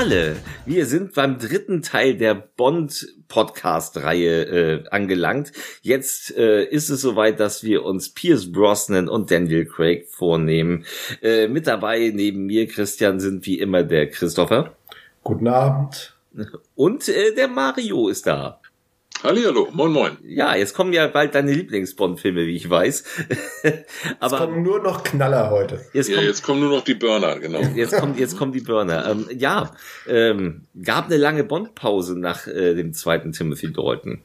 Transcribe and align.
Finale. 0.00 0.36
Wir 0.64 0.86
sind 0.86 1.14
beim 1.14 1.38
dritten 1.38 1.82
Teil 1.82 2.16
der 2.16 2.34
Bond-Podcast-Reihe 2.34 4.44
äh, 4.44 4.84
angelangt. 4.88 5.52
Jetzt 5.82 6.34
äh, 6.38 6.64
ist 6.64 6.88
es 6.88 7.02
soweit, 7.02 7.38
dass 7.38 7.64
wir 7.64 7.84
uns 7.84 8.08
Pierce 8.08 8.50
Brosnan 8.50 9.10
und 9.10 9.30
Daniel 9.30 9.66
Craig 9.66 10.08
vornehmen. 10.08 10.86
Äh, 11.20 11.48
mit 11.48 11.66
dabei 11.66 12.12
neben 12.14 12.46
mir, 12.46 12.66
Christian, 12.66 13.20
sind 13.20 13.44
wie 13.44 13.58
immer 13.58 13.82
der 13.82 14.08
Christopher. 14.08 14.74
Guten 15.22 15.48
Abend. 15.48 16.16
Und 16.74 17.06
äh, 17.10 17.34
der 17.34 17.48
Mario 17.48 18.08
ist 18.08 18.26
da. 18.26 18.59
Hallihallo, 19.22 19.68
moin 19.72 19.92
moin. 19.92 20.16
Ja, 20.22 20.54
jetzt 20.54 20.72
kommen 20.72 20.94
ja 20.94 21.06
bald 21.06 21.34
deine 21.34 21.52
Lieblings-Bond-Filme, 21.52 22.46
wie 22.46 22.56
ich 22.56 22.70
weiß. 22.70 23.04
Aber 24.18 24.38
jetzt 24.38 24.46
kommen 24.46 24.62
nur 24.62 24.80
noch 24.80 25.04
Knaller 25.04 25.50
heute. 25.50 25.84
Jetzt, 25.92 26.08
ja, 26.08 26.16
kommen, 26.16 26.26
jetzt 26.26 26.42
kommen 26.42 26.60
nur 26.60 26.70
noch 26.70 26.84
die 26.84 26.94
Burner, 26.94 27.38
genau. 27.38 27.60
Jetzt 27.74 27.94
kommen, 27.94 28.16
jetzt 28.16 28.38
kommen 28.38 28.52
die 28.52 28.60
Burner. 28.60 29.10
Ähm, 29.10 29.26
ja, 29.36 29.72
ähm, 30.08 30.62
gab 30.82 31.06
eine 31.06 31.18
lange 31.18 31.44
Bond-Pause 31.44 32.18
nach 32.18 32.46
äh, 32.46 32.74
dem 32.74 32.94
zweiten 32.94 33.32
Timothy 33.32 33.72
Dalton. 33.72 34.22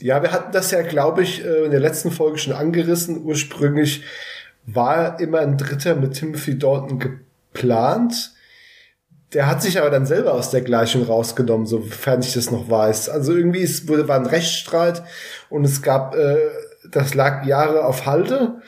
Ja, 0.00 0.22
wir 0.22 0.32
hatten 0.32 0.52
das 0.52 0.70
ja, 0.70 0.80
glaube 0.80 1.22
ich, 1.22 1.44
äh, 1.44 1.64
in 1.64 1.70
der 1.70 1.80
letzten 1.80 2.10
Folge 2.10 2.38
schon 2.38 2.54
angerissen. 2.54 3.22
Ursprünglich 3.22 4.02
war 4.64 5.20
immer 5.20 5.40
ein 5.40 5.58
Dritter 5.58 5.94
mit 5.94 6.14
Timothy 6.14 6.58
Dalton 6.58 6.98
geplant 6.98 8.32
der 9.32 9.46
hat 9.48 9.62
sich 9.62 9.78
aber 9.78 9.90
dann 9.90 10.06
selber 10.06 10.34
aus 10.34 10.50
der 10.50 10.60
Gleichung 10.60 11.04
rausgenommen, 11.04 11.66
sofern 11.66 12.20
ich 12.20 12.32
das 12.34 12.50
noch 12.50 12.70
weiß. 12.70 13.08
Also 13.08 13.34
irgendwie 13.34 13.62
es 13.62 13.88
wurde, 13.88 14.08
war 14.08 14.18
ein 14.18 14.26
Rechtsstreit 14.26 15.02
und 15.50 15.64
es 15.64 15.82
gab, 15.82 16.14
äh, 16.14 16.36
das 16.90 17.14
lag 17.14 17.44
Jahre 17.44 17.84
auf 17.84 18.06
Halte. 18.06 18.60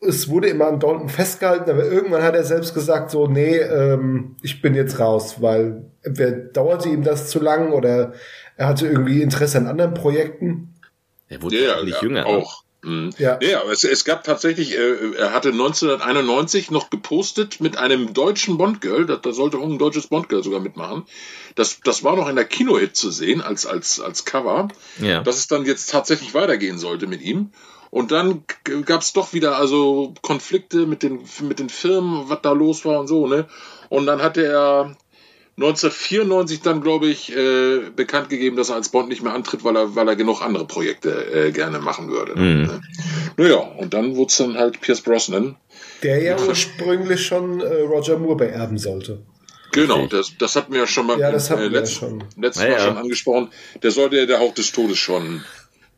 Es 0.00 0.28
wurde 0.28 0.48
immer 0.48 0.68
an 0.68 0.78
Dalton 0.78 1.08
festgehalten, 1.08 1.70
aber 1.70 1.84
irgendwann 1.84 2.22
hat 2.22 2.36
er 2.36 2.44
selbst 2.44 2.74
gesagt, 2.74 3.10
so, 3.10 3.26
nee, 3.26 3.56
ähm, 3.56 4.36
ich 4.42 4.62
bin 4.62 4.74
jetzt 4.74 5.00
raus, 5.00 5.40
weil 5.40 5.86
entweder 6.02 6.32
dauerte 6.32 6.88
ihm 6.88 7.02
das 7.02 7.30
zu 7.30 7.40
lang 7.40 7.72
oder 7.72 8.12
er 8.56 8.68
hatte 8.68 8.86
irgendwie 8.86 9.22
Interesse 9.22 9.58
an 9.58 9.66
anderen 9.66 9.94
Projekten. 9.94 10.74
Er 11.28 11.42
wurde 11.42 11.64
ja, 11.64 11.82
nicht 11.82 11.96
ja, 11.96 12.02
jünger. 12.02 12.22
Ne? 12.22 12.26
Auch. 12.26 12.64
Mhm. 12.82 13.10
Ja. 13.18 13.38
ja, 13.42 13.60
aber 13.60 13.72
es, 13.72 13.82
es 13.82 14.04
gab 14.04 14.22
tatsächlich, 14.22 14.76
äh, 14.76 15.16
er 15.16 15.32
hatte 15.32 15.48
1991 15.50 16.70
noch 16.70 16.90
gepostet 16.90 17.60
mit 17.60 17.76
einem 17.76 18.14
deutschen 18.14 18.56
Bondgirl, 18.56 19.06
da, 19.06 19.16
da 19.16 19.32
sollte 19.32 19.58
auch 19.58 19.64
ein 19.64 19.78
deutsches 19.78 20.06
Bondgirl 20.06 20.44
sogar 20.44 20.60
mitmachen. 20.60 21.04
Das, 21.56 21.80
das 21.82 22.04
war 22.04 22.14
noch 22.14 22.28
in 22.28 22.36
der 22.36 22.44
Kinohit 22.44 22.94
zu 22.94 23.10
sehen 23.10 23.40
als, 23.40 23.66
als, 23.66 24.00
als 24.00 24.24
Cover, 24.24 24.68
ja. 25.00 25.22
dass 25.22 25.38
es 25.38 25.48
dann 25.48 25.64
jetzt 25.64 25.90
tatsächlich 25.90 26.34
weitergehen 26.34 26.78
sollte 26.78 27.08
mit 27.08 27.20
ihm. 27.20 27.50
Und 27.90 28.12
dann 28.12 28.44
gab 28.84 29.00
es 29.00 29.12
doch 29.12 29.32
wieder 29.32 29.56
also 29.56 30.14
Konflikte 30.20 30.86
mit 30.86 31.02
den, 31.02 31.20
mit 31.40 31.58
den 31.58 31.70
Firmen, 31.70 32.28
was 32.28 32.42
da 32.42 32.52
los 32.52 32.84
war 32.84 33.00
und 33.00 33.08
so, 33.08 33.26
ne? 33.26 33.46
Und 33.88 34.04
dann 34.04 34.20
hatte 34.20 34.44
er 34.44 34.94
1994 35.58 36.60
dann, 36.60 36.80
glaube 36.80 37.08
ich, 37.08 37.34
äh, 37.36 37.90
bekannt 37.94 38.28
gegeben, 38.28 38.56
dass 38.56 38.68
er 38.68 38.76
als 38.76 38.90
Bond 38.90 39.08
nicht 39.08 39.24
mehr 39.24 39.34
antritt, 39.34 39.64
weil 39.64 39.76
er, 39.76 39.96
weil 39.96 40.06
er 40.06 40.14
genug 40.14 40.40
andere 40.40 40.64
Projekte 40.66 41.10
äh, 41.10 41.50
gerne 41.50 41.80
machen 41.80 42.10
würde. 42.10 42.38
Mhm. 42.38 42.62
Ne? 42.62 42.80
Naja, 43.36 43.56
und 43.56 43.92
dann 43.92 44.14
wurde 44.14 44.28
es 44.28 44.36
dann 44.36 44.56
halt 44.56 44.80
Pierce 44.80 45.00
Brosnan. 45.00 45.56
Der 46.04 46.22
ja 46.22 46.36
ursprünglich 46.38 47.26
schon 47.26 47.60
äh, 47.60 47.80
Roger 47.82 48.18
Moore 48.18 48.36
beerben 48.36 48.78
sollte. 48.78 49.18
Genau, 49.72 50.06
das, 50.06 50.32
das 50.38 50.54
hatten 50.54 50.72
wir 50.72 50.80
ja 50.80 50.86
schon 50.86 51.06
mal 51.06 51.18
ja, 51.18 51.30
das 51.32 51.50
hatten 51.50 51.62
äh, 51.62 51.68
letzt, 51.68 51.94
schon. 51.94 52.22
letztes 52.36 52.62
Mal 52.62 52.72
ja. 52.72 52.78
schon 52.78 52.96
angesprochen. 52.96 53.48
Der 53.82 53.90
sollte 53.90 54.16
ja 54.16 54.26
der 54.26 54.38
Hauch 54.38 54.54
des 54.54 54.70
Todes 54.72 54.98
schon 54.98 55.42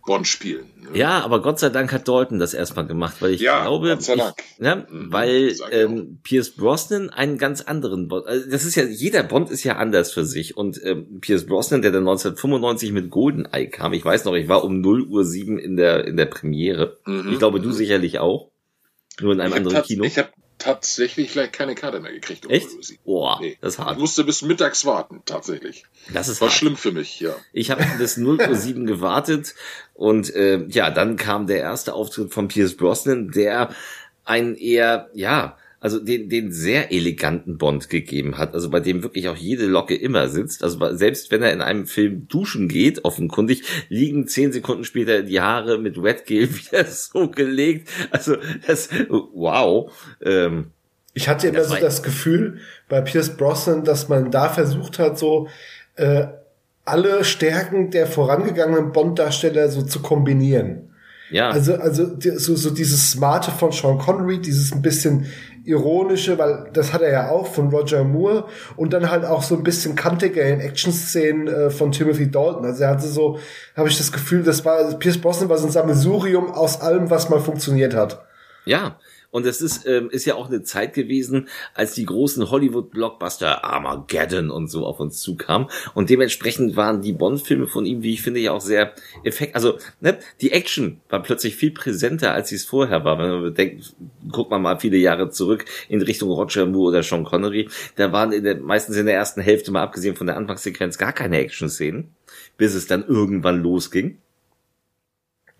Bond 0.06 0.26
spielen. 0.26 0.66
Ne? 0.76 0.98
Ja, 0.98 1.20
aber 1.20 1.42
Gott 1.42 1.58
sei 1.58 1.68
Dank 1.68 1.92
hat 1.92 2.08
Dalton 2.08 2.38
das 2.38 2.54
erstmal 2.54 2.86
gemacht, 2.86 3.16
weil 3.20 3.32
ich 3.32 3.40
ja, 3.40 3.62
glaube. 3.62 3.96
Ich, 4.00 4.06
ja, 4.08 4.76
mhm, 4.76 5.12
weil 5.12 5.54
ähm, 5.70 6.18
Pierce 6.22 6.50
Brosnan 6.50 7.10
einen 7.10 7.38
ganz 7.38 7.60
anderen 7.60 8.08
Bond, 8.08 8.26
also 8.26 8.50
das 8.50 8.64
ist 8.64 8.76
ja, 8.76 8.84
jeder 8.84 9.22
Bond 9.22 9.50
ist 9.50 9.64
ja 9.64 9.76
anders 9.76 10.12
für 10.12 10.24
sich 10.24 10.56
und 10.56 10.80
ähm, 10.84 11.20
Pierce 11.20 11.46
Brosnan, 11.46 11.82
der 11.82 11.92
dann 11.92 12.02
1995 12.02 12.92
mit 12.92 13.10
Goldeneye 13.10 13.68
kam, 13.68 13.92
ich 13.92 14.04
weiß 14.04 14.24
noch, 14.24 14.34
ich 14.34 14.48
war 14.48 14.64
um 14.64 14.80
0 14.80 15.02
Uhr 15.02 15.24
7 15.24 15.58
in 15.58 15.76
der, 15.76 16.06
in 16.06 16.16
der 16.16 16.26
Premiere. 16.26 16.98
Mhm. 17.06 17.32
Ich 17.32 17.38
glaube, 17.38 17.60
du 17.60 17.68
mhm. 17.68 17.74
sicherlich 17.74 18.18
auch. 18.18 18.50
Nur 19.20 19.34
in 19.34 19.40
einem 19.40 19.52
anderen 19.52 19.82
Kino. 19.82 20.04
Ich 20.04 20.16
habe 20.16 20.30
tatsächlich 20.60 21.32
vielleicht 21.32 21.53
keine 21.53 21.75
Karte 21.75 21.98
mehr 22.00 22.12
gekriegt. 22.12 22.47
Um 22.47 22.53
Echt? 22.53 22.69
Boah, 23.04 23.38
nee. 23.41 23.59
das 23.60 23.75
ist 23.75 23.78
hart. 23.81 23.93
Ich 23.93 23.98
musste 23.98 24.22
bis 24.22 24.43
mittags 24.43 24.84
warten, 24.84 25.22
tatsächlich. 25.25 25.84
Das 26.12 26.28
ist 26.28 26.41
War 26.41 26.48
hart. 26.48 26.56
schlimm 26.56 26.76
für 26.76 26.93
mich, 26.93 27.19
ja. 27.19 27.34
Ich 27.53 27.71
habe 27.72 27.84
bis 27.98 28.16
0.07 28.16 28.81
Uhr 28.81 28.87
gewartet 28.87 29.54
und 29.94 30.32
äh, 30.34 30.65
ja, 30.69 30.91
dann 30.91 31.16
kam 31.16 31.47
der 31.48 31.59
erste 31.59 31.94
Auftritt 31.94 32.32
von 32.32 32.47
Pierce 32.48 32.76
Brosnan, 32.76 33.31
der 33.32 33.75
ein 34.25 34.54
eher, 34.54 35.10
ja, 35.15 35.56
also 35.80 35.98
den, 35.98 36.28
den 36.28 36.52
sehr 36.52 36.92
eleganten 36.92 37.56
Bond 37.56 37.88
gegeben 37.88 38.36
hat, 38.36 38.54
also 38.54 38.68
bei 38.68 38.80
dem 38.80 39.02
wirklich 39.02 39.28
auch 39.28 39.36
jede 39.36 39.64
Locke 39.64 39.94
immer 39.94 40.28
sitzt. 40.28 40.62
Also 40.62 40.94
selbst 40.94 41.30
wenn 41.30 41.42
er 41.42 41.52
in 41.52 41.62
einem 41.62 41.86
Film 41.86 42.28
duschen 42.28 42.68
geht, 42.68 43.04
offenkundig, 43.06 43.62
liegen 43.88 44.28
zehn 44.28 44.52
Sekunden 44.52 44.84
später 44.84 45.22
die 45.22 45.41
Haare 45.41 45.78
mit 45.78 46.02
Wetgel 46.02 46.48
wieder 46.54 46.84
so 46.84 47.28
gelegt. 47.30 47.88
Also 48.10 48.36
das, 48.66 48.91
wow. 49.08 49.91
Ähm, 50.22 50.66
ich 51.14 51.28
hatte 51.28 51.48
immer 51.48 51.64
so 51.64 51.76
das 51.76 52.02
Gefühl 52.02 52.58
bei 52.88 53.00
Pierce 53.00 53.36
Brosnan, 53.36 53.82
dass 53.82 54.08
man 54.08 54.30
da 54.30 54.50
versucht 54.50 54.98
hat, 54.98 55.18
so 55.18 55.48
äh, 55.97 56.26
alle 56.84 57.24
Stärken 57.24 57.91
der 57.91 58.06
vorangegangenen 58.06 58.92
Bond-Darsteller 58.92 59.68
so 59.68 59.82
zu 59.82 60.00
kombinieren. 60.00 60.91
Ja. 61.30 61.50
Also, 61.50 61.74
also 61.74 62.16
so, 62.18 62.56
so 62.56 62.70
dieses 62.70 63.12
Smarte 63.12 63.50
von 63.50 63.72
Sean 63.72 63.98
Connery, 63.98 64.41
dieses 64.41 64.72
ein 64.72 64.82
bisschen 64.82 65.26
ironische, 65.65 66.38
weil 66.38 66.71
das 66.72 66.93
hat 66.93 67.03
er 67.03 67.12
ja 67.12 67.31
auch 67.31 67.47
von 67.47 67.69
Roger 67.69 68.04
Moore 68.04 68.47
und 68.76 68.93
dann 68.93 69.10
halt 69.10 69.25
auch 69.25 69.43
so 69.43 69.56
ein 69.56 69.62
bisschen 69.62 69.94
kantiger 69.94 70.43
in 70.43 70.60
Action-Szenen 70.60 71.48
äh, 71.48 71.71
von 71.71 71.93
Timothy 71.93 72.31
Dalton. 72.31 72.65
Also 72.65 72.84
er 72.84 72.91
hatte 72.91 73.06
so, 73.06 73.38
habe 73.76 73.88
ich 73.88 73.98
das 73.98 74.12
Gefühl, 74.12 74.43
das 74.43 74.65
war 74.65 74.82
Pierce 74.98 75.19
Brosnan 75.19 75.48
war 75.48 75.59
so 75.59 75.66
ein 75.66 75.72
Sammelsurium 75.72 76.50
aus 76.50 76.81
allem, 76.81 77.10
was 77.10 77.28
mal 77.28 77.41
funktioniert 77.41 77.94
hat. 77.94 78.25
Ja, 78.65 78.97
und 79.30 79.46
es 79.46 79.60
ist, 79.60 79.86
ähm, 79.86 80.10
ist 80.10 80.24
ja 80.24 80.34
auch 80.34 80.48
eine 80.48 80.62
Zeit 80.62 80.92
gewesen, 80.94 81.48
als 81.74 81.94
die 81.94 82.04
großen 82.04 82.50
Hollywood-Blockbuster 82.50 83.64
Armageddon 83.64 84.50
und 84.50 84.68
so 84.68 84.84
auf 84.84 85.00
uns 85.00 85.20
zukamen. 85.20 85.68
Und 85.94 86.10
dementsprechend 86.10 86.76
waren 86.76 87.00
die 87.00 87.12
Bond-Filme 87.12 87.66
von 87.66 87.86
ihm, 87.86 88.02
wie 88.02 88.14
ich 88.14 88.22
finde, 88.22 88.41
ja 88.41 88.52
auch 88.52 88.60
sehr 88.60 88.92
effekt. 89.22 89.54
Also, 89.54 89.78
ne, 90.00 90.18
die 90.41 90.52
Action 90.52 91.00
war 91.08 91.22
plötzlich 91.22 91.56
viel 91.56 91.70
präsenter, 91.70 92.32
als 92.32 92.48
sie 92.48 92.56
es 92.56 92.64
vorher 92.64 93.04
war. 93.04 93.18
Wenn 93.18 93.30
man 93.30 93.42
bedenkt, 93.42 93.94
guckt 94.30 94.50
man 94.50 94.62
mal 94.62 94.80
viele 94.80 94.96
Jahre 94.96 95.30
zurück 95.30 95.64
in 95.88 96.02
Richtung 96.02 96.30
Roger 96.30 96.66
Moore 96.66 96.88
oder 96.91 97.02
Sean 97.02 97.24
Connery. 97.24 97.68
Da 97.97 98.12
waren 98.12 98.32
in 98.32 98.44
der, 98.44 98.56
meistens 98.56 98.97
in 98.97 99.06
der 99.06 99.14
ersten 99.14 99.41
Hälfte, 99.41 99.70
mal 99.70 99.82
abgesehen 99.82 100.16
von 100.16 100.26
der 100.26 100.36
Anfangssequenz, 100.36 100.98
gar 100.98 101.12
keine 101.12 101.38
Action-Szenen, 101.38 102.14
bis 102.56 102.74
es 102.74 102.86
dann 102.86 103.06
irgendwann 103.06 103.62
losging. 103.62 104.18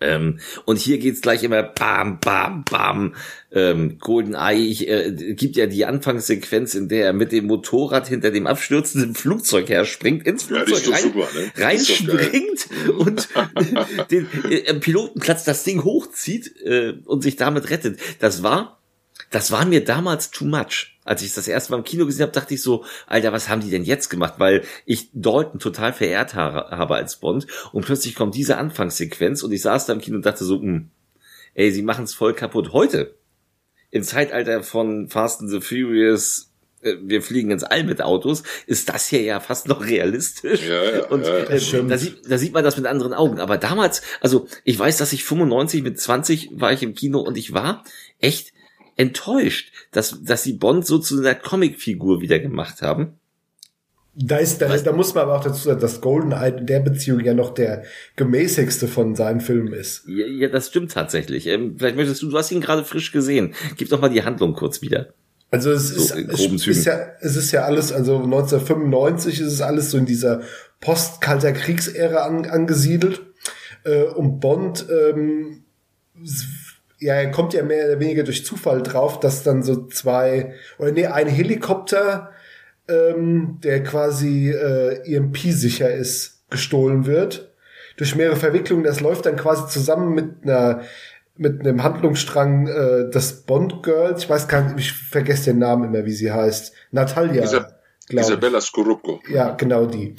Ähm, 0.01 0.39
und 0.65 0.77
hier 0.77 0.97
geht's 0.97 1.21
gleich 1.21 1.43
immer 1.43 1.63
bam, 1.63 2.19
bam, 2.19 2.63
bam. 2.63 3.15
Ähm, 3.53 3.97
GoldenEye 3.99 4.65
ich, 4.65 4.87
äh, 4.87 5.33
gibt 5.33 5.55
ja 5.55 5.67
die 5.67 5.85
Anfangssequenz, 5.85 6.73
in 6.73 6.89
der 6.89 7.05
er 7.07 7.13
mit 7.13 7.31
dem 7.31 7.45
Motorrad 7.45 8.07
hinter 8.07 8.31
dem 8.31 8.47
abstürzenden 8.47 9.13
Flugzeug 9.13 9.69
herspringt, 9.69 10.25
ins 10.25 10.43
Flugzeug 10.43 10.85
ja, 10.85 10.93
rein, 10.93 11.03
super, 11.03 11.27
ne? 11.35 11.51
reinspringt 11.63 12.67
und 12.97 13.29
den 14.11 14.27
äh, 14.49 14.73
Pilotenplatz 14.75 15.43
das 15.43 15.63
Ding 15.63 15.83
hochzieht 15.83 16.55
äh, 16.63 16.93
und 17.05 17.21
sich 17.21 17.35
damit 17.35 17.69
rettet. 17.69 17.99
Das 18.19 18.41
war 18.41 18.80
das 19.29 19.51
war 19.51 19.65
mir 19.65 19.83
damals 19.83 20.31
too 20.31 20.45
much. 20.45 20.97
Als 21.03 21.23
ich 21.23 21.33
das 21.33 21.47
erste 21.47 21.71
Mal 21.71 21.79
im 21.79 21.83
Kino 21.83 22.05
gesehen 22.05 22.23
habe, 22.23 22.31
dachte 22.31 22.53
ich 22.53 22.61
so, 22.61 22.85
Alter, 23.07 23.33
was 23.33 23.49
haben 23.49 23.61
die 23.61 23.71
denn 23.71 23.83
jetzt 23.83 24.09
gemacht? 24.09 24.35
Weil 24.37 24.63
ich 24.85 25.09
Dalton 25.13 25.59
total 25.59 25.93
verehrt 25.93 26.35
habe 26.35 26.95
als 26.95 27.17
Bond 27.17 27.47
und 27.71 27.85
plötzlich 27.85 28.15
kommt 28.15 28.35
diese 28.35 28.57
Anfangssequenz 28.57 29.41
und 29.43 29.51
ich 29.51 29.61
saß 29.61 29.87
da 29.87 29.93
im 29.93 29.99
Kino 29.99 30.17
und 30.17 30.25
dachte 30.25 30.43
so, 30.43 30.57
mh, 30.57 30.63
hm, 30.63 30.89
ey, 31.53 31.71
sie 31.71 31.81
machen 31.81 32.03
es 32.03 32.13
voll 32.13 32.33
kaputt. 32.33 32.71
Heute, 32.71 33.15
im 33.91 34.03
Zeitalter 34.03 34.63
von 34.63 35.09
Fast 35.09 35.41
and 35.41 35.49
the 35.49 35.59
Furious, 35.59 36.51
äh, 36.81 36.95
wir 37.01 37.21
fliegen 37.21 37.51
ins 37.51 37.63
All 37.63 37.83
mit 37.83 38.01
Autos, 38.01 38.43
ist 38.65 38.89
das 38.89 39.07
hier 39.07 39.21
ja 39.21 39.39
fast 39.39 39.67
noch 39.67 39.85
realistisch. 39.85 40.67
Ja, 40.67 40.83
ja, 40.83 41.05
und 41.07 41.25
ja, 41.25 41.37
äh, 41.37 41.87
da, 41.87 41.97
sieht, 41.97 42.29
da 42.29 42.37
sieht 42.37 42.53
man 42.53 42.63
das 42.63 42.77
mit 42.77 42.85
anderen 42.85 43.13
Augen. 43.13 43.39
Aber 43.39 43.57
damals, 43.57 44.01
also 44.21 44.47
ich 44.63 44.79
weiß, 44.79 44.97
dass 44.97 45.13
ich 45.13 45.23
95 45.23 45.83
mit 45.83 45.99
20 45.99 46.51
war 46.53 46.71
ich 46.71 46.83
im 46.83 46.95
Kino 46.95 47.19
und 47.19 47.37
ich 47.37 47.53
war 47.53 47.83
echt 48.19 48.53
enttäuscht, 49.01 49.71
dass, 49.91 50.23
dass 50.23 50.43
sie 50.43 50.53
Bond 50.53 50.85
so 50.85 50.99
zu 50.99 51.19
einer 51.19 51.35
Comicfigur 51.35 52.21
wieder 52.21 52.39
gemacht 52.39 52.81
haben. 52.81 53.17
Da 54.13 54.37
ist, 54.37 54.61
da, 54.61 54.75
da 54.77 54.91
muss 54.91 55.15
man 55.15 55.23
aber 55.23 55.37
auch 55.37 55.43
dazu 55.43 55.69
sagen, 55.69 55.79
dass 55.79 56.01
GoldenEye 56.01 56.57
in 56.57 56.65
der 56.65 56.81
Beziehung 56.81 57.21
ja 57.21 57.33
noch 57.33 57.53
der 57.53 57.83
gemäßigste 58.17 58.89
von 58.89 59.15
seinen 59.15 59.39
Filmen 59.39 59.73
ist. 59.73 60.03
Ja, 60.07 60.25
ja 60.25 60.49
das 60.49 60.67
stimmt 60.67 60.91
tatsächlich. 60.91 61.47
Ähm, 61.47 61.75
vielleicht 61.77 61.95
möchtest 61.95 62.21
du, 62.21 62.29
du 62.29 62.37
hast 62.37 62.51
ihn 62.51 62.61
gerade 62.61 62.83
frisch 62.83 63.11
gesehen. 63.13 63.55
Gib 63.77 63.89
doch 63.89 64.01
mal 64.01 64.09
die 64.09 64.23
Handlung 64.23 64.53
kurz 64.53 64.81
wieder. 64.81 65.13
Also 65.49 65.71
es 65.71 65.89
so, 65.89 66.15
ist, 66.15 66.29
es 66.31 66.67
ist 66.67 66.85
ja, 66.85 66.99
es 67.21 67.35
ist 67.35 67.51
ja 67.51 67.63
alles, 67.63 67.91
also 67.91 68.17
1995 68.17 69.39
ist 69.39 69.51
es 69.51 69.61
alles 69.61 69.91
so 69.91 69.97
in 69.97 70.05
dieser 70.05 70.41
post-kalter 70.81 71.53
Kriegsära 71.53 72.25
an, 72.25 72.45
angesiedelt. 72.45 73.21
Äh, 73.83 74.03
und 74.03 74.39
Bond 74.41 74.85
ähm, 74.89 75.63
ja, 77.01 77.15
er 77.15 77.31
kommt 77.31 77.53
ja 77.53 77.63
mehr 77.63 77.87
oder 77.87 77.99
weniger 77.99 78.23
durch 78.23 78.45
Zufall 78.45 78.83
drauf, 78.83 79.19
dass 79.19 79.43
dann 79.43 79.63
so 79.63 79.87
zwei, 79.87 80.53
oder 80.77 80.91
nee, 80.91 81.07
ein 81.07 81.27
Helikopter 81.27 82.31
ähm, 82.87 83.57
der 83.63 83.83
quasi 83.83 84.51
äh, 84.51 85.15
EMP-sicher 85.15 85.91
ist, 85.91 86.43
gestohlen 86.49 87.05
wird. 87.05 87.51
Durch 87.97 88.15
mehrere 88.15 88.35
Verwicklungen, 88.35 88.83
das 88.83 89.01
läuft 89.01 89.25
dann 89.25 89.35
quasi 89.35 89.67
zusammen 89.67 90.13
mit 90.13 90.43
einer 90.43 90.81
mit 91.37 91.61
einem 91.61 91.81
Handlungsstrang 91.81 92.67
äh, 92.67 93.09
des 93.09 93.43
Bond 93.43 93.81
Girls, 93.81 94.23
ich 94.23 94.29
weiß 94.29 94.47
gar 94.47 94.61
nicht, 94.61 94.77
ich 94.77 94.93
vergesse 94.93 95.51
den 95.51 95.59
Namen 95.59 95.85
immer, 95.85 96.05
wie 96.05 96.11
sie 96.11 96.31
heißt. 96.31 96.73
Natalia. 96.91 97.70
Isa 98.13 98.33
Isabella 98.33 98.61
Scorupco. 98.61 99.19
Ja, 99.29 99.51
genau 99.51 99.85
die. 99.85 100.15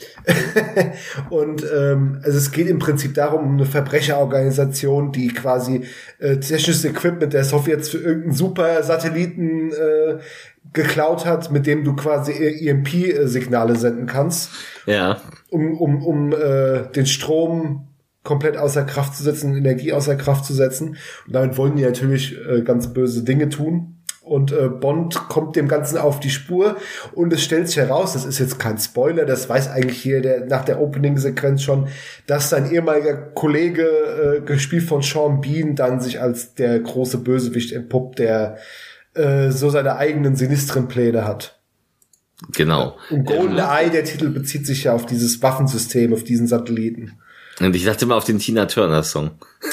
und 1.30 1.64
ähm, 1.64 2.20
also 2.22 2.38
es 2.38 2.50
geht 2.50 2.68
im 2.68 2.78
Prinzip 2.78 3.14
darum, 3.14 3.44
um 3.44 3.54
eine 3.54 3.66
Verbrecherorganisation, 3.66 5.12
die 5.12 5.28
quasi 5.28 5.84
äh, 6.18 6.36
technisches 6.36 6.84
Equipment 6.84 7.32
der 7.32 7.44
Sowjets 7.44 7.88
für 7.88 7.98
irgendeinen 7.98 8.34
super 8.34 8.82
Satelliten 8.82 9.72
äh, 9.72 10.18
geklaut 10.72 11.26
hat, 11.26 11.50
mit 11.50 11.66
dem 11.66 11.84
du 11.84 11.94
quasi 11.94 12.32
EMP-Signale 12.32 13.76
senden 13.76 14.06
kannst. 14.06 14.50
Ja. 14.86 15.20
Um, 15.50 15.78
um, 15.78 16.04
um 16.04 16.32
äh, 16.32 16.90
den 16.94 17.06
Strom 17.06 17.88
komplett 18.22 18.56
außer 18.56 18.84
Kraft 18.84 19.16
zu 19.16 19.22
setzen, 19.22 19.56
Energie 19.56 19.92
außer 19.92 20.16
Kraft 20.16 20.44
zu 20.44 20.54
setzen. 20.54 20.96
Und 21.26 21.34
damit 21.34 21.56
wollen 21.56 21.76
die 21.76 21.82
natürlich 21.82 22.36
äh, 22.48 22.62
ganz 22.62 22.92
böse 22.92 23.24
Dinge 23.24 23.48
tun. 23.48 24.01
Und 24.32 24.50
äh, 24.50 24.70
Bond 24.70 25.28
kommt 25.28 25.56
dem 25.56 25.68
Ganzen 25.68 25.98
auf 25.98 26.18
die 26.18 26.30
Spur 26.30 26.78
und 27.14 27.34
es 27.34 27.44
stellt 27.44 27.68
sich 27.68 27.76
heraus, 27.76 28.14
das 28.14 28.24
ist 28.24 28.38
jetzt 28.38 28.58
kein 28.58 28.78
Spoiler, 28.78 29.26
das 29.26 29.46
weiß 29.46 29.68
eigentlich 29.68 30.00
hier 30.00 30.22
der, 30.22 30.46
nach 30.46 30.64
der 30.64 30.80
Opening-Sequenz 30.80 31.62
schon, 31.62 31.88
dass 32.26 32.48
sein 32.48 32.72
ehemaliger 32.72 33.14
Kollege, 33.14 33.82
äh, 33.82 34.40
gespielt 34.40 34.84
von 34.84 35.02
Sean 35.02 35.42
Bean, 35.42 35.76
dann 35.76 36.00
sich 36.00 36.18
als 36.18 36.54
der 36.54 36.80
große 36.80 37.18
Bösewicht 37.18 37.72
entpuppt, 37.72 38.20
der 38.20 38.56
äh, 39.12 39.50
so 39.50 39.68
seine 39.68 39.96
eigenen 39.96 40.34
sinistren 40.34 40.88
Pläne 40.88 41.26
hat. 41.26 41.60
Genau. 42.54 42.96
Und 43.10 43.26
GoldenEye, 43.26 43.90
der 43.90 44.04
Titel 44.04 44.30
bezieht 44.30 44.66
sich 44.66 44.84
ja 44.84 44.94
auf 44.94 45.04
dieses 45.04 45.42
Waffensystem, 45.42 46.14
auf 46.14 46.24
diesen 46.24 46.46
Satelliten. 46.46 47.18
Und 47.64 47.76
ich 47.76 47.84
dachte 47.84 48.06
mal 48.06 48.16
auf 48.16 48.24
den 48.24 48.38
Tina 48.38 48.66
Turner 48.66 49.02
Song. 49.02 49.32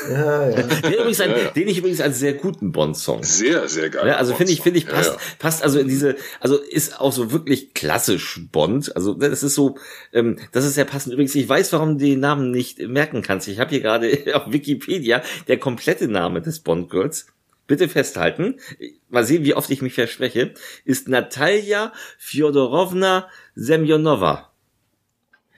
Ja, 0.10 0.50
ja. 0.50 0.62
Den, 0.62 0.94
übrigens 0.94 1.22
ein, 1.22 1.30
Ja, 1.32 1.38
ja. 1.38 1.52
den 1.52 1.68
ich 1.68 1.78
übrigens 1.80 2.02
als 2.02 2.20
sehr 2.20 2.34
guten 2.34 2.72
Bond-Song. 2.72 3.24
Sehr, 3.24 3.68
sehr 3.68 3.90
geil. 3.90 4.08
Ja, 4.08 4.18
also 4.18 4.36
finde 4.36 4.54
ich, 4.54 4.62
finde 4.62 4.80
ich, 4.80 4.86
passt, 4.88 5.10
Ja, 5.12 5.16
ja. 5.16 5.22
passt 5.40 5.64
also 5.64 5.80
in 5.80 5.88
diese, 5.88 6.16
also 6.40 6.58
ist 6.58 7.00
auch 7.00 7.12
so 7.12 7.32
wirklich 7.32 7.74
klassisch 7.74 8.40
Bond. 8.52 8.96
Also 8.96 9.14
das 9.14 9.44
ist 9.44 9.56
so, 9.56 9.78
ähm, 10.14 10.38
das 10.52 10.66
ist 10.66 10.76
sehr 10.76 10.86
passend. 10.86 11.14
Übrigens, 11.14 11.34
ich 11.36 11.50
weiß, 11.50 11.74
warum 11.74 11.98
du 11.98 12.06
den 12.06 12.20
Namen 12.20 12.52
nicht 12.52 12.80
merken 12.80 13.22
kannst. 13.22 13.48
Ich 13.48 13.60
habe 13.60 13.72
hier 13.72 13.82
gerade 13.82 14.18
auf 14.36 14.52
Wikipedia 14.52 15.22
der 15.48 15.58
komplette 15.58 16.08
Name 16.08 16.42
des 16.42 16.60
Bond-Girls. 16.60 17.28
Bitte 17.68 17.88
festhalten. 17.88 18.56
Mal 19.10 19.24
sehen, 19.26 19.44
wie 19.44 19.54
oft 19.54 19.70
ich 19.70 19.82
mich 19.84 19.94
verspreche. 19.94 20.54
Ist 20.86 21.08
Natalia 21.08 21.94
Fjodorovna 22.18 23.28
Semyonova. 23.56 24.52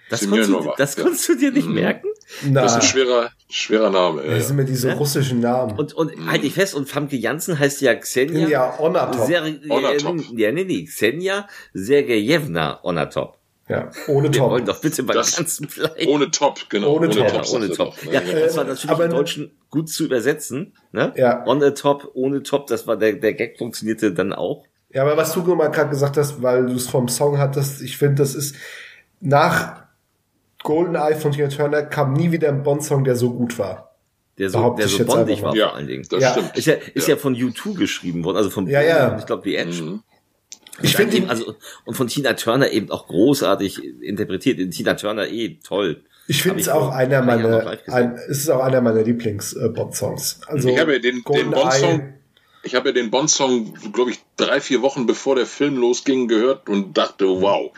Das, 0.10 0.19
konntest 0.28 0.50
du, 0.50 0.54
Semyonova, 0.54 0.75
das 0.78 0.95
ja. 0.98 1.04
konntest 1.04 1.30
du 1.30 1.36
dir 1.36 1.51
nicht 1.54 1.68
Mhm. 1.69 1.74
merken? 1.75 2.07
Na, 2.44 2.62
Das 2.62 2.72
ist 2.72 2.75
ein 2.78 2.81
schwerer, 2.83 3.30
schwerer 3.50 3.89
Name. 3.89 4.25
Ja, 4.25 4.36
das 4.36 4.48
sind 4.48 4.56
mir 4.56 4.66
diese 4.66 4.89
Ja? 4.89 4.94
russischen 4.95 5.39
Namen. 5.42 5.78
Und, 5.78 5.94
und 5.94 6.12
halt 6.30 6.44
dich 6.44 6.54
fest, 6.54 6.75
und 6.75 6.88
Famke 6.89 7.16
Janssen 7.18 7.57
heißt 7.60 7.81
ja 7.81 7.94
Xenia. 7.95 8.48
ja, 8.48 8.80
Onatop. 8.80 9.25
Ser 9.28 9.44
Onatop. 9.69 10.19
äh, 10.19 10.42
ja, 10.42 10.51
nee, 10.51 10.63
nee, 10.63 10.86
Xenia 10.86 11.48
Sergejewna 11.74 12.80
Onatop. 12.83 13.38
Ja, 13.69 13.89
ohne 14.07 14.33
Wir 14.33 14.42
wollen 14.42 14.66
Top. 14.66 14.75
doch 14.75 14.81
bitte 14.81 15.04
beim 15.04 15.16
Das- 15.16 15.36
Ganzen 15.38 15.68
bleiben. 15.68 16.07
Ohne 16.10 16.30
Top, 16.31 16.60
genau. 16.69 16.95
Ohne 16.95 17.10
Top. 17.10 17.31
ja, 17.31 17.42
ohne 17.54 17.68
er 17.68 17.74
Top. 17.74 17.95
doch, 17.95 18.04
ne? 18.06 18.13
Ja, 18.13 18.22
Ja. 18.22 18.39
das 18.39 18.57
war 18.57 18.63
natürlich 18.66 18.89
aber- 18.92 19.06
im 19.06 19.12
Deutschen 19.12 19.51
gut 19.69 19.89
zu 19.89 20.04
übersetzen. 20.04 20.74
Ne? 20.92 21.13
Ja. 21.16 21.45
On 21.48 21.62
the 21.62 21.72
top, 21.72 22.10
ohne 22.13 22.44
Top, 22.44 22.68
das 22.68 22.86
war 22.88 22.98
der, 22.98 23.13
der 23.13 23.33
Gag 23.33 23.57
funktionierte 23.57 24.13
dann 24.13 24.33
auch. 24.33 24.66
Ja, 24.94 25.04
aber 25.04 25.16
was 25.16 25.31
du 25.33 25.39
mal 25.56 25.69
gerade 25.69 25.89
gesagt 25.89 26.18
hast, 26.18 26.42
weil 26.42 26.66
du 26.66 26.74
es 26.74 26.88
vom 26.89 27.07
Song 27.07 27.38
hattest, 27.38 27.81
ich 27.81 27.98
finde, 27.98 28.16
das 28.16 28.36
ist 28.36 28.56
nach 29.22 29.81
GoldenEye 30.63 31.15
von 31.15 31.31
Tina 31.31 31.47
Turner 31.47 31.83
kam 31.83 32.13
nie 32.13 32.31
wieder 32.31 32.49
ein 32.49 32.63
Bond-Song, 32.63 33.03
der 33.03 33.15
so 33.15 33.31
gut 33.33 33.57
war. 33.59 33.95
Der 34.37 34.49
so, 34.49 34.71
der 34.71 34.87
so 34.87 35.03
bondig 35.05 35.41
war. 35.43 35.55
Ja, 35.55 35.67
vor 35.69 35.75
allen 35.77 35.87
Dingen. 35.87 36.05
das 36.09 36.21
Ja. 36.21 36.31
stimmt. 36.31 36.57
Ist 36.57 36.65
ja, 36.65 36.73
ist 36.93 37.07
ja. 37.07 37.15
von 37.17 37.35
U2 37.35 37.75
geschrieben 37.77 38.23
worden, 38.23 38.37
also 38.37 38.49
von 38.49 38.67
Ja, 38.67 38.81
ja. 38.81 39.17
ich 39.19 39.25
glaube, 39.25 39.43
The 39.43 39.55
Edge. 39.55 39.81
Mhm. 39.83 40.03
Ich 40.81 40.95
finde 40.95 41.17
ihn, 41.17 41.29
also 41.29 41.53
und 41.85 41.95
von 41.95 42.07
Tina 42.07 42.33
Turner 42.33 42.71
eben 42.71 42.89
auch 42.89 43.07
großartig 43.07 43.83
interpretiert. 44.01 44.57
Tina 44.73 44.93
Turner 44.95 45.27
eh 45.27 45.59
toll. 45.63 46.01
ich 46.27 46.41
finde 46.41 46.61
es 46.61 46.69
auch 46.69 46.89
einer 46.91 47.21
meiner, 47.21 47.77
ein, 47.87 48.15
es 48.29 48.39
ist 48.39 48.49
auch 48.49 48.63
einer 48.63 48.81
meiner 48.81 49.03
Lieblings-Bond-Songs. 49.03 50.41
Also, 50.47 50.69
Ich 50.69 50.79
habe 50.79 50.93
ja 50.93 50.99
den, 50.99 51.15
den 51.17 51.23
GoldenEye- 51.23 51.51
Bond-Song, 51.53 52.13
ich 52.63 52.73
habe 52.75 52.89
ja 52.89 52.93
den 52.93 53.11
Bond-Song, 53.11 53.73
glaube 53.91 54.11
ich, 54.11 54.19
drei, 54.37 54.59
vier 54.61 54.81
Wochen 54.81 55.05
bevor 55.05 55.35
der 55.35 55.45
Film 55.45 55.77
losging, 55.77 56.27
gehört 56.27 56.69
und 56.69 56.97
dachte, 56.97 57.25
wow, 57.27 57.71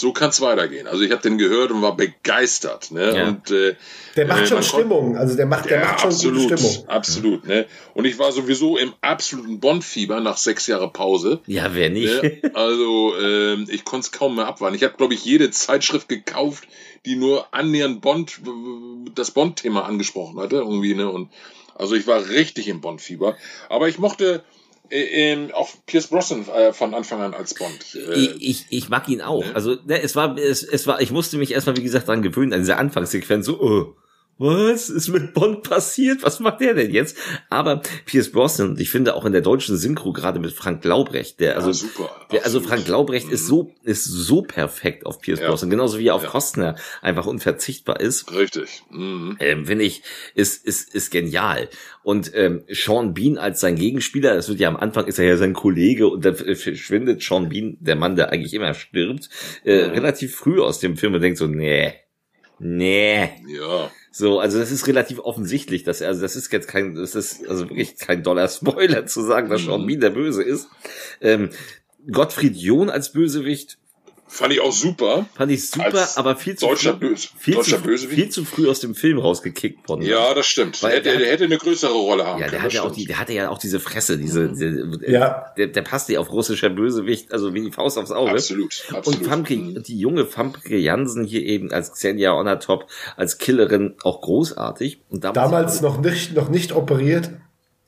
so 0.00 0.12
kann's 0.12 0.40
weitergehen. 0.40 0.86
Also 0.86 1.02
ich 1.04 1.12
habe 1.12 1.22
den 1.22 1.36
gehört 1.38 1.70
und 1.70 1.82
war 1.82 1.96
begeistert. 1.96 2.90
Ne? 2.90 3.16
Ja. 3.16 3.28
Und, 3.28 3.50
äh, 3.50 3.74
Der 4.16 4.26
macht 4.26 4.42
äh, 4.42 4.46
schon 4.46 4.62
Stimmung, 4.62 5.16
also 5.16 5.36
der 5.36 5.46
macht, 5.46 5.68
der 5.68 5.80
Ja, 5.80 5.86
macht 5.86 6.00
schon 6.00 6.10
absolut, 6.10 6.42
gute 6.42 6.58
Stimmung. 6.58 6.88
absolut. 6.88 7.46
Ne? 7.46 7.66
Und 7.94 8.06
ich 8.06 8.18
war 8.18 8.32
sowieso 8.32 8.76
im 8.78 8.94
absoluten 9.02 9.60
Bond-Fieber 9.60 10.20
nach 10.20 10.38
sechs 10.38 10.66
Jahre 10.66 10.90
Pause. 10.90 11.40
Ja, 11.46 11.74
wer 11.74 11.90
nicht? 11.90 12.22
Ne? 12.22 12.40
Also 12.54 13.14
ähm, 13.20 13.66
ich 13.70 13.84
konnte 13.84 14.06
es 14.06 14.12
kaum 14.12 14.36
mehr 14.36 14.46
abwarten. 14.46 14.74
Ich 14.74 14.82
habe, 14.82 14.94
glaube 14.96 15.14
ich, 15.14 15.24
jede 15.24 15.50
Zeitschrift 15.50 16.08
gekauft, 16.08 16.66
die 17.06 17.16
nur 17.16 17.54
annähernd 17.54 18.00
Bond, 18.00 18.40
das 19.14 19.30
Bond-Thema 19.30 19.84
angesprochen 19.84 20.40
hatte. 20.40 20.56
Irgendwie, 20.56 20.94
ne? 20.94 21.10
Und 21.10 21.30
also 21.74 21.94
ich 21.94 22.06
war 22.06 22.28
richtig 22.28 22.68
im 22.68 22.80
Bond-Fieber. 22.80 23.36
Aber 23.68 23.88
ich 23.88 23.98
mochte 23.98 24.34
äh, 24.34 24.59
ähm, 24.90 25.50
auch 25.52 25.70
Pierce 25.86 26.08
Brosnan 26.08 26.46
äh, 26.48 26.72
von 26.72 26.94
Anfang 26.94 27.20
an 27.20 27.34
als 27.34 27.54
Bond. 27.54 27.94
Äh, 27.94 28.34
ich, 28.38 28.66
ich, 28.70 28.88
mag 28.88 29.08
ihn 29.08 29.20
auch. 29.20 29.44
Also, 29.54 29.76
ne, 29.86 30.02
es 30.02 30.16
war, 30.16 30.36
es, 30.36 30.62
es 30.62 30.86
war, 30.86 31.00
ich 31.00 31.10
musste 31.10 31.36
mich 31.38 31.52
erstmal, 31.52 31.76
wie 31.76 31.82
gesagt, 31.82 32.08
dran 32.08 32.22
gewöhnen, 32.22 32.52
an 32.52 32.60
diese 32.60 32.76
Anfangssequenz, 32.76 33.46
so, 33.46 33.60
oh, 33.60 33.94
was 34.40 34.88
ist 34.88 35.08
mit 35.08 35.34
Bond 35.34 35.62
passiert? 35.62 36.22
Was 36.22 36.40
macht 36.40 36.60
der 36.62 36.72
denn 36.72 36.90
jetzt? 36.90 37.16
Aber 37.50 37.82
Pierce 38.06 38.32
Brosnan, 38.32 38.76
ich 38.78 38.88
finde 38.90 39.14
auch 39.14 39.26
in 39.26 39.32
der 39.32 39.42
deutschen 39.42 39.76
Synchro, 39.76 40.12
gerade 40.14 40.40
mit 40.40 40.52
Frank 40.52 40.82
Laubrecht, 40.84 41.40
der, 41.40 41.56
also, 41.56 41.68
ja, 41.68 41.74
super. 41.74 42.10
der, 42.32 42.44
also. 42.44 42.60
Frank 42.60 42.88
Laubrecht 42.88 43.28
ist 43.30 43.46
so, 43.46 43.70
ist 43.84 44.04
so 44.04 44.40
perfekt 44.42 45.04
auf 45.04 45.20
Pierce 45.20 45.40
Ja. 45.40 45.48
Brosnan, 45.50 45.68
genauso 45.70 45.98
wie 45.98 46.06
er 46.08 46.14
auf 46.14 46.22
Ja. 46.22 46.30
Kostner 46.30 46.76
einfach 47.02 47.26
unverzichtbar 47.26 48.00
ist. 48.00 48.32
Richtig. 48.32 48.82
Mhm. 48.90 49.36
Ähm, 49.40 49.66
finde 49.66 49.84
ich, 49.84 50.02
ist, 50.34 50.64
ist, 50.66 50.94
ist 50.94 51.10
genial. 51.10 51.68
Und 52.02 52.32
ähm, 52.34 52.64
Sean 52.70 53.12
Bean 53.12 53.36
als 53.36 53.60
sein 53.60 53.76
Gegenspieler, 53.76 54.34
das 54.34 54.48
wird 54.48 54.58
ja 54.58 54.68
am 54.68 54.76
Anfang, 54.78 55.06
ist 55.06 55.18
er 55.18 55.26
ja 55.26 55.36
sein 55.36 55.52
Kollege 55.52 56.08
und 56.08 56.24
dann 56.24 56.34
verschwindet 56.34 57.22
Sean 57.22 57.50
Bean, 57.50 57.76
der 57.78 57.96
Mann, 57.96 58.16
der 58.16 58.30
eigentlich 58.30 58.54
immer 58.54 58.72
stirbt, 58.72 59.28
äh, 59.64 59.86
Mhm. 59.86 59.90
relativ 59.92 60.34
früh 60.34 60.60
aus 60.62 60.78
dem 60.80 60.96
Film 60.96 61.12
und 61.12 61.20
denkt 61.20 61.36
so, 61.36 61.46
nee, 61.46 61.92
nee. 62.58 63.28
Ja. 63.48 63.90
So, 64.12 64.40
also 64.40 64.58
das 64.58 64.72
ist 64.72 64.86
relativ 64.88 65.20
offensichtlich, 65.20 65.84
dass 65.84 66.00
er, 66.00 66.08
also 66.08 66.20
das 66.20 66.34
ist 66.34 66.52
jetzt 66.52 66.66
kein, 66.66 66.94
das 66.96 67.14
ist 67.14 67.46
also 67.48 67.68
wirklich 67.68 67.96
kein 67.96 68.22
doller 68.22 68.48
Spoiler 68.48 69.06
zu 69.06 69.22
sagen, 69.22 69.48
dass 69.48 69.62
Mhm. 69.62 69.66
Sean 69.66 69.86
Bean 69.86 70.00
der 70.00 70.10
Böse 70.10 70.42
ist. 70.42 70.68
Ähm, 71.20 71.50
Gottfried 72.10 72.56
John 72.56 72.90
als 72.90 73.12
Bösewicht 73.12 73.78
Fand 74.32 74.52
ich 74.52 74.60
auch 74.60 74.70
super. 74.72 75.26
fand 75.34 75.50
ich 75.50 75.68
super, 75.68 75.86
Als 75.86 76.16
aber 76.16 76.36
viel 76.36 76.56
zu 76.56 76.66
Deutscher, 76.66 76.92
früh, 76.92 77.08
Böse, 77.10 77.28
viel, 77.36 77.54
deutscher 77.54 77.76
zu, 77.78 77.82
Bösewicht. 77.82 78.14
viel 78.14 78.28
zu 78.30 78.44
früh 78.44 78.68
aus 78.70 78.78
dem 78.80 78.94
Film 78.94 79.18
rausgekickt 79.18 79.88
worden. 79.88 80.02
Ja, 80.02 80.32
das 80.34 80.46
stimmt. 80.46 80.80
Weil 80.82 80.92
Der, 81.02 81.12
der 81.12 81.16
der 81.18 81.32
hätte 81.32 81.44
eine 81.44 81.58
größere 81.58 81.92
Rolle 81.92 82.24
haben 82.26 82.38
Ja, 82.40 82.46
der 82.46 82.50
können. 82.52 82.62
hat 82.62 82.72
ja 82.72 82.82
auch 82.82 82.92
die, 82.92 83.06
der 83.06 83.18
hatte 83.18 83.32
ja 83.32 83.48
auch 83.50 83.58
diese 83.58 83.80
Fresse, 83.80 84.16
diese, 84.18 84.48
diese 84.50 84.88
Ja. 85.08 85.52
der, 85.56 85.66
der 85.66 85.82
passt 85.82 86.08
ja 86.08 86.20
auf 86.20 86.30
russischer 86.32 86.70
Bösewicht, 86.70 87.32
also 87.32 87.52
wie 87.54 87.60
die 87.62 87.72
Faust 87.72 87.98
aufs 87.98 88.12
Auge. 88.12 88.30
Absolut, 88.30 88.82
Und 88.90 88.96
absolut. 88.96 89.26
Famke, 89.26 89.56
Mhm. 89.56 89.82
die 89.82 89.98
junge 89.98 90.24
Famke 90.26 90.76
Jansen 90.76 91.24
hier 91.24 91.42
eben 91.42 91.72
als 91.72 91.92
Xenia 91.92 92.32
Onatop, 92.34 92.86
als 93.16 93.38
Killerin 93.38 93.96
auch 94.04 94.20
großartig. 94.20 95.00
Und 95.10 95.24
damals, 95.24 95.50
Damals 95.50 95.80
noch 95.80 96.00
nicht, 96.00 96.34
noch 96.34 96.48
nicht 96.50 96.72
operiert. 96.72 97.30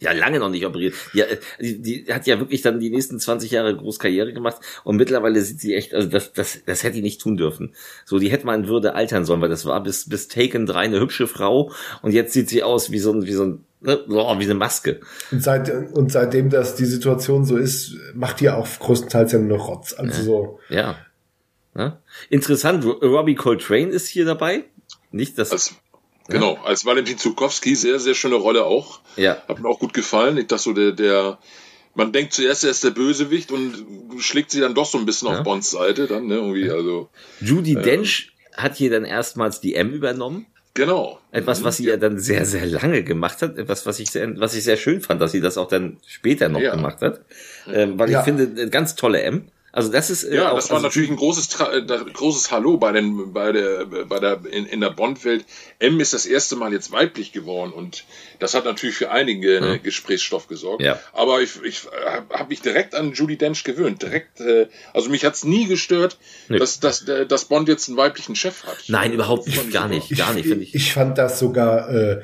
Ja 0.02 0.12
lange 0.12 0.38
noch 0.38 0.50
nicht 0.50 0.66
operiert. 0.66 0.94
Ja, 1.14 1.25
äh, 1.25 1.38
die, 1.61 1.80
die 1.82 2.06
hat 2.12 2.26
ja 2.26 2.38
wirklich 2.38 2.62
dann 2.62 2.80
die 2.80 2.90
nächsten 2.90 3.18
20 3.18 3.50
Jahre 3.50 3.76
groß 3.76 3.99
Karriere 3.99 4.32
gemacht 4.32 4.56
und 4.85 4.97
mittlerweile 4.97 5.40
sieht 5.40 5.61
sie 5.61 5.75
echt, 5.75 5.94
also 5.94 6.09
das, 6.09 6.32
das, 6.32 6.61
das 6.66 6.82
hätte 6.82 6.94
die 6.97 7.02
nicht 7.02 7.21
tun 7.21 7.37
dürfen. 7.37 7.75
So, 8.04 8.18
die 8.18 8.30
hätte 8.30 8.47
mal 8.47 8.59
in 8.59 8.68
Würde 8.68 8.94
altern 8.94 9.25
sollen, 9.25 9.40
weil 9.40 9.49
das 9.49 9.64
war 9.66 9.82
bis, 9.82 10.09
bis 10.09 10.28
Taken 10.28 10.66
3 10.66 10.78
eine 10.80 11.00
hübsche 11.00 11.26
Frau 11.26 11.73
und 12.02 12.12
jetzt 12.12 12.32
sieht 12.32 12.49
sie 12.49 12.62
aus 12.62 12.90
wie 12.90 12.99
so 12.99 13.12
ein, 13.12 13.25
wie 13.26 13.32
so 13.32 13.44
ein, 13.44 13.64
ne, 13.80 13.99
boah, 14.06 14.38
wie 14.38 14.44
eine 14.44 14.54
Maske. 14.54 15.00
Und, 15.30 15.42
seit, 15.42 15.71
und 15.92 16.12
seitdem 16.12 16.50
das 16.50 16.75
die 16.76 16.85
Situation 16.85 17.44
so 17.44 17.56
ist, 17.56 17.97
macht 18.14 18.40
die 18.40 18.50
auch 18.50 18.66
größtenteils 18.78 19.32
ja 19.32 19.38
nur 19.38 19.59
noch 19.59 19.68
Rotz. 19.68 19.92
Also 19.94 20.23
so. 20.23 20.59
Ja. 20.68 20.97
ja. 21.76 21.99
Interessant, 22.30 22.85
Ro- 22.85 22.99
Robbie 23.02 23.35
Coltrane 23.35 23.88
ist 23.90 24.06
hier 24.09 24.25
dabei. 24.25 24.64
Nicht, 25.11 25.38
dass. 25.38 25.52
Als, 25.52 25.75
Genau, 26.29 26.55
als 26.64 26.85
Valentin 26.85 27.19
Zukowski, 27.19 27.75
sehr, 27.75 27.99
sehr 27.99 28.14
schöne 28.14 28.37
Rolle 28.37 28.64
auch. 28.64 29.00
ja. 29.17 29.43
Hat 29.49 29.59
mir 29.61 29.69
auch 29.69 29.79
gut 29.79 29.93
gefallen. 29.95 30.37
Ich 30.38 30.47
dachte 30.47 30.62
so, 30.62 30.73
der, 30.73 30.93
der, 30.93 31.38
man 31.95 32.12
denkt 32.12 32.33
zuerst, 32.33 32.64
er 32.64 32.71
ist 32.71 32.85
der 32.85 32.91
Bösewicht 32.91 33.50
und 33.50 33.85
schlägt 34.19 34.50
sie 34.50 34.61
dann 34.61 34.75
doch 34.75 34.87
so 34.87 34.99
ein 34.99 35.05
bisschen 35.07 35.29
Ja. 35.29 35.38
auf 35.38 35.43
Bonds 35.45 35.71
Seite, 35.71 36.07
dann, 36.07 36.26
ne, 36.26 36.37
irgendwie, 36.37 36.71
also, 36.71 37.09
Judy 37.41 37.75
Dench 37.75 38.33
hat 38.57 38.76
hier 38.76 38.91
dann 38.91 39.05
erstmals 39.05 39.61
die 39.61 39.75
M 39.75 39.91
übernommen. 39.93 40.47
genau. 40.75 41.19
Etwas, 41.33 41.64
was 41.64 41.76
sie 41.79 41.87
ja 41.87 41.97
dann 41.97 42.19
sehr, 42.19 42.45
sehr 42.47 42.67
lange 42.67 43.02
gemacht 43.02 43.43
hat. 43.43 43.59
Etwas, 43.59 43.85
was 43.87 43.99
ich 43.99 44.11
sehr, 44.11 44.38
was 44.38 44.55
ich 44.55 44.64
sehr 44.64 44.76
schön 44.76 45.00
fand, 45.00 45.21
dass 45.21 45.33
sie 45.33 45.41
das 45.41 45.59
auch 45.59 45.69
dann 45.69 45.99
später 46.07 46.49
noch 46.49 46.61
Ja. 46.61 46.75
gemacht 46.75 47.00
hat. 47.02 47.21
Ähm, 47.71 47.99
weil 47.99 48.11
Ja. 48.11 48.21
ich 48.21 48.25
finde, 48.25 48.45
eine 48.62 48.71
ganz 48.71 48.95
tolle 48.95 49.21
M. 49.23 49.49
Also 49.75 49.91
das 49.91 50.11
ist 50.11 50.25
äh, 50.25 50.37
ja, 50.37 50.50
auch, 50.50 50.57
das 50.57 50.69
war 50.69 50.76
also 50.76 50.87
natürlich 50.87 51.09
ein 51.09 51.17
großes 51.17 51.59
äh, 51.61 51.83
großes 52.12 52.50
Hallo 52.50 52.76
bei 52.76 52.93
den 52.93 53.33
bei 53.33 53.52
der 53.52 53.87
bei 53.87 54.21
der 54.21 54.41
in, 54.50 54.67
in 54.67 54.81
der 54.81 54.91
Bond-Welt. 54.91 55.47
M 55.79 55.99
ist 55.99 56.12
das 56.12 56.26
erste 56.26 56.57
Mal 56.57 56.75
jetzt 56.75 56.93
weiblich 56.93 57.33
geworden 57.33 57.73
und 57.73 58.05
das 58.38 58.52
hat 58.52 58.67
natürlich 58.67 58.97
für 58.97 59.11
einige 59.11 59.55
ja. 59.55 59.76
Gesprächsstoff 59.79 60.47
gesorgt. 60.47 60.83
Ja. 60.83 61.00
Aber 61.14 61.41
ich, 61.41 61.62
ich 61.62 61.81
habe 62.31 62.49
mich 62.50 62.61
direkt 62.61 62.95
an 62.95 63.14
Judy 63.14 63.38
Dench 63.38 63.64
gewöhnt. 63.64 64.02
Direkt, 64.02 64.41
äh, 64.41 64.69
also 64.93 65.09
mich 65.09 65.25
hat's 65.25 65.43
nie 65.43 65.67
gestört, 65.67 66.19
nee. 66.49 66.59
dass, 66.59 66.79
dass, 66.79 67.07
dass 67.29 67.45
Bond 67.47 67.69
jetzt 67.69 67.88
einen 67.88 67.97
weiblichen 67.97 68.37
Chef 68.37 68.64
hat. 68.64 68.76
Nein, 68.88 69.12
überhaupt 69.12 69.47
nicht, 69.47 69.73
gar 69.73 69.88
nicht, 69.88 70.14
gar 70.19 70.35
nicht. 70.35 70.47
Finde 70.49 70.64
ich. 70.64 70.75
Ich 70.75 70.93
fand 70.93 71.17
das 71.17 71.38
sogar 71.38 71.88
äh, 71.88 72.23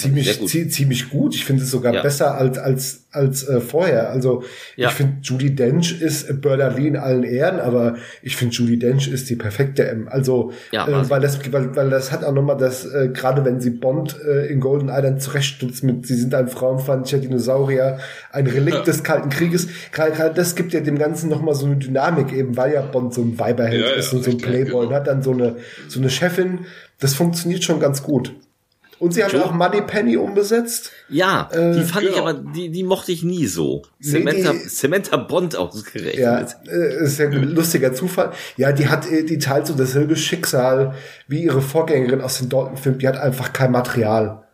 ziemlich 0.00 0.38
gut. 0.38 0.50
ziemlich 0.50 1.10
gut. 1.10 1.34
Ich 1.34 1.44
finde 1.44 1.62
es 1.62 1.70
sogar 1.70 1.94
ja. 1.94 2.02
besser 2.02 2.34
als 2.34 2.58
als 2.58 3.04
als 3.12 3.48
äh, 3.48 3.60
vorher. 3.60 4.10
Also 4.10 4.44
ja. 4.76 4.88
ich 4.88 4.94
finde 4.94 5.16
Judy 5.22 5.54
Dench 5.54 6.00
ist 6.00 6.40
Börder 6.40 6.70
Lee 6.70 6.88
in 6.88 6.96
allen 6.96 7.24
Ehren, 7.24 7.58
aber 7.58 7.96
ich 8.22 8.36
finde 8.36 8.54
Judy 8.54 8.78
Dench 8.78 9.08
ist 9.08 9.28
die 9.30 9.36
perfekte 9.36 9.88
M. 9.88 10.08
Also 10.08 10.52
ja, 10.70 10.86
äh, 10.86 11.10
weil 11.10 11.20
das 11.20 11.40
weil, 11.52 11.74
weil 11.74 11.90
das 11.90 12.12
hat 12.12 12.24
auch 12.24 12.32
nochmal 12.32 12.56
das 12.56 12.86
äh, 12.86 13.08
gerade 13.12 13.44
wenn 13.44 13.60
sie 13.60 13.70
Bond 13.70 14.16
äh, 14.24 14.46
in 14.46 14.60
Golden 14.60 14.88
Eye 14.88 15.18
zurechtstutzt 15.18 15.82
mit 15.82 16.06
sie 16.06 16.14
sind 16.14 16.34
ein 16.34 16.48
frauenfeindlicher 16.48 17.18
Dinosaurier, 17.18 17.98
ein 18.32 18.46
Relikt 18.46 18.86
des 18.86 19.02
Kalten 19.02 19.28
Krieges. 19.30 19.68
Gerade 19.92 20.12
gerade 20.12 20.34
das 20.34 20.54
gibt 20.54 20.72
ja 20.72 20.80
dem 20.80 20.98
Ganzen 20.98 21.28
nochmal 21.30 21.54
so 21.54 21.66
eine 21.66 21.76
Dynamik 21.76 22.32
eben, 22.32 22.56
weil 22.56 22.72
ja 22.72 22.82
Bond 22.82 23.12
so 23.14 23.22
ein 23.22 23.38
Weiberheld 23.38 23.96
ist 23.96 24.12
und 24.12 24.24
so 24.24 24.30
ein 24.30 24.38
Playboy 24.38 24.70
genau. 24.70 24.78
und 24.86 24.94
hat 24.94 25.06
dann 25.06 25.22
so 25.22 25.32
eine 25.32 25.56
so 25.88 25.98
eine 25.98 26.10
Chefin. 26.10 26.60
Das 27.00 27.14
funktioniert 27.14 27.64
schon 27.64 27.80
ganz 27.80 28.02
gut. 28.02 28.34
Und 29.00 29.14
sie 29.14 29.24
haben 29.24 29.32
Joe? 29.32 29.46
auch 29.46 29.52
Money 29.52 29.80
Penny 29.80 30.18
umbesetzt. 30.18 30.92
Ja, 31.08 31.48
äh, 31.52 31.74
die 31.74 31.84
fand 31.84 32.06
genau. 32.06 32.12
ich 32.12 32.20
aber, 32.20 32.34
die, 32.34 32.68
die 32.68 32.82
mochte 32.84 33.12
ich 33.12 33.22
nie 33.22 33.46
so. 33.46 33.82
Samantha, 33.98 34.52
nee, 34.52 34.68
Samantha 34.68 35.16
Bond 35.16 35.56
ausgerechnet. 35.56 36.16
Ja, 36.16 36.46
äh, 36.70 37.04
ist 37.04 37.18
ja 37.18 37.26
ein 37.26 37.54
lustiger 37.54 37.94
Zufall. 37.94 38.32
Ja, 38.58 38.72
die 38.72 38.88
hat, 38.88 39.10
äh, 39.10 39.24
die 39.24 39.38
teilt 39.38 39.66
so 39.66 39.74
dasselbe 39.74 40.16
Schicksal 40.16 40.94
wie 41.28 41.44
ihre 41.44 41.62
Vorgängerin 41.62 42.20
aus 42.20 42.38
den 42.38 42.50
Dalton-Filmen. 42.50 42.98
Die 42.98 43.08
hat 43.08 43.16
einfach 43.16 43.54
kein 43.54 43.72
Material. 43.72 44.44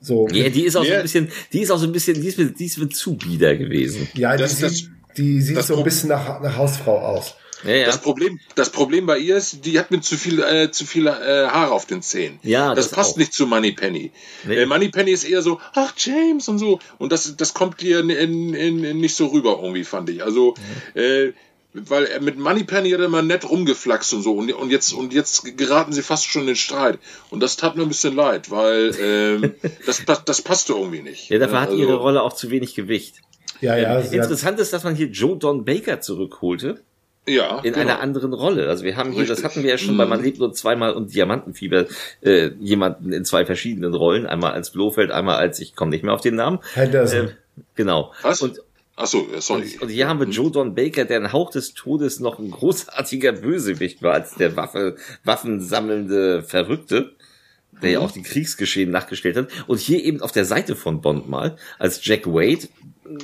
So. 0.00 0.26
Ja, 0.28 0.48
die 0.48 0.64
ist 0.64 0.74
auch 0.74 0.84
yeah. 0.84 0.94
so 0.94 0.96
ein 0.96 1.02
bisschen, 1.02 1.28
die 1.52 1.60
ist 1.60 1.70
auch 1.70 1.78
so 1.78 1.86
ein 1.86 1.92
bisschen, 1.92 2.20
die 2.20 2.28
ist 2.28 2.38
mit, 2.38 2.58
die 2.58 2.64
ist 2.64 2.78
mit 2.78 2.96
zu 2.96 3.16
bieder 3.16 3.54
gewesen. 3.56 4.08
Ja, 4.14 4.36
das, 4.38 4.56
die, 4.56 4.62
das, 4.62 4.84
die 5.18 5.42
sieht 5.42 5.62
so 5.62 5.76
ein 5.76 5.84
bisschen 5.84 6.08
nach, 6.08 6.40
nach 6.40 6.56
Hausfrau 6.56 6.98
aus. 6.98 7.36
Ja, 7.64 7.70
ja. 7.70 7.86
Das 7.86 8.00
Problem, 8.00 8.40
das 8.54 8.70
Problem 8.70 9.06
bei 9.06 9.18
ihr 9.18 9.36
ist, 9.36 9.64
die 9.64 9.78
hat 9.78 9.90
mir 9.90 10.00
zu 10.00 10.16
viel, 10.16 10.42
äh, 10.42 10.70
zu 10.70 10.84
viel 10.84 11.06
äh, 11.06 11.46
Haare 11.46 11.72
auf 11.72 11.86
den 11.86 12.02
Zähnen. 12.02 12.38
Ja, 12.42 12.74
das, 12.74 12.86
das 12.88 12.94
passt 12.94 13.14
auch. 13.14 13.18
nicht 13.18 13.32
zu 13.32 13.46
Money 13.46 13.72
Penny. 13.72 14.12
Nee. 14.44 14.62
Äh, 14.62 14.66
Money 14.66 14.88
Penny 14.88 15.12
ist 15.12 15.24
eher 15.24 15.42
so, 15.42 15.60
ach 15.74 15.94
James 15.96 16.48
und 16.48 16.58
so, 16.58 16.80
und 16.98 17.12
das, 17.12 17.36
das 17.36 17.54
kommt 17.54 17.82
ihr 17.82 18.00
in, 18.00 18.10
in, 18.10 18.54
in, 18.54 18.98
nicht 18.98 19.14
so 19.14 19.26
rüber 19.26 19.60
irgendwie, 19.62 19.84
fand 19.84 20.10
ich. 20.10 20.22
Also, 20.22 20.54
mhm. 20.94 21.00
äh, 21.00 21.32
weil 21.74 22.04
er 22.04 22.20
mit 22.20 22.38
Money 22.38 22.64
Penny 22.64 22.90
hat 22.90 23.00
er 23.00 23.06
immer 23.06 23.22
nett 23.22 23.48
rumgeflaxt 23.48 24.12
und 24.12 24.22
so 24.22 24.32
und, 24.32 24.52
und 24.52 24.70
jetzt 24.70 24.92
und 24.92 25.14
jetzt 25.14 25.56
geraten 25.56 25.92
sie 25.92 26.02
fast 26.02 26.26
schon 26.26 26.42
in 26.42 26.48
den 26.48 26.56
Streit 26.56 26.98
und 27.30 27.40
das 27.40 27.56
tat 27.56 27.76
mir 27.76 27.82
ein 27.82 27.88
bisschen 27.88 28.14
leid, 28.14 28.50
weil 28.50 28.94
ähm, 29.00 29.54
das, 29.86 30.04
das, 30.04 30.24
das 30.24 30.42
passte 30.42 30.74
irgendwie 30.74 31.00
nicht. 31.00 31.30
Ja, 31.30 31.38
dafür 31.38 31.60
also, 31.60 31.72
hat 31.72 31.78
ihre 31.78 31.94
Rolle 31.94 32.22
auch 32.22 32.34
zu 32.34 32.50
wenig 32.50 32.74
Gewicht. 32.74 33.22
Ja, 33.60 33.76
ja. 33.76 34.00
Ähm, 34.00 34.12
interessant 34.12 34.58
ist, 34.58 34.72
dass 34.72 34.84
man 34.84 34.94
hier 34.94 35.06
Joe 35.06 35.38
Don 35.38 35.64
Baker 35.64 36.00
zurückholte. 36.00 36.82
Ja. 37.26 37.58
In 37.58 37.72
genau. 37.74 37.78
einer 37.78 38.00
anderen 38.00 38.32
Rolle. 38.32 38.68
Also 38.68 38.84
wir 38.84 38.96
haben 38.96 39.12
hier, 39.12 39.22
Richtig. 39.22 39.36
das 39.36 39.44
hatten 39.44 39.62
wir 39.62 39.70
ja 39.70 39.78
schon 39.78 39.96
bei 39.96 40.06
Man 40.06 40.22
lebt 40.22 40.38
nur 40.38 40.52
zweimal 40.52 40.92
und 40.92 41.14
Diamantenfieber, 41.14 41.86
äh, 42.20 42.50
jemanden 42.58 43.12
in 43.12 43.24
zwei 43.24 43.44
verschiedenen 43.44 43.94
Rollen. 43.94 44.26
Einmal 44.26 44.52
als 44.52 44.72
Blofeld, 44.72 45.12
einmal 45.12 45.36
als, 45.36 45.60
ich 45.60 45.76
komme 45.76 45.92
nicht 45.92 46.02
mehr 46.02 46.14
auf 46.14 46.20
den 46.20 46.34
Namen. 46.34 46.58
Henderson. 46.74 47.28
Äh, 47.28 47.32
genau. 47.76 48.12
Was? 48.22 48.42
Und, 48.42 48.60
Ach 48.96 49.06
so, 49.06 49.26
sorry. 49.38 49.62
Und, 49.74 49.82
und 49.82 49.88
hier 49.88 50.08
haben 50.08 50.20
wir 50.20 50.28
Joe 50.28 50.50
Don 50.50 50.74
Baker, 50.74 51.04
der 51.04 51.20
ein 51.20 51.32
Hauch 51.32 51.50
des 51.50 51.74
Todes 51.74 52.20
noch 52.20 52.38
ein 52.38 52.50
großartiger 52.50 53.32
Bösewicht 53.32 54.02
war, 54.02 54.14
als 54.14 54.34
der 54.34 54.56
Waffe, 54.56 54.96
waffensammelnde 55.24 56.42
Verrückte 56.42 57.12
der 57.80 57.90
ja 57.90 58.00
mhm. 58.00 58.06
auch 58.06 58.10
die 58.12 58.22
Kriegsgeschehen 58.22 58.90
nachgestellt 58.90 59.36
hat. 59.36 59.48
Und 59.66 59.80
hier 59.80 60.04
eben 60.04 60.20
auf 60.20 60.32
der 60.32 60.44
Seite 60.44 60.76
von 60.76 61.00
Bond 61.00 61.28
mal, 61.28 61.56
als 61.78 62.04
Jack 62.04 62.26
Wade, 62.26 62.68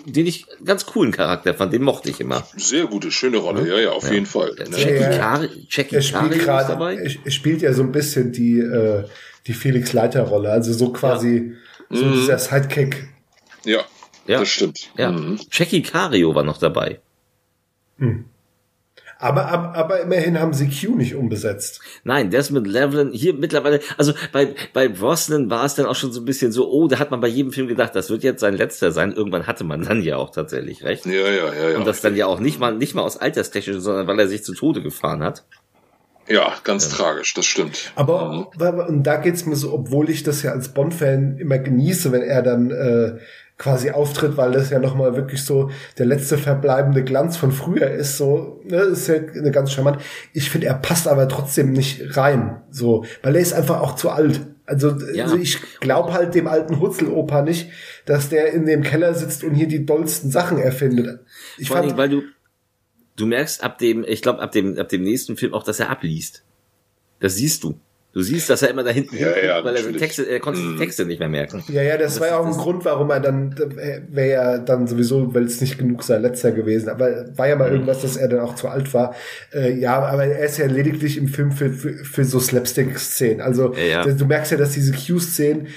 den 0.07 0.26
ich 0.26 0.47
ganz 0.64 0.87
coolen 0.87 1.12
Charakter 1.12 1.54
fand, 1.54 1.73
den 1.73 1.83
mochte 1.83 2.11
ich 2.11 2.21
immer. 2.21 2.47
Sehr 2.57 2.87
gute, 2.87 3.11
schöne 3.11 3.38
Rolle, 3.38 3.68
ja, 3.68 3.78
ja, 3.78 3.90
auf 3.90 4.07
ja. 4.07 4.14
jeden 4.14 4.26
Fall. 4.26 4.54
Ja, 4.59 4.64
Jackie, 4.76 5.02
ja, 5.02 5.18
Kari, 5.18 5.66
Jackie 5.68 5.97
er 5.97 6.02
spielt 6.02 6.38
grad, 6.40 6.68
dabei. 6.68 6.97
Er 6.97 7.30
spielt 7.30 7.62
ja 7.62 7.73
so 7.73 7.83
ein 7.83 7.92
bisschen 7.92 8.33
die, 8.33 8.59
äh, 8.59 9.04
die 9.47 9.54
Felix 9.54 9.92
Leiter 9.92 10.23
Rolle, 10.23 10.50
also 10.50 10.73
so 10.73 10.92
quasi 10.92 11.54
so 11.90 12.04
mhm. 12.04 12.12
dieser 12.12 12.38
Sidekick. 12.38 13.09
Ja, 13.64 13.80
ja, 14.26 14.40
das 14.40 14.49
stimmt. 14.49 14.90
Ja. 14.97 15.11
Mhm. 15.11 15.38
Jackie 15.50 15.83
Cario 15.83 16.35
war 16.35 16.45
noch 16.45 16.59
dabei. 16.59 17.00
Mhm. 17.97 18.26
Aber, 19.21 19.47
aber, 19.47 19.75
aber 19.75 20.01
immerhin 20.01 20.39
haben 20.39 20.53
sie 20.55 20.69
Q 20.69 20.95
nicht 20.95 21.17
umbesetzt. 21.17 21.81
Nein, 22.05 22.31
Desmond 22.31 22.69
Levelin 22.69 23.11
hier 23.13 23.35
mittlerweile, 23.35 23.81
also 23.97 24.13
bei, 24.33 24.55
bei 24.73 24.89
Brosnan 24.89 25.51
war 25.51 25.65
es 25.65 25.75
dann 25.75 25.87
auch 25.87 25.97
schon 25.97 26.13
so 26.13 26.21
ein 26.21 26.25
bisschen 26.25 26.53
so, 26.53 26.71
oh, 26.71 26.87
da 26.87 27.01
hat 27.01 27.11
man 27.11 27.21
bei 27.21 27.27
jedem 27.27 27.53
Film 27.53 27.67
gedacht, 27.67 27.97
das 27.97 28.11
wird 28.11 28.23
jetzt 28.23 28.41
sein 28.41 28.55
letzter 28.55 28.93
sein. 28.93 29.13
Irgendwann 29.13 29.49
hatte 29.49 29.65
man 29.65 29.83
dann 29.83 30.03
ja 30.03 30.17
auch 30.17 30.31
tatsächlich 30.31 30.85
recht. 30.85 31.05
Ja, 31.05 31.13
ja, 31.13 31.53
ja. 31.53 31.71
ja. 31.71 31.79
Und 31.79 31.87
das 31.87 32.01
dann 32.01 32.15
ja 32.15 32.27
auch 32.27 32.39
nicht 32.39 32.61
mal, 32.61 32.75
nicht 32.77 32.95
mal 32.95 33.03
aus 33.03 33.17
alterstechnisch, 33.17 33.79
sondern 33.79 34.07
weil 34.07 34.21
er 34.21 34.29
sich 34.29 34.45
zu 34.45 34.55
Tode 34.55 34.83
gefahren 34.83 35.25
hat. 35.25 35.45
Ja, 36.29 36.55
ganz 36.63 36.91
ja. 36.91 36.97
tragisch, 36.97 37.35
das 37.35 37.47
stimmt. 37.47 37.93
Aber 37.97 38.51
und 38.89 39.03
da 39.03 39.17
geht's 39.17 39.47
mir 39.47 39.57
so, 39.57 39.73
obwohl 39.73 40.11
ich 40.11 40.23
das 40.23 40.43
ja 40.43 40.53
als 40.53 40.75
Bond-Fan 40.75 41.39
immer 41.39 41.59
genieße, 41.59 42.13
wenn 42.13 42.23
er 42.23 42.43
dann 42.43 42.71
äh, 42.71 43.19
quasi 43.59 43.91
auftritt, 43.91 44.37
weil 44.37 44.53
das 44.53 44.71
ja 44.71 44.79
nochmal 44.79 45.17
wirklich 45.17 45.43
so 45.43 45.71
der 45.99 46.07
letzte 46.07 46.38
verbleibende 46.38 47.03
Glanz 47.03 47.37
von 47.37 47.50
früher 47.50 47.91
ist, 47.91 48.17
so, 48.17 48.61
ne, 48.65 48.77
ist 48.77 49.09
ja 49.09 49.19
ganz 49.19 49.73
charmant. 49.73 50.00
Ich 50.33 50.49
finde, 50.49 50.69
er 50.69 50.75
passt 50.75 51.09
aber 51.09 51.29
trotzdem 51.29 51.73
nicht 51.73 52.17
rein, 52.17 52.62
so, 52.71 53.05
weil 53.23 53.35
er 53.35 53.43
ist 53.43 53.53
einfach 53.53 53.81
auch 53.81 53.97
zu 53.97 54.11
alt. 54.11 54.41
Also, 54.65 54.95
ja. 55.12 55.25
also 55.25 55.37
ich 55.37 55.59
glaube 55.81 56.12
halt 56.12 56.35
dem 56.35 56.47
alten 56.47 56.79
Hutzeloper 56.79 57.43
nicht, 57.43 57.71
dass 58.05 58.29
der 58.29 58.53
in 58.53 58.67
dem 58.67 58.83
Keller 58.83 59.15
sitzt 59.15 59.43
und 59.43 59.55
hier 59.55 59.67
die 59.67 59.87
dollsten 59.87 60.31
Sachen 60.31 60.59
erfindet. 60.59 61.21
Ich 61.57 61.69
Vor 61.69 61.79
allem, 61.79 61.97
weil 61.97 62.11
du, 62.11 62.23
du 63.17 63.27
merkst 63.27 63.65
ab 63.65 63.79
dem, 63.79 64.05
ich 64.07 64.23
glaube, 64.23 64.41
ab 64.41 64.53
dem, 64.53 64.79
ab 64.79 64.88
dem 64.88 65.03
nächsten 65.03 65.37
Film 65.37 65.55
auch, 65.55 65.65
dass 65.65 65.81
er 65.81 65.91
abliest. 65.91 66.45
Das 67.19 67.35
siehst 67.35 67.65
du. 67.65 67.81
Du 68.15 68.23
siehst, 68.23 68.49
dass 68.49 68.62
er 68.62 68.71
immer 68.71 68.85
da 68.85 68.91
hinten 68.91 69.17
ja, 69.19 69.29
ja, 69.37 69.62
weil 69.65 69.77
er 69.77 69.83
die 69.83 69.99
Texte, 69.99 70.23
er 70.25 70.41
konnte 70.41 70.61
die 70.61 70.67
mhm. 70.67 70.79
Texte 70.79 71.05
nicht 71.05 71.19
mehr 71.19 71.29
merken. 71.29 71.62
Ja, 71.69 71.83
ja, 71.83 71.99
das, 71.99 72.15
das 72.15 72.21
war 72.21 72.29
ja 72.29 72.38
auch 72.38 72.47
ein 72.47 72.53
Grund, 72.53 72.85
warum 72.87 73.11
er 73.11 73.21
dann, 73.21 73.55
wäre 74.09 74.31
ja 74.31 74.59
dann 74.59 74.87
sowieso, 74.87 75.35
weil 75.35 75.45
es 75.45 75.61
nicht 75.61 75.77
genug 75.77 76.03
sei, 76.03 76.17
letzter 76.17 76.53
gewesen. 76.53 76.88
Aber 76.88 77.27
war 77.37 77.49
ja 77.49 77.57
mal 77.57 77.69
mhm. 77.69 77.75
irgendwas, 77.75 78.00
dass 78.00 78.17
er 78.17 78.29
dann 78.29 78.41
auch 78.41 78.55
zu 78.55 78.69
alt 78.69 78.95
war. 78.95 79.15
Äh, 79.53 79.79
ja, 79.79 79.99
aber 79.99 80.25
er 80.25 80.47
ist 80.47 80.57
ja 80.57 80.67
lediglich 80.67 81.19
im 81.19 81.29
Film 81.29 81.53
für, 81.53 81.71
für, 81.71 81.93
für 81.93 82.25
so 82.25 82.41
Slapstick-Szenen. 82.41 83.43
Also 83.43 83.75
ja, 83.75 84.07
du 84.07 84.25
merkst 84.25 84.53
ja, 84.53 84.59
dass 84.59 84.73
diese 84.73 84.93
Q-Szenen 84.93 85.69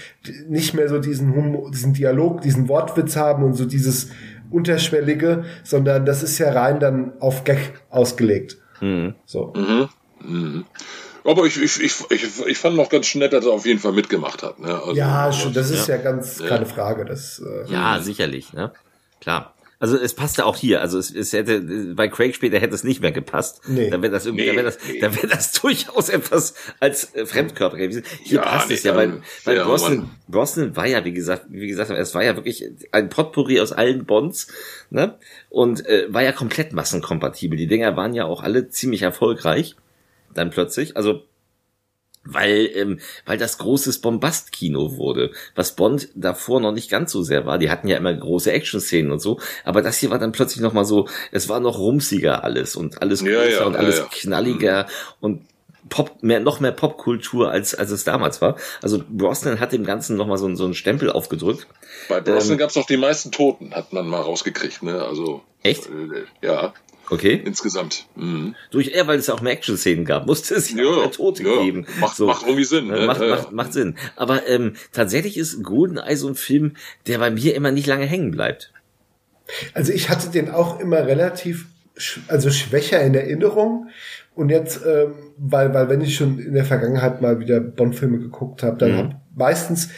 nicht 0.47 0.73
mehr 0.73 0.87
so 0.87 0.99
diesen 0.99 1.35
Humor, 1.35 1.69
diesen 1.69 1.93
Dialog, 1.93 2.41
diesen 2.41 2.69
Wortwitz 2.69 3.17
haben 3.17 3.43
und 3.43 3.55
so 3.55 3.65
dieses 3.65 4.09
unterschwellige, 4.49 5.43
sondern 5.63 6.05
das 6.05 6.23
ist 6.23 6.37
ja 6.37 6.51
rein 6.51 6.79
dann 6.79 7.13
auf 7.19 7.43
Gag 7.43 7.73
ausgelegt. 7.89 8.57
Mhm. 8.79 9.15
So. 9.25 9.53
Mhm. 9.55 9.89
Mhm. 10.23 10.65
Aber 11.23 11.45
ich, 11.45 11.61
ich, 11.61 11.81
ich, 11.81 11.93
ich, 12.09 12.45
ich 12.45 12.57
fand 12.57 12.75
noch 12.75 12.89
ganz 12.89 13.13
nett, 13.15 13.33
dass 13.33 13.45
er 13.45 13.51
auf 13.51 13.65
jeden 13.65 13.79
Fall 13.79 13.91
mitgemacht 13.91 14.43
hat. 14.43 14.59
Ne? 14.59 14.73
Also, 14.73 14.93
ja, 14.93 15.31
schon, 15.31 15.53
das 15.53 15.69
ist 15.69 15.87
ja, 15.87 15.97
ja 15.97 16.01
ganz 16.01 16.39
ja. 16.39 16.47
keine 16.47 16.65
Frage. 16.65 17.05
Das, 17.05 17.39
äh, 17.39 17.71
ja, 17.71 17.99
sicherlich, 17.99 18.53
ne? 18.53 18.71
Klar. 19.19 19.53
Also 19.81 19.97
es 19.97 20.13
passte 20.13 20.45
auch 20.45 20.57
hier. 20.57 20.79
Also 20.81 20.99
es, 20.99 21.09
es 21.09 21.33
hätte 21.33 21.59
bei 21.95 22.07
Craig 22.07 22.35
später 22.35 22.59
hätte 22.59 22.75
es 22.75 22.83
nicht 22.83 23.01
mehr 23.01 23.11
gepasst. 23.11 23.61
Nee. 23.67 23.89
Da 23.89 23.99
wäre 23.99 24.11
das 24.11 24.27
irgendwie, 24.27 24.43
nee, 24.43 24.51
da 24.51 24.55
wäre 24.55 24.65
das, 24.65 24.77
nee. 24.87 24.99
da 24.99 25.15
wäre 25.15 25.27
das 25.27 25.51
durchaus 25.61 26.09
etwas 26.09 26.53
als 26.79 27.15
äh, 27.15 27.25
Fremdkörper 27.25 27.77
gewesen. 27.77 28.03
Hier 28.21 28.37
ja, 28.37 28.43
passt 28.43 28.69
es 28.69 28.83
ja, 28.83 28.95
weil, 28.95 29.23
weil 29.43 29.57
ja, 29.57 29.63
Brosnan, 29.63 30.11
Brosnan 30.27 30.75
war 30.75 30.85
ja, 30.85 31.03
wie 31.03 31.13
gesagt, 31.13 31.47
wie 31.49 31.67
gesagt, 31.67 31.89
es 31.89 32.13
war 32.13 32.23
ja 32.23 32.35
wirklich 32.35 32.63
ein 32.91 33.09
Potpourri 33.09 33.59
aus 33.59 33.71
allen 33.71 34.05
Bonds, 34.05 34.49
ne? 34.91 35.17
Und 35.49 35.83
äh, 35.87 36.13
war 36.13 36.21
ja 36.21 36.31
komplett 36.31 36.73
massenkompatibel. 36.73 37.57
Die 37.57 37.67
Dinger 37.67 37.97
waren 37.97 38.13
ja 38.13 38.25
auch 38.25 38.43
alle 38.43 38.69
ziemlich 38.69 39.01
erfolgreich 39.01 39.75
dann 40.33 40.49
plötzlich. 40.49 40.97
Also 40.97 41.23
weil 42.23 42.69
ähm, 42.75 42.99
weil 43.25 43.37
das 43.37 43.57
großes 43.57 43.99
Bombast-Kino 43.99 44.97
wurde, 44.97 45.31
was 45.55 45.75
Bond 45.75 46.09
davor 46.13 46.59
noch 46.59 46.71
nicht 46.71 46.89
ganz 46.89 47.11
so 47.11 47.23
sehr 47.23 47.45
war. 47.45 47.57
Die 47.57 47.71
hatten 47.71 47.87
ja 47.87 47.97
immer 47.97 48.13
große 48.13 48.51
Action-Szenen 48.51 49.11
und 49.11 49.19
so, 49.19 49.39
aber 49.63 49.81
das 49.81 49.97
hier 49.97 50.11
war 50.11 50.19
dann 50.19 50.31
plötzlich 50.31 50.61
noch 50.61 50.73
mal 50.73 50.85
so, 50.85 51.07
es 51.31 51.49
war 51.49 51.59
noch 51.59 51.79
rumsiger 51.79 52.43
alles 52.43 52.75
und 52.75 53.01
alles 53.01 53.21
größer 53.21 53.49
ja, 53.49 53.59
ja, 53.61 53.65
und 53.65 53.75
alles 53.75 53.99
ja, 53.99 54.07
knalliger 54.11 54.83
mhm. 54.83 54.89
und 55.21 55.41
Pop, 55.89 56.23
mehr, 56.23 56.39
noch 56.39 56.61
mehr 56.61 56.71
Popkultur 56.71 57.51
als, 57.51 57.75
als 57.75 57.91
es 57.91 58.05
damals 58.05 58.41
war. 58.41 58.55
Also 58.81 59.03
Brosnan 59.09 59.59
hat 59.59 59.73
dem 59.73 59.83
Ganzen 59.83 60.15
nochmal 60.15 60.37
so, 60.37 60.53
so 60.55 60.63
einen 60.63 60.73
Stempel 60.73 61.11
aufgedrückt. 61.11 61.67
Bei 62.07 62.21
Brosnan 62.21 62.53
ähm, 62.53 62.57
gab 62.59 62.69
es 62.69 62.77
noch 62.77 62.85
die 62.85 62.95
meisten 62.95 63.31
Toten, 63.31 63.73
hat 63.75 63.91
man 63.91 64.07
mal 64.07 64.21
rausgekriegt, 64.21 64.83
ne? 64.83 65.03
Also. 65.03 65.41
Echt? 65.63 65.87
Äh, 65.87 66.23
ja. 66.41 66.73
Okay. 67.11 67.41
Insgesamt. 67.43 68.07
Mhm. 68.15 68.55
Durch 68.71 68.87
eher, 68.87 69.05
weil 69.05 69.19
es 69.19 69.29
auch 69.29 69.41
mehr 69.41 69.51
Action-Szenen 69.51 70.05
gab, 70.05 70.25
musste 70.27 70.55
es 70.55 70.71
ja, 70.71 70.77
mehr 70.77 71.11
Tote 71.11 71.43
ja. 71.43 71.61
geben. 71.61 71.85
Macht, 71.99 72.15
so. 72.15 72.25
macht 72.25 72.43
irgendwie 72.43 72.63
Sinn. 72.63 72.87
Ne? 72.87 73.05
Macht, 73.05 73.21
ja, 73.21 73.27
macht, 73.27 73.51
macht 73.51 73.73
Sinn. 73.73 73.95
Aber 74.15 74.47
ähm, 74.47 74.73
tatsächlich 74.93 75.37
ist 75.37 75.61
GoldenEye 75.61 76.15
so 76.15 76.29
ein 76.29 76.35
Film, 76.35 76.77
der 77.07 77.19
bei 77.19 77.29
mir 77.29 77.53
immer 77.53 77.71
nicht 77.71 77.85
lange 77.85 78.05
hängen 78.05 78.31
bleibt. 78.31 78.71
Also 79.73 79.91
ich 79.91 80.09
hatte 80.09 80.29
den 80.29 80.49
auch 80.49 80.79
immer 80.79 81.05
relativ 81.05 81.65
also 82.29 82.49
schwächer 82.49 83.01
in 83.01 83.13
Erinnerung. 83.13 83.89
Und 84.33 84.47
jetzt, 84.47 84.79
ähm, 84.85 85.13
weil, 85.37 85.73
weil 85.73 85.89
wenn 85.89 85.99
ich 85.99 86.15
schon 86.15 86.39
in 86.39 86.53
der 86.53 86.63
Vergangenheit 86.63 87.21
mal 87.21 87.41
wieder 87.41 87.59
Bond-Filme 87.59 88.19
geguckt 88.19 88.63
habe, 88.63 88.77
dann 88.77 88.91
mhm. 88.91 88.97
hab 88.97 89.21
meistens, 89.35 89.89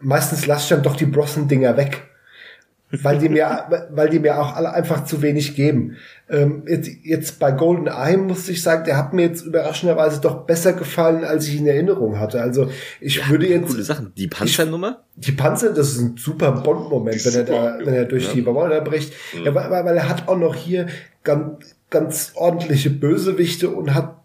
meistens 0.00 0.46
lasse 0.46 0.62
ich 0.62 0.68
dann 0.70 0.82
doch 0.82 0.96
die 0.96 1.04
Brossen-Dinger 1.04 1.76
weg 1.76 2.04
weil 3.02 3.18
die 3.18 3.28
mir, 3.28 3.64
weil 3.90 4.08
die 4.08 4.18
mir 4.18 4.40
auch 4.40 4.54
alle 4.54 4.72
einfach 4.72 5.04
zu 5.04 5.22
wenig 5.22 5.54
geben. 5.54 5.96
Ähm, 6.28 6.62
jetzt, 6.66 6.88
jetzt 7.02 7.38
bei 7.38 7.52
Golden 7.52 7.86
Eye 7.86 8.16
musste 8.16 8.52
ich 8.52 8.62
sagen, 8.62 8.84
der 8.84 8.96
hat 8.96 9.12
mir 9.12 9.22
jetzt 9.22 9.44
überraschenderweise 9.44 10.20
doch 10.22 10.46
besser 10.46 10.72
gefallen, 10.72 11.22
als 11.22 11.46
ich 11.46 11.58
in 11.58 11.66
Erinnerung 11.66 12.18
hatte. 12.18 12.40
Also 12.40 12.70
ich 13.00 13.16
ja, 13.16 13.28
würde 13.28 13.46
jetzt 13.46 13.68
coole 13.68 13.82
Sachen. 13.82 14.12
Die 14.16 14.28
Panzernummer? 14.28 15.04
Die 15.16 15.32
Panzer, 15.32 15.74
das 15.74 15.92
ist 15.92 16.00
ein 16.00 16.16
super 16.16 16.52
Bond-Moment, 16.52 17.24
wenn 17.26 17.34
er 17.34 17.44
da, 17.44 17.78
wenn 17.84 17.94
er 17.94 18.04
durch 18.06 18.28
ja. 18.28 18.32
die 18.32 18.42
Mauer 18.42 18.68
bricht. 18.80 19.12
Mhm. 19.38 19.44
Ja, 19.44 19.54
weil, 19.54 19.70
weil 19.84 19.96
er 19.96 20.08
hat 20.08 20.26
auch 20.26 20.38
noch 20.38 20.54
hier 20.54 20.86
ganz, 21.24 21.76
ganz 21.90 22.32
ordentliche 22.36 22.90
Bösewichte 22.90 23.68
und 23.68 23.94
hat 23.94 24.23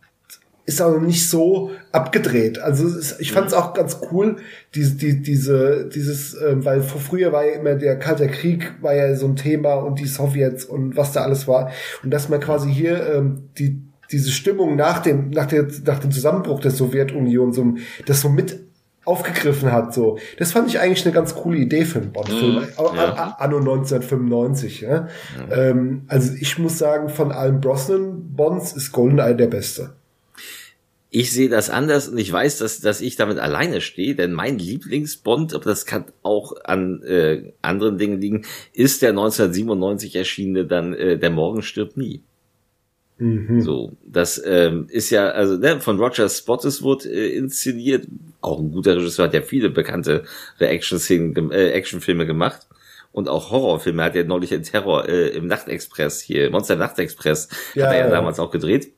ist 0.70 0.82
auch 0.84 1.00
nicht 1.00 1.28
so 1.28 1.72
abgedreht. 1.92 2.60
Also 2.60 2.88
ist, 2.88 3.20
ich 3.20 3.32
fand 3.32 3.48
es 3.48 3.54
auch 3.54 3.74
ganz 3.74 4.00
cool, 4.12 4.38
diese, 4.76 4.96
die, 4.96 5.20
diese, 5.22 5.90
dieses, 5.92 6.36
äh, 6.36 6.64
weil 6.64 6.82
vor 6.82 7.02
früher 7.02 7.34
war 7.34 7.44
ja 7.44 7.54
immer 7.54 7.74
der 7.74 7.98
Kalte 7.98 8.28
Krieg 8.28 8.72
war 8.82 8.94
ja 8.94 9.16
so 9.16 9.26
ein 9.26 9.36
Thema 9.36 9.74
und 9.74 10.00
die 10.00 10.06
Sowjets 10.06 10.66
und 10.66 10.96
was 10.96 11.12
da 11.12 11.22
alles 11.22 11.48
war 11.48 11.72
und 12.04 12.12
dass 12.12 12.30
man 12.30 12.40
quasi 12.40 12.72
hier 12.72 13.16
ähm, 13.16 13.50
die 13.58 13.82
diese 14.12 14.30
Stimmung 14.32 14.76
nach 14.76 15.00
dem 15.00 15.32
nach 15.32 15.48
der 15.48 15.68
nach 15.86 16.00
dem 16.00 16.12
Zusammenbruch 16.12 16.62
der 16.62 16.72
Sowjetunion 16.72 17.52
so 17.52 17.74
das 18.06 18.22
so 18.22 18.30
mit 18.30 18.60
aufgegriffen 19.06 19.72
hat. 19.72 19.94
So, 19.94 20.20
das 20.38 20.52
fand 20.52 20.68
ich 20.68 20.80
eigentlich 20.80 21.04
eine 21.04 21.14
ganz 21.14 21.34
coole 21.34 21.58
Idee 21.58 21.84
für 21.84 22.00
einen 22.00 22.12
Bond-Film. 22.12 22.58
Mm, 22.58 22.96
ja. 22.96 23.36
Anno 23.40 23.58
1995. 23.58 24.82
Ja? 24.82 25.02
Mm. 25.02 25.08
Ähm, 25.52 26.02
also 26.08 26.34
ich 26.40 26.60
muss 26.60 26.78
sagen, 26.78 27.10
von 27.10 27.32
allen 27.32 27.60
Brosnan-Bonds 27.60 28.74
ist 28.74 28.92
Goldeneye 28.92 29.36
der 29.36 29.48
beste. 29.48 29.96
Ich 31.12 31.32
sehe 31.32 31.50
das 31.50 31.72
anders 31.72 32.08
und 32.08 32.20
ich 32.20 32.32
weiß, 32.32 32.60
dass, 32.60 32.82
dass 32.82 33.02
ich 33.02 33.16
damit 33.16 33.40
alleine 33.40 33.82
stehe, 33.82 34.14
denn 34.14 34.32
mein 34.32 34.60
Lieblingsbond, 34.60 35.56
aber 35.56 35.66
das 35.66 35.88
kann 35.88 36.06
auch 36.22 36.54
an 36.64 37.02
äh, 37.02 37.52
anderen 37.64 37.98
Dingen 37.98 38.22
liegen, 38.22 38.46
ist 38.74 39.02
der 39.02 39.10
1997 39.10 40.16
erschienene 40.16 40.66
dann 40.66 40.94
äh, 40.94 41.18
Der 41.18 41.32
Morgen 41.32 41.64
stirbt 41.64 41.98
nie. 41.98 42.22
Mhm. 43.18 43.62
So, 43.62 43.98
das 44.06 44.42
ähm, 44.46 44.86
ist 44.90 45.10
ja 45.10 45.30
also 45.30 45.58
ne, 45.58 45.82
von 45.82 46.00
Roger 46.00 46.30
Spottiswood 46.30 47.06
äh, 47.06 47.30
inszeniert, 47.30 48.08
auch 48.40 48.60
ein 48.60 48.72
guter 48.72 48.96
Regisseur, 48.96 49.26
hat 49.26 49.34
ja 49.34 49.42
viele 49.42 49.70
bekannte 49.70 50.24
Action-Szenen, 50.60 51.52
äh, 51.52 51.72
Actionfilme 51.72 52.26
gemacht 52.26 52.68
und 53.12 53.28
auch 53.28 53.52
Horrorfilme. 53.52 54.04
hat 54.04 54.16
ja 54.16 54.24
neulich 54.24 54.54
in 54.54 54.64
Terror 54.64 55.10
äh, 55.10 55.30
im 55.30 55.48
Nachtexpress 55.48 56.22
hier, 56.22 56.50
Monster 56.50 56.78
Nachtexpress, 56.78 57.50
ja, 57.76 57.88
hat 57.88 57.94
er 57.94 58.00
ja, 58.00 58.06
ja 58.06 58.12
damals 58.12 58.40
auch 58.40 58.52
gedreht. 58.52 58.94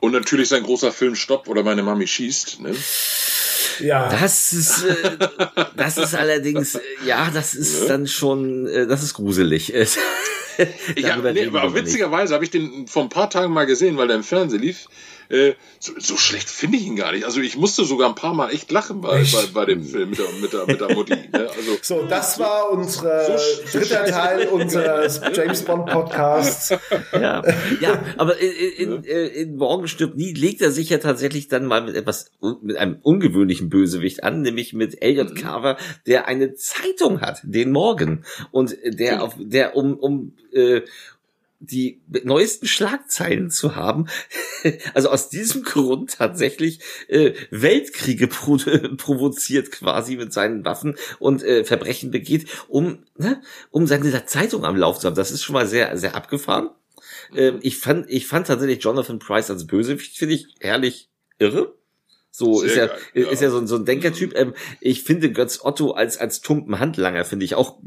Und 0.00 0.12
natürlich 0.12 0.48
sein 0.48 0.62
großer 0.62 0.92
Film 0.92 1.14
Stopp 1.14 1.46
oder 1.48 1.62
meine 1.62 1.82
Mami 1.82 2.06
schießt. 2.06 2.60
Ne? 2.60 2.74
Ja. 3.80 4.08
Das 4.08 4.52
ist, 4.52 4.84
äh, 4.84 5.16
das 5.76 5.98
ist 5.98 6.14
allerdings, 6.14 6.74
äh, 6.74 6.80
ja, 7.06 7.30
das 7.32 7.54
ist 7.54 7.82
ne? 7.82 7.88
dann 7.88 8.06
schon, 8.06 8.66
äh, 8.66 8.86
das 8.86 9.02
ist 9.02 9.14
gruselig. 9.14 9.68
ja, 10.96 11.16
nee, 11.16 11.46
aber 11.46 11.74
witzigerweise 11.74 12.34
habe 12.34 12.44
ich 12.44 12.50
den 12.50 12.86
vor 12.86 13.02
ein 13.02 13.08
paar 13.08 13.30
Tagen 13.30 13.52
mal 13.52 13.66
gesehen, 13.66 13.96
weil 13.96 14.08
der 14.08 14.16
im 14.16 14.24
Fernsehen 14.24 14.62
lief. 14.62 14.88
Äh, 15.30 15.54
so, 15.78 15.92
so, 15.98 16.16
schlecht 16.16 16.50
finde 16.50 16.76
ich 16.76 16.86
ihn 16.86 16.96
gar 16.96 17.12
nicht. 17.12 17.24
Also 17.24 17.40
ich 17.40 17.56
musste 17.56 17.84
sogar 17.84 18.08
ein 18.08 18.16
paar 18.16 18.34
Mal 18.34 18.50
echt 18.50 18.70
lachen 18.72 19.00
bei, 19.00 19.22
bei, 19.32 19.44
bei 19.54 19.64
dem 19.64 19.84
Film 19.84 20.10
mit 20.10 20.18
der, 20.18 20.26
mit 20.40 20.52
der, 20.52 20.66
mit 20.66 20.80
der 20.80 20.94
Mutti. 20.94 21.14
Ne? 21.30 21.48
Also, 21.48 21.78
so, 21.82 22.06
das 22.06 22.40
war 22.40 22.70
unser 22.70 23.38
so, 23.38 23.78
dritter 23.78 24.06
so 24.06 24.12
Teil 24.12 24.48
unseres 24.48 25.20
James 25.34 25.62
Bond 25.62 25.86
Podcasts. 25.86 26.70
Ja, 27.12 27.42
ja 27.80 28.02
aber 28.16 28.38
in, 28.38 29.04
in, 29.04 29.04
in 29.04 29.56
Morgen 29.56 29.86
stirbt 29.86 30.16
nie 30.16 30.32
legt 30.32 30.60
er 30.60 30.72
sich 30.72 30.90
ja 30.90 30.98
tatsächlich 30.98 31.46
dann 31.46 31.66
mal 31.66 31.82
mit 31.82 31.94
etwas, 31.94 32.32
mit 32.62 32.76
einem 32.76 32.98
ungewöhnlichen 33.02 33.68
Bösewicht 33.68 34.24
an, 34.24 34.42
nämlich 34.42 34.72
mit 34.72 35.00
Elliot 35.02 35.30
mhm. 35.30 35.34
Carver, 35.36 35.76
der 36.06 36.26
eine 36.26 36.54
Zeitung 36.54 37.20
hat, 37.20 37.40
den 37.44 37.70
Morgen. 37.70 38.24
Und 38.50 38.76
der 38.84 39.22
auf, 39.22 39.34
der 39.38 39.76
um, 39.76 39.96
um, 39.96 40.36
äh, 40.52 40.82
die 41.60 42.00
neuesten 42.24 42.66
Schlagzeilen 42.66 43.50
zu 43.50 43.76
haben. 43.76 44.06
Also 44.92 45.08
aus 45.08 45.30
diesem 45.30 45.62
Grund 45.62 46.18
tatsächlich 46.18 46.80
äh, 47.08 47.32
Weltkriege 47.50 48.26
pro 48.26 48.56
provoziert 48.98 49.70
quasi 49.70 50.16
mit 50.16 50.34
seinen 50.34 50.66
Waffen 50.66 50.96
und 51.18 51.42
äh, 51.42 51.64
Verbrechen 51.64 52.10
begeht, 52.10 52.46
um, 52.68 53.04
ne, 53.16 53.40
um 53.70 53.86
seine 53.86 54.26
Zeitung 54.26 54.66
am 54.66 54.76
Lauf 54.76 54.98
zu 54.98 55.06
haben. 55.06 55.14
Das 55.14 55.30
ist 55.30 55.42
schon 55.42 55.54
mal 55.54 55.66
sehr, 55.66 55.96
sehr 55.96 56.14
abgefahren. 56.14 56.70
Ähm, 57.34 57.58
ich 57.62 57.78
fand, 57.78 58.10
ich 58.10 58.26
fand 58.26 58.48
tatsächlich 58.48 58.82
Jonathan 58.82 59.18
Price 59.18 59.50
als 59.50 59.66
Bösewicht, 59.66 60.18
finde 60.18 60.34
ich 60.34 60.48
herrlich 60.60 61.08
irre. 61.38 61.74
So 62.30 62.62
ist 62.62 62.76
ja, 62.76 62.86
geil, 62.86 62.98
ja, 63.14 63.30
ist 63.30 63.42
ja 63.42 63.50
so, 63.50 63.64
so 63.66 63.76
ein 63.76 63.84
Denkertyp. 63.84 64.36
Ähm, 64.36 64.54
ich 64.80 65.02
finde 65.02 65.32
Götz 65.32 65.60
Otto 65.62 65.92
als 65.92 66.18
als 66.18 66.40
tumpen 66.40 66.78
Handlanger 66.78 67.24
finde 67.24 67.44
ich 67.44 67.54
auch 67.54 67.78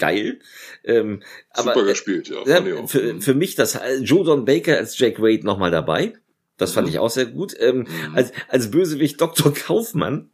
geil. 0.00 0.40
Ähm, 0.82 1.22
Super 1.54 1.72
aber, 1.72 1.84
gespielt, 1.84 2.28
ja. 2.28 2.42
Äh, 2.42 2.88
für, 2.88 3.14
mhm. 3.14 3.22
für 3.22 3.34
mich 3.34 3.54
das 3.54 3.76
äh, 3.76 3.98
Joe 3.98 4.24
Don 4.24 4.44
Baker 4.44 4.76
als 4.76 4.98
Jack 4.98 5.20
Wade 5.20 5.46
nochmal 5.46 5.70
dabei. 5.70 6.14
Das 6.56 6.72
fand 6.72 6.88
mhm. 6.88 6.94
ich 6.94 6.98
auch 6.98 7.10
sehr 7.10 7.26
gut. 7.26 7.54
Ähm, 7.60 7.78
mhm. 7.78 8.16
als, 8.16 8.32
als 8.48 8.70
Bösewicht 8.72 9.20
Dr. 9.20 9.54
Kaufmann 9.54 10.30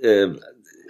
ähm, 0.00 0.40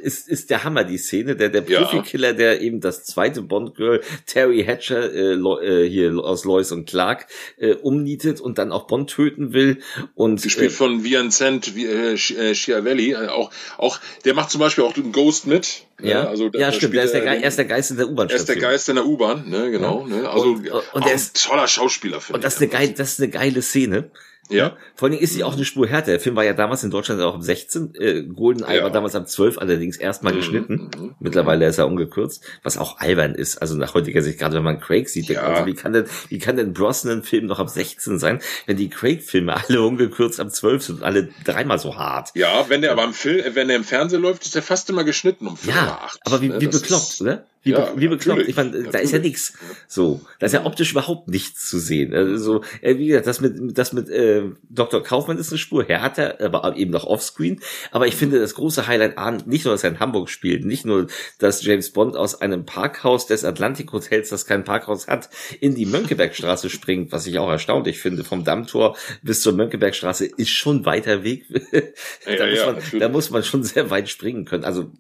ist, 0.05 0.29
ist 0.29 0.51
der 0.51 0.65
Hammer, 0.65 0.85
die 0.85 0.99
Szene. 0.99 1.35
Der, 1.35 1.49
der 1.49 1.63
Profikiller, 1.63 2.33
der 2.33 2.61
eben 2.61 2.81
das 2.81 3.05
zweite 3.05 3.43
Bond-Girl, 3.43 4.03
Terry 4.27 4.65
Hatcher, 4.65 5.13
äh, 5.13 5.35
äh, 5.35 5.89
hier 5.89 6.17
aus 6.19 6.45
Lois 6.45 6.71
und 6.73 6.89
Clark, 6.89 7.27
äh, 7.57 7.75
umnietet 7.75 8.41
und 8.41 8.59
dann 8.59 8.71
auch 8.71 8.87
Bond 8.87 9.11
töten 9.11 9.53
will. 9.53 9.79
Und, 10.15 10.43
Gespielt 10.43 10.71
äh, 10.71 10.75
von 10.75 11.05
Vincent 11.05 11.77
äh, 11.77 12.13
äh, 12.13 12.55
Schiavelli. 12.55 13.13
Äh, 13.13 13.29
auch, 13.29 13.51
auch, 13.79 13.99
der 14.25 14.35
macht 14.35 14.51
zum 14.51 14.61
Beispiel 14.61 14.85
auch 14.85 14.93
den 14.93 15.13
Ghost 15.13 15.47
mit. 15.47 15.85
Ne? 16.01 16.11
Ja, 16.11 16.25
also, 16.27 16.51
ja 16.53 16.73
stimmt. 16.73 16.95
Der 16.95 17.05
ist 17.05 17.15
der, 17.15 17.23
Ge 17.23 17.41
er 17.41 17.49
ist 17.49 17.59
der 17.59 17.65
Geist 17.65 17.91
in 17.91 17.97
der 17.97 18.09
U-Bahn. 18.09 18.29
Er 18.29 18.37
ist 18.37 18.49
der 18.49 18.57
Geist 18.57 18.89
in 18.89 18.97
der 18.97 19.07
U-Bahn, 19.07 19.49
ne, 19.49 19.71
genau. 19.71 20.07
Ne? 20.07 20.29
Also, 20.29 20.49
und, 20.49 20.69
und 20.69 21.07
er 21.07 21.15
ist 21.15 21.37
ein 21.37 21.49
toller 21.49 21.69
Schauspieler, 21.69 22.21
finde 22.21 22.31
ich. 22.31 22.35
Und 22.35 22.45
das 22.45 22.55
ist, 22.55 22.63
eine 22.63 22.71
geile, 22.71 22.93
das 22.93 23.13
ist 23.13 23.21
eine 23.21 23.31
geile 23.31 23.63
Szene. 23.63 24.11
Ja. 24.51 24.77
Vor 24.95 25.09
Dingen 25.09 25.23
ist 25.23 25.33
sie 25.33 25.45
auch 25.45 25.55
eine 25.55 25.65
Spur 25.65 25.87
härter. 25.87 26.13
Der 26.13 26.21
Film 26.21 26.37
war 26.37 26.45
ja 26.45 26.53
damals 26.53 26.85
in 26.85 26.91
Deutschland 26.91 27.21
auch 27.23 27.35
ab 27.35 27.43
16. 27.43 27.95
Äh, 27.95 28.23
Goldeneye 28.25 28.79
ja. 28.79 28.83
war 28.83 28.91
damals 28.91 29.15
ab 29.15 29.29
12, 29.29 29.59
allerdings 29.59 29.97
erstmal 29.97 30.33
mhm. 30.33 30.37
geschnitten. 30.37 30.91
Mhm. 30.97 31.15
Mittlerweile 31.19 31.67
ist 31.67 31.79
er 31.79 31.87
ungekürzt, 31.87 32.45
was 32.63 32.77
auch 32.77 32.99
albern 32.99 33.35
ist. 33.35 33.59
Also 33.59 33.77
nach 33.77 33.95
heutiger 33.95 34.23
Sicht, 34.23 34.39
gerade 34.39 34.57
wenn 34.57 34.63
man 34.63 34.81
Craig 34.81 35.09
sieht, 35.09 35.29
ja. 35.29 35.43
also 35.43 35.67
wie 35.67 35.75
kann 35.75 35.93
denn, 35.93 36.07
wie 36.29 36.39
kann 36.39 36.57
denn 36.57 36.73
Brosnan-Film 36.73 37.47
noch 37.47 37.59
ab 37.59 37.71
16 37.71 38.19
sein, 38.19 38.41
wenn 38.67 38.77
die 38.77 38.91
Craig-Filme 38.91 39.57
alle 39.69 39.83
ungekürzt 39.83 40.41
ab 40.41 40.51
12 40.51 40.83
sind 40.83 40.97
und 40.97 41.03
alle 41.05 41.29
dreimal 41.45 41.79
so 41.79 41.97
hart? 41.97 42.31
Ja, 42.35 42.67
wenn 42.69 42.83
der 42.83 42.93
aber 42.93 43.05
im 43.05 43.15
Film, 43.15 43.43
wenn 43.55 43.69
der 43.69 43.77
im 43.77 43.85
Fernsehen 43.85 44.23
läuft, 44.23 44.45
ist 44.45 44.55
der 44.55 44.63
fast 44.63 44.91
immer 44.91 45.05
geschnitten 45.05 45.47
um 45.47 45.57
5 45.57 45.75
ja, 45.75 45.99
8. 46.05 46.21
Aber 46.25 46.41
wie, 46.41 46.49
ne? 46.49 46.61
wie 46.61 46.67
bekloppt, 46.67 47.15
ist, 47.15 47.21
oder? 47.23 47.45
Wie, 47.65 47.71
ja, 47.71 47.93
wie 47.97 48.09
bekloppt. 48.09 48.47
Ich 48.47 48.57
meine, 48.57 48.83
da 48.85 48.99
ist 48.99 49.13
ja 49.13 49.19
nichts. 49.19 49.55
So, 49.89 50.21
da 50.39 50.47
ist 50.47 50.53
ja 50.53 50.67
optisch 50.67 50.93
überhaupt 50.93 51.29
nichts 51.29 51.67
zu 51.67 51.79
sehen. 51.79 52.13
Also, 52.13 52.63
äh, 52.83 52.99
wie 52.99 53.07
gesagt, 53.07 53.27
das 53.27 53.41
mit, 53.41 53.79
das 53.79 53.95
mit 53.95 54.11
äh, 54.11 54.43
Dr. 54.69 55.03
Kaufmann 55.03 55.39
ist 55.39 55.51
eine 55.51 55.59
Spur 55.59 55.83
härter, 55.85 56.41
aber 56.43 56.77
eben 56.77 56.91
noch 56.91 57.05
offscreen. 57.05 57.61
Aber 57.91 58.07
ich 58.07 58.17
finde 58.17 58.39
das 58.39 58.55
große 58.55 58.87
Highlight 58.87 59.17
an, 59.17 59.43
nicht 59.47 59.65
nur, 59.65 59.73
dass 59.73 59.83
er 59.83 59.91
in 59.91 60.01
Hamburg 60.01 60.29
spielt, 60.29 60.67
nicht 60.67 60.85
nur, 60.85 61.07
dass 61.39 61.65
James 61.65 61.91
Bond 61.91 62.17
aus 62.17 62.39
einem 62.39 62.67
Parkhaus 62.67 63.27
des 63.27 63.45
Atlantic 63.45 63.91
Hotels, 63.93 64.29
das 64.29 64.45
kein 64.45 64.65
Parkhaus 64.65 65.09
hat, 65.09 65.31
in 65.59 65.75
die 65.75 65.87
Mönckebergstraße 65.87 66.69
springt, 66.75 67.13
was 67.13 67.27
ich 67.27 67.39
auch 67.39 67.49
erstaunlich 67.49 67.99
finde. 67.99 68.25
Vom 68.25 68.45
Dammtor 68.45 68.95
bis 69.23 69.41
zur 69.41 69.55
Mönckebergstraße 69.55 70.27
ist 70.27 70.51
schon 70.51 70.85
weiter 70.85 71.25
Weg. 71.25 71.47
da, 72.27 72.47
ja, 72.47 72.51
muss 72.51 72.67
man, 72.67 72.77
ja, 72.93 72.99
da 72.99 73.09
muss 73.09 73.31
man 73.31 73.43
schon 73.43 73.63
sehr 73.63 73.89
weit 73.89 74.11
springen 74.11 74.45
können. 74.45 74.65
Also 74.65 74.93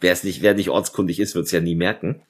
Wer 0.00 0.12
es 0.12 0.24
nicht, 0.24 0.42
wer 0.42 0.54
nicht 0.54 0.70
ortskundig 0.70 1.20
ist, 1.20 1.34
wird 1.34 1.46
es 1.46 1.52
ja 1.52 1.60
nie 1.60 1.74
merken. 1.74 2.22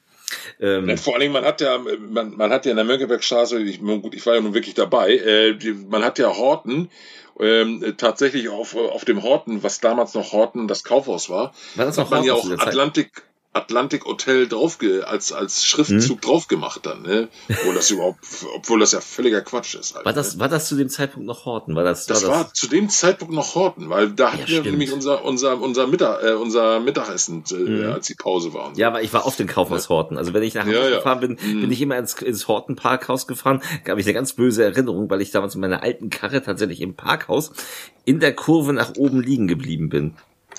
Ähm, 0.61 0.89
ja, 0.89 0.97
vor 0.97 1.15
allen 1.15 1.21
Dingen, 1.21 1.33
man 1.33 1.45
hat 1.45 1.61
ja, 1.61 1.79
man, 1.79 2.37
man 2.37 2.51
hat 2.51 2.65
ja 2.65 2.71
in 2.71 2.77
der 2.77 2.85
Mönckebergstraße, 2.85 3.61
ich, 3.61 3.81
gut, 3.81 4.15
ich 4.15 4.25
war 4.27 4.35
ja 4.35 4.41
nun 4.41 4.55
wirklich 4.55 4.75
dabei, 4.75 5.17
äh, 5.17 5.55
die, 5.55 5.73
man 5.73 6.05
hat 6.05 6.19
ja 6.19 6.35
Horten, 6.37 6.91
ähm, 7.39 7.95
tatsächlich 7.97 8.49
auf, 8.49 8.77
auf 8.77 9.05
dem 9.05 9.23
Horten, 9.23 9.63
was 9.63 9.81
damals 9.81 10.15
noch 10.15 10.33
Horten 10.33 10.69
das 10.69 10.85
Kaufhaus 10.85 11.29
war, 11.29 11.53
war 11.75 11.87
das 11.87 11.97
noch 11.97 12.05
hat 12.05 12.11
man 12.11 12.25
ja 12.25 12.35
auch 12.35 12.49
Atlantik, 12.51 13.23
Atlantic 13.55 14.05
Hotel 14.05 14.49
draufge 14.49 15.07
als 15.07 15.33
als 15.33 15.65
Schriftzug 15.65 16.17
hm? 16.17 16.21
drauf 16.21 16.49
gemacht 16.49 16.81
dann, 16.85 17.03
ne? 17.03 17.29
Obwohl 17.49 17.75
das 17.75 17.91
überhaupt, 17.91 18.19
obwohl 18.55 18.81
das 18.81 18.93
ja 18.93 19.01
völliger 19.01 19.41
Quatsch 19.41 19.75
ist. 19.77 19.95
Halt, 19.95 20.05
war 20.05 20.13
das 20.13 20.35
ne? 20.35 20.41
war 20.41 20.49
das 20.49 20.69
zu 20.69 20.77
dem 20.77 20.89
Zeitpunkt 20.89 21.27
noch 21.27 21.47
Horten? 21.47 21.75
War 21.75 21.85
das? 21.85 22.07
Das 22.07 22.23
war, 22.23 22.31
das 22.31 22.39
war 22.39 22.55
zu 22.55 22.67
dem 22.67 22.89
Zeitpunkt 22.89 23.33
noch 23.33 23.55
Horten, 23.55 23.89
weil 23.91 24.11
da 24.11 24.33
hatten 24.33 24.51
ja, 24.51 24.65
wir 24.65 24.71
nämlich 24.71 24.93
unser 24.93 25.25
unser 25.25 25.61
unser 25.61 25.87
Mittag 25.87 26.23
äh, 26.23 26.33
unser 26.33 26.81
Mittagessen, 26.81 27.45
äh, 27.51 27.55
mhm. 27.55 27.93
als 27.93 28.07
die 28.07 28.15
Pause 28.15 28.53
war. 28.53 28.73
Ja, 28.77 28.89
aber 28.89 29.03
ich 29.03 29.13
war 29.13 29.25
auf 29.25 29.37
den 29.37 29.47
Kaufhaus. 29.47 29.89
Horten. 29.89 30.19
Also 30.19 30.35
wenn 30.35 30.43
ich 30.43 30.55
nach 30.55 30.67
Hause 30.67 30.75
ja, 30.75 30.89
ja. 30.89 30.97
gefahren 30.97 31.21
bin, 31.21 31.39
mhm. 31.41 31.61
bin 31.63 31.71
ich 31.71 31.81
immer 31.81 31.97
ins, 31.97 32.15
ins 32.15 32.49
Horten 32.49 32.77
Parkhaus 32.77 33.27
gefahren. 33.27 33.63
Gab 33.85 33.99
ich 33.99 34.07
eine 34.07 34.15
ganz 34.15 34.33
böse 34.33 34.65
Erinnerung, 34.65 35.09
weil 35.11 35.21
ich 35.21 35.31
damals 35.31 35.55
in 35.55 35.61
meiner 35.61 35.83
alten 35.83 36.11
Karre 36.11 36.43
tatsächlich 36.43 36.81
im 36.81 36.95
Parkhaus 36.95 37.53
in 38.05 38.21
der 38.21 38.35
Kurve 38.35 38.73
nach 38.73 38.93
oben 38.97 39.23
liegen 39.23 39.47
geblieben 39.47 39.89
bin. 39.89 40.15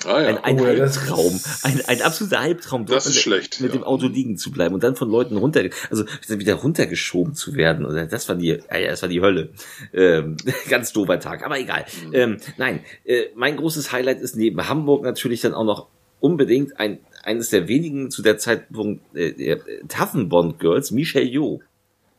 Ah, 0.06 0.22
ja. 0.22 0.28
Ein, 0.28 0.38
ein 0.38 0.60
oh, 0.60 0.64
Albtraum, 0.64 1.40
ein, 1.62 1.80
ein 1.86 2.02
absoluter 2.02 2.40
Albtraum, 2.40 2.86
dort 2.86 2.96
das 2.96 3.06
ist 3.06 3.14
mit, 3.14 3.22
schlecht, 3.22 3.60
mit 3.60 3.72
ja. 3.72 3.78
dem 3.78 3.84
Auto 3.84 4.06
liegen 4.06 4.36
zu 4.36 4.50
bleiben 4.50 4.74
und 4.74 4.82
dann 4.82 4.96
von 4.96 5.10
Leuten 5.10 5.36
runter, 5.36 5.64
also 5.90 6.04
wieder 6.28 6.54
runtergeschoben 6.54 7.34
zu 7.34 7.54
werden. 7.54 7.84
Oder 7.84 8.06
das 8.06 8.28
war 8.28 8.36
die, 8.36 8.58
das 8.68 9.02
war 9.02 9.08
die 9.08 9.20
Hölle. 9.20 9.50
Ähm, 9.92 10.36
ganz 10.68 10.92
doofer 10.92 11.18
Tag, 11.18 11.44
aber 11.44 11.58
egal. 11.58 11.86
Mhm. 12.06 12.14
Ähm, 12.14 12.36
nein, 12.56 12.80
äh, 13.04 13.24
mein 13.34 13.56
großes 13.56 13.92
Highlight 13.92 14.20
ist 14.20 14.36
neben 14.36 14.68
Hamburg 14.68 15.02
natürlich 15.02 15.40
dann 15.40 15.54
auch 15.54 15.64
noch 15.64 15.88
unbedingt 16.20 16.78
ein 16.78 16.98
eines 17.26 17.50
der 17.50 17.66
wenigen 17.66 18.10
zu 18.10 18.22
der 18.22 18.38
Zeitpunkt 18.38 19.02
äh, 19.14 19.30
äh, 19.30 19.60
taffen 19.88 20.28
Bond 20.28 20.60
Girls, 20.60 20.92
Michelle 20.92 21.26
Yeoh. 21.26 21.60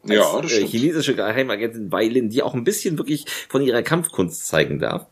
ja, 0.04 0.42
das 0.42 0.52
äh, 0.52 0.68
chinesische 0.68 1.16
Geheimagentin 1.16 1.92
Weilin, 1.92 2.30
die 2.30 2.44
auch 2.44 2.54
ein 2.54 2.66
bisschen 2.66 2.98
wirklich 2.98 3.26
von 3.48 3.62
ihrer 3.62 3.84
Kampfkunst 3.84 4.48
zeigen 4.48 4.80
darf. 4.80 5.08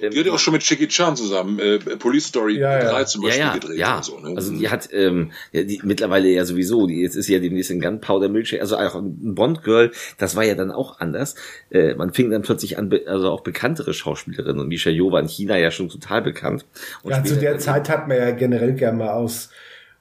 Ähm, 0.00 0.10
die 0.10 0.18
hat 0.18 0.26
ja 0.26 0.32
auch 0.32 0.38
schon 0.38 0.52
mit 0.52 0.68
Jackie 0.68 0.88
Chan 0.88 1.16
zusammen 1.16 1.58
äh, 1.58 1.78
Police 1.78 2.26
Story 2.26 2.58
ja, 2.58 2.90
3 2.90 3.04
zum 3.04 3.22
Beispiel 3.22 3.40
ja, 3.40 3.46
ja, 3.48 3.54
gedreht. 3.54 3.78
Ja, 3.78 4.02
so, 4.02 4.18
ne? 4.18 4.34
also 4.36 4.52
die 4.52 4.68
hat 4.68 4.88
ähm, 4.92 5.32
ja, 5.52 5.62
die, 5.62 5.80
mittlerweile 5.82 6.28
ja 6.28 6.44
sowieso, 6.44 6.86
die, 6.86 7.02
jetzt 7.02 7.16
ist 7.16 7.28
ja 7.28 7.38
demnächst 7.38 7.70
in 7.70 7.80
Gunpowder 7.80 8.28
Milkshake, 8.28 8.60
also 8.60 8.76
auch 8.76 8.94
ein 8.94 9.34
Bond-Girl, 9.34 9.92
das 10.18 10.36
war 10.36 10.44
ja 10.44 10.54
dann 10.54 10.70
auch 10.70 11.00
anders. 11.00 11.34
Äh, 11.70 11.94
man 11.94 12.12
fing 12.12 12.30
dann 12.30 12.42
plötzlich 12.42 12.78
an, 12.78 12.92
also 13.06 13.30
auch 13.30 13.42
bekanntere 13.42 13.94
Schauspielerinnen 13.94 14.60
und 14.60 14.68
Misha 14.68 14.90
Yeoh 14.90 15.12
war 15.12 15.20
in 15.20 15.28
China 15.28 15.56
ja 15.56 15.70
schon 15.70 15.88
total 15.88 16.22
bekannt. 16.22 16.64
Und 17.02 17.10
ja, 17.12 17.24
zu 17.24 17.36
der 17.36 17.58
Zeit 17.58 17.88
hat 17.88 18.08
man 18.08 18.16
ja 18.16 18.30
generell 18.32 18.74
gerne 18.74 18.98
mal 18.98 19.10
aus, 19.10 19.50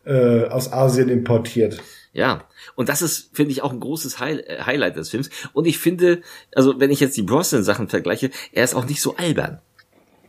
äh, 0.06 0.46
aus 0.46 0.72
Asien 0.72 1.10
importiert. 1.10 1.82
Ja, 2.16 2.48
und 2.76 2.88
das 2.88 3.02
ist, 3.02 3.36
finde 3.36 3.52
ich, 3.52 3.62
auch 3.62 3.74
ein 3.74 3.82
großes 3.82 4.22
High 4.22 4.66
Highlight 4.66 4.96
des 4.96 5.10
Films. 5.10 5.30
Und 5.52 5.66
ich 5.66 5.80
finde, 5.80 6.22
also 6.56 6.80
wenn 6.80 6.90
ich 6.90 7.02
jetzt 7.02 7.18
die 7.18 7.24
Brosnan-Sachen 7.24 7.90
vergleiche, 7.90 8.32
er 8.54 8.64
ist 8.64 8.74
auch 8.74 8.86
nicht 8.86 9.02
so 9.02 9.18
albern. 9.18 9.60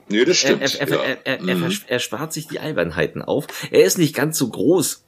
Nee, 0.09 0.25
das 0.25 0.37
stimmt. 0.37 0.63
Er, 0.63 0.81
er, 0.81 0.89
er, 0.89 1.27
er, 1.27 1.49
er, 1.49 1.55
mhm. 1.55 1.73
er 1.87 1.99
spart 2.01 2.33
sich 2.33 2.49
die 2.49 2.59
Albernheiten 2.59 3.23
auf. 3.23 3.47
Er 3.71 3.85
ist 3.85 3.99
nicht 3.99 4.17
ganz 4.17 4.37
so 4.37 4.49
groß, 4.49 5.05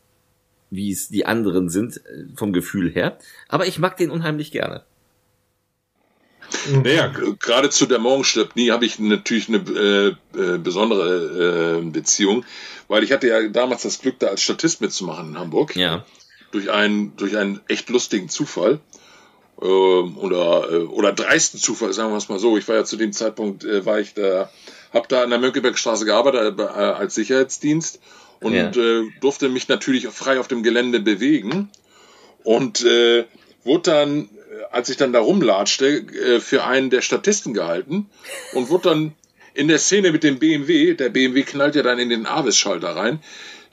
wie 0.71 0.93
es 0.93 1.09
die 1.09 1.27
anderen 1.27 1.69
sind, 1.69 1.97
äh, 1.97 2.27
vom 2.37 2.53
Gefühl 2.53 2.93
her. 2.93 3.19
Aber 3.49 3.67
ich 3.67 3.81
mag 3.81 3.97
den 3.97 4.13
unheimlich 4.13 4.53
gerne. 4.53 4.85
Mhm. 6.71 6.83
Naja, 6.83 7.13
gerade 7.41 7.71
zu 7.71 7.87
der 7.87 7.99
Morgen 7.99 8.23
stirbt 8.23 8.55
nie 8.55 8.71
habe 8.71 8.87
ich 8.87 9.01
natürlich 9.01 9.49
eine 9.49 9.59
äh, 9.59 10.39
äh, 10.39 10.59
besondere 10.59 11.81
äh, 11.81 11.91
Beziehung, 11.91 12.45
weil 12.87 13.03
ich 13.03 13.11
hatte 13.11 13.27
ja 13.27 13.49
damals 13.49 13.83
das 13.83 14.01
Glück, 14.01 14.21
da 14.21 14.29
als 14.29 14.43
Statist 14.43 14.81
mitzumachen 14.81 15.31
in 15.31 15.39
Hamburg. 15.39 15.75
Ja. 15.75 16.07
Durch 16.51 16.71
einen, 16.71 17.17
durch 17.17 17.37
einen 17.37 17.61
echt 17.69 17.91
lustigen 17.91 18.29
Zufall 18.29 18.81
äh, 19.61 19.65
oder, 19.65 20.71
äh, 20.71 20.77
oder 20.85 21.13
dreisten 21.13 21.61
Zufall, 21.61 21.93
sagen 21.93 22.11
wir 22.11 22.17
es 22.17 22.29
mal 22.29 22.39
so. 22.39 22.57
Ich 22.57 22.67
war 22.69 22.77
ja 22.77 22.85
zu 22.85 22.97
dem 22.97 23.13
Zeitpunkt, 23.13 23.65
äh, 23.65 23.85
war 23.85 24.01
ich 24.01 24.15
da 24.15 24.51
habe 24.93 25.09
da 25.09 25.23
an 25.23 25.31
der 25.31 25.39
Mönckebergstraße 25.39 26.05
gearbeitet 26.05 26.59
äh, 26.59 26.63
als 26.63 27.15
Sicherheitsdienst 27.15 28.01
und 28.41 28.55
ja. 28.55 28.71
äh, 28.71 29.05
durfte 29.21 29.49
mich 29.49 29.69
natürlich 29.69 30.07
frei 30.09 30.41
auf 30.41 30.49
dem 30.49 30.63
Gelände 30.63 31.01
bewegen 31.01 31.71
und 32.45 32.85
äh, 32.85 33.25
wurde 33.65 33.91
dann, 33.91 34.23
äh, 34.23 34.29
als 34.71 34.89
ich 34.89 34.97
dann 34.97 35.13
da 35.13 35.21
rumlatschte, 35.21 35.87
äh, 35.87 36.41
für 36.41 36.65
einen 36.65 36.91
der 36.91 37.03
Statisten 37.03 37.55
gehalten 37.55 38.07
und 38.55 38.71
wurde 38.71 38.89
dann 38.91 39.13
in 39.55 39.69
der 39.69 39.79
Szene 39.79 40.13
mit 40.13 40.23
dem 40.23 40.39
BMW, 40.39 40.95
der 40.95 41.09
BMW 41.09 41.43
knallt 41.43 41.75
ja 41.75 41.83
dann 41.83 41.99
in 41.99 42.09
den 42.09 42.27
Avis-Schalter 42.27 42.95
rein, 42.95 43.21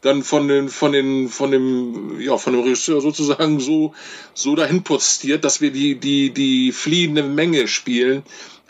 dann 0.06 0.22
von 0.22 0.48
den, 0.48 0.70
von 0.70 0.92
den, 0.92 1.30
von 1.30 1.50
dem, 1.50 2.20
ja, 2.22 2.38
von 2.38 2.54
dem 2.54 2.62
Regisseur 2.62 3.02
sozusagen 3.02 3.60
so, 3.60 3.96
so 4.36 4.56
dahin 4.56 4.84
postiert, 4.84 5.44
dass 5.44 5.62
wir 5.62 5.72
die, 5.72 5.96
die, 5.96 6.30
die 6.30 6.72
fliehende 6.72 7.24
Menge 7.24 7.68
spielen, 7.68 8.22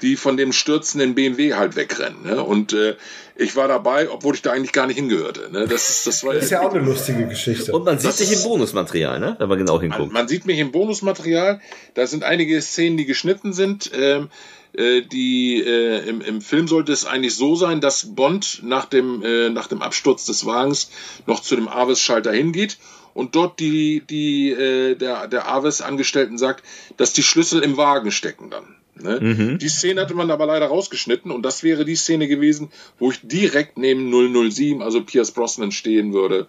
die 0.02 0.16
von 0.16 0.38
dem 0.38 0.54
stürzenden 0.54 1.14
BMW 1.14 1.56
halt 1.56 1.76
wegrennen. 1.76 2.24
Ne? 2.24 2.42
Und 2.42 2.72
äh, 2.72 2.96
ich 3.36 3.58
war 3.58 3.68
dabei, 3.68 4.10
obwohl 4.10 4.36
ich 4.36 4.44
da 4.44 4.54
eigentlich 4.54 4.72
gar 4.72 4.88
nicht 4.88 4.96
hingehörte. 4.96 5.50
Ne? 5.52 5.68
Das, 5.68 5.90
ist, 5.90 6.08
das, 6.08 6.24
war 6.24 6.34
das 6.34 6.46
ist 6.46 6.52
ja 6.52 6.62
auch 6.62 6.74
eine 6.74 6.84
lustige 6.86 7.28
Geschichte. 7.28 7.74
Und 7.74 7.84
man 7.84 8.00
sieht 8.00 8.14
sich 8.14 8.32
im 8.32 8.42
Bonusmaterial, 8.44 9.20
ne? 9.20 9.36
wenn 9.38 9.50
man 9.50 9.58
genau 9.58 9.82
hinguckt. 9.82 10.14
Man, 10.14 10.14
man, 10.14 10.28
sieht 10.30 10.46
mich 10.46 10.60
im 10.60 10.72
Bonusmaterial. 10.72 11.60
Da 11.96 12.08
sind 12.08 12.24
einige 12.24 12.62
Szenen, 12.62 12.96
die 12.96 13.06
geschnitten 13.06 13.52
sind. 13.52 13.92
Ähm, 13.94 14.24
äh, 14.24 14.28
die 14.78 15.64
äh, 15.66 16.08
im, 16.08 16.22
im 16.22 16.42
Film 16.42 16.68
sollte 16.68 16.92
es 16.92 17.06
eigentlich 17.06 17.36
so 17.36 17.56
sein, 17.56 17.82
dass 17.82 18.16
Bond 18.16 18.62
nach 18.64 18.86
dem 18.86 19.24
äh, 19.24 19.50
nach 19.50 19.68
dem 19.68 19.82
Absturz 19.82 20.26
des 20.26 20.46
Wagens 20.46 20.92
noch 21.26 21.40
zu 21.40 21.56
dem 21.56 21.68
Avis-Schalter 21.68 22.32
hingeht 22.32 22.78
und 23.14 23.36
dort 23.36 23.60
die 23.60 24.04
die 24.10 24.52
äh, 24.52 24.96
der 24.96 25.28
der 25.28 25.48
Avis-Angestellten 25.48 26.38
sagt, 26.38 26.64
dass 26.98 27.14
die 27.14 27.24
Schlüssel 27.24 27.64
im 27.64 27.78
Wagen 27.78 28.12
stecken 28.12 28.50
dann. 28.50 28.76
Ne? 28.98 29.20
Mhm. 29.20 29.58
Die 29.58 29.68
Szene 29.68 30.02
hatte 30.02 30.14
man 30.14 30.32
aber 30.32 30.46
leider 30.46 30.68
rausgeschnitten 30.68 31.30
und 31.30 31.44
das 31.44 31.64
wäre 31.64 31.84
die 31.84 31.98
Szene 31.98 32.30
gewesen, 32.30 32.72
wo 32.98 33.12
ich 33.12 33.20
direkt 33.22 33.78
neben 33.78 34.10
007, 34.10 34.82
also 34.82 35.04
Pierce 35.04 35.32
Brosnan, 35.32 35.74
stehen 35.74 36.14
würde 36.14 36.48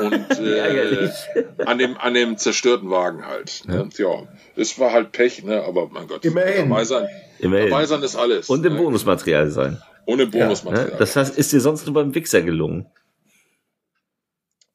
und 0.00 0.30
äh, 0.40 1.10
an 1.66 1.76
dem 1.76 1.98
an 1.98 2.14
dem 2.14 2.38
zerstörten 2.38 2.88
Wagen 2.88 3.26
halt. 3.26 3.64
Ne? 3.66 3.90
Ja, 3.98 4.06
ja 4.06 4.28
es 4.56 4.78
war 4.78 4.92
halt 4.92 5.12
Pech, 5.12 5.44
ne? 5.44 5.62
aber 5.64 5.88
mein 5.92 6.06
Gott, 6.06 6.24
Immerhin. 6.24 6.70
dabei 6.70 6.84
sein, 6.84 7.08
Immerhin. 7.42 7.70
dabei 7.70 7.86
sein 7.86 8.02
ist 8.02 8.16
alles. 8.16 8.48
Und 8.48 8.64
im 8.64 8.74
ne? 8.74 8.78
Bonusmaterial 8.78 9.50
sein. 9.50 9.82
Ohne 10.06 10.26
Bonusmaterial. 10.26 10.86
Ja, 10.86 10.92
ne? 10.92 10.98
Das 10.98 11.16
heißt, 11.16 11.36
ist 11.36 11.52
dir 11.52 11.60
sonst 11.60 11.84
nur 11.86 11.94
beim 11.94 12.14
Wichser 12.14 12.42
gelungen? 12.42 12.86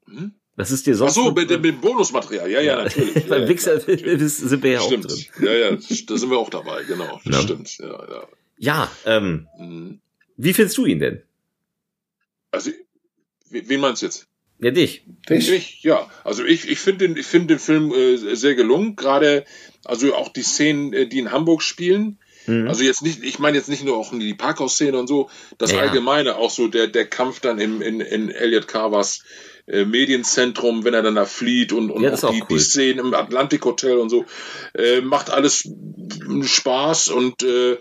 Hm? 0.06 0.34
Das 0.56 0.72
ist 0.72 0.88
dir 0.88 0.96
sonst. 0.96 1.12
Ach 1.12 1.24
so, 1.24 1.32
mit, 1.32 1.50
mit 1.50 1.64
dem 1.64 1.82
Bonusmaterial. 1.82 2.50
Ja, 2.50 2.62
ja, 2.62 2.84
natürlich. 2.84 3.26
Beim 3.28 3.44
ja, 3.44 3.50
Wichser 3.50 3.76
natürlich. 3.76 4.34
sind 4.34 4.64
wir 4.64 4.72
ja 4.72 4.82
stimmt. 4.82 5.06
auch 5.06 5.10
drin. 5.10 5.46
Ja, 5.46 5.54
ja, 5.54 5.72
da 5.72 6.18
sind 6.18 6.30
wir 6.30 6.38
auch 6.38 6.50
dabei, 6.50 6.84
genau. 6.84 7.22
Das 7.26 7.36
ja. 7.36 7.42
stimmt. 7.42 7.78
Ja, 7.78 7.88
ja. 7.88 8.28
ja 8.58 8.92
ähm, 9.06 9.48
mhm. 9.60 10.02
wie 10.36 10.54
findest 10.54 10.78
du 10.78 10.86
ihn 10.86 11.00
denn? 11.00 11.22
Also, 12.52 12.72
wen 13.50 13.80
meinst 13.80 14.02
du 14.02 14.08
jetzt? 14.08 14.28
Ja, 14.60 14.72
dich. 14.72 15.04
Dich? 15.30 15.52
Ich, 15.52 15.84
ja. 15.84 16.10
Also 16.24 16.44
ich, 16.44 16.68
ich 16.68 16.80
finde 16.80 17.08
den, 17.08 17.18
ich 17.18 17.28
finde 17.28 17.56
den 17.56 17.60
Film 17.60 17.94
äh, 17.94 18.18
sehr 18.18 18.56
gelungen. 18.56 18.96
Gerade, 18.96 19.46
also 19.86 20.16
auch 20.16 20.30
die 20.30 20.42
Szenen, 20.42 20.94
äh, 20.94 21.08
die 21.08 21.20
in 21.20 21.32
Hamburg 21.32 21.62
spielen. 21.62 22.18
Mhm. 22.48 22.68
Also 22.68 22.84
jetzt 22.84 23.04
nicht, 23.04 23.24
ich 23.24 23.40
meine 23.40 23.58
jetzt 23.58 23.70
nicht 23.70 23.84
nur 23.84 23.98
auch 23.98 24.12
die 24.12 24.34
Parkhaus-Szene 24.34 24.98
und 24.98 25.08
so, 25.08 25.30
das 25.58 25.72
ja. 25.72 25.80
Allgemeine, 25.80 26.38
auch 26.38 26.50
so 26.50 26.68
der, 26.68 26.88
der 26.88 27.06
Kampf 27.06 27.40
dann 27.40 27.60
im, 27.60 27.82
in, 27.82 28.00
in 28.00 28.30
Elliot 28.32 28.68
Carvers 28.68 29.24
äh, 29.68 29.86
Medienzentrum, 29.86 30.86
wenn 30.86 30.94
er 30.94 31.04
dann 31.04 31.16
da 31.16 31.26
flieht 31.26 31.74
und, 31.74 31.92
und 31.92 32.02
ja, 32.02 32.14
auch, 32.14 32.24
auch 32.24 32.32
die, 32.32 32.42
cool. 32.42 32.58
die 32.58 32.60
Szenen 32.60 33.00
im 33.00 33.14
Atlantik 33.14 33.66
Hotel 33.66 33.98
und 33.98 34.10
so. 34.10 34.26
Äh, 34.74 35.02
macht 35.02 35.30
alles 35.30 35.70
Spaß 36.44 37.10
und 37.10 37.44
äh, 37.44 37.78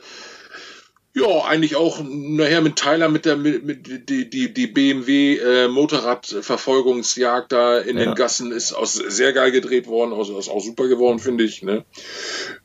ja, 1.17 1.47
eigentlich 1.47 1.77
auch 1.77 2.03
nachher 2.05 2.61
mit 2.61 2.77
Tyler 2.77 3.09
mit 3.09 3.25
der 3.25 3.37
mit, 3.37 3.65
mit 3.65 4.11
die 4.11 4.29
die 4.29 4.53
die 4.53 4.67
BMW 4.67 5.39
äh, 5.39 5.67
Motorradverfolgungsjagd 5.67 7.53
da 7.53 7.79
in 7.79 7.97
ja. 7.97 8.05
den 8.05 8.15
Gassen 8.15 8.53
ist 8.53 8.75
auch 8.75 8.85
sehr 8.85 9.33
geil 9.33 9.51
gedreht 9.51 9.87
worden, 9.87 10.13
also 10.13 10.39
ist 10.39 10.51
auch 10.51 10.61
super 10.61 10.89
geworden 10.89 11.19
finde 11.19 11.45
ich. 11.45 11.63
Ne? 11.63 11.87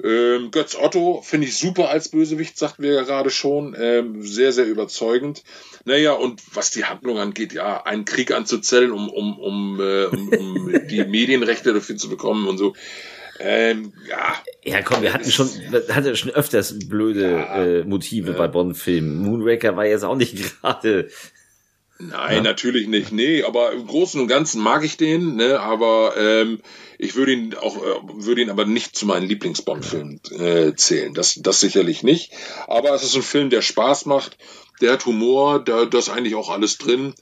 Ähm, 0.04 0.52
Götz 0.52 0.76
Otto 0.76 1.22
finde 1.22 1.48
ich 1.48 1.56
super 1.56 1.88
als 1.92 2.10
Bösewicht, 2.10 2.58
sagten 2.58 2.84
wir 2.84 2.92
ja 2.92 3.04
gerade 3.04 3.30
schon, 3.30 3.74
ähm, 3.80 4.22
sehr 4.22 4.52
sehr 4.52 4.66
überzeugend. 4.66 5.44
Naja 5.86 6.12
und 6.12 6.42
was 6.54 6.72
die 6.72 6.84
Handlung 6.84 7.20
angeht, 7.20 7.54
ja, 7.54 7.82
einen 7.86 8.04
Krieg 8.04 8.32
anzuzählen, 8.32 8.92
um 8.92 9.10
um 9.10 9.40
um, 9.40 9.80
äh, 9.80 10.08
um, 10.08 10.28
um 10.28 10.74
die 10.90 11.06
Medienrechte 11.06 11.74
dafür 11.74 11.96
zu 11.96 12.10
bekommen 12.10 12.50
und 12.50 12.58
so. 12.58 12.74
Ähm, 13.44 13.94
ja. 14.08 14.36
Ja, 14.64 14.82
komm, 14.82 15.02
wir 15.02 15.14
hatten 15.14 15.32
schon, 15.32 15.50
hatte 15.90 16.16
schon 16.16 16.32
öfters 16.32 16.78
blöde 16.88 17.32
ja, 17.32 17.64
äh, 17.64 17.84
Motive 17.84 18.32
ja. 18.32 18.38
bei 18.38 18.48
Bond-Filmen. 18.48 19.18
Moonraker 19.18 19.76
war 19.76 19.86
jetzt 19.86 20.04
auch 20.04 20.16
nicht 20.16 20.36
gerade. 20.62 21.10
Nein, 21.98 22.38
ja. 22.38 22.42
natürlich 22.42 22.88
nicht. 22.88 23.12
Nee, 23.12 23.44
aber 23.44 23.74
im 23.74 23.86
Großen 23.86 24.20
und 24.20 24.28
Ganzen 24.28 24.62
mag 24.62 24.84
ich 24.84 24.98
den, 24.98 25.36
ne, 25.36 25.60
aber 25.60 26.16
ähm, 26.18 26.60
ich 26.98 27.16
würde 27.16 27.34
ihn 27.34 27.56
auch, 27.56 27.78
äh, 27.78 28.00
würde 28.14 28.42
ihn 28.42 28.50
aber 28.50 28.66
nicht 28.66 28.96
zu 28.96 29.06
meinen 29.06 29.28
Lieblings-Bond-Filmen 29.28 30.20
äh, 30.38 30.76
zählen. 30.76 31.14
Das, 31.14 31.40
das 31.42 31.60
sicherlich 31.60 32.04
nicht. 32.04 32.32
Aber 32.68 32.94
es 32.94 33.04
ist 33.04 33.16
ein 33.16 33.22
Film, 33.22 33.50
der 33.50 33.62
Spaß 33.62 34.06
macht, 34.06 34.38
der 34.82 34.94
hat 34.94 35.06
Humor, 35.06 35.64
da, 35.64 35.86
da 35.86 35.98
ist 35.98 36.10
eigentlich 36.10 36.36
auch 36.36 36.50
alles 36.50 36.78
drin. 36.78 37.14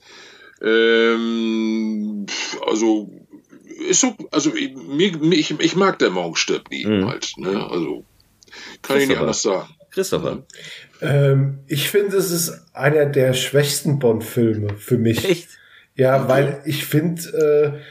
Ähm, 0.61 2.25
also 2.65 3.09
ist 3.89 4.01
so, 4.01 4.15
also 4.31 4.53
ich, 4.55 4.75
ich, 5.21 5.59
ich 5.59 5.75
mag 5.75 5.99
der 5.99 6.09
Morgen 6.09 6.35
stirbt 6.35 6.71
nie 6.71 6.85
mhm. 6.85 7.07
halt. 7.07 7.33
Ne? 7.37 7.67
Also 7.69 8.05
kann 8.81 8.99
ich 8.99 9.07
nicht 9.07 9.19
anders 9.19 9.41
sagen. 9.41 9.69
Christopher. 9.91 10.43
Ähm, 11.01 11.59
ich 11.67 11.89
finde, 11.89 12.17
es 12.17 12.31
ist 12.31 12.61
einer 12.73 13.05
der 13.05 13.33
schwächsten 13.33 13.99
Bond-Filme 13.99 14.75
für 14.77 14.97
mich. 14.97 15.27
Echt? 15.27 15.49
Ja, 15.95 16.21
okay. 16.21 16.29
weil 16.29 16.61
ich 16.65 16.85
finde, 16.85 17.81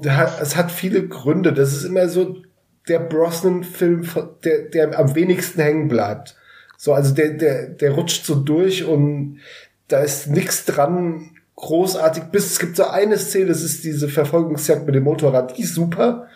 äh, 0.00 0.06
es 0.40 0.56
hat 0.56 0.72
viele 0.72 1.06
Gründe. 1.06 1.52
Das 1.52 1.72
ist 1.72 1.84
immer 1.84 2.08
so 2.08 2.42
der 2.88 2.98
Brosnan-Film, 2.98 4.08
der, 4.44 4.62
der 4.62 4.98
am 4.98 5.14
wenigsten 5.14 5.60
hängen 5.60 5.88
bleibt. 5.88 6.36
So, 6.76 6.92
also 6.92 7.14
der, 7.14 7.34
der, 7.34 7.68
der 7.68 7.92
rutscht 7.92 8.24
so 8.24 8.34
durch 8.34 8.84
und 8.84 9.40
da 9.86 10.00
ist 10.00 10.26
nichts 10.26 10.64
dran, 10.64 11.36
großartig 11.62 12.24
bis 12.24 12.46
es 12.50 12.58
gibt 12.58 12.76
so 12.76 12.84
eine 12.84 13.16
Szene, 13.16 13.46
das 13.46 13.62
ist 13.62 13.84
diese 13.84 14.08
Verfolgungsjagd 14.08 14.84
mit 14.84 14.94
dem 14.94 15.04
Motorrad, 15.04 15.56
die 15.56 15.62
ist 15.62 15.74
super. 15.74 16.26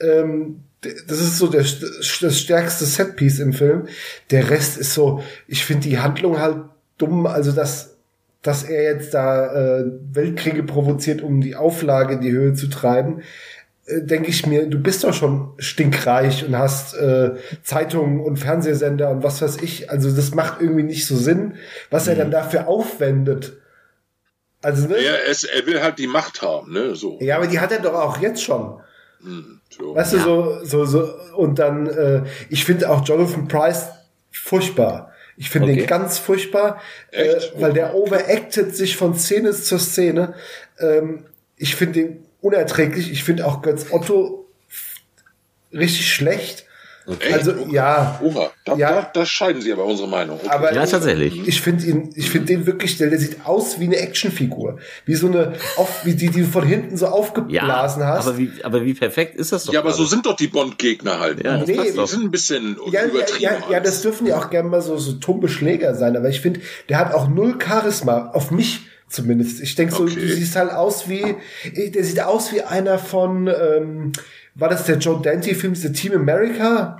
Ähm, 0.00 0.64
das 0.80 1.20
ist 1.20 1.38
so 1.38 1.46
der, 1.46 1.62
das 1.62 2.40
stärkste 2.40 2.86
Setpiece 2.86 3.38
im 3.38 3.52
Film. 3.52 3.86
Der 4.32 4.50
Rest 4.50 4.78
ist 4.78 4.94
so, 4.94 5.22
ich 5.46 5.64
finde 5.64 5.88
die 5.88 5.98
Handlung 6.00 6.40
halt 6.40 6.56
dumm, 6.98 7.26
also 7.26 7.52
das 7.52 7.90
dass 8.42 8.64
er 8.64 8.82
jetzt 8.82 9.14
da 9.14 9.52
äh, 9.54 9.84
Weltkriege 10.12 10.64
provoziert, 10.64 11.22
um 11.22 11.40
die 11.40 11.54
Auflage 11.54 12.14
in 12.14 12.20
die 12.20 12.32
Höhe 12.32 12.54
zu 12.54 12.66
treiben, 12.66 13.22
äh, 13.86 14.02
denke 14.02 14.30
ich 14.30 14.46
mir, 14.46 14.66
du 14.66 14.80
bist 14.80 15.04
doch 15.04 15.14
schon 15.14 15.52
stinkreich 15.58 16.44
und 16.44 16.58
hast 16.58 16.94
äh, 16.94 17.34
Zeitungen 17.62 18.18
und 18.18 18.38
Fernsehsender 18.38 19.10
und 19.10 19.22
was 19.22 19.40
weiß 19.40 19.58
ich. 19.62 19.90
Also 19.90 20.10
das 20.10 20.34
macht 20.34 20.60
irgendwie 20.60 20.82
nicht 20.82 21.06
so 21.06 21.16
Sinn, 21.16 21.54
was 21.88 22.08
er 22.08 22.16
dann 22.16 22.28
mhm. 22.28 22.32
dafür 22.32 22.66
aufwendet. 22.66 23.61
Also 24.62 24.88
ne? 24.88 24.96
Er, 24.96 25.28
es, 25.28 25.44
er 25.44 25.66
will 25.66 25.82
halt 25.82 25.98
die 25.98 26.06
Macht 26.06 26.40
haben, 26.40 26.72
ne? 26.72 26.94
So. 26.94 27.18
Ja, 27.20 27.36
aber 27.36 27.48
die 27.48 27.60
hat 27.60 27.72
er 27.72 27.80
doch 27.80 27.94
auch 27.94 28.20
jetzt 28.20 28.42
schon. 28.42 28.80
Hm, 29.20 29.60
so. 29.68 29.94
Weißt 29.94 30.12
du, 30.14 30.16
ja. 30.18 30.22
so, 30.22 30.64
so, 30.64 30.84
so, 30.84 31.14
und 31.36 31.58
dann, 31.58 31.86
äh, 31.86 32.22
ich 32.48 32.64
finde 32.64 32.90
auch 32.90 33.06
Jonathan 33.06 33.48
Price 33.48 33.88
furchtbar. 34.30 35.12
Ich 35.36 35.50
finde 35.50 35.70
okay. 35.70 35.80
den 35.80 35.86
ganz 35.86 36.18
furchtbar, 36.18 36.80
äh, 37.10 37.34
weil 37.56 37.72
der 37.72 37.94
overacted 37.94 38.76
sich 38.76 38.96
von 38.96 39.16
Szene 39.16 39.52
zu 39.52 39.78
Szene. 39.78 40.34
Ähm, 40.78 41.24
ich 41.56 41.74
finde 41.76 42.00
den 42.00 42.24
unerträglich. 42.40 43.10
Ich 43.10 43.24
finde 43.24 43.46
auch 43.46 43.62
Götz 43.62 43.86
Otto 43.90 44.46
richtig 45.72 46.12
schlecht. 46.12 46.66
Okay. 47.06 47.32
Also 47.32 47.66
ja, 47.70 48.20
Oha, 48.22 48.50
da, 48.64 48.76
ja, 48.76 48.92
da, 48.92 49.10
da 49.12 49.26
scheiden 49.26 49.60
sie 49.60 49.72
aber 49.72 49.84
unsere 49.84 50.08
Meinung. 50.08 50.38
Okay. 50.38 50.48
Aber 50.48 50.72
ja, 50.72 50.86
tatsächlich. 50.86 51.46
Ich 51.48 51.60
finde 51.60 51.84
ihn, 51.84 52.10
ich 52.14 52.30
finde 52.30 52.46
den 52.46 52.66
wirklich, 52.66 52.96
der, 52.98 53.10
der 53.10 53.18
sieht 53.18 53.44
aus 53.44 53.80
wie 53.80 53.84
eine 53.84 53.96
Actionfigur, 53.96 54.78
wie 55.04 55.14
so 55.14 55.26
eine, 55.26 55.54
auf, 55.76 56.04
wie 56.04 56.14
die, 56.14 56.30
die 56.30 56.42
du 56.42 56.46
von 56.46 56.64
hinten 56.64 56.96
so 56.96 57.06
aufgeblasen 57.06 58.02
ja, 58.02 58.08
hast. 58.08 58.28
Aber 58.28 58.38
wie, 58.38 58.50
aber 58.62 58.84
wie 58.84 58.94
perfekt 58.94 59.36
ist 59.36 59.52
das 59.52 59.64
doch? 59.64 59.72
Ja, 59.72 59.80
aber 59.80 59.92
so 59.92 60.04
sind 60.04 60.26
doch 60.26 60.36
die 60.36 60.46
Bond-Gegner 60.46 61.18
halt. 61.18 61.44
Ja, 61.44 61.58
nee, 61.58 61.76
die 61.76 62.06
sind 62.06 62.24
ein 62.24 62.30
bisschen 62.30 62.76
ja, 62.90 63.04
übertrieben. 63.04 63.42
Ja, 63.42 63.70
ja, 63.70 63.80
das 63.80 64.02
dürfen 64.02 64.26
ja 64.26 64.38
auch 64.38 64.50
gerne 64.50 64.68
mal 64.68 64.82
so, 64.82 64.96
so 64.96 65.12
tumbe 65.14 65.48
Schläger 65.48 65.94
sein, 65.94 66.16
aber 66.16 66.28
ich 66.28 66.40
finde, 66.40 66.60
der 66.88 66.98
hat 66.98 67.14
auch 67.14 67.28
null 67.28 67.58
Charisma 67.60 68.30
auf 68.32 68.50
mich 68.50 68.82
zumindest. 69.08 69.60
Ich 69.60 69.74
denke 69.74 69.94
so, 69.94 70.04
okay. 70.04 70.14
du 70.14 70.28
siehst 70.28 70.56
halt 70.56 70.70
aus 70.70 71.08
wie, 71.08 71.36
der 71.74 72.04
sieht 72.04 72.20
aus 72.20 72.52
wie 72.52 72.62
einer 72.62 72.98
von, 72.98 73.48
ähm, 73.48 74.12
war 74.54 74.68
das 74.68 74.84
der 74.86 74.98
Joe 74.98 75.20
Dante-Film, 75.22 75.74
The 75.74 75.92
Team 75.92 76.14
America? 76.14 76.98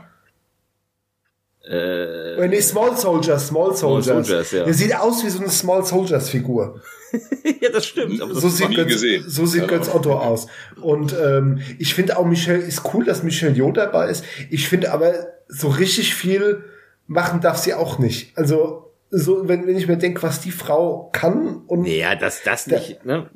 Äh, 1.68 2.48
nee, 2.48 2.60
Small 2.60 2.96
Soldiers, 2.96 3.48
Small 3.48 3.76
Soldiers. 3.76 4.04
Small 4.04 4.24
Soldiers 4.24 4.50
ja. 4.50 4.64
Der 4.64 4.74
sieht 4.74 4.96
aus 4.96 5.24
wie 5.24 5.30
so 5.30 5.38
eine 5.38 5.50
Small 5.50 5.84
Soldiers 5.84 6.28
Figur. 6.28 6.80
ja, 7.60 7.70
das 7.70 7.86
stimmt. 7.86 8.20
Aber 8.20 8.34
so, 8.34 8.48
sieht 8.48 8.74
Götz, 8.74 8.88
gesehen. 8.88 9.24
so 9.28 9.46
sieht 9.46 9.68
Götz 9.68 9.88
Otto 9.88 10.14
aus. 10.14 10.48
Und 10.80 11.14
ähm, 11.14 11.60
ich 11.78 11.94
finde 11.94 12.18
auch 12.18 12.26
Michelle 12.26 12.58
ist 12.58 12.82
cool, 12.92 13.04
dass 13.04 13.22
Michelle 13.22 13.54
Jo 13.54 13.70
dabei 13.70 14.08
ist. 14.08 14.24
Ich 14.50 14.68
finde 14.68 14.92
aber 14.92 15.12
so 15.48 15.68
richtig 15.68 16.14
viel 16.14 16.64
machen 17.06 17.40
darf 17.40 17.58
sie 17.58 17.74
auch 17.74 17.98
nicht. 17.98 18.36
Also 18.36 18.92
so, 19.10 19.46
wenn, 19.46 19.66
wenn 19.66 19.76
ich 19.76 19.86
mir 19.86 19.98
denke, 19.98 20.22
was 20.22 20.40
die 20.40 20.50
Frau 20.50 21.10
kann 21.12 21.62
und. 21.66 21.84
Ja, 21.84 22.16
das, 22.16 22.42
das 22.42 22.66
nicht, 22.66 23.04
ne? 23.04 23.30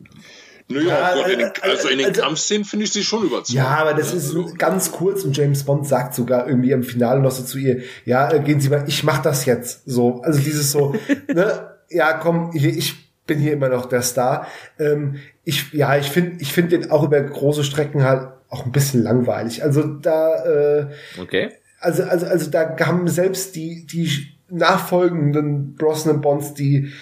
Naja, 0.69 1.17
ja, 1.17 1.27
in 1.27 1.39
den, 1.39 1.51
also 1.63 1.89
in 1.89 1.99
den 1.99 2.09
also, 2.09 2.23
Kampfszenen 2.23 2.65
finde 2.65 2.87
ich 2.87 2.93
sie 2.93 3.05
schon 3.05 3.21
überzeugend. 3.21 3.51
Ja, 3.51 3.69
aber 3.69 3.95
das 3.95 4.13
ist 4.13 4.35
also, 4.35 4.53
ganz 4.59 4.91
kurz 4.91 5.23
und 5.23 5.37
James 5.37 5.63
Bond 5.63 5.87
sagt 5.87 6.15
sogar 6.15 6.49
irgendwie 6.49 6.73
im 6.73 6.83
Finale 6.83 7.21
noch 7.21 7.31
so 7.31 7.45
zu 7.45 7.59
ihr, 7.59 7.83
ja, 8.05 8.33
äh, 8.33 8.41
gehen 8.41 8.61
Sie 8.61 8.69
mal, 8.69 8.85
ich 8.89 9.05
mach 9.05 9.23
das 9.23 9.45
jetzt. 9.45 9.83
So, 9.87 10.23
also 10.23 10.41
dieses 10.41 10.73
so, 10.73 10.95
ne, 11.33 11.71
ja, 11.89 12.15
komm, 12.15 12.51
ich, 12.53 12.65
ich 12.65 13.07
bin 13.27 13.39
hier 13.39 13.53
immer 13.53 13.69
noch 13.69 13.87
der 13.87 14.03
Star. 14.03 14.49
Ähm, 14.79 15.17
ich, 15.45 15.73
ja, 15.73 15.97
ich 15.97 16.11
finde, 16.11 16.43
ich 16.43 16.53
finde 16.53 16.79
den 16.79 16.91
auch 16.91 17.05
über 17.05 17.21
große 17.21 17.63
Strecken 17.63 18.03
halt 18.03 18.29
auch 18.49 18.65
ein 18.65 18.73
bisschen 18.73 19.03
langweilig. 19.03 19.63
Also 19.63 19.83
da, 19.83 20.45
äh, 20.45 20.87
okay. 21.21 21.51
Also, 21.79 22.03
also, 22.05 22.27
also 22.27 22.51
da 22.51 22.77
haben 22.81 23.07
selbst 23.07 23.55
die, 23.55 23.87
die 23.87 24.33
nachfolgenden 24.49 25.75
Brosnan 25.75 26.21
Bonds, 26.21 26.55
die 26.55 26.93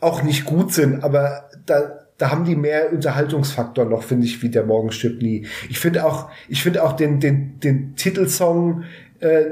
auch 0.00 0.22
nicht 0.22 0.44
gut 0.44 0.74
sind, 0.74 1.02
aber 1.02 1.48
da, 1.64 2.05
da 2.18 2.30
haben 2.30 2.44
die 2.44 2.56
mehr 2.56 2.92
Unterhaltungsfaktor 2.92 3.84
noch, 3.84 4.02
finde 4.02 4.26
ich, 4.26 4.42
wie 4.42 4.48
der 4.48 4.64
Morgen 4.64 4.90
stirbt 4.90 5.22
nie. 5.22 5.46
Ich 5.68 5.78
finde 5.78 6.04
auch, 6.04 6.30
ich 6.48 6.62
finde 6.62 6.82
auch 6.82 6.94
den, 6.94 7.20
den, 7.20 7.60
den 7.60 7.94
Titelsong 7.96 8.84
äh, 9.20 9.44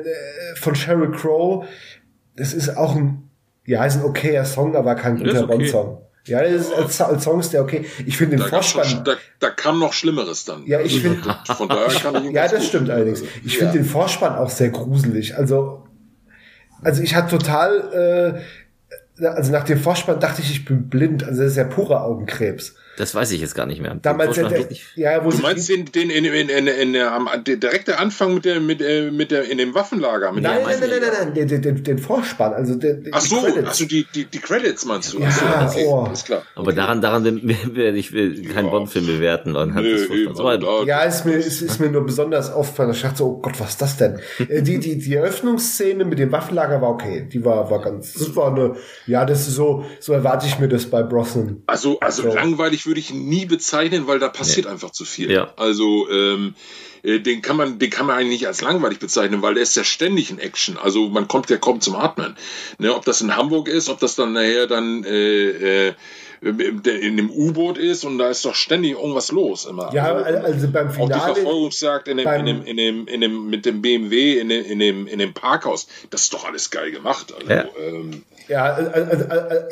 von 0.56 0.74
Sheryl 0.74 1.12
Crow, 1.12 1.66
das 2.36 2.54
ist 2.54 2.76
auch 2.76 2.96
ein, 2.96 3.28
ja, 3.66 3.84
ist 3.84 3.96
ein 3.96 4.04
okayer 4.04 4.44
Song, 4.44 4.76
aber 4.76 4.94
kein 4.94 5.18
guter 5.18 5.44
okay. 5.44 5.46
Bond-Song. 5.46 6.00
Ja, 6.26 6.42
das 6.42 6.52
ist 6.52 6.72
als, 6.72 7.00
als 7.02 7.24
Song 7.24 7.40
ist 7.40 7.52
der 7.52 7.62
okay. 7.62 7.84
Ich 8.06 8.16
finde 8.16 8.38
den 8.38 8.46
Vorspann. 8.46 9.04
Da, 9.04 9.16
da 9.40 9.50
kam 9.50 9.78
noch 9.78 9.92
Schlimmeres 9.92 10.46
dann. 10.46 10.66
Ja, 10.66 10.80
ich 10.80 11.02
finde. 11.02 11.36
Von 11.44 11.68
daher 11.68 11.88
kann 12.00 12.24
ich 12.24 12.30
Ja, 12.34 12.48
das 12.48 12.66
stimmt 12.66 12.88
allerdings. 12.88 13.22
Ich 13.44 13.58
finde 13.58 13.74
den 13.74 13.84
Vorspann 13.84 14.34
auch 14.36 14.48
sehr 14.48 14.70
gruselig. 14.70 15.36
Also 15.36 15.84
also 16.84 17.02
ich 17.02 17.14
hatte 17.14 17.38
total, 17.38 18.36
äh, 18.36 18.40
also 19.20 19.52
nach 19.52 19.64
dem 19.64 19.78
Vorspann 19.78 20.20
dachte 20.20 20.42
ich, 20.42 20.50
ich 20.50 20.64
bin 20.64 20.88
blind. 20.88 21.24
Also 21.24 21.42
das 21.42 21.52
ist 21.52 21.56
ja 21.56 21.64
purer 21.64 22.04
Augenkrebs. 22.04 22.74
Das 22.96 23.14
weiß 23.14 23.32
ich 23.32 23.40
jetzt 23.40 23.54
gar 23.54 23.66
nicht 23.66 23.80
mehr. 23.80 23.96
Damals 24.00 24.36
der, 24.36 24.48
der, 24.48 24.68
ja, 24.94 25.24
wo 25.24 25.30
du 25.30 25.38
meinst 25.38 25.68
den, 25.68 25.86
den 25.86 26.10
in, 26.10 26.24
in, 26.24 26.48
in, 26.48 26.66
in, 26.66 26.96
am 26.96 27.28
direkte 27.44 27.98
Anfang 27.98 28.34
mit 28.34 28.44
der 28.44 28.60
mit, 28.60 28.80
äh, 28.80 29.10
mit 29.10 29.30
der 29.30 29.50
in 29.50 29.58
dem 29.58 29.74
Waffenlager 29.74 30.32
mit 30.32 30.44
nein, 30.44 30.60
nein, 30.62 30.76
nein, 30.80 30.90
nein, 30.90 31.00
nein, 31.00 31.32
nein, 31.34 31.48
den, 31.48 31.62
den, 31.62 31.82
den 31.82 31.98
Vorspann, 31.98 32.52
also 32.52 32.76
den, 32.76 33.08
Ach 33.12 33.20
so, 33.20 33.38
also 33.38 33.84
die 33.84 34.06
die 34.14 34.24
die 34.26 34.38
Credits 34.38 34.84
meinst 34.84 35.12
du? 35.12 35.18
Ja, 35.18 35.30
so, 35.30 35.44
okay, 35.44 35.86
oh. 35.88 36.08
ist 36.12 36.26
klar. 36.26 36.42
Aber 36.54 36.72
daran 36.72 37.00
daran 37.00 37.24
werde 37.24 37.98
ich 37.98 38.12
will 38.12 38.48
keinen 38.48 38.66
ja. 38.66 38.70
Bond-Film 38.70 39.06
bewerten 39.06 39.56
anhand 39.56 39.86
des 39.86 40.04
Vorspanns. 40.06 40.86
Ja, 40.86 41.02
ist 41.02 41.24
mir 41.24 41.36
ist, 41.36 41.62
ist 41.62 41.80
mir 41.80 41.90
nur 41.90 42.06
besonders 42.06 42.52
aufgefallen. 42.52 42.92
Ich 42.92 43.02
dachte 43.02 43.18
so, 43.18 43.26
oh 43.26 43.40
Gott, 43.40 43.58
was 43.58 43.70
ist 43.70 43.82
das 43.82 43.96
denn? 43.96 44.20
Äh, 44.48 44.62
die 44.62 44.78
die 44.78 44.98
die 44.98 45.14
Eröffnungsszene 45.14 46.04
mit 46.04 46.18
dem 46.18 46.30
Waffenlager 46.30 46.82
war 46.82 46.90
okay, 46.90 47.26
die 47.32 47.44
war 47.44 47.70
war 47.70 47.80
ganz, 47.80 48.12
das 48.12 48.36
war 48.36 48.48
eine, 48.54 48.74
ja, 49.06 49.24
das 49.24 49.48
ist 49.48 49.54
so 49.54 49.84
so 50.00 50.12
erwarte 50.12 50.46
ich 50.46 50.58
mir 50.58 50.68
das 50.68 50.86
bei 50.86 51.02
Brosnan. 51.02 51.62
Also 51.66 51.98
also 52.00 52.22
so. 52.22 52.34
langweilig 52.34 52.83
würde 52.86 53.00
ich 53.00 53.12
nie 53.12 53.46
bezeichnen, 53.46 54.06
weil 54.06 54.18
da 54.18 54.28
passiert 54.28 54.66
nee. 54.66 54.72
einfach 54.72 54.90
zu 54.90 55.04
viel. 55.04 55.30
Ja. 55.30 55.52
Also 55.56 56.08
ähm, 56.10 56.54
äh, 57.02 57.20
den 57.20 57.42
kann 57.42 57.56
man, 57.56 57.78
den 57.78 57.90
kann 57.90 58.06
man 58.06 58.16
eigentlich 58.16 58.40
nicht 58.40 58.46
als 58.46 58.62
langweilig 58.62 58.98
bezeichnen, 58.98 59.42
weil 59.42 59.54
der 59.54 59.62
ist 59.62 59.76
ja 59.76 59.84
ständig 59.84 60.30
in 60.30 60.38
Action. 60.38 60.78
Also 60.78 61.08
man 61.08 61.28
kommt 61.28 61.50
ja 61.50 61.58
kaum 61.58 61.80
zum 61.80 61.94
Atmen. 61.96 62.36
Ne, 62.78 62.94
ob 62.94 63.04
das 63.04 63.20
in 63.20 63.36
Hamburg 63.36 63.68
ist, 63.68 63.88
ob 63.88 64.00
das 64.00 64.16
dann 64.16 64.32
nachher 64.32 64.66
dann 64.66 65.04
äh, 65.04 65.88
äh, 65.88 65.94
in 66.44 67.16
dem 67.16 67.30
U-Boot 67.30 67.78
ist 67.78 68.04
und 68.04 68.18
da 68.18 68.28
ist 68.28 68.44
doch 68.44 68.54
ständig 68.54 68.92
irgendwas 68.92 69.32
los 69.32 69.64
immer. 69.64 69.94
Ja, 69.94 70.12
also, 70.12 70.40
also 70.40 70.68
beim 70.68 70.90
Finale. 70.90 71.14
Auch 71.14 71.28
die 71.28 71.40
Verfolgungsjagd 71.40 72.08
in 72.08 72.18
dem, 72.18 72.28
in 72.28 72.46
dem, 72.46 72.64
in 72.64 72.76
dem, 72.76 73.06
in 73.06 73.20
dem, 73.20 73.46
mit 73.48 73.64
dem 73.64 73.80
BMW 73.80 74.38
in 74.38 74.50
dem, 74.50 74.64
in 74.64 74.78
dem, 74.78 75.06
in 75.06 75.18
dem 75.18 75.32
Parkhaus, 75.32 75.86
das 76.10 76.22
ist 76.22 76.34
doch 76.34 76.44
alles 76.44 76.70
geil 76.70 76.90
gemacht. 76.90 77.32
Also, 77.32 77.50
ja. 77.50 77.64
Ähm, 77.80 78.24
ja, 78.48 78.64
also, 78.64 78.90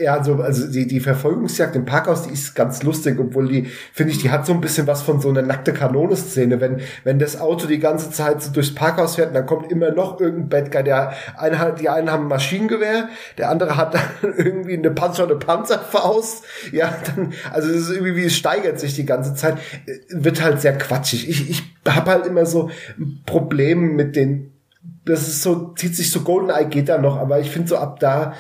also, 0.06 0.42
also, 0.42 0.66
die, 0.72 0.86
die 0.86 1.00
Verfolgungsjagd 1.00 1.76
im 1.76 1.84
Parkhaus, 1.84 2.22
die 2.22 2.32
ist 2.32 2.54
ganz 2.54 2.82
lustig, 2.82 3.18
obwohl 3.18 3.48
die, 3.48 3.66
finde 3.92 4.12
ich, 4.12 4.18
die 4.18 4.30
hat 4.30 4.46
so 4.46 4.52
ein 4.52 4.60
bisschen 4.62 4.86
was 4.86 5.02
von 5.02 5.20
so 5.20 5.28
einer 5.28 5.42
nackte 5.42 5.74
Kanone-Szene. 5.74 6.60
Wenn, 6.60 6.80
wenn 7.04 7.18
das 7.18 7.38
Auto 7.38 7.66
die 7.66 7.78
ganze 7.78 8.10
Zeit 8.10 8.42
so 8.42 8.50
durchs 8.50 8.74
Parkhaus 8.74 9.16
fährt, 9.16 9.34
dann 9.34 9.44
kommt 9.44 9.70
immer 9.70 9.90
noch 9.90 10.20
irgendein 10.20 10.48
Badguy, 10.48 10.84
der 10.84 11.12
eine 11.36 11.58
hat, 11.58 11.80
die 11.80 11.88
einen 11.90 12.10
haben 12.10 12.24
ein 12.24 12.28
Maschinengewehr, 12.28 13.08
der 13.36 13.50
andere 13.50 13.76
hat 13.76 13.94
dann 14.22 14.34
irgendwie 14.36 14.78
eine 14.78 14.90
Panzer, 14.90 15.24
eine 15.24 15.36
Panzerfaust. 15.36 16.44
Ja, 16.72 16.96
dann, 17.04 17.34
also 17.52 17.68
es 17.68 17.88
ist 17.88 17.96
irgendwie, 17.96 18.24
es 18.24 18.36
steigert 18.36 18.80
sich 18.80 18.94
die 18.94 19.06
ganze 19.06 19.34
Zeit, 19.34 19.58
wird 20.08 20.42
halt 20.42 20.62
sehr 20.62 20.78
quatschig. 20.78 21.28
Ich, 21.28 21.50
ich 21.50 21.62
habe 21.86 22.10
halt 22.10 22.26
immer 22.26 22.46
so 22.46 22.70
ein 22.98 23.22
Problem 23.26 23.96
mit 23.96 24.16
den 24.16 24.51
das 25.04 25.28
ist 25.28 25.42
so, 25.42 25.72
zieht 25.74 25.96
sich 25.96 26.10
so 26.10 26.20
GoldenEye 26.20 26.66
geht 26.66 26.88
da 26.88 26.98
noch, 26.98 27.16
aber 27.16 27.40
ich 27.40 27.50
finde 27.50 27.68
so 27.68 27.76
ab 27.76 28.00
da 28.00 28.34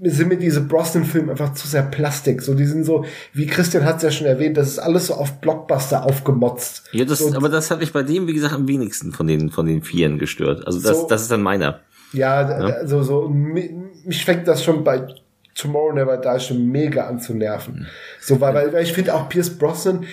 äh, 0.00 0.10
sind 0.10 0.28
mir 0.28 0.38
diese 0.38 0.62
Brosnan-Filme 0.62 1.32
einfach 1.32 1.54
zu 1.54 1.66
sehr 1.68 1.82
Plastik. 1.82 2.42
So, 2.42 2.54
die 2.54 2.66
sind 2.66 2.84
so, 2.84 3.04
wie 3.32 3.46
Christian 3.46 3.84
hat 3.84 3.96
es 3.96 4.02
ja 4.02 4.10
schon 4.10 4.26
erwähnt, 4.26 4.56
das 4.56 4.68
ist 4.68 4.78
alles 4.78 5.06
so 5.06 5.14
auf 5.14 5.40
Blockbuster 5.40 6.04
aufgemotzt. 6.04 6.84
Ja, 6.92 7.04
das, 7.04 7.18
so, 7.18 7.34
aber 7.34 7.48
das 7.48 7.70
hat 7.70 7.80
mich 7.80 7.92
bei 7.92 8.02
dem, 8.02 8.26
wie 8.26 8.34
gesagt, 8.34 8.54
am 8.54 8.68
wenigsten 8.68 9.12
von 9.12 9.26
den, 9.26 9.50
von 9.50 9.66
den 9.66 9.82
Vieren 9.82 10.18
gestört. 10.18 10.66
Also 10.66 10.80
das, 10.80 11.00
so, 11.00 11.06
das 11.08 11.22
ist 11.22 11.30
dann 11.30 11.42
meiner. 11.42 11.80
Ja, 12.12 12.48
ja, 12.48 12.74
also 12.76 13.02
so, 13.02 13.28
mich 13.28 14.24
fängt 14.24 14.46
das 14.48 14.62
schon 14.62 14.84
bei 14.84 15.06
Tomorrow 15.54 15.92
Never 15.92 16.18
Die 16.18 16.40
schon 16.40 16.70
mega 16.70 17.06
an 17.06 17.18
zu 17.18 17.34
nerven. 17.34 17.80
Mhm. 17.80 17.86
So, 18.20 18.40
weil, 18.40 18.72
weil 18.72 18.82
ich 18.82 18.92
finde 18.92 19.14
auch 19.14 19.28
Pierce 19.28 19.50
Brosnan, 19.58 20.04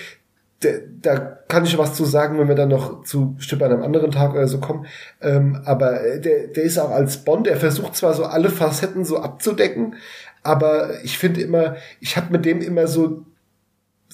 da 1.01 1.17
kann 1.47 1.65
ich 1.65 1.77
was 1.77 1.95
zu 1.95 2.05
sagen, 2.05 2.39
wenn 2.39 2.47
wir 2.47 2.55
dann 2.55 2.69
noch 2.69 3.03
zu 3.03 3.35
bestimmt 3.35 3.63
an 3.63 3.71
einem 3.71 3.83
anderen 3.83 4.11
Tag 4.11 4.33
oder 4.33 4.47
so 4.47 4.59
kommen. 4.59 4.85
Ähm, 5.21 5.61
aber 5.65 5.99
der, 6.19 6.47
der 6.47 6.63
ist 6.63 6.79
auch 6.79 6.91
als 6.91 7.17
Bond, 7.17 7.47
er 7.47 7.57
versucht 7.57 7.95
zwar 7.95 8.13
so 8.13 8.25
alle 8.25 8.49
Facetten 8.49 9.05
so 9.05 9.19
abzudecken, 9.19 9.95
aber 10.43 11.03
ich 11.03 11.17
finde 11.17 11.41
immer, 11.41 11.75
ich 11.99 12.17
habe 12.17 12.31
mit 12.31 12.45
dem 12.45 12.61
immer 12.61 12.87
so 12.87 13.25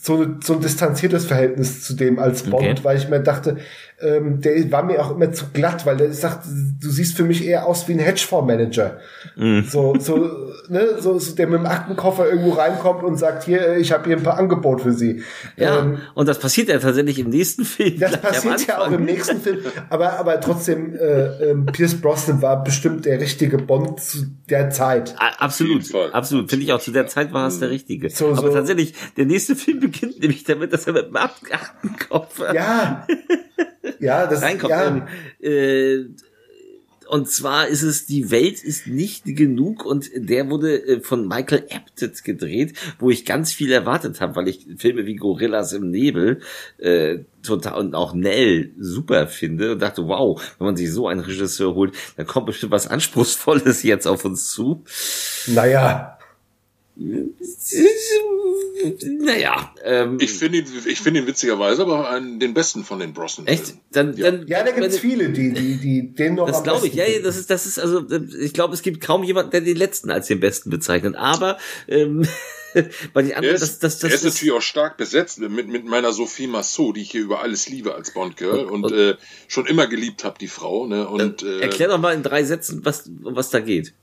so, 0.01 0.25
so 0.43 0.53
ein 0.53 0.62
distanziertes 0.62 1.25
Verhältnis 1.25 1.83
zu 1.83 1.93
dem 1.93 2.19
als 2.19 2.43
Bond, 2.43 2.63
okay. 2.63 2.79
weil 2.83 2.97
ich 2.97 3.09
mir 3.09 3.19
dachte, 3.19 3.57
ähm, 4.01 4.39
der 4.39 4.71
war 4.71 4.83
mir 4.83 5.03
auch 5.03 5.12
immer 5.12 5.31
zu 5.31 5.47
glatt, 5.53 5.85
weil 5.85 5.99
er 5.99 6.13
sagt, 6.13 6.45
du 6.45 6.89
siehst 6.89 7.17
für 7.17 7.23
mich 7.23 7.45
eher 7.45 7.65
aus 7.65 7.88
wie 7.88 7.93
ein 7.93 7.99
Hedgefondsmanager. 7.99 8.99
Mm. 9.35 9.62
So, 9.62 9.95
so, 9.99 10.17
ne, 10.69 10.99
so, 10.99 11.19
so, 11.19 11.35
der 11.35 11.47
mit 11.47 11.59
dem 11.59 11.65
Aktenkoffer 11.65 12.29
irgendwo 12.29 12.51
reinkommt 12.51 13.03
und 13.03 13.17
sagt, 13.17 13.43
hier, 13.43 13.77
ich 13.77 13.91
habe 13.91 14.05
hier 14.05 14.15
ein 14.15 14.23
paar 14.23 14.38
Angebote 14.38 14.83
für 14.83 14.93
Sie. 14.93 15.21
Ja, 15.57 15.79
ähm, 15.79 15.97
und 16.13 16.27
das 16.29 16.39
passiert 16.39 16.69
ja 16.69 16.79
tatsächlich 16.79 17.19
im 17.19 17.29
nächsten 17.29 17.65
Film. 17.65 17.99
Das 17.99 18.17
passiert 18.21 18.67
ja 18.67 18.79
auch 18.79 18.91
im 18.91 19.03
nächsten 19.03 19.41
Film, 19.41 19.59
aber, 19.89 20.13
aber 20.13 20.39
trotzdem, 20.39 20.95
äh, 20.95 21.51
äh, 21.51 21.55
Pierce 21.71 21.99
Brosnan 21.99 22.41
war 22.41 22.63
bestimmt 22.63 23.05
der 23.05 23.19
richtige 23.19 23.57
Bond 23.57 23.99
zu 23.99 24.27
der 24.49 24.69
Zeit. 24.69 25.15
Absolut, 25.17 25.83
absolut. 26.13 26.49
Finde 26.49 26.65
ich 26.65 26.71
auch, 26.71 26.79
zu 26.79 26.91
der 26.91 27.07
Zeit 27.07 27.33
war 27.33 27.47
es 27.47 27.59
der 27.59 27.69
richtige. 27.69 28.09
So, 28.09 28.29
aber 28.29 28.47
so. 28.47 28.53
tatsächlich, 28.53 28.93
der 29.17 29.25
nächste 29.25 29.55
Film 29.55 29.81
beginnt 29.91 30.19
nämlich 30.19 30.43
damit, 30.43 30.73
dass 30.73 30.88
er 30.88 30.93
mit 30.93 31.08
dem 31.08 31.15
Aktenkoffer... 31.15 32.54
Ja. 32.54 33.08
ja, 33.99 34.28
das 34.28 34.41
reinkommt. 34.41 34.71
Ja. 34.71 35.08
Äh, 35.41 36.10
und 37.10 37.28
zwar 37.28 37.67
ist 37.67 37.82
es 37.82 38.06
Die 38.06 38.30
Welt 38.30 38.63
ist 38.63 38.86
nicht 38.86 39.25
genug 39.25 39.84
und 39.84 40.12
der 40.15 40.49
wurde 40.52 40.75
äh, 40.75 41.02
von 41.02 41.28
Michael 41.28 41.65
Apted 41.71 42.23
gedreht, 42.23 42.73
wo 42.99 43.10
ich 43.10 43.25
ganz 43.25 43.52
viel 43.52 43.71
erwartet 43.71 44.21
habe, 44.21 44.36
weil 44.36 44.47
ich 44.47 44.67
Filme 44.78 45.08
wie 45.08 45.15
Gorillas 45.15 45.73
im 45.73 45.89
Nebel 45.89 46.41
äh, 46.78 47.19
total 47.41 47.80
und 47.80 47.95
auch 47.95 48.13
Nell 48.13 48.73
super 48.78 49.25
finde 49.25 49.71
und 49.71 49.82
dachte, 49.82 50.08
wow, 50.08 50.39
wenn 50.60 50.67
man 50.67 50.75
sich 50.75 50.91
so 50.91 51.08
einen 51.08 51.21
Regisseur 51.21 51.73
holt, 51.73 51.95
dann 52.15 52.28
kommt 52.28 52.45
bestimmt 52.45 52.73
was 52.73 52.86
Anspruchsvolles 52.86 53.82
jetzt 53.82 54.06
auf 54.06 54.23
uns 54.23 54.52
zu. 54.52 54.84
Naja. 55.47 56.18
Naja. 59.19 59.73
Ähm, 59.83 60.17
ich 60.19 60.31
finde 60.31 60.59
ihn, 60.59 60.65
ich 60.85 60.99
finde 60.99 61.21
ihn 61.21 61.27
witzigerweise 61.27 61.83
aber 61.83 62.09
einen, 62.09 62.39
den 62.39 62.53
besten 62.53 62.83
von 62.83 62.99
den 62.99 63.13
Brosnan. 63.13 63.47
Echt? 63.47 63.75
Dann, 63.91 64.17
ja. 64.17 64.31
dann, 64.31 64.47
ja, 64.47 64.63
da 64.63 64.71
gibt 64.71 64.88
es 64.88 64.99
viele, 64.99 65.29
die, 65.29 65.53
die, 65.53 65.77
die 65.77 66.13
den 66.13 66.35
noch 66.35 66.47
Das 66.47 66.63
glaube 66.63 66.88
ich. 66.88 66.93
Ja, 66.93 67.05
das 67.23 67.38
ist, 67.38 67.49
das 67.49 67.65
ist 67.65 67.79
also, 67.79 68.05
ich 68.39 68.53
glaube, 68.53 68.73
es 68.73 68.81
gibt 68.81 68.99
kaum 69.01 69.23
jemanden, 69.23 69.51
der 69.51 69.62
den 69.62 69.77
letzten 69.77 70.12
als 70.12 70.27
den 70.27 70.41
besten 70.41 70.69
bezeichnet. 70.69 71.15
Aber 71.15 71.57
ähm, 71.88 72.27
bei 73.13 73.21
den 73.21 73.33
anderen, 73.33 73.55
ist, 73.55 73.62
das, 73.62 73.79
das, 73.79 73.99
das, 73.99 74.12
er 74.12 74.15
ist 74.15 74.23
natürlich 74.25 74.53
auch 74.53 74.62
stark 74.62 74.97
besetzt 74.97 75.39
mit, 75.39 75.69
mit 75.69 75.85
meiner 75.85 76.12
Sophie 76.12 76.47
Massot, 76.47 76.97
die 76.97 77.01
ich 77.01 77.12
hier 77.12 77.21
über 77.21 77.41
alles 77.41 77.69
liebe 77.69 77.95
als 77.95 78.12
Bond-Girl 78.12 78.65
und, 78.65 78.83
und, 78.83 78.91
äh, 78.91 79.15
schon 79.47 79.65
immer 79.67 79.88
geliebt 79.88 80.25
habe, 80.25 80.38
die 80.38 80.49
Frau. 80.49 80.85
Ne? 80.85 81.07
Und, 81.07 81.43
äh, 81.43 81.59
erklär 81.62 81.88
doch 81.88 81.99
mal 81.99 82.13
in 82.13 82.23
drei 82.23 82.43
Sätzen, 82.43 82.83
was, 82.83 83.07
um 83.07 83.35
was 83.35 83.49
da 83.51 83.62
geht. 83.62 83.93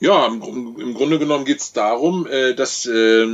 Ja, 0.00 0.26
im, 0.26 0.76
im 0.80 0.94
Grunde 0.94 1.18
genommen 1.18 1.44
geht 1.44 1.60
es 1.60 1.72
darum, 1.72 2.26
äh, 2.26 2.54
dass, 2.54 2.86
äh, 2.86 3.26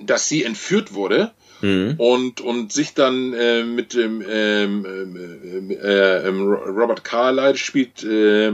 dass 0.00 0.28
sie 0.28 0.42
entführt 0.44 0.92
wurde 0.92 1.32
mhm. 1.60 1.94
und, 1.98 2.40
und 2.40 2.72
sich 2.72 2.94
dann 2.94 3.32
äh, 3.32 3.62
mit 3.62 3.94
dem 3.94 4.22
ähm, 4.28 5.70
äh, 5.70 5.74
äh, 5.74 6.28
Robert 6.28 7.04
Carlyle 7.04 7.56
spielt 7.56 8.02
äh, 8.02 8.52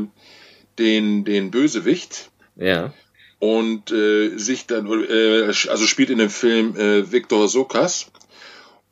den, 0.79 1.25
den 1.25 1.51
Bösewicht. 1.51 2.31
Ja. 2.57 2.93
Und 3.41 3.93
äh, 3.93 4.37
sich 4.37 4.67
dann, 4.67 4.87
äh, 4.87 5.45
also 5.47 5.87
spielt 5.87 6.11
in 6.11 6.19
dem 6.19 6.31
Film 6.31 6.77
äh, 6.77 7.11
Victor 7.11 7.49
Sokas. 7.49 8.11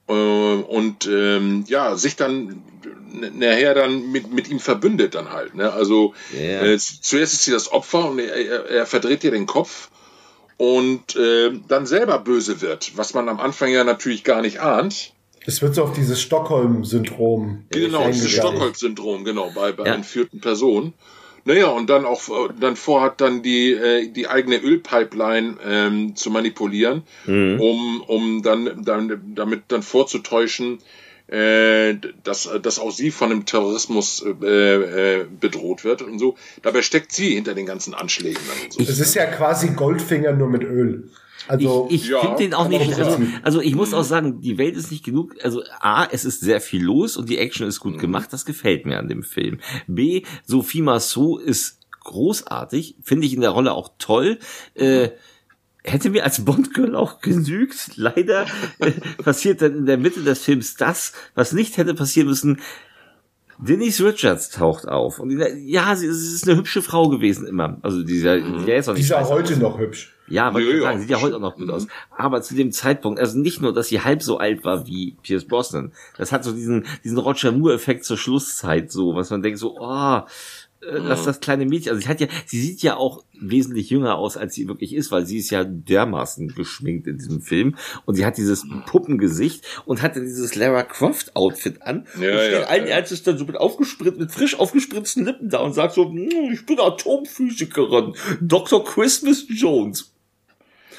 Äh, 0.09 0.13
und 0.13 1.07
ähm, 1.07 1.65
ja, 1.69 1.97
sich 1.97 2.17
dann 2.17 2.63
nachher 3.35 3.75
dann 3.75 4.11
mit, 4.13 4.33
mit 4.33 4.49
ihm 4.49 4.61
verbündet 4.61 5.15
dann 5.15 5.33
halt. 5.33 5.55
Ne? 5.55 5.73
Also 5.73 6.15
yeah. 6.35 6.63
äh, 6.65 6.79
zuerst 6.79 7.35
ist 7.35 7.45
sie 7.45 7.53
das 7.53 7.73
Opfer 7.73 8.11
und 8.11 8.19
er, 8.19 8.35
er, 8.35 8.65
er 8.67 8.87
verdreht 8.87 9.25
ihr 9.25 9.31
den 9.31 9.47
Kopf 9.47 9.91
und 10.57 11.17
äh, 11.17 11.53
dann 11.69 11.87
selber 11.87 12.19
böse 12.19 12.61
wird, 12.61 12.97
was 12.97 13.15
man 13.15 13.29
am 13.29 13.41
Anfang 13.41 13.71
ja 13.71 13.85
natürlich 13.85 14.25
gar 14.25 14.43
nicht 14.43 14.61
ahnt. 14.61 15.13
Es 15.45 15.63
wird 15.63 15.75
so 15.77 15.85
auf 15.85 15.93
dieses 15.93 16.21
Stockholm-Syndrom. 16.21 17.67
Genau, 17.71 18.09
dieses 18.09 18.33
Stockholm-Syndrom, 18.33 19.25
genau, 19.25 19.53
bei, 19.55 19.71
bei 19.73 19.87
ja. 19.87 19.95
entführten 19.95 20.41
Personen. 20.41 20.93
Naja, 21.47 21.69
und 21.69 21.89
dann 21.89 22.05
auch 22.05 22.23
dann 22.59 22.75
vorhat, 22.75 23.21
dann 23.21 23.41
die, 23.41 23.73
äh, 23.73 24.09
die 24.09 24.27
eigene 24.27 24.59
Ölpipeline 24.59 25.57
ähm, 25.65 26.17
zu 26.17 26.31
manipulieren, 26.31 27.05
mhm. 27.25 27.61
um, 27.61 28.01
um 28.03 28.43
dann, 28.43 28.85
dann 28.85 29.33
damit 29.37 29.63
dann 29.69 29.83
vorzutäuschen, 29.83 30.81
äh, 31.29 31.95
dass, 32.25 32.51
dass 32.63 32.81
auch 32.81 32.91
sie 32.91 33.13
von 33.13 33.31
dem 33.31 33.47
Terrorismus 33.47 34.25
äh, 34.43 35.21
äh, 35.21 35.27
bedroht 35.41 35.85
wird 35.85 36.03
und 36.03 36.19
so. 36.19 36.37
Dabei 36.63 36.83
steckt 36.83 37.13
sie 37.13 37.35
hinter 37.35 37.55
den 37.55 37.67
ganzen 37.67 37.95
Anschlägen. 37.95 38.43
So. 38.71 38.83
Es 38.83 38.99
ist 38.99 39.15
ja 39.15 39.27
quasi 39.27 39.69
Goldfinger 39.69 40.33
nur 40.33 40.49
mit 40.49 40.65
Öl. 40.65 41.11
Also 41.49 41.89
ich, 41.91 42.05
ich 42.05 42.09
ja, 42.09 42.21
finde 42.21 42.37
den 42.37 42.55
auch 42.55 42.69
nicht. 42.69 42.99
Also, 42.99 43.19
also 43.43 43.61
ich 43.61 43.75
muss 43.75 43.95
auch 43.95 44.05
sagen, 44.05 44.41
die 44.41 44.59
Welt 44.59 44.77
ist 44.77 44.91
nicht 44.91 45.05
genug. 45.05 45.35
Also 45.43 45.63
a, 45.81 46.07
es 46.11 46.25
ist 46.25 46.41
sehr 46.41 46.61
viel 46.61 46.83
los 46.83 47.17
und 47.17 47.29
die 47.29 47.39
Action 47.39 47.67
ist 47.67 47.81
gut 47.81 47.95
mhm. 47.95 48.01
gemacht. 48.01 48.33
Das 48.33 48.45
gefällt 48.45 48.87
mir 48.87 48.99
an 48.99 49.09
dem 49.09 49.23
Film. 49.23 49.61
B, 49.87 50.23
Sophie 50.45 50.83
Marceau 50.83 51.39
ist 51.39 51.81
großartig, 52.01 52.97
finde 53.03 53.27
ich 53.27 53.35
in 53.35 53.41
der 53.41 53.51
Rolle 53.51 53.73
auch 53.73 53.91
toll. 53.99 54.39
Äh, 54.75 55.11
hätte 55.83 56.11
mir 56.11 56.25
als 56.25 56.45
Bond-Girl 56.45 56.97
auch 56.97 57.21
genügt. 57.21 57.97
Leider 57.97 58.47
äh, 58.79 58.93
passiert 59.23 59.63
dann 59.63 59.77
in 59.77 59.87
der 59.87 59.99
Mitte 59.99 60.23
des 60.23 60.43
Films 60.43 60.77
das, 60.77 61.13
was 61.35 61.53
nicht 61.53 61.77
hätte 61.77 61.95
passieren 61.95 62.29
müssen. 62.29 62.61
Denise 63.59 64.05
Richards 64.05 64.51
taucht 64.51 64.87
auf. 64.89 65.19
Und 65.19 65.31
ja, 65.31 65.97
sie, 65.97 66.13
sie 66.13 66.35
ist 66.35 66.49
eine 66.49 66.59
hübsche 66.59 66.83
Frau 66.83 67.09
gewesen 67.09 67.47
immer. 67.47 67.79
Also 67.83 68.03
dieser, 68.03 68.37
mhm. 68.37 68.67
der 68.67 68.77
ist 68.77 68.89
auch 68.89 68.95
nicht. 68.95 69.09
Die 69.09 69.13
ist 69.13 69.15
auch 69.15 69.31
heute 69.31 69.57
noch 69.57 69.79
hübsch. 69.79 70.13
Ja, 70.29 70.49
aber 70.49 70.61
ja, 70.61 70.81
sagen, 70.81 71.01
sieht 71.01 71.11
ja 71.11 71.21
heute 71.21 71.37
auch 71.37 71.41
noch 71.41 71.57
gut 71.57 71.69
mhm. 71.69 71.73
aus. 71.73 71.87
Aber 72.17 72.43
zu 72.43 72.55
dem 72.55 72.73
Zeitpunkt, 72.73 73.21
also 73.21 73.39
nicht 73.39 73.63
nur, 73.63 73.73
dass 73.73 73.89
sie 73.89 74.01
halb 74.01 74.23
so 74.23 74.39
alt 74.39 74.65
war 74.65 74.87
wie 74.87 75.17
Pierce 75.23 75.47
Brosnan. 75.47 75.93
Das 76.19 76.33
hat 76.33 76.45
so 76.45 76.53
diesen, 76.53 76.85
diesen 77.05 77.19
Roger 77.19 77.53
Moore-Effekt 77.53 78.05
zur 78.05 78.17
Schlusszeit 78.17 78.91
so, 78.91 79.15
was 79.15 79.31
man 79.31 79.43
denkt 79.43 79.59
so, 79.59 79.77
oh, 79.79 80.21
dass 80.93 81.25
das 81.25 81.41
kleine 81.41 81.67
Mädchen, 81.67 81.93
also 81.93 82.03
sie 82.03 82.09
hat 82.09 82.21
ja, 82.21 82.29
sie 82.47 82.61
sieht 82.61 82.83
ja 82.83 82.97
auch 82.97 83.25
wesentlich 83.33 83.91
jünger 83.91 84.17
aus, 84.17 84.37
als 84.37 84.55
sie 84.55 84.69
wirklich 84.69 84.95
ist, 84.95 85.11
weil 85.11 85.27
sie 85.27 85.39
ist 85.39 85.51
ja 85.51 85.65
dermaßen 85.65 86.55
geschminkt 86.55 87.07
in 87.07 87.19
diesem 87.19 87.41
Film 87.41 87.77
und 88.05 88.15
sie 88.15 88.25
hat 88.25 88.37
dieses 88.37 88.65
Puppengesicht 88.87 89.65
und 89.85 90.03
hatte 90.03 90.21
dieses 90.21 90.55
Lara 90.55 90.83
Croft 90.83 91.35
Outfit 91.37 91.83
an 91.83 92.07
ja, 92.21 92.33
und 92.33 92.39
steht 92.39 92.53
ja, 92.53 92.63
allen 92.65 92.87
ja. 92.87 92.97
Ernstes 92.97 93.23
dann 93.23 93.39
so 93.39 93.45
mit 93.45 93.57
aufgespritzt, 93.57 94.19
mit 94.19 94.33
frisch 94.33 94.59
aufgespritzten 94.59 95.25
Lippen 95.25 95.51
da 95.51 95.59
und 95.59 95.75
sagt 95.75 95.95
so, 95.95 96.09
hm, 96.09 96.53
ich 96.53 96.65
bin 96.67 96.81
Atomphysikerin, 96.81 98.15
Dr. 98.41 98.85
Christmas 98.85 99.45
Jones. 99.49 100.13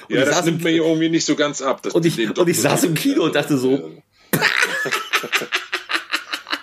Und 0.10 0.16
ja, 0.16 0.26
das 0.26 0.46
nimmt 0.46 0.64
mir 0.64 0.72
irgendwie 0.72 1.10
nicht 1.10 1.26
so 1.26 1.36
ganz 1.36 1.62
ab. 1.62 1.86
und 1.94 2.06
ich, 2.06 2.38
und 2.38 2.48
ich 2.48 2.62
saß 2.62 2.86
im 2.86 2.94
Kino 2.94 3.24
und 3.24 3.36
dachte 3.36 3.58
so, 3.58 3.92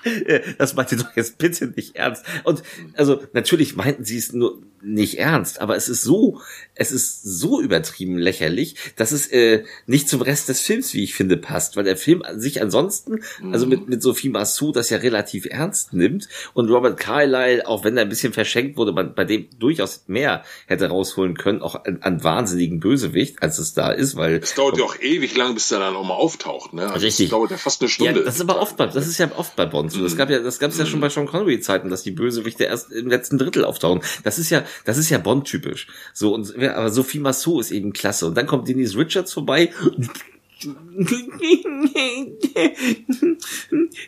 das 0.58 0.74
meint 0.74 0.92
ihr 0.92 0.98
doch 0.98 1.16
jetzt 1.16 1.38
bitte 1.38 1.66
nicht 1.68 1.96
ernst. 1.96 2.24
Und 2.44 2.62
also 2.96 3.22
natürlich 3.32 3.76
meinten 3.76 4.04
sie 4.04 4.18
es 4.18 4.32
nur 4.32 4.62
nicht 4.84 5.18
ernst, 5.18 5.60
aber 5.60 5.76
es 5.76 5.88
ist 5.88 6.02
so, 6.02 6.40
es 6.74 6.92
ist 6.92 7.22
so 7.22 7.60
übertrieben 7.60 8.18
lächerlich, 8.18 8.76
dass 8.96 9.12
es 9.12 9.26
äh, 9.28 9.64
nicht 9.86 10.08
zum 10.08 10.22
Rest 10.22 10.48
des 10.48 10.60
Films, 10.60 10.94
wie 10.94 11.02
ich 11.02 11.14
finde, 11.14 11.36
passt, 11.36 11.76
weil 11.76 11.84
der 11.84 11.96
Film 11.96 12.22
sich 12.36 12.60
ansonsten, 12.60 13.20
also 13.50 13.66
mit 13.66 13.88
mit 13.88 14.02
Sophie 14.02 14.28
Massou 14.28 14.72
das 14.72 14.90
ja 14.90 14.98
relativ 14.98 15.46
ernst 15.46 15.92
nimmt 15.92 16.28
und 16.52 16.70
Robert 16.70 16.98
Carlyle, 16.98 17.66
auch 17.66 17.84
wenn 17.84 17.96
er 17.96 18.02
ein 18.02 18.08
bisschen 18.08 18.32
verschenkt 18.32 18.76
wurde, 18.76 18.92
man 18.92 19.14
bei 19.14 19.24
dem 19.24 19.48
durchaus 19.58 20.04
mehr 20.06 20.44
hätte 20.66 20.88
rausholen 20.88 21.36
können, 21.36 21.62
auch 21.62 21.84
an, 21.84 21.98
an 22.02 22.22
wahnsinnigen 22.22 22.80
Bösewicht, 22.80 23.42
als 23.42 23.58
es 23.58 23.74
da 23.74 23.90
ist, 23.90 24.16
weil 24.16 24.36
es 24.36 24.54
dauert 24.54 24.78
ja 24.78 24.84
auch 24.84 25.00
ewig 25.00 25.36
lang, 25.36 25.54
bis 25.54 25.70
er 25.70 25.80
dann 25.80 25.96
auch 25.96 26.04
mal 26.04 26.14
auftaucht, 26.14 26.72
ne? 26.74 26.90
Also 26.90 27.06
richtig. 27.06 27.30
Das 27.30 27.38
dauert 27.38 27.50
ja 27.50 27.56
fast 27.56 27.80
eine 27.80 27.88
Stunde. 27.88 28.20
Ja, 28.20 28.24
das 28.24 28.36
ist 28.36 28.40
aber 28.40 28.60
oft 28.60 28.76
bei, 28.76 28.86
das 28.86 29.06
ist 29.06 29.18
ja 29.18 29.30
oft 29.36 29.56
bei 29.56 29.66
Bond 29.66 29.92
so. 29.92 30.02
Das 30.02 30.16
gab 30.16 30.30
ja, 30.30 30.40
das 30.40 30.58
gab 30.58 30.70
es 30.70 30.78
ja 30.78 30.86
schon 30.86 31.00
bei 31.00 31.08
Sean 31.08 31.26
Connery 31.26 31.60
Zeiten, 31.60 31.88
dass 31.88 32.02
die 32.02 32.10
Bösewichte 32.10 32.64
erst 32.64 32.92
im 32.92 33.08
letzten 33.08 33.38
Drittel 33.38 33.64
auftauchen. 33.64 34.02
Das 34.22 34.38
ist 34.38 34.50
ja, 34.50 34.64
das 34.84 34.98
ist 34.98 35.10
ja 35.10 35.18
Bond-typisch. 35.18 35.86
So, 36.12 36.34
und, 36.34 36.56
aber 36.56 36.90
Sophie 36.90 37.18
Massot 37.18 37.60
ist 37.60 37.70
eben 37.70 37.92
klasse. 37.92 38.26
Und 38.26 38.36
dann 38.36 38.46
kommt 38.46 38.68
Denise 38.68 38.96
Richards 38.96 39.32
vorbei. 39.32 39.72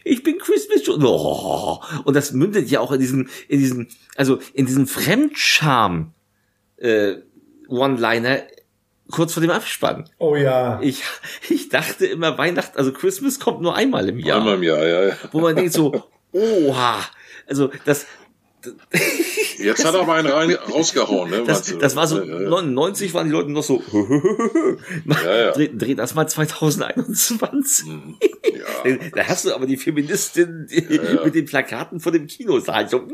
Ich 0.05 0.23
bin 0.23 0.39
Christmas 0.39 0.87
Jones. 0.87 1.05
Oh. 1.05 1.81
Und 2.05 2.15
das 2.15 2.33
mündet 2.33 2.71
ja 2.71 2.81
auch 2.81 2.93
in 2.93 3.01
diesen, 3.01 3.29
in 3.49 3.59
diesen, 3.59 3.89
also 4.17 4.39
in 4.55 4.67
diesen 4.67 4.87
Fremdscham, 4.87 6.13
äh, 6.77 7.17
One-Liner 7.69 8.43
kurz 9.11 9.33
vor 9.33 9.41
dem 9.41 9.51
Abspann. 9.51 10.09
Oh 10.19 10.37
ja. 10.37 10.81
Ich, 10.83 11.03
ich 11.49 11.69
dachte 11.69 12.07
immer 12.07 12.39
Weihnachten, 12.39 12.77
also 12.79 12.93
Christmas 12.93 13.39
kommt 13.41 13.61
nur 13.61 13.75
einmal 13.77 14.09
im 14.09 14.19
Jahr. 14.19 14.39
Einmal 14.39 14.57
im 14.57 14.63
Jahr, 14.63 14.87
ja, 14.87 15.09
ja. 15.09 15.17
Wo 15.33 15.41
man 15.41 15.57
denkt 15.57 15.73
so, 15.73 16.05
oha. 16.33 17.05
Also 17.47 17.71
das, 17.85 18.07
Jetzt 19.59 19.85
hat 19.85 19.95
er 19.95 20.01
aber 20.01 20.15
einen 20.15 20.29
rein, 20.29 20.53
rausgehauen, 20.73 21.31
ne? 21.31 21.45
Das, 21.47 21.77
das 21.79 21.97
war 21.97 22.07
so, 22.07 22.23
ja, 22.23 22.43
ja. 22.43 22.49
99 22.49 23.15
waren 23.15 23.27
die 23.27 23.33
Leute 23.33 23.51
noch 23.51 23.63
so, 23.63 23.83
ja, 25.07 25.37
ja. 25.37 25.53
Dreh, 25.55 25.69
dreh 25.73 25.95
das 25.95 26.15
mal 26.15 26.27
2021. 26.27 27.87
Mhm. 27.87 28.17
Ja. 28.85 28.97
da 29.15 29.25
hast 29.27 29.45
du 29.45 29.55
aber 29.55 29.67
die 29.67 29.77
Feministin 29.77 30.67
die, 30.71 31.01
mit 31.25 31.35
den 31.35 31.45
Plakaten 31.45 32.01
vor 32.01 32.13
dem 32.13 32.27
Kinosaal. 32.27 32.89
So, 32.89 33.07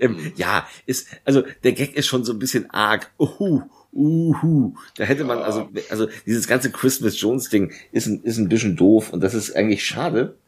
ähm, 0.00 0.32
ja, 0.36 0.66
ist, 0.86 1.08
also 1.24 1.42
der 1.64 1.72
Gag 1.72 1.96
ist 1.96 2.06
schon 2.06 2.24
so 2.24 2.32
ein 2.32 2.38
bisschen 2.38 2.70
arg. 2.70 3.10
Uhu. 3.18 3.62
Uhu, 3.94 4.74
da 4.96 5.04
hätte 5.04 5.24
man 5.24 5.38
also 5.38 5.68
also 5.90 6.08
dieses 6.24 6.48
ganze 6.48 6.70
Christmas 6.70 7.20
Jones 7.20 7.50
Ding 7.50 7.74
ist 7.92 8.06
ein, 8.06 8.22
ist 8.22 8.38
ein 8.38 8.48
bisschen 8.48 8.74
doof 8.74 9.12
und 9.12 9.22
das 9.22 9.34
ist 9.34 9.54
eigentlich 9.54 9.84
schade, 9.84 10.38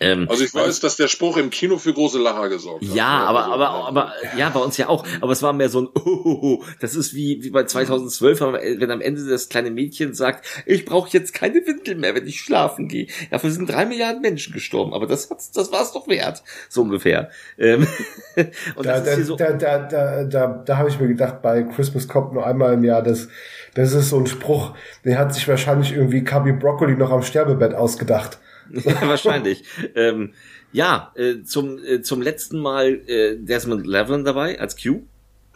ähm, 0.00 0.26
also 0.28 0.44
ich 0.44 0.52
weiß, 0.52 0.80
dass 0.80 0.96
der 0.96 1.08
Spruch 1.08 1.36
im 1.36 1.50
Kino 1.50 1.78
für 1.78 1.92
große 1.92 2.18
Lacher 2.18 2.48
gesorgt 2.48 2.84
hat. 2.84 2.94
Ja, 2.94 3.24
aber, 3.24 3.46
aber, 3.46 3.68
aber, 3.68 4.12
ja, 4.36 4.50
bei 4.50 4.60
uns 4.60 4.76
ja 4.76 4.88
auch. 4.88 5.04
Aber 5.20 5.32
es 5.32 5.42
war 5.42 5.52
mehr 5.52 5.68
so 5.68 5.82
ein, 5.82 5.88
oh, 5.94 6.62
das 6.80 6.96
ist 6.96 7.14
wie, 7.14 7.42
wie 7.44 7.50
bei 7.50 7.64
2012, 7.64 8.40
wenn 8.40 8.90
am 8.90 9.00
Ende 9.00 9.24
das 9.24 9.48
kleine 9.48 9.70
Mädchen 9.70 10.14
sagt, 10.14 10.46
ich 10.66 10.84
brauche 10.84 11.10
jetzt 11.10 11.32
keine 11.32 11.64
Windel 11.66 11.94
mehr, 11.94 12.14
wenn 12.14 12.26
ich 12.26 12.40
schlafen 12.40 12.88
gehe. 12.88 13.06
Dafür 13.30 13.50
sind 13.50 13.70
drei 13.70 13.86
Milliarden 13.86 14.20
Menschen 14.20 14.52
gestorben, 14.52 14.94
aber 14.94 15.06
das 15.06 15.30
hat's, 15.30 15.52
das 15.52 15.70
war's 15.70 15.92
doch 15.92 16.08
wert, 16.08 16.42
so 16.68 16.82
ungefähr. 16.82 17.30
Ähm, 17.56 17.86
und 18.74 18.86
da, 18.86 19.00
da, 19.00 19.20
so 19.20 19.36
da, 19.36 19.52
da, 19.52 19.78
da, 19.78 20.24
da, 20.24 20.46
da 20.46 20.76
habe 20.76 20.88
ich 20.88 20.98
mir 20.98 21.08
gedacht, 21.08 21.40
bei 21.40 21.62
Christmas 21.62 22.08
kommt 22.08 22.32
nur 22.32 22.44
einmal 22.44 22.74
im 22.74 22.84
Jahr, 22.84 23.02
das, 23.02 23.28
das 23.74 23.92
ist 23.92 24.10
so 24.10 24.18
ein 24.18 24.26
Spruch, 24.26 24.74
den 25.04 25.18
hat 25.18 25.32
sich 25.34 25.46
wahrscheinlich 25.46 25.92
irgendwie 25.92 26.24
Cubby 26.24 26.52
Broccoli 26.52 26.96
noch 26.96 27.10
am 27.10 27.22
Sterbebett 27.22 27.74
ausgedacht. 27.74 28.38
Ja, 28.70 29.02
wahrscheinlich. 29.08 29.64
ähm, 29.94 30.32
ja, 30.72 31.12
äh, 31.14 31.42
zum, 31.44 31.78
äh, 31.84 32.02
zum 32.02 32.20
letzten 32.20 32.58
Mal 32.58 33.00
äh, 33.06 33.36
Desmond 33.36 33.86
Levin 33.86 34.24
dabei 34.24 34.58
als 34.58 34.76
Q. 34.80 35.02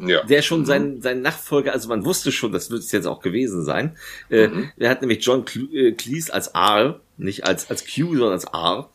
Ja. 0.01 0.23
Der 0.25 0.43
schon 0.43 0.65
sein, 0.65 0.95
mhm. 0.95 1.03
sein 1.03 1.23
Nachfolger, 1.23 1.73
also 1.73 1.89
man 1.89 2.05
wusste 2.05 2.31
schon, 2.31 2.53
das 2.53 2.71
wird 2.71 2.83
es 2.83 2.93
jetzt 2.93 3.07
auch 3.07 3.21
gewesen 3.21 3.65
sein. 3.65 3.97
Äh, 4.31 4.47
mhm. 4.47 4.71
Er 4.77 4.91
hat 4.91 5.01
nämlich 5.01 5.25
John 5.25 5.45
äh, 5.73 5.93
Cleese 5.93 6.33
als 6.33 6.49
R, 6.49 7.01
nicht 7.17 7.45
als, 7.45 7.69
als 7.69 7.85
Q, 7.85 8.11
sondern 8.11 8.33
als 8.33 8.45
R. 8.45 8.89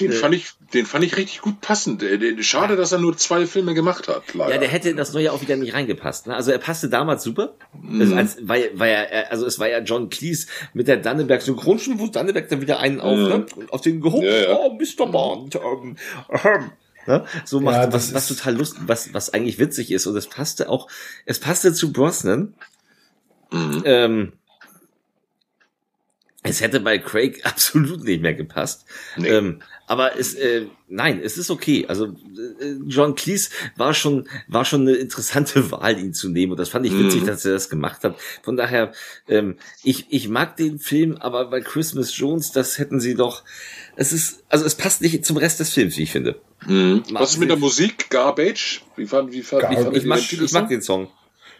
Den, 0.00 0.12
fand 0.12 0.34
ich, 0.34 0.52
den 0.72 0.86
fand 0.86 1.04
ich 1.04 1.16
richtig 1.16 1.40
gut 1.40 1.60
passend. 1.60 2.04
Schade, 2.40 2.76
dass 2.76 2.92
er 2.92 2.98
nur 2.98 3.16
zwei 3.16 3.46
Filme 3.46 3.74
gemacht 3.74 4.08
hat. 4.08 4.34
Leider. 4.34 4.54
Ja, 4.54 4.58
der 4.58 4.68
hätte 4.68 4.90
in 4.90 4.96
das 4.96 5.12
neue 5.12 5.32
auch 5.32 5.40
wieder 5.40 5.56
nicht 5.56 5.74
reingepasst. 5.74 6.26
Ne? 6.26 6.34
Also 6.34 6.50
er 6.50 6.58
passte 6.58 6.88
damals 6.88 7.22
super. 7.22 7.54
Mhm. 7.80 8.00
Also, 8.00 8.14
als, 8.14 8.36
weil, 8.42 8.70
weil 8.74 8.90
er, 8.90 9.30
also 9.30 9.46
es 9.46 9.58
war 9.58 9.68
ja 9.68 9.80
John 9.80 10.08
Cleese 10.10 10.46
mit 10.74 10.88
der 10.88 10.98
Dannenberg 10.98 11.42
Synchronschule, 11.42 11.98
wo 11.98 12.06
Dannenberg 12.06 12.48
dann 12.48 12.60
wieder 12.60 12.78
einen 12.80 13.00
auf, 13.00 13.16
mhm. 13.16 13.28
ne? 13.28 13.46
auf 13.70 13.80
den 13.80 14.00
gehoben, 14.00 14.26
ja, 14.26 14.36
ja. 14.36 14.56
oh, 14.56 14.78
Mr. 14.78 15.06
Bond. 15.06 15.56
Ähm, 15.56 15.96
ähm. 16.44 16.70
Ne? 17.06 17.24
So 17.46 17.60
macht 17.60 17.76
ja, 17.76 17.92
was, 17.92 18.12
was 18.12 18.28
total 18.28 18.54
lustig, 18.54 18.82
was, 18.86 19.14
was 19.14 19.32
eigentlich 19.32 19.58
witzig 19.58 19.90
ist. 19.90 20.06
Und 20.06 20.14
es 20.16 20.26
passte 20.26 20.68
auch, 20.68 20.88
es 21.24 21.38
passte 21.38 21.72
zu 21.72 21.90
Brosnan. 21.92 22.54
Mhm. 23.50 23.82
Ähm, 23.86 24.32
es 26.42 26.60
hätte 26.60 26.80
bei 26.80 26.98
Craig 26.98 27.40
absolut 27.44 28.04
nicht 28.04 28.22
mehr 28.22 28.34
gepasst. 28.34 28.84
Nee. 29.16 29.28
Ähm, 29.28 29.62
aber 29.88 30.18
es, 30.18 30.34
äh, 30.34 30.66
nein, 30.86 31.20
es 31.24 31.38
ist 31.38 31.50
okay. 31.50 31.86
Also 31.88 32.06
äh, 32.06 32.74
John 32.86 33.14
Cleese 33.14 33.48
war 33.74 33.94
schon, 33.94 34.28
war 34.46 34.66
schon 34.66 34.82
eine 34.82 34.92
interessante 34.92 35.70
Wahl, 35.72 35.98
ihn 35.98 36.12
zu 36.12 36.28
nehmen. 36.28 36.52
Und 36.52 36.58
das 36.58 36.68
fand 36.68 36.84
ich 36.84 36.92
witzig, 36.92 37.22
mhm. 37.22 37.26
dass 37.26 37.44
er 37.46 37.54
das 37.54 37.70
gemacht 37.70 38.04
hat. 38.04 38.16
Von 38.42 38.58
daher, 38.58 38.92
ähm, 39.28 39.56
ich, 39.82 40.06
ich 40.10 40.28
mag 40.28 40.58
den 40.58 40.78
Film, 40.78 41.16
aber 41.16 41.48
bei 41.48 41.62
Christmas 41.62 42.16
Jones, 42.16 42.52
das 42.52 42.78
hätten 42.78 43.00
sie 43.00 43.14
doch. 43.14 43.44
Es 43.96 44.12
ist, 44.12 44.44
also 44.50 44.66
es 44.66 44.74
passt 44.74 45.00
nicht 45.00 45.24
zum 45.24 45.38
Rest 45.38 45.58
des 45.58 45.72
Films, 45.72 45.96
wie 45.96 46.02
ich 46.02 46.12
finde. 46.12 46.38
Mhm. 46.66 47.02
Was 47.12 47.32
ist 47.32 47.38
mit 47.38 47.48
der 47.48 47.56
Musik? 47.56 48.10
Garbage? 48.10 48.82
Wie 48.96 49.06
fand, 49.06 49.32
wie 49.32 49.42
fand, 49.42 49.62
Garbage. 49.62 49.80
wie 49.80 49.84
fand 49.84 49.96
ich, 49.96 50.04
mag, 50.04 50.20
ich 50.20 50.52
mag 50.52 50.68
den 50.68 50.82
Song. 50.82 51.08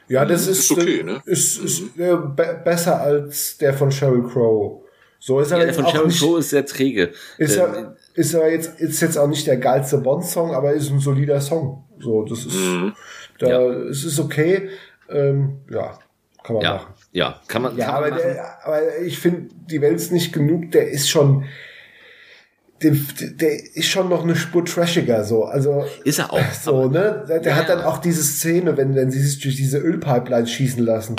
Ja, 0.09 0.27
das 0.27 0.47
ist, 0.47 0.59
ist 0.59 0.71
okay, 0.71 1.03
ne? 1.03 1.23
Ist, 1.25 1.59
ist 1.59 1.99
äh, 1.99 2.17
besser 2.65 3.01
als 3.01 3.57
der 3.57 3.73
von 3.73 3.91
Sheryl 3.91 4.23
Crow. 4.23 4.83
So 5.19 5.41
ist 5.41 5.51
er 5.51 5.59
ja, 5.59 5.65
der 5.65 5.75
von 5.75 5.87
Sheryl 5.87 6.13
Crow 6.13 6.39
ist 6.39 6.51
sehr 6.51 6.65
träge. 6.65 7.13
Ist 7.39 7.57
er, 7.57 7.77
ähm, 7.77 7.97
ist 8.19 8.35
er 8.35 8.51
jetzt, 8.51 8.81
ist 8.81 9.01
jetzt 9.01 9.17
auch 9.17 9.29
nicht 9.29 9.47
der 9.47 9.59
geilste 9.59 9.99
Bond-Song, 9.99 10.53
aber 10.53 10.73
ist 10.73 10.91
ein 10.91 10.99
solider 10.99 11.41
Song. 11.41 11.85
So, 12.01 12.25
das 12.25 12.41
ist, 12.41 12.55
mhm. 12.55 12.93
da, 13.39 13.49
ja. 13.49 13.61
es 13.89 14.05
ist 14.05 14.19
okay. 14.19 14.71
Ähm, 15.09 15.61
ja, 15.71 15.97
kann 16.43 16.57
man 16.57 16.65
ja. 16.65 16.75
machen. 16.75 16.95
Ja, 17.13 17.41
kann 17.47 17.63
man. 17.63 17.77
Ja, 17.77 17.87
kann 17.87 17.95
aber, 17.95 18.11
man 18.11 18.19
der, 18.19 18.67
aber 18.67 18.99
ich 18.99 19.21
finde, 19.21 19.55
die 19.71 19.81
Welt 19.81 19.97
ist 19.97 20.11
nicht 20.11 20.33
genug. 20.33 20.73
Der 20.73 20.91
ist 20.91 21.09
schon, 21.09 21.45
der, 22.83 22.97
der 23.21 23.77
ist 23.77 23.87
schon 23.87 24.09
noch 24.09 24.25
eine 24.25 24.35
Spur 24.35 24.65
trashiger, 24.65 25.23
so. 25.23 25.45
Also. 25.45 25.87
Ist 26.03 26.19
er 26.19 26.33
auch. 26.33 26.41
So, 26.61 26.89
ne? 26.89 27.25
Der, 27.29 27.39
der 27.39 27.53
ja. 27.53 27.59
hat 27.59 27.69
dann 27.69 27.83
auch 27.83 27.99
diese 27.99 28.25
Szene, 28.25 28.77
wenn, 28.77 28.97
wenn 28.97 29.13
sie 29.13 29.21
sich 29.21 29.41
durch 29.41 29.55
diese 29.55 29.79
Ölpipeline 29.79 30.47
schießen 30.49 30.85
lassen. 30.85 31.15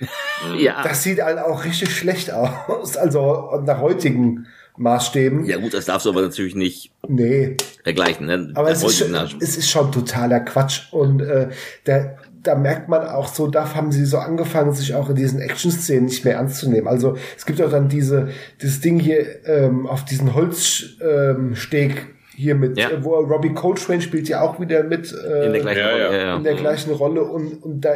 ja. 0.56 0.82
Das 0.82 1.02
sieht 1.02 1.22
halt 1.22 1.38
auch 1.38 1.66
richtig 1.66 1.94
schlecht 1.94 2.32
aus. 2.32 2.96
Also, 2.96 3.60
nach 3.66 3.80
heutigen 3.80 4.46
Maßstäben. 4.80 5.44
Ja 5.44 5.58
gut, 5.58 5.74
das 5.74 5.84
darfst 5.84 6.06
du 6.06 6.10
aber 6.10 6.22
natürlich 6.22 6.54
nicht 6.54 6.90
nee. 7.06 7.56
vergleichen. 7.84 8.26
Ne? 8.26 8.50
Aber 8.54 8.70
es 8.70 8.82
ist, 8.82 8.98
schon, 8.98 9.14
es 9.40 9.56
ist 9.56 9.68
schon 9.68 9.92
totaler 9.92 10.40
Quatsch. 10.40 10.90
Und 10.90 11.20
äh, 11.20 11.50
der, 11.86 12.16
da 12.42 12.54
merkt 12.54 12.88
man 12.88 13.06
auch 13.06 13.28
so, 13.28 13.46
da 13.46 13.74
haben 13.74 13.92
sie 13.92 14.06
so 14.06 14.16
angefangen, 14.16 14.72
sich 14.72 14.94
auch 14.94 15.10
in 15.10 15.16
diesen 15.16 15.40
Action-Szenen 15.40 16.06
nicht 16.06 16.24
mehr 16.24 16.36
ernst 16.36 16.56
zu 16.56 16.70
nehmen. 16.70 16.88
Also 16.88 17.16
es 17.36 17.44
gibt 17.44 17.60
auch 17.60 17.70
dann 17.70 17.90
diese, 17.90 18.28
dieses 18.62 18.80
Ding 18.80 18.98
hier 18.98 19.46
ähm, 19.46 19.86
auf 19.86 20.06
diesen 20.06 20.34
Holzsteg 20.34 20.96
ähm, 21.02 22.06
hier 22.34 22.54
mit, 22.54 22.78
ja. 22.78 22.88
äh, 22.88 23.04
wo 23.04 23.16
Robbie 23.16 23.52
Coltrane 23.52 24.00
spielt 24.00 24.30
ja 24.30 24.40
auch 24.40 24.58
wieder 24.60 24.82
mit 24.82 25.12
äh, 25.12 25.46
in 25.46 25.52
der 25.52 25.60
gleichen, 25.60 25.78
ja, 25.78 25.90
Rolle, 25.90 26.18
ja. 26.18 26.36
In 26.36 26.44
der 26.44 26.54
gleichen 26.54 26.92
Rolle 26.94 27.22
und, 27.24 27.62
und 27.62 27.82
da 27.82 27.90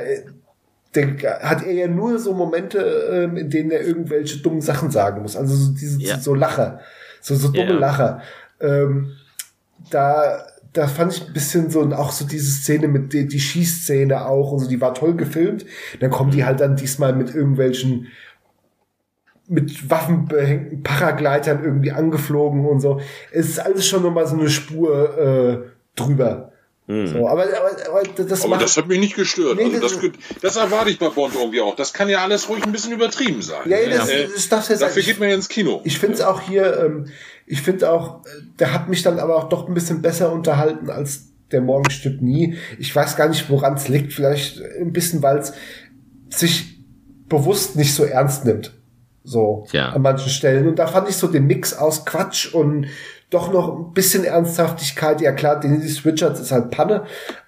der, 0.95 1.41
hat 1.41 1.65
er 1.65 1.73
ja 1.73 1.89
nur 1.89 2.19
so 2.19 2.35
Momente, 2.35 2.79
ähm, 3.13 3.37
in 3.37 3.51
denen 3.51 3.71
er 3.71 3.83
irgendwelche 3.85 4.39
dummen 4.41 4.61
Sachen 4.61 4.91
sagen 4.91 5.23
muss. 5.23 5.37
Also 5.37 5.55
so 5.55 5.73
diese 5.73 6.01
ja. 6.01 6.19
so 6.19 6.35
Lacher, 6.35 6.81
so 7.21 7.35
so 7.35 7.49
dumme 7.49 7.75
ja. 7.75 7.79
Lacher. 7.79 8.23
Ähm, 8.61 9.13
da 9.91 10.47
da 10.73 10.89
fand 10.89 11.13
ich 11.13 11.27
ein 11.27 11.33
bisschen 11.33 11.71
so 11.71 11.83
auch 11.93 12.11
so 12.11 12.27
diese 12.27 12.51
Szene 12.51 12.89
mit 12.89 13.13
die, 13.13 13.29
die 13.29 13.41
Schießszene 13.41 14.27
auch 14.27 14.53
und 14.53 14.59
so, 14.59 14.69
die 14.69 14.81
war 14.81 14.95
toll 14.95 15.15
gefilmt. 15.15 15.65
Dann 16.01 16.11
kommen 16.11 16.33
die 16.33 16.45
halt 16.45 16.61
dann 16.61 16.77
diesmal 16.77 17.15
mit 17.15 17.35
irgendwelchen 17.35 18.09
mit 19.47 19.91
waffenbehängten 19.91 20.83
Paragleitern 20.83 21.63
irgendwie 21.63 21.93
angeflogen 21.93 22.65
und 22.67 22.81
so. 22.81 23.01
Es 23.31 23.49
ist 23.49 23.59
alles 23.61 23.87
schon 23.87 24.03
nochmal 24.03 24.27
so 24.27 24.37
eine 24.37 24.49
Spur 24.49 25.19
äh, 25.19 25.59
drüber. 25.97 26.54
Mhm. 26.87 27.07
So, 27.07 27.29
aber, 27.29 27.45
aber, 27.45 27.71
aber, 27.89 28.25
das, 28.25 28.45
aber 28.45 28.59
das 28.59 28.77
hat 28.77 28.89
mich 28.89 29.01
nicht 29.01 29.17
gestört. 29.17 29.57
Nee, 29.57 29.65
also 29.65 29.81
das, 29.81 29.93
das, 29.93 30.41
das, 30.43 30.57
erwarte 30.57 30.91
ich 30.91 30.99
bei 30.99 31.09
Bond 31.09 31.35
irgendwie 31.35 31.63
auch. 31.63 31.75
Das 31.77 31.95
kann 31.95 32.11
ja 32.11 32.23
alles 32.23 32.49
ruhig 32.49 32.63
ein 32.63 32.73
bisschen 32.73 32.93
übertrieben 32.93 33.41
sein. 33.41 33.63
Ja, 33.71 33.79
das, 33.89 34.09
äh, 34.11 34.29
das, 34.29 34.49
das 34.51 34.69
jetzt 34.69 34.83
dafür 34.83 35.03
geht 35.03 35.19
man 35.19 35.31
ja 35.31 35.35
ins 35.35 35.49
Kino. 35.49 35.81
Ich 35.85 35.99
finde 35.99 36.17
es 36.17 36.21
auch 36.21 36.43
hier, 36.43 36.79
ähm, 36.79 37.07
ich 37.47 37.63
finde 37.63 37.91
auch, 37.91 38.21
der 38.59 38.75
hat 38.75 38.89
mich 38.91 39.03
dann 39.03 39.19
aber 39.19 39.37
auch 39.37 39.49
doch 39.49 39.67
ein 39.67 39.73
bisschen 39.73 40.03
besser 40.03 40.31
unterhalten 40.31 40.91
als 40.91 41.29
der 41.53 41.63
Morgen 41.63 41.91
stirbt 41.91 42.21
nie. 42.21 42.57
Ich 42.79 42.95
weiß 42.95 43.17
gar 43.17 43.29
nicht, 43.29 43.49
woran 43.49 43.75
es 43.75 43.89
liegt. 43.89 44.13
Vielleicht 44.13 44.61
ein 44.61 44.93
bisschen, 44.93 45.23
weil 45.23 45.39
es 45.39 45.55
sich 46.29 46.81
bewusst 47.29 47.77
nicht 47.77 47.95
so 47.95 48.05
ernst 48.05 48.45
nimmt. 48.45 48.75
So 49.23 49.67
ja. 49.73 49.91
an 49.91 50.03
manchen 50.03 50.29
Stellen. 50.29 50.69
Und 50.69 50.79
da 50.79 50.87
fand 50.87 51.09
ich 51.09 51.17
so 51.17 51.29
den 51.29 51.47
Mix 51.47 51.73
aus 51.73 52.05
Quatsch 52.05 52.53
und 52.53 52.89
doch 53.35 53.53
noch 53.53 53.77
ein 53.77 53.93
bisschen 53.93 54.25
Ernsthaftigkeit. 54.25 55.21
Ja 55.21 55.33
klar, 55.33 55.61
Dennis 55.61 56.05
Richards 56.05 56.41
ist 56.41 56.53
halt 56.53 56.71
Panne, 56.71 57.05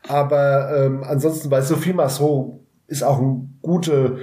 aber 0.09 0.85
ähm, 0.85 1.05
ansonsten 1.05 1.49
bei 1.49 1.63
Sophie 1.63 1.93
Massot 1.93 2.61
ist 2.89 3.03
auch 3.03 3.21
ein 3.21 3.59
gute 3.63 4.19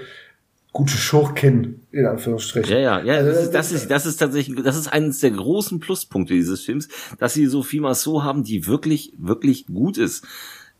gute 0.73 0.97
Schurkin 0.97 1.81
in 1.91 2.05
Anführungsstrichen. 2.05 2.71
Ja, 2.71 2.79
ja, 2.79 3.01
ja. 3.03 3.23
Das 3.23 3.43
ist, 3.43 3.51
das 3.51 3.71
ist, 3.71 3.91
das 3.91 4.05
ist 4.05 4.17
tatsächlich, 4.17 4.61
das 4.63 4.75
ist 4.75 4.91
eines 4.91 5.19
der 5.19 5.31
großen 5.31 5.79
Pluspunkte 5.79 6.33
dieses 6.33 6.61
Films, 6.61 6.89
dass 7.19 7.35
sie 7.35 7.45
Sophie 7.45 7.79
Massot 7.79 8.23
haben, 8.23 8.43
die 8.43 8.65
wirklich, 8.65 9.13
wirklich 9.17 9.67
gut 9.67 9.97
ist. 9.99 10.25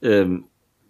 Ähm, 0.01 0.45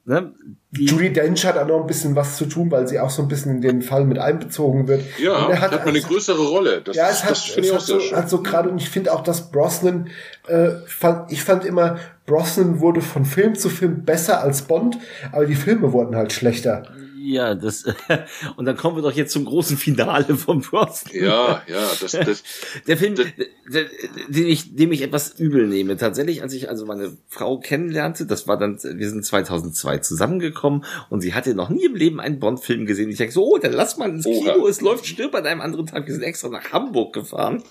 Ne? 0.05 0.33
Die 0.71 0.85
Judy 0.85 1.13
Dench 1.13 1.45
hat 1.45 1.57
auch 1.57 1.67
noch 1.67 1.79
ein 1.79 1.87
bisschen 1.87 2.13
was 2.15 2.35
zu 2.35 2.45
tun, 2.45 2.69
weil 2.71 2.87
sie 2.89 2.99
auch 2.99 3.09
so 3.09 3.21
ein 3.21 3.29
bisschen 3.29 3.55
in 3.55 3.61
den 3.61 3.81
Fall 3.81 4.03
mit 4.03 4.19
einbezogen 4.19 4.87
wird. 4.87 5.01
Ja, 5.17 5.45
und 5.45 5.51
er 5.51 5.61
hat, 5.61 5.71
hat 5.71 5.87
eine 5.87 6.01
größere 6.01 6.41
Rolle. 6.41 6.81
Das, 6.81 6.95
ja, 6.95 7.09
es 7.09 7.23
hat, 7.23 7.31
das 7.31 7.43
finde 7.45 7.69
ich 7.69 7.75
auch 7.75 7.79
so, 7.79 7.99
hat 7.99 8.29
so 8.29 8.43
gerade, 8.43 8.69
und 8.69 8.79
ich 8.79 8.89
finde 8.89 9.13
auch, 9.13 9.23
dass 9.23 9.49
Brosnan, 9.49 10.09
äh, 10.47 10.71
fand, 10.87 11.31
ich 11.31 11.43
fand 11.43 11.63
immer, 11.63 11.99
Brosnan 12.25 12.81
wurde 12.81 13.01
von 13.01 13.23
Film 13.23 13.55
zu 13.55 13.69
Film 13.69 14.03
besser 14.03 14.41
als 14.41 14.63
Bond, 14.63 14.97
aber 15.31 15.45
die 15.45 15.55
Filme 15.55 15.93
wurden 15.93 16.15
halt 16.15 16.33
schlechter. 16.33 16.83
Ja, 17.25 17.55
das 17.55 17.85
und 18.57 18.65
dann 18.65 18.75
kommen 18.75 18.97
wir 18.97 19.01
doch 19.01 19.13
jetzt 19.13 19.31
zum 19.31 19.45
großen 19.45 19.77
Finale 19.77 20.35
vom 20.35 20.61
Frost. 20.61 21.13
Ja, 21.13 21.63
ja, 21.67 21.89
das, 22.01 22.11
das 22.11 22.43
der 22.85 22.97
Film, 22.97 23.15
das, 23.15 23.27
den 24.27 24.47
ich, 24.47 24.75
dem 24.75 24.91
ich 24.91 25.01
etwas 25.01 25.39
übel 25.39 25.67
nehme. 25.67 25.95
Tatsächlich, 25.95 26.41
als 26.41 26.53
ich 26.53 26.67
also 26.67 26.85
meine 26.85 27.15
Frau 27.29 27.59
kennenlernte, 27.59 28.25
das 28.25 28.45
war 28.45 28.57
dann, 28.57 28.77
wir 28.83 29.09
sind 29.09 29.25
2002 29.25 29.99
zusammengekommen 29.99 30.83
und 31.09 31.21
sie 31.21 31.33
hatte 31.33 31.55
noch 31.55 31.69
nie 31.69 31.85
im 31.85 31.95
Leben 31.95 32.19
einen 32.19 32.39
Bond-Film 32.39 32.85
gesehen. 32.85 33.09
Ich 33.09 33.17
denke 33.17 33.33
so, 33.33 33.45
oh, 33.45 33.57
dann 33.57 33.71
lass 33.71 33.97
mal 33.97 34.09
ins 34.09 34.25
Kino, 34.25 34.55
Oha. 34.59 34.69
es 34.69 34.81
läuft 34.81 35.05
stirb 35.05 35.33
an 35.33 35.45
einem 35.45 35.61
anderen 35.61 35.85
Tag. 35.85 36.05
Wir 36.05 36.13
sind 36.13 36.23
extra 36.23 36.49
nach 36.49 36.73
Hamburg 36.73 37.13
gefahren. 37.13 37.63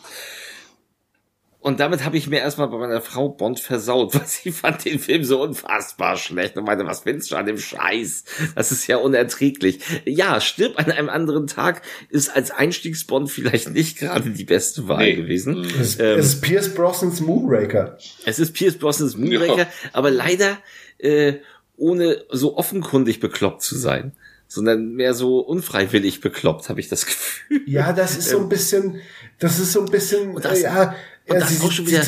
Und 1.62 1.78
damit 1.78 2.04
habe 2.04 2.16
ich 2.16 2.26
mir 2.26 2.40
erstmal 2.40 2.66
bei 2.66 2.76
meiner 2.76 3.00
Frau 3.00 3.28
Bond 3.28 3.60
versaut, 3.60 4.14
weil 4.16 4.26
sie 4.26 4.50
fand 4.50 4.84
den 4.84 4.98
Film 4.98 5.22
so 5.22 5.40
unfassbar 5.40 6.16
schlecht 6.16 6.56
und 6.56 6.64
meinte, 6.64 6.84
was 6.86 7.00
findest 7.00 7.30
du 7.30 7.36
an 7.36 7.46
dem 7.46 7.56
Scheiß? 7.56 8.24
Das 8.56 8.72
ist 8.72 8.88
ja 8.88 8.96
unerträglich. 8.96 9.78
Ja, 10.04 10.40
stirb 10.40 10.78
an 10.78 10.90
einem 10.90 11.08
anderen 11.08 11.46
Tag 11.46 11.82
ist 12.10 12.34
als 12.34 12.50
Einstiegsbond 12.50 13.30
vielleicht 13.30 13.70
nicht 13.70 13.98
gerade 13.98 14.30
die 14.30 14.44
beste 14.44 14.88
Wahl 14.88 15.04
nee. 15.04 15.14
gewesen. 15.14 15.64
Es, 15.80 16.00
ähm, 16.00 16.18
es, 16.18 16.34
ist 16.34 16.40
Pierce 16.42 16.74
Brosnans 16.74 17.20
Moonraker. 17.20 17.96
Es 18.26 18.40
ist 18.40 18.54
Pierce 18.54 18.76
Brosnans 18.76 19.16
Moonraker, 19.16 19.58
ja. 19.58 19.68
aber 19.92 20.10
leider 20.10 20.58
äh, 20.98 21.34
ohne 21.76 22.24
so 22.30 22.56
offenkundig 22.56 23.20
bekloppt 23.20 23.62
zu 23.62 23.78
sein 23.78 24.12
sondern 24.52 24.92
mehr 24.92 25.14
so 25.14 25.38
unfreiwillig 25.38 26.20
bekloppt, 26.20 26.68
habe 26.68 26.78
ich 26.78 26.88
das 26.88 27.06
Gefühl. 27.06 27.62
Ja, 27.66 27.94
das 27.94 28.18
ist 28.18 28.28
so 28.28 28.38
ein 28.38 28.50
bisschen, 28.50 29.00
das 29.38 29.58
ist 29.58 29.72
so 29.72 29.80
ein 29.80 29.90
bisschen, 29.90 30.34
das, 30.42 30.58
äh, 30.58 30.64
ja, 30.64 30.94
ja 31.28 31.46
sie, 31.46 31.56
sie, 31.56 32.00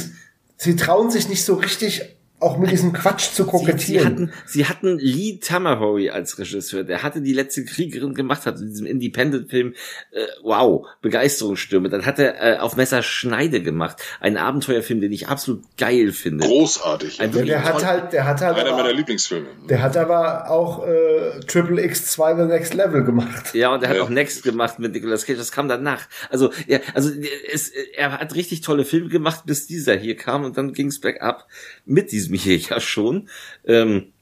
sie 0.56 0.76
trauen 0.76 1.10
sich 1.10 1.28
nicht 1.28 1.44
so 1.44 1.54
richtig 1.54 2.13
auch 2.40 2.58
mit 2.58 2.70
diesem 2.70 2.92
Quatsch 2.92 3.32
zu 3.32 3.46
kokettieren. 3.46 3.78
Sie, 3.86 3.94
sie, 3.94 4.04
hatten, 4.04 4.32
sie 4.46 4.66
hatten 4.66 4.98
Lee 4.98 5.38
Tamahori 5.40 6.10
als 6.10 6.38
Regisseur, 6.38 6.84
der 6.84 7.02
hatte 7.02 7.22
die 7.22 7.32
letzte 7.32 7.64
Kriegerin 7.64 8.12
gemacht, 8.14 8.44
hat 8.44 8.60
in 8.60 8.68
diesem 8.68 8.86
Independent-Film, 8.86 9.74
äh, 10.10 10.26
wow, 10.42 10.86
Begeisterungsstürme. 11.00 11.88
Dann 11.88 12.04
hat 12.04 12.18
er 12.18 12.56
äh, 12.56 12.58
auf 12.58 12.76
Messer 12.76 13.02
Schneide 13.02 13.62
gemacht, 13.62 14.02
einen 14.20 14.36
Abenteuerfilm, 14.36 15.00
den 15.00 15.12
ich 15.12 15.28
absolut 15.28 15.62
geil 15.78 16.12
finde. 16.12 16.46
Großartig. 16.46 17.18
Ja, 17.18 17.28
der 17.28 17.64
hat 17.64 17.86
halt, 17.86 18.12
der 18.12 18.26
hat 18.26 18.40
halt 18.42 18.58
einer 18.58 18.72
aber, 18.72 18.82
meiner 18.82 18.92
Lieblingsfilme. 18.92 19.46
Der 19.70 19.80
hat 19.80 19.96
aber 19.96 20.50
auch 20.50 20.86
äh, 20.86 21.40
Triple 21.46 21.82
X2 21.82 22.36
The 22.36 22.46
Next 22.46 22.74
Level 22.74 23.04
gemacht. 23.04 23.54
Ja, 23.54 23.72
und 23.72 23.82
er 23.82 23.88
hat 23.88 23.96
ja. 23.96 24.02
auch 24.02 24.10
Next 24.10 24.42
gemacht 24.42 24.78
mit 24.78 24.92
Nicolas 24.92 25.24
Cage. 25.24 25.38
Das 25.38 25.52
kam 25.52 25.68
danach. 25.68 26.06
Also, 26.28 26.50
ja, 26.66 26.80
also 26.94 27.10
es, 27.50 27.70
er 27.96 28.18
hat 28.18 28.34
richtig 28.34 28.60
tolle 28.60 28.84
Filme 28.84 29.08
gemacht, 29.08 29.44
bis 29.46 29.66
dieser 29.66 29.94
hier 29.94 30.16
kam 30.16 30.44
und 30.44 30.58
dann 30.58 30.72
ging's 30.74 31.00
back 31.00 31.22
up 31.22 31.46
mit 31.86 32.12
diesem 32.12 32.23
hier 32.32 32.56
ja 32.56 32.80
schon. 32.80 33.28
Ähm, 33.64 34.12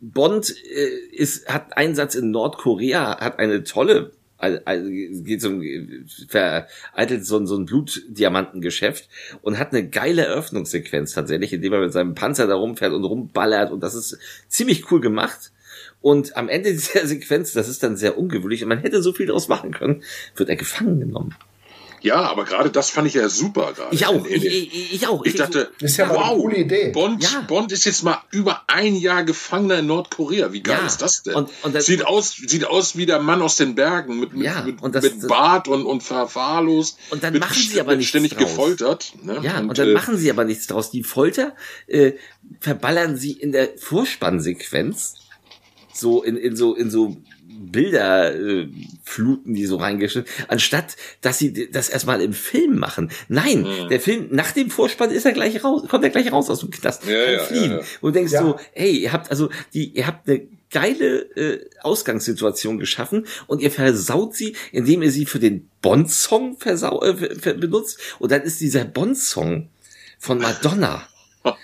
Bond 0.00 0.54
äh, 0.64 0.88
ist, 1.12 1.48
hat 1.48 1.76
Einsatz 1.76 2.14
in 2.14 2.30
Nordkorea, 2.30 3.18
hat 3.20 3.38
eine 3.38 3.64
tolle 3.64 4.12
also 4.38 4.88
geht 4.88 5.40
so 5.40 5.60
vereitelt 6.28 7.26
so, 7.26 7.44
so 7.44 7.56
ein 7.56 7.66
Blutdiamantengeschäft 7.66 9.08
und 9.42 9.58
hat 9.58 9.72
eine 9.72 9.88
geile 9.88 10.26
Eröffnungssequenz 10.26 11.12
tatsächlich, 11.12 11.52
indem 11.52 11.72
er 11.72 11.80
mit 11.80 11.92
seinem 11.92 12.14
Panzer 12.14 12.46
da 12.46 12.54
rumfährt 12.54 12.92
und 12.92 13.04
rumballert 13.04 13.72
und 13.72 13.82
das 13.82 13.94
ist 13.94 14.16
ziemlich 14.48 14.90
cool 14.90 15.00
gemacht. 15.00 15.50
Und 16.00 16.36
am 16.36 16.48
Ende 16.48 16.70
dieser 16.70 17.06
Sequenz, 17.06 17.52
das 17.52 17.68
ist 17.68 17.82
dann 17.82 17.96
sehr 17.96 18.16
ungewöhnlich 18.16 18.62
und 18.62 18.68
man 18.68 18.78
hätte 18.78 19.02
so 19.02 19.12
viel 19.12 19.26
daraus 19.26 19.48
machen 19.48 19.72
können, 19.72 20.02
wird 20.36 20.48
er 20.48 20.56
gefangen 20.56 21.00
genommen. 21.00 21.34
Ja, 22.00 22.16
aber 22.30 22.44
gerade 22.44 22.70
das 22.70 22.90
fand 22.90 23.08
ich 23.08 23.14
ja 23.14 23.28
super 23.28 23.72
gerade. 23.74 23.94
Ich 23.94 24.06
auch, 24.06 24.26
ich, 24.26 24.44
ich, 24.44 24.94
ich, 24.94 25.06
auch. 25.08 25.24
Ich, 25.24 25.34
dachte, 25.34 25.70
das 25.80 25.92
ist 25.92 25.96
ja 25.96 26.08
wow, 26.08 26.30
eine 26.30 26.40
coole 26.40 26.56
Idee. 26.56 26.90
Bond, 26.90 27.22
ja. 27.22 27.40
Bond 27.42 27.72
ist 27.72 27.84
jetzt 27.84 28.02
mal 28.04 28.22
über 28.30 28.62
ein 28.66 28.94
Jahr 28.96 29.24
Gefangener 29.24 29.78
in 29.78 29.86
Nordkorea. 29.86 30.52
Wie 30.52 30.62
geil 30.62 30.78
ja. 30.80 30.86
ist 30.86 31.02
das 31.02 31.22
denn? 31.22 31.34
Und, 31.34 31.50
und 31.62 31.74
das, 31.74 31.86
sieht 31.86 32.06
aus, 32.06 32.32
sieht 32.32 32.66
aus 32.66 32.96
wie 32.96 33.06
der 33.06 33.20
Mann 33.20 33.42
aus 33.42 33.56
den 33.56 33.74
Bergen 33.74 34.20
mit, 34.20 34.32
ja, 34.34 34.62
mit, 34.62 34.82
und 34.82 34.94
das, 34.94 35.04
mit 35.04 35.28
Bart 35.28 35.68
und, 35.68 35.84
und 35.84 36.02
verwahrlost. 36.02 36.98
Und 37.10 37.22
dann 37.22 37.38
machen 37.38 37.56
sie 37.56 37.80
aber 37.80 37.96
nichts 37.96 38.10
ständig 38.10 38.34
draus. 38.34 38.44
gefoltert. 38.44 39.12
Ne? 39.22 39.40
Ja, 39.42 39.58
und, 39.58 39.70
und 39.70 39.78
dann 39.78 39.88
äh, 39.88 39.92
machen 39.92 40.16
sie 40.16 40.30
aber 40.30 40.44
nichts 40.44 40.66
draus. 40.66 40.90
Die 40.90 41.02
Folter 41.02 41.54
äh, 41.86 42.12
verballern 42.60 43.16
sie 43.16 43.32
in 43.32 43.52
der 43.52 43.70
Vorspannsequenz 43.76 45.14
so 45.92 46.22
in, 46.22 46.36
in 46.36 46.56
so 46.56 46.74
in 46.74 46.90
so 46.90 47.16
Bilderfluten, 47.58 49.52
äh, 49.52 49.56
die 49.56 49.66
so 49.66 49.76
reingeschnitten, 49.76 50.30
anstatt 50.48 50.96
dass 51.20 51.38
sie 51.38 51.70
das 51.70 51.88
erstmal 51.88 52.20
im 52.20 52.32
Film 52.32 52.78
machen. 52.78 53.10
Nein, 53.28 53.62
mhm. 53.62 53.88
der 53.88 54.00
Film, 54.00 54.28
nach 54.30 54.52
dem 54.52 54.70
Vorspann 54.70 55.10
ist 55.10 55.26
er 55.26 55.32
gleich 55.32 55.62
raus, 55.64 55.82
kommt 55.88 56.04
er 56.04 56.10
gleich 56.10 56.30
raus 56.32 56.48
aus 56.50 56.60
dem 56.60 56.70
Knast, 56.70 57.04
ja, 57.06 57.24
kann 57.24 57.32
ja, 57.32 57.38
fliehen. 57.40 57.70
Ja, 57.70 57.78
ja. 57.78 57.84
Und 58.00 58.14
du 58.14 58.18
denkst 58.18 58.32
so, 58.32 58.58
hey, 58.72 58.92
ihr 58.92 59.12
habt 59.12 59.30
also 59.30 59.50
die, 59.74 59.88
ihr 59.90 60.06
habt 60.06 60.28
eine 60.28 60.42
geile 60.70 61.20
äh, 61.36 61.68
Ausgangssituation 61.80 62.78
geschaffen 62.78 63.26
und 63.46 63.60
ihr 63.62 63.70
versaut 63.70 64.34
sie, 64.34 64.54
indem 64.72 65.02
ihr 65.02 65.10
sie 65.10 65.26
für 65.26 65.38
den 65.38 65.68
Bond-Song 65.80 66.58
versau 66.58 67.02
äh, 67.02 67.14
benutzt. 67.54 67.98
Und 68.18 68.32
dann 68.32 68.42
ist 68.42 68.60
dieser 68.60 68.84
Bond-Song 68.84 69.68
von 70.18 70.38
Madonna 70.38 71.08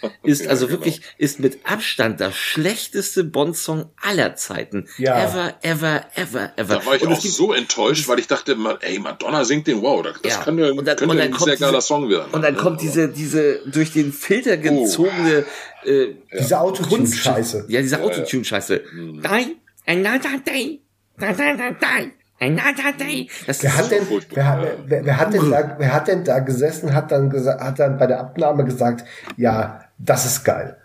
ist 0.23 0.47
also 0.47 0.67
genau. 0.67 0.79
wirklich, 0.79 1.01
ist 1.19 1.41
mit 1.41 1.59
Abstand 1.65 2.21
das 2.21 2.37
schlechteste 2.37 3.25
Bond-Song 3.25 3.91
aller 4.01 4.37
Zeiten. 4.37 4.89
Ja. 4.99 5.25
Ever, 5.25 5.55
ever, 5.63 6.05
ever, 6.15 6.53
ever. 6.57 6.75
Da 6.77 6.87
war 6.87 6.97
ich 6.97 7.03
und 7.03 7.13
auch 7.13 7.21
so 7.21 7.53
enttäuscht, 7.53 8.09
weil 8.09 8.19
ich 8.19 8.27
dachte, 8.27 8.57
ey, 8.81 8.99
Madonna 8.99 9.45
singt 9.45 9.67
den, 9.67 9.83
wow, 9.83 10.03
das 10.03 10.17
ja. 10.25 10.43
kann 10.43 10.59
ja, 10.59 10.71
und 10.71 10.85
dann, 10.85 10.97
könnte 10.97 11.13
und 11.13 11.19
dann 11.19 11.33
ein 11.33 11.39
sehr 11.39 11.57
geiler 11.57 11.81
Song 11.81 12.09
werden. 12.09 12.33
Und 12.33 12.43
dann 12.43 12.57
kommt 12.57 12.81
diese, 12.81 13.09
diese 13.09 13.61
durch 13.67 13.93
den 13.93 14.13
Filter 14.13 14.57
gezogene, 14.57 15.45
oh. 15.85 15.89
äh, 15.89 16.09
ja. 16.09 16.15
diese 16.39 16.61
Autotune-Scheiße. 16.61 17.67
Ja, 17.69 17.81
diese 17.83 18.03
Autotune-Scheiße. 18.03 18.83
Nein, 18.95 19.57
another 19.87 20.39
day, 20.47 20.81
another 21.19 21.73
day. 21.73 22.13
Das 22.41 23.63
wer 23.63 23.77
hat, 23.77 23.91
denn, 23.91 24.07
wer, 24.09 24.77
wer, 24.87 25.05
wer, 25.05 25.17
hat 25.19 25.33
denn 25.33 25.51
da, 25.51 25.77
wer 25.79 25.93
hat 25.93 26.09
denn 26.09 26.25
da 26.25 26.41
gesessen, 26.41 26.93
hat 26.93 27.13
dann 27.13 27.31
gesagt, 27.31 27.61
hat 27.61 27.79
dann 27.79 27.99
bei 27.99 28.07
der 28.07 28.21
Abnahme 28.21 28.65
gesagt, 28.65 29.05
ja, 29.37 29.85
das 29.99 30.27
ist 30.27 30.45
geil. 30.45 30.77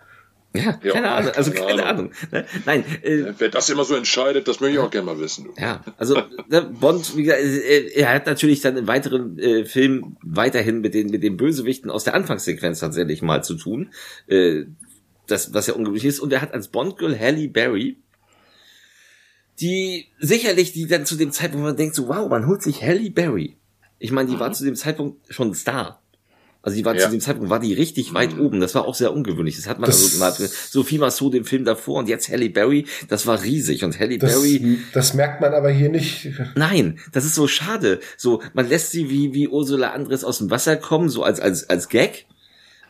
Ja, 0.52 0.72
keine 0.72 1.06
ja, 1.06 1.16
Ahnung, 1.16 1.32
also 1.36 1.52
keine, 1.52 1.66
keine 1.66 1.86
Ahnung. 1.86 2.10
Ahnung. 2.10 2.12
Ne? 2.32 2.44
Nein, 2.66 2.84
äh, 3.02 3.32
wer 3.38 3.50
das 3.50 3.68
immer 3.68 3.84
so 3.84 3.94
entscheidet, 3.94 4.48
das 4.48 4.58
möchte 4.58 4.74
ich 4.74 4.80
auch 4.80 4.90
gerne 4.90 5.06
mal 5.06 5.20
wissen. 5.20 5.44
Du. 5.44 5.52
Ja, 5.60 5.80
also 5.96 6.20
ne, 6.48 6.62
Bond, 6.62 7.16
wie 7.16 7.22
gesagt, 7.22 7.40
äh, 7.40 7.90
er 7.94 8.12
hat 8.12 8.26
natürlich 8.26 8.60
dann 8.60 8.76
im 8.76 8.88
weiteren 8.88 9.38
äh, 9.38 9.64
Film 9.64 10.16
weiterhin 10.22 10.80
mit 10.80 10.94
den 10.94 11.08
mit 11.10 11.22
den 11.22 11.36
Bösewichten 11.36 11.88
aus 11.88 12.02
der 12.02 12.14
Anfangssequenz 12.14 12.80
tatsächlich 12.80 13.22
mal 13.22 13.44
zu 13.44 13.54
tun, 13.54 13.92
äh, 14.26 14.64
das 15.28 15.54
was 15.54 15.68
ja 15.68 15.74
ungewöhnlich 15.74 16.04
ist. 16.04 16.18
Und 16.18 16.32
er 16.32 16.42
hat 16.42 16.52
als 16.52 16.66
Bond 16.66 16.98
Girl 16.98 17.16
Halle 17.16 17.48
Berry 17.48 17.98
die 19.60 20.06
sicherlich, 20.18 20.72
die 20.72 20.86
dann 20.86 21.06
zu 21.06 21.16
dem 21.16 21.32
Zeitpunkt, 21.32 21.62
wo 21.62 21.68
man 21.68 21.76
denkt 21.76 21.94
so, 21.94 22.08
wow, 22.08 22.28
man 22.28 22.46
holt 22.46 22.62
sich 22.62 22.82
Halle 22.82 23.10
Berry. 23.10 23.56
Ich 23.98 24.12
meine, 24.12 24.28
die 24.28 24.36
mhm. 24.36 24.40
war 24.40 24.52
zu 24.52 24.64
dem 24.64 24.76
Zeitpunkt 24.76 25.32
schon 25.32 25.54
Star. 25.54 26.00
Also 26.62 26.76
die 26.76 26.84
war 26.84 26.94
ja. 26.94 27.00
zu 27.04 27.10
dem 27.10 27.20
Zeitpunkt 27.20 27.48
war 27.48 27.58
die 27.58 27.72
richtig 27.72 28.12
weit 28.12 28.36
mhm. 28.36 28.40
oben. 28.40 28.60
Das 28.60 28.74
war 28.74 28.86
auch 28.86 28.94
sehr 28.94 29.12
ungewöhnlich. 29.12 29.56
Das 29.56 29.66
hat 29.66 29.78
man 29.78 29.88
das, 29.88 30.02
also 30.02 30.18
man 30.18 30.28
hat 30.28 30.36
Sophie 30.36 30.98
Massot 30.98 31.32
den 31.32 31.44
Film 31.44 31.64
davor 31.64 32.00
und 32.00 32.08
jetzt 32.08 32.28
Halle 32.28 32.50
Berry. 32.50 32.86
Das 33.08 33.26
war 33.26 33.42
riesig 33.42 33.82
und 33.84 33.98
Halle 33.98 34.18
das, 34.18 34.32
Berry. 34.32 34.78
Das 34.92 35.14
merkt 35.14 35.40
man 35.40 35.54
aber 35.54 35.70
hier 35.70 35.88
nicht. 35.88 36.28
Nein, 36.56 36.98
das 37.12 37.24
ist 37.24 37.34
so 37.34 37.46
schade. 37.46 38.00
So 38.18 38.42
man 38.52 38.68
lässt 38.68 38.90
sie 38.90 39.08
wie 39.08 39.32
wie 39.32 39.48
Ursula 39.48 39.92
Andres 39.92 40.22
aus 40.22 40.38
dem 40.38 40.50
Wasser 40.50 40.76
kommen, 40.76 41.08
so 41.08 41.22
als 41.22 41.40
als 41.40 41.68
als 41.70 41.88
Gag. 41.88 42.26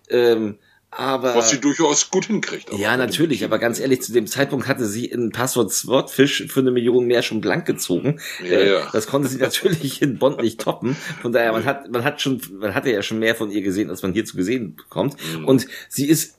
Ähm, 0.09 0.59
aber, 0.93 1.37
Was 1.37 1.51
sie 1.51 1.61
durchaus 1.61 2.11
gut 2.11 2.27
hinkriegt. 2.27 2.73
Ja, 2.77 2.97
natürlich, 2.97 3.45
aber 3.45 3.61
ganz 3.61 3.79
ehrlich, 3.79 4.03
zu 4.03 4.13
dem 4.13 4.27
Zeitpunkt 4.27 4.67
hatte 4.67 4.87
sie 4.87 5.05
in 5.05 5.31
Passwort 5.31 5.73
Swordfish 5.73 6.47
für 6.49 6.61
eine 6.61 6.73
Million 6.73 7.07
mehr 7.07 7.23
schon 7.23 7.41
blank 7.41 7.65
gezogen. 7.65 8.21
Ja, 8.43 8.51
äh, 8.51 8.73
ja. 8.73 8.89
Das 8.93 9.07
konnte 9.07 9.29
sie 9.29 9.39
natürlich 9.41 10.03
in 10.03 10.19
Bond 10.19 10.43
nicht 10.43 10.61
toppen. 10.61 10.97
Von 11.23 11.33
daher, 11.33 11.53
man 11.53 11.65
hat, 11.65 11.91
man 11.91 12.03
hat 12.03 12.21
schon, 12.21 12.41
man 12.59 12.75
hatte 12.75 12.91
ja 12.91 13.03
schon 13.03 13.21
mehr 13.21 13.37
von 13.37 13.53
ihr 13.53 13.63
gesehen, 13.63 13.89
als 13.89 14.03
man 14.03 14.13
hierzu 14.13 14.37
gesehen 14.37 14.75
bekommt. 14.75 15.17
Mhm. 15.37 15.45
Und 15.45 15.67
sie 15.89 16.07
ist, 16.07 16.35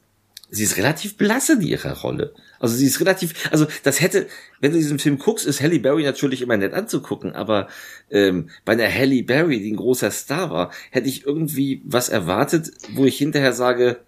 sie 0.50 0.64
ist 0.64 0.76
relativ 0.76 1.16
blasse 1.16 1.54
in 1.54 1.62
ihrer 1.62 2.02
Rolle. 2.02 2.34
Also 2.60 2.76
sie 2.76 2.88
ist 2.88 3.00
relativ, 3.00 3.50
also 3.52 3.68
das 3.84 4.02
hätte, 4.02 4.28
wenn 4.60 4.74
du 4.74 4.78
diesen 4.78 5.00
Film 5.00 5.18
guckst, 5.18 5.46
ist 5.46 5.62
Halle 5.62 5.80
Berry 5.80 6.04
natürlich 6.04 6.42
immer 6.42 6.58
nett 6.58 6.74
anzugucken, 6.74 7.34
aber 7.34 7.70
ähm, 8.12 8.50
bei 8.66 8.74
einer 8.74 8.92
Halle 8.92 9.24
Berry, 9.24 9.62
die 9.62 9.72
ein 9.72 9.78
großer 9.78 10.12
Star 10.12 10.52
war, 10.52 10.72
hätte 10.92 11.08
ich 11.08 11.26
irgendwie 11.26 11.82
was 11.86 12.10
erwartet, 12.10 12.72
wo 12.94 13.06
ich 13.06 13.18
hinterher 13.18 13.54
sage, 13.54 14.02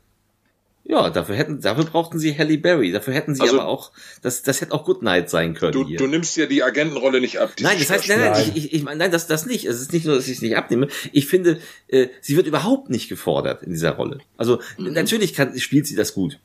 ja, 0.85 1.09
dafür 1.09 1.35
hätten, 1.35 1.61
dafür 1.61 1.85
brauchten 1.85 2.19
sie 2.19 2.37
Halle 2.37 2.57
Berry. 2.57 2.91
Dafür 2.91 3.13
hätten 3.13 3.35
sie 3.35 3.41
also, 3.41 3.59
aber 3.59 3.69
auch, 3.69 3.93
das, 4.21 4.43
das 4.43 4.59
hätte 4.59 4.73
auch 4.73 4.83
Goodnight 4.83 5.29
sein 5.29 5.53
können. 5.53 5.71
Du, 5.71 5.87
hier. 5.87 5.97
du 5.97 6.07
nimmst 6.07 6.35
ja 6.35 6.45
die 6.45 6.61
Agentenrolle 6.61 7.21
nicht 7.21 7.39
ab. 7.39 7.53
Nein, 7.61 7.77
das 7.79 7.89
heißt, 7.89 8.09
nein, 8.09 8.19
nein, 8.19 8.31
nein. 8.33 8.51
Ich, 8.53 8.65
ich, 8.65 8.73
ich, 8.73 8.83
nein, 8.83 9.11
das, 9.11 9.27
das 9.27 9.45
nicht. 9.45 9.65
Es 9.65 9.79
ist 9.79 9.93
nicht 9.93 10.05
nur, 10.05 10.15
dass 10.15 10.27
ich 10.27 10.35
es 10.35 10.41
nicht 10.41 10.57
abnehme. 10.57 10.89
Ich 11.13 11.27
finde, 11.27 11.59
äh, 11.87 12.07
sie 12.19 12.35
wird 12.35 12.47
überhaupt 12.47 12.89
nicht 12.89 13.07
gefordert 13.07 13.63
in 13.63 13.71
dieser 13.71 13.91
Rolle. 13.91 14.19
Also 14.35 14.59
mhm. 14.77 14.91
natürlich 14.91 15.33
kann, 15.33 15.57
spielt 15.57 15.87
sie 15.87 15.95
das 15.95 16.13
gut. 16.13 16.39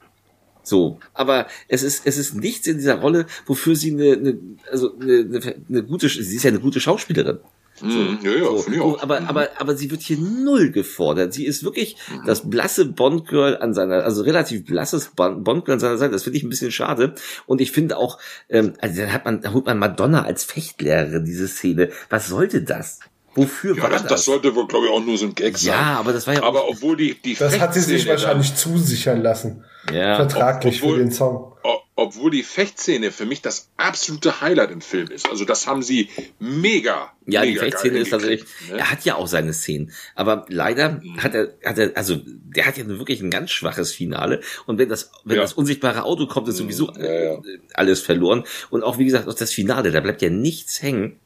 So, 0.63 1.01
aber 1.15 1.49
es 1.67 1.83
ist 1.83 2.03
es 2.05 2.19
ist 2.19 2.35
nichts 2.35 2.67
in 2.67 2.77
dieser 2.77 2.97
Rolle, 2.97 3.27
wofür 3.47 3.75
sie 3.75 3.91
eine, 3.91 4.13
eine 4.13 4.39
also 4.71 4.95
eine, 5.01 5.15
eine, 5.15 5.55
eine 5.69 5.83
gute, 5.83 6.09
sie 6.09 6.37
ist 6.37 6.43
ja 6.43 6.51
eine 6.51 6.61
gute 6.61 6.79
Schauspielerin. 6.79 7.39
So, 7.81 7.87
mm, 7.87 8.19
ja, 8.23 8.31
ja, 8.31 8.45
so. 8.45 8.65
ich 8.71 8.81
auch. 8.81 9.03
Aber, 9.03 9.21
aber, 9.29 9.49
aber 9.59 9.77
sie 9.77 9.91
wird 9.91 10.03
hier 10.03 10.19
null 10.19 10.71
gefordert. 10.71 11.33
Sie 11.33 11.45
ist 11.45 11.65
wirklich 11.65 11.97
mhm. 12.11 12.27
das 12.27 12.49
blasse 12.49 12.87
Bond-Girl 12.87 13.59
an 13.59 13.75
seiner, 13.75 14.05
also 14.05 14.23
relativ 14.23 14.65
blasses 14.65 15.13
Bond-Girl 15.15 15.75
an 15.75 15.81
seiner 15.81 15.99
Seite. 15.99 16.13
Das 16.13 16.25
finde 16.25 16.39
ich 16.39 16.45
ein 16.45 16.49
bisschen 16.49 16.73
schade. 16.73 17.15
Und 17.47 17.61
ich 17.61 17.73
finde 17.73 17.97
auch, 17.97 18.19
ähm, 18.49 18.75
also 18.81 19.01
dann 19.01 19.13
hat 19.13 19.25
man, 19.25 19.41
da 19.41 19.53
holt 19.53 19.67
man 19.67 19.79
Madonna 19.79 20.25
als 20.25 20.45
Fechtlehrerin, 20.45 21.25
diese 21.25 21.49
Szene. 21.49 21.91
Was 22.11 22.29
sollte 22.29 22.63
das? 22.63 23.01
Wofür 23.35 23.77
ja, 23.77 23.83
war 23.85 23.91
das? 23.91 24.05
Das 24.05 24.25
sollte 24.25 24.55
wohl, 24.55 24.67
glaube 24.67 24.87
ich, 24.87 24.93
auch 24.93 25.05
nur 25.05 25.17
so 25.17 25.27
ein 25.27 25.35
Gag 25.35 25.57
sein. 25.59 25.73
Ja, 25.73 25.99
aber 25.99 26.13
das 26.13 26.27
war 26.27 26.35
ja 26.35 26.43
Aber 26.43 26.69
obwohl 26.69 26.97
die, 26.97 27.15
die 27.21 27.35
Das 27.35 27.61
hat 27.61 27.75
sie 27.75 27.81
sich 27.81 28.09
wahrscheinlich 28.09 28.55
zusichern 28.57 29.23
lassen. 29.23 29.65
Ja. 29.93 30.17
Vertraglich 30.17 30.83
obwohl, 30.83 30.97
für 30.97 31.03
den 31.05 31.13
Song 31.13 31.53
obwohl 31.95 32.31
die 32.31 32.43
Fechtszene 32.43 33.11
für 33.11 33.27
mich 33.27 33.43
das 33.43 33.71
absolute 33.77 34.41
Highlight 34.41 34.71
im 34.71 34.81
Film 34.81 35.11
ist. 35.11 35.29
Also 35.29 35.45
das 35.45 35.67
haben 35.67 35.83
sie 35.83 36.09
mega. 36.39 37.13
Ja, 37.27 37.41
mega 37.41 37.53
die 37.53 37.59
Fechtszene 37.59 37.99
ist 37.99 38.11
tatsächlich, 38.11 38.45
ne? 38.71 38.79
er 38.79 38.91
hat 38.91 39.05
ja 39.05 39.17
auch 39.17 39.27
seine 39.27 39.53
Szenen, 39.53 39.93
aber 40.15 40.47
leider 40.49 41.01
mhm. 41.03 41.23
hat 41.23 41.35
er, 41.35 41.55
hat 41.65 41.79
er, 41.79 41.97
also 41.97 42.21
der 42.25 42.67
hat 42.67 42.79
ja 42.79 42.89
wirklich 42.89 43.21
ein 43.21 43.31
ganz 43.31 43.51
schwaches 43.51 43.93
Finale 43.93 44.41
und 44.67 44.79
wenn 44.79 44.89
das, 44.89 45.11
wenn 45.25 45.37
ja. 45.37 45.43
das 45.43 45.53
unsichtbare 45.53 46.05
Auto 46.05 46.27
kommt, 46.27 46.49
ist 46.49 46.57
sowieso 46.57 46.91
ja, 46.93 47.35
ja. 47.35 47.43
alles 47.75 48.01
verloren 48.01 48.45
und 48.71 48.83
auch 48.83 48.99
wie 48.99 49.05
gesagt, 49.05 49.29
auch 49.29 49.35
das 49.35 49.53
Finale, 49.53 49.91
da 49.91 50.01
bleibt 50.01 50.23
ja 50.23 50.31
nichts 50.31 50.81
hängen. 50.81 51.19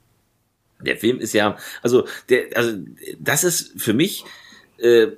Der 0.80 0.96
Film 0.96 1.20
ist 1.20 1.34
ja, 1.34 1.56
also 1.82 2.08
der, 2.28 2.56
also 2.56 2.78
das 3.20 3.44
ist 3.44 3.80
für 3.80 3.92
mich, 3.92 4.24
äh, 4.78 5.08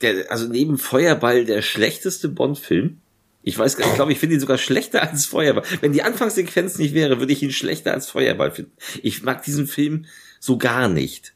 der, 0.00 0.30
also 0.30 0.46
neben 0.46 0.78
Feuerball 0.78 1.44
der 1.44 1.60
schlechteste 1.60 2.28
Bond-Film 2.28 3.00
ich 3.42 3.58
weiß 3.58 3.76
gar 3.76 3.84
nicht, 3.84 3.92
ich 3.92 3.96
glaube, 3.96 4.12
ich 4.12 4.18
finde 4.18 4.34
ihn 4.34 4.40
sogar 4.40 4.58
schlechter 4.58 5.02
als 5.08 5.26
Feuerball. 5.26 5.64
Wenn 5.80 5.92
die 5.92 6.02
Anfangssequenz 6.02 6.78
nicht 6.78 6.94
wäre, 6.94 7.18
würde 7.18 7.32
ich 7.32 7.42
ihn 7.42 7.52
schlechter 7.52 7.92
als 7.92 8.10
Feuerball 8.10 8.52
finden. 8.52 8.72
Ich 9.02 9.22
mag 9.22 9.42
diesen 9.42 9.66
Film 9.66 10.06
so 10.38 10.58
gar 10.58 10.88
nicht. 10.88 11.34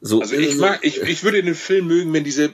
So, 0.00 0.20
also 0.20 0.36
ich 0.36 0.56
mag, 0.56 0.80
ich, 0.82 1.00
ich 1.00 1.24
würde 1.24 1.42
den 1.42 1.54
Film 1.54 1.86
mögen, 1.86 2.12
wenn 2.12 2.22
diese 2.22 2.50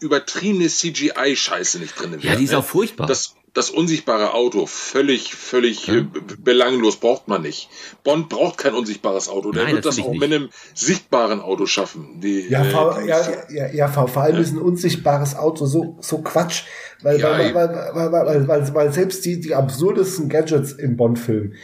übertriebene 0.00 0.66
CGI-Scheiße 0.66 1.78
nicht 1.78 1.98
drin 1.98 2.12
wäre. 2.12 2.26
Ja, 2.26 2.36
die 2.36 2.44
ist 2.44 2.54
auch 2.54 2.64
furchtbar. 2.64 3.06
Das, 3.06 3.36
das 3.54 3.70
unsichtbare 3.70 4.34
Auto 4.34 4.66
völlig, 4.66 5.34
völlig 5.34 5.86
ja. 5.86 5.98
Äh, 5.98 6.06
belanglos 6.38 6.96
braucht 6.96 7.28
man 7.28 7.42
nicht. 7.42 7.68
Bond 8.04 8.28
braucht 8.28 8.58
kein 8.58 8.74
unsichtbares 8.74 9.28
Auto. 9.28 9.52
Der 9.52 9.64
Nein, 9.64 9.74
wird 9.74 9.86
das 9.86 9.98
auch 10.00 10.10
nicht. 10.10 10.20
mit 10.20 10.32
einem 10.32 10.50
sichtbaren 10.74 11.40
Auto 11.40 11.66
schaffen. 11.66 12.20
Die, 12.20 12.48
ja, 12.48 12.62
äh, 12.62 13.08
ja, 13.08 13.46
ja, 13.50 13.72
ja, 13.72 13.88
vor, 13.88 14.22
allem 14.22 14.36
ja. 14.36 14.42
ist 14.42 14.52
ein 14.52 14.58
unsichtbares 14.58 15.36
Auto 15.36 15.66
so, 15.66 15.96
so 16.00 16.18
Quatsch, 16.18 16.62
weil, 17.02 17.20
ja, 17.20 17.30
weil, 17.30 17.54
weil, 17.54 17.94
weil, 17.94 18.12
weil, 18.12 18.48
weil, 18.48 18.74
weil, 18.74 18.92
selbst 18.92 19.24
die, 19.24 19.40
die 19.40 19.54
absurdesten 19.54 20.28
Gadgets 20.28 20.72
im 20.72 20.96
Bond-Film, 20.96 21.54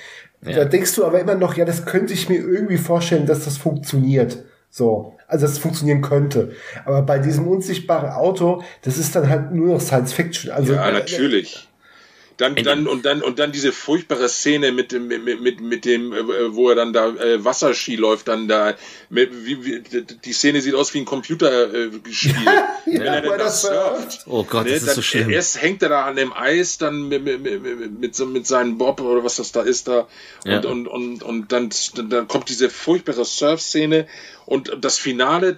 da 0.43 0.65
denkst 0.65 0.95
du 0.95 1.05
aber 1.05 1.21
immer 1.21 1.35
noch, 1.35 1.57
ja, 1.57 1.65
das 1.65 1.85
könnte 1.85 2.13
ich 2.13 2.29
mir 2.29 2.39
irgendwie 2.39 2.79
vorstellen, 2.79 3.27
dass 3.27 3.45
das 3.45 3.59
funktioniert. 3.59 4.45
So. 4.71 5.15
Also, 5.29 5.45
dass 5.45 5.53
es 5.55 5.59
funktionieren 5.59 6.03
könnte. 6.03 6.53
Aber 6.85 7.03
bei 7.03 7.19
diesem 7.19 7.49
unsichtbaren 7.49 8.11
Auto, 8.11 8.63
das 8.83 8.97
ist 8.97 9.17
dann 9.17 9.29
halt 9.29 9.53
nur 9.53 9.75
noch 9.75 9.81
Science 9.81 10.13
Fiction. 10.13 10.53
Also, 10.53 10.75
ja, 10.75 10.91
natürlich. 10.93 11.66
Dann, 12.39 12.55
dann, 12.57 12.87
und 12.87 13.07
dann, 13.07 13.23
und 13.23 13.39
dann 13.39 13.51
diese 13.51 13.73
furchtbare 13.73 14.29
Szene 14.29 14.71
mit 14.71 14.93
dem, 14.93 15.09
mit, 15.09 15.41
mit, 15.41 15.61
mit 15.61 15.85
dem, 15.87 16.13
äh, 16.13 16.55
wo 16.55 16.69
er 16.69 16.75
dann 16.75 16.93
da 16.93 17.09
äh, 17.09 17.43
Wasserski 17.43 17.97
läuft, 17.97 18.29
dann 18.29 18.47
da, 18.47 18.75
mit, 19.09 19.47
wie, 19.47 19.65
wie, 19.65 19.83
die 19.83 20.33
Szene 20.33 20.61
sieht 20.61 20.75
aus 20.75 20.93
wie 20.93 20.99
ein 20.99 21.05
Computerspiel. 21.05 22.35
Ja, 22.89 23.01
wenn 23.01 23.05
ja, 23.05 23.15
er 23.15 23.23
dann 23.23 23.39
das 23.39 23.63
surft. 23.63 24.27
Oh 24.27 24.45
Gott, 24.45 24.67
ne, 24.67 24.75
das 24.75 24.85
ist 24.85 24.95
so 24.95 25.03
schlimm. 25.03 25.29
Erst 25.29 25.61
hängt 25.61 25.83
er 25.83 25.89
da 25.89 26.05
an 26.05 26.15
dem 26.15 26.33
Eis, 26.33 26.79
dann 26.79 27.09
mit, 27.09 27.25
mit, 27.25 27.43
mit, 27.43 27.99
mit, 27.99 28.15
so, 28.15 28.27
mit 28.27 28.47
seinem 28.47 28.79
Bob 28.79 29.01
oder 29.01 29.25
was 29.25 29.37
das 29.37 29.51
da 29.51 29.63
ist 29.63 29.89
da. 29.89 30.07
Und, 30.45 30.51
ja. 30.51 30.61
und, 30.61 30.87
und, 30.87 31.23
und 31.25 31.51
dann, 31.51 31.71
dann 32.09 32.29
kommt 32.29 32.49
diese 32.49 32.71
furchtbare 32.71 33.25
Surf-Szene 33.25 34.07
und 34.47 34.79
das 34.81 34.97
Finale, 34.97 35.55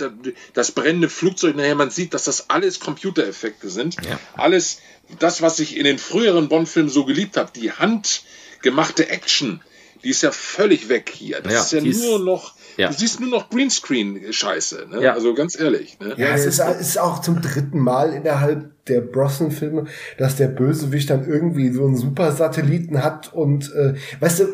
das 0.55 0.73
brennende 0.73 1.09
Flugzeug, 1.09 1.57
nachher 1.57 1.75
man 1.75 1.91
sieht, 1.91 2.15
dass 2.15 2.25
das 2.25 2.51
alles 2.51 2.81
Computereffekte 2.81 3.69
sind. 3.69 3.97
Ja. 4.05 4.19
Alles, 4.37 4.81
das, 5.19 5.43
was 5.43 5.61
ich 5.61 5.77
in 5.77 5.85
den 5.85 5.99
früheren 5.99 6.49
Bond-Filmen 6.49 6.89
so 6.89 7.05
geliebt 7.05 7.37
habe, 7.37 7.51
die 7.55 7.71
handgemachte 7.71 9.09
Action, 9.11 9.61
die 10.03 10.11
ist 10.11 10.23
ja 10.23 10.31
völlig 10.31 10.89
weg 10.89 11.13
hier. 11.15 11.41
Das 11.41 11.53
ja, 11.53 11.61
ist 11.61 11.73
ja 11.73 12.09
nur 12.09 12.19
noch, 12.21 12.55
ja. 12.77 12.89
du 12.89 12.95
siehst 12.95 13.21
nur 13.21 13.29
noch 13.29 13.51
Greenscreen-Scheiße. 13.51 14.87
Ne? 14.89 15.03
Ja. 15.03 15.13
Also 15.13 15.35
ganz 15.35 15.59
ehrlich. 15.59 15.99
Ne? 16.01 16.15
Ja, 16.17 16.29
es 16.29 16.47
ist, 16.47 16.61
ist 16.61 16.99
auch 16.99 17.21
zum 17.21 17.43
dritten 17.43 17.81
Mal 17.81 18.15
innerhalb 18.15 18.71
der 18.89 19.01
Brosnan-Filme, 19.01 19.85
dass 20.17 20.37
der 20.37 20.49
Bösewicht 20.49 21.11
dann 21.11 21.27
irgendwie 21.27 21.71
so 21.71 21.87
einen 21.87 21.97
Super-Satelliten 21.97 23.03
hat 23.03 23.33
und 23.33 23.73
äh, 23.75 23.95
weißt 24.21 24.41
du, 24.41 24.45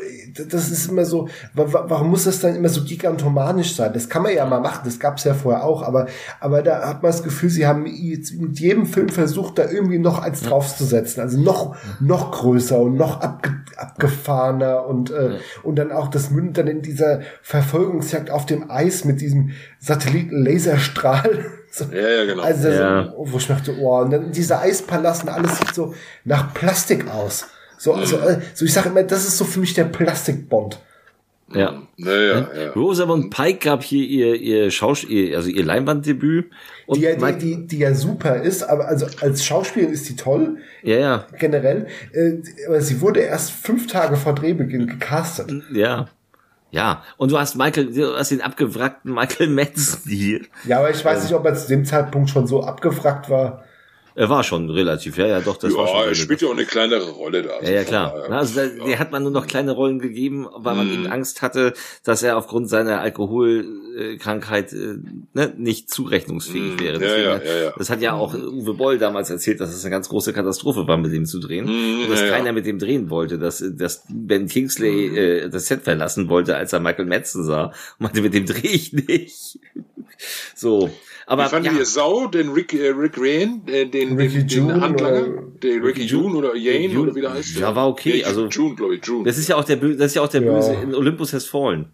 das 0.49 0.71
ist 0.71 0.89
immer 0.89 1.05
so, 1.05 1.29
warum 1.55 2.11
muss 2.11 2.25
das 2.25 2.41
dann 2.41 2.57
immer 2.57 2.69
so 2.69 2.83
gigantomanisch 2.85 3.77
sein? 3.77 3.93
Das 3.93 4.09
kann 4.09 4.23
man 4.23 4.35
ja 4.35 4.45
mal 4.45 4.61
machen, 4.61 4.83
das 4.85 4.99
gab 4.99 5.19
es 5.19 5.25
ja 5.25 5.35
vorher 5.35 5.65
auch, 5.65 5.83
aber, 5.83 6.07
aber 6.41 6.63
da 6.63 6.89
hat 6.89 7.03
man 7.03 7.13
das 7.13 7.23
Gefühl, 7.23 7.51
sie 7.51 7.67
haben 7.67 7.87
jetzt 7.87 8.35
mit 8.41 8.59
jedem 8.59 8.87
Film 8.87 9.09
versucht, 9.09 9.59
da 9.59 9.71
irgendwie 9.71 9.99
noch 9.99 10.19
eins 10.19 10.43
draufzusetzen. 10.43 11.23
Also 11.23 11.41
noch, 11.41 11.77
noch 12.01 12.33
größer 12.33 12.79
und 12.81 12.97
noch 12.97 13.21
abge, 13.21 13.51
abgefahrener 13.77 14.87
und, 14.87 15.11
äh, 15.11 15.39
und 15.63 15.77
dann 15.77 15.93
auch 15.93 16.09
das 16.09 16.31
mündet 16.31 16.59
dann 16.59 16.67
in 16.67 16.83
dieser 16.83 17.21
Verfolgungsjagd 17.43 18.31
auf 18.31 18.47
dem 18.47 18.71
Eis 18.71 19.05
mit 19.05 19.21
diesem 19.21 19.53
Satelliten-Laserstrahl. 19.79 21.47
So. 21.75 21.87
Ja, 21.93 22.09
ja, 22.09 22.25
genau. 22.25 22.45
Also, 22.45 22.69
ja. 22.69 23.13
wo 23.17 23.37
ich 23.37 23.49
dachte, 23.49 23.77
oh, 23.81 23.99
und 23.99 24.13
dann 24.13 24.31
dieser 24.31 24.61
Eispalast 24.61 25.25
und 25.25 25.31
alles 25.31 25.59
sieht 25.59 25.75
so 25.75 25.93
nach 26.25 26.55
Plastik 26.55 27.11
aus. 27.11 27.49
So, 27.79 27.95
also, 27.95 28.17
äh, 28.19 28.41
so 28.55 28.65
ich 28.65 28.73
sage 28.73 28.91
immer, 28.91 29.03
das 29.03 29.27
ist 29.27 29.37
so 29.39 29.45
für 29.45 29.59
mich 29.59 29.75
der 29.75 29.85
Plastikbond. 29.85 30.79
Ja. 31.53 31.83
Naja, 31.97 32.49
ja. 32.57 32.71
Rosamund 32.77 33.35
Pike 33.35 33.59
gab 33.59 33.83
hier 33.83 34.07
ihr, 34.07 34.37
ihr 34.37 34.71
Schauspiel, 34.71 35.35
also 35.35 35.49
ihr 35.49 35.65
Leinwanddebüt. 35.65 36.49
Und 36.87 36.99
die, 36.99 37.03
ja, 37.03 37.17
die, 37.17 37.39
die, 37.39 37.67
die 37.67 37.79
ja 37.79 37.93
super 37.93 38.41
ist, 38.41 38.63
aber 38.63 38.87
also 38.87 39.07
als 39.21 39.45
Schauspielerin 39.45 39.93
ist 39.93 40.09
die 40.09 40.15
toll. 40.15 40.59
Ja, 40.85 40.97
ja. 40.97 41.27
Generell. 41.41 41.89
Äh, 42.13 42.35
aber 42.69 42.81
sie 42.83 43.01
wurde 43.01 43.19
erst 43.19 43.51
fünf 43.51 43.89
Tage 43.89 44.17
vor 44.17 44.37
Drehbeginn 44.37 44.87
gecastet. 44.87 45.53
Ja. 45.73 46.09
Ja, 46.75 47.05
und 47.19 47.31
du 47.31 47.39
hast 47.39 47.55
Michael, 47.55 47.95
du 47.95 48.17
hast 48.17 48.33
den 48.33 48.41
abgewrackten 48.41 49.15
Michael 49.15 49.47
Madsen 49.47 50.11
hier. 50.11 50.41
Ja, 50.65 50.81
aber 50.81 50.91
ich 50.91 51.05
weiß 51.05 51.23
nicht, 51.23 51.33
ob 51.33 51.45
er 51.45 51.55
zu 51.55 51.69
dem 51.69 51.85
Zeitpunkt 51.85 52.31
schon 52.31 52.49
so 52.49 52.65
abgewrackt 52.65 53.31
war. 53.31 53.63
Er 54.17 54.29
war 54.29 54.45
schon 54.45 54.71
relativ, 54.71 55.19
ja, 55.19 55.27
ja, 55.27 55.41
doch, 55.41 55.57
das 55.57 55.73
ja, 55.73 55.79
war 55.79 55.89
schon. 55.89 56.09
er 56.09 56.15
spielt 56.15 56.41
ja 56.41 56.49
auch 56.49 56.53
eine 56.53 56.65
kleinere 56.65 57.11
Rolle 57.11 57.43
da. 57.43 57.55
Also 57.55 57.73
ja, 57.73 57.79
ja, 57.79 57.85
klar. 57.85 58.15
Da, 58.29 58.37
also, 58.37 58.61
da, 58.61 58.67
ja. 58.67 58.85
der 58.85 58.99
hat 59.01 59.11
man 59.11 59.25
nur 59.25 59.33
noch 59.33 59.49
kleine 59.49 59.73
Rollen 59.73 59.99
gegeben, 59.99 60.47
weil 60.55 60.77
man 60.77 60.89
mm. 60.89 60.93
eben 60.93 61.07
Angst 61.09 61.43
hatte, 61.43 61.73
dass 62.05 62.23
er 62.23 62.37
aufgrund 62.37 62.69
seiner 62.69 63.01
Alkoholkrankheit 63.01 64.73
äh, 64.73 64.99
ne, 65.33 65.53
nicht 65.57 65.91
zurechnungsfähig 65.91 66.77
mm. 66.77 66.81
wäre. 66.81 66.99
Deswegen, 67.01 67.25
ja, 67.25 67.43
ja, 67.43 67.65
ja, 67.65 67.75
Das 67.77 67.91
hat 67.91 68.03
ja 68.03 68.13
auch 68.13 68.35
Uwe 68.35 68.75
Boll 68.75 68.99
damals 68.99 69.31
erzählt, 69.31 69.61
dass 69.61 69.75
es 69.75 69.85
eine 69.85 69.91
ganz 69.91 70.09
große 70.09 70.33
Katastrophe 70.33 70.87
war, 70.87 70.97
mit 70.97 71.13
dem 71.13 71.27
zu 71.27 71.41
drehen. 71.41 71.65
Mm, 71.65 72.05
und 72.05 72.11
dass 72.11 72.21
keiner 72.21 72.53
mit 72.53 72.67
dem 72.67 72.79
drehen 72.79 73.11
wollte, 73.11 73.39
dass, 73.41 73.65
dass 73.77 74.05
Ben 74.09 74.47
Kingsley 74.47 75.11
mm. 75.11 75.17
äh, 75.17 75.49
das 75.49 75.67
Set 75.67 75.83
verlassen 75.83 76.29
wollte, 76.29 76.55
als 76.55 76.73
er 76.73 76.79
Michael 76.79 77.07
Madsen 77.07 77.43
sah. 77.43 77.73
Und 77.99 78.01
meinte, 78.01 78.23
mit 78.23 78.35
dem 78.35 78.47
drehe 78.47 78.71
ich 78.71 78.93
nicht. 78.93 79.59
so. 80.55 80.89
Aber, 81.27 81.45
Wie 81.45 81.49
fanden 81.49 81.73
ja. 81.73 81.79
ihr 81.79 81.87
Sau, 81.87 82.27
den 82.27 82.51
Rick, 82.51 82.75
äh, 82.75 82.89
Rick 82.91 83.15
Rain, 83.17 83.63
äh, 83.67 83.87
den, 83.87 84.17
Ricky 84.17 84.39
den, 84.39 84.49
June, 84.49 84.73
den 84.75 84.83
Handlanger, 84.83 85.23
den 85.63 85.83
Ricky, 85.83 86.03
Ricky 86.03 86.03
June 86.03 86.37
oder 86.37 86.55
Yane 86.55 86.87
June, 86.87 87.01
oder 87.01 87.15
wie 87.15 87.21
der 87.23 87.33
heißt? 87.33 87.57
Ja, 87.59 87.75
war 87.75 87.89
okay. 87.89 88.21
Ja, 88.21 88.27
also, 88.27 88.47
June, 88.49 88.75
glaube 88.75 88.97
ich, 88.97 89.05
June. 89.05 89.25
Das 89.25 89.39
ist 89.39 89.49
ja 89.49 89.57
auch 89.57 89.65
der, 89.65 89.77
das 89.77 90.07
ist 90.07 90.15
ja 90.17 90.23
auch 90.23 90.29
der 90.29 90.43
ja. 90.43 90.53
Böse 90.53 90.75
in 90.75 90.95
Olympus 90.95 91.33
has 91.33 91.47
fallen. 91.47 91.93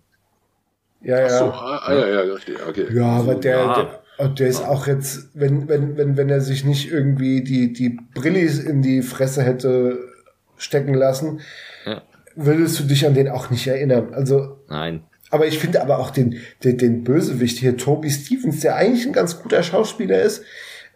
Ja, 1.02 1.18
ja. 1.20 1.26
Ach 1.26 1.30
so, 1.30 1.44
ah, 1.44 1.82
ah, 1.84 1.94
ja, 1.94 2.08
ja, 2.08 2.34
richtig, 2.34 2.56
okay. 2.68 2.86
Ja, 2.92 3.06
aber 3.06 3.36
der, 3.36 3.56
ja. 3.56 4.02
der, 4.18 4.28
der 4.28 4.48
ist 4.48 4.64
auch 4.64 4.86
jetzt, 4.86 5.30
wenn, 5.34 5.68
wenn, 5.68 5.96
wenn, 5.96 6.16
wenn 6.16 6.28
er 6.28 6.40
sich 6.40 6.64
nicht 6.64 6.90
irgendwie 6.90 7.42
die, 7.42 7.72
die 7.72 7.98
Brillis 8.14 8.58
in 8.58 8.82
die 8.82 9.02
Fresse 9.02 9.42
hätte 9.42 10.10
stecken 10.56 10.94
lassen, 10.94 11.40
ja. 11.86 12.02
würdest 12.34 12.78
du 12.80 12.84
dich 12.84 13.06
an 13.06 13.14
den 13.14 13.28
auch 13.28 13.48
nicht 13.48 13.66
erinnern. 13.66 14.12
Also. 14.12 14.58
Nein. 14.68 15.04
Aber 15.30 15.46
ich 15.46 15.58
finde 15.58 15.80
aber 15.80 15.98
auch 15.98 16.10
den, 16.10 16.40
den, 16.64 16.76
den 16.76 17.04
Bösewicht 17.04 17.58
hier, 17.58 17.76
Toby 17.76 18.10
Stevens, 18.10 18.60
der 18.60 18.76
eigentlich 18.76 19.06
ein 19.06 19.12
ganz 19.12 19.40
guter 19.40 19.62
Schauspieler 19.62 20.20
ist, 20.20 20.42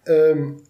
ähm, 0.06 0.62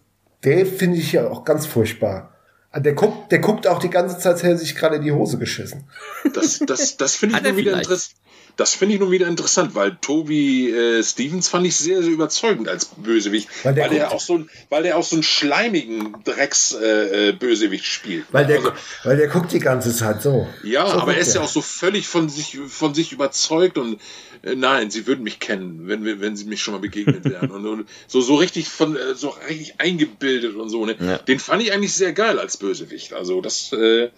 der 0.43 0.65
finde 0.65 0.97
ich 0.97 1.11
ja 1.11 1.27
auch 1.27 1.43
ganz 1.43 1.65
furchtbar. 1.65 2.35
Ah, 2.71 2.79
der 2.79 2.93
guckt, 2.93 3.31
der 3.31 3.39
guckt 3.39 3.67
auch 3.67 3.79
die 3.79 3.89
ganze 3.89 4.17
Zeit, 4.19 4.33
als 4.33 4.43
hätte 4.43 4.57
sich 4.57 4.75
gerade 4.75 4.97
in 4.97 5.01
die 5.01 5.11
Hose 5.11 5.37
geschissen. 5.37 5.85
Das, 6.33 6.59
das, 6.59 6.97
das 6.97 7.15
finde 7.15 7.37
ich 7.37 7.43
nur 7.43 7.57
wieder 7.57 7.77
interessant. 7.77 8.15
Das 8.57 8.73
finde 8.73 8.95
ich 8.95 9.01
nun 9.01 9.11
wieder 9.11 9.27
interessant, 9.27 9.75
weil 9.75 9.97
Toby 9.99 10.69
äh, 10.71 11.03
Stevens 11.03 11.49
fand 11.49 11.67
ich 11.67 11.75
sehr, 11.75 12.01
sehr 12.01 12.11
überzeugend 12.11 12.69
als 12.69 12.85
Bösewicht, 12.85 13.49
weil 13.63 13.73
der, 13.73 13.83
weil 13.85 13.95
der 13.95 14.11
auch 14.11 14.21
so 14.21 14.37
ein, 14.37 14.49
weil 14.69 14.83
der 14.83 14.97
auch 14.97 15.03
so 15.03 15.17
einen 15.17 15.23
schleimigen 15.23 16.15
Drecks 16.23 16.71
äh, 16.71 17.29
äh, 17.29 17.31
Bösewicht 17.33 17.85
spielt. 17.85 18.25
Weil 18.31 18.45
der, 18.45 18.57
also, 18.57 18.71
weil 19.03 19.17
der 19.17 19.27
guckt 19.27 19.51
die 19.51 19.59
ganze 19.59 19.93
Zeit 19.93 20.21
so. 20.21 20.47
Ja, 20.63 20.87
so 20.87 20.99
aber 20.99 21.15
er 21.15 21.19
ist 21.19 21.33
der. 21.33 21.41
ja 21.41 21.45
auch 21.47 21.51
so 21.51 21.61
völlig 21.61 22.07
von 22.07 22.29
sich, 22.29 22.57
von 22.67 22.93
sich 22.93 23.11
überzeugt 23.11 23.77
und 23.77 23.99
äh, 24.41 24.55
nein, 24.55 24.89
sie 24.89 25.05
würden 25.05 25.23
mich 25.23 25.39
kennen, 25.39 25.87
wenn 25.87 26.05
wir, 26.05 26.21
wenn 26.21 26.37
sie 26.37 26.45
mich 26.45 26.61
schon 26.61 26.73
mal 26.73 26.79
begegnet 26.79 27.25
wären 27.29 27.51
und, 27.51 27.65
und, 27.65 27.89
so 28.07 28.21
so 28.21 28.35
richtig 28.35 28.69
von 28.69 28.95
äh, 28.95 29.15
so 29.15 29.35
richtig 29.49 29.79
eingebildet 29.79 30.55
und 30.55 30.69
so. 30.69 30.85
Ne? 30.85 30.95
Ja. 30.99 31.17
Den 31.17 31.39
fand 31.39 31.61
ich 31.61 31.73
eigentlich 31.73 31.93
sehr 31.93 32.13
geil 32.13 32.39
als 32.39 32.57
Bösewicht. 32.57 33.13
Also 33.13 33.41
das. 33.41 33.73
Äh, 33.73 34.09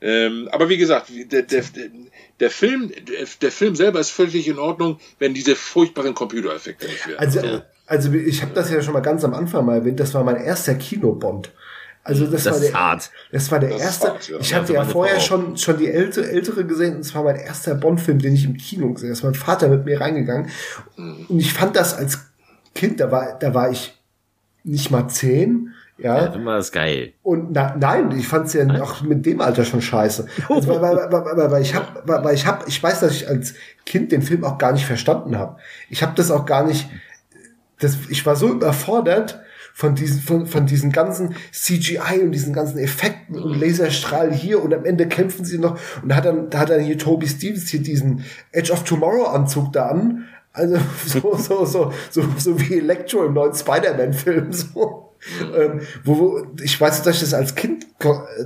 ähm, 0.00 0.48
aber 0.52 0.68
wie 0.68 0.76
gesagt, 0.76 1.10
der, 1.10 1.42
der, 1.42 1.62
der 1.62 1.90
Film, 2.50 2.92
der 3.40 3.50
Film 3.50 3.74
selber 3.76 4.00
ist 4.00 4.10
völlig 4.10 4.46
in 4.46 4.58
Ordnung, 4.58 4.98
wenn 5.18 5.32
diese 5.32 5.56
furchtbaren 5.56 6.14
Computereffekte 6.14 6.86
nicht 6.86 7.06
wären. 7.08 7.18
Also, 7.18 7.62
also 7.86 8.12
ich 8.12 8.42
habe 8.42 8.52
das 8.52 8.70
ja 8.70 8.82
schon 8.82 8.92
mal 8.92 9.00
ganz 9.00 9.24
am 9.24 9.32
Anfang 9.32 9.64
mal 9.64 9.76
erwähnt, 9.76 10.00
das 10.00 10.12
war 10.12 10.22
mein 10.24 10.36
erster 10.36 10.74
Kinobond. 10.74 11.50
Also 12.06 12.26
das, 12.26 12.44
das 12.44 12.54
war 12.54 12.60
der, 12.60 12.72
hart. 12.72 13.10
das 13.32 13.50
war 13.50 13.58
der 13.58 13.70
das 13.70 13.80
erste. 13.80 14.08
Hart, 14.08 14.28
ja. 14.28 14.38
Ich 14.38 14.54
hatte 14.54 14.74
ja 14.74 14.84
vorher 14.84 15.18
schon 15.18 15.56
schon 15.56 15.76
die 15.76 15.88
ältere, 15.88 16.30
ältere 16.30 16.64
gesehen 16.64 16.94
und 16.96 17.00
es 17.00 17.12
war 17.16 17.24
mein 17.24 17.34
erster 17.34 17.74
Bond-Film, 17.74 18.20
den 18.20 18.34
ich 18.34 18.44
im 18.44 18.56
Kino 18.56 18.92
gesehen. 18.92 19.08
habe. 19.08 19.08
Da 19.08 19.12
ist 19.12 19.24
mein 19.24 19.34
Vater 19.34 19.68
mit 19.68 19.84
mir 19.84 20.00
reingegangen 20.00 20.50
mhm. 20.96 21.26
und 21.28 21.40
ich 21.40 21.52
fand 21.52 21.74
das 21.74 21.94
als 21.94 22.20
Kind, 22.76 23.00
da 23.00 23.10
war 23.10 23.36
da 23.38 23.54
war 23.54 23.72
ich 23.72 23.98
nicht 24.62 24.92
mal 24.92 25.08
zehn 25.08 25.72
Ja, 25.98 26.24
ja 26.24 26.34
immer 26.34 26.56
das 26.56 26.72
geil. 26.72 27.14
Und 27.22 27.52
na, 27.52 27.74
nein, 27.78 28.10
ich 28.16 28.28
fand's 28.28 28.52
ja 28.52 28.66
auch 28.82 29.02
mit 29.02 29.24
dem 29.24 29.40
Alter 29.40 29.64
schon 29.64 29.80
scheiße. 29.80 30.26
Also, 30.48 30.68
weil, 30.68 30.80
weil, 30.82 31.10
weil, 31.10 31.50
weil 31.50 31.62
ich 31.62 31.74
hab, 31.74 32.06
weil 32.06 32.34
ich 32.34 32.46
hab, 32.46 32.68
ich 32.68 32.82
weiß, 32.82 33.00
dass 33.00 33.12
ich 33.12 33.28
als 33.28 33.54
Kind 33.86 34.12
den 34.12 34.22
Film 34.22 34.44
auch 34.44 34.58
gar 34.58 34.72
nicht 34.72 34.84
verstanden 34.84 35.38
habe. 35.38 35.56
Ich 35.88 36.02
habe 36.02 36.12
das 36.14 36.30
auch 36.30 36.44
gar 36.44 36.64
nicht. 36.64 36.88
Das, 37.78 37.96
ich 38.08 38.24
war 38.24 38.36
so 38.36 38.48
überfordert 38.48 39.40
von 39.72 39.94
diesen, 39.94 40.22
von, 40.22 40.46
von 40.46 40.66
diesen 40.66 40.90
ganzen 40.90 41.34
CGI 41.52 42.22
und 42.22 42.32
diesen 42.32 42.54
ganzen 42.54 42.78
Effekten 42.78 43.38
und 43.38 43.60
Laserstrahl 43.60 44.32
hier 44.32 44.62
und 44.62 44.72
am 44.72 44.86
Ende 44.86 45.06
kämpfen 45.06 45.44
sie 45.44 45.58
noch 45.58 45.78
und 46.02 46.08
da 46.08 46.16
hat 46.16 46.24
dann, 46.24 46.48
da 46.48 46.60
hat 46.60 46.70
dann 46.70 46.80
hier 46.80 46.96
Toby 46.96 47.28
Stevens 47.28 47.68
hier 47.68 47.82
diesen 47.82 48.24
Edge 48.52 48.72
of 48.72 48.84
Tomorrow 48.84 49.26
Anzug 49.26 49.74
da 49.74 49.88
an. 49.88 50.24
Also 50.54 50.78
so, 51.06 51.36
so, 51.36 51.64
so, 51.66 51.92
so, 52.10 52.24
so 52.38 52.60
wie 52.60 52.78
Electro 52.78 53.26
im 53.26 53.34
neuen 53.34 53.54
Spider-Man-Film. 53.54 54.52
So. 54.52 55.05
Ähm, 55.56 55.80
wo, 56.04 56.18
wo, 56.18 56.46
ich 56.62 56.80
weiß, 56.80 57.02
dass 57.02 57.16
ich 57.16 57.20
das 57.20 57.34
als 57.34 57.54
Kind 57.54 57.86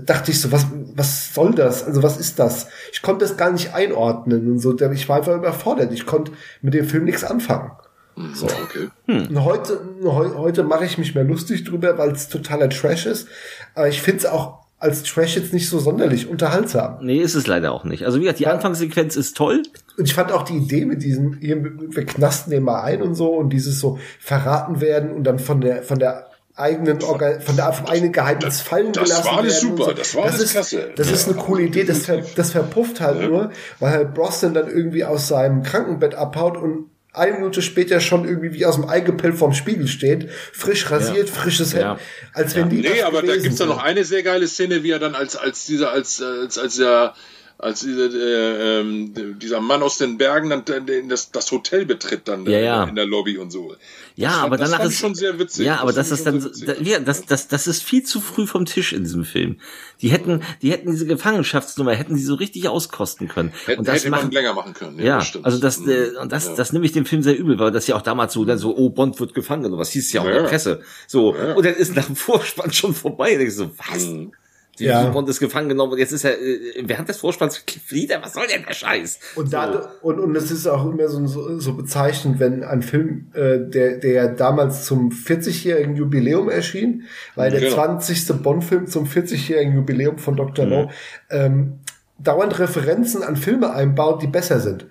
dachte 0.04 0.30
ich 0.30 0.40
so, 0.40 0.52
was, 0.52 0.66
was 0.94 1.34
soll 1.34 1.54
das? 1.54 1.84
Also 1.84 2.02
was 2.02 2.18
ist 2.18 2.38
das? 2.38 2.68
Ich 2.92 3.02
konnte 3.02 3.24
das 3.24 3.36
gar 3.36 3.50
nicht 3.50 3.74
einordnen 3.74 4.50
und 4.50 4.58
so. 4.60 4.78
Ich 4.92 5.08
war 5.08 5.16
einfach 5.18 5.36
überfordert. 5.36 5.92
Ich 5.92 6.06
konnte 6.06 6.32
mit 6.62 6.74
dem 6.74 6.86
Film 6.86 7.04
nichts 7.04 7.24
anfangen. 7.24 7.72
Hm, 8.14 8.34
so. 8.34 8.46
Okay. 8.46 8.88
Hm. 9.06 9.28
Und 9.28 9.44
heute, 9.44 9.80
heute 10.04 10.62
mache 10.62 10.84
ich 10.84 10.98
mich 10.98 11.14
mehr 11.14 11.24
lustig 11.24 11.64
drüber, 11.64 11.98
weil 11.98 12.12
es 12.12 12.28
totaler 12.28 12.68
Trash 12.70 13.06
ist. 13.06 13.28
Aber 13.74 13.88
ich 13.88 14.02
finde 14.02 14.18
es 14.20 14.26
auch 14.26 14.60
als 14.78 15.02
Trash 15.02 15.36
jetzt 15.36 15.52
nicht 15.52 15.68
so 15.68 15.78
sonderlich 15.78 16.26
unterhaltsam. 16.28 16.98
Nee, 17.02 17.20
ist 17.20 17.34
es 17.34 17.46
leider 17.46 17.72
auch 17.72 17.84
nicht. 17.84 18.06
Also 18.06 18.18
wie 18.18 18.22
gesagt, 18.22 18.38
die 18.38 18.44
ja. 18.44 18.52
Anfangssequenz 18.52 19.14
ist 19.14 19.36
toll. 19.36 19.62
Und 19.98 20.04
ich 20.06 20.14
fand 20.14 20.32
auch 20.32 20.42
die 20.42 20.56
Idee 20.56 20.86
mit 20.86 21.02
diesem, 21.02 21.34
hier, 21.34 21.62
wir 21.62 22.06
knasten 22.06 22.50
den 22.50 22.62
mal 22.62 22.82
ein 22.82 23.02
und 23.02 23.14
so 23.14 23.34
und 23.34 23.50
dieses 23.50 23.78
so 23.78 23.98
verraten 24.18 24.80
werden 24.80 25.10
und 25.10 25.24
dann 25.24 25.38
von 25.38 25.60
der, 25.60 25.82
von 25.82 25.98
der 25.98 26.29
eigenen 26.56 27.02
Organ 27.02 27.40
von 27.40 27.56
der 27.56 27.72
vom 27.72 27.86
eigenen 27.86 28.12
Geheimnis 28.12 28.60
fallen 28.60 28.92
das 28.92 29.04
gelassen 29.04 29.24
war 29.24 29.38
alles 29.38 29.62
werden. 29.62 29.76
super, 29.76 29.90
so. 29.90 29.92
das 29.92 30.14
war 30.14 30.24
das 30.24 30.32
alles 30.32 30.44
ist, 30.44 30.50
klasse. 30.52 30.90
Das 30.96 31.10
ist 31.10 31.28
eine 31.28 31.36
coole 31.36 31.62
Idee, 31.62 31.84
das, 31.84 32.06
ver, 32.06 32.22
das 32.36 32.52
verpufft 32.52 33.00
halt 33.00 33.20
ja. 33.20 33.28
nur, 33.28 33.50
weil 33.78 33.90
halt 33.92 34.14
Brosnan 34.14 34.54
dann 34.54 34.68
irgendwie 34.68 35.04
aus 35.04 35.28
seinem 35.28 35.62
Krankenbett 35.62 36.14
abhaut 36.14 36.56
und 36.56 36.90
eine 37.12 37.32
Minute 37.34 37.60
später 37.62 38.00
schon 38.00 38.24
irgendwie 38.24 38.52
wie 38.52 38.66
aus 38.66 38.76
dem 38.76 38.88
Eigepell 38.88 39.32
vorm 39.32 39.52
Spiegel 39.52 39.88
steht, 39.88 40.30
frisch 40.30 40.90
rasiert, 40.90 41.28
ja. 41.28 41.34
frisches 41.34 41.72
Hemd, 41.72 41.82
ja. 41.82 41.98
als 42.34 42.54
wenn 42.54 42.68
die. 42.68 42.82
Nee, 42.82 43.02
aber 43.02 43.22
da 43.22 43.36
gibt's 43.36 43.56
da 43.58 43.66
noch 43.66 43.82
eine 43.82 44.04
sehr 44.04 44.22
geile 44.22 44.46
Szene, 44.46 44.82
wie 44.82 44.90
er 44.90 45.00
dann 45.00 45.14
als, 45.14 45.36
als 45.36 45.64
dieser, 45.64 45.90
als, 45.90 46.22
als, 46.22 46.56
als 46.56 46.76
der, 46.76 47.14
als 47.58 47.80
dieser, 47.80 48.10
äh, 48.14 48.80
äh, 48.80 49.34
dieser 49.34 49.60
Mann 49.60 49.82
aus 49.82 49.98
den 49.98 50.18
Bergen 50.18 50.50
dann 50.50 50.64
das, 51.08 51.32
das 51.32 51.50
Hotel 51.50 51.84
betritt 51.84 52.28
dann 52.28 52.46
ja, 52.46 52.58
ja. 52.58 52.84
in 52.84 52.94
der 52.94 53.06
Lobby 53.06 53.38
und 53.38 53.50
so. 53.50 53.74
Ja, 54.20 54.32
aber 54.42 54.58
das 54.58 54.70
danach 54.70 54.84
ist 54.84 54.98
schon 54.98 55.14
sehr 55.14 55.38
witzig. 55.38 55.64
Ja, 55.64 55.80
aber 55.80 55.94
das, 55.94 56.10
das 56.10 56.18
ist 56.18 56.26
dann, 56.26 56.40
da, 56.66 56.74
ja, 56.74 57.00
das, 57.00 57.24
das, 57.24 57.48
das 57.48 57.66
ist 57.66 57.82
viel 57.82 58.02
zu 58.02 58.20
früh 58.20 58.46
vom 58.46 58.66
Tisch 58.66 58.92
in 58.92 59.02
diesem 59.02 59.24
Film. 59.24 59.56
Die 60.02 60.10
hätten, 60.10 60.42
die 60.60 60.70
hätten 60.72 60.90
diese 60.90 61.06
Gefangenschaftsnummer, 61.06 61.94
hätten 61.94 62.16
sie 62.16 62.24
so 62.24 62.34
richtig 62.34 62.68
auskosten 62.68 63.28
können. 63.28 63.50
Hätten, 63.64 63.78
und 63.78 63.88
das 63.88 64.00
hätte 64.00 64.10
machen, 64.10 64.24
man 64.24 64.32
länger 64.32 64.52
machen 64.52 64.74
können. 64.74 64.98
Ja, 64.98 65.20
ja 65.20 65.40
also 65.42 65.58
das, 65.58 65.80
äh, 65.86 66.10
und 66.20 66.32
das, 66.32 66.48
ja. 66.48 66.54
das 66.54 66.74
nehme 66.74 66.84
ich 66.84 66.92
dem 66.92 67.06
Film 67.06 67.22
sehr 67.22 67.38
übel, 67.38 67.58
weil 67.58 67.70
das 67.70 67.86
ja 67.86 67.96
auch 67.96 68.02
damals 68.02 68.34
so, 68.34 68.44
dann 68.44 68.58
so, 68.58 68.76
oh, 68.76 68.90
Bond 68.90 69.18
wird 69.20 69.32
gefangen 69.32 69.64
oder 69.64 69.78
was 69.78 69.90
hieß 69.92 70.12
ja 70.12 70.20
auch 70.20 70.26
in 70.26 70.34
der 70.34 70.42
Presse. 70.42 70.82
So, 71.06 71.34
und 71.34 71.64
dann 71.64 71.74
ist 71.74 71.96
nach 71.96 72.04
dem 72.04 72.16
Vorspann 72.16 72.72
schon 72.74 72.94
vorbei. 72.94 73.36
Und 73.36 73.40
ich 73.40 73.54
so, 73.54 73.70
was? 73.78 74.06
Mhm. 74.06 74.32
Die 74.80 74.86
ja. 74.86 75.08
Bond 75.10 75.28
ist 75.28 75.40
gefangen 75.40 75.68
genommen 75.68 75.92
und 75.92 75.98
jetzt 75.98 76.12
ist 76.12 76.24
er 76.24 76.40
äh, 76.40 76.82
während 76.84 77.08
des 77.08 77.18
Vorspanns 77.18 77.58
flieht 77.86 78.10
er. 78.10 78.22
Was 78.22 78.32
soll 78.32 78.46
denn 78.46 78.64
der 78.66 78.74
Scheiß? 78.74 79.20
Und 79.36 79.52
da 79.52 79.72
so. 79.72 80.08
und 80.08 80.18
und 80.18 80.34
es 80.36 80.50
ist 80.50 80.66
auch 80.66 80.84
immer 80.90 81.06
so, 81.08 81.26
so, 81.26 81.58
so 81.58 81.74
bezeichnend, 81.74 82.40
wenn 82.40 82.64
ein 82.64 82.82
Film, 82.82 83.30
äh, 83.34 83.58
der 83.58 83.98
der 83.98 84.28
damals 84.28 84.86
zum 84.86 85.10
40-jährigen 85.10 85.96
Jubiläum 85.96 86.48
erschien, 86.48 87.04
weil 87.34 87.50
der 87.50 87.60
genau. 87.60 87.74
20. 87.74 88.42
Bond-Film 88.42 88.86
zum 88.86 89.06
40-jährigen 89.06 89.74
Jubiläum 89.74 90.18
von 90.18 90.36
Dr. 90.36 90.64
Mhm. 90.64 90.70
No 90.70 90.90
ähm, 91.30 91.80
dauernd 92.18 92.58
Referenzen 92.58 93.22
an 93.22 93.36
Filme 93.36 93.72
einbaut, 93.72 94.22
die 94.22 94.26
besser 94.26 94.60
sind. 94.60 94.86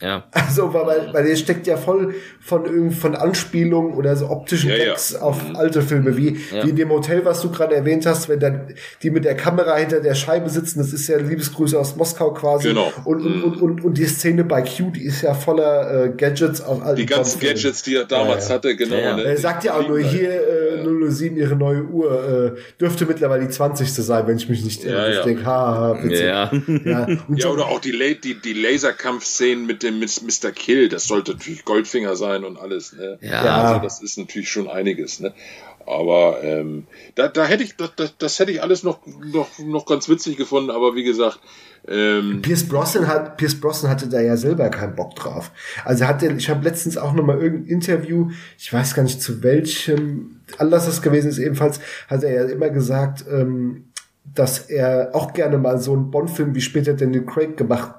Ja. 0.00 0.24
Also, 0.32 0.72
weil, 0.72 1.12
weil 1.12 1.24
der 1.24 1.36
steckt 1.36 1.66
ja 1.66 1.76
voll 1.76 2.14
von 2.42 2.64
irgendwie 2.64 2.96
von 2.96 3.14
Anspielungen 3.14 3.94
oder 3.94 4.16
so 4.16 4.30
optischen 4.30 4.70
ja, 4.70 4.76
Gags 4.76 5.12
ja. 5.12 5.20
auf 5.20 5.46
mhm. 5.46 5.56
alte 5.56 5.82
Filme, 5.82 6.16
wie, 6.16 6.40
ja. 6.52 6.64
wie 6.64 6.70
in 6.70 6.76
dem 6.76 6.90
Hotel, 6.90 7.24
was 7.26 7.42
du 7.42 7.50
gerade 7.50 7.74
erwähnt 7.74 8.06
hast, 8.06 8.30
wenn 8.30 8.40
dann 8.40 8.74
die 9.02 9.10
mit 9.10 9.26
der 9.26 9.36
Kamera 9.36 9.76
hinter 9.76 10.00
der 10.00 10.14
Scheibe 10.14 10.48
sitzen, 10.48 10.78
das 10.78 10.94
ist 10.94 11.06
ja 11.06 11.18
Liebesgrüße 11.18 11.78
aus 11.78 11.96
Moskau 11.96 12.32
quasi. 12.32 12.68
Genau. 12.68 12.90
Und, 13.04 13.26
und, 13.26 13.42
und, 13.42 13.62
und, 13.62 13.84
und 13.84 13.98
die 13.98 14.06
Szene 14.06 14.44
bei 14.44 14.62
Q, 14.62 14.90
die 14.90 15.04
ist 15.04 15.20
ja 15.20 15.34
voller 15.34 16.06
äh, 16.06 16.08
Gadgets 16.08 16.62
aus 16.62 16.80
alten 16.80 16.96
Die 16.96 17.06
ganzen 17.06 17.40
Gadgets, 17.40 17.82
die 17.82 17.96
er 17.96 18.06
damals 18.06 18.48
hatte, 18.48 18.74
genau. 18.74 18.96
Ne? 18.96 19.22
Er 19.22 19.36
sagt 19.36 19.64
ja 19.64 19.78
auch 19.78 19.86
nur 19.86 19.98
hier 19.98 20.30
äh, 20.30 21.10
007, 21.10 21.36
ihre 21.36 21.56
neue 21.56 21.84
Uhr, 21.84 22.54
äh, 22.56 22.60
dürfte 22.80 23.04
mittlerweile 23.04 23.46
die 23.46 23.50
20. 23.50 23.92
sein, 23.92 24.26
wenn 24.26 24.38
ich 24.38 24.48
mich 24.48 24.64
nicht 24.64 24.82
irre. 24.84 25.12
Ja, 25.12 25.18
ich 25.18 25.24
denke, 25.24 25.44
haha, 25.44 26.02
witzig. 26.02 26.20
Ja. 26.20 26.50
Ja. 26.84 27.06
ja, 27.28 27.48
oder 27.48 27.66
auch 27.66 27.80
die, 27.80 27.92
die, 28.24 28.40
die 28.40 28.54
Laserkampfszenen 28.54 29.66
mit 29.66 29.82
dem 29.82 29.98
mit 29.98 30.10
Mr. 30.22 30.50
Kill, 30.52 30.88
das 30.88 31.06
sollte 31.06 31.32
natürlich 31.32 31.64
Goldfinger 31.64 32.16
sein 32.16 32.29
und 32.44 32.58
alles. 32.58 32.92
Ne? 32.92 33.18
Ja. 33.20 33.42
Also 33.42 33.82
das 33.82 34.02
ist 34.02 34.18
natürlich 34.18 34.50
schon 34.50 34.68
einiges. 34.68 35.20
Ne? 35.20 35.32
Aber 35.86 36.42
ähm, 36.42 36.86
da, 37.14 37.28
da 37.28 37.44
hätte 37.44 37.64
ich, 37.64 37.76
das, 37.76 38.16
das 38.18 38.38
hätte 38.38 38.52
ich 38.52 38.62
alles 38.62 38.82
noch, 38.82 39.00
noch, 39.06 39.58
noch 39.58 39.86
ganz 39.86 40.08
witzig 40.08 40.36
gefunden. 40.36 40.70
Aber 40.70 40.94
wie 40.94 41.02
gesagt, 41.02 41.40
ähm, 41.88 42.42
Pierce 42.42 42.68
Brosnan 42.68 43.08
hat, 43.08 43.36
Pierce 43.36 43.60
Brosnan 43.60 43.90
hatte 43.90 44.08
da 44.08 44.20
ja 44.20 44.36
selber 44.36 44.68
keinen 44.68 44.94
Bock 44.94 45.16
drauf. 45.16 45.50
Also 45.84 46.06
hatte, 46.06 46.32
ich 46.32 46.50
habe 46.50 46.64
letztens 46.64 46.96
auch 46.96 47.12
noch 47.12 47.24
mal 47.24 47.40
irgendein 47.40 47.68
Interview, 47.68 48.30
ich 48.58 48.72
weiß 48.72 48.94
gar 48.94 49.02
nicht 49.02 49.22
zu 49.22 49.42
welchem 49.42 50.40
Anlass 50.58 50.86
das 50.86 51.02
gewesen 51.02 51.30
ist, 51.30 51.38
ebenfalls 51.38 51.80
hat 52.08 52.22
er 52.22 52.32
ja 52.32 52.44
immer 52.44 52.68
gesagt, 52.70 53.24
ähm, 53.30 53.86
dass 54.34 54.70
er 54.70 55.10
auch 55.14 55.32
gerne 55.32 55.58
mal 55.58 55.78
so 55.78 55.92
einen 55.92 56.10
Bond-Film 56.10 56.54
wie 56.54 56.60
später 56.60 56.94
Daniel 56.94 57.24
Craig 57.24 57.56
gemacht 57.56 57.94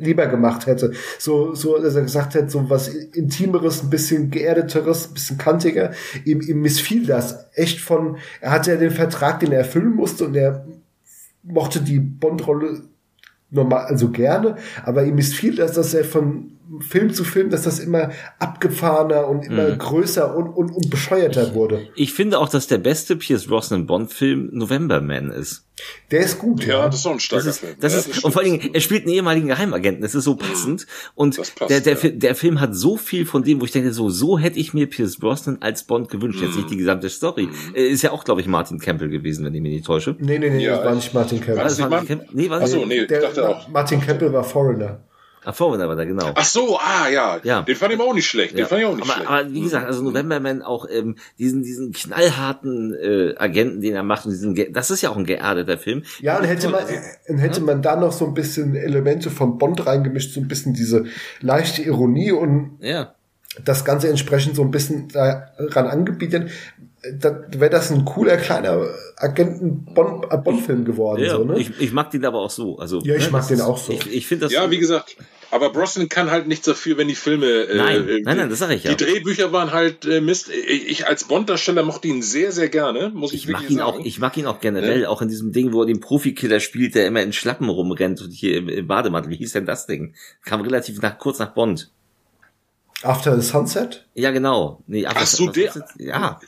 lieber 0.00 0.26
gemacht 0.26 0.66
hätte. 0.66 0.92
So, 1.18 1.54
so, 1.54 1.78
dass 1.78 1.94
er 1.94 2.02
gesagt 2.02 2.34
hat, 2.34 2.50
so 2.50 2.68
was 2.68 2.88
Intimeres, 2.88 3.82
ein 3.82 3.90
bisschen 3.90 4.30
geerdeteres, 4.30 5.08
ein 5.08 5.14
bisschen 5.14 5.38
kantiger. 5.38 5.92
Ihm, 6.24 6.40
ihm 6.40 6.60
missfiel 6.60 7.06
das 7.06 7.46
echt 7.54 7.80
von, 7.80 8.18
er 8.40 8.50
hatte 8.50 8.72
ja 8.72 8.76
den 8.76 8.90
Vertrag, 8.90 9.40
den 9.40 9.52
er 9.52 9.58
erfüllen 9.58 9.94
musste 9.94 10.26
und 10.26 10.34
er 10.34 10.66
mochte 11.42 11.80
die 11.80 12.00
Bond-Rolle 12.00 12.82
normal, 13.50 13.86
also 13.86 14.10
gerne, 14.10 14.56
aber 14.84 15.04
ihm 15.04 15.16
missfiel 15.16 15.56
das, 15.56 15.72
dass 15.72 15.94
er 15.94 16.04
von 16.04 16.52
Film 16.78 17.12
zu 17.12 17.24
Film, 17.24 17.50
dass 17.50 17.62
das 17.62 17.80
immer 17.80 18.10
abgefahrener 18.38 19.26
und 19.26 19.44
immer 19.44 19.70
mhm. 19.70 19.78
größer 19.78 20.36
und, 20.36 20.48
und, 20.48 20.70
und 20.70 20.90
bescheuerter 20.90 21.48
ich, 21.48 21.54
wurde. 21.54 21.88
Ich 21.96 22.12
finde 22.12 22.38
auch, 22.38 22.48
dass 22.48 22.68
der 22.68 22.78
beste 22.78 23.16
Pierce 23.16 23.46
Brosnan 23.46 23.86
Bond-Film 23.86 24.50
November 24.52 25.00
Man 25.00 25.30
ist. 25.30 25.66
Der 26.10 26.20
ist 26.20 26.38
gut, 26.38 26.64
ja. 26.66 26.80
ja. 26.80 26.86
das 26.86 26.96
ist 26.96 27.06
auch 27.06 27.12
ein 27.12 27.20
starker 27.20 27.46
das 27.46 27.56
ist, 27.56 27.60
Film. 27.60 27.76
Das 27.80 27.92
ja, 27.92 27.98
ist, 27.98 28.10
das 28.10 28.24
und 28.24 28.32
vor 28.32 28.42
allen 28.42 28.52
Dingen, 28.52 28.74
er 28.74 28.80
spielt 28.80 29.04
einen 29.04 29.14
ehemaligen 29.14 29.48
Geheimagenten. 29.48 30.02
Das 30.02 30.14
ist 30.14 30.24
so 30.24 30.36
passend. 30.36 30.86
Und 31.14 31.36
passt, 31.36 31.70
der, 31.70 31.80
der, 31.80 31.96
ja. 31.96 32.10
der 32.10 32.34
Film 32.34 32.60
hat 32.60 32.74
so 32.74 32.96
viel 32.96 33.26
von 33.26 33.42
dem, 33.42 33.60
wo 33.60 33.64
ich 33.64 33.72
denke, 33.72 33.92
so, 33.92 34.10
so 34.10 34.38
hätte 34.38 34.58
ich 34.58 34.74
mir 34.74 34.86
Pierce 34.86 35.16
Brosnan 35.16 35.58
als 35.60 35.84
Bond 35.84 36.08
gewünscht. 36.08 36.40
Mhm. 36.40 36.46
Jetzt 36.46 36.56
nicht 36.56 36.70
die 36.70 36.76
gesamte 36.76 37.08
Story. 37.08 37.46
Mhm. 37.46 37.74
Ist 37.74 38.02
ja 38.02 38.12
auch, 38.12 38.24
glaube 38.24 38.40
ich, 38.40 38.46
Martin 38.46 38.78
Campbell 38.78 39.08
gewesen, 39.08 39.44
wenn 39.44 39.54
ich 39.54 39.62
mich 39.62 39.72
nicht 39.72 39.86
täusche. 39.86 40.16
Nee, 40.18 40.38
nee, 40.38 40.50
nee, 40.50 40.64
ja, 40.64 40.76
das 40.76 40.84
war 40.84 40.94
nicht 40.94 41.14
Martin 41.14 41.38
Campbell. 41.38 41.56
War 41.56 41.64
das 41.64 41.78
Martin 41.78 42.08
Campbell? 42.08 42.28
Nee, 42.32 42.50
war 42.50 42.60
Achso, 42.60 42.84
nee, 42.86 43.00
ich 43.00 43.06
dachte 43.08 43.48
auch. 43.48 43.68
Martin 43.68 44.00
Campbell 44.00 44.32
war 44.32 44.44
Foreigner. 44.44 45.00
Ach, 45.44 45.54
Foreigner 45.54 45.88
war 45.88 45.96
da, 45.96 46.04
genau. 46.04 46.32
Ach 46.34 46.44
so, 46.44 46.78
ah, 46.78 47.08
ja. 47.08 47.40
ja. 47.42 47.62
Den 47.62 47.74
fand 47.74 47.92
ich 47.92 48.00
auch 48.00 48.12
nicht 48.12 48.28
schlecht. 48.28 48.52
Den 48.52 48.60
ja. 48.60 48.66
fand 48.66 48.80
ich 48.80 48.86
auch 48.86 48.94
nicht 48.94 49.04
aber, 49.04 49.14
schlecht. 49.14 49.30
Aber 49.30 49.52
wie 49.52 49.60
gesagt, 49.62 49.86
also 49.86 50.02
Novemberman 50.02 50.62
auch 50.62 50.86
ähm, 50.90 51.16
diesen 51.38 51.62
diesen 51.62 51.92
knallharten 51.92 52.94
äh, 52.94 53.34
Agenten, 53.38 53.80
den 53.80 53.94
er 53.94 54.02
macht, 54.02 54.26
und 54.26 54.32
diesen, 54.32 54.72
das 54.72 54.90
ist 54.90 55.02
ja 55.02 55.10
auch 55.10 55.16
ein 55.16 55.24
geerdeter 55.24 55.78
Film. 55.78 56.02
Ja, 56.20 56.38
und 56.38 56.44
hätte 56.44 56.68
man, 56.68 56.82
äh, 56.86 57.38
hätte 57.38 57.60
man 57.62 57.80
da 57.80 57.96
noch 57.96 58.12
so 58.12 58.26
ein 58.26 58.34
bisschen 58.34 58.74
Elemente 58.74 59.30
von 59.30 59.56
Bond 59.56 59.86
reingemischt, 59.86 60.34
so 60.34 60.40
ein 60.40 60.48
bisschen 60.48 60.74
diese 60.74 61.06
leichte 61.40 61.82
Ironie 61.82 62.32
und 62.32 62.78
ja. 62.80 63.14
das 63.64 63.84
Ganze 63.84 64.08
entsprechend 64.08 64.56
so 64.56 64.62
ein 64.62 64.70
bisschen 64.70 65.08
daran 65.08 65.86
angebietet, 65.86 66.50
da 67.18 67.44
wäre 67.56 67.70
das 67.70 67.90
ein 67.90 68.04
cooler 68.04 68.36
kleiner 68.36 68.86
Agenten-Bond-Film 69.16 70.84
geworden. 70.84 71.22
Ja, 71.22 71.36
so, 71.36 71.44
ne? 71.44 71.58
ich, 71.58 71.80
ich 71.80 71.92
mag 71.92 72.10
den 72.10 72.24
aber 72.24 72.40
auch 72.40 72.50
so. 72.50 72.78
Also, 72.78 73.00
ja, 73.00 73.16
ich 73.16 73.26
ne, 73.26 73.30
mag 73.30 73.48
den 73.48 73.60
auch 73.60 73.78
so. 73.78 73.92
Ich, 73.92 74.12
ich 74.12 74.26
finde 74.26 74.46
das. 74.46 74.52
Ja, 74.52 74.70
wie 74.70 74.78
gesagt, 74.78 75.16
aber 75.50 75.72
Brosnan 75.72 76.08
kann 76.08 76.30
halt 76.30 76.46
nichts 76.46 76.66
dafür, 76.66 76.98
wenn 76.98 77.08
die 77.08 77.14
Filme. 77.14 77.46
Äh, 77.46 77.76
nein, 77.76 78.08
äh, 78.08 78.20
nein, 78.22 78.36
nein, 78.36 78.50
das 78.50 78.58
sage 78.58 78.74
ich 78.74 78.84
ja. 78.84 78.94
Die 78.94 79.04
Drehbücher 79.04 79.52
waren 79.52 79.72
halt 79.72 80.04
äh, 80.04 80.20
Mist. 80.20 80.50
Ich 80.50 81.06
als 81.06 81.24
Bond-Darsteller 81.24 81.82
mochte 81.82 82.08
ihn 82.08 82.22
sehr, 82.22 82.52
sehr 82.52 82.68
gerne, 82.68 83.10
muss 83.10 83.32
ich, 83.32 83.44
ich 83.44 83.52
mag 83.52 83.68
ihn 83.68 83.78
sagen. 83.78 83.82
Auch, 83.82 84.04
ich 84.04 84.18
mag 84.20 84.36
ihn 84.36 84.46
auch 84.46 84.60
generell, 84.60 85.02
ja. 85.02 85.08
auch 85.08 85.22
in 85.22 85.28
diesem 85.28 85.52
Ding, 85.52 85.72
wo 85.72 85.82
er 85.82 85.86
den 85.86 86.00
Profikiller 86.00 86.60
spielt, 86.60 86.94
der 86.94 87.06
immer 87.06 87.22
in 87.22 87.32
Schlappen 87.32 87.68
rumrennt 87.68 88.20
und 88.22 88.30
hier 88.30 88.58
im, 88.58 88.68
im 88.68 88.86
Bademantel. 88.86 89.30
Wie 89.30 89.36
hieß 89.36 89.52
denn 89.52 89.66
das 89.66 89.86
Ding? 89.86 90.14
Kam 90.44 90.60
relativ 90.60 91.00
nach, 91.02 91.18
kurz 91.18 91.38
nach 91.38 91.54
Bond. 91.54 91.90
After 93.02 93.40
the 93.40 93.46
Sunset? 93.46 94.06
Ja, 94.14 94.30
genau. 94.30 94.82
Nee, 94.86 95.06
After, 95.06 95.20
Ach 95.22 95.26
so, 95.26 95.50
der. 95.50 95.72
Ja. 95.98 96.38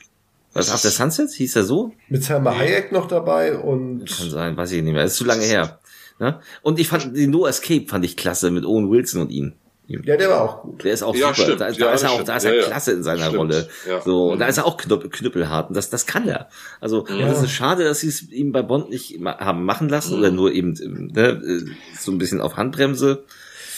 Was, 0.53 0.71
After 0.71 0.89
Sunset? 0.91 1.31
Hieß 1.31 1.55
er 1.55 1.63
so? 1.63 1.93
Mit 2.09 2.23
Selma 2.23 2.55
Hayek 2.57 2.91
noch 2.91 3.07
dabei 3.07 3.57
und. 3.57 4.05
Kann 4.05 4.29
sein, 4.29 4.55
weiß 4.57 4.71
ich 4.71 4.83
nicht 4.83 4.93
mehr. 4.93 5.03
Das 5.03 5.13
ist 5.13 5.17
zu 5.17 5.25
lange 5.25 5.43
her. 5.43 5.79
Ne? 6.19 6.39
Und 6.61 6.79
ich 6.79 6.87
fand 6.87 7.15
den 7.17 7.31
No 7.31 7.47
Escape 7.47 7.85
fand 7.87 8.05
ich 8.05 8.15
klasse 8.15 8.51
mit 8.51 8.65
Owen 8.65 8.89
Wilson 8.91 9.21
und 9.21 9.31
ihm. 9.31 9.53
Ja, 9.87 10.15
der 10.15 10.29
war 10.29 10.41
auch 10.41 10.61
gut. 10.61 10.83
Der 10.85 10.93
ist 10.93 11.03
auch 11.03 11.13
ja, 11.13 11.27
super. 11.33 11.43
Stimmt. 11.43 11.61
Da, 11.61 11.69
ja, 11.69 11.77
da 11.87 11.93
ist 11.93 12.03
er 12.03 12.11
auch, 12.11 12.23
da 12.23 12.37
ist 12.37 12.45
er 12.45 12.55
ja, 12.55 12.63
klasse 12.63 12.93
in 12.93 13.03
seiner 13.03 13.23
stimmt. 13.25 13.37
Rolle. 13.37 13.67
Ja. 13.87 13.99
So, 14.01 14.31
und 14.31 14.39
da 14.39 14.45
Mhm. 14.45 14.49
ist 14.51 14.57
er 14.57 14.65
auch 14.65 14.77
knüpp, 14.77 15.11
knüppelhart. 15.11 15.69
Und 15.69 15.75
das, 15.75 15.89
das 15.89 16.05
kann 16.05 16.27
er. 16.27 16.47
Also, 16.79 17.05
Ja. 17.09 17.27
das 17.27 17.43
ist 17.43 17.51
schade, 17.51 17.83
dass 17.83 17.99
sie 17.99 18.07
es 18.07 18.21
ihm 18.31 18.51
bei 18.53 18.61
Bond 18.61 18.89
nicht 18.89 19.19
haben 19.25 19.65
machen 19.65 19.89
lassen 19.89 20.13
Mhm. 20.13 20.19
oder 20.19 20.31
nur 20.31 20.51
eben, 20.53 20.73
ne, 21.13 21.65
so 21.99 22.11
ein 22.11 22.17
bisschen 22.17 22.39
auf 22.41 22.55
Handbremse. 22.55 23.25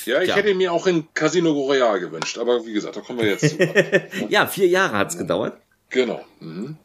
Ja, 0.05 0.21
ich 0.21 0.29
Ja. 0.29 0.35
hätte 0.35 0.49
ihn 0.51 0.57
mir 0.57 0.71
auch 0.71 0.85
in 0.85 1.07
Casino 1.15 1.51
Royale 1.51 1.99
gewünscht, 2.01 2.37
aber 2.37 2.63
wie 2.65 2.73
gesagt, 2.73 2.95
da 2.97 3.01
kommen 3.01 3.19
wir 3.19 3.29
jetzt 3.29 3.49
zu. 3.49 3.57
Ja, 4.29 4.45
vier 4.45 4.67
Jahre 4.67 4.97
hat's 4.99 5.17
gedauert. 5.17 5.57
Genau. 5.89 6.21
Mhm. 6.39 6.77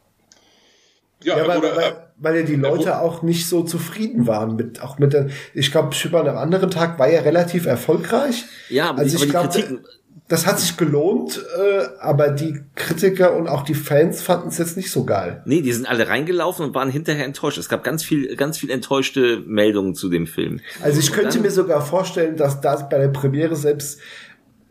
Ja, 1.23 1.37
Ja, 1.37 1.47
weil, 1.49 1.59
oder, 1.59 1.77
weil, 1.77 2.07
weil 2.19 2.37
ja 2.39 2.43
die 2.45 2.57
Leute 2.57 2.99
auch 3.01 3.23
nicht 3.23 3.47
so 3.49 3.63
zufrieden 3.63 4.27
waren 4.27 4.57
mit, 4.57 4.83
auch 4.83 4.99
mit 4.99 5.13
der, 5.13 5.29
ich 5.55 5.71
glaube, 5.71 5.95
Schipper 5.95 6.21
am 6.27 6.37
anderen 6.39 6.71
Tag 6.71 6.99
war 6.99 7.11
ja 7.11 7.21
relativ 7.21 7.67
erfolgreich. 7.67 8.45
Ja, 8.71 8.91
aber, 8.91 9.01
Also 9.01 9.19
die, 9.19 9.25
ich 9.25 9.37
aber 9.37 9.49
die 9.49 9.53
glaub, 9.53 9.65
Kritiken, 9.69 9.87
Das 10.29 10.47
hat 10.47 10.59
sich 10.61 10.79
gelohnt, 10.79 11.45
äh, 11.59 11.89
aber 12.01 12.29
die 12.31 12.61
Kritiker 12.75 13.37
und 13.37 13.49
auch 13.49 13.63
die 13.65 13.75
Fans 13.75 14.23
fanden 14.23 14.49
es 14.49 14.57
jetzt 14.57 14.79
nicht 14.79 14.91
so 14.91 15.05
geil. 15.05 15.43
nee, 15.45 15.61
die 15.61 15.73
sind 15.75 15.87
alle 15.87 16.09
reingelaufen 16.09 16.65
und 16.67 16.75
waren 16.75 16.89
hinterher 16.91 17.27
enttäuscht. 17.27 17.59
Es 17.59 17.69
gab 17.69 17.85
ganz 17.85 18.03
viel, 18.03 18.35
ganz 18.37 18.57
viel 18.57 18.71
enttäuschte 18.71 19.43
Meldungen 19.45 19.95
zu 19.95 20.09
dem 20.09 20.27
Film. 20.27 20.61
Also 20.83 21.01
ich 21.01 21.13
könnte 21.13 21.35
dann- 21.35 21.43
mir 21.43 21.51
sogar 21.51 21.83
vorstellen, 21.85 22.37
dass 22.39 22.63
da 22.63 22.77
bei 22.77 22.97
der 22.99 23.09
Premiere 23.09 23.57
selbst 23.57 23.99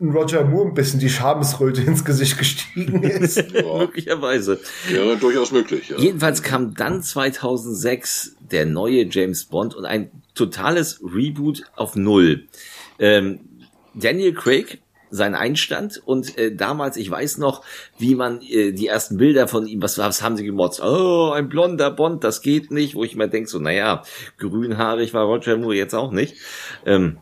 Roger 0.00 0.44
Moore 0.44 0.68
ein 0.68 0.74
bisschen 0.74 0.98
die 0.98 1.10
Schamesröte 1.10 1.82
ins 1.82 2.04
Gesicht 2.04 2.38
gestiegen 2.38 3.02
ist. 3.02 3.52
Möglicherweise. 3.52 4.58
ja, 4.92 5.14
durchaus 5.16 5.52
möglich. 5.52 5.90
Ja. 5.90 5.98
Jedenfalls 5.98 6.42
kam 6.42 6.74
dann 6.74 7.02
2006 7.02 8.36
der 8.40 8.66
neue 8.66 9.06
James 9.08 9.44
Bond 9.44 9.74
und 9.74 9.84
ein 9.84 10.10
totales 10.34 11.00
Reboot 11.02 11.64
auf 11.76 11.96
Null. 11.96 12.48
Ähm, 12.98 13.40
Daniel 13.94 14.32
Craig, 14.32 14.80
sein 15.10 15.34
Einstand 15.34 16.00
und 16.04 16.38
äh, 16.38 16.54
damals, 16.54 16.96
ich 16.96 17.10
weiß 17.10 17.38
noch, 17.38 17.64
wie 17.98 18.14
man 18.14 18.40
äh, 18.42 18.72
die 18.72 18.86
ersten 18.86 19.16
Bilder 19.16 19.48
von 19.48 19.66
ihm, 19.66 19.82
was, 19.82 19.98
was 19.98 20.22
haben 20.22 20.36
sie 20.36 20.44
gemotzt? 20.44 20.80
Oh, 20.82 21.32
ein 21.34 21.48
blonder 21.48 21.90
Bond, 21.90 22.22
das 22.24 22.42
geht 22.42 22.70
nicht, 22.70 22.94
wo 22.94 23.04
ich 23.04 23.16
mir 23.16 23.28
denke, 23.28 23.50
so, 23.50 23.58
naja, 23.58 24.02
grünhaarig 24.38 25.12
war 25.12 25.24
Roger 25.24 25.56
Moore 25.56 25.74
jetzt 25.74 25.94
auch 25.94 26.12
nicht. 26.12 26.36
Ähm, 26.86 27.18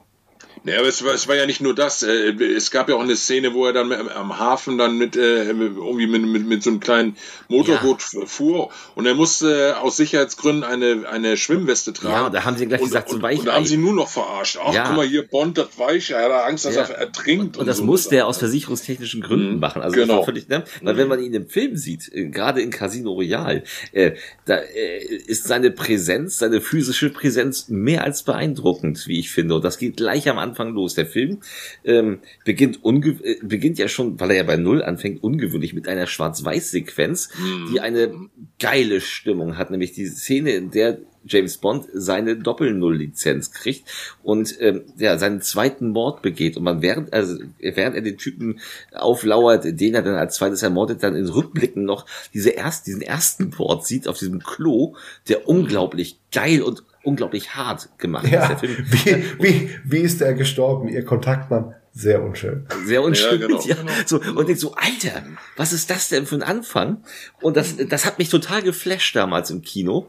Ja, 0.69 0.79
aber 0.81 0.89
es 0.89 1.05
war, 1.05 1.15
es 1.15 1.27
war 1.29 1.37
ja 1.37 1.47
nicht 1.47 1.61
nur 1.61 1.75
das. 1.75 2.03
äh, 2.03 2.31
Es 2.55 2.71
gab 2.71 2.89
ja 2.89 2.95
auch 2.97 3.01
eine 3.03 3.17
Szene, 3.17 3.55
wo 3.55 3.67
er 3.67 3.73
dann 3.73 3.93
am 3.93 4.39
Hafen 4.39 4.79
dann 4.79 4.99
mit 4.99 5.17
äh, 5.17 5.45
irgendwie 5.51 6.07
mit, 6.07 6.23
mit, 6.23 6.47
mit 6.47 6.63
so 6.63 6.71
einem 6.71 6.81
kleinen 6.81 7.17
Motorboot 7.49 8.03
fuhr 8.27 8.71
und 8.95 9.07
er 9.07 9.15
musste 9.15 9.79
aus 9.81 9.97
Sicherheitsgründen 9.97 10.65
eine, 10.65 11.09
eine 11.09 11.37
Schwimmweste 11.37 11.93
tragen. 11.93 12.13
Ja, 12.25 12.31
da 12.31 12.45
haben 12.45 12.57
sie 12.57 12.67
gleich 12.67 12.81
und, 12.81 12.89
gesagt, 12.89 13.09
so 13.09 13.17
und, 13.17 13.23
Weichei. 13.23 13.39
und 13.41 13.47
da 13.47 13.55
haben 13.55 13.65
sie 13.67 13.77
nur 13.77 13.95
noch 13.95 14.09
verarscht. 14.09 14.59
Ach, 14.63 14.75
Ja. 14.75 14.85
guck 14.89 14.97
mal 14.97 15.07
hier, 15.07 15.27
Bond, 15.27 15.57
das 15.59 15.79
Weiche, 15.79 16.15
er 16.15 16.25
hat 16.25 16.49
Angst, 16.49 16.65
dass 16.65 16.75
Ja. 16.75 16.83
er 16.83 16.99
ertrinkt. 16.99 17.57
Und 17.57 17.67
das 17.67 17.79
so 17.79 17.85
musste 17.85 18.17
er 18.17 18.27
aus 18.27 18.39
versicherungstechnischen 18.39 19.21
Gründen 19.23 19.55
Mhm. 19.55 19.61
machen. 19.61 19.83
Also 19.83 19.97
das 19.97 20.07
Genau. 20.09 20.25
völlig, 20.25 20.49
ne? 20.49 20.65
Weil 20.83 20.97
wenn 20.97 21.09
man 21.09 21.23
ihn 21.23 21.33
im 21.33 21.47
Film 21.49 21.77
sieht, 21.77 22.11
äh, 22.13 22.27
gerade 22.29 22.61
in 22.61 22.71
Casino 22.71 23.13
Royale, 23.13 23.63
äh, 23.93 24.13
da 24.45 24.57
äh, 24.57 24.99
ist 25.05 25.45
seine 25.45 25.71
Präsenz, 25.71 26.39
seine 26.39 26.61
physische 26.61 27.11
Präsenz 27.11 27.69
mehr 27.69 28.03
als 28.05 28.23
beeindruckend, 28.25 29.07
wie 29.07 29.21
ich 29.21 29.31
finde. 29.31 29.55
Und 29.55 29.65
das 29.65 29.79
geht 29.79 29.97
gleich 29.97 30.29
am 30.29 30.39
Anfang 30.39 30.58
los. 30.67 30.95
Der 30.95 31.07
Film 31.07 31.39
ähm, 31.85 32.19
beginnt 32.45 32.85
unge 32.85 33.19
äh, 33.23 33.37
beginnt 33.43 33.79
ja 33.79 33.89
schon, 33.89 34.19
weil 34.21 34.31
er 34.31 34.37
ja 34.39 34.43
bei 34.43 34.57
Null 34.57 34.83
anfängt, 34.83 35.23
ungewöhnlich 35.23 35.75
mit 35.75 35.89
einer 35.89 36.07
Schwarz-Weiß-Sequenz, 36.07 37.31
Mhm. 37.39 37.69
die 37.73 37.81
eine 37.81 38.13
geile 38.59 39.01
Stimmung 39.01 39.57
hat, 39.57 39.71
nämlich 39.71 39.93
die 39.93 40.07
Szene, 40.07 40.51
in 40.53 40.71
der 40.71 40.99
James 41.25 41.59
Bond 41.59 41.87
seine 41.93 42.37
Doppel-Null-Lizenz 42.37 43.53
kriegt 43.53 43.85
und 44.23 44.57
ähm, 44.61 44.83
ja, 44.97 45.19
seinen 45.19 45.43
zweiten 45.43 45.91
Mord 45.91 46.23
begeht. 46.23 46.57
Und 46.57 46.63
man 46.63 46.81
während, 46.81 47.13
also 47.13 47.37
während 47.61 47.97
er 47.97 48.03
den 48.03 48.17
Typen 48.17 48.61
auflauert, 48.93 49.65
den 49.65 49.95
er 49.95 50.03
dann 50.03 50.15
als 50.15 50.37
zweites 50.37 50.63
ermordet, 50.63 51.03
dann 51.03 51.17
in 51.17 51.29
Rückblicken 51.29 51.85
noch 51.85 52.07
diese 52.33 52.51
erst, 52.51 52.87
diesen 52.87 53.03
ersten 53.03 53.53
Mord 53.57 53.87
sieht 53.87 54.09
auf 54.09 54.19
diesem 54.19 54.41
Klo, 54.43 54.95
der 55.29 55.49
unglaublich 55.49 56.19
geil 56.33 56.63
und 56.63 56.83
unglaublich 57.09 57.55
hart 57.57 57.89
gemacht 57.99 58.25
ist. 58.25 58.33
Ja, 58.33 58.49
Der 58.49 58.59
Film 58.59 58.77
wie, 58.91 59.25
wie, 59.41 59.71
wie 59.85 59.99
ist 59.99 60.21
er 60.21 60.35
gestorben? 60.35 60.89
Ihr 60.89 61.05
Kontaktmann? 61.05 61.75
Sehr 61.93 62.23
unschön. 62.23 62.67
sehr 62.85 63.03
unschön. 63.03 63.41
Ja, 63.41 63.47
genau. 63.49 63.61
ja, 63.65 63.77
so, 64.07 64.21
und 64.21 64.47
denk 64.49 64.59
so, 64.59 64.75
Alter, 64.75 65.23
was 65.57 65.73
ist 65.73 65.91
das 65.91 66.09
denn 66.09 66.27
für 66.27 66.37
ein 66.37 66.43
Anfang? 66.43 67.03
Und 67.41 67.57
das, 67.57 67.75
das 67.89 68.07
hat 68.07 68.19
mich 68.19 68.29
total 68.29 68.63
geflasht 68.63 69.17
damals 69.17 69.51
im 69.51 69.63
Kino. 69.63 70.07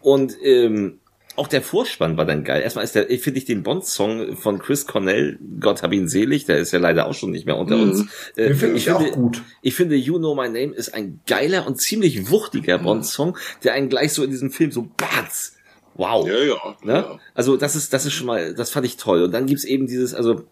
Und 0.00 0.34
ähm, 0.42 1.00
auch 1.36 1.48
der 1.48 1.62
Vorspann 1.62 2.16
war 2.16 2.24
dann 2.26 2.44
geil. 2.44 2.60
Erstmal 2.62 2.84
ist 2.84 2.94
der, 2.94 3.06
finde 3.18 3.38
ich 3.38 3.44
den 3.44 3.62
Bond-Song 3.62 4.36
von 4.36 4.58
Chris 4.58 4.86
Cornell, 4.86 5.38
Gott 5.60 5.82
hab 5.82 5.92
ihn 5.92 6.08
selig, 6.08 6.44
der 6.46 6.58
ist 6.58 6.72
ja 6.72 6.78
leider 6.78 7.06
auch 7.06 7.14
schon 7.14 7.30
nicht 7.30 7.46
mehr 7.46 7.56
unter 7.56 7.76
Mhm. 7.76 7.82
uns. 7.90 8.00
Äh, 8.36 8.48
Den 8.48 8.56
finde 8.56 8.76
ich 8.76 8.90
auch 8.90 9.10
gut. 9.12 9.42
Ich 9.62 9.74
finde 9.74 9.96
You 9.96 10.18
Know 10.18 10.34
My 10.34 10.46
Name 10.48 10.74
ist 10.74 10.94
ein 10.94 11.20
geiler 11.26 11.66
und 11.66 11.80
ziemlich 11.80 12.30
wuchtiger 12.30 12.78
Bond-Song, 12.78 13.36
der 13.64 13.74
einen 13.74 13.88
gleich 13.88 14.12
so 14.12 14.24
in 14.24 14.30
diesem 14.30 14.50
Film 14.50 14.72
so 14.72 14.88
batz. 14.96 15.56
Wow. 15.94 16.26
Ja, 16.26 16.38
ja. 16.38 16.76
Ne? 16.82 16.92
ja. 16.92 17.18
Also 17.34 17.56
das 17.56 17.76
ist, 17.76 17.92
das 17.92 18.06
ist 18.06 18.12
schon 18.12 18.26
mal, 18.26 18.54
das 18.54 18.70
fand 18.70 18.86
ich 18.86 18.96
toll. 18.96 19.22
Und 19.22 19.32
dann 19.32 19.46
gibt's 19.46 19.64
eben 19.64 19.86
dieses, 19.86 20.14
also 20.14 20.44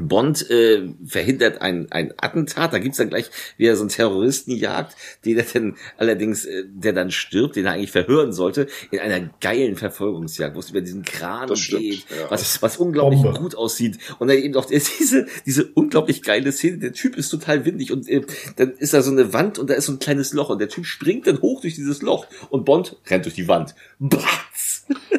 Bond 0.00 0.48
äh, 0.50 0.88
verhindert 1.04 1.60
ein, 1.60 1.90
ein 1.90 2.14
Attentat, 2.16 2.72
da 2.72 2.78
gibt's 2.78 2.98
dann 2.98 3.10
gleich 3.10 3.30
wieder 3.56 3.76
so 3.76 3.82
einen 3.82 3.90
Terroristen 3.90 4.52
jagt, 4.52 4.96
den 5.24 5.38
er 5.38 5.44
dann 5.52 5.76
allerdings, 5.98 6.44
äh, 6.44 6.64
der 6.66 6.92
dann 6.92 7.10
stirbt, 7.10 7.56
den 7.56 7.66
er 7.66 7.72
eigentlich 7.72 7.90
verhören 7.90 8.32
sollte, 8.32 8.66
in 8.90 9.00
einer 9.00 9.30
geilen 9.40 9.76
Verfolgungsjagd, 9.76 10.54
wo 10.54 10.60
es 10.60 10.70
über 10.70 10.80
diesen 10.80 11.04
Kran 11.04 11.48
Das 11.48 11.60
stimmt, 11.60 11.82
geht, 11.82 12.04
ja. 12.10 12.30
was, 12.30 12.62
was 12.62 12.76
unglaublich 12.76 13.22
Bombe. 13.22 13.40
gut 13.40 13.54
aussieht. 13.54 13.98
Und 14.18 14.28
dann 14.28 14.38
eben 14.38 14.54
auch 14.56 14.66
diese, 15.00 15.26
diese 15.46 15.66
unglaublich 15.74 16.22
geile 16.22 16.52
Szene, 16.52 16.78
der 16.78 16.92
Typ 16.92 17.16
ist 17.16 17.28
total 17.28 17.64
windig 17.64 17.92
und 17.92 18.08
äh, 18.08 18.22
dann 18.56 18.72
ist 18.72 18.94
da 18.94 19.02
so 19.02 19.10
eine 19.10 19.32
Wand 19.32 19.58
und 19.58 19.70
da 19.70 19.74
ist 19.74 19.86
so 19.86 19.92
ein 19.92 19.98
kleines 19.98 20.32
Loch 20.32 20.50
und 20.50 20.60
der 20.60 20.68
Typ 20.68 20.86
springt 20.86 21.26
dann 21.26 21.40
hoch 21.42 21.60
durch 21.60 21.74
dieses 21.74 22.02
Loch 22.02 22.26
und 22.48 22.64
Bond 22.64 22.96
rennt 23.08 23.24
durch 23.24 23.34
die 23.34 23.48
Wand. 23.48 23.74
Batz! 23.98 24.49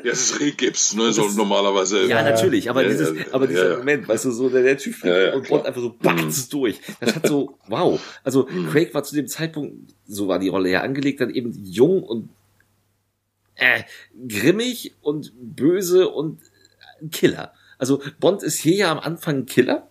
Ja, 0.03 0.11
es 0.11 0.31
ist 0.31 0.39
Rehgips, 0.39 0.95
ne, 0.95 1.11
so 1.13 1.27
normalerweise. 1.29 2.05
Ja, 2.07 2.23
natürlich, 2.23 2.69
aber 2.69 2.83
Ja, 2.83 2.89
dieses, 2.89 3.17
ja, 3.17 3.25
aber 3.31 3.47
dieser 3.47 3.71
ja. 3.71 3.77
Moment, 3.77 4.07
weißt 4.07 4.25
du, 4.25 4.31
so 4.31 4.49
der, 4.49 4.63
der 4.63 4.77
Typ 4.77 4.95
fliegt 4.95 5.33
und. 5.33 5.47
Bond 5.47 5.65
einfach 5.65 5.81
so 5.81 5.95
batz 5.97 6.49
durch. 6.49 6.79
Das 6.99 7.15
hat 7.15 7.27
so, 7.27 7.57
wow. 7.67 7.99
Also 8.23 8.47
Mhm. 8.51 8.69
Craig 8.69 8.93
war 8.93 9.03
zu 9.03 9.15
dem 9.15 9.27
Zeitpunkt, 9.27 9.93
so 10.07 10.27
war 10.27 10.39
die 10.39 10.49
Rolle 10.49 10.69
ja 10.69 10.81
angelegt, 10.81 11.21
dann 11.21 11.29
eben 11.29 11.51
jung 11.63 12.03
und 12.03 12.29
äh, 13.55 13.83
grimmig 14.27 14.93
und 15.01 15.31
böse 15.35 16.09
und 16.09 16.39
ein 17.01 17.09
Killer. 17.11 17.53
Also 17.77 18.01
Bond 18.19 18.43
ist 18.43 18.59
hier 18.59 18.75
ja 18.75 18.91
am 18.91 18.99
Anfang 18.99 19.39
ein 19.39 19.45
Killer 19.45 19.87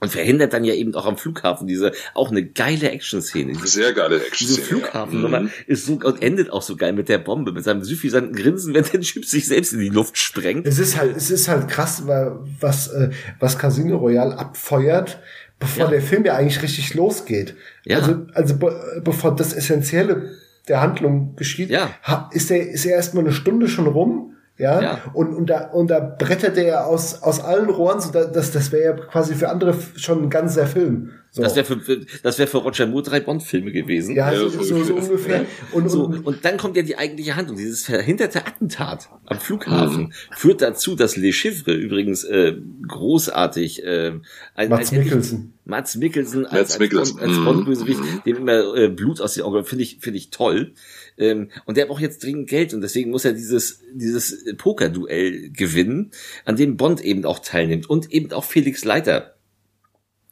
und 0.00 0.10
verhindert 0.10 0.52
dann 0.52 0.64
ja 0.64 0.74
eben 0.74 0.94
auch 0.94 1.06
am 1.06 1.16
Flughafen 1.16 1.66
diese 1.66 1.92
auch 2.14 2.30
eine 2.30 2.44
geile 2.44 2.90
Action-Szene. 2.90 3.52
Diese 3.52 3.66
Sehr 3.68 3.92
geile 3.92 4.16
diese 4.16 4.26
Action-Szene. 4.28 4.66
Flughafennummer 4.66 5.36
Ja. 5.38 5.42
Mhm. 5.44 5.50
ist 5.66 5.86
so 5.86 5.92
und 6.02 6.22
endet 6.22 6.50
auch 6.50 6.62
so 6.62 6.76
geil 6.76 6.92
mit 6.92 7.08
der 7.08 7.18
Bombe, 7.18 7.52
mit 7.52 7.64
seinem 7.64 7.84
süffisanten 7.84 8.34
Grinsen, 8.34 8.74
wenn 8.74 8.84
der 8.84 9.00
Typ 9.02 9.24
sich 9.24 9.46
selbst 9.46 9.72
in 9.72 9.80
die 9.80 9.88
Luft 9.90 10.16
sprengt. 10.18 10.66
Es 10.66 10.78
ist 10.78 10.96
halt, 10.98 11.16
es 11.16 11.30
ist 11.30 11.48
halt 11.48 11.68
krass, 11.68 12.06
weil 12.06 12.32
was, 12.60 12.88
äh, 12.88 13.10
was 13.38 13.58
Casino 13.58 13.98
Royale 13.98 14.36
abfeuert, 14.38 15.20
bevor 15.58 15.84
Ja. 15.84 15.90
der 15.90 16.00
Film 16.02 16.24
ja 16.24 16.34
eigentlich 16.36 16.62
richtig 16.62 16.94
losgeht. 16.94 17.54
Ja. 17.84 17.98
Also, 17.98 18.26
also 18.32 18.56
be 18.56 19.00
bevor 19.04 19.36
das 19.36 19.52
Essentielle 19.52 20.30
der 20.68 20.80
Handlung 20.80 21.34
geschieht, 21.36 21.70
Ja. 21.70 21.90
ha- 22.02 22.30
ist 22.32 22.50
er 22.50 22.68
ist 22.70 22.84
er 22.86 22.96
erstmal 22.96 23.24
eine 23.24 23.32
Stunde 23.32 23.68
schon 23.68 23.86
rum. 23.86 24.29
Ja, 24.60 24.80
Ja. 24.82 24.98
Und, 25.14 25.34
und, 25.34 25.48
da, 25.48 25.68
und 25.68 25.90
da 25.90 26.00
brettert 26.00 26.56
er 26.58 26.64
ja 26.64 26.84
aus, 26.84 27.22
aus 27.22 27.42
allen 27.42 27.70
Rohren, 27.70 28.00
so 28.00 28.12
da, 28.12 28.24
das, 28.24 28.52
das 28.52 28.70
wäre 28.72 28.84
ja 28.84 29.04
quasi 29.06 29.34
für 29.34 29.48
andere 29.48 29.74
schon 29.96 30.24
ein 30.24 30.30
ganzer 30.30 30.66
Film. 30.66 31.12
So. 31.32 31.42
Das 31.42 31.54
wäre 31.54 31.64
für, 31.64 31.78
für, 31.78 32.04
das 32.24 32.38
wäre 32.38 32.48
für 32.48 32.58
Roger 32.58 32.86
Moore 32.88 33.04
drei 33.04 33.20
Bond-Filme 33.20 33.70
gewesen. 33.70 34.16
ja, 34.16 34.32
Ja, 34.32 34.38
so, 34.38 34.48
so 34.48 34.82
so, 34.82 34.94
ungefähr. 34.96 35.46
Und, 35.70 35.88
So, 35.88 36.04
und, 36.06 36.44
dann 36.44 36.56
kommt 36.56 36.76
ja 36.76 36.82
die 36.82 36.96
eigentliche 36.98 37.36
Handlung. 37.36 37.56
Dieses 37.56 37.84
verhinderte 37.84 38.44
Attentat 38.44 39.08
am 39.26 39.38
Flughafen 39.38 40.12
führt 40.36 40.60
dazu, 40.60 40.96
dass 40.96 41.16
Le 41.16 41.32
Chiffre 41.32 41.72
übrigens 41.72 42.24
äh, 42.24 42.54
großartig 42.88 43.84
äh, 43.84 44.12
ein, 44.54 44.68
Mats 44.68 44.92
ein- 44.92 44.98
Mikkelsen. 44.98 45.52
Mats 45.64 45.94
Mikkelsen 45.96 46.46
als, 46.46 46.78
Mats 46.80 46.92
als. 46.92 47.12
Bond, 47.12 47.22
als 47.22 47.38
Mhm. 47.38 47.44
Bond-Bösewicht, 47.44 48.00
Mhm. 48.00 48.22
dem 48.26 48.36
immer 48.38 48.74
äh, 48.76 48.88
Blut 48.88 49.20
aus 49.20 49.34
den 49.34 49.44
Augen, 49.44 49.64
finde 49.64 49.84
ich, 49.84 49.98
finde 50.00 50.18
ich 50.18 50.30
toll. 50.30 50.72
Ähm, 51.16 51.50
und 51.64 51.76
der 51.76 51.86
braucht 51.86 52.02
jetzt 52.02 52.24
dringend 52.24 52.48
Geld 52.48 52.74
und 52.74 52.80
deswegen 52.80 53.10
muss 53.10 53.24
er 53.24 53.34
dieses, 53.34 53.80
dieses 53.94 54.44
Poker-Duell 54.56 55.50
gewinnen, 55.50 56.10
an 56.44 56.56
dem 56.56 56.76
Bond 56.76 57.00
eben 57.04 57.24
auch 57.24 57.38
teilnimmt 57.38 57.88
und 57.88 58.10
eben 58.10 58.32
auch 58.32 58.44
Felix 58.44 58.84
Leiter, 58.84 59.36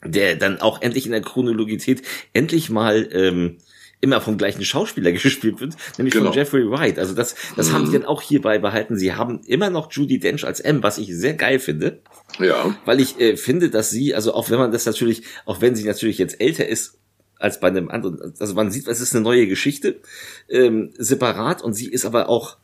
der 0.04 0.36
dann 0.36 0.60
auch 0.60 0.80
endlich 0.82 1.06
in 1.06 1.12
der 1.12 1.22
Chronologität 1.22 2.02
endlich 2.32 2.70
mal 2.70 3.08
ähm, 3.12 3.58
immer 4.00 4.20
vom 4.20 4.38
gleichen 4.38 4.64
Schauspieler 4.64 5.10
gespielt 5.12 5.60
wird, 5.60 5.74
nämlich 5.96 6.14
Genau. 6.14 6.26
von 6.26 6.34
Jeffrey 6.34 6.70
Wright. 6.70 6.98
Also 6.98 7.14
das, 7.14 7.34
das 7.56 7.72
haben 7.72 7.86
die 7.86 7.92
dann 7.92 8.04
auch 8.04 8.22
hierbei 8.22 8.58
behalten. 8.58 8.96
Sie 8.96 9.14
haben 9.14 9.40
immer 9.46 9.70
noch 9.70 9.90
Judy 9.90 10.20
Dench 10.20 10.44
als 10.46 10.60
M, 10.60 10.82
was 10.84 10.98
ich 10.98 11.08
sehr 11.16 11.34
geil 11.34 11.58
finde 11.58 12.00
Ja. 12.38 12.76
weil 12.84 13.00
ich 13.00 13.18
äh, 13.20 13.36
finde, 13.36 13.70
dass 13.70 13.90
sie, 13.90 14.14
also 14.14 14.34
auch 14.34 14.50
wenn 14.50 14.58
man 14.58 14.70
das 14.70 14.86
natürlich, 14.86 15.22
auch 15.46 15.60
wenn 15.60 15.74
sie 15.74 15.84
natürlich 15.84 16.18
jetzt 16.18 16.40
älter 16.40 16.68
ist 16.68 16.98
als 17.40 17.60
bei 17.60 17.68
einem 17.68 17.88
anderen, 17.88 18.34
also 18.38 18.54
man 18.54 18.70
sieht, 18.70 18.88
es 18.88 19.00
ist 19.00 19.14
eine 19.14 19.22
neue 19.24 19.46
Geschichte, 19.46 20.00
ähm, 20.48 20.92
separat 20.98 21.62
und 21.62 21.72
sie 21.72 21.88
ist 21.88 22.04
aber 22.04 22.28
auch 22.28 22.56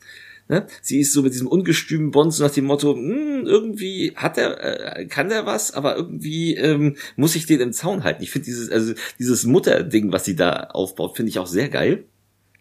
Ne? 0.49 0.66
Sie 0.82 1.01
ist 1.01 1.12
so 1.12 1.22
mit 1.22 1.32
diesem 1.32 1.47
ungestümen 1.47 2.11
Bond 2.11 2.34
so 2.34 2.45
nach 2.45 2.51
dem 2.53 2.66
Motto, 2.66 2.95
hm, 2.95 3.47
irgendwie 3.47 4.12
hat 4.14 4.36
er, 4.36 4.99
äh, 4.99 5.07
kann 5.07 5.30
der 5.30 5.47
was, 5.47 5.72
aber 5.72 5.97
irgendwie 5.97 6.55
ähm, 6.55 6.97
muss 7.16 7.34
ich 7.34 7.47
den 7.47 7.61
im 7.61 7.72
Zaun 7.72 8.05
halten. 8.05 8.22
Ich 8.22 8.30
finde 8.30 8.47
dieses, 8.47 8.70
also 8.70 8.92
dieses 9.18 9.45
Mutterding, 9.45 10.12
was 10.12 10.26
sie 10.26 10.36
da 10.36 10.68
aufbaut, 10.72 11.16
finde 11.16 11.30
ich 11.30 11.38
auch 11.38 11.47
sehr 11.47 11.70
geil. 11.70 12.05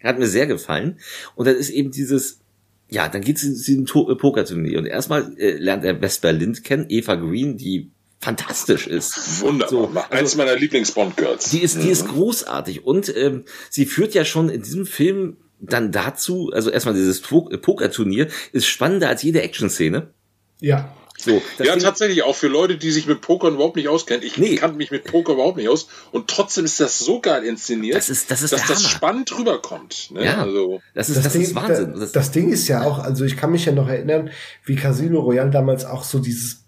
Hat 0.02 0.20
mir 0.20 0.28
sehr 0.28 0.48
gefallen. 0.48 1.00
Und 1.36 1.48
dann 1.48 1.56
ist 1.56 1.70
eben 1.70 1.92
dieses, 1.92 2.40
ja, 2.90 3.10
dann 3.10 3.22
geht 3.22 3.40
sie 3.40 3.48
in 3.48 3.86
den 3.86 4.08
äh, 4.10 4.16
Pokerturnier 4.16 4.80
und 4.80 4.86
erstmal 4.86 5.38
äh, 5.38 5.58
lernt 5.58 5.84
er 5.84 6.00
Vesper 6.00 6.32
Lind 6.32 6.64
kennen, 6.64 6.86
Eva 6.90 7.16
Green, 7.16 7.58
die 7.58 7.92
fantastisch 8.22 8.88
ist. 8.88 9.42
Wunderbar. 9.42 9.70
So, 9.70 9.88
also, 9.88 10.10
Eins 10.10 10.36
meiner 10.36 10.56
Lieblings-Bond-Girls. 10.56 11.50
Die 11.50 11.62
ist, 11.62 11.84
die 11.84 11.90
ist 11.90 12.06
mhm. 12.06 12.12
großartig 12.12 12.86
und 12.86 13.14
ähm, 13.16 13.44
sie 13.70 13.86
führt 13.86 14.14
ja 14.14 14.24
schon 14.24 14.50
in 14.50 14.62
diesem 14.62 14.86
Film 14.86 15.38
dann 15.64 15.92
dazu, 15.92 16.52
also 16.54 16.70
erstmal 16.70 16.96
dieses 16.96 17.22
Pokerturnier 17.22 18.28
ist 18.52 18.68
spannender 18.68 19.10
als 19.10 19.24
jede 19.24 19.42
Action-Szene. 19.42 20.08
Ja. 20.60 20.94
So, 21.16 21.42
ja, 21.60 21.78
tatsächlich 21.78 22.24
auch 22.24 22.36
für 22.36 22.48
Leute, 22.48 22.76
die 22.76 22.92
sich 22.92 23.06
mit 23.06 23.22
Poker 23.22 23.48
überhaupt 23.48 23.78
nicht 23.78 23.88
auskennen. 23.88 24.24
Ich 24.24 24.38
nee. 24.38 24.56
kannte 24.56 24.76
mich 24.76 24.92
mit 24.92 25.06
Poker 25.06 25.34
überhaupt 25.34 25.58
nicht 25.58 25.70
aus 25.70 25.88
und 26.12 26.28
trotzdem 26.28 26.66
ist 26.66 26.80
das 26.80 27.00
so 27.00 27.22
geil 27.22 27.44
inszeniert, 27.44 27.96
das 27.96 28.10
ist, 28.10 28.30
das 28.30 28.42
ist 28.42 28.52
dass 28.52 28.66
das 28.66 28.90
spannend 28.90 29.38
rüberkommt. 29.38 30.10
Ne? 30.12 30.26
Ja, 30.26 30.42
also, 30.42 30.82
das 30.94 31.10
ist, 31.10 31.18
das, 31.18 31.26
das 31.26 31.34
Ding, 31.34 31.42
ist 31.44 31.56
Wahnsinn. 31.56 31.94
Das, 31.98 32.12
das 32.12 32.32
Ding 32.32 32.50
ist 32.52 32.68
ja 32.68 32.84
auch, 32.84 33.00
also 33.00 33.24
ich 33.24 33.38
kann 33.38 33.52
mich 33.52 33.66
ja 33.66 33.72
noch 33.72 33.88
erinnern, 33.88 34.32
wie 34.66 34.76
Casino 34.76 35.22
Royale 35.22 35.52
damals 35.52 35.86
auch 35.86 36.04
so 36.04 36.20
dieses 36.20 36.63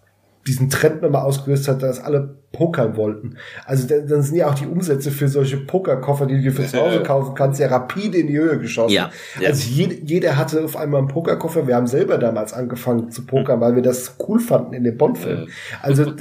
diesen 0.48 0.70
Trend 0.70 1.02
nochmal 1.02 1.24
ausgelöst 1.24 1.68
hat, 1.68 1.82
dass 1.82 2.00
alle 2.00 2.38
pokern 2.52 2.96
wollten. 2.96 3.38
Also 3.66 3.88
dann, 3.88 4.08
dann 4.08 4.22
sind 4.22 4.38
ja 4.38 4.48
auch 4.48 4.54
die 4.54 4.68
Umsätze 4.68 5.12
für 5.12 5.28
solche 5.28 5.58
Pokerkoffer, 5.58 6.26
die 6.26 6.36
du 6.36 6.42
dir 6.42 6.52
für 6.52 6.66
zu 6.66 6.80
Hause 6.80 7.04
kaufen 7.04 7.34
kannst, 7.36 7.60
ja 7.60 7.68
rapide 7.68 8.18
in 8.18 8.28
die 8.28 8.38
Höhe 8.38 8.60
geschossen. 8.60 8.94
Ja, 8.94 9.12
ja. 9.40 9.50
Also 9.50 9.68
jede, 9.70 9.96
jeder 9.96 10.38
hatte 10.38 10.64
auf 10.64 10.78
einmal 10.78 11.00
einen 11.00 11.08
Pokerkoffer. 11.08 11.68
Wir 11.68 11.76
haben 11.76 11.88
selber 11.88 12.18
damals 12.18 12.54
angefangen 12.54 13.12
zu 13.12 13.26
pokern, 13.26 13.60
weil 13.60 13.76
wir 13.76 13.82
das 13.82 14.16
cool 14.28 14.40
fanden 14.40 14.74
in 14.74 14.84
den 14.84 14.98
Bond-Filmen. 14.98 15.50
Also 15.82 16.14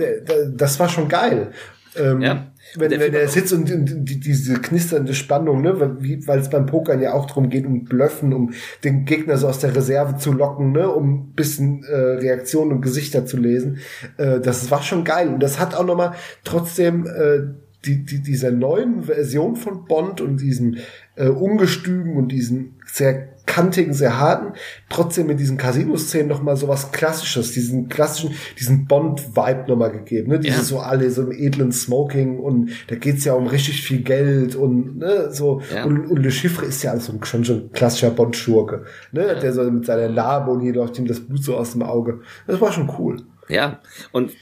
das 0.50 0.80
war 0.80 0.88
schon 0.88 1.08
geil. 1.08 1.52
Ähm, 1.96 2.20
ja. 2.20 2.46
Wenn, 2.76 2.90
der, 2.90 3.00
wenn 3.00 3.12
der 3.12 3.28
sitzt 3.28 3.52
und, 3.52 3.70
und 3.70 4.04
die, 4.04 4.18
diese 4.18 4.54
knisternde 4.54 5.14
Spannung, 5.14 5.62
ne, 5.62 5.78
weil 5.78 6.38
es 6.38 6.50
beim 6.50 6.66
Pokern 6.66 7.00
ja 7.00 7.12
auch 7.12 7.26
darum 7.26 7.48
geht, 7.48 7.66
um 7.66 7.84
Blöffen, 7.84 8.32
um 8.32 8.52
den 8.82 9.04
Gegner 9.04 9.36
so 9.36 9.48
aus 9.48 9.60
der 9.60 9.74
Reserve 9.74 10.16
zu 10.16 10.32
locken, 10.32 10.72
ne, 10.72 10.90
um 10.90 11.32
bisschen 11.32 11.84
äh, 11.84 11.94
Reaktionen 11.94 12.72
und 12.72 12.82
Gesichter 12.82 13.26
zu 13.26 13.36
lesen. 13.36 13.78
Äh, 14.16 14.40
das 14.40 14.70
war 14.70 14.82
schon 14.82 15.04
geil. 15.04 15.28
Und 15.28 15.42
das 15.42 15.60
hat 15.60 15.74
auch 15.74 15.84
nochmal 15.84 16.14
trotzdem 16.42 17.06
äh, 17.06 17.40
die, 17.84 18.04
die, 18.04 18.22
dieser 18.22 18.50
neuen 18.50 19.04
Version 19.04 19.56
von 19.56 19.84
Bond 19.84 20.20
und 20.20 20.40
diesem 20.40 20.76
äh, 21.16 21.28
ungestümen 21.28 22.16
und 22.16 22.28
diesen 22.28 22.76
sehr 22.86 23.33
kantigen, 23.46 23.92
sehr 23.92 24.18
harten, 24.18 24.54
trotzdem 24.88 25.30
in 25.30 25.36
diesen 25.36 25.56
Casino-Szenen 25.56 26.28
nochmal 26.28 26.56
so 26.56 26.68
was 26.68 26.92
Klassisches, 26.92 27.52
diesen 27.52 27.88
klassischen, 27.88 28.34
diesen 28.58 28.86
Bond-Vibe 28.86 29.64
nochmal 29.68 29.92
gegeben, 29.92 30.30
ne? 30.30 30.40
Diese 30.40 30.56
ja. 30.56 30.62
so 30.62 30.78
alle 30.80 31.10
so 31.10 31.22
im 31.22 31.32
edlen 31.32 31.72
Smoking 31.72 32.38
und 32.38 32.70
da 32.88 32.96
geht's 32.96 33.24
ja 33.24 33.34
um 33.34 33.46
richtig 33.46 33.82
viel 33.82 34.02
Geld 34.02 34.54
und, 34.54 34.98
ne, 34.98 35.28
so, 35.30 35.60
ja. 35.74 35.84
und, 35.84 36.06
und 36.06 36.18
Le 36.22 36.30
Chiffre 36.30 36.64
ist 36.64 36.82
ja 36.82 36.92
also 36.92 37.12
schon 37.22 37.44
schon 37.44 37.72
klassischer 37.72 38.10
Bond-Schurke, 38.10 38.84
ne? 39.12 39.26
Ja. 39.26 39.34
Der 39.34 39.52
so 39.52 39.62
mit 39.70 39.86
seiner 39.86 40.08
Narbe 40.08 40.50
und 40.50 40.60
hier 40.60 40.74
läuft 40.74 40.98
ihm 40.98 41.06
das 41.06 41.20
Blut 41.20 41.44
so 41.44 41.56
aus 41.56 41.72
dem 41.72 41.82
Auge. 41.82 42.20
Das 42.46 42.60
war 42.60 42.72
schon 42.72 42.90
cool. 42.98 43.22
Ja, 43.48 43.80
und 44.12 44.32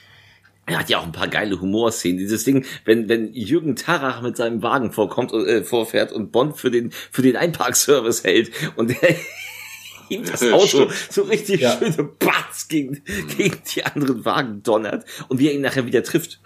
er 0.66 0.78
hat 0.78 0.88
ja 0.88 0.98
auch 0.98 1.04
ein 1.04 1.12
paar 1.12 1.28
geile 1.28 1.60
Humorszenen. 1.60 2.18
Dieses 2.18 2.44
Ding, 2.44 2.64
wenn, 2.84 3.08
wenn 3.08 3.32
Jürgen 3.34 3.74
Tarach 3.76 4.22
mit 4.22 4.36
seinem 4.36 4.62
Wagen 4.62 4.92
vorkommt, 4.92 5.32
äh, 5.32 5.64
vorfährt 5.64 6.12
und 6.12 6.30
Bond 6.30 6.56
für 6.56 6.70
den, 6.70 6.92
für 6.92 7.22
den 7.22 7.36
Einparkservice 7.36 8.24
hält 8.24 8.52
und 8.76 8.90
der 8.90 9.16
ihm 10.08 10.24
das 10.24 10.42
Auto 10.52 10.90
so 11.10 11.22
richtig 11.22 11.62
ja. 11.62 11.76
schöne 11.78 12.04
Batz 12.04 12.68
gegen, 12.68 13.02
gegen 13.36 13.58
die 13.74 13.84
anderen 13.84 14.24
Wagen 14.24 14.62
donnert 14.62 15.04
und 15.28 15.40
wie 15.40 15.48
er 15.48 15.54
ihn 15.54 15.62
nachher 15.62 15.86
wieder 15.86 16.02
trifft 16.02 16.40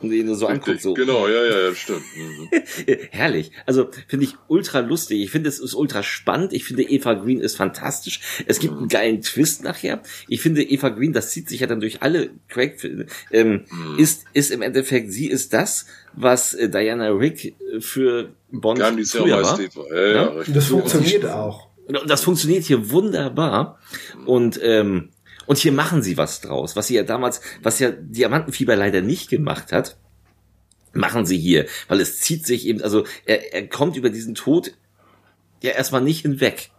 und 0.00 0.12
ihn 0.12 0.34
so 0.34 0.46
Richtig, 0.46 0.66
anguckt. 0.66 0.82
So. 0.82 0.94
Genau, 0.94 1.26
ja, 1.28 1.44
ja, 1.44 1.68
ja, 1.68 1.74
stimmt. 1.74 2.02
Mhm. 2.16 2.48
Herrlich. 3.10 3.50
Also 3.66 3.88
finde 4.08 4.26
ich 4.26 4.34
ultra 4.48 4.80
lustig. 4.80 5.22
Ich 5.22 5.30
finde 5.30 5.48
es 5.48 5.58
ist 5.58 5.74
ultra 5.74 6.02
spannend. 6.02 6.52
Ich 6.52 6.64
finde 6.64 6.82
Eva 6.82 7.14
Green 7.14 7.40
ist 7.40 7.56
fantastisch. 7.56 8.20
Es 8.46 8.58
gibt 8.58 8.74
mhm. 8.74 8.80
einen 8.80 8.88
geilen 8.88 9.22
Twist 9.22 9.62
nachher. 9.62 10.02
Ich 10.28 10.40
finde 10.40 10.62
Eva 10.62 10.90
Green, 10.90 11.12
das 11.12 11.30
zieht 11.30 11.48
sich 11.48 11.60
ja 11.60 11.66
dann 11.66 11.80
durch 11.80 12.02
alle 12.02 12.30
Craig-Filme, 12.48 13.06
ähm, 13.30 13.64
mhm. 13.70 13.98
ist, 13.98 14.24
ist 14.32 14.50
im 14.50 14.62
Endeffekt, 14.62 15.12
sie 15.12 15.28
ist 15.28 15.52
das, 15.52 15.86
was 16.12 16.54
äh, 16.54 16.68
Diana 16.68 17.08
Rick 17.08 17.54
für 17.80 18.34
Bond 18.50 18.78
nicht 18.96 19.10
früher 19.10 19.42
war. 19.42 19.60
Ja, 19.60 19.96
ja, 19.96 20.12
ja, 20.12 20.42
das 20.48 20.66
funktioniert 20.66 21.26
auch. 21.26 21.68
Und 21.86 22.08
das 22.08 22.22
funktioniert 22.22 22.64
hier 22.64 22.90
wunderbar. 22.90 23.78
Und 24.24 24.58
ähm, 24.62 25.10
und 25.46 25.58
hier 25.58 25.72
machen 25.72 26.02
sie 26.02 26.16
was 26.16 26.40
draus, 26.40 26.76
was 26.76 26.86
sie 26.86 26.94
ja 26.94 27.02
damals, 27.02 27.40
was 27.62 27.78
ja 27.78 27.90
Diamantenfieber 27.90 28.76
leider 28.76 29.00
nicht 29.00 29.30
gemacht 29.30 29.72
hat, 29.72 29.96
machen 30.92 31.26
sie 31.26 31.38
hier, 31.38 31.66
weil 31.88 32.00
es 32.00 32.20
zieht 32.20 32.46
sich 32.46 32.66
eben, 32.66 32.82
also 32.82 33.04
er, 33.24 33.52
er 33.52 33.68
kommt 33.68 33.96
über 33.96 34.10
diesen 34.10 34.34
Tod 34.34 34.72
ja 35.62 35.72
erstmal 35.72 36.02
nicht 36.02 36.22
hinweg. 36.22 36.70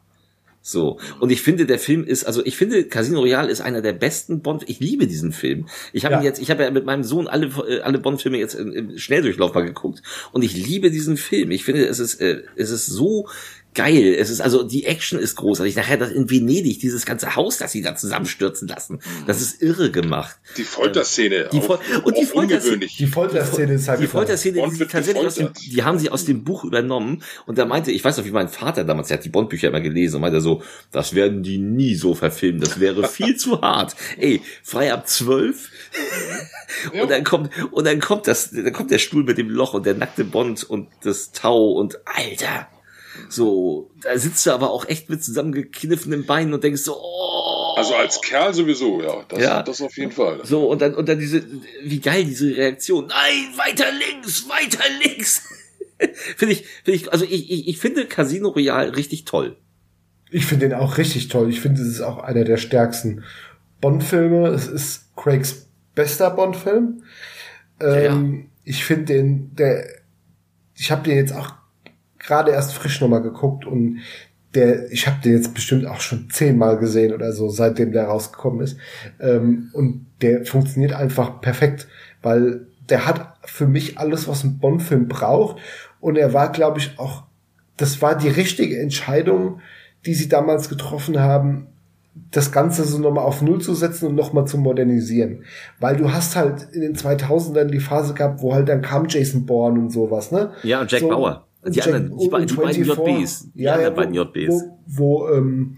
So. 0.67 0.99
Und 1.19 1.31
ich 1.31 1.43
finde, 1.43 1.67
der 1.67 1.77
Film 1.77 2.03
ist, 2.03 2.23
also 2.23 2.43
ich 2.43 2.57
finde, 2.57 2.85
Casino 2.85 3.19
Royale 3.19 3.51
ist 3.51 3.61
einer 3.61 3.83
der 3.83 3.93
besten 3.93 4.41
Bond. 4.41 4.67
Ich 4.67 4.79
liebe 4.79 5.05
diesen 5.05 5.31
Film. 5.31 5.67
Ich 5.93 6.05
habe 6.05 6.15
ja. 6.15 6.21
jetzt, 6.23 6.41
ich 6.41 6.49
habe 6.49 6.63
ja 6.63 6.71
mit 6.71 6.85
meinem 6.85 7.03
Sohn 7.03 7.27
alle, 7.27 7.51
äh, 7.69 7.81
alle 7.81 7.99
Bond-Filme 7.99 8.39
jetzt 8.39 8.55
im, 8.55 8.71
im 8.71 8.97
Schnelldurchlauf 8.97 9.53
mal 9.53 9.63
geguckt. 9.63 10.01
Und 10.31 10.43
ich 10.43 10.55
liebe 10.55 10.89
diesen 10.89 11.17
Film. 11.17 11.51
Ich 11.51 11.65
finde, 11.65 11.85
es 11.85 11.99
ist, 11.99 12.19
äh, 12.19 12.41
es 12.55 12.71
ist 12.71 12.87
so 12.87 13.29
geil. 13.75 14.15
Es 14.17 14.29
ist 14.29 14.41
also 14.41 14.63
die 14.63 14.85
Action 14.85 15.19
ist 15.19 15.35
großartig. 15.35 15.75
Nachher 15.75 15.97
das 15.97 16.11
in 16.11 16.29
Venedig 16.29 16.79
dieses 16.79 17.05
ganze 17.05 17.35
Haus, 17.35 17.57
das 17.57 17.71
sie 17.71 17.81
da 17.81 17.95
zusammenstürzen 17.95 18.67
lassen, 18.67 18.99
das 19.27 19.41
ist 19.41 19.61
irre 19.61 19.91
gemacht. 19.91 20.37
Die 20.57 20.63
Folterszene. 20.63 21.49
Die 21.51 21.61
Fol 21.61 21.77
auch, 21.77 22.05
und 22.05 22.17
die 22.17 22.25
Folterszene. 22.25 22.87
Die 22.87 23.07
Folterszene 23.07 23.73
ist 23.73 23.87
halt 23.87 24.01
die 24.01 24.07
Folterszene, 24.07 24.69
die, 24.69 24.85
tatsächlich 24.85 25.25
aus 25.25 25.35
dem, 25.35 25.49
die 25.53 25.83
haben 25.83 25.99
sie 25.99 26.09
aus 26.09 26.25
dem 26.25 26.43
Buch 26.43 26.63
übernommen. 26.63 27.21
Und 27.45 27.57
da 27.57 27.65
meinte, 27.65 27.91
ich 27.91 28.03
weiß 28.03 28.17
noch, 28.17 28.25
wie 28.25 28.31
mein 28.31 28.49
Vater 28.49 28.83
damals, 28.83 29.09
der 29.09 29.17
hat 29.17 29.25
die 29.25 29.29
Bond-Bücher 29.29 29.67
immer 29.67 29.81
gelesen 29.81 30.15
und 30.15 30.21
meinte 30.21 30.41
so, 30.41 30.63
das 30.91 31.13
werden 31.13 31.43
die 31.43 31.57
nie 31.57 31.95
so 31.95 32.15
verfilmen. 32.15 32.61
Das 32.61 32.79
wäre 32.79 33.07
viel 33.07 33.35
zu 33.35 33.61
hart. 33.61 33.95
Ey, 34.17 34.41
frei 34.63 34.93
ab 34.93 35.07
zwölf. 35.07 35.69
und 36.99 37.11
dann 37.11 37.23
kommt, 37.23 37.51
und 37.71 37.85
dann 37.85 37.99
kommt 37.99 38.27
das, 38.27 38.51
dann 38.51 38.73
kommt 38.73 38.91
der 38.91 38.99
Stuhl 38.99 39.23
mit 39.23 39.37
dem 39.37 39.49
Loch 39.49 39.73
und 39.73 39.85
der 39.85 39.95
nackte 39.95 40.23
Bond 40.23 40.63
und 40.63 40.87
das 41.03 41.31
Tau 41.31 41.71
und 41.71 41.99
Alter 42.05 42.67
so, 43.29 43.91
da 44.01 44.17
sitzt 44.17 44.45
du 44.45 44.51
aber 44.51 44.71
auch 44.71 44.87
echt 44.87 45.09
mit 45.09 45.23
zusammengekniffenen 45.23 46.25
Beinen 46.25 46.53
und 46.53 46.63
denkst 46.63 46.81
so, 46.81 46.95
oh. 46.97 47.75
Also 47.77 47.93
als 47.95 48.21
Kerl 48.21 48.53
sowieso, 48.53 49.01
ja. 49.01 49.25
Das, 49.27 49.39
ja. 49.39 49.63
das 49.63 49.81
auf 49.81 49.97
jeden 49.97 50.11
Fall. 50.11 50.39
So, 50.43 50.69
und 50.69 50.81
dann, 50.81 50.95
und 50.95 51.09
dann 51.09 51.19
diese, 51.19 51.43
wie 51.83 51.99
geil 51.99 52.23
diese 52.23 52.55
Reaktion. 52.55 53.07
Nein, 53.07 53.57
weiter 53.57 53.87
links, 53.91 54.47
weiter 54.47 54.83
links. 55.03 55.43
finde 56.37 56.53
ich, 56.53 56.65
finde 56.83 56.99
ich, 56.99 57.11
also 57.11 57.25
ich, 57.25 57.51
ich, 57.51 57.67
ich 57.67 57.77
finde 57.79 58.05
Casino 58.05 58.49
Royale 58.49 58.95
richtig 58.95 59.25
toll. 59.25 59.57
Ich 60.31 60.45
finde 60.45 60.69
den 60.69 60.77
auch 60.77 60.97
richtig 60.97 61.27
toll. 61.27 61.49
Ich 61.49 61.61
finde, 61.61 61.81
es 61.81 61.87
ist 61.87 62.01
auch 62.01 62.19
einer 62.19 62.43
der 62.43 62.57
stärksten 62.57 63.23
Bond-Filme. 63.81 64.47
Es 64.47 64.67
ist 64.67 65.15
Craigs 65.15 65.67
bester 65.93 66.29
Bond-Film. 66.31 67.03
Ähm, 67.79 67.87
ja, 67.87 67.99
ja. 67.99 68.13
Ähm, 68.13 68.49
ich 68.63 68.83
finde 68.83 69.05
den, 69.05 69.55
der, 69.55 69.85
ich 70.75 70.91
habe 70.91 71.03
den 71.03 71.17
jetzt 71.17 71.33
auch 71.33 71.53
gerade 72.25 72.51
erst 72.51 72.73
frisch 72.73 73.01
nochmal 73.01 73.21
geguckt 73.21 73.65
und 73.65 73.99
der, 74.55 74.91
ich 74.91 75.07
habe 75.07 75.21
den 75.21 75.33
jetzt 75.33 75.53
bestimmt 75.53 75.85
auch 75.85 75.99
schon 75.99 76.29
zehnmal 76.29 76.77
gesehen 76.77 77.13
oder 77.13 77.33
so, 77.33 77.49
seitdem 77.49 77.91
der 77.91 78.05
rausgekommen 78.05 78.61
ist. 78.61 78.77
Ähm, 79.19 79.69
und 79.73 80.05
der 80.21 80.45
funktioniert 80.45 80.93
einfach 80.93 81.41
perfekt, 81.41 81.87
weil 82.21 82.67
der 82.89 83.05
hat 83.05 83.35
für 83.43 83.67
mich 83.67 83.97
alles, 83.97 84.27
was 84.27 84.43
ein 84.43 84.59
Bond-Film 84.59 85.07
braucht. 85.07 85.57
Und 85.99 86.17
er 86.17 86.33
war, 86.33 86.51
glaube 86.51 86.79
ich, 86.79 86.97
auch, 86.97 87.23
das 87.77 88.01
war 88.01 88.17
die 88.17 88.29
richtige 88.29 88.79
Entscheidung, 88.79 89.59
die 90.05 90.13
sie 90.13 90.29
damals 90.29 90.69
getroffen 90.69 91.19
haben, 91.19 91.67
das 92.31 92.53
Ganze 92.53 92.85
so 92.85 92.97
nochmal 92.97 93.25
auf 93.25 93.41
Null 93.41 93.59
zu 93.59 93.73
setzen 93.75 94.07
und 94.07 94.15
nochmal 94.15 94.45
zu 94.45 94.57
modernisieren. 94.57 95.43
Weil 95.79 95.97
du 95.97 96.13
hast 96.13 96.37
halt 96.37 96.67
in 96.71 96.81
den 96.81 96.95
2000ern 96.95 97.65
die 97.65 97.81
Phase 97.81 98.13
gehabt, 98.13 98.41
wo 98.41 98.53
halt 98.53 98.69
dann 98.69 98.81
kam 98.81 99.07
Jason 99.09 99.45
Bourne 99.45 99.79
und 99.79 99.89
sowas, 99.89 100.31
ne? 100.31 100.51
Ja, 100.63 100.81
und 100.81 100.91
Jack 100.91 101.01
so, 101.01 101.09
Bauer. 101.09 101.44
Die 101.67 101.77
Jack, 101.77 101.87
anderen, 101.87 102.17
die, 102.17 102.29
beiden, 102.29 102.47
die 102.47 102.55
beiden 102.55 102.83
JBs. 102.83 103.51
Die 103.53 103.63
ja, 103.63 103.79
ja, 103.79 103.89
beiden 103.89 104.13
JBs. 104.13 104.49
Wo, 104.85 105.25
wo, 105.25 105.29
ähm, 105.29 105.77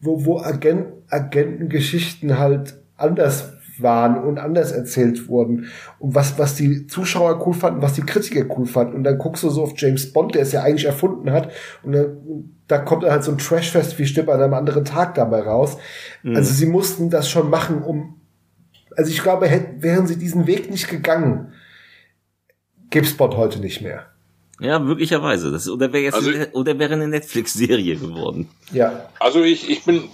wo, 0.00 0.24
wo 0.24 0.38
Agent, 0.38 0.86
Agentengeschichten 1.08 2.38
halt 2.38 2.76
anders 2.96 3.54
waren 3.78 4.22
und 4.22 4.38
anders 4.38 4.72
erzählt 4.72 5.28
wurden. 5.28 5.66
Und 5.98 6.14
was, 6.14 6.38
was 6.38 6.54
die 6.54 6.86
Zuschauer 6.86 7.44
cool 7.46 7.54
fanden, 7.54 7.82
was 7.82 7.94
die 7.94 8.02
Kritiker 8.02 8.44
cool 8.56 8.66
fanden. 8.66 8.94
Und 8.94 9.04
dann 9.04 9.18
guckst 9.18 9.42
du 9.42 9.50
so 9.50 9.62
auf 9.62 9.72
James 9.76 10.12
Bond, 10.12 10.34
der 10.34 10.42
es 10.42 10.52
ja 10.52 10.62
eigentlich 10.62 10.86
erfunden 10.86 11.30
hat. 11.32 11.50
Und 11.82 11.92
dann, 11.92 12.50
da 12.68 12.78
kommt 12.78 13.02
dann 13.02 13.10
halt 13.10 13.24
so 13.24 13.32
ein 13.32 13.38
Trashfest 13.38 13.98
wie 13.98 14.06
Stipp 14.06 14.28
an 14.28 14.40
einem 14.40 14.54
anderen 14.54 14.84
Tag 14.84 15.14
dabei 15.14 15.40
raus. 15.40 15.76
Mhm. 16.22 16.36
Also 16.36 16.52
sie 16.52 16.66
mussten 16.66 17.10
das 17.10 17.28
schon 17.28 17.50
machen, 17.50 17.82
um, 17.82 18.20
also 18.96 19.10
ich 19.10 19.22
glaube, 19.22 19.48
hätten, 19.48 19.82
wären 19.82 20.06
sie 20.06 20.16
diesen 20.16 20.46
Weg 20.46 20.70
nicht 20.70 20.88
gegangen, 20.88 21.52
gibt's 22.90 23.16
Bond 23.16 23.36
heute 23.36 23.58
nicht 23.60 23.82
mehr. 23.82 24.06
Ja, 24.64 24.78
möglicherweise. 24.78 25.50
Das, 25.50 25.68
oder 25.68 25.92
wäre 25.92 26.04
jetzt 26.04 26.14
Also- 26.14 26.30
eine, 26.30 26.50
oder 26.52 26.78
wäre 26.78 26.94
eine 26.94 27.08
Netflix-Serie 27.08 27.96
geworden. 27.96 28.48
Ja. 28.72 29.08
Also 29.20 29.42
ich, 29.42 29.68
ich 29.68 29.84
bin 29.84 30.08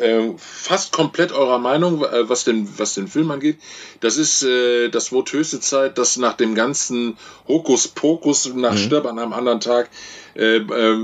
äh, 0.00 0.30
fast 0.38 0.92
komplett 0.92 1.32
eurer 1.32 1.58
Meinung, 1.58 2.02
äh, 2.04 2.28
was 2.28 2.44
den, 2.44 2.68
was 2.78 2.94
den 2.94 3.08
Film 3.08 3.30
angeht. 3.30 3.58
Das 4.00 4.16
ist, 4.16 4.42
äh, 4.42 4.88
das 4.88 5.12
wird 5.12 5.32
höchste 5.32 5.60
Zeit, 5.60 5.98
dass 5.98 6.16
nach 6.16 6.34
dem 6.34 6.54
ganzen 6.54 7.18
Hokuspokus, 7.46 8.54
nach 8.54 8.76
Stirb 8.76 9.06
an 9.06 9.18
einem 9.18 9.32
anderen 9.32 9.60
Tag, 9.60 9.90
äh, 10.34 10.56
äh, 10.56 10.96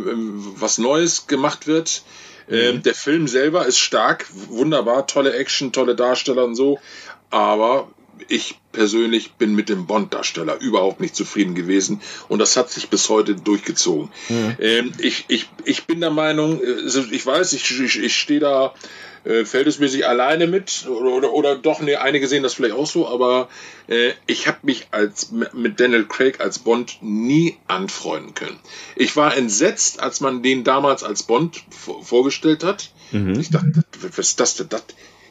was 0.57 0.79
Neues 0.79 1.27
gemacht 1.27 1.66
wird. 1.66 2.03
Ähm, 2.51 2.83
der 2.83 2.95
Film 2.95 3.27
selber 3.27 3.64
ist 3.64 3.79
stark, 3.79 4.27
wunderbar, 4.49 5.07
tolle 5.07 5.33
Action, 5.33 5.72
tolle 5.72 5.95
Darsteller 5.95 6.45
und 6.45 6.55
so. 6.55 6.79
Aber 7.31 7.89
ich 8.29 8.59
persönlich 8.73 9.33
bin 9.35 9.55
mit 9.55 9.69
dem 9.69 9.87
Bond-Darsteller 9.87 10.61
überhaupt 10.61 11.01
nicht 11.01 11.15
zufrieden 11.15 11.55
gewesen 11.55 12.01
und 12.29 12.39
das 12.39 12.57
hat 12.57 12.71
sich 12.71 12.89
bis 12.89 13.09
heute 13.09 13.35
durchgezogen. 13.35 14.11
Ähm, 14.61 14.93
ich, 14.99 15.25
ich, 15.29 15.49
ich 15.65 15.85
bin 15.85 16.01
der 16.01 16.11
Meinung, 16.11 16.61
äh, 16.62 17.01
ich 17.11 17.25
weiß, 17.25 17.53
ich, 17.53 17.81
ich, 17.81 18.03
ich 18.03 18.17
stehe 18.17 18.41
da 18.41 18.75
äh, 19.25 19.45
verhältnismäßig 19.45 20.07
alleine 20.07 20.47
mit 20.47 20.87
oder, 20.87 21.12
oder, 21.12 21.33
oder 21.33 21.57
doch, 21.57 21.81
ne, 21.81 22.01
einige 22.01 22.29
sehen 22.29 22.43
das 22.43 22.55
vielleicht 22.55 22.75
auch 22.75 22.87
so, 22.87 23.09
aber 23.09 23.49
äh, 23.89 24.12
ich 24.27 24.47
habe 24.47 24.59
mich 24.62 24.89
als 24.91 25.31
mit 25.31 25.81
Daniel 25.81 26.05
Craig 26.05 26.41
als 26.41 26.59
Bond 26.59 26.99
nie 27.01 27.57
anfreunden 27.67 28.35
können. 28.35 28.59
Ich 28.97 29.17
war 29.17 29.37
entsetzt, 29.37 30.01
als 30.01 30.21
man 30.21 30.43
den 30.43 30.65
damals 30.65 31.03
als 31.05 31.23
Bond 31.23 31.62
vor, 31.71 32.05
vorgestellt 32.05 32.65
hat. 32.65 32.91
Ich 33.39 33.51
dachte, 33.51 33.85
was 34.17 34.19
ist 34.19 34.41
das 34.41 34.57
denn? 34.57 34.69
Das, 34.69 34.83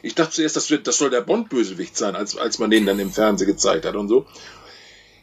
ich 0.04 0.14
dachte 0.14 0.32
zuerst, 0.32 0.54
das, 0.54 0.70
wird, 0.70 0.86
das 0.86 0.98
soll 0.98 1.08
der 1.08 1.22
Bond-Bösewicht 1.22 1.96
sein, 1.96 2.14
als, 2.14 2.36
als 2.36 2.58
man 2.58 2.70
den 2.70 2.84
dann 2.84 2.98
im 2.98 3.10
Fernsehen 3.10 3.46
gezeigt 3.46 3.86
hat 3.86 3.96
und 3.96 4.08
so. 4.08 4.26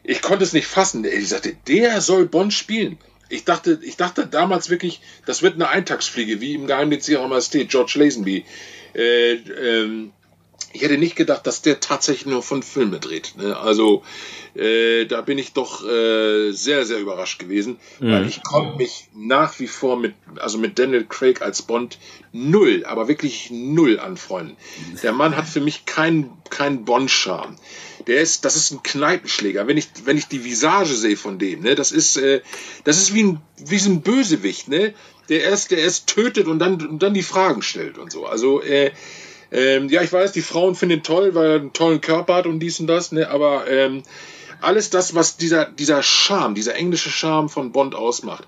Ich 0.03 0.23
konnte 0.23 0.43
es 0.43 0.53
nicht 0.53 0.65
fassen. 0.65 1.05
Ich 1.05 1.29
sagte, 1.29 1.55
der 1.67 2.01
soll 2.01 2.25
Bond 2.25 2.51
spielen. 2.51 2.97
Ich 3.29 3.45
dachte, 3.45 3.79
ich 3.83 3.95
dachte 3.95 4.25
damals 4.25 4.71
wirklich, 4.71 4.99
das 5.27 5.43
wird 5.43 5.53
eine 5.53 5.69
Eintagsfliege, 5.69 6.41
wie 6.41 6.55
im 6.55 6.65
Geheimdienst 6.65 7.07
ihrer 7.09 7.27
Majestät, 7.27 7.69
George 7.69 7.93
Lazenby. 7.95 8.43
Äh, 8.95 9.33
ähm, 9.33 10.13
ich 10.73 10.81
hätte 10.81 10.97
nicht 10.97 11.15
gedacht, 11.15 11.45
dass 11.47 11.61
der 11.61 11.79
tatsächlich 11.79 12.25
nur 12.25 12.43
von 12.43 12.63
Filme 12.63 12.99
dreht. 12.99 13.33
Ne? 13.37 13.57
Also 13.57 14.03
äh, 14.53 15.05
da 15.05 15.21
bin 15.21 15.37
ich 15.37 15.53
doch 15.53 15.85
äh, 15.87 16.51
sehr, 16.51 16.85
sehr 16.85 16.99
überrascht 16.99 17.39
gewesen, 17.39 17.77
weil 17.99 18.27
ich 18.27 18.43
konnte 18.43 18.77
mich 18.77 19.07
nach 19.15 19.59
wie 19.59 19.67
vor 19.67 19.97
mit, 19.97 20.13
also 20.39 20.57
mit 20.57 20.77
Daniel 20.77 21.05
Craig 21.05 21.41
als 21.41 21.61
Bond 21.61 21.97
null, 22.31 22.85
aber 22.85 23.07
wirklich 23.07 23.49
null 23.51 23.99
anfreunden. 23.99 24.57
Der 25.03 25.13
Mann 25.13 25.35
hat 25.35 25.47
für 25.47 25.61
mich 25.61 25.85
keinen 25.85 26.31
keinen 26.49 26.85
Bond-Charme. 26.85 27.55
Der 28.07 28.21
ist, 28.21 28.45
das 28.45 28.55
ist 28.55 28.71
ein 28.71 28.83
Kneipenschläger. 28.83 29.67
Wenn 29.67 29.77
ich, 29.77 29.87
wenn 30.05 30.17
ich 30.17 30.27
die 30.27 30.43
Visage 30.43 30.93
sehe 30.93 31.17
von 31.17 31.39
dem, 31.39 31.61
ne, 31.61 31.75
das 31.75 31.91
ist, 31.91 32.17
äh, 32.17 32.41
das 32.83 32.97
ist 32.97 33.13
wie 33.13 33.23
ein, 33.23 33.41
wie 33.57 33.77
so 33.77 33.89
ein 33.89 34.01
Bösewicht, 34.01 34.67
ne, 34.67 34.93
der 35.29 35.43
erst, 35.43 35.71
der 35.71 35.79
erst 35.79 36.07
tötet 36.07 36.47
und 36.47 36.59
dann, 36.59 36.85
und 36.85 37.01
dann 37.01 37.13
die 37.13 37.23
Fragen 37.23 37.61
stellt 37.61 37.97
und 37.97 38.11
so. 38.11 38.25
Also, 38.25 38.61
äh, 38.61 38.91
ähm, 39.51 39.89
ja, 39.89 40.01
ich 40.01 40.11
weiß, 40.11 40.31
die 40.31 40.41
Frauen 40.41 40.75
finden 40.75 40.99
ihn 40.99 41.03
toll, 41.03 41.35
weil 41.35 41.49
er 41.49 41.55
einen 41.59 41.73
tollen 41.73 42.01
Körper 42.01 42.35
hat 42.35 42.45
und 42.45 42.59
dies 42.59 42.79
und 42.79 42.87
das, 42.87 43.11
ne, 43.11 43.29
aber 43.29 43.69
ähm, 43.69 44.03
alles 44.61 44.89
das, 44.89 45.15
was 45.15 45.37
dieser, 45.37 45.65
dieser 45.65 46.03
Charme, 46.03 46.55
dieser 46.55 46.75
englische 46.75 47.09
Charme 47.09 47.49
von 47.49 47.71
Bond 47.71 47.95
ausmacht, 47.95 48.47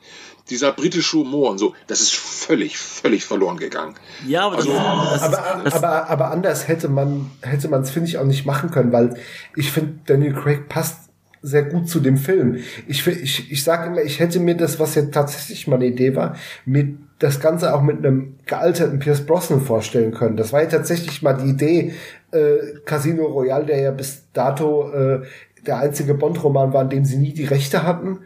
dieser 0.49 0.71
britische 0.71 1.17
Humor 1.17 1.51
und 1.51 1.57
so, 1.57 1.73
das 1.87 2.01
ist 2.01 2.13
völlig, 2.13 2.77
völlig 2.77 3.25
verloren 3.25 3.57
gegangen. 3.57 3.95
Ja, 4.27 4.45
aber 4.45 4.57
das, 4.57 4.67
Also, 4.67 4.73
das, 4.73 5.21
Aber, 5.21 5.63
das, 5.63 5.73
aber, 5.73 6.09
aber 6.09 6.31
anders 6.31 6.67
hätte 6.67 6.89
man 6.89 7.31
hätte 7.41 7.67
man 7.69 7.81
es 7.81 7.91
finde 7.91 8.09
ich 8.09 8.17
auch 8.17 8.25
nicht 8.25 8.45
machen 8.45 8.69
können, 8.69 8.91
weil 8.91 9.15
ich 9.55 9.71
finde 9.71 9.99
Daniel 10.05 10.33
Craig 10.33 10.69
passt 10.69 11.09
sehr 11.41 11.63
gut 11.63 11.89
zu 11.89 11.99
dem 11.99 12.17
Film. 12.17 12.59
Ich 12.87 13.05
ich 13.07 13.51
ich 13.51 13.63
sage 13.63 13.87
immer, 13.87 14.01
ich 14.01 14.19
hätte 14.19 14.39
mir 14.39 14.55
das, 14.55 14.79
was 14.79 14.95
jetzt 14.95 15.13
tatsächlich 15.13 15.67
meine 15.67 15.85
Idee 15.85 16.15
war, 16.15 16.35
mir 16.65 16.97
das 17.23 17.39
Ganze 17.39 17.73
auch 17.73 17.81
mit 17.81 17.99
einem 17.99 18.35
gealterten 18.45 18.99
Pierce 18.99 19.25
Brosnan 19.25 19.61
vorstellen 19.61 20.13
können. 20.13 20.35
Das 20.35 20.51
war 20.51 20.61
ja 20.61 20.67
tatsächlich 20.67 21.21
mal 21.21 21.31
die 21.31 21.51
Idee 21.51 21.93
äh, 22.31 22.79
Casino 22.85 23.27
Royale, 23.27 23.65
der 23.65 23.79
ja 23.79 23.91
bis 23.91 24.23
dato 24.33 24.91
äh, 24.91 25.21
der 25.65 25.77
einzige 25.77 26.15
Bond-Roman 26.15 26.73
war, 26.73 26.81
an 26.81 26.89
dem 26.89 27.05
sie 27.05 27.15
nie 27.15 27.31
die 27.31 27.45
Rechte 27.45 27.83
hatten. 27.83 28.19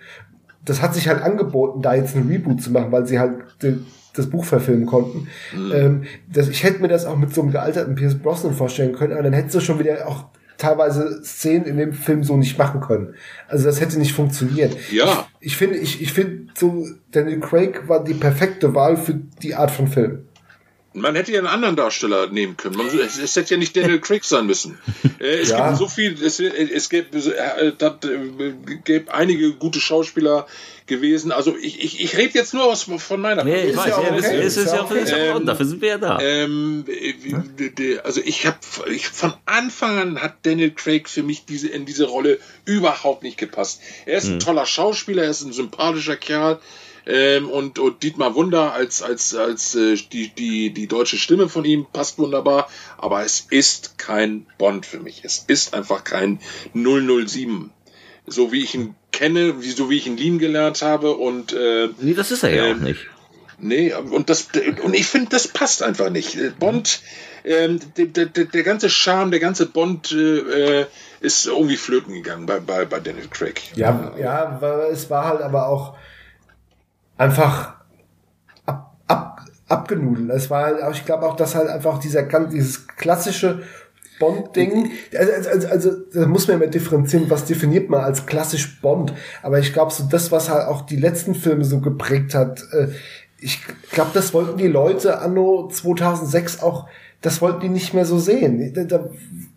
Das 0.65 0.81
hat 0.81 0.95
sich 0.95 1.07
halt 1.07 1.21
angeboten, 1.21 1.83
da 1.83 1.93
jetzt 1.93 2.15
ein 2.15 2.27
Reboot 2.27 2.63
zu 2.63 2.71
machen, 2.71 2.91
weil 2.91 3.05
sie 3.05 3.19
halt 3.19 3.35
das 4.15 4.29
Buch 4.31 4.43
verfilmen 4.43 4.87
konnten. 4.87 5.27
Ähm, 5.71 6.05
das, 6.33 6.49
ich 6.49 6.63
hätte 6.63 6.81
mir 6.81 6.87
das 6.87 7.05
auch 7.05 7.17
mit 7.17 7.31
so 7.35 7.41
einem 7.41 7.51
gealterten 7.51 7.93
Pierce 7.93 8.17
Brosnan 8.17 8.55
vorstellen 8.55 8.93
können, 8.93 9.13
aber 9.13 9.21
dann 9.21 9.33
hättest 9.33 9.53
du 9.53 9.59
schon 9.59 9.77
wieder 9.77 10.07
auch 10.07 10.25
teilweise 10.57 11.21
Szenen 11.23 11.65
in 11.65 11.77
dem 11.77 11.93
Film 11.93 12.23
so 12.23 12.37
nicht 12.37 12.57
machen 12.57 12.81
können. 12.81 13.15
Also 13.47 13.65
das 13.65 13.79
hätte 13.79 13.97
nicht 13.99 14.13
funktioniert. 14.13 14.75
Ja. 14.91 15.27
Ich, 15.39 15.47
ich 15.47 15.57
finde, 15.57 15.77
ich, 15.77 16.01
ich 16.01 16.11
finde 16.13 16.51
so, 16.55 16.87
Daniel 17.11 17.39
Craig 17.39 17.87
war 17.87 18.03
die 18.03 18.13
perfekte 18.13 18.73
Wahl 18.75 18.97
für 18.97 19.13
die 19.41 19.55
Art 19.55 19.71
von 19.71 19.87
Film. 19.87 20.23
Man 20.93 21.15
hätte 21.15 21.31
ja 21.31 21.37
einen 21.37 21.47
anderen 21.47 21.75
Darsteller 21.75 22.27
nehmen 22.31 22.57
können. 22.57 22.75
Man, 22.75 22.87
es, 22.87 23.19
es 23.19 23.35
hätte 23.35 23.53
ja 23.53 23.57
nicht 23.59 23.77
Daniel 23.77 23.99
Craig 23.99 24.23
sein 24.23 24.47
müssen. 24.47 24.77
Äh, 25.19 25.39
es 25.41 25.49
Ja. 25.49 25.67
gibt 25.67 25.79
so 25.79 25.87
viel, 25.87 26.13
es, 26.23 26.39
es 26.39 26.89
gäbe, 26.89 27.17
äh, 27.17 27.71
das, 27.77 27.93
äh, 28.03 28.53
gäbe 28.83 29.13
einige 29.13 29.53
gute 29.53 29.79
Schauspieler 29.79 30.45
gewesen. 30.87 31.31
Also 31.31 31.55
ich, 31.55 31.83
ich, 31.83 32.01
ich 32.01 32.17
rede 32.17 32.33
jetzt 32.33 32.53
nur 32.53 32.63
aus, 32.63 32.83
von 32.83 33.21
meiner 33.21 33.43
nee, 33.43 33.63
ich 33.63 33.69
Ist 33.71 33.77
weiß, 33.77 33.87
ja 33.87 33.99
okay, 33.99 34.17
ist, 34.17 34.57
ist 34.57 34.57
ist 34.57 34.73
ja 34.73 34.81
auch, 34.81 34.91
ist 34.91 35.13
Ähm, 35.13 35.45
dafür 35.45 35.65
sind 35.65 35.81
wir 35.81 35.89
ja 35.89 35.97
da. 35.97 36.19
Ähm, 36.19 36.85
äh, 36.87 37.99
also 37.99 38.21
ich 38.23 38.45
habe 38.45 38.57
ich, 38.89 39.07
von 39.07 39.33
Anfang 39.45 39.99
an 39.99 40.21
hat 40.21 40.37
Daniel 40.43 40.71
Craig 40.71 41.09
für 41.09 41.23
mich 41.23 41.45
diese 41.45 41.67
in 41.67 41.85
diese 41.85 42.05
Rolle 42.05 42.39
überhaupt 42.65 43.23
nicht 43.23 43.37
gepasst. 43.37 43.81
Er 44.05 44.17
ist 44.17 44.27
ein 44.27 44.39
toller 44.39 44.65
Schauspieler, 44.65 45.23
er 45.23 45.29
ist 45.29 45.43
ein 45.43 45.53
sympathischer 45.53 46.15
Kerl. 46.15 46.59
Ähm, 47.05 47.49
und, 47.49 47.79
und 47.79 48.03
Dietmar 48.03 48.35
Wunder 48.35 48.73
als 48.73 49.01
als 49.01 49.33
als 49.33 49.75
äh, 49.75 49.95
die 49.95 50.27
die 50.29 50.73
die 50.73 50.87
deutsche 50.87 51.17
Stimme 51.17 51.47
von 51.47 51.63
ihm 51.63 51.85
passt 51.93 52.19
wunderbar, 52.19 52.69
aber 52.97 53.23
es 53.23 53.47
ist 53.49 53.97
kein 53.97 54.45
Bond 54.57 54.85
für 54.85 54.99
mich. 54.99 55.21
Es 55.23 55.45
ist 55.47 55.73
einfach 55.73 56.03
kein 56.03 56.39
007, 56.73 57.71
so 58.25 58.51
wie 58.51 58.61
ich 58.61 58.75
ihn 58.75 58.95
kenne, 59.17 59.61
wie 59.61 59.71
so 59.71 59.89
wie 59.89 59.97
ich 59.97 60.05
ihn 60.07 60.15
lieben 60.17 60.37
gelernt 60.39 60.81
habe 60.81 61.11
und 61.15 61.51
äh, 61.53 61.89
nee, 61.99 62.13
das 62.13 62.29
ist 62.31 62.43
er 62.43 62.53
ja 62.53 62.65
ähm, 62.65 62.77
auch 62.77 62.81
nicht. 62.83 63.05
Nee, 63.59 63.91
und 63.93 64.29
das 64.29 64.49
und 64.83 64.93
ich 64.93 65.07
finde, 65.07 65.29
das 65.31 65.47
passt 65.47 65.81
einfach 65.81 66.11
nicht. 66.11 66.35
Äh, 66.35 66.51
Bond, 66.59 67.01
ähm, 67.43 67.79
der, 67.97 68.27
der, 68.27 68.45
der 68.45 68.63
ganze 68.63 68.87
Charme, 68.89 69.31
der 69.31 69.39
ganze 69.39 69.65
Bond 69.65 70.11
äh, 70.11 70.81
äh, 70.81 70.85
ist 71.21 71.47
irgendwie 71.47 71.77
flöten 71.77 72.13
gegangen 72.13 72.45
bei, 72.45 72.59
bei, 72.59 72.85
bei 72.85 72.99
Daniel 72.99 73.27
Craig. 73.29 73.59
Ja, 73.75 74.13
ja, 74.19 74.57
weil 74.61 74.91
es 74.91 75.09
war 75.09 75.25
halt 75.25 75.41
aber 75.41 75.67
auch 75.67 75.95
einfach 77.17 77.73
ab, 78.67 78.95
ab, 79.07 79.41
abgenudelt. 79.67 80.29
Es 80.29 80.51
war 80.51 80.65
halt, 80.65 80.83
auch- 80.83 80.91
ich 80.93 81.05
glaube 81.05 81.25
auch, 81.25 81.35
dass 81.35 81.55
halt 81.55 81.67
einfach 81.69 81.97
dieser 81.99 82.23
dieses 82.47 82.85
klassische 82.87 83.63
Bond-Ding, 84.19 84.91
also, 85.17 85.31
also, 85.31 85.49
also, 85.49 85.67
also 85.67 85.91
da 86.13 86.27
muss 86.27 86.47
man 86.47 86.57
ja 86.57 86.63
immer 86.63 86.71
differenzieren, 86.71 87.29
was 87.29 87.45
definiert 87.45 87.89
man 87.89 88.01
als 88.01 88.25
klassisch 88.25 88.81
Bond. 88.81 89.13
Aber 89.43 89.59
ich 89.59 89.73
glaube, 89.73 89.93
so 89.93 90.05
das, 90.09 90.31
was 90.31 90.49
halt 90.49 90.67
auch 90.67 90.81
die 90.81 90.95
letzten 90.95 91.35
Filme 91.35 91.65
so 91.65 91.79
geprägt 91.81 92.33
hat, 92.33 92.61
äh, 92.71 92.87
ich 93.39 93.59
glaube, 93.91 94.11
das 94.13 94.33
wollten 94.33 94.57
die 94.57 94.67
Leute 94.67 95.19
anno 95.19 95.67
2006 95.71 96.63
auch, 96.63 96.87
das 97.21 97.41
wollten 97.41 97.61
die 97.61 97.69
nicht 97.69 97.93
mehr 97.93 98.05
so 98.05 98.17
sehen. 98.19 98.73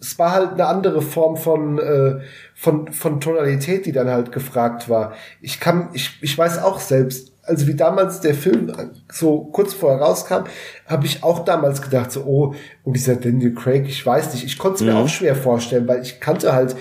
Es 0.01 0.19
war 0.19 0.33
halt 0.33 0.53
eine 0.53 0.67
andere 0.67 1.03
Form 1.03 1.37
von, 1.37 1.79
äh, 1.79 2.21
von, 2.55 2.93
von 2.93 3.21
Tonalität, 3.21 3.87
die 3.87 3.93
dann 3.93 4.09
halt 4.09 4.33
gefragt 4.33 4.89
war. 4.89 5.15
Ich 5.41 5.61
kann, 5.61 5.91
ich, 5.93 6.19
ich 6.23 6.37
weiß 6.37 6.63
auch 6.63 6.81
selbst, 6.81 7.30
also 7.51 7.67
wie 7.67 7.75
damals 7.75 8.21
der 8.21 8.35
Film 8.35 8.73
so 9.11 9.41
kurz 9.53 9.75
vorher 9.75 10.01
rauskam, 10.01 10.45
habe 10.87 11.07
ich 11.07 11.25
auch 11.25 11.45
damals 11.45 11.83
gedacht, 11.83 12.13
so, 12.13 12.25
oh, 12.25 12.55
und 12.85 12.95
dieser 12.95 13.17
Daniel 13.17 13.55
Craig, 13.55 13.87
ich 13.89 14.07
weiß 14.07 14.33
nicht, 14.33 14.45
ich 14.45 14.57
konnte 14.57 14.77
es 14.77 14.81
mir 14.83 14.97
auch 14.97 15.09
schwer 15.09 15.35
vorstellen, 15.35 15.89
weil 15.89 16.01
ich 16.01 16.21
kannte 16.21 16.53
halt 16.53 16.77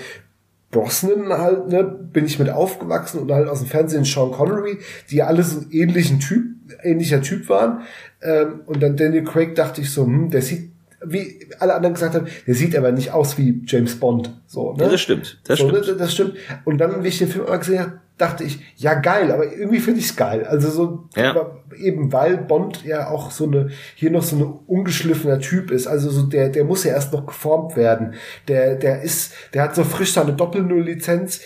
Brosnan 0.70 1.28
halt, 1.30 1.68
ne, 1.68 1.82
bin 1.82 2.24
ich 2.24 2.38
mit 2.38 2.48
aufgewachsen 2.48 3.18
und 3.18 3.32
halt 3.32 3.48
aus 3.48 3.58
dem 3.58 3.66
Fernsehen 3.66 4.04
Sean 4.04 4.30
Connery, 4.30 4.78
die 5.10 5.16
ja 5.16 5.26
alle 5.26 5.42
so 5.42 5.60
einen 5.60 5.72
ähnlichen 5.72 6.20
Typ, 6.20 6.46
ähnlicher 6.84 7.20
Typ 7.20 7.48
waren. 7.48 7.82
Ähm, 8.22 8.60
und 8.66 8.80
dann 8.80 8.96
Daniel 8.96 9.24
Craig 9.24 9.56
dachte 9.56 9.80
ich 9.80 9.90
so, 9.90 10.06
hm, 10.06 10.30
der 10.30 10.42
sieht, 10.42 10.70
wie 11.04 11.46
alle 11.58 11.74
anderen 11.74 11.94
gesagt 11.94 12.14
haben, 12.14 12.26
der 12.46 12.54
sieht 12.54 12.76
aber 12.76 12.92
nicht 12.92 13.12
aus 13.12 13.38
wie 13.38 13.62
James 13.66 13.98
Bond. 13.98 14.30
So, 14.46 14.72
ne? 14.74 14.84
Ja, 14.84 14.90
das 14.90 15.00
stimmt, 15.00 15.40
das 15.44 15.58
so, 15.58 15.68
stimmt. 15.68 15.86
Ne, 15.86 15.94
das 15.96 16.12
stimmt. 16.12 16.34
Und 16.64 16.78
dann, 16.78 17.02
wie 17.02 17.08
ich 17.08 17.18
den 17.18 17.28
Film 17.28 17.46
mal 17.46 17.56
gesehen 17.58 17.80
habe, 17.80 17.92
dachte 18.18 18.44
ich, 18.44 18.60
ja 18.76 18.94
geil, 18.94 19.32
aber 19.32 19.50
irgendwie 19.50 19.80
finde 19.80 20.00
ich 20.00 20.06
es 20.10 20.16
geil. 20.16 20.44
Also 20.44 20.70
so 20.70 21.08
Ja. 21.16 21.30
aber 21.30 21.62
eben 21.78 22.12
weil 22.12 22.36
Bond 22.36 22.84
ja 22.84 23.08
auch 23.08 23.30
so 23.30 23.44
eine 23.44 23.70
hier 23.94 24.10
noch 24.10 24.22
so 24.22 24.36
ein 24.36 24.42
ungeschliffener 24.66 25.38
Typ 25.38 25.70
ist. 25.70 25.86
Also 25.86 26.10
so 26.10 26.24
der 26.26 26.50
der 26.50 26.64
muss 26.64 26.84
ja 26.84 26.92
erst 26.92 27.14
noch 27.14 27.24
geformt 27.24 27.76
werden. 27.76 28.14
Der 28.46 28.74
der 28.74 29.00
ist 29.00 29.32
der 29.54 29.62
hat 29.62 29.74
so 29.74 29.84
frisch 29.84 30.12
seine 30.12 30.34
Doppel-Null-Lizenz. 30.34 31.40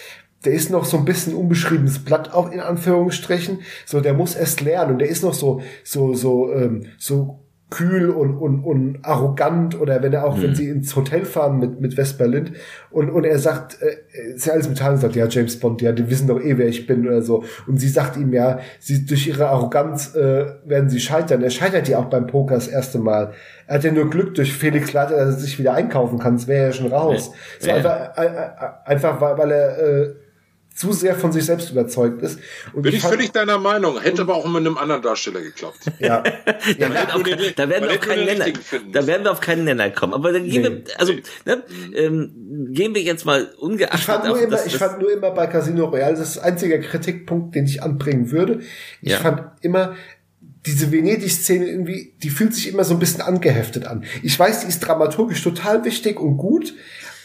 Der 0.45 0.53
ist 0.53 0.69
noch 0.71 0.85
so 0.85 0.97
ein 0.99 1.05
bisschen 1.05 1.35
unbeschriebenes 1.35 2.01
Blatt 2.01 2.35
auch 2.35 2.51
in 2.51 2.59
Anführungsstrichen. 2.61 3.61
So 3.87 4.01
der 4.01 4.15
muss 4.15 4.35
erst 4.35 4.61
lernen 4.61 4.95
und 4.95 4.99
der 4.99 5.09
ist 5.09 5.23
noch 5.23 5.35
so 5.35 5.63
so 5.85 6.13
so 6.15 6.53
ähm, 6.53 6.87
so 6.99 7.39
kühl 7.71 8.11
und, 8.11 8.37
und, 8.37 8.63
und 8.63 8.99
arrogant 9.03 9.81
oder 9.81 10.03
wenn 10.03 10.13
er 10.13 10.25
auch, 10.25 10.37
mhm. 10.37 10.43
wenn 10.43 10.55
sie 10.55 10.69
ins 10.69 10.95
Hotel 10.95 11.25
fahren 11.25 11.59
mit, 11.59 11.81
mit 11.81 11.95
Vesperlind 11.95 12.53
und, 12.91 13.11
und 13.11 13.25
er 13.25 13.39
sagt, 13.39 13.79
äh, 13.83 14.35
ist 14.35 14.47
ja 14.47 14.53
alles 14.53 14.69
Metall 14.69 14.93
und 14.93 15.01
sagt, 15.01 15.17
ja, 15.17 15.27
James 15.27 15.59
Bond, 15.59 15.83
ja, 15.83 15.93
die 15.93 16.09
wissen 16.09 16.29
doch 16.29 16.41
eh, 16.41 16.57
wer 16.59 16.69
ich 16.69 16.87
bin 16.87 17.07
oder 17.07 17.23
so. 17.23 17.43
Und 17.67 17.79
sie 17.79 17.89
sagt 17.89 18.17
ihm 18.17 18.33
ja, 18.33 18.61
sie, 18.79 19.05
durch 19.07 19.27
ihre 19.27 19.49
Arroganz 19.49 20.15
äh, 20.15 20.45
werden 20.65 20.89
sie 20.89 21.01
scheitern. 21.01 21.43
Er 21.43 21.51
scheitert 21.51 21.89
ja 21.89 21.99
auch 21.99 22.07
beim 22.07 22.27
Poker 22.27 22.55
das 22.55 22.69
erste 22.69 22.99
Mal. 22.99 23.33
Er 23.67 23.77
hat 23.77 23.85
ja 23.85 23.93
nur 23.93 24.09
Glück 24.09 24.35
durch 24.35 24.53
Felix 24.53 24.93
Leiter, 24.93 25.17
dass 25.17 25.37
er 25.37 25.41
sich 25.41 25.59
wieder 25.59 25.75
einkaufen 25.75 26.19
kann, 26.19 26.37
das 26.37 26.47
wäre 26.47 26.67
ja 26.67 26.73
schon 26.73 26.93
raus. 26.93 27.31
Nee. 27.31 27.37
So 27.61 27.69
ja. 27.71 27.77
einfach, 27.77 28.19
äh, 28.19 28.27
äh, 28.27 28.51
einfach, 28.85 29.21
weil, 29.21 29.39
weil 29.39 29.51
er 29.51 29.79
äh, 29.79 30.15
zu 30.75 30.93
sehr 30.93 31.15
von 31.15 31.31
sich 31.31 31.45
selbst 31.45 31.71
überzeugt 31.71 32.21
ist. 32.23 32.41
Und 32.73 32.83
Bin 32.83 32.93
ich, 32.93 32.99
ich 32.99 33.05
völlig 33.05 33.31
deiner 33.31 33.59
Meinung, 33.59 34.01
hätte 34.01 34.23
aber 34.23 34.35
auch 34.35 34.47
mit 34.47 34.57
einem 34.57 34.77
anderen 34.77 35.03
Darsteller 35.03 35.41
geklappt. 35.41 35.79
Ja. 36.01 36.23
ja 36.77 36.89
da, 36.89 37.15
auch, 37.15 37.23
da 37.23 37.69
werden 37.69 37.89
wir 37.89 37.93
auf 37.93 38.01
keinen 38.01 38.25
Nenner, 38.27 38.47
da 38.93 39.07
werden 39.07 39.25
wir 39.25 39.31
auf 39.31 39.41
keinen 39.41 39.65
Nenner 39.65 39.91
kommen. 39.91 40.13
Aber 40.13 40.33
dann 40.33 40.45
gehen 40.45 40.63
nee. 40.63 40.83
wir, 40.87 41.01
also, 41.01 41.13
ne, 41.45 41.63
ähm, 41.95 42.69
gehen 42.71 42.95
wir 42.95 43.03
jetzt 43.03 43.25
mal 43.25 43.49
ungeachtet 43.59 44.01
ich 44.01 44.07
fand 44.07 44.25
nur 44.25 44.35
auf, 44.35 44.43
immer, 44.43 44.51
das, 44.51 44.67
Ich 44.67 44.77
fand 44.77 45.01
nur 45.01 45.13
immer 45.13 45.31
bei 45.31 45.47
Casino 45.47 45.87
Royale, 45.87 46.17
das 46.17 46.31
ist 46.31 46.37
der 46.37 46.45
einzige 46.45 46.81
Kritikpunkt, 46.81 47.55
den 47.55 47.65
ich 47.65 47.83
anbringen 47.83 48.33
würde. 48.33 48.61
Ich 49.01 49.13
ja. 49.13 49.19
fand 49.19 49.43
immer, 49.63 49.95
diese 50.67 50.91
Venedig-Szene 50.91 51.67
irgendwie, 51.67 52.15
die 52.23 52.31
fühlt 52.31 52.55
sich 52.55 52.69
immer 52.69 52.85
so 52.85 52.95
ein 52.95 53.01
bisschen 53.01 53.21
angeheftet 53.21 53.87
an. 53.87 54.05
Ich 54.23 54.39
weiß, 54.39 54.61
die 54.61 54.69
ist 54.69 54.81
dramaturgisch 54.81 55.43
total 55.43 55.85
wichtig 55.85 56.19
und 56.19 56.39
gut, 56.39 56.75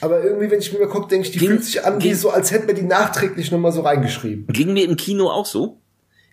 aber 0.01 0.23
irgendwie, 0.23 0.49
wenn 0.49 0.59
ich 0.59 0.71
mir 0.71 0.79
mal 0.79 0.87
gucke, 0.87 1.07
denke 1.07 1.27
ich, 1.27 1.31
die 1.33 1.39
ging, 1.39 1.49
fühlt 1.49 1.65
sich 1.65 1.85
an, 1.85 2.01
wie 2.01 2.13
so, 2.13 2.29
als 2.29 2.51
hätten 2.51 2.67
wir 2.67 2.73
die 2.73 2.83
nachträglich 2.83 3.51
nochmal 3.51 3.71
so 3.71 3.81
reingeschrieben. 3.81 4.47
Ging 4.47 4.73
mir 4.73 4.85
im 4.85 4.95
Kino 4.95 5.29
auch 5.29 5.45
so. 5.45 5.79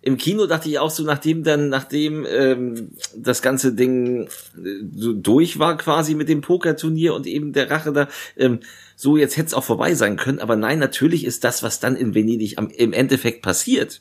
Im 0.03 0.19
Kino 0.19 0.47
dachte 0.47 0.69
ich 0.69 0.79
auch 0.79 0.91
so, 0.91 1.03
nachdem 1.03 1.43
dann, 1.43 1.69
nachdem 1.69 2.25
ähm, 2.31 2.91
das 3.17 3.43
ganze 3.43 3.75
Ding 3.75 4.29
äh, 4.57 4.85
so 4.95 5.13
durch 5.13 5.59
war 5.59 5.77
quasi 5.77 6.15
mit 6.15 6.29
dem 6.29 6.43
Pokerturnier 6.43 7.13
und 7.13 7.27
eben 7.27 7.53
der 7.53 7.69
Rache 7.73 7.93
da, 7.93 8.09
ähm, 8.37 8.61
so 8.95 9.17
jetzt 9.17 9.37
hätte 9.37 9.49
es 9.49 9.55
auch 9.55 9.65
vorbei 9.65 9.95
sein 9.95 10.17
können. 10.17 10.39
Aber 10.39 10.55
nein, 10.55 10.79
natürlich 10.79 11.25
ist 11.25 11.43
das, 11.43 11.65
was 11.65 11.81
dann 11.81 11.97
in 11.97 12.15
Venedig 12.15 12.57
am, 12.57 12.69
im 12.71 12.93
Endeffekt 12.93 13.43
passiert, 13.43 14.01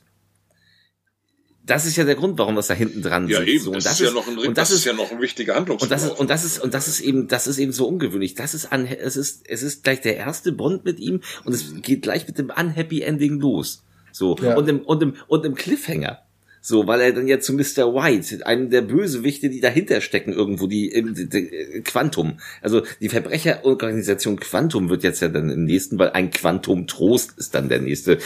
das 1.66 1.86
ist 1.86 1.96
ja 1.96 2.04
der 2.04 2.16
Grund, 2.16 2.38
warum 2.38 2.56
das 2.56 2.68
da 2.68 2.74
hinten 2.74 3.02
dran 3.02 3.28
ja, 3.28 3.40
sitzt. 3.40 3.50
Eben. 3.50 3.64
So, 3.64 3.70
und 3.72 3.78
das, 3.78 3.84
das 3.84 4.00
ist 4.00 4.06
ja 4.06 4.12
noch 4.12 4.28
ein, 4.28 4.38
und 4.38 4.58
das, 4.58 4.72
ist, 4.72 4.86
ja 4.86 4.94
noch 4.94 5.12
ein 5.12 5.22
wichtiger 5.22 5.56
Handlungsverlauf. 5.56 5.92
Und 5.92 5.92
das 5.92 6.06
ist, 6.06 6.20
und 6.20 6.30
das 6.30 6.46
ist, 6.46 6.60
und 6.64 6.74
das 6.74 6.88
ist 6.88 7.02
eben, 7.02 7.28
das 7.28 7.48
ist 7.48 7.58
eben 7.58 7.72
so 7.72 7.88
ungewöhnlich. 7.88 8.36
Das 8.36 8.54
ist 8.54 8.72
an, 8.72 8.86
es 8.86 9.16
ist, 9.16 9.50
es 9.50 9.64
ist 9.64 9.84
gleich 9.84 10.02
der 10.02 10.18
erste 10.18 10.52
Bond 10.52 10.86
mit 10.86 11.00
ihm 11.00 11.22
und 11.44 11.54
es 11.54 11.74
geht 11.82 12.04
gleich 12.04 12.28
mit 12.28 12.38
dem 12.38 12.52
unhappy 12.56 13.02
Ending 13.02 13.40
los. 13.40 13.84
So. 14.12 14.38
Ja. 14.42 14.56
Und 14.56 14.70
im, 14.70 14.80
und 14.82 15.02
im, 15.02 15.16
und 15.28 15.46
im 15.46 15.56
Cliffhanger. 15.56 16.22
So, 16.62 16.88
weil 16.88 17.00
er 17.00 17.14
dann 17.14 17.28
ja 17.28 17.40
zu 17.40 17.54
Mr. 17.54 17.94
White, 17.94 18.44
einem 18.48 18.72
der 18.72 18.82
Bösewichte, 18.82 19.50
die 19.50 19.60
dahinter 19.60 20.02
stecken 20.02 20.34
irgendwo, 20.34 20.66
die, 20.66 20.90
die, 21.14 21.30
die 21.30 21.82
Quantum. 21.84 22.40
Also 22.60 22.82
die 23.00 23.10
Verbrecherorganisation 23.10 24.40
Quantum 24.40 24.90
wird 24.90 25.04
jetzt 25.04 25.22
ja 25.22 25.28
dann 25.28 25.52
im 25.52 25.66
nächsten, 25.66 26.00
weil 26.00 26.10
ein 26.10 26.32
Quantum 26.32 26.88
Trost 26.88 27.38
ist 27.38 27.54
dann 27.54 27.70
der 27.70 27.82
nächste 27.82 28.18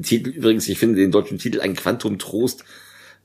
Titel. 0.00 0.30
Übrigens, 0.30 0.68
ich 0.68 0.78
finde 0.78 1.00
den 1.00 1.10
deutschen 1.10 1.38
Titel 1.38 1.60
ein 1.60 1.74
Quantum 1.74 2.20
Trost 2.20 2.64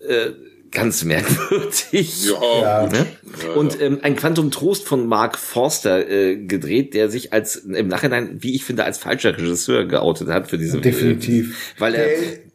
äh, 0.08 0.34
ganz 0.74 1.04
merkwürdig. 1.04 2.26
Ja. 2.26 2.88
Ne? 2.92 3.06
ja 3.42 3.54
und 3.54 3.80
ähm, 3.82 4.00
ein 4.02 4.16
Quantum 4.16 4.52
Trost 4.52 4.86
von 4.86 5.08
Mark 5.08 5.38
Forster 5.38 6.10
äh, 6.10 6.36
gedreht, 6.36 6.94
der 6.94 7.10
sich 7.10 7.34
als 7.34 7.56
im 7.56 7.88
Nachhinein, 7.88 8.38
wie 8.42 8.56
ich 8.56 8.64
finde, 8.64 8.84
als 8.84 8.98
falscher 8.98 9.38
Regisseur 9.38 9.86
geoutet 9.86 10.28
hat 10.28 10.50
für 10.50 10.58
diese 10.58 10.82
Definitiv. 10.82 11.74
Äh, 11.78 11.80
weil 11.80 11.96
er 11.96 12.08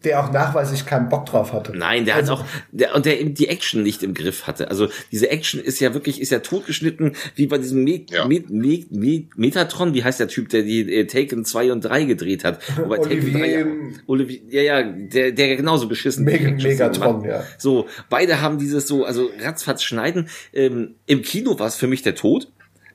der 0.05 0.21
auch 0.21 0.31
nachweislich 0.31 0.87
keinen 0.87 1.09
Bock 1.09 1.27
drauf 1.27 1.53
hatte. 1.53 1.77
Nein, 1.77 2.05
der 2.05 2.15
also, 2.15 2.39
hat 2.39 2.41
auch 2.41 2.47
der 2.71 2.95
und 2.95 3.05
der 3.05 3.21
eben 3.21 3.35
die 3.35 3.49
Action 3.49 3.83
nicht 3.83 4.03
im 4.05 4.15
Griff 4.15 4.47
hatte. 4.47 4.71
Also 4.71 4.89
diese 5.11 5.31
Action 5.31 5.61
ist 5.61 5.81
ja 5.81 5.93
wirklich 5.93 6.21
ist 6.21 6.31
ja 6.31 6.39
totgeschnitten 6.39 7.17
wie 7.35 7.49
bei 7.49 7.59
diesem 7.59 7.83
Me 7.83 8.05
ja. 8.09 8.25
Me 8.27 8.45
Me 8.49 8.85
Me 8.91 9.25
Metatron, 9.35 9.95
wie 9.95 10.05
heißt 10.05 10.21
der 10.21 10.29
Typ, 10.29 10.51
der 10.51 10.63
die 10.63 10.93
äh, 10.93 11.07
Taken 11.07 11.45
2 11.45 11.73
und 11.73 11.81
3 11.81 12.05
gedreht 12.05 12.45
hat? 12.45 12.61
Wobei 12.77 12.99
Olivier, 12.99 13.33
Taken 13.33 13.41
3 13.41 13.49
ja, 13.49 13.67
Olivier, 14.07 14.41
ja 14.49 14.63
ja, 14.63 14.83
der 14.83 15.33
der 15.33 15.57
genauso 15.57 15.89
beschissen 15.89 16.25
Meg 16.25 16.63
Megatron, 16.63 17.25
ja. 17.25 17.43
So, 17.59 17.89
beide 18.09 18.41
haben 18.41 18.59
dieses 18.59 18.87
so 18.87 19.05
also 19.05 19.31
ratzfatz 19.41 19.83
schneiden. 19.83 20.29
Ähm, 20.53 20.95
Im 21.07 21.23
Kino 21.23 21.59
war 21.59 21.67
es 21.67 21.77
für 21.77 21.89
mich 21.89 22.03
der 22.03 22.15
Tod. 22.15 22.49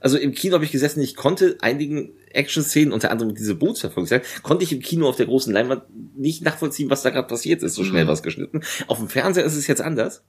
Also 0.04 0.18
im 0.18 0.34
Kino 0.34 0.56
habe 0.56 0.66
ich 0.66 0.72
gesessen, 0.72 1.02
ich 1.02 1.16
konnte 1.16 1.58
einigen 1.62 2.12
Action-Szenen, 2.34 2.92
unter 2.92 3.10
anderem 3.10 3.34
diese 3.36 3.56
Bootsverfolgung, 3.56 4.22
konnte 4.44 4.64
ich 4.66 4.74
im 4.74 4.82
Kino 4.82 5.08
auf 5.08 5.16
der 5.16 5.28
großen 5.28 5.54
Leinwand 5.54 5.84
nicht 6.16 6.44
nachvollziehen, 6.44 6.90
was 6.90 7.04
da 7.04 7.10
gerade 7.10 7.28
passiert 7.28 7.64
ist, 7.64 7.76
so 7.76 7.86
schnell 7.86 8.04
mhm. 8.04 8.10
was 8.10 8.22
geschnitten. 8.22 8.62
Auf 8.88 8.98
dem 8.98 9.08
Fernseher 9.08 9.46
ist 9.46 9.56
es 9.56 9.66
jetzt 9.66 9.82
anders. 9.82 10.24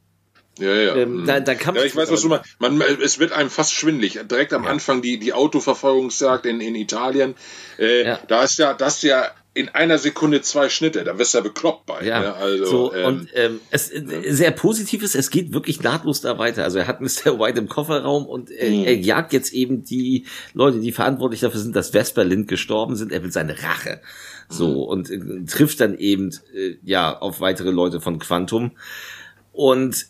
Ja, 0.60 0.72
ja. 0.72 0.94
Ähm, 0.94 1.22
mhm. 1.22 1.26
da, 1.26 1.40
da 1.40 1.54
kann 1.56 1.74
man 1.74 1.82
ja, 1.82 1.88
ich 1.88 1.96
weiß, 1.96 2.10
was 2.12 2.22
du 2.22 2.28
meinst. 2.28 2.56
Man, 2.60 2.80
es 2.80 3.18
wird 3.18 3.32
einem 3.32 3.50
fast 3.50 3.72
schwindlig. 3.72 4.20
Direkt 4.30 4.52
am 4.52 4.64
ja. 4.64 4.70
Anfang 4.70 5.02
die, 5.02 5.18
die 5.18 5.32
Autoverfolgungsjagd 5.32 6.46
in, 6.46 6.60
in 6.60 6.76
Italien. 6.76 7.34
Äh, 7.76 8.06
ja. 8.06 8.20
Da 8.28 8.44
ist 8.44 8.58
ja, 8.58 8.74
das 8.74 8.96
ist 8.96 9.02
ja 9.02 9.32
in 9.56 9.68
einer 9.68 9.98
Sekunde 9.98 10.42
zwei 10.42 10.68
Schnitte, 10.68 11.04
da 11.04 11.16
wirst 11.16 11.32
du 11.32 11.38
ja 11.38 11.44
bekloppt 11.44 11.86
bei. 11.86 12.04
Ja, 12.04 12.20
ne? 12.20 12.34
also, 12.34 12.64
so, 12.64 12.94
ähm, 12.94 13.06
und 13.06 13.28
ähm, 13.34 13.60
es 13.70 13.86
sehr 13.86 14.50
positiv 14.50 15.04
ist, 15.04 15.14
es 15.14 15.30
geht 15.30 15.52
wirklich 15.52 15.80
nahtlos 15.80 16.20
da 16.20 16.38
weiter. 16.38 16.64
Also 16.64 16.78
er 16.78 16.88
hat 16.88 17.00
Mr. 17.00 17.06
White 17.38 17.60
im 17.60 17.68
Kofferraum 17.68 18.26
und 18.26 18.50
äh, 18.50 18.70
mhm. 18.70 18.84
er 18.84 18.96
jagt 18.96 19.32
jetzt 19.32 19.52
eben 19.52 19.84
die 19.84 20.26
Leute, 20.54 20.80
die 20.80 20.90
verantwortlich 20.90 21.40
dafür 21.40 21.60
sind, 21.60 21.76
dass 21.76 21.90
Vesper 21.90 22.24
Lind 22.24 22.48
gestorben 22.48 22.96
sind. 22.96 23.12
Er 23.12 23.22
will 23.22 23.30
seine 23.30 23.62
Rache. 23.62 24.00
So, 24.48 24.68
mhm. 24.68 24.76
und 24.76 25.10
äh, 25.10 25.44
trifft 25.46 25.80
dann 25.80 25.96
eben 25.96 26.30
äh, 26.52 26.74
ja 26.82 27.16
auf 27.16 27.40
weitere 27.40 27.70
Leute 27.70 28.00
von 28.00 28.18
Quantum. 28.18 28.72
Und 29.52 30.08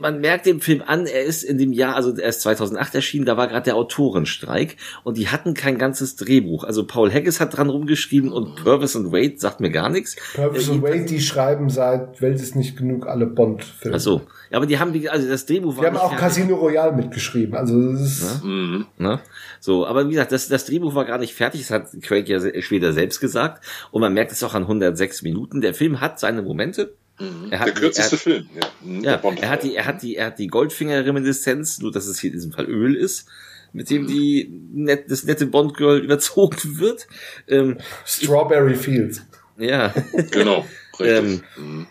man 0.00 0.20
merkt 0.20 0.46
dem 0.46 0.60
Film 0.60 0.82
an, 0.86 1.06
er 1.06 1.22
ist 1.22 1.42
in 1.42 1.58
dem 1.58 1.72
Jahr, 1.72 1.94
also 1.96 2.16
er 2.16 2.28
ist 2.28 2.40
2008 2.42 2.94
erschienen, 2.94 3.26
da 3.26 3.36
war 3.36 3.48
gerade 3.48 3.64
der 3.64 3.76
Autorenstreik 3.76 4.76
und 5.04 5.16
die 5.16 5.28
hatten 5.28 5.54
kein 5.54 5.78
ganzes 5.78 6.16
Drehbuch. 6.16 6.64
Also 6.64 6.86
Paul 6.86 7.12
Haggis 7.12 7.40
hat 7.40 7.56
dran 7.56 7.70
rumgeschrieben 7.70 8.32
und 8.32 8.56
Purvis 8.56 8.96
und 8.96 9.12
Wade 9.12 9.34
sagt 9.36 9.60
mir 9.60 9.70
gar 9.70 9.88
nichts. 9.88 10.16
Purvis 10.34 10.68
äh, 10.68 10.72
und 10.72 10.82
Wade, 10.82 11.04
die 11.04 11.20
schreiben 11.20 11.70
seit 11.70 12.20
Welt 12.20 12.40
ist 12.40 12.56
nicht 12.56 12.76
genug 12.76 13.06
alle 13.06 13.26
Bond-Filme. 13.26 13.96
Ach 13.96 14.00
so. 14.00 14.22
Ja, 14.50 14.58
aber 14.58 14.66
die 14.66 14.78
haben, 14.78 14.92
die, 14.92 15.08
also 15.08 15.28
das 15.28 15.46
Drehbuch 15.46 15.76
war. 15.76 15.84
Die 15.84 15.88
haben 15.88 15.96
auch 15.96 16.10
fertig. 16.10 16.20
Casino 16.20 16.56
Royale 16.56 16.92
mitgeschrieben, 16.92 17.56
also 17.56 17.92
das 17.92 18.00
ist. 18.00 18.44
Ne? 18.44 18.48
Mhm. 18.48 18.86
Ne? 18.98 19.20
So, 19.60 19.86
aber 19.86 20.06
wie 20.06 20.12
gesagt, 20.12 20.32
das, 20.32 20.48
das 20.48 20.66
Drehbuch 20.66 20.94
war 20.94 21.04
gar 21.04 21.18
nicht 21.18 21.34
fertig, 21.34 21.62
das 21.62 21.70
hat 21.70 21.88
Craig 22.02 22.28
ja 22.28 22.40
später 22.62 22.92
selbst 22.92 23.20
gesagt 23.20 23.64
und 23.90 24.00
man 24.00 24.14
merkt 24.14 24.32
es 24.32 24.42
auch 24.44 24.54
an 24.54 24.62
106 24.62 25.22
Minuten. 25.22 25.60
Der 25.60 25.74
Film 25.74 26.00
hat 26.00 26.20
seine 26.20 26.42
Momente, 26.42 26.94
Mhm. 27.18 27.50
Er 27.50 27.60
hat, 27.60 27.68
der 27.68 27.74
kürzeste 27.74 28.16
er, 28.16 28.18
Film. 28.18 28.48
Ja, 28.54 28.70
mhm, 28.82 29.02
ja 29.02 29.20
er 29.40 29.48
hat 29.48 29.62
die, 29.62 29.74
er 29.74 29.86
hat 29.86 30.02
die, 30.02 30.16
er 30.16 30.26
hat 30.26 30.38
die 30.38 30.48
Goldfinger-Reminiszenz, 30.48 31.78
nur 31.78 31.92
dass 31.92 32.06
es 32.06 32.20
hier 32.20 32.30
in 32.30 32.36
diesem 32.36 32.52
Fall 32.52 32.66
Öl 32.66 32.94
ist, 32.94 33.28
mit 33.72 33.90
dem 33.90 34.02
mhm. 34.02 34.06
die 34.06 34.50
net, 34.72 35.10
das 35.10 35.24
nette 35.24 35.46
Bond-Girl 35.46 35.98
überzogen 36.04 36.78
wird. 36.78 37.06
Ähm, 37.48 37.78
Strawberry 38.04 38.74
Fields. 38.74 39.22
Ja. 39.56 39.94
Genau. 40.30 40.66
ähm, 41.00 41.42
mhm. 41.56 41.86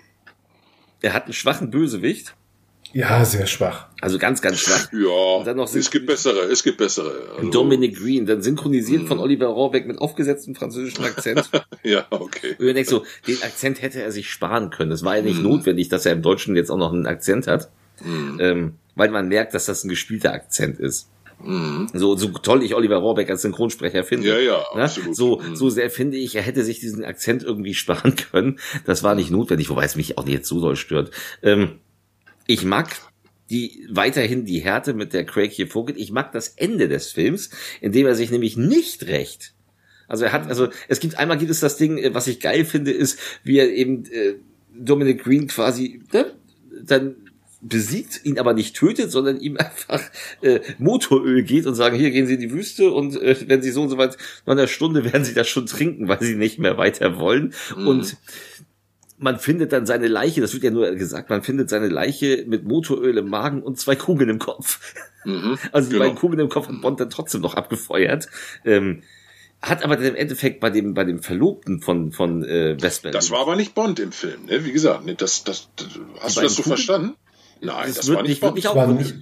Er 1.02 1.14
hat 1.14 1.26
einen 1.26 1.34
schwachen 1.34 1.72
Bösewicht. 1.72 2.36
Ja, 2.96 3.26
sehr 3.26 3.46
schwach. 3.46 3.88
Also 4.00 4.18
ganz, 4.18 4.42
ganz 4.42 4.58
schwach. 4.60 4.88
Ja, 4.94 5.44
dann 5.44 5.58
noch 5.58 5.76
es 5.76 5.92
gibt 5.92 6.06
bessere, 6.06 6.50
es 6.50 6.64
gibt 6.64 6.78
bessere. 6.78 7.28
Also 7.38 7.50
Dominic 7.50 7.98
Green, 7.98 8.26
dann 8.26 8.42
synchronisiert 8.42 9.02
mh. 9.02 9.08
von 9.10 9.20
Oliver 9.20 9.48
Rohrbeck 9.48 9.86
mit 9.86 10.00
aufgesetztem 10.00 10.56
französischen 10.56 11.04
Akzent. 11.04 11.50
ja, 11.84 12.06
okay. 12.10 12.52
Und 12.52 12.66
du 12.66 12.74
denkst 12.74 12.90
so, 12.90 13.04
den 13.28 13.44
Akzent 13.44 13.82
hätte 13.82 14.02
er 14.02 14.14
sich 14.14 14.30
sparen 14.30 14.70
können. 14.70 14.94
Es 14.94 15.04
war 15.04 15.18
ja 15.18 15.24
nicht 15.24 15.44
mh. 15.44 15.50
notwendig, 15.50 15.90
dass 15.90 16.06
er 16.06 16.14
im 16.14 16.22
Deutschen 16.22 16.56
jetzt 16.56 16.70
auch 16.70 16.78
noch 16.78 16.94
einen 16.94 17.06
Akzent 17.06 17.48
hat. 17.48 17.70
Ähm, 18.40 18.76
weil 18.96 19.10
man 19.10 19.28
merkt, 19.28 19.54
dass 19.54 19.66
das 19.66 19.84
ein 19.84 19.90
gespielter 19.90 20.32
Akzent 20.32 20.80
ist. 20.80 21.10
Mhm. 21.44 21.90
So, 21.94 22.16
so 22.16 22.30
toll 22.30 22.64
ich 22.64 22.76
Oliver 22.76 22.96
Rohrbeck 22.96 23.30
als 23.30 23.42
Synchronsprecher 23.42 24.06
finde. 24.06 24.30
Ja, 24.30 24.40
ja, 24.40 24.64
ne? 24.74 24.84
absolut. 24.84 25.16
So, 25.16 25.40
mhm. 25.40 25.56
so 25.56 25.70
sehr 25.70 25.90
finde 25.90 26.16
ich, 26.16 26.36
er 26.36 26.44
hätte 26.44 26.64
sich 26.64 26.80
diesen 26.80 27.04
Akzent 27.04 27.44
irgendwie 27.44 27.74
sparen 27.76 28.16
können. 28.16 28.60
Das 28.86 29.04
war 29.04 29.16
nicht 29.16 29.32
notwendig, 29.32 29.70
wobei 29.70 29.84
es 29.84 29.98
mich 29.98 30.18
auch 30.18 30.24
nicht 30.24 30.34
jetzt 30.34 30.48
so 30.48 30.62
doll 30.62 30.78
stört. 30.78 31.12
Ähm, 31.44 31.80
ich 32.48 32.64
mag 32.64 32.96
die 33.50 33.86
weiterhin 33.90 34.46
die 34.46 34.60
Härte, 34.60 34.94
mit 34.94 35.14
der 35.14 35.26
Craig 35.26 35.52
hier 35.52 35.68
vorgeht. 35.68 35.98
Ich 35.98 36.12
mag 36.12 36.32
das 36.32 36.50
Ende 36.50 36.88
des 36.88 37.12
Films, 37.12 37.52
in 37.80 37.92
dem 37.92 38.08
er 38.08 38.16
sich 38.16 38.32
nämlich 38.32 38.58
nicht 38.58 39.06
rächt. 39.06 39.54
Also 40.08 40.26
er 40.26 40.34
hat, 40.34 40.48
also 40.48 40.70
es 40.88 41.00
gibt 41.00 41.18
einmal 41.18 41.38
gibt 41.38 41.52
es 41.52 41.60
das 41.60 41.78
Ding, 41.78 41.98
äh, 41.98 42.14
was 42.14 42.28
ich 42.28 42.40
geil 42.40 42.66
finde, 42.66 42.92
ist, 42.92 43.20
wie 43.44 43.58
er 43.58 43.70
eben 43.70 44.06
äh, 44.06 44.36
Dominic 44.74 45.24
Green 45.24 45.48
quasi 45.48 46.02
ne, 46.14 46.34
dann 46.84 47.16
besiegt, 47.62 48.22
ihn 48.24 48.38
aber 48.38 48.54
nicht 48.54 48.76
tötet, 48.76 49.12
sondern 49.12 49.40
ihm 49.40 49.58
einfach 49.58 50.02
äh, 50.42 50.60
Motoröl 50.78 51.44
geht 51.44 51.66
und 51.66 51.76
sagen, 51.76 51.98
hier 51.98 52.12
gehen 52.12 52.28
Sie 52.28 52.36
in 52.36 52.40
die 52.40 52.52
Wüste 52.52 52.92
und 52.92 53.20
äh, 53.20 53.36
wenn 53.48 53.62
Sie 53.62 53.72
so 53.72 53.84
und 53.84 53.90
so 53.90 53.98
weit 53.98 54.18
nach 54.46 54.54
einer 54.54 54.68
Stunde 54.68 55.04
werden 55.04 55.24
Sie 55.24 55.34
das 55.34 55.48
schon 55.48 55.66
trinken, 55.66 56.08
weil 56.08 56.22
Sie 56.22 56.36
nicht 56.36 56.60
mehr 56.60 56.78
weiter 56.78 57.18
wollen. 57.18 57.54
Mhm. 57.76 57.88
Und 57.88 58.18
man 59.18 59.40
findet 59.40 59.72
dann 59.72 59.86
seine 59.86 60.08
Leiche, 60.08 60.42
das 60.42 60.54
wird 60.54 60.64
ja 60.64 60.72
nur 60.72 60.92
gesagt, 60.96 61.30
man 61.30 61.42
findet 61.42 61.70
seine 61.70 61.88
Leiche 61.88 62.44
mit 62.48 62.66
Motoröl 62.66 63.18
im 63.18 63.30
Magen 63.30 63.64
und 63.64 63.80
zwei 63.80 63.96
Kugeln 63.96 64.30
im 64.30 64.40
Kopf. 64.40 64.80
Mhm, 65.24 65.58
also 65.72 65.90
die 65.90 65.94
genau. 65.94 66.06
beiden 66.06 66.18
Kugeln 66.18 66.40
im 66.40 66.50
Kopf 66.50 66.68
und 66.68 66.82
Bond 66.82 67.00
dann 67.00 67.10
trotzdem 67.10 67.42
noch 67.42 67.56
abgefeuert. 67.56 68.28
Ähm, 68.66 69.04
hat 69.62 69.84
aber 69.84 69.96
dann 69.96 70.06
im 70.06 70.16
Endeffekt 70.16 70.60
bei 70.60 70.70
dem 70.70 70.94
bei 70.94 71.06
dem 71.06 71.24
Verlobten 71.24 71.82
von 71.82 72.12
von 72.12 72.44
äh, 72.44 72.78
Vesper. 72.78 73.12
Das 73.12 73.32
war 73.32 73.40
aber 73.40 73.56
nicht 73.56 73.74
Bond 73.74 74.00
im 74.00 74.12
Film, 74.12 74.46
ne? 74.46 74.66
Wie 74.66 74.72
gesagt, 74.72 75.06
ne? 75.06 75.16
das, 75.16 75.44
das, 75.44 75.70
das 75.76 75.88
hast 76.20 76.38
du 76.38 76.42
das 76.42 76.56
so 76.56 76.64
Kugeln? 76.64 76.78
verstanden? 76.78 77.16
Nein, 77.62 77.88
das, 77.88 77.96
das 77.96 78.08
wird 78.08 78.18
war 78.18 78.24
nicht 78.24 78.30
nicht, 78.30 78.42
wird 78.42 78.56
nicht 78.56 78.68
auch 78.68 78.88
nicht. 78.88 79.16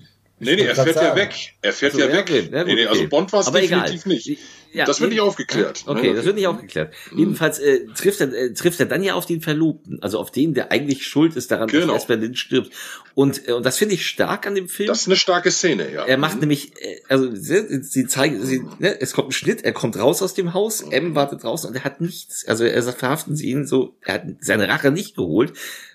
Nee, 0.43 0.55
nee, 0.55 0.61
er 0.63 0.75
fährt 0.75 0.95
ja 0.95 1.15
weg. 1.15 1.33
Er 1.61 1.73
fährt 1.73 1.93
Also, 1.93 2.05
ja 2.05 2.11
ja, 2.11 2.17
weg. 2.19 2.27
gut, 2.27 2.51
nee, 2.67 2.75
nee, 2.75 2.85
also. 2.85 3.07
Bond 3.07 3.31
war 3.33 3.39
es 3.41 3.51
definitiv 3.51 4.05
egal. 4.05 4.13
nicht. 4.13 4.39
Ja, 4.73 4.85
das 4.85 4.99
wird 5.01 5.11
nicht 5.11 5.21
aufgeklärt. 5.21 5.83
Okay, 5.85 6.09
Ne? 6.09 6.15
das 6.15 6.25
wird 6.25 6.35
nicht 6.35 6.47
aufgeklärt. 6.47 6.95
Jedenfalls 7.15 7.59
äh, 7.59 7.85
trifft, 7.95 8.21
er, 8.21 8.33
äh, 8.33 8.53
trifft 8.53 8.79
er 8.79 8.87
dann 8.87 9.03
ja 9.03 9.13
auf 9.13 9.27
den 9.27 9.39
Verlobten, 9.41 9.99
also 10.01 10.17
auf 10.17 10.31
den, 10.31 10.55
der 10.55 10.71
eigentlich 10.71 11.05
schuld 11.05 11.35
ist 11.35 11.51
daran, 11.51 11.67
Genau. 11.67 11.93
dass 11.93 12.03
Esper 12.03 12.15
Lynch 12.15 12.39
stirbt. 12.39 12.71
Und, 13.13 13.47
äh, 13.47 13.51
und 13.51 13.63
das 13.67 13.77
finde 13.77 13.93
ich 13.93 14.07
stark 14.07 14.47
an 14.47 14.55
dem 14.55 14.67
Film. 14.67 14.87
Das 14.87 15.01
ist 15.01 15.07
eine 15.07 15.15
starke 15.15 15.51
Szene, 15.51 15.91
ja. 15.93 16.05
er 16.05 16.17
macht 16.17 16.39
nämlich, 16.39 16.71
äh, 16.81 17.01
also 17.07 17.29
sie, 17.35 17.83
sie 17.83 18.07
zeigen, 18.07 18.43
sie, 18.43 18.63
ne, 18.79 18.99
es 18.99 19.13
kommt 19.13 19.29
ein 19.29 19.31
Schnitt, 19.33 19.63
er 19.63 19.73
kommt 19.73 19.95
raus 19.99 20.23
aus 20.23 20.33
dem 20.33 20.55
Haus, 20.55 20.81
M 20.81 21.13
wartet 21.13 21.43
draußen 21.43 21.69
und 21.69 21.75
er 21.75 21.83
hat 21.83 22.01
nichts. 22.01 22.43
Also 22.47 22.63
er 22.65 22.81
sagt, 22.81 22.97
verhaften 22.97 23.35
sie 23.35 23.51
ihn 23.51 23.67
so, 23.67 23.95
er 24.01 24.15
hat 24.15 24.23
seine 24.41 24.67
Rache 24.69 24.89
nicht 24.89 25.15
geholt, 25.15 25.53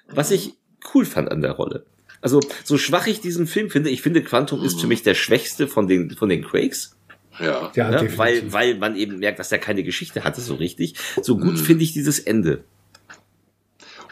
was 0.09 0.31
ich 0.31 0.55
cool 0.95 1.05
fand 1.05 1.33
an 1.33 1.41
der 1.43 1.51
Rolle. 1.53 1.85
Also 2.21 2.41
so 2.65 2.79
schwach 2.79 3.07
ich 3.07 3.21
diesen 3.21 3.47
Film 3.47 3.71
finde, 3.71 3.91
ich 3.91 4.03
finde 4.03 4.23
Quantum 4.23 4.65
ist 4.65 4.81
für 4.81 4.87
mich 4.87 5.03
der 5.03 5.15
schwächste 5.15 5.69
von 5.69 5.87
den 5.87 6.11
von 6.17 6.29
den 6.29 6.45
Quakes. 6.45 6.97
ja. 7.39 7.71
Ja, 7.75 7.91
Ne? 7.91 7.99
definitiv. 7.99 8.19
Weil, 8.19 8.53
weil 8.53 8.75
man 8.77 8.97
eben 8.97 9.19
merkt, 9.19 9.39
dass 9.39 9.53
er 9.53 9.59
keine 9.59 9.85
Geschichte 9.85 10.25
hatte 10.25 10.41
so 10.41 10.55
richtig. 10.57 10.95
So 11.23 11.37
gut 11.37 11.59
finde 11.59 11.85
ich 11.85 11.93
dieses 11.93 12.19
Ende. 12.19 12.65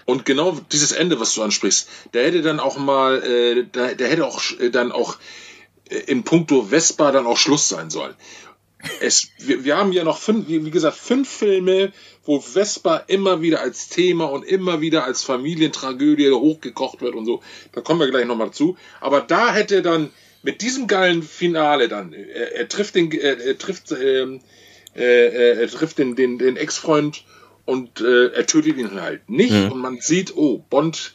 Und 0.05 0.25
genau 0.25 0.57
dieses 0.71 0.93
Ende, 0.93 1.19
was 1.19 1.35
du 1.35 1.43
ansprichst, 1.43 1.89
der 2.15 2.25
hätte 2.27 2.41
dann 2.43 2.61
auch 2.61 2.79
mal, 2.79 3.23
äh, 3.25 3.65
der, 3.65 3.97
der 3.97 4.09
hätte 4.09 4.25
auch 4.25 4.41
äh, 4.61 4.71
dann 4.71 4.93
auch 4.93 5.17
äh, 5.91 5.97
in 6.07 6.23
puncto 6.23 6.63
Vespa 6.71 7.11
dann 7.11 7.27
auch 7.27 7.37
Schluss 7.37 7.69
sein 7.69 7.91
sollen. 7.91 8.15
Es, 9.01 9.29
wir, 9.39 9.65
wir 9.65 9.77
haben 9.77 9.93
ja 9.93 10.05
noch 10.05 10.19
fünf, 10.19 10.49
wie 10.49 10.71
gesagt, 10.71 10.97
fünf 10.97 11.29
Filme, 11.29 11.93
wo 12.25 12.41
Vespa 12.41 12.99
immer 13.07 13.41
wieder 13.41 13.61
als 13.61 13.89
Thema 13.89 14.27
und 14.27 14.45
immer 14.45 14.81
wieder 14.81 15.05
als 15.05 15.23
Familientragödie 15.23 16.31
hochgekocht 16.31 17.01
wird 17.01 17.15
und 17.15 17.25
so. 17.25 17.43
Da 17.73 17.81
kommen 17.81 18.01
wir 18.01 18.11
gleich 18.11 18.27
nochmal 18.27 18.51
zu. 18.51 18.77
Aber 19.01 19.21
da 19.23 19.53
hätte 19.53 19.83
dann 19.83 20.11
mit 20.43 20.63
diesem 20.63 20.87
geilen 20.87 21.23
Finale 21.23 21.89
dann, 21.89 22.13
er, 22.13 22.55
er 22.55 22.69
trifft 22.69 22.95
den, 22.95 23.11
er, 23.13 23.41
er 23.41 23.59
trifft, 23.59 23.93
ähm, 23.93 24.41
äh, 24.95 25.03
äh, 25.03 25.61
er 25.63 25.69
trifft 25.69 25.99
den, 25.99 26.15
den, 26.15 26.39
den 26.39 26.57
Ex-Freund 26.57 27.25
und 27.65 28.01
äh, 28.01 28.29
er 28.29 28.47
tötet 28.47 28.77
ihn 28.77 29.01
halt 29.01 29.29
nicht 29.29 29.53
Mhm. 29.53 29.73
und 29.73 29.81
man 29.81 30.01
sieht, 30.01 30.37
oh, 30.37 30.63
Bond, 30.71 31.15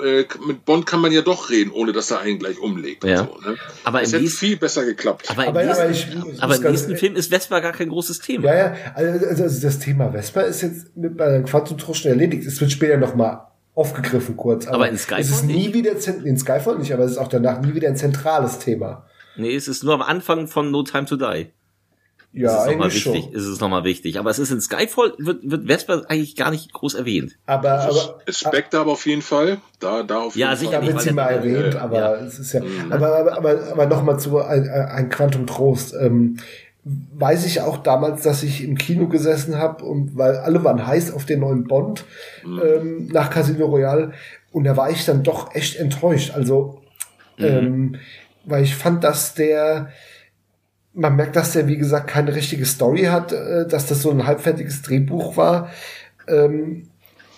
äh, 0.00 0.24
mit 0.46 0.64
Bond 0.64 0.86
kann 0.86 1.00
man 1.00 1.12
ja 1.12 1.22
doch 1.22 1.50
reden, 1.50 1.70
ohne 1.72 1.92
dass 1.92 2.10
er 2.10 2.20
einen 2.20 2.38
gleich 2.38 2.58
umlegt. 2.58 3.04
Ja. 3.04 3.22
Und 3.22 3.42
so, 3.44 3.50
ne? 3.50 3.56
Aber 3.84 4.02
es 4.02 4.08
im 4.08 4.12
hätte 4.14 4.22
nächsten- 4.24 4.38
viel 4.46 4.56
besser 4.56 4.84
geklappt. 4.84 5.30
Aber, 5.30 5.46
Aber- 5.48 5.62
im, 5.62 5.68
aber 5.70 5.84
nächsten, 5.88 6.12
ich 6.12 6.24
muss 6.24 6.40
aber 6.40 6.56
im 6.56 6.62
nächsten 6.62 6.96
Film 6.96 7.16
ist 7.16 7.28
Vespa 7.32 7.60
gar 7.60 7.72
kein 7.72 7.88
großes 7.88 8.20
Thema. 8.20 8.44
Ja, 8.46 8.54
ja, 8.56 8.74
also, 8.94 9.26
also 9.26 9.42
also 9.44 9.60
das 9.66 9.78
Thema 9.78 10.10
Vespa 10.12 10.40
ist 10.42 10.62
jetzt 10.62 10.96
mit 10.96 11.16
bei 11.16 11.40
Quantum 11.42 11.78
schon 11.94 12.10
erledigt. 12.10 12.46
Es 12.46 12.60
wird 12.60 12.70
später 12.72 12.96
nochmal 12.96 13.40
aufgegriffen 13.74 14.36
kurz. 14.36 14.66
Aber 14.66 14.88
in 14.88 14.98
Skyfall 14.98 15.20
Es 15.20 15.30
ist 15.30 15.44
nie 15.44 15.68
nicht. 15.68 15.74
wieder, 15.74 15.92
in 16.24 16.36
Skyfall 16.38 16.78
nicht, 16.78 16.92
aber 16.92 17.04
es 17.04 17.12
ist 17.12 17.18
auch 17.18 17.28
danach 17.28 17.60
nie 17.60 17.74
wieder 17.74 17.88
ein 17.88 17.96
zentrales 17.96 18.58
Thema. 18.58 19.06
Nee, 19.36 19.54
es 19.54 19.68
ist 19.68 19.84
nur 19.84 19.94
am 19.94 20.02
Anfang 20.02 20.48
von 20.48 20.70
No 20.72 20.82
Time 20.82 21.04
to 21.04 21.16
Die. 21.16 21.46
Ja, 22.32 22.48
ist 22.50 22.60
es 22.60 22.66
nochmal 22.66 22.86
eigentlich 22.88 23.06
wichtig. 23.06 23.24
schon. 23.24 23.32
Ist 23.32 23.46
es 23.46 23.60
nochmal 23.60 23.84
wichtig. 23.84 24.18
Aber 24.18 24.30
es 24.30 24.38
ist 24.38 24.50
in 24.50 24.60
Skyfall, 24.60 25.14
wird, 25.18 25.38
wird 25.50 25.66
Vespa 25.66 26.02
eigentlich 26.08 26.36
gar 26.36 26.50
nicht 26.50 26.72
groß 26.72 26.94
erwähnt. 26.94 27.36
Aber, 27.46 27.80
aber, 27.80 28.16
Spectre 28.28 28.78
aber 28.80 28.92
auf 28.92 29.06
jeden 29.06 29.22
Fall. 29.22 29.58
Da, 29.80 30.02
da 30.02 30.20
auf 30.20 30.36
Ja, 30.36 30.48
jeden 30.50 30.60
sicher 30.60 30.72
da 30.72 30.76
Fall. 30.78 30.84
nicht, 30.86 30.94
wird 30.94 31.02
sie 31.04 31.12
mal 31.14 31.22
er- 31.30 31.36
erwähnt, 31.36 31.74
ja, 31.74 31.80
aber 31.80 31.96
ja. 31.98 32.14
es 32.16 32.38
ist 32.38 32.52
ja, 32.52 32.60
aber, 32.90 33.16
aber, 33.18 33.36
aber, 33.38 33.58
aber 33.72 33.86
nochmal 33.86 34.20
zu 34.20 34.38
ein, 34.38 34.68
ein 34.68 35.08
Quantum 35.08 35.46
Trost. 35.46 35.94
Ähm, 35.98 36.36
weiß 36.84 37.44
ich 37.46 37.60
auch 37.60 37.78
damals, 37.78 38.22
dass 38.22 38.42
ich 38.42 38.62
im 38.64 38.76
Kino 38.78 39.08
gesessen 39.08 39.56
habe 39.58 39.84
und 39.84 40.16
weil 40.16 40.36
alle 40.36 40.62
waren 40.64 40.86
heiß 40.86 41.12
auf 41.12 41.24
den 41.26 41.40
neuen 41.40 41.64
Bond 41.64 42.04
ähm, 42.44 43.08
nach 43.12 43.30
Casino 43.30 43.66
Royale 43.66 44.12
und 44.52 44.64
da 44.64 44.76
war 44.76 44.90
ich 44.90 45.04
dann 45.04 45.22
doch 45.22 45.54
echt 45.54 45.76
enttäuscht. 45.76 46.32
Also, 46.34 46.80
ähm, 47.38 47.96
weil 48.44 48.62
ich 48.64 48.74
fand, 48.74 49.04
dass 49.04 49.34
der 49.34 49.90
man 50.98 51.14
merkt, 51.14 51.36
dass 51.36 51.52
der, 51.52 51.68
wie 51.68 51.76
gesagt, 51.76 52.08
keine 52.08 52.34
richtige 52.34 52.66
Story 52.66 53.04
hat, 53.04 53.32
äh, 53.32 53.66
dass 53.66 53.86
das 53.86 54.02
so 54.02 54.10
ein 54.10 54.26
halbfertiges 54.26 54.82
Drehbuch 54.82 55.36
war. 55.36 55.70
Ähm, 56.26 56.88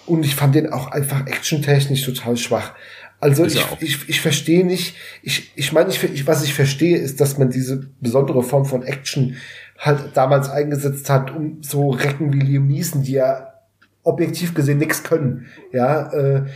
und 0.07 0.25
ich 0.25 0.35
fand 0.35 0.55
den 0.55 0.73
auch 0.73 0.91
einfach 0.91 1.27
actiontechnisch 1.27 2.05
total 2.05 2.37
schwach. 2.37 2.73
Also 3.21 3.45
ich, 3.45 3.63
ich, 3.81 4.09
ich 4.09 4.21
verstehe 4.23 4.65
nicht, 4.65 4.97
ich, 5.23 5.53
ich 5.55 5.73
meine, 5.73 5.91
ich, 5.91 6.03
ich, 6.03 6.27
was 6.27 6.43
ich 6.43 6.55
verstehe, 6.55 6.97
ist, 6.97 7.21
dass 7.21 7.37
man 7.37 7.51
diese 7.51 7.87
besondere 8.01 8.43
Form 8.43 8.65
von 8.65 8.83
Action 8.83 9.37
halt 9.79 10.13
damals 10.15 10.49
eingesetzt 10.49 11.11
hat, 11.11 11.31
um 11.31 11.63
so 11.63 11.91
Recken 11.91 12.33
wie 12.33 12.41
Liam 12.41 12.67
Neeson, 12.67 13.03
die 13.03 13.13
ja 13.13 13.53
objektiv 14.03 14.55
gesehen 14.55 14.79
nichts 14.79 15.03
können, 15.03 15.47
ja, 15.71 16.11
äh, 16.13 16.47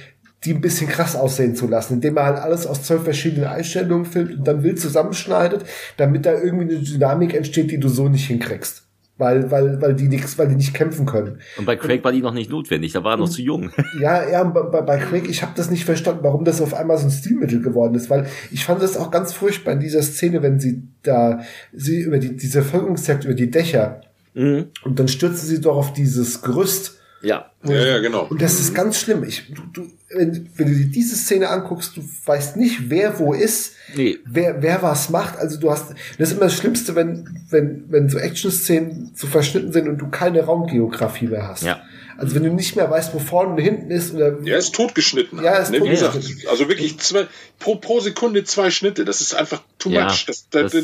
die 0.44 0.52
ein 0.54 0.60
bisschen 0.60 0.88
krass 0.88 1.16
aussehen 1.16 1.54
zu 1.56 1.66
lassen, 1.66 1.94
indem 1.94 2.16
er 2.16 2.26
halt 2.26 2.38
alles 2.38 2.66
aus 2.66 2.82
zwölf 2.82 3.02
verschiedenen 3.04 3.46
Einstellungen 3.46 4.04
filmt 4.04 4.38
und 4.38 4.46
dann 4.48 4.62
wild 4.62 4.78
zusammenschneidet, 4.80 5.64
damit 5.96 6.26
da 6.26 6.32
irgendwie 6.32 6.74
eine 6.74 6.82
Dynamik 6.84 7.34
entsteht, 7.34 7.70
die 7.70 7.78
du 7.80 7.88
so 7.88 8.08
nicht 8.08 8.26
hinkriegst. 8.26 8.82
Weil, 9.16 9.48
weil, 9.52 9.80
weil 9.80 9.94
die 9.94 10.08
nichts, 10.08 10.38
weil 10.38 10.48
die 10.48 10.56
nicht 10.56 10.74
kämpfen 10.74 11.06
können. 11.06 11.38
Und 11.56 11.66
bei 11.66 11.76
Craig 11.76 12.02
war 12.02 12.10
die 12.10 12.20
noch 12.20 12.34
nicht 12.34 12.50
notwendig, 12.50 12.94
da 12.94 13.04
war 13.04 13.12
er 13.14 13.18
noch 13.18 13.28
zu 13.28 13.42
jung. 13.42 13.70
Ja, 14.00 14.28
ja, 14.28 14.42
bei, 14.42 14.80
bei- 14.80 14.96
Craig, 14.98 15.28
ich 15.30 15.42
habe 15.42 15.52
das 15.54 15.70
nicht 15.70 15.84
verstanden, 15.84 16.24
warum 16.24 16.44
das 16.44 16.60
auf 16.60 16.74
einmal 16.74 16.98
so 16.98 17.04
ein 17.06 17.12
Stilmittel 17.12 17.62
geworden 17.62 17.94
ist, 17.94 18.10
weil 18.10 18.26
ich 18.50 18.64
fand 18.64 18.82
das 18.82 18.96
auch 18.96 19.12
ganz 19.12 19.32
furchtbar 19.32 19.74
in 19.74 19.78
dieser 19.78 20.02
Szene, 20.02 20.42
wenn 20.42 20.58
sie 20.58 20.82
da, 21.04 21.42
sie 21.72 22.00
über 22.00 22.18
die, 22.18 22.34
diese 22.34 22.62
Völkerungsjagd 22.62 23.24
über 23.24 23.34
die 23.34 23.50
Dächer 23.52 24.00
Mhm. 24.34 24.64
und 24.84 24.98
dann 24.98 25.06
stürzen 25.06 25.46
sie 25.46 25.60
doch 25.60 25.76
auf 25.76 25.92
dieses 25.92 26.42
Gerüst. 26.42 26.98
Ja. 27.24 27.50
Ja, 27.64 27.74
ja, 27.86 27.98
genau. 27.98 28.26
Und 28.26 28.40
das 28.42 28.60
ist 28.60 28.74
ganz 28.74 28.98
schlimm. 28.98 29.24
Ich, 29.24 29.52
du, 29.52 29.62
du, 29.72 29.90
wenn, 30.10 30.48
wenn 30.56 30.68
du 30.68 30.74
dir 30.74 30.86
diese 30.86 31.16
Szene 31.16 31.48
anguckst, 31.48 31.96
du 31.96 32.02
weißt 32.26 32.56
nicht, 32.56 32.90
wer 32.90 33.18
wo 33.18 33.32
ist, 33.32 33.72
Nee. 33.96 34.18
wer, 34.26 34.62
wer 34.62 34.82
was 34.82 35.08
macht. 35.10 35.38
Also 35.38 35.58
du 35.58 35.70
hast, 35.70 35.90
das 36.18 36.28
ist 36.28 36.32
immer 36.36 36.46
das 36.46 36.54
Schlimmste, 36.54 36.94
wenn, 36.94 37.40
wenn, 37.50 37.84
wenn 37.88 38.08
so 38.08 38.18
Action-Szenen 38.18 39.12
so 39.14 39.26
verschnitten 39.26 39.72
sind 39.72 39.88
und 39.88 39.98
du 39.98 40.08
keine 40.08 40.42
Raumgeografie 40.44 41.26
mehr 41.26 41.48
hast. 41.48 41.62
Ja. 41.62 41.82
Also 42.16 42.34
wenn 42.36 42.44
du 42.44 42.50
nicht 42.52 42.76
mehr 42.76 42.90
weißt, 42.90 43.12
wo 43.14 43.18
vorne 43.18 43.50
und 43.54 43.58
hinten 43.58 43.90
ist 43.90 44.14
oder 44.14 44.36
Er 44.44 44.58
ist 44.58 44.74
totgeschnitten. 44.74 45.42
Ja, 45.42 45.52
er 45.52 45.62
ist 45.62 45.70
ne? 45.72 45.82
Wie 45.82 45.88
gesagt, 45.88 46.14
totgeschnitten. 46.14 46.48
also 46.48 46.68
wirklich 46.68 46.98
zwei, 47.00 47.26
pro, 47.58 47.76
pro 47.76 48.00
Sekunde 48.00 48.44
zwei 48.44 48.70
Schnitte. 48.70 49.04
Das 49.04 49.20
ist 49.20 49.34
einfach 49.34 49.62
too 49.78 49.90
Ja, 49.90 50.04
much. 50.04 50.26
Das, 50.26 50.48
da, 50.50 50.62
das- 50.62 50.72
da, 50.72 50.80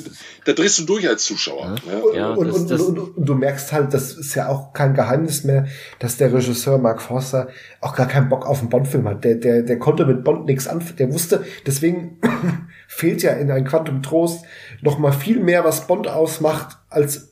da 0.46 0.52
drehst 0.52 0.78
du 0.80 0.84
durch 0.84 1.08
als 1.08 1.24
Zuschauer. 1.24 1.76
Ja. 1.86 2.16
Ja, 2.16 2.28
und, 2.30 2.48
das- 2.48 2.56
und, 2.56 2.70
das- 2.70 2.80
und, 2.82 2.98
und, 2.98 3.16
und 3.18 3.26
du 3.26 3.34
merkst 3.34 3.72
halt, 3.72 3.94
das 3.94 4.12
ist 4.12 4.34
ja 4.34 4.48
auch 4.48 4.72
kein 4.72 4.94
Geheimnis 4.94 5.44
mehr, 5.44 5.66
dass 6.00 6.16
der 6.16 6.32
Regisseur 6.32 6.78
Mark 6.78 7.00
Forster 7.00 7.48
auch 7.80 7.94
gar 7.94 8.08
keinen 8.08 8.28
Bock 8.28 8.46
auf 8.46 8.60
einen 8.60 8.68
Bond-Film 8.68 9.06
hat. 9.08 9.22
Der, 9.24 9.36
der, 9.36 9.62
der 9.62 9.78
konnte 9.78 10.06
mit 10.06 10.24
Bond 10.24 10.46
nichts 10.46 10.66
anfangen. 10.66 10.96
Der 10.96 11.12
wusste, 11.12 11.44
deswegen 11.66 12.18
fehlt 12.88 13.22
ja 13.22 13.32
in 13.32 13.50
ein 13.50 13.64
Quantum 13.64 14.02
Trost 14.02 14.44
noch 14.82 14.98
mal 14.98 15.12
viel 15.12 15.38
mehr, 15.40 15.64
was 15.64 15.86
Bond 15.86 16.08
ausmacht, 16.08 16.76
als 16.88 17.28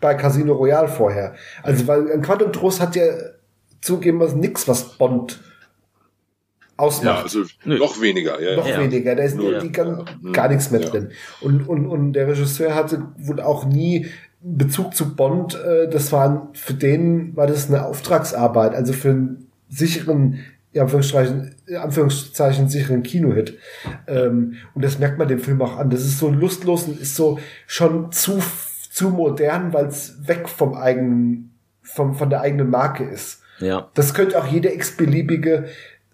bei 0.00 0.14
Casino 0.14 0.54
Royale 0.54 0.88
vorher. 0.88 1.34
Also, 1.62 1.86
weil 1.86 2.10
ein 2.10 2.22
Quantum 2.22 2.52
Trost 2.52 2.80
hat 2.80 2.96
ja 2.96 3.04
zugeben 3.80 4.20
was 4.20 4.34
nix, 4.34 4.68
was 4.68 4.96
Bond 4.98 5.40
ausmacht 6.76 7.16
Ja, 7.18 7.22
also 7.22 7.44
Nö. 7.64 7.78
noch 7.78 8.00
weniger. 8.00 8.40
Ja, 8.40 8.56
noch 8.56 8.66
ja. 8.66 8.80
Weniger. 8.80 9.14
Da 9.14 9.22
ist 9.22 9.36
nur 9.36 9.52
Ja. 9.52 9.60
die 9.60 9.70
gan 9.72 10.04
Ja. 10.22 10.30
gar 10.32 10.48
nichts 10.48 10.70
mehr 10.70 10.80
Ja. 10.80 10.88
drin. 10.88 11.10
Und, 11.40 11.68
und, 11.68 11.86
und 11.86 12.12
der 12.14 12.28
Regisseur 12.28 12.74
hatte 12.74 13.02
wohl 13.18 13.40
auch 13.40 13.64
nie 13.66 14.06
Bezug 14.42 14.94
zu 14.94 15.14
Bond. 15.14 15.54
Äh, 15.54 15.88
das 15.90 16.12
war 16.12 16.48
für 16.54 16.72
den 16.74 17.36
war 17.36 17.46
das 17.46 17.68
eine 17.68 17.84
Auftragsarbeit, 17.84 18.74
also 18.74 18.92
für 18.94 19.10
einen 19.10 19.50
sicheren, 19.68 20.40
ja, 20.72 20.82
Anführungszeichen, 20.84 21.54
in 21.66 21.76
Anführungszeichen 21.76 22.68
sicheren 22.68 23.02
Kinohit. 23.02 23.58
Ähm, 24.06 24.54
und 24.74 24.82
das 24.84 24.98
merkt 24.98 25.18
man 25.18 25.28
dem 25.28 25.40
Film 25.40 25.60
auch 25.60 25.76
an. 25.76 25.90
Das 25.90 26.00
ist 26.00 26.18
so 26.18 26.30
lustlos 26.30 26.84
und 26.84 26.98
ist 27.00 27.16
so 27.16 27.38
schon 27.66 28.12
zu 28.12 28.40
zu 28.92 29.10
modern, 29.10 29.72
weil 29.72 29.86
es 29.86 30.26
weg 30.26 30.48
vom 30.48 30.74
eigenen, 30.74 31.54
vom, 31.80 32.14
von 32.16 32.28
der 32.28 32.40
eigenen 32.40 32.70
Marke 32.70 33.04
ist. 33.04 33.40
Ja. 33.60 33.90
Das 33.94 34.14
könnte 34.14 34.38
auch 34.42 34.46
jeder 34.46 34.72
x-beliebige, 34.74 35.66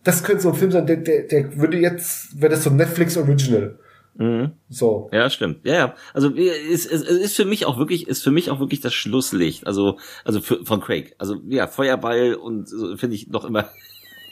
das 0.05 0.23
könnte 0.25 0.43
so 0.43 0.51
ein 0.51 0.55
Film 0.55 0.71
sein, 0.71 0.87
der, 0.87 0.97
der, 0.99 1.23
der 1.23 1.57
würde 1.57 1.79
jetzt, 1.79 2.41
wäre 2.41 2.51
das 2.51 2.65
so 2.65 2.71
ein 2.71 2.77
Netflix 2.77 3.17
Original. 3.17 3.79
Mhm. 4.19 4.53
So. 4.69 5.11
Ja, 5.13 5.29
stimmt. 5.29 5.67
Ja, 5.67 5.75
ja. 5.75 5.95
Also 6.15 6.35
es, 6.35 6.87
es, 6.87 7.03
es 7.03 7.19
ist 7.19 7.37
für 7.37 7.45
mich 7.45 7.67
auch 7.67 7.79
wirklich, 7.79 8.09
ist 8.09 8.23
für 8.23 8.31
mich 8.31 8.51
auch 8.51 8.61
wirklich 8.61 8.81
das 8.81 8.95
Schlusslicht. 8.95 9.67
Also, 9.67 9.99
also 10.25 10.41
für, 10.41 10.65
von 10.65 10.81
Craig. 10.81 11.15
Also 11.19 11.37
ja, 11.49 11.67
Feuerball 11.67 12.35
und 12.35 12.69
so 12.69 12.97
finde 12.97 13.17
ich 13.17 13.29
noch 13.29 13.45
immer. 13.45 13.69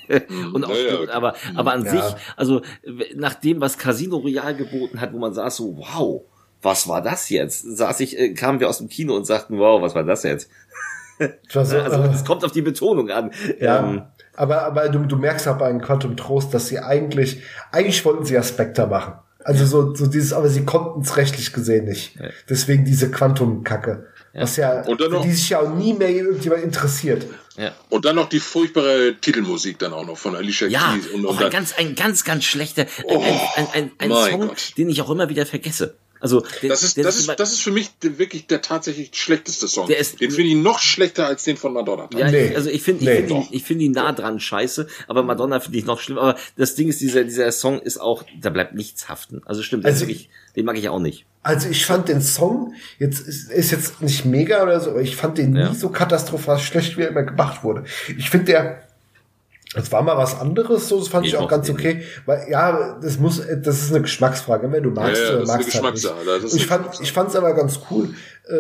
und 0.53 0.65
auch, 0.65 0.75
stimmt, 0.75 1.11
aber, 1.11 1.35
aber 1.55 1.73
an 1.73 1.85
Ja. 1.85 1.91
sich, 1.91 2.17
also 2.37 2.63
nach 3.15 3.35
dem, 3.35 3.61
was 3.61 3.79
Casino 3.79 4.17
Royale 4.17 4.57
geboten 4.57 5.01
hat, 5.01 5.13
wo 5.13 5.19
man 5.19 5.35
saß 5.35 5.57
so, 5.57 5.77
wow, 5.77 6.23
was 6.63 6.89
war 6.89 7.03
das 7.03 7.29
jetzt? 7.29 7.63
Saß 7.77 8.01
ich, 8.01 8.19
äh, 8.19 8.33
kamen 8.35 8.61
wir 8.61 8.69
aus 8.69 8.79
dem 8.79 8.89
Kino 8.89 9.15
und 9.15 9.27
sagten, 9.27 9.59
wow, 9.59 9.83
was 9.83 9.95
war 9.95 10.05
das 10.05 10.23
jetzt? 10.23 10.51
So, 11.49 11.61
Also 11.61 11.77
äh, 11.77 12.09
es 12.13 12.25
kommt 12.25 12.45
auf 12.45 12.53
die 12.53 12.63
Betonung 12.63 13.11
an. 13.11 13.31
ja. 13.61 13.81
Ähm, 13.81 14.03
aber, 14.37 14.63
aber 14.63 14.89
du, 14.89 15.01
du 15.01 15.17
merkst 15.17 15.47
auch 15.47 15.59
bei 15.59 15.67
einem 15.67 15.81
Quantum 15.81 16.17
Trost, 16.17 16.53
dass 16.53 16.67
sie 16.67 16.81
eigentlich, 16.81 17.43
eigentlich 17.71 18.05
wollten 18.05 18.25
sie 18.25 18.35
ja 18.35 18.43
Spectre 18.43 18.87
machen. 18.87 19.15
Also 19.45 19.67
so, 19.67 19.95
so 19.95 20.07
dieses, 20.07 20.33
aber 20.33 20.49
sie 20.49 20.65
konnten 20.65 21.03
es 21.03 21.17
rechtlich 21.17 21.53
gesehen 21.53 21.85
nicht. 21.85 22.17
Ja. 22.19 22.31
Deswegen 22.49 22.85
diese 22.85 23.11
Quantum-Kacke. 23.11 24.07
Ja. 24.33 24.43
Was 24.43 24.57
ja, 24.57 24.81
und 24.87 25.01
dann 25.01 25.13
noch, 25.13 25.23
die 25.23 25.31
sich 25.31 25.51
ja 25.51 25.61
auch 25.61 25.73
nie 25.73 25.93
mehr 25.93 26.11
irgendjemand 26.11 26.65
interessiert. 26.65 27.27
Ja. 27.57 27.73
Und 27.89 28.05
dann 28.05 28.17
noch 28.17 28.29
die 28.29 28.41
furchtbare 28.41 29.15
Titelmusik 29.21 29.79
dann 29.79 29.93
auch 29.93 30.05
noch 30.05 30.19
von 30.19 30.35
Alicia 30.35 30.67
ja, 30.67 30.95
Keys. 30.95 31.07
Und, 31.09 31.25
und 31.25 31.37
auch 31.37 31.41
ein 31.41 31.51
ganz, 31.51 31.75
ein 31.79 31.95
ganz, 31.95 32.25
ganz 32.25 32.43
schlechter, 32.45 32.87
oh, 33.05 33.23
ein, 33.23 33.69
ein, 33.73 33.91
ein, 33.99 34.11
ein 34.11 34.31
Song, 34.31 34.49
Gott. 34.49 34.73
den 34.77 34.89
ich 34.89 35.01
auch 35.03 35.11
immer 35.11 35.29
wieder 35.29 35.47
vergesse. 35.47 35.95
Also 36.25 36.43
der, 36.63 36.71
das 36.71 36.83
ist 36.83 36.97
das 36.97 37.19
ist 37.19 37.29
das 37.39 37.53
ist 37.53 37.61
für 37.61 37.71
mich 37.71 37.91
wirklich 38.01 38.47
der 38.47 38.63
tatsächlich 38.63 39.11
schlechteste 39.13 39.69
Song. 39.69 39.89
Der 39.89 39.99
ist, 39.99 40.23
den 40.23 40.31
finde 40.31 40.53
ich 40.53 40.57
noch 40.57 40.79
schlechter 40.79 41.27
als 41.27 41.45
den 41.45 41.59
von 41.59 41.75
Madonna. 41.75 42.09
Ja, 42.17 42.31
nee. 42.31 42.57
also 42.57 42.71
ich 42.71 42.83
finde 42.83 43.05
nee, 43.05 43.11
ich 43.11 43.19
finde 43.19 43.35
ihn, 43.35 43.47
ich 43.51 43.63
finde 43.63 43.85
ihn 43.85 43.93
nah 43.93 44.11
dran 44.11 44.41
scheiße, 44.41 44.87
aber 45.07 45.23
Madonna 45.23 45.61
finde 45.61 45.77
ich 45.77 45.85
noch 45.85 46.01
schlimm. 46.01 46.17
Aber 46.17 46.39
das 46.57 46.77
Ding 46.77 46.89
ist 46.89 47.03
dieser 47.03 47.25
dieser 47.25 47.53
Song 47.53 47.79
ist 47.79 47.99
auch 48.01 48.25
da 48.41 48.49
bleibt 48.49 48.75
nichts 48.75 49.11
haften. 49.11 49.43
Also 49.45 49.63
stimmt, 49.63 49.85
also, 49.85 50.01
wirklich, 50.01 50.31
den 50.57 50.65
mag 50.65 50.79
ich 50.79 50.89
auch 50.89 50.99
nicht. 50.99 51.27
Also 51.43 51.69
ich 51.69 51.85
fand 51.85 52.09
den 52.09 52.23
Song 52.23 52.73
jetzt 52.99 53.21
ist, 53.21 53.51
ist 53.51 53.71
jetzt 53.71 54.01
nicht 54.01 54.25
mega 54.25 54.63
oder 54.63 54.81
so, 54.81 54.93
aber 54.93 55.03
ich 55.03 55.17
fand 55.17 55.37
den 55.37 55.55
ja. 55.55 55.69
nie 55.69 55.77
so 55.77 55.91
katastrophal 55.91 56.59
schlecht, 56.59 56.97
wie 56.97 57.03
er 57.03 57.09
immer 57.09 57.25
gemacht 57.25 57.63
wurde. 57.63 57.85
Ich 58.17 58.31
finde 58.31 58.47
der 58.47 58.89
das 59.75 59.91
war 59.91 60.03
mal 60.03 60.17
was 60.17 60.41
anderes, 60.41 60.89
so 60.89 60.99
das 60.99 61.09
fand 61.09 61.27
ich, 61.27 61.33
ich 61.33 61.39
auch 61.39 61.49
ganz 61.49 61.69
okay, 61.69 62.03
weil 62.27 62.47
ja, 62.49 62.99
das 63.03 63.19
muss, 63.19 63.43
das 63.63 63.83
ist 63.83 63.91
eine 63.91 64.03
Geschmacksfrage, 64.03 64.71
wenn 64.71 64.83
du 64.83 64.91
magst, 64.91 65.21
ja, 65.21 65.33
ja, 65.33 65.39
das 65.41 65.49
magst 65.49 65.69
ist 65.69 65.77
eine 65.77 66.31
halt 66.31 66.43
nicht. 66.45 66.55
ich 66.55 66.67
fand, 66.67 67.01
ich 67.01 67.13
fand's 67.13 67.35
aber 67.35 67.55
ganz 67.55 67.81
cool, 67.91 68.11
äh, 68.49 68.55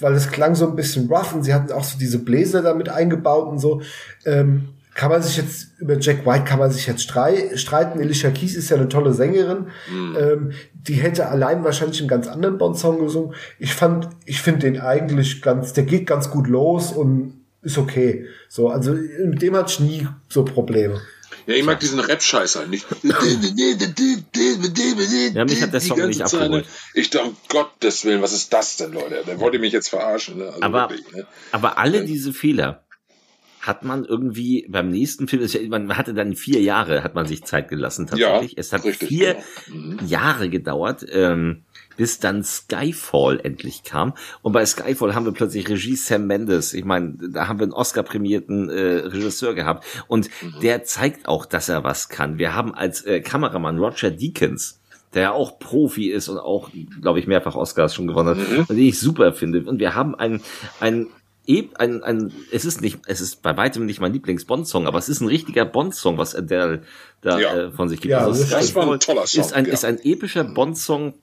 weil 0.00 0.14
es 0.14 0.28
klang 0.30 0.56
so 0.56 0.66
ein 0.66 0.74
bisschen 0.74 1.08
rough 1.08 1.32
und 1.32 1.44
sie 1.44 1.54
hatten 1.54 1.72
auch 1.72 1.84
so 1.84 1.98
diese 1.98 2.18
Bläser 2.18 2.62
damit 2.62 2.88
eingebaut 2.88 3.48
und 3.48 3.58
so. 3.58 3.80
Ähm, 4.24 4.70
kann 4.94 5.10
man 5.10 5.22
sich 5.22 5.36
jetzt 5.36 5.68
über 5.78 5.98
Jack 5.98 6.26
White 6.26 6.44
kann 6.44 6.58
man 6.58 6.70
sich 6.70 6.86
jetzt 6.86 7.04
streiten. 7.04 8.00
Alicia 8.00 8.30
Keys 8.30 8.56
ist 8.56 8.70
ja 8.70 8.76
eine 8.76 8.88
tolle 8.88 9.14
Sängerin. 9.14 9.68
Mhm. 9.90 10.16
Ähm, 10.18 10.52
die 10.74 10.94
hätte 10.94 11.28
allein 11.28 11.64
wahrscheinlich 11.64 12.00
einen 12.00 12.08
ganz 12.08 12.26
anderen 12.26 12.58
Bond-Song 12.58 12.98
gesungen. 12.98 13.34
Ich 13.58 13.72
fand, 13.72 14.08
ich 14.26 14.42
finde 14.42 14.60
den 14.70 14.80
eigentlich 14.80 15.42
ganz, 15.42 15.72
der 15.72 15.84
geht 15.84 16.06
ganz 16.06 16.30
gut 16.30 16.48
los 16.48 16.92
und 16.92 17.39
ist 17.62 17.78
okay. 17.78 18.26
So, 18.48 18.68
also 18.68 18.92
mit 18.92 19.42
dem 19.42 19.56
hatte 19.56 19.72
ich 19.72 19.80
nie 19.80 20.06
so 20.28 20.44
Probleme. 20.44 21.00
Ja, 21.46 21.54
ich 21.54 21.64
mag 21.64 21.80
diesen 21.80 22.00
Rap-Scheiß 22.00 22.56
halt 22.56 22.70
nicht. 22.70 22.86
ja, 23.02 23.14
mich 25.44 25.62
hat 25.62 25.72
der 25.72 25.80
Song 25.80 26.06
nicht 26.06 26.22
abgeholt. 26.22 26.66
Ich 26.94 27.10
dachte, 27.10 27.28
um 27.28 27.36
Gottes 27.48 28.04
Willen, 28.04 28.22
was 28.22 28.32
ist 28.32 28.52
das 28.52 28.76
denn, 28.76 28.92
Leute? 28.92 29.24
Der 29.26 29.40
wollte 29.40 29.58
mich 29.58 29.72
jetzt 29.72 29.88
verarschen. 29.88 30.38
Ne? 30.38 30.46
Also 30.46 30.62
aber, 30.62 30.90
wirklich, 30.90 31.12
ne? 31.12 31.26
aber 31.52 31.78
alle 31.78 32.04
diese 32.04 32.32
Fehler 32.32 32.84
hat 33.60 33.84
man 33.84 34.04
irgendwie 34.04 34.66
beim 34.68 34.88
nächsten 34.88 35.28
Film, 35.28 35.46
man 35.68 35.96
hatte 35.96 36.14
dann 36.14 36.34
vier 36.34 36.60
Jahre, 36.60 37.04
hat 37.04 37.14
man 37.14 37.26
sich 37.26 37.44
Zeit 37.44 37.68
gelassen 37.68 38.06
tatsächlich. 38.06 38.52
Ja, 38.52 38.58
es 38.58 38.72
hat 38.72 38.84
richtig, 38.84 39.08
vier 39.08 39.36
genau. 39.66 39.78
mhm. 39.78 39.98
Jahre 40.06 40.48
gedauert. 40.48 41.04
Ähm, 41.10 41.62
bis 42.00 42.18
dann 42.18 42.42
Skyfall 42.42 43.40
endlich 43.42 43.82
kam. 43.82 44.14
Und 44.40 44.54
bei 44.54 44.64
Skyfall 44.64 45.14
haben 45.14 45.26
wir 45.26 45.32
plötzlich 45.32 45.68
Regie 45.68 45.96
Sam 45.96 46.26
Mendes. 46.26 46.72
Ich 46.72 46.86
meine, 46.86 47.12
da 47.30 47.46
haben 47.46 47.58
wir 47.58 47.64
einen 47.64 47.74
Oscar-prämierten 47.74 48.70
äh, 48.70 48.80
Regisseur 49.06 49.54
gehabt. 49.54 49.84
Und 50.08 50.30
mhm. 50.40 50.60
der 50.62 50.84
zeigt 50.84 51.28
auch, 51.28 51.44
dass 51.44 51.68
er 51.68 51.84
was 51.84 52.08
kann. 52.08 52.38
Wir 52.38 52.54
haben 52.54 52.74
als 52.74 53.02
äh, 53.02 53.20
Kameramann 53.20 53.78
Roger 53.78 54.10
Deakins, 54.10 54.80
der 55.12 55.22
ja 55.22 55.32
auch 55.32 55.58
Profi 55.58 56.10
ist 56.10 56.30
und 56.30 56.38
auch, 56.38 56.70
glaube 57.02 57.18
ich, 57.18 57.26
mehrfach 57.26 57.54
Oscars 57.54 57.94
schon 57.94 58.06
gewonnen 58.06 58.30
hat, 58.30 58.38
mhm. 58.38 58.64
den 58.68 58.78
ich 58.78 58.98
super 58.98 59.34
finde. 59.34 59.64
Und 59.64 59.78
wir 59.78 59.94
haben 59.94 60.14
einen, 60.14 60.40
einen 60.80 61.08
ein, 61.76 62.02
ein, 62.02 62.32
es 62.52 62.64
ist 62.64 62.80
nicht, 62.80 63.00
es 63.06 63.20
ist 63.20 63.42
bei 63.42 63.56
weitem 63.56 63.86
nicht 63.86 64.00
mein 64.00 64.12
Lieblings-Bond-Song, 64.12 64.86
aber 64.86 64.98
es 64.98 65.08
ist 65.08 65.20
ein 65.20 65.28
richtiger 65.28 65.64
Bond-Song, 65.64 66.18
was 66.18 66.34
Adele 66.34 66.82
da 67.20 67.38
ja. 67.38 67.54
äh, 67.54 67.70
von 67.70 67.88
sich 67.88 68.00
gibt. 68.00 68.12
Ja, 68.12 68.24
also 68.24 68.44
das 68.44 68.74
war 68.74 68.90
ein 68.90 69.00
toller 69.00 69.26
Song. 69.26 69.40
Ist 69.40 69.52
ein, 69.52 69.66
ja. 69.66 69.72
ist 69.72 69.84
ein 69.84 69.98
epischer 70.02 70.44
Bond-Song, 70.44 71.14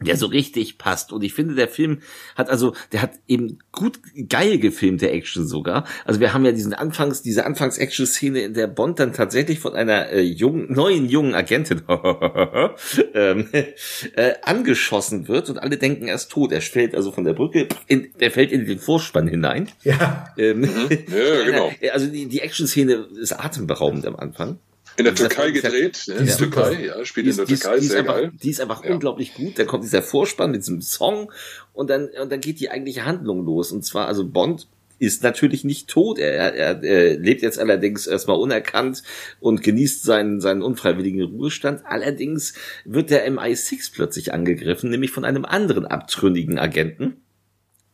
der 0.00 0.16
so 0.16 0.26
richtig 0.26 0.76
passt. 0.76 1.12
Und 1.12 1.24
ich 1.24 1.32
finde, 1.32 1.54
der 1.54 1.68
Film 1.68 2.00
hat 2.34 2.50
also, 2.50 2.74
der 2.92 3.00
hat 3.00 3.12
eben 3.26 3.58
gut 3.72 3.98
geil 4.28 4.58
gefilmte 4.58 5.10
Action 5.10 5.46
sogar. 5.46 5.86
Also 6.04 6.20
wir 6.20 6.34
haben 6.34 6.44
ja 6.44 6.52
diesen 6.52 6.74
Anfangs, 6.74 7.22
diese 7.22 7.46
Anfangs-Action-Szene, 7.46 8.40
in 8.40 8.54
der 8.54 8.66
Bond 8.66 9.00
dann 9.00 9.14
tatsächlich 9.14 9.58
von 9.58 9.74
einer 9.74 10.10
äh, 10.10 10.20
jungen, 10.20 10.70
neuen 10.70 11.08
jungen 11.08 11.34
Agentin 11.34 11.82
ähm, 13.14 13.48
äh, 13.52 14.34
angeschossen 14.42 15.28
wird 15.28 15.48
und 15.48 15.58
alle 15.58 15.78
denken, 15.78 16.08
er 16.08 16.16
ist 16.16 16.30
tot. 16.30 16.52
Er 16.52 16.60
fällt 16.60 16.94
also 16.94 17.10
von 17.10 17.24
der 17.24 17.32
Brücke, 17.32 17.68
in, 17.86 18.08
er 18.18 18.30
fällt 18.30 18.52
in 18.52 18.66
den 18.66 18.78
Vorspann 18.78 19.28
hinein. 19.28 19.70
Ja. 19.82 20.28
Ähm, 20.36 20.64
ja, 20.64 21.44
genau. 21.44 21.72
Also 21.92 22.08
die, 22.08 22.26
die 22.26 22.40
Action-Szene 22.40 23.06
ist 23.18 23.32
atemberaubend 23.32 24.06
am 24.06 24.16
Anfang. 24.16 24.58
In 24.96 25.04
der 25.04 25.14
Türkei 25.14 25.50
gedreht, 25.50 26.04
ne? 26.06 26.14
in 26.14 26.26
der 26.26 26.36
Türkei, 26.36 26.86
ja, 26.86 27.04
spielt 27.04 27.26
in 27.26 27.36
der 27.36 27.46
Türkei, 27.46 27.80
sehr 27.80 28.00
einfach, 28.00 28.14
geil. 28.14 28.32
Die 28.42 28.50
ist 28.50 28.60
einfach 28.60 28.84
ja. 28.84 28.92
unglaublich 28.92 29.34
gut. 29.34 29.58
Da 29.58 29.64
kommt 29.64 29.84
dieser 29.84 30.02
Vorspann 30.02 30.50
mit 30.50 30.62
diesem 30.62 30.80
Song 30.80 31.30
und 31.72 31.90
dann, 31.90 32.08
und 32.20 32.32
dann 32.32 32.40
geht 32.40 32.60
die 32.60 32.70
eigentliche 32.70 33.04
Handlung 33.04 33.44
los. 33.44 33.72
Und 33.72 33.84
zwar, 33.84 34.06
also 34.06 34.26
Bond 34.26 34.68
ist 34.98 35.22
natürlich 35.22 35.64
nicht 35.64 35.88
tot. 35.88 36.18
Er, 36.18 36.54
er, 36.54 36.82
er 36.82 37.18
lebt 37.18 37.42
jetzt 37.42 37.58
allerdings 37.58 38.06
erstmal 38.06 38.38
unerkannt 38.38 39.02
und 39.40 39.62
genießt 39.62 40.02
seinen, 40.02 40.40
seinen 40.40 40.62
unfreiwilligen 40.62 41.22
Ruhestand. 41.22 41.82
Allerdings 41.84 42.54
wird 42.84 43.10
der 43.10 43.30
MI6 43.30 43.92
plötzlich 43.94 44.32
angegriffen, 44.32 44.90
nämlich 44.90 45.10
von 45.10 45.24
einem 45.24 45.44
anderen 45.44 45.86
abtrünnigen 45.86 46.58
Agenten. 46.58 47.22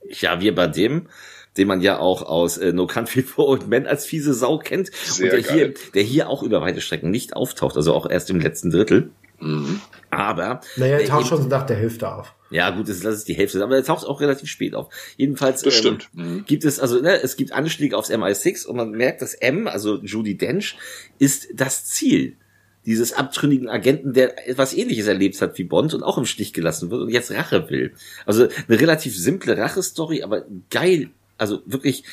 Ja, 0.09 0.41
wir 0.41 0.55
bei 0.55 0.67
dem 0.67 1.09
den 1.57 1.69
man 1.69 1.81
ja 1.81 1.99
auch 1.99 2.23
aus 2.23 2.59
äh, 2.59 2.73
No 2.73 2.87
Country 2.87 3.23
for 3.23 3.49
Old 3.49 3.69
Men 3.69 3.87
als 3.87 4.07
fiese 4.07 4.35
Sau 4.35 4.59
kennt 4.59 4.95
Sehr 4.95 5.27
und 5.27 5.33
der 5.33 5.53
hier, 5.53 5.75
der 5.95 6.03
hier 6.03 6.29
auch 6.29 6.43
über 6.43 6.61
weite 6.61 6.81
Strecken 6.81 7.11
nicht 7.11 7.35
auftaucht, 7.35 7.77
also 7.77 7.95
auch 7.95 8.09
erst 8.09 8.31
im 8.31 8.41
letzten 8.41 8.71
Drittel. 8.71 9.11
Mhm. 9.41 9.81
Aber. 10.11 10.61
Naja, 10.77 10.99
er 10.99 11.07
taucht 11.07 11.27
schon 11.27 11.49
nach 11.49 11.67
der 11.67 11.77
Hälfte 11.77 12.13
auf. 12.13 12.35
Ja, 12.51 12.71
gut, 12.71 12.89
das, 12.89 13.01
das 13.01 13.17
ist 13.17 13.29
die 13.29 13.35
Hälfte, 13.35 13.63
aber 13.63 13.77
er 13.77 13.83
taucht 13.83 14.07
auch 14.07 14.21
relativ 14.21 14.49
spät 14.49 14.75
auf. 14.75 14.93
Jedenfalls 15.17 15.63
das 15.63 15.85
ähm, 15.85 15.99
mhm. 16.13 16.45
gibt 16.47 16.65
es, 16.65 16.79
also 16.79 17.01
ne, 17.01 17.21
es 17.23 17.37
gibt 17.37 17.53
Anstiege 17.53 17.97
aufs 17.97 18.11
MI6 18.11 18.67
und 18.67 18.77
man 18.77 18.91
merkt, 18.91 19.23
dass 19.23 19.35
M, 19.35 19.67
also 19.67 20.01
Judy 20.03 20.37
Dench, 20.37 20.77
ist 21.19 21.49
das 21.55 21.87
Ziel 21.87 22.37
dieses 22.85 23.13
abtrünnigen 23.13 23.69
Agenten, 23.69 24.13
der 24.13 24.49
etwas 24.49 24.75
ähnliches 24.75 25.07
erlebt 25.07 25.41
hat 25.41 25.57
wie 25.57 25.65
Bond 25.65 25.95
und 25.95 26.03
auch 26.03 26.19
im 26.19 26.27
Stich 26.27 26.53
gelassen 26.53 26.91
wird 26.91 27.01
und 27.03 27.11
jetzt 27.11 27.31
Rache 27.31 27.71
will. 27.71 27.95
Also 28.27 28.49
eine 28.69 28.81
relativ 28.81 29.17
simple 29.17 29.57
Rache-Story, 29.57 30.23
aber 30.23 30.45
geil 30.71 31.11
also 31.43 31.63
wirklich 31.67 32.05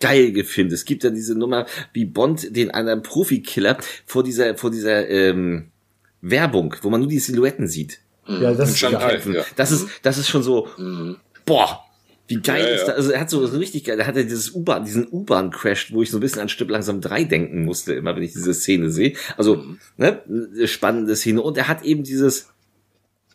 geil 0.00 0.32
gefunden. 0.32 0.72
Es 0.72 0.84
gibt 0.84 1.02
ja 1.02 1.10
diese 1.10 1.34
Nummer, 1.34 1.66
wie 1.92 2.04
Bond 2.04 2.54
den 2.54 2.70
anderen 2.70 3.02
Profikiller 3.02 3.78
vor 4.06 4.22
dieser, 4.22 4.56
vor 4.56 4.70
dieser 4.70 5.08
ähm, 5.08 5.70
Werbung, 6.20 6.74
wo 6.82 6.90
man 6.90 7.00
nur 7.00 7.08
die 7.08 7.18
Silhouetten 7.18 7.68
sieht. 7.68 8.00
Mhm. 8.26 8.42
Ja, 8.42 8.54
das 8.54 8.70
ist 8.70 8.80
geil. 8.80 9.22
Ja. 9.32 9.44
Das 9.56 9.72
ist, 9.72 9.88
das 10.02 10.18
ist 10.18 10.28
schon 10.28 10.42
so, 10.42 10.68
mhm. 10.78 11.16
boah, 11.44 11.80
wie 12.26 12.36
geil 12.36 12.64
ja, 12.64 12.74
ist 12.74 12.86
das? 12.86 12.96
Also 12.96 13.10
er 13.10 13.20
hat 13.20 13.30
so, 13.30 13.46
so 13.46 13.58
richtig 13.58 13.84
geil, 13.84 13.98
er 13.98 14.06
hat 14.06 14.16
ja 14.16 14.22
dieses 14.22 14.54
U-Bahn, 14.54 14.84
diesen 14.84 15.06
U-Bahn-Crash, 15.10 15.92
wo 15.92 16.02
ich 16.02 16.10
so 16.10 16.18
ein 16.18 16.20
bisschen 16.20 16.40
an 16.40 16.48
Stück 16.48 16.70
langsam 16.70 17.00
drei 17.00 17.24
denken 17.24 17.64
musste, 17.64 17.92
immer 17.92 18.16
wenn 18.16 18.22
ich 18.22 18.32
diese 18.32 18.54
Szene 18.54 18.90
sehe. 18.90 19.14
Also, 19.36 19.56
mhm. 19.56 19.78
ne, 19.98 20.22
spannende 20.66 21.16
Szene. 21.16 21.42
Und 21.42 21.58
er 21.58 21.68
hat 21.68 21.82
eben 21.82 22.02
dieses, 22.02 22.48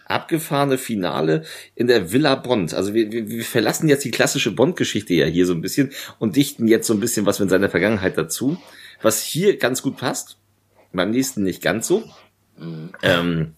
abgefahrene 0.10 0.78
Finale 0.78 1.44
in 1.76 1.88
der 1.88 2.12
Villa 2.12 2.36
Bond. 2.36 2.74
Also 2.74 2.94
wir, 2.94 3.12
wir, 3.12 3.30
wir 3.30 3.44
verlassen 3.44 3.88
jetzt 3.88 4.04
die 4.04 4.12
klassische 4.12 4.52
Bond-Geschichte 4.52 5.14
ja 5.14 5.26
hier 5.26 5.46
so 5.46 5.54
ein 5.54 5.62
bisschen 5.62 5.92
und 6.18 6.36
dichten 6.36 6.68
jetzt 6.68 6.88
so 6.88 6.94
ein 6.94 7.00
bisschen 7.00 7.26
was 7.26 7.40
mit 7.40 7.50
seiner 7.50 7.70
Vergangenheit 7.70 8.18
dazu, 8.18 8.58
was 9.02 9.22
hier 9.22 9.58
ganz 9.58 9.82
gut 9.82 9.98
passt, 9.98 10.38
beim 10.92 11.12
nächsten 11.12 11.44
nicht 11.44 11.62
ganz 11.62 11.88
so. 11.88 12.04
Mhm. 12.58 12.90
Ähm, 13.04 13.54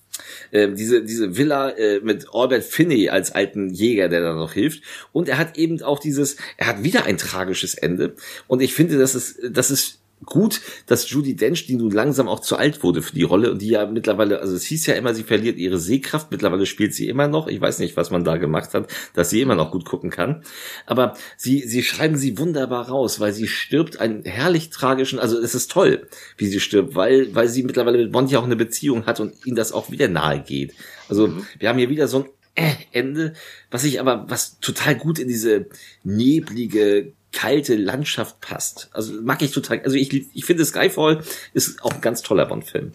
äh, 0.52 0.70
diese, 0.74 1.04
diese 1.04 1.38
Villa 1.38 1.70
äh, 1.70 2.02
mit 2.02 2.28
Albert 2.34 2.64
Finney 2.64 3.10
als 3.10 3.32
alten 3.32 3.70
Jäger, 3.70 4.10
der 4.10 4.22
da 4.22 4.34
noch 4.34 4.54
hilft. 4.54 4.84
Und 5.12 5.30
er 5.30 5.38
hat 5.38 5.58
eben 5.58 5.82
auch 5.82 6.00
dieses, 6.00 6.36
er 6.58 6.68
hat 6.68 6.84
wieder 6.84 7.06
ein 7.06 7.18
tragisches 7.18 7.74
Ende. 7.74 8.16
Und 8.48 8.62
ich 8.62 8.74
finde, 8.74 8.98
das 8.98 9.16
ist, 9.16 9.40
das 9.50 9.72
ist 9.72 10.01
gut, 10.26 10.62
dass 10.86 11.10
Judy 11.10 11.36
Dench, 11.36 11.66
die 11.66 11.76
nun 11.76 11.92
langsam 11.92 12.28
auch 12.28 12.40
zu 12.40 12.56
alt 12.58 12.84
wurde 12.84 13.02
für 13.02 13.14
die 13.14 13.24
Rolle 13.24 13.52
und 13.52 13.62
die 13.62 13.70
ja 13.70 13.86
mittlerweile, 13.86 14.40
also 14.40 14.56
es 14.56 14.64
hieß 14.64 14.86
ja 14.86 14.96
immer, 14.96 15.14
sie 15.14 15.24
verliert 15.24 15.58
ihre 15.58 15.78
Sehkraft, 15.78 16.32
mittlerweile 16.32 16.66
spielt 16.66 16.94
sie 16.94 17.08
immer 17.08 17.28
noch. 17.28 17.48
Ich 17.48 17.60
weiß 17.60 17.80
nicht, 17.80 17.98
was 17.98 18.12
man 18.12 18.24
da 18.24 18.38
gemacht 18.38 18.74
hat, 18.74 18.88
dass 19.14 19.30
sie 19.30 19.42
immer 19.42 19.56
noch 19.56 19.72
gut 19.72 19.86
gucken 19.86 20.10
kann. 20.10 20.44
Aber 20.86 21.16
sie, 21.38 21.62
sie 21.62 21.84
schreiben 21.84 22.18
sie 22.18 22.38
wunderbar 22.38 22.90
raus, 22.90 23.20
weil 23.20 23.34
sie 23.34 23.48
stirbt 23.48 24.00
einen 24.00 24.24
herrlich 24.24 24.70
tragischen, 24.70 25.20
also 25.20 25.40
es 25.40 25.56
ist 25.56 25.72
toll, 25.72 26.08
wie 26.38 26.48
sie 26.48 26.60
stirbt, 26.60 26.96
weil, 26.96 27.34
weil 27.36 27.48
sie 27.48 27.64
mittlerweile 27.64 27.98
mit 27.98 28.12
Bond 28.12 28.32
ja 28.32 28.40
auch 28.40 28.46
eine 28.46 28.56
Beziehung 28.56 29.06
hat 29.06 29.20
und 29.20 29.46
ihnen 29.46 29.56
das 29.56 29.72
auch 29.72 29.92
wieder 29.92 30.08
nahe 30.08 30.42
geht. 30.42 30.74
Also 31.10 31.28
mhm. 31.28 31.46
wir 31.60 31.70
haben 31.70 31.80
hier 31.80 31.90
wieder 31.90 32.08
so 32.08 32.20
ein 32.20 32.26
äh, 32.56 32.74
Ende, 32.92 33.34
was 33.70 33.84
ich 33.84 34.00
aber, 34.00 34.26
was 34.30 34.60
total 34.60 34.96
gut 34.96 35.20
in 35.20 35.28
diese 35.28 35.68
neblige, 36.04 37.14
kalte 37.32 37.76
Landschaft 37.76 38.42
passt. 38.42 38.90
Also 38.94 39.14
mag 39.22 39.42
ich 39.42 39.52
total. 39.52 39.82
Also 39.82 39.96
ich, 39.96 40.36
ich 40.36 40.46
finde 40.46 40.66
Skyfall 40.66 41.22
ist 41.54 41.84
auch 41.84 41.94
ein 41.94 42.02
ganz 42.02 42.22
toller 42.22 42.46
Bond-Film. 42.46 42.92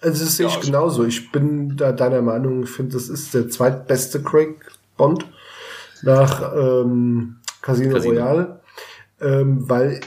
Also 0.00 0.24
das 0.24 0.36
sehe 0.36 0.46
ich 0.46 0.60
genauso. 0.60 1.04
Ich 1.04 1.32
bin 1.32 1.76
da 1.76 1.92
deiner 1.92 2.22
Meinung, 2.22 2.62
ich 2.62 2.70
finde, 2.70 2.92
das 2.92 3.08
ist 3.08 3.34
der 3.34 3.48
zweitbeste 3.48 4.22
Craig 4.22 4.64
Bond 4.96 5.26
nach 6.02 6.54
ähm, 6.54 7.36
Casino, 7.62 7.94
Casino. 7.94 8.14
Royale, 8.14 8.60
ähm, 9.20 9.68
weil 9.68 10.00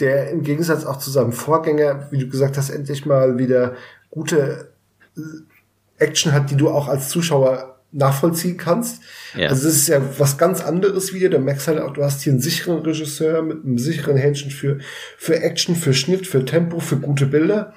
der 0.00 0.30
im 0.30 0.42
Gegensatz 0.42 0.84
auch 0.84 0.98
zu 0.98 1.10
seinem 1.10 1.32
Vorgänger, 1.32 2.08
wie 2.10 2.18
du 2.18 2.28
gesagt 2.28 2.56
hast, 2.56 2.70
endlich 2.70 3.06
mal 3.06 3.38
wieder 3.38 3.74
gute 4.10 4.72
äh, 5.16 5.20
Action 5.98 6.32
hat, 6.32 6.50
die 6.50 6.56
du 6.56 6.70
auch 6.70 6.88
als 6.88 7.10
Zuschauer 7.10 7.69
nachvollziehen 7.92 8.56
kannst. 8.56 9.02
Ja. 9.36 9.48
Also 9.48 9.68
es 9.68 9.76
ist 9.76 9.88
ja 9.88 10.00
was 10.18 10.38
ganz 10.38 10.60
anderes 10.60 11.12
wieder. 11.12 11.28
Du 11.28 11.38
merkst 11.38 11.68
halt 11.68 11.80
auch, 11.80 11.92
du 11.92 12.04
hast 12.04 12.22
hier 12.22 12.32
einen 12.32 12.42
sicheren 12.42 12.80
Regisseur 12.80 13.42
mit 13.42 13.64
einem 13.64 13.78
sicheren 13.78 14.16
Händchen 14.16 14.50
für, 14.50 14.78
für 15.16 15.40
Action, 15.40 15.74
für 15.74 15.94
Schnitt, 15.94 16.26
für 16.26 16.44
Tempo, 16.44 16.80
für 16.80 16.96
gute 16.96 17.26
Bilder. 17.26 17.74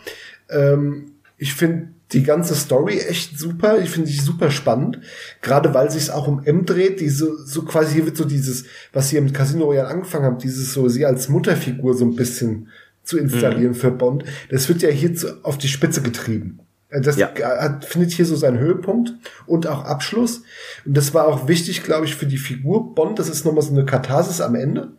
Ähm, 0.50 1.14
ich 1.38 1.54
finde 1.54 1.90
die 2.12 2.24
ganze 2.24 2.54
Story 2.54 3.00
echt 3.00 3.40
super. 3.40 3.80
Ich 3.80 3.90
finde 3.90 4.08
sie 4.08 4.20
super 4.20 4.52
spannend. 4.52 5.00
Gerade 5.42 5.74
weil 5.74 5.90
sich 5.90 6.12
auch 6.12 6.28
um 6.28 6.44
M 6.44 6.66
dreht, 6.66 7.00
die 7.00 7.10
so, 7.10 7.36
so 7.44 7.64
quasi 7.64 7.96
hier 7.96 8.06
wird 8.06 8.18
so 8.18 8.26
dieses, 8.26 8.66
was 8.94 9.10
sie 9.10 9.18
im 9.18 9.34
Casino 9.34 9.66
Royale 9.66 9.88
angefangen 9.88 10.26
haben, 10.26 10.38
dieses 10.38 10.74
so 10.74 10.88
sie 10.90 11.06
als 11.06 11.28
Mutterfigur 11.30 11.96
so 11.96 12.06
ein 12.06 12.16
bisschen 12.16 12.70
zu 13.04 13.18
installieren 13.18 13.72
mhm. 13.72 13.76
für 13.76 13.92
Bond. 13.92 14.24
Das 14.50 14.70
wird 14.70 14.82
ja 14.82 14.90
hier 14.90 15.16
zu, 15.16 15.44
auf 15.44 15.58
die 15.58 15.68
Spitze 15.68 16.02
getrieben. 16.02 16.60
Äh, 16.94 17.02
das 17.02 17.18
ja. 17.18 17.30
hat, 17.36 17.86
findet 17.86 18.12
hier 18.12 18.26
so 18.26 18.36
seinen 18.36 18.60
Höhepunkt 18.60 19.14
und 19.46 19.68
auch 19.68 19.86
Abschluss. 19.86 20.44
Und 20.86 20.96
das 20.96 21.14
war 21.14 21.28
auch 21.28 21.48
wichtig, 21.48 21.84
glaube 21.84 22.06
ich, 22.06 22.16
für 22.16 22.26
die 22.28 22.38
Figur 22.38 22.94
Bond. 22.96 23.20
Das 23.20 23.30
ist 23.30 23.46
nochmal 23.46 23.64
so 23.64 23.72
eine 23.72 23.86
Katharsis 23.86 24.42
am 24.42 24.56
Ende. 24.56 24.92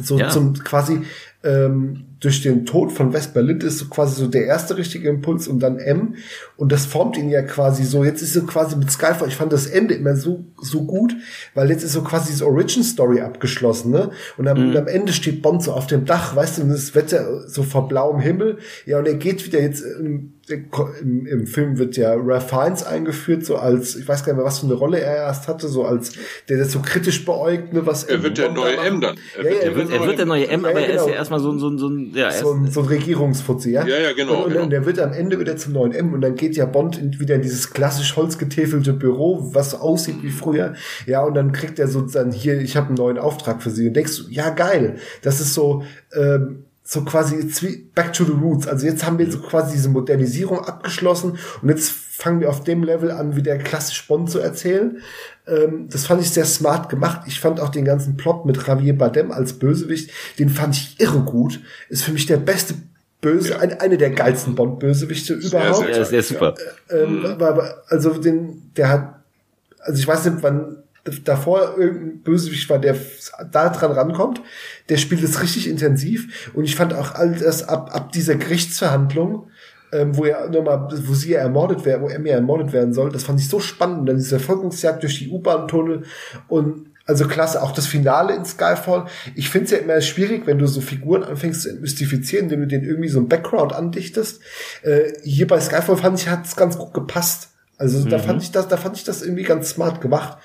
So 0.00 0.18
ja. 0.18 0.28
zum 0.28 0.54
quasi 0.54 1.02
ähm, 1.44 2.06
durch 2.18 2.42
den 2.42 2.64
Tod 2.66 2.90
von 2.90 3.12
West-Berlin 3.12 3.60
ist 3.60 3.78
so 3.78 3.86
quasi 3.86 4.20
so 4.20 4.26
der 4.26 4.46
erste 4.46 4.76
richtige 4.76 5.08
Impuls 5.08 5.46
und 5.46 5.60
dann 5.60 5.78
M. 5.78 6.14
Und 6.56 6.72
das 6.72 6.86
formt 6.86 7.16
ihn 7.16 7.28
ja 7.28 7.42
quasi 7.42 7.84
so. 7.84 8.02
Jetzt 8.02 8.22
ist 8.22 8.32
so 8.32 8.42
quasi 8.42 8.76
mit 8.76 8.90
Skyfall, 8.90 9.28
ich 9.28 9.36
fand 9.36 9.52
das 9.52 9.66
Ende 9.66 9.94
immer 9.94 10.16
so, 10.16 10.44
so 10.60 10.84
gut, 10.84 11.14
weil 11.54 11.70
jetzt 11.70 11.84
ist 11.84 11.92
so 11.92 12.02
quasi 12.02 12.32
diese 12.32 12.46
Origin-Story 12.46 13.20
abgeschlossen, 13.20 13.92
ne? 13.92 14.10
Und 14.36 14.48
am, 14.48 14.70
mhm. 14.70 14.76
am, 14.76 14.88
Ende 14.88 15.12
steht 15.12 15.42
Bond 15.42 15.62
so 15.62 15.72
auf 15.72 15.86
dem 15.86 16.06
Dach, 16.06 16.34
weißt 16.34 16.58
du, 16.58 16.62
und 16.62 16.70
das 16.70 16.94
Wetter 16.94 17.46
so 17.46 17.62
vor 17.62 17.86
blauem 17.86 18.20
Himmel. 18.20 18.58
Ja, 18.86 18.98
und 18.98 19.06
er 19.06 19.14
geht 19.14 19.46
wieder 19.46 19.60
jetzt, 19.60 19.82
im, 19.82 20.33
im, 20.48 21.26
im 21.26 21.46
Film 21.46 21.78
wird 21.78 21.96
ja 21.96 22.14
Ralph 22.16 22.50
Fiennes 22.50 22.84
eingeführt, 22.84 23.44
so 23.44 23.56
als, 23.56 23.96
ich 23.96 24.06
weiß 24.06 24.24
gar 24.24 24.32
nicht 24.32 24.38
mehr, 24.38 24.46
was 24.46 24.58
für 24.58 24.66
eine 24.66 24.74
Rolle 24.74 25.00
er 25.00 25.16
erst 25.16 25.48
hatte, 25.48 25.68
so 25.68 25.84
als, 25.84 26.12
der 26.48 26.58
das 26.58 26.72
so 26.72 26.80
kritisch 26.80 27.24
beäugt, 27.24 27.72
ne, 27.72 27.86
was 27.86 28.04
er 28.04 28.22
wird 28.22 28.38
der 28.38 28.52
neue 28.52 28.76
M 28.76 29.00
dann. 29.00 29.16
Er, 29.36 29.44
ja, 29.44 29.50
wird, 29.50 29.62
er, 29.62 29.76
wird, 29.76 29.90
er 29.90 30.06
wird 30.06 30.18
der 30.18 30.26
neue 30.26 30.48
M, 30.48 30.64
aber 30.64 30.80
ja, 30.80 30.86
genau. 30.86 30.98
er 30.98 31.00
ist 31.00 31.08
ja 31.08 31.14
erstmal 31.14 31.40
so 31.40 31.50
ein, 31.50 31.58
so 31.58 31.68
ein, 31.68 31.78
so 31.78 31.88
ein 31.88 32.12
ja, 32.14 32.30
so 32.30 32.52
ein, 32.52 32.70
so 32.70 32.80
ein 32.80 32.86
Regierungsfuzzi, 32.86 33.70
ja? 33.70 33.86
Ja, 33.86 33.98
ja, 33.98 34.12
genau. 34.12 34.38
Und, 34.38 34.44
und, 34.44 34.52
genau. 34.52 34.66
der 34.66 34.86
wird 34.86 34.98
am 34.98 35.12
Ende 35.12 35.40
wieder 35.40 35.56
zum 35.56 35.72
neuen 35.72 35.92
M 35.92 36.12
und 36.12 36.20
dann 36.20 36.34
geht 36.34 36.56
ja 36.56 36.66
Bond 36.66 36.98
in, 36.98 37.18
wieder 37.18 37.36
in 37.36 37.42
dieses 37.42 37.70
klassisch 37.70 38.16
holzgetäfelte 38.16 38.92
Büro, 38.92 39.50
was 39.52 39.70
so 39.70 39.78
aussieht 39.78 40.22
wie 40.22 40.30
früher. 40.30 40.74
Ja, 41.06 41.22
und 41.22 41.34
dann 41.34 41.52
kriegt 41.52 41.78
er 41.78 41.88
so 41.88 42.02
dann 42.02 42.32
hier, 42.32 42.60
ich 42.60 42.76
habe 42.76 42.88
einen 42.88 42.96
neuen 42.96 43.18
Auftrag 43.18 43.62
für 43.62 43.70
sie. 43.70 43.88
Und 43.88 43.94
denkst 43.94 44.18
du, 44.18 44.30
ja, 44.30 44.50
geil. 44.50 44.96
Das 45.22 45.40
ist 45.40 45.54
so, 45.54 45.84
ähm, 46.14 46.63
so 46.86 47.02
quasi 47.02 47.82
back 47.94 48.12
to 48.12 48.24
the 48.24 48.32
roots. 48.32 48.66
Also 48.66 48.86
jetzt 48.86 49.04
haben 49.04 49.18
wir 49.18 49.30
so 49.32 49.38
quasi 49.40 49.72
diese 49.72 49.88
Modernisierung 49.88 50.60
abgeschlossen 50.64 51.38
und 51.62 51.68
jetzt 51.70 51.90
fangen 51.90 52.40
wir 52.40 52.50
auf 52.50 52.62
dem 52.62 52.84
Level 52.84 53.10
an, 53.10 53.36
wieder 53.36 53.56
klassisch 53.56 54.06
Bond 54.06 54.30
zu 54.30 54.38
erzählen. 54.38 54.98
Ähm, 55.46 55.88
das 55.90 56.06
fand 56.06 56.20
ich 56.20 56.30
sehr 56.30 56.44
smart 56.44 56.90
gemacht. 56.90 57.22
Ich 57.26 57.40
fand 57.40 57.58
auch 57.58 57.70
den 57.70 57.86
ganzen 57.86 58.16
Plot 58.18 58.44
mit 58.44 58.64
Javier 58.66 58.96
Bardem 58.96 59.32
als 59.32 59.54
Bösewicht, 59.54 60.10
den 60.38 60.50
fand 60.50 60.76
ich 60.76 61.00
irre 61.00 61.20
gut. 61.20 61.60
Ist 61.88 62.04
für 62.04 62.12
mich 62.12 62.26
der 62.26 62.36
beste 62.36 62.74
Böse, 63.22 63.52
ja. 63.52 63.58
eine, 63.60 63.80
eine 63.80 63.96
der 63.96 64.10
geilsten 64.10 64.54
Bond-Bösewichte 64.54 65.32
überhaupt. 65.32 65.86
Sehr, 65.86 66.04
sehr 66.04 66.22
super. 66.22 66.54
Ähm, 66.90 67.20
mhm. 67.20 67.24
aber, 67.24 67.82
also 67.88 68.10
den, 68.18 68.70
der 68.76 68.90
hat, 68.90 69.14
also 69.80 69.98
ich 69.98 70.06
weiß 70.06 70.26
nicht, 70.26 70.42
wann 70.42 70.83
davor 71.24 71.76
irgendein 71.76 72.22
Bösewicht 72.22 72.68
war, 72.70 72.78
der 72.78 72.96
da 73.50 73.68
dran 73.68 73.92
rankommt. 73.92 74.40
Der 74.88 74.96
spielt 74.96 75.22
es 75.22 75.42
richtig 75.42 75.68
intensiv 75.68 76.50
und 76.54 76.64
ich 76.64 76.76
fand 76.76 76.94
auch 76.94 77.14
all 77.14 77.34
das 77.34 77.68
ab, 77.68 77.90
ab 77.94 78.12
dieser 78.12 78.36
Gerichtsverhandlung 78.36 79.48
ähm, 79.94 80.16
wo 80.16 80.24
er 80.24 80.48
nochmal, 80.48 80.88
wo 81.06 81.14
sie 81.14 81.32
ja 81.32 81.40
ermordet 81.40 81.84
werden, 81.84 82.02
wo 82.02 82.08
er 82.08 82.18
mir 82.18 82.32
ermordet 82.32 82.72
werden 82.72 82.92
soll. 82.92 83.12
Das 83.12 83.22
fand 83.22 83.38
ich 83.38 83.48
so 83.48 83.60
spannend. 83.60 84.08
Dann 84.08 84.16
diese 84.16 84.40
Verfolgungsjagd 84.40 85.02
durch 85.02 85.20
die 85.20 85.30
U-Bahn-Tunnel 85.30 86.02
und 86.48 86.90
also 87.06 87.26
klasse, 87.26 87.62
auch 87.62 87.72
das 87.72 87.86
Finale 87.86 88.34
in 88.34 88.44
Skyfall. 88.44 89.06
Ich 89.34 89.50
finde 89.50 89.66
es 89.66 89.70
ja 89.72 89.78
immer 89.78 90.00
schwierig, 90.00 90.46
wenn 90.46 90.58
du 90.58 90.66
so 90.66 90.80
Figuren 90.80 91.22
anfängst 91.22 91.62
zu 91.62 91.74
mystifizieren, 91.74 92.46
indem 92.46 92.60
du 92.60 92.66
denen 92.66 92.84
irgendwie 92.84 93.10
so 93.10 93.20
ein 93.20 93.28
Background 93.28 93.74
andichtest. 93.74 94.40
Äh, 94.82 95.12
hier 95.22 95.46
bei 95.46 95.60
Skyfall 95.60 95.98
fand 95.98 96.18
ich, 96.18 96.28
hat 96.28 96.46
es 96.46 96.56
ganz 96.56 96.78
gut 96.78 96.94
gepasst. 96.94 97.50
Also 97.76 97.98
mhm. 97.98 98.08
da 98.08 98.18
fand 98.18 98.42
ich 98.42 98.52
das, 98.52 98.68
da 98.68 98.76
fand 98.76 98.96
ich 98.96 99.04
das 99.04 99.22
irgendwie 99.22 99.42
ganz 99.42 99.70
smart 99.70 100.00
gemacht. 100.00 100.38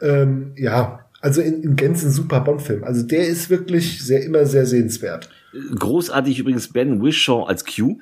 Ähm, 0.00 0.52
ja, 0.56 1.04
also 1.20 1.40
in, 1.40 1.62
in 1.62 1.76
Gänzen 1.76 2.10
super 2.10 2.40
Bond-Film. 2.40 2.84
Also 2.84 3.02
der 3.02 3.26
ist 3.26 3.50
wirklich 3.50 4.04
sehr, 4.04 4.24
immer 4.24 4.46
sehr 4.46 4.66
sehenswert. 4.66 5.28
Großartig 5.74 6.38
übrigens 6.38 6.68
Ben 6.68 7.02
Wishaw 7.02 7.44
als 7.44 7.64
Q. 7.64 7.98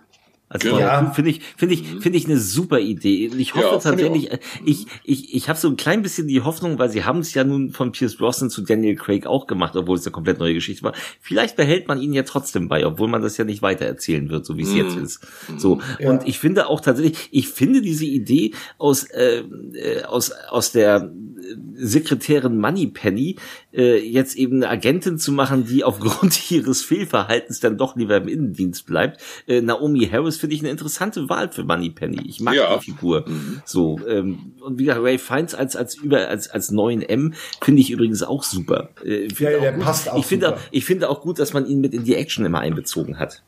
Also 0.48 0.68
genau. 0.68 0.80
ja. 0.80 1.10
finde 1.10 1.30
ich, 1.32 1.40
finde 1.56 1.74
ich, 1.74 1.82
mhm. 1.82 2.00
finde 2.00 2.18
ich 2.18 2.26
eine 2.26 2.38
super 2.38 2.78
Idee. 2.78 3.30
Ich 3.36 3.54
hoffe 3.54 3.64
ja, 3.64 3.78
tatsächlich, 3.78 4.30
ich, 4.64 4.86
ich, 5.02 5.34
ich 5.34 5.48
habe 5.48 5.58
so 5.58 5.68
ein 5.68 5.76
klein 5.76 6.02
bisschen 6.02 6.28
die 6.28 6.40
Hoffnung, 6.40 6.78
weil 6.78 6.88
sie 6.88 7.02
haben 7.02 7.18
es 7.18 7.34
ja 7.34 7.42
nun 7.42 7.70
von 7.70 7.90
Pierce 7.90 8.16
Brosnan 8.16 8.48
zu 8.48 8.62
Daniel 8.62 8.94
Craig 8.94 9.26
auch 9.26 9.48
gemacht, 9.48 9.74
obwohl 9.74 9.96
es 9.96 10.06
eine 10.06 10.12
komplett 10.12 10.38
neue 10.38 10.54
Geschichte 10.54 10.84
war. 10.84 10.92
Vielleicht 11.20 11.56
behält 11.56 11.88
man 11.88 12.00
ihn 12.00 12.12
ja 12.12 12.22
trotzdem 12.22 12.68
bei, 12.68 12.86
obwohl 12.86 13.08
man 13.08 13.22
das 13.22 13.36
ja 13.38 13.44
nicht 13.44 13.60
weiter 13.60 13.86
erzählen 13.86 14.28
wird, 14.30 14.46
so 14.46 14.56
wie 14.56 14.62
es 14.62 14.72
mm. 14.72 14.76
jetzt 14.76 14.96
ist. 14.96 15.26
So 15.56 15.80
ja. 15.98 16.10
und 16.10 16.28
ich 16.28 16.38
finde 16.38 16.68
auch 16.68 16.80
tatsächlich, 16.80 17.28
ich 17.32 17.48
finde 17.48 17.82
diese 17.82 18.04
Idee 18.04 18.52
aus 18.78 19.02
äh, 19.04 19.42
äh 19.74 20.04
aus 20.04 20.30
aus 20.30 20.70
der 20.70 21.10
Sekretärin 21.74 22.58
Moneypenny 22.58 23.36
äh, 23.76 23.98
jetzt 23.98 24.36
eben 24.36 24.56
eine 24.56 24.68
Agentin 24.68 25.18
zu 25.18 25.32
machen, 25.32 25.66
die 25.66 25.84
aufgrund 25.84 26.50
ihres 26.50 26.82
Fehlverhaltens 26.82 27.60
dann 27.60 27.76
doch 27.76 27.96
lieber 27.96 28.16
im 28.16 28.28
Innendienst 28.28 28.86
bleibt. 28.86 29.20
Äh, 29.46 29.60
Naomi 29.60 30.06
Harris 30.06 30.38
finde 30.38 30.56
ich 30.56 30.62
eine 30.62 30.70
interessante 30.70 31.28
Wahl 31.28 31.50
für 31.52 31.64
Moneypenny. 31.64 32.22
Ich 32.26 32.40
mag 32.40 32.54
ja. 32.54 32.76
die 32.76 32.84
Figur. 32.84 33.24
Mhm. 33.28 33.62
So 33.64 34.00
ähm, 34.08 34.54
und 34.60 34.78
wie 34.78 34.84
gesagt, 34.84 35.02
Ray 35.02 35.18
Fiennes 35.18 35.54
als 35.54 35.76
als 35.76 35.94
über 35.94 36.28
als 36.28 36.48
als 36.48 36.70
neuen 36.70 37.02
M 37.02 37.34
finde 37.60 37.82
ich 37.82 37.90
übrigens 37.90 38.22
auch 38.22 38.42
super. 38.42 38.90
Äh, 39.04 39.28
ja, 39.38 39.50
ja, 39.50 39.60
der 39.60 39.72
gut. 39.72 39.82
passt 39.82 40.10
auch. 40.10 40.18
Ich 40.18 40.26
finde 40.26 40.56
ich 40.70 40.84
finde 40.84 41.08
auch 41.08 41.20
gut, 41.20 41.38
dass 41.38 41.52
man 41.52 41.66
ihn 41.66 41.80
mit 41.80 41.94
in 41.94 42.04
die 42.04 42.14
Action 42.14 42.46
immer 42.46 42.60
einbezogen 42.60 43.18
hat. 43.18 43.42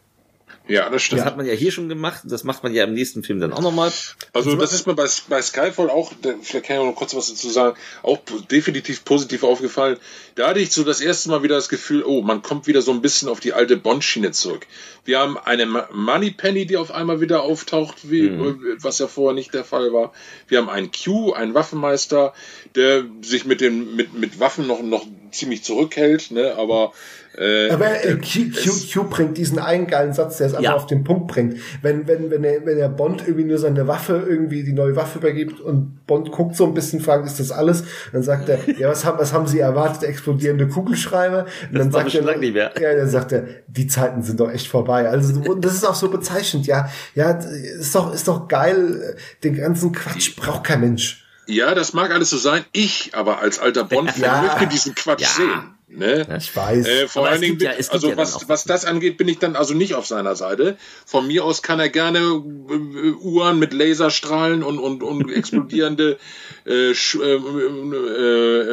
Ja, 0.69 0.91
das 0.91 1.03
stimmt. 1.03 1.21
Das 1.21 1.27
hat 1.27 1.37
man 1.37 1.47
ja 1.47 1.55
hier 1.55 1.73
schon 1.73 1.89
gemacht. 1.89 2.23
Das 2.25 2.45
macht 2.45 2.63
man 2.63 2.75
ja 2.75 2.85
im 2.85 2.93
nächsten 2.93 3.23
Film 3.23 3.41
dann 3.41 3.53
auch 3.53 3.63
nochmal. 3.63 3.91
Also, 4.35 4.55
das 4.55 4.73
ist 4.73 4.87
mir 4.87 4.95
bei, 4.95 5.07
bei 5.29 5.43
Skyfall 5.43 5.89
auch, 5.89 6.13
vielleicht 6.43 6.67
kann 6.67 6.77
ich 6.77 6.83
auch 6.83 6.87
noch 6.87 6.95
kurz 6.95 7.15
was 7.15 7.29
dazu 7.29 7.49
sagen, 7.49 7.77
auch 8.03 8.19
definitiv 8.51 9.05
positiv 9.05 9.45
aufgefallen. 9.45 9.97
Da 10.35 10.49
hatte 10.49 10.61
ich 10.61 10.71
so 10.71 10.85
das 10.85 11.01
erste 11.01 11.31
Mal 11.31 11.43
wieder 11.43 11.57
das 11.57 11.71
Gefühl, 11.71 12.05
oh, 12.05 12.23
man 12.23 12.43
kommt 12.43 12.67
wieder 12.67 12.83
so 12.83 12.93
ein 12.93 13.01
bisschen 13.01 13.29
auf 13.29 13.41
die 13.41 13.55
alte 13.55 13.77
Bond-Schiene 13.77 14.31
zurück. 14.33 14.67
Wir 15.05 15.19
haben 15.19 15.39
eine 15.39 15.67
Moneypenny, 15.67 16.67
die 16.67 16.77
auf 16.77 16.91
einmal 16.91 17.23
wieder 17.23 17.43
auftaucht, 17.43 18.11
wie, 18.11 18.29
mhm. 18.29 18.77
was 18.81 18.99
ja 18.99 19.09
vorher 19.09 19.35
nicht 19.35 19.55
der 19.55 19.65
Fall 19.65 19.93
war. 19.95 20.13
Wir 20.49 20.59
haben 20.59 20.69
einen 20.69 20.91
Q, 20.93 21.33
einen 21.33 21.55
Waffenmeister, 21.55 22.35
der 22.75 23.05
sich 23.23 23.47
mit 23.47 23.63
den, 23.63 23.97
mit, 23.97 24.13
mit 24.13 24.39
Waffen 24.39 24.67
noch, 24.67 24.83
noch 24.83 25.07
ziemlich 25.31 25.65
zurückhält, 25.65 26.31
ne, 26.31 26.55
aber 26.57 26.93
äh, 27.39 27.71
Aber 27.71 28.05
äh, 28.05 28.17
Q, 28.17 28.51
Q, 28.51 28.71
Q 28.93 29.05
bringt 29.05 29.39
diesen 29.39 29.59
einen 29.61 29.87
geilen 29.87 30.13
Satz, 30.13 30.39
der 30.39 30.49
es 30.49 30.55
einfach 30.55 30.65
ja. 30.65 30.75
auf 30.75 30.87
den 30.87 31.05
Punkt 31.05 31.29
bringt. 31.29 31.57
Wenn, 31.83 32.09
wenn, 32.09 32.31
wenn, 32.31 32.43
er, 32.43 32.67
wenn 32.67 32.79
der 32.79 32.89
Bond 32.89 33.23
irgendwie 33.27 33.45
nur 33.45 33.59
seine 33.59 33.87
Waffe, 33.87 34.27
irgendwie 34.29 34.65
die 34.65 34.73
neue 34.73 34.97
Waffe 34.97 35.19
übergibt 35.19 35.61
und 35.61 36.05
Bond 36.07 36.33
guckt 36.33 36.57
so 36.57 36.67
ein 36.67 36.75
bisschen, 36.75 37.01
fragt, 37.01 37.27
ist 37.27 37.39
das 37.39 37.53
alles? 37.53 37.85
Dann 38.13 38.25
sagt 38.25 38.49
er, 38.49 38.59
ja, 38.79 38.89
was 38.89 39.05
haben, 39.05 39.19
was 39.19 39.33
haben 39.33 39.47
Sie 39.47 39.61
erwartet? 39.61 40.03
Explodierende 40.03 40.67
Kugelschreiber? 40.67 41.45
Und 41.45 41.79
das 41.79 41.83
dann 41.83 41.93
sagt 41.93 42.15
er, 42.15 42.23
lang 42.23 42.41
nicht 42.41 42.55
mehr. 42.55 42.73
ja, 42.81 42.95
dann 42.95 43.09
sagt 43.09 43.31
er, 43.31 43.45
die 43.69 43.87
Zeiten 43.87 44.23
sind 44.23 44.41
doch 44.41 44.51
echt 44.51 44.67
vorbei. 44.67 45.09
Also, 45.09 45.41
und 45.41 45.65
das 45.65 45.75
ist 45.75 45.87
auch 45.87 45.95
so 45.95 46.09
bezeichnend, 46.11 46.67
ja. 46.67 46.89
Ja, 47.15 47.31
ist 47.31 47.95
doch, 47.95 48.13
ist 48.13 48.27
doch 48.27 48.49
geil. 48.49 49.17
Den 49.45 49.55
ganzen 49.55 49.93
Quatsch 49.93 50.35
braucht 50.35 50.65
kein 50.65 50.81
Mensch. 50.81 51.25
Ja, 51.47 51.75
das 51.75 51.95
mag 51.95 52.11
alles 52.11 52.31
so 52.31 52.37
sein. 52.37 52.65
Ich 52.73 53.13
aber 53.15 53.41
als 53.41 53.59
alter 53.59 53.85
Bond-Fan 53.85 54.23
ja. 54.23 54.43
möchte 54.43 54.67
diesen 54.67 54.95
Quatsch 54.95 55.23
ja. 55.23 55.29
sehen. 55.29 55.78
Ne? 55.91 56.27
Ich 56.39 56.55
weiß. 56.55 56.87
Äh, 56.87 57.09
vor 57.09 57.27
allen 57.27 57.41
Dingen, 57.41 57.59
ja, 57.61 57.71
also 57.71 58.15
was, 58.17 58.49
was 58.49 58.65
das 58.65 58.85
angeht, 58.85 59.17
bin 59.17 59.27
ich 59.27 59.39
dann 59.39 59.57
also 59.57 59.73
nicht 59.73 59.95
auf 59.95 60.07
seiner 60.07 60.37
Seite. 60.37 60.77
Von 61.07 61.27
mir 61.27 61.45
aus 61.45 61.63
kann 61.63 61.81
er 61.81 61.89
gerne 61.89 62.19
äh, 62.19 63.11
Uhren 63.23 63.59
mit 63.59 63.73
Laserstrahlen 63.73 64.63
und, 64.63 64.79
und, 64.79 65.03
und 65.03 65.33
explodierende, 65.35 66.19
äh, 66.67 66.91
äh, 66.91 66.93
äh, 66.93 67.37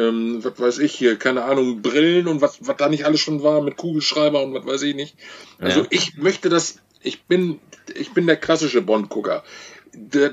äh, 0.08 0.44
was 0.44 0.60
weiß 0.60 0.78
ich 0.80 0.94
hier, 0.94 1.16
keine 1.16 1.44
Ahnung, 1.44 1.80
Brillen 1.80 2.28
und 2.28 2.42
was, 2.42 2.58
was 2.60 2.76
da 2.76 2.88
nicht 2.88 3.06
alles 3.06 3.20
schon 3.20 3.42
war 3.42 3.62
mit 3.62 3.76
Kugelschreiber 3.76 4.42
und 4.42 4.52
was 4.52 4.66
weiß 4.66 4.82
ich 4.82 4.94
nicht. 4.94 5.16
Also 5.58 5.80
ja. 5.80 5.86
ich 5.90 6.18
möchte 6.18 6.50
das, 6.50 6.80
ich 7.00 7.24
bin, 7.24 7.60
ich 7.94 8.12
bin 8.12 8.26
der 8.26 8.36
klassische 8.36 8.82
Bond-Gucker 8.82 9.42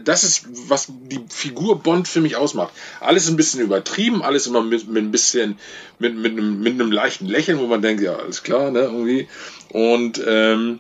das 0.03 0.23
ist, 0.23 0.45
was 0.69 0.87
die 0.89 1.23
Figur 1.29 1.79
Bond 1.79 2.07
für 2.07 2.21
mich 2.21 2.35
ausmacht. 2.35 2.73
Alles 2.99 3.29
ein 3.29 3.35
bisschen 3.35 3.61
übertrieben, 3.61 4.21
alles 4.21 4.47
immer 4.47 4.61
mit, 4.61 4.87
mit 4.87 5.03
ein 5.03 5.11
bisschen, 5.11 5.57
mit, 5.99 6.15
mit, 6.15 6.33
einem, 6.33 6.61
mit 6.61 6.73
einem 6.73 6.91
leichten 6.91 7.25
Lächeln, 7.25 7.59
wo 7.59 7.67
man 7.67 7.81
denkt, 7.81 8.01
ja, 8.01 8.15
alles 8.15 8.43
klar, 8.43 8.71
ne, 8.71 8.81
irgendwie. 8.81 9.27
Und 9.69 10.21
ähm, 10.25 10.79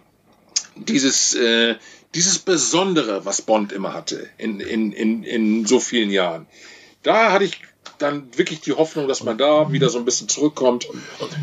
dieses, 0.75 1.33
äh, 1.35 1.75
dieses 2.15 2.39
Besondere, 2.39 3.25
was 3.25 3.41
Bond 3.41 3.71
immer 3.71 3.93
hatte 3.93 4.29
in, 4.37 4.59
in, 4.59 4.91
in, 4.91 5.23
in 5.23 5.65
so 5.65 5.79
vielen 5.79 6.09
Jahren, 6.09 6.47
da 7.01 7.31
hatte 7.31 7.45
ich 7.45 7.59
dann 7.97 8.27
wirklich 8.35 8.61
die 8.61 8.73
Hoffnung, 8.73 9.07
dass 9.07 9.23
man 9.23 9.37
da 9.37 9.71
wieder 9.71 9.89
so 9.89 9.97
ein 9.97 10.05
bisschen 10.05 10.27
zurückkommt. 10.27 10.87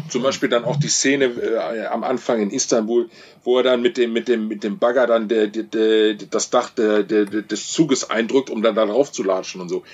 Zum 0.09 0.23
Beispiel 0.23 0.49
dann 0.49 0.65
auch 0.65 0.77
die 0.77 0.89
Szene 0.89 1.27
äh, 1.27 1.87
am 1.87 2.05
Anfang 2.05 2.41
in 2.41 2.51
Istanbul, 2.51 3.09
wo 3.45 3.59
er 3.59 3.63
dann 3.63 3.83
mit 3.83 3.97
dem, 3.97 4.13
mit 4.13 4.29
dem, 4.29 4.49
mit 4.49 4.65
dem 4.65 4.79
Bagger 4.79 5.07
dann 5.07 5.29
der, 5.29 5.47
der, 5.47 5.65
der, 5.65 6.15
das 6.15 6.51
Dach 6.51 6.71
des 6.71 7.73
Zuges 7.73 8.11
eindrückt, 8.11 8.51
um 8.51 8.63
dann 8.63 8.75
da 8.75 8.87
drauf 8.87 9.13
zu 9.13 9.23
latschen 9.23 9.61
und 9.61 9.69
so 9.69 9.85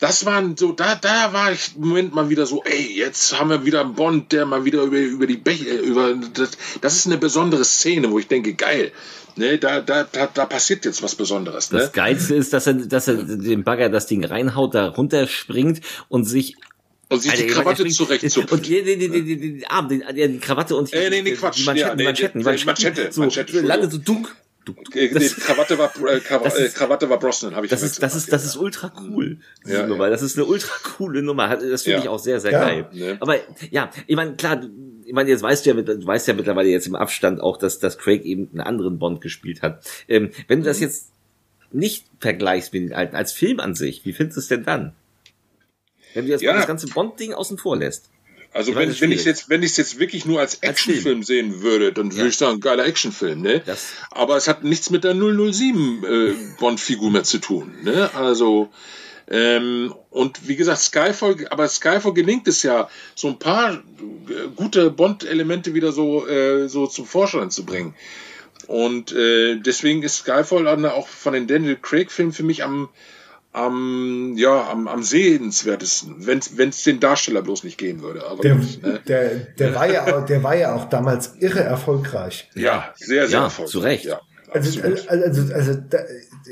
das 0.00 0.24
waren 0.24 0.56
so, 0.56 0.72
da, 0.72 0.94
da 0.94 1.32
war 1.32 1.52
ich 1.52 1.76
im 1.76 1.88
Moment 1.88 2.14
mal 2.14 2.30
wieder 2.30 2.46
so, 2.46 2.64
ey, 2.64 2.96
jetzt 2.96 3.38
haben 3.38 3.50
wir 3.50 3.66
wieder 3.66 3.82
einen 3.82 3.94
Bond, 3.94 4.32
der 4.32 4.46
mal 4.46 4.64
wieder 4.64 4.82
über, 4.82 4.98
über 4.98 5.26
die 5.26 5.36
Bäche, 5.36 5.76
über, 5.76 6.14
das, 6.14 6.50
das 6.80 6.96
ist 6.96 7.06
eine 7.06 7.18
besondere 7.18 7.64
Szene, 7.64 8.10
wo 8.10 8.18
ich 8.18 8.26
denke, 8.26 8.54
geil, 8.54 8.92
ne, 9.36 9.58
da, 9.58 9.80
da, 9.80 10.04
da, 10.04 10.26
da 10.26 10.46
passiert 10.46 10.86
jetzt 10.86 11.02
was 11.02 11.14
Besonderes, 11.14 11.70
ne? 11.70 11.80
Das 11.80 11.92
Geilste 11.92 12.34
ist, 12.34 12.52
dass 12.54 12.66
er, 12.66 12.74
dass 12.74 13.08
er 13.08 13.22
den 13.22 13.62
Bagger 13.62 13.90
das 13.90 14.06
Ding 14.06 14.24
reinhaut, 14.24 14.74
da 14.74 14.88
runterspringt 14.88 15.80
und 16.08 16.24
sich 16.24 16.56
und 17.10 17.20
sich 17.20 17.32
die 17.32 17.46
Krawatte 17.48 17.86
zurechtzupft. 17.88 18.52
Und 18.52 18.66
die, 18.66 18.82
die, 18.82 18.96
die, 18.96 19.10
die, 19.10 19.24
die, 19.24 19.52
die, 19.58 19.66
Arm, 19.66 19.88
die, 19.88 19.98
die 19.98 20.38
Krawatte 20.38 20.76
und 20.76 20.92
die, 20.92 20.96
äh, 20.96 21.10
nee, 21.10 21.22
nee, 21.22 21.32
Quatsch. 21.32 21.58
die 21.58 21.64
Manschetten, 21.64 21.90
ja, 21.90 21.94
nee, 21.96 22.04
Manschetten, 22.04 22.40
die, 22.40 22.44
Manschetten, 22.44 22.66
Manschette, 22.66 23.12
so, 23.12 23.20
Manschette, 23.20 23.60
landet 23.60 23.92
so 23.92 23.98
dunk, 23.98 24.34
die 24.94 25.08
Krawatte 25.08 25.78
war, 25.78 25.92
äh, 26.08 26.20
Krawatte, 26.20 26.62
ist, 26.62 26.76
Krawatte 26.76 27.08
war 27.10 27.18
Brosnan, 27.18 27.54
habe 27.54 27.66
ich 27.66 27.70
das 27.70 27.82
ist, 27.82 28.02
das 28.02 28.14
ist, 28.14 28.32
das 28.32 28.44
ist 28.44 28.56
ultra 28.56 28.92
cool. 29.00 29.38
Ja, 29.66 29.86
Nummer. 29.86 30.04
Ja. 30.04 30.10
Das 30.10 30.22
ist 30.22 30.36
eine 30.36 30.46
ultra 30.46 30.72
coole 30.96 31.22
Nummer. 31.22 31.48
Das 31.56 31.82
finde 31.82 31.98
Ja. 31.98 32.02
ich 32.04 32.08
auch 32.08 32.18
sehr, 32.18 32.40
sehr 32.40 32.52
Ja. 32.52 32.60
geil. 32.64 32.86
Ne? 32.92 33.16
Aber 33.20 33.36
ja, 33.70 33.90
ich 34.06 34.16
meine, 34.16 34.34
klar, 34.36 34.56
du- 34.56 34.68
ich 35.04 35.12
meine, 35.12 35.28
jetzt 35.30 35.42
weißt 35.42 35.66
du 35.66 35.70
ja, 35.70 35.82
du 35.82 36.06
weißt 36.06 36.28
ja 36.28 36.34
mittlerweile 36.34 36.68
jetzt 36.68 36.86
im 36.86 36.94
Abstand 36.94 37.40
auch, 37.40 37.56
dass, 37.56 37.78
dass 37.80 37.98
Craig 37.98 38.24
eben 38.24 38.48
einen 38.52 38.60
anderen 38.60 38.98
Bond 38.98 39.20
gespielt 39.20 39.62
hat. 39.62 39.82
Ähm, 40.08 40.30
wenn 40.48 40.60
du 40.60 40.66
das 40.66 40.78
jetzt 40.80 41.10
nicht 41.72 42.06
vergleichst 42.20 42.72
mit 42.72 42.82
den 42.82 42.92
alten, 42.92 43.16
als 43.16 43.32
Film 43.32 43.60
an 43.60 43.74
sich, 43.74 44.04
wie 44.04 44.12
findest 44.12 44.36
du 44.36 44.40
es 44.40 44.48
denn 44.48 44.64
dann? 44.64 44.92
Wenn 46.14 46.26
du 46.26 46.30
jetzt 46.32 46.42
Ja. 46.42 46.52
das 46.54 46.66
ganze 46.66 46.88
Bond-Ding 46.88 47.32
außen 47.34 47.58
vor 47.58 47.76
lässt. 47.76 48.09
Also 48.52 48.74
wenn, 48.74 49.00
wenn 49.00 49.12
ich 49.12 49.24
jetzt, 49.24 49.48
wenn 49.48 49.62
ich 49.62 49.70
es 49.72 49.76
jetzt 49.76 49.98
wirklich 50.00 50.24
nur 50.26 50.40
als 50.40 50.56
Actionfilm 50.56 51.22
sehen 51.22 51.62
würde, 51.62 51.92
dann 51.92 52.10
würde 52.12 52.22
Ja. 52.22 52.26
ich 52.28 52.36
sagen, 52.36 52.60
geiler 52.60 52.84
Actionfilm, 52.84 53.40
ne? 53.42 53.62
Das- 53.64 53.90
Aber 54.10 54.36
es 54.36 54.48
hat 54.48 54.64
nichts 54.64 54.90
mit 54.90 55.04
der 55.04 55.14
007 55.14 56.04
äh, 56.04 56.34
Bond-Figur 56.58 57.10
mehr 57.12 57.22
zu 57.24 57.38
tun, 57.38 57.72
ne? 57.82 58.10
Also 58.14 58.68
ähm, 59.32 59.94
und 60.10 60.48
wie 60.48 60.56
gesagt, 60.56 60.80
Skyfall, 60.80 61.46
aber 61.50 61.68
Skyfall 61.68 62.12
gelingt 62.14 62.48
es 62.48 62.64
ja, 62.64 62.90
so 63.14 63.28
ein 63.28 63.38
paar 63.38 63.74
äh, 63.74 63.78
gute 64.56 64.90
Bond-Elemente 64.90 65.72
wieder 65.74 65.92
so 65.92 66.26
äh, 66.26 66.68
so 66.68 66.88
zum 66.88 67.06
Vorschein 67.06 67.50
zu 67.52 67.64
bringen. 67.64 67.94
Und 68.66 69.12
äh, 69.12 69.56
deswegen 69.60 70.02
ist 70.02 70.16
Skyfall 70.18 70.66
auch 70.86 71.06
von 71.08 71.32
den 71.32 71.46
Daniel 71.46 71.76
Craig-Filmen 71.76 72.32
für 72.32 72.42
mich 72.42 72.64
am 72.64 72.88
am 73.52 74.34
ja 74.36 74.70
am, 74.70 74.86
am 74.88 75.02
sehenswertesten, 75.02 76.26
wenn 76.26 76.68
es 76.68 76.84
den 76.84 77.00
Darsteller 77.00 77.42
bloß 77.42 77.64
nicht 77.64 77.78
gehen 77.78 78.02
würde. 78.02 78.26
Aber 78.26 78.42
Der, 78.42 78.54
gut, 78.54 78.82
ne? 78.82 79.00
der, 79.08 79.30
der, 79.58 79.74
war 79.74 79.90
ja, 79.90 80.06
auch- 80.18 80.24
der 80.24 80.42
war 80.42 80.54
ja 80.56 80.74
auch 80.74 80.88
damals 80.88 81.34
irre 81.40 81.60
erfolgreich. 81.60 82.48
Ja, 82.54 82.92
sehr, 82.96 83.26
sehr 83.26 83.38
Ja, 83.38 83.44
erfolgreich. 83.44 83.70
zu 83.72 83.78
Recht. 83.80 84.04
Ja, 84.04 84.20
Also, 84.52 84.80
also, 84.82 85.08
also, 85.08 85.52
also 85.54 85.74
da, 85.88 85.98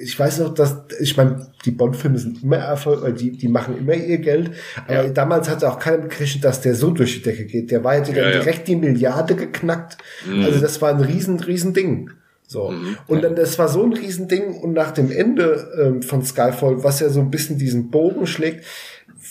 ich 0.00 0.18
weiß 0.18 0.38
noch, 0.40 0.54
dass, 0.54 0.76
ich 1.00 1.16
meine, 1.16 1.52
die 1.64 1.70
Bond-Filme 1.70 2.18
sind 2.18 2.42
immer 2.42 2.56
erfolgreich, 2.58 3.14
die, 3.14 3.30
die 3.32 3.48
machen 3.48 3.78
immer 3.78 3.94
ihr 3.94 4.18
Geld, 4.18 4.52
aber 4.86 5.04
Ja. 5.04 5.08
damals 5.08 5.48
hatte 5.48 5.70
auch 5.70 5.78
keiner 5.78 6.06
gerechnet, 6.08 6.44
dass 6.44 6.60
der 6.60 6.74
so 6.74 6.90
durch 6.90 7.14
die 7.14 7.22
Decke 7.22 7.44
geht. 7.46 7.70
Der 7.70 7.82
war 7.84 7.96
ja, 7.96 8.02
Ja, 8.04 8.30
ja. 8.30 8.30
direkt 8.40 8.66
die 8.68 8.76
Milliarde 8.76 9.34
geknackt. 9.36 9.98
Also 10.42 10.60
das 10.60 10.80
war 10.82 10.90
ein 10.90 11.00
riesen, 11.00 11.38
riesen 11.40 11.74
Ding. 11.74 12.10
So. 12.50 12.72
Und 13.06 13.22
dann, 13.22 13.36
das 13.36 13.58
war 13.58 13.68
so 13.68 13.82
ein 13.84 13.92
Riesending 13.92 14.54
und 14.54 14.72
nach 14.72 14.92
dem 14.92 15.10
Ende 15.10 15.70
ähm, 15.78 16.02
von 16.02 16.24
Skyfall, 16.24 16.82
was 16.82 16.98
ja 16.98 17.10
so 17.10 17.20
ein 17.20 17.30
bisschen 17.30 17.58
diesen 17.58 17.90
Bogen 17.90 18.26
schlägt, 18.26 18.64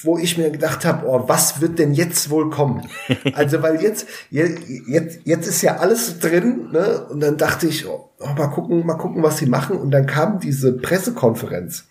wo 0.04 0.20
ich 0.20 0.38
mir 0.38 0.52
gedacht 0.52 0.86
habe, 0.86 1.08
oh, 1.08 1.24
was 1.26 1.60
wird 1.60 1.80
denn 1.80 1.94
jetzt 1.94 2.30
wohl 2.30 2.52
kommen? 2.52 2.88
Also, 3.34 3.64
weil 3.64 3.82
jetzt, 3.82 4.08
jetzt, 4.30 4.62
jetzt, 4.88 5.22
jetzt 5.24 5.48
ist 5.48 5.64
ja 5.64 5.78
alles 5.78 6.20
drin, 6.20 6.70
ne? 6.72 7.08
Und 7.10 7.20
dann 7.22 7.38
dachte 7.38 7.68
ich, 7.68 7.88
oh, 7.88 8.12
oh, 8.20 8.34
mal 8.38 8.48
gucken, 8.48 8.86
mal 8.86 8.96
gucken, 8.96 9.24
was 9.24 9.38
sie 9.38 9.48
machen. 9.48 9.78
Und 9.78 9.90
dann 9.92 10.06
kam 10.06 10.40
diese 10.40 10.74
Pressekonferenz 10.74 11.86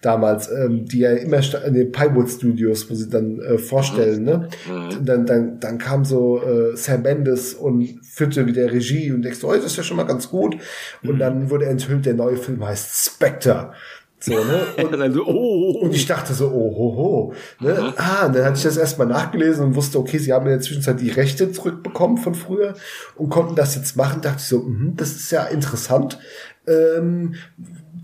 damals, 0.00 0.50
ähm, 0.50 0.86
die 0.86 1.00
ja 1.00 1.12
immer 1.12 1.40
in 1.66 1.74
den 1.74 1.92
Pinewood 1.92 2.30
Studios, 2.30 2.90
wo 2.90 2.94
sie 2.94 3.08
dann 3.08 3.38
äh, 3.40 3.58
vorstellen, 3.58 4.24
ne? 4.24 4.48
Und 4.68 5.08
dann, 5.08 5.26
dann, 5.26 5.60
dann 5.60 5.78
kam 5.78 6.04
so 6.04 6.42
äh, 6.42 6.76
Sam 6.76 7.02
Mendes 7.02 7.54
und 7.54 7.98
führte 8.02 8.46
wieder 8.46 8.70
Regie 8.72 9.12
und 9.12 9.22
denkst, 9.22 9.44
oh, 9.44 9.52
das 9.52 9.64
ist 9.64 9.76
ja 9.76 9.82
schon 9.82 9.96
mal 9.96 10.04
ganz 10.04 10.30
gut. 10.30 10.56
Und 11.02 11.18
dann 11.18 11.50
wurde 11.50 11.66
enthüllt, 11.66 12.06
der 12.06 12.14
neue 12.14 12.36
Film 12.36 12.64
heißt 12.64 13.04
Spectre. 13.04 13.72
So, 14.20 14.32
ne? 14.32 14.66
Und, 14.76 14.84
Und 14.92 14.98
dann 14.98 15.12
so, 15.12 15.24
oh, 15.26 15.80
und 15.82 15.94
ich 15.94 16.06
dachte 16.06 16.34
so, 16.34 16.48
oh, 16.48 16.76
ho, 16.76 16.96
ho. 16.96 17.34
Ne? 17.60 17.94
Ah, 17.96 18.26
und 18.26 18.36
dann 18.36 18.44
hatte 18.44 18.58
ich 18.58 18.64
das 18.64 18.76
erstmal 18.76 19.06
nachgelesen 19.06 19.64
und 19.64 19.74
wusste, 19.74 19.98
okay, 19.98 20.18
sie 20.18 20.32
haben 20.32 20.44
in 20.44 20.52
der 20.52 20.60
Zwischenzeit 20.60 21.00
die 21.00 21.10
Rechte 21.10 21.50
zurückbekommen 21.52 22.18
von 22.18 22.34
früher 22.34 22.74
und 23.16 23.30
konnten 23.30 23.54
das 23.54 23.76
jetzt 23.76 23.96
machen. 23.96 24.20
Dachte 24.20 24.38
ich 24.40 24.46
so, 24.48 24.58
mhm, 24.60 24.94
das 24.96 25.12
ist 25.12 25.30
ja 25.30 25.44
interessant. 25.44 26.18
Ähm, 26.66 27.34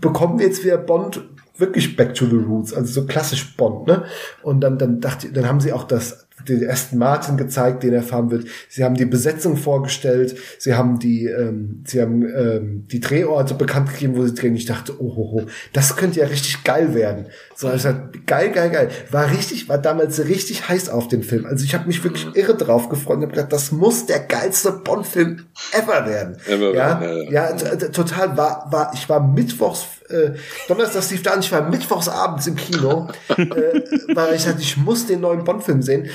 bekommen 0.01 0.39
wir 0.39 0.47
jetzt 0.47 0.63
wieder 0.63 0.77
Bond 0.77 1.23
wirklich 1.59 1.95
back 1.95 2.13
to 2.13 2.25
the 2.25 2.35
roots, 2.35 2.73
also 2.73 3.01
so 3.01 3.05
klassisch 3.05 3.55
Bond, 3.55 3.87
ne? 3.87 4.05
Und 4.43 4.61
dann, 4.61 4.77
dann 4.77 4.99
dachte 5.01 5.27
ich, 5.27 5.33
dann 5.33 5.47
haben 5.47 5.59
sie 5.59 5.73
auch 5.73 5.83
das, 5.83 6.27
den 6.47 6.69
Aston 6.69 6.99
Martin 6.99 7.35
gezeigt, 7.35 7.83
den 7.83 7.93
er 7.93 8.03
fahren 8.03 8.29
wird. 8.29 8.47
Sie 8.69 8.83
haben 8.83 8.95
die 8.95 9.05
Besetzung 9.05 9.57
vorgestellt. 9.57 10.37
Sie 10.59 10.75
haben 10.75 10.99
die, 10.99 11.25
ähm, 11.25 11.83
sie 11.85 11.99
haben 11.99 12.23
ähm, 12.23 12.85
die 12.91 12.99
Drehorte 12.99 13.55
bekannt 13.55 13.91
gegeben, 13.91 14.15
wo 14.15 14.23
sie 14.23 14.35
drehen. 14.35 14.55
Ich 14.55 14.65
dachte, 14.65 14.93
oh, 15.01 15.13
oh, 15.15 15.39
oh, 15.41 15.45
das 15.73 15.95
könnte 15.95 16.19
ja 16.19 16.27
richtig 16.27 16.63
geil 16.63 16.93
werden. 16.93 17.25
So, 17.55 17.73
ich 17.73 17.81
sagte, 17.81 18.19
geil, 18.19 18.51
geil, 18.51 18.69
geil. 18.69 18.89
War 19.09 19.31
richtig, 19.31 19.67
war 19.67 19.79
damals 19.79 20.23
richtig 20.25 20.69
heiß 20.69 20.89
auf 20.89 21.07
den 21.07 21.23
Film. 21.23 21.45
Also 21.47 21.65
ich 21.65 21.73
habe 21.73 21.87
mich 21.87 22.03
wirklich 22.03 22.27
irre 22.35 22.55
drauf 22.55 22.87
gefreut 22.89 23.17
und 23.17 23.23
habe 23.23 23.33
gedacht, 23.33 23.51
das 23.51 23.71
muss 23.71 24.05
der 24.05 24.19
geilste 24.19 24.71
Bond-Film 24.71 25.45
ever 25.73 26.05
werden. 26.05 26.37
Ever 26.45 26.73
ja, 26.73 27.01
werden, 27.01 27.31
ja, 27.31 27.51
t- 27.53 27.77
t- 27.77 27.89
total. 27.89 28.37
War, 28.37 28.67
war, 28.71 28.91
ich 28.93 29.09
war 29.09 29.25
mittwochs, 29.25 29.87
äh, 30.09 30.33
Donnerstag 30.67 31.09
lief 31.11 31.23
da 31.23 31.31
an, 31.31 31.39
ich 31.39 31.51
war 31.51 31.69
mittwochs 31.69 32.07
abends 32.07 32.47
im 32.47 32.55
Kino, 32.55 33.09
äh, 33.29 33.81
weil 34.13 34.35
ich 34.35 34.43
sagte, 34.43 34.61
ich 34.61 34.77
muss 34.77 35.05
den 35.05 35.21
neuen 35.21 35.43
Bond-Film 35.43 35.81
sehen 35.81 36.09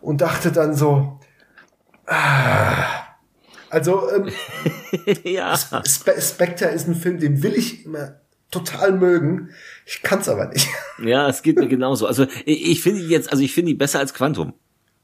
und 0.00 0.20
dachte 0.20 0.52
dann 0.52 0.74
so, 0.74 1.18
ah, 2.06 3.06
also 3.70 4.08
ähm, 4.10 4.30
ja. 5.24 5.56
Spe 5.56 6.20
Spectre 6.20 6.66
ist 6.66 6.88
ein 6.88 6.94
Film, 6.94 7.18
den 7.18 7.42
will 7.42 7.54
ich 7.54 7.84
immer 7.84 8.20
total 8.50 8.92
mögen. 8.92 9.50
Ich 9.84 10.02
kann's 10.02 10.28
aber 10.28 10.48
nicht. 10.48 10.68
Ja, 11.02 11.28
es 11.28 11.42
geht 11.42 11.58
mir 11.58 11.68
genauso. 11.68 12.06
Also 12.06 12.26
ich, 12.44 12.70
ich 12.70 12.82
finde 12.82 13.00
die 13.00 13.08
jetzt, 13.08 13.30
also 13.30 13.42
ich 13.42 13.52
finde 13.52 13.72
die 13.72 13.74
besser 13.74 13.98
als 13.98 14.14
Quantum. 14.14 14.54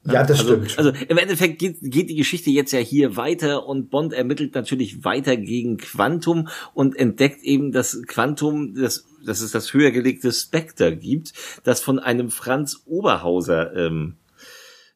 Ja, 0.05 0.23
das 0.23 0.39
Also, 0.39 0.53
stimmt. 0.55 0.77
also 0.77 0.91
im 1.07 1.17
Endeffekt 1.17 1.59
geht, 1.59 1.77
geht 1.81 2.09
die 2.09 2.15
Geschichte 2.15 2.49
jetzt 2.49 2.73
ja 2.73 2.79
hier 2.79 3.15
weiter 3.15 3.65
und 3.65 3.89
Bond 3.89 4.11
ermittelt 4.11 4.53
natürlich 4.53 5.05
weiter 5.05 5.37
gegen 5.37 5.77
Quantum 5.77 6.49
und 6.73 6.95
entdeckt 6.97 7.43
eben, 7.43 7.71
dass 7.71 8.01
Quantum, 8.05 8.75
das, 8.75 9.05
dass 9.25 9.39
es 9.41 9.51
das 9.51 9.73
höher 9.73 9.91
gelegte 9.91 10.31
Spectre 10.31 10.95
gibt, 10.95 11.33
das 11.63 11.79
von 11.79 11.99
einem 11.99 12.29
Franz 12.29 12.83
Oberhauser 12.85 13.73
ähm, 13.75 14.17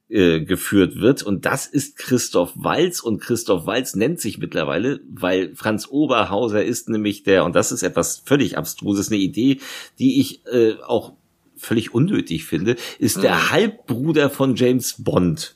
äh, 0.09 0.41
geführt 0.41 0.99
wird. 0.99 1.23
Und 1.23 1.45
das 1.45 1.67
ist 1.67 1.97
Christoph 1.97 2.53
Walz. 2.55 3.01
Und 3.01 3.19
Christoph 3.21 3.65
Walz 3.65 3.95
nennt 3.95 4.19
sich 4.19 4.37
mittlerweile, 4.37 5.01
weil 5.09 5.53
Franz 5.55 5.87
Oberhauser 5.89 6.63
ist 6.63 6.89
nämlich 6.89 7.23
der, 7.23 7.45
und 7.45 7.55
das 7.55 7.71
ist 7.71 7.83
etwas 7.83 8.23
völlig 8.25 8.57
abstruses, 8.57 9.09
eine 9.09 9.19
Idee, 9.19 9.59
die 9.99 10.19
ich 10.19 10.45
äh, 10.47 10.75
auch 10.85 11.13
völlig 11.57 11.93
unnötig 11.93 12.45
finde, 12.45 12.75
ist 12.99 13.21
der 13.23 13.51
Halbbruder 13.51 14.29
von 14.29 14.55
James 14.55 14.95
Bond. 14.97 15.55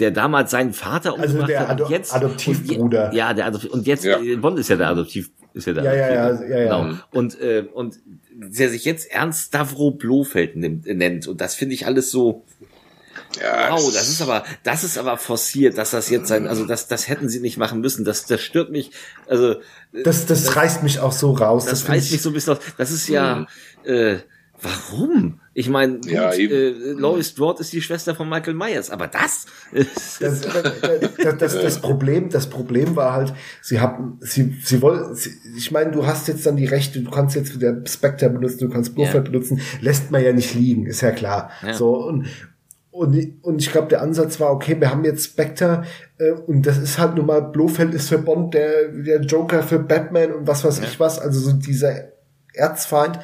Der 0.00 0.10
damals 0.10 0.50
seinen 0.50 0.72
Vater 0.72 1.12
Also 1.12 1.22
umgebracht 1.38 1.48
der 1.50 1.60
hat 1.68 1.80
und 1.80 1.86
Ado- 1.86 1.90
jetzt 1.92 2.12
Adoptivbruder. 2.12 3.10
Und, 3.10 3.14
ja, 3.14 3.32
der 3.34 3.46
Adoptiv 3.46 3.70
und 3.70 3.86
jetzt 3.86 4.04
Ja. 4.04 4.18
äh, 4.20 4.34
Bond 4.36 4.58
ist 4.58 4.68
ja 4.68 4.74
der 4.76 4.88
Adoptiv 4.88 5.30
ist 5.52 5.66
ja 5.68 5.72
der 5.74 5.84
Ja, 5.84 5.94
ja, 5.94 6.12
ja, 6.14 6.24
Adoptive. 6.26 6.50
ja, 6.50 6.58
ja. 6.58 6.82
Genau. 6.86 6.98
Und 7.12 7.40
äh, 7.40 7.64
und 7.72 7.98
der 8.32 8.68
sich 8.68 8.84
jetzt 8.84 9.08
Ernst 9.12 9.46
Stavro 9.48 9.92
Blofeld 9.92 10.56
nimmt, 10.56 10.86
nennt 10.86 11.28
und 11.28 11.40
das 11.40 11.54
finde 11.54 11.74
ich 11.76 11.86
alles 11.86 12.10
so 12.10 12.44
Ja, 13.40 13.70
Wow, 13.70 13.92
das 13.92 14.08
ist 14.08 14.20
aber, 14.22 14.42
das 14.64 14.82
ist 14.82 14.98
aber 14.98 15.16
forciert, 15.18 15.78
dass 15.78 15.92
das 15.92 16.10
jetzt 16.10 16.26
sein, 16.26 16.48
also 16.48 16.66
das, 16.66 16.88
das 16.88 17.08
hätten 17.08 17.28
sie 17.28 17.38
nicht 17.38 17.56
machen 17.56 17.80
müssen. 17.80 18.04
Das, 18.04 18.26
das 18.26 18.40
stört 18.40 18.70
mich, 18.72 18.90
also 19.28 19.54
Das, 19.92 20.26
das 20.26 20.56
reißt 20.56 20.82
mich 20.82 20.98
auch 20.98 21.12
so 21.12 21.30
raus. 21.30 21.66
das, 21.66 21.82
find 21.82 21.94
reißt 21.94 22.10
mich 22.10 22.22
so 22.22 22.30
ein 22.30 22.32
bisschen 22.32 22.54
aus. 22.54 22.62
Das 22.76 22.90
ist 22.90 23.08
ja, 23.08 23.46
äh, 23.84 24.16
warum? 24.64 25.40
Ich 25.52 25.68
meine, 25.68 26.00
Ja, 26.06 26.32
äh, 26.32 26.70
Lois 26.92 27.28
Strode 27.28 27.60
ist 27.60 27.72
die 27.72 27.82
Schwester 27.82 28.14
von 28.14 28.28
Michael 28.28 28.54
Myers, 28.54 28.90
aber 28.90 29.06
das, 29.06 29.46
Das, 29.72 30.18
das, 30.18 31.38
das, 31.38 31.52
das 31.60 31.80
Problem, 31.80 32.28
das 32.30 32.48
Problem 32.48 32.96
war 32.96 33.12
halt, 33.12 33.34
sie 33.62 33.78
haben, 33.80 34.18
sie, 34.20 34.56
sie 34.64 34.82
wollen, 34.82 35.14
sie, 35.14 35.30
ich 35.56 35.70
meine, 35.70 35.90
du 35.92 36.06
hast 36.06 36.26
jetzt 36.28 36.44
dann 36.46 36.56
die 36.56 36.66
Rechte, 36.66 37.00
du 37.00 37.10
kannst 37.10 37.36
jetzt 37.36 37.54
wieder 37.54 37.82
Spectre 37.86 38.30
benutzen, 38.30 38.58
du 38.60 38.68
kannst 38.70 38.94
Blofeld 38.94 39.26
Ja. 39.26 39.30
benutzen, 39.30 39.60
lässt 39.80 40.10
man 40.10 40.24
ja 40.24 40.32
nicht 40.32 40.54
liegen, 40.54 40.86
ist 40.86 41.02
ja 41.02 41.10
klar. 41.12 41.50
Ja. 41.64 41.74
So 41.74 41.94
und 41.96 42.26
und, 42.90 43.42
und 43.42 43.60
ich 43.60 43.72
glaube, 43.72 43.88
der 43.88 44.02
Ansatz 44.02 44.38
war, 44.38 44.52
okay, 44.52 44.76
wir 44.80 44.88
haben 44.88 45.04
jetzt 45.04 45.24
Spectre 45.24 45.82
äh, 46.18 46.30
und 46.30 46.64
das 46.64 46.78
ist 46.78 46.96
halt 46.96 47.16
nun 47.16 47.26
mal, 47.26 47.40
Blofeld 47.40 47.92
ist 47.92 48.08
für 48.08 48.18
Bond 48.18 48.54
der, 48.54 48.86
der 48.88 49.20
Joker 49.22 49.64
für 49.64 49.80
Batman 49.80 50.32
und 50.32 50.46
was 50.46 50.62
weiß 50.62 50.78
ich 50.78 51.00
was, 51.00 51.18
also 51.18 51.40
so 51.40 51.52
dieser 51.54 52.12
Erzfeind. 52.52 53.18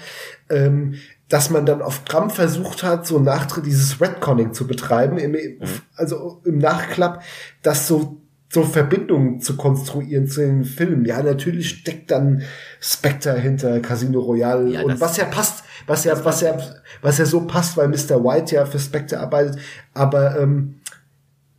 Ähm, 0.48 0.94
dass 1.30 1.48
man 1.48 1.64
dann 1.64 1.80
auf 1.80 2.04
Gramm 2.04 2.28
versucht 2.28 2.82
hat, 2.82 3.06
so 3.06 3.18
Nachtritt 3.18 3.64
dieses 3.64 4.00
Redconning 4.00 4.52
zu 4.52 4.66
betreiben, 4.66 5.16
im, 5.16 5.32
mhm. 5.32 5.58
also 5.94 6.42
im 6.44 6.58
Nachklapp, 6.58 7.22
dass 7.62 7.88
so 7.88 8.20
so 8.52 8.64
Verbindungen 8.64 9.40
zu 9.40 9.56
konstruieren 9.56 10.26
zu 10.26 10.40
den 10.40 10.64
Filmen. 10.64 11.04
Ja, 11.04 11.22
natürlich 11.22 11.70
steckt 11.70 12.10
dann 12.10 12.42
Spectre 12.80 13.38
hinter 13.38 13.78
Casino 13.78 14.18
Royale 14.18 14.72
ja, 14.72 14.82
und 14.82 15.00
was 15.00 15.16
ja 15.16 15.24
passt, 15.24 15.62
was 15.86 16.02
ja, 16.02 16.24
was 16.24 16.40
ja, 16.40 16.58
was 17.00 17.18
ja 17.18 17.26
so 17.26 17.46
passt, 17.46 17.76
weil 17.76 17.86
Mr. 17.86 18.24
White 18.24 18.56
ja 18.56 18.66
für 18.66 18.80
Spectre 18.80 19.20
arbeitet, 19.20 19.60
aber 19.94 20.36
ähm, 20.40 20.80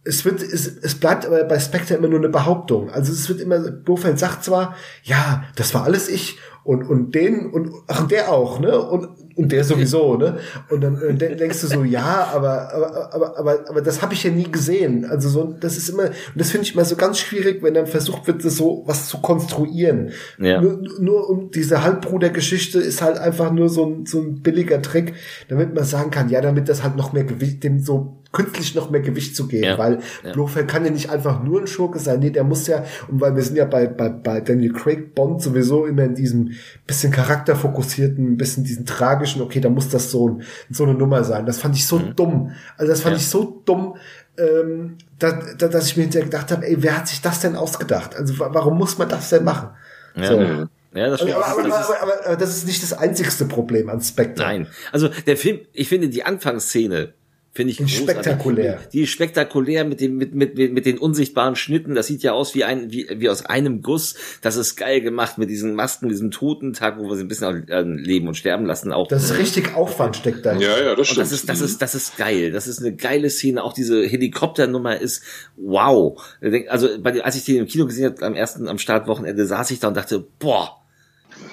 es 0.04 0.26
wird, 0.26 0.42
es, 0.42 0.68
es 0.68 0.96
bleibt 0.96 1.26
aber 1.26 1.44
bei 1.46 1.60
Spectre 1.60 1.96
immer 1.96 2.10
nur 2.10 2.20
eine 2.20 2.30
Behauptung. 2.30 2.90
Also 2.90 3.14
es 3.14 3.30
wird 3.30 3.40
immer, 3.40 3.60
Blofeld 3.60 4.20
sagt 4.20 4.44
zwar, 4.44 4.76
ja, 5.04 5.46
das 5.56 5.74
war 5.74 5.84
alles 5.84 6.10
ich 6.10 6.40
und, 6.64 6.84
und 6.84 7.14
den 7.16 7.50
und 7.50 7.72
ach, 7.88 8.08
der 8.08 8.32
auch, 8.32 8.60
ne? 8.60 8.80
Und, 8.82 9.10
und 9.36 9.52
der 9.52 9.64
sowieso, 9.64 10.18
ne? 10.18 10.38
Und 10.70 10.82
dann 10.82 11.02
äh, 11.02 11.36
denkst 11.36 11.62
du 11.62 11.68
so, 11.68 11.84
ja, 11.84 12.30
aber, 12.34 12.74
aber, 12.74 13.14
aber, 13.14 13.40
aber, 13.40 13.70
aber 13.70 13.82
das 13.82 14.02
habe 14.02 14.14
ich 14.14 14.24
ja 14.24 14.32
nie 14.32 14.52
gesehen. 14.52 15.06
Also 15.06 15.30
so, 15.30 15.56
das 15.60 15.78
ist 15.78 15.90
immer, 15.90 16.04
und 16.06 16.14
das 16.36 16.52
finde 16.52 16.68
ich 16.68 16.74
immer 16.74 16.86
so 16.86 16.96
ganz 16.96 17.20
schwierig, 17.20 17.64
wenn 17.64 17.74
dann 17.74 17.88
versucht 17.88 18.28
wird, 18.28 18.44
das 18.44 18.58
so 18.58 18.84
was 18.86 19.08
zu 19.08 19.20
konstruieren. 19.20 20.12
Ja. 20.40 20.62
Nur, 20.62 20.82
nur 21.00 21.30
um 21.30 21.52
diese 21.52 21.84
Halbbrudergeschichte 21.84 22.80
ist 22.80 23.02
halt 23.02 23.18
einfach 23.18 23.52
nur 23.52 23.70
so 23.70 23.86
ein, 23.86 24.06
so 24.06 24.22
ein 24.22 24.42
billiger 24.42 24.82
Trick, 24.82 25.14
damit 25.48 25.74
man 25.74 25.84
sagen 25.84 26.12
kann, 26.12 26.30
ja, 26.30 26.42
damit 26.42 26.70
das 26.70 26.84
halt 26.84 26.96
noch 26.96 27.14
mehr 27.14 27.24
Gewicht, 27.24 27.64
dem 27.64 27.80
so 27.80 28.21
künstlich 28.32 28.76
noch 28.76 28.90
mehr 28.90 29.02
Gewicht 29.02 29.36
zu 29.36 29.48
geben, 29.48 29.66
ja. 29.66 29.78
weil 29.78 30.00
ja. 30.24 30.32
Blofeld 30.32 30.68
kann 30.68 30.86
ja 30.86 30.92
nicht 30.92 31.10
einfach 31.10 31.44
nur 31.44 31.62
ein 31.62 31.68
Schurke 31.68 32.00
sein, 32.00 32.20
nee, 32.20 32.30
der 32.30 32.44
muss 32.44 32.68
ja, 32.68 32.86
und 33.10 33.20
weil 33.20 33.36
wir 33.36 33.44
sind 33.44 33.58
ja 33.58 33.66
bei, 33.66 33.88
bei, 33.88 34.10
bei 34.10 34.40
Daniel 34.40 34.74
Craig 34.74 35.14
Bond 35.14 35.42
sowieso 35.42 35.86
immer 35.86 36.04
in 36.04 36.16
diesem 36.16 36.52
bisschen 36.88 37.12
charakterfokussierten, 37.12 38.38
bisschen 38.38 38.64
diesen 38.64 38.86
tragischen, 38.86 39.42
okay, 39.42 39.60
da 39.60 39.70
muss 39.70 39.90
das 39.90 40.12
so, 40.12 40.40
so 40.70 40.84
eine 40.84 40.94
Nummer 40.94 41.24
sein. 41.24 41.46
Das 41.46 41.60
fand 41.60 41.76
ich 41.76 41.86
so 41.86 42.00
mhm. 42.00 42.16
dumm. 42.16 42.52
Also 42.78 42.92
das 42.92 43.02
fand 43.02 43.16
ja. 43.16 43.20
ich 43.20 43.28
so 43.28 43.62
dumm, 43.66 43.96
ähm, 44.38 44.98
da, 45.20 45.32
da, 45.58 45.68
dass 45.68 45.88
ich 45.88 45.98
mir 45.98 46.04
hinterher 46.04 46.26
gedacht 46.26 46.52
habe, 46.52 46.66
ey, 46.66 46.78
wer 46.80 46.98
hat 46.98 47.08
sich 47.08 47.22
das 47.22 47.42
denn 47.42 47.56
ausgedacht? 47.56 48.16
Also 48.16 48.40
warum 48.40 48.78
muss 48.78 48.98
man 48.98 49.10
das 49.10 49.30
denn 49.30 49.44
machen? 49.44 49.70
Ja, 50.16 50.28
so. 50.28 50.68
Ja, 50.94 51.10
das 51.10 51.22
aber, 51.22 51.36
aber, 51.36 51.64
aber, 51.64 52.02
aber, 52.02 52.26
aber, 52.26 52.36
das 52.36 52.58
ist 52.58 52.68
nicht 52.68 52.84
das 52.84 52.92
einzigste 52.92 53.46
Problem 53.46 53.90
an 53.90 54.02
Spectre. 54.02 54.44
Nein, 54.44 54.68
also 54.92 55.08
der 55.26 55.38
Film, 55.38 55.60
ich 55.72 55.88
finde 55.88 56.10
die 56.10 56.24
Anfangsszene 56.24 57.14
Finde 57.54 57.72
ich 57.72 57.80
großartig. 57.80 58.04
spektakulär. 58.04 58.80
Die 58.94 59.02
ist 59.02 59.10
spektakulär 59.10 59.84
mit 59.84 60.00
dem 60.00 60.16
mit 60.16 60.34
mit 60.34 60.56
mit 60.56 60.86
den 60.86 60.98
unsichtbaren 60.98 61.58
Schnitten. 61.58 61.96
Das 61.96 62.08
sieht 62.08 62.24
ja 62.24 62.32
aus 62.32 62.56
wie 62.56 62.64
ein 62.64 62.94
wie 62.94 63.08
wie 63.18 63.28
aus 63.28 63.46
einem 63.46 63.82
Guss. 63.82 64.16
Das 64.42 64.56
ist 64.56 64.78
geil 64.78 65.02
gemacht 65.02 65.38
mit 65.38 65.50
diesen 65.50 65.76
Masken, 65.76 66.08
diesem 66.08 66.32
Totentag, 66.32 66.98
wo 66.98 67.10
wir 67.10 67.18
sie 67.18 67.24
ein 67.24 67.28
bisschen 67.28 67.68
leben 67.98 68.30
und 68.30 68.36
sterben 68.36 68.66
lassen. 68.66 68.94
Auch 68.94 69.10
das 69.10 69.26
ist 69.26 69.38
richtig 69.38 69.76
Aufwand 69.76 70.16
steckt 70.16 70.46
da. 70.46 70.54
Ja, 70.54 70.82
ja, 70.82 70.96
das 70.96 71.08
stimmt. 71.08 71.18
Und 71.18 71.24
das 71.26 71.32
ist 71.34 71.50
das 71.50 71.60
ist 71.60 71.82
das 71.82 71.94
ist 71.94 72.16
geil. 72.16 72.52
Das 72.52 72.68
ist 72.68 72.80
eine 72.80 72.96
geile 72.96 73.30
Szene. 73.30 73.64
Auch 73.64 73.74
diese 73.74 74.02
Helikopternummer 74.02 74.98
ist 75.02 75.22
wow. 75.58 76.22
Also 76.70 76.88
als 77.04 77.36
ich 77.36 77.44
den 77.44 77.58
im 77.58 77.68
Kino 77.68 77.86
gesehen 77.86 78.06
habe 78.06 78.26
am 78.26 78.34
ersten 78.34 78.70
am 78.70 78.78
Startwochenende 78.78 79.46
saß 79.46 79.72
ich 79.72 79.82
da 79.82 79.90
und 79.90 79.98
dachte 79.98 80.26
boah 80.40 80.78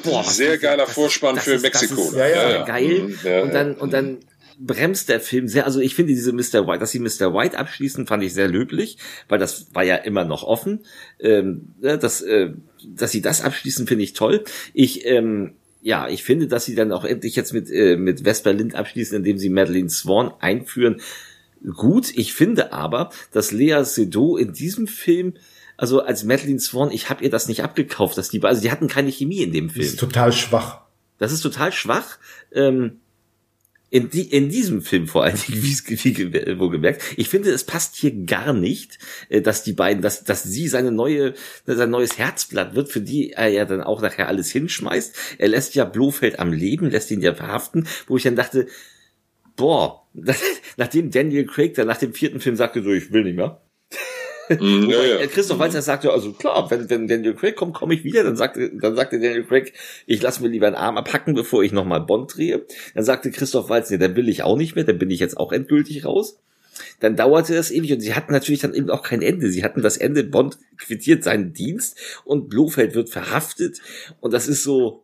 Boah, 0.04 0.22
sehr 0.22 0.58
geiler 0.58 0.86
Vorspann 0.86 1.36
das 1.36 1.44
für 1.44 1.54
ist, 1.54 1.62
Mexiko. 1.62 2.02
Ist, 2.02 2.14
ja, 2.14 2.28
ja, 2.28 2.50
ja. 2.50 2.64
geil. 2.64 3.14
Ja, 3.24 3.42
und 3.42 3.54
dann 3.54 3.74
und 3.74 3.92
dann 3.92 4.18
bremst 4.59 5.09
der 5.09 5.20
Film 5.20 5.48
sehr. 5.48 5.66
Also 5.66 5.80
ich 5.80 5.94
finde 5.94 6.12
diese 6.12 6.32
Mr. 6.32 6.66
White, 6.66 6.80
dass 6.80 6.90
sie 6.90 6.98
Mr. 6.98 7.32
White 7.35 7.59
abschließen, 7.59 8.06
fand 8.06 8.22
ich 8.22 8.35
sehr 8.35 8.48
löblich, 8.48 8.98
weil 9.28 9.39
das 9.39 9.74
war 9.74 9.85
ja 9.85 9.97
immer 9.97 10.24
noch 10.24 10.43
offen. 10.43 10.80
Ähm, 11.20 11.74
das, 11.80 12.20
äh, 12.22 12.51
dass 12.85 13.12
sie 13.12 13.22
das 13.22 13.43
abschließen, 13.43 13.86
finde 13.86 14.05
ich 14.05 14.12
toll. 14.12 14.44
Ich 14.74 15.06
ähm, 15.06 15.55
ja, 15.80 16.09
ich 16.09 16.24
finde, 16.24 16.48
dass 16.48 16.64
sie 16.64 16.74
dann 16.74 16.93
auch 16.93 17.05
endlich 17.05 17.36
jetzt 17.36 17.52
mit 17.52 17.70
äh, 17.70 17.97
mit 17.97 18.24
Vesper 18.24 18.52
Lind 18.52 18.74
abschließen, 18.74 19.16
indem 19.16 19.39
sie 19.39 19.48
Madeline 19.48 19.89
Swan 19.89 20.32
einführen. 20.40 21.01
Gut, 21.76 22.16
ich 22.16 22.35
finde 22.35 22.72
aber, 22.72 23.10
dass 23.32 23.52
Lea 23.52 23.82
Seydoux 23.85 24.36
in 24.36 24.52
diesem 24.52 24.86
Film 24.86 25.35
also 25.78 26.02
als 26.02 26.24
Madeline 26.24 26.59
Swan, 26.59 26.90
ich 26.90 27.09
habe 27.09 27.22
ihr 27.22 27.30
das 27.30 27.47
nicht 27.47 27.62
abgekauft, 27.62 28.18
dass 28.18 28.28
die, 28.28 28.43
also 28.43 28.60
die 28.60 28.72
hatten 28.72 28.89
keine 28.89 29.12
Chemie 29.12 29.43
in 29.43 29.52
dem 29.52 29.70
Film. 29.70 29.85
Das 29.85 29.93
ist 29.93 30.01
total 30.01 30.32
schwach. 30.32 30.80
Das 31.18 31.32
ist 31.32 31.40
total 31.40 31.72
schwach. 31.72 32.18
Ähm, 32.52 32.98
in, 33.90 34.10
die, 34.10 34.31
in 34.31 34.48
diesem 34.48 34.82
Film 34.82 35.06
vor 35.06 35.24
allen 35.24 35.39
Dingen, 35.47 35.62
wie 35.62 36.59
wo 36.59 36.69
gemerkt, 36.69 37.02
ich 37.16 37.28
finde, 37.28 37.51
es 37.51 37.65
passt 37.65 37.97
hier 37.97 38.12
gar 38.24 38.52
nicht, 38.52 38.98
äh, 39.28 39.40
dass 39.40 39.62
die 39.62 39.73
beiden, 39.73 40.02
dass, 40.02 40.24
dass 40.24 40.43
sie 40.43 40.69
seine 40.69 40.93
neue, 40.93 41.35
sein 41.66 41.90
neues 41.90 42.19
Herzblatt 42.19 42.74
wird, 42.74 42.90
für 42.90 43.01
die 43.01 43.32
er 43.32 43.48
ja 43.48 43.65
dann 43.65 43.82
auch 43.82 44.02
nachher 44.02 44.28
alles 44.28 44.51
hinschmeißt. 44.51 45.36
Er 45.39 45.48
lässt 45.48 45.74
ja 45.74 45.85
Blofeld 45.85 46.39
am 46.39 46.52
Leben, 46.52 46.90
lässt 46.90 47.10
ihn 47.10 47.23
ja 47.23 47.35
verhaften, 47.35 47.86
wo 48.06 48.16
ich 48.16 48.23
dann 48.23 48.36
dachte, 48.36 48.66
boah, 49.56 50.06
nachdem 50.77 51.10
Daniel 51.10 51.47
Craig 51.47 51.74
dann 51.74 51.86
nach 51.86 51.98
dem 51.98 52.15
vierten 52.15 52.40
Film 52.40 52.56
sagte, 52.56 52.82
so, 52.82 52.90
ich 52.90 53.12
will 53.12 53.24
nicht 53.24 53.36
mehr, 53.36 53.60
Mhm, 54.48 54.90
ja, 54.90 55.04
ja. 55.04 55.26
Christoph 55.26 55.58
Waltz 55.58 55.74
sagte, 55.84 56.12
also 56.12 56.32
klar, 56.32 56.70
wenn, 56.70 56.88
wenn 56.88 57.06
Daniel 57.06 57.34
Craig 57.34 57.56
kommt, 57.56 57.74
komme 57.74 57.94
ich 57.94 58.04
wieder. 58.04 58.24
Dann 58.24 58.36
sagte, 58.36 58.70
dann 58.74 58.96
sagte 58.96 59.20
Daniel 59.20 59.44
Craig, 59.44 59.72
ich 60.06 60.22
lasse 60.22 60.42
mir 60.42 60.48
lieber 60.48 60.66
einen 60.66 60.76
Arm 60.76 60.96
abhacken, 60.96 61.34
bevor 61.34 61.62
ich 61.62 61.72
nochmal 61.72 62.00
Bond 62.00 62.36
drehe. 62.36 62.64
Dann 62.94 63.04
sagte 63.04 63.30
Christoph 63.30 63.68
Waltz, 63.68 63.90
nee, 63.90 63.98
dann 63.98 64.16
will 64.16 64.28
ich 64.28 64.42
auch 64.42 64.56
nicht 64.56 64.74
mehr, 64.74 64.84
dann 64.84 64.98
bin 64.98 65.10
ich 65.10 65.20
jetzt 65.20 65.36
auch 65.36 65.52
endgültig 65.52 66.04
raus. 66.04 66.38
Dann 67.00 67.16
dauerte 67.16 67.54
das 67.54 67.70
ewig 67.70 67.92
und 67.92 68.00
sie 68.00 68.14
hatten 68.14 68.32
natürlich 68.32 68.60
dann 68.60 68.74
eben 68.74 68.90
auch 68.90 69.02
kein 69.02 69.22
Ende. 69.22 69.50
Sie 69.50 69.64
hatten 69.64 69.82
das 69.82 69.96
Ende, 69.96 70.24
Bond 70.24 70.58
quittiert 70.76 71.24
seinen 71.24 71.52
Dienst 71.52 71.98
und 72.24 72.48
Blofeld 72.48 72.94
wird 72.94 73.10
verhaftet 73.10 73.80
und 74.20 74.32
das 74.32 74.48
ist 74.48 74.62
so, 74.62 75.02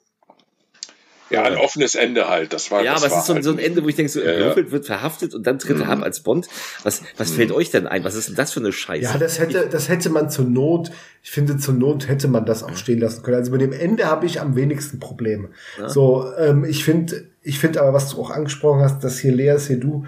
ja, 1.35 1.43
ein 1.43 1.57
offenes 1.57 1.95
Ende 1.95 2.29
halt. 2.29 2.53
Das 2.53 2.71
war. 2.71 2.83
Ja, 2.83 2.95
das 2.95 3.05
aber 3.05 3.13
es 3.15 3.21
ist 3.21 3.27
so, 3.27 3.35
halt 3.35 3.45
so 3.45 3.51
ein 3.51 3.59
Ende, 3.59 3.85
wo 3.85 3.89
ich 3.89 3.97
denke, 3.97 4.11
so, 4.11 4.21
ja, 4.21 4.37
Blofeld 4.37 4.71
wird 4.71 4.87
verhaftet 4.87 5.35
und 5.35 5.47
dann 5.47 5.59
tritt 5.59 5.79
er 5.79 5.87
mhm. 5.87 5.91
ab 5.91 6.03
als 6.03 6.21
Bond. 6.21 6.49
Was, 6.83 7.03
was 7.17 7.31
mhm. 7.31 7.37
fällt 7.37 7.53
euch 7.53 7.71
denn 7.71 7.87
ein? 7.87 8.05
Was 8.05 8.15
ist 8.15 8.29
denn 8.29 8.37
das 8.37 8.53
für 8.53 8.61
eine 8.61 8.73
Scheiße? 8.73 9.03
Ja, 9.03 9.19
das 9.19 9.39
hätte, 9.39 9.69
das 9.71 9.89
hätte 9.89 10.11
man 10.11 10.31
zur 10.31 10.47
Not, 10.47 10.91
ich 11.23 11.31
finde, 11.31 11.57
zur 11.57 11.75
Not 11.75 12.09
hätte 12.09 12.29
man 12.29 12.47
das 12.47 12.63
auch 12.63 12.77
stehen 12.77 13.01
lassen 13.01 13.23
können. 13.23 13.37
Also 13.37 13.53
mit 13.53 13.61
dem 13.61 13.73
Ende 13.73 14.07
habe 14.07 14.27
ich 14.27 14.41
am 14.41 14.57
wenigsten 14.57 15.01
Probleme. 15.01 15.51
Ja. 15.79 15.89
So, 15.89 16.33
ähm, 16.39 16.65
ich 16.65 16.85
finde, 16.85 17.29
ich 17.43 17.59
finde 17.59 17.83
aber, 17.83 17.93
was 17.93 18.11
du 18.11 18.21
auch 18.21 18.31
angesprochen 18.31 18.81
hast, 18.81 19.05
dass 19.05 19.19
hier 19.19 19.33
Lea 19.33 19.59
Seydoux, 19.59 20.05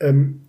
ähm, 0.00 0.42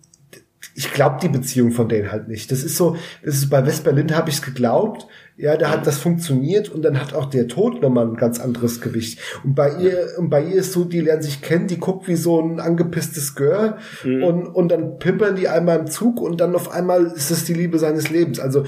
ich 0.74 0.92
glaube 0.92 1.18
die 1.20 1.28
Beziehung 1.28 1.72
von 1.72 1.88
denen 1.88 2.10
halt 2.10 2.28
nicht. 2.28 2.50
Das 2.50 2.62
ist 2.62 2.76
so, 2.76 2.96
das 3.24 3.34
ist 3.34 3.50
bei 3.50 3.64
West-Berlin 3.64 4.14
habe 4.14 4.30
ich 4.30 4.36
es 4.36 4.42
geglaubt, 4.42 5.06
ja, 5.36 5.56
da 5.56 5.70
hat 5.70 5.86
das 5.86 5.98
funktioniert 5.98 6.68
und 6.68 6.82
dann 6.82 7.00
hat 7.00 7.14
auch 7.14 7.24
der 7.24 7.48
Tod 7.48 7.80
nochmal 7.80 8.06
ein 8.06 8.16
ganz 8.16 8.38
anderes 8.38 8.80
Gewicht. 8.80 9.18
Und 9.44 9.54
bei 9.54 9.74
ihr, 9.76 10.10
und 10.18 10.28
bei 10.28 10.42
ihr 10.42 10.56
ist 10.56 10.72
so, 10.72 10.84
die 10.84 11.00
lernen 11.00 11.22
sich 11.22 11.40
kennen, 11.40 11.66
die 11.66 11.78
guckt 11.78 12.06
wie 12.06 12.16
so 12.16 12.40
ein 12.40 12.60
angepisstes 12.60 13.34
Girl 13.34 13.78
mhm. 14.04 14.22
und, 14.22 14.46
und 14.46 14.68
dann 14.68 14.98
pimpern 14.98 15.36
die 15.36 15.48
einmal 15.48 15.78
im 15.80 15.86
Zug 15.86 16.20
und 16.20 16.40
dann 16.40 16.54
auf 16.54 16.70
einmal 16.70 17.06
ist 17.06 17.30
es 17.30 17.44
die 17.44 17.54
Liebe 17.54 17.78
seines 17.78 18.10
Lebens. 18.10 18.40
Also, 18.40 18.64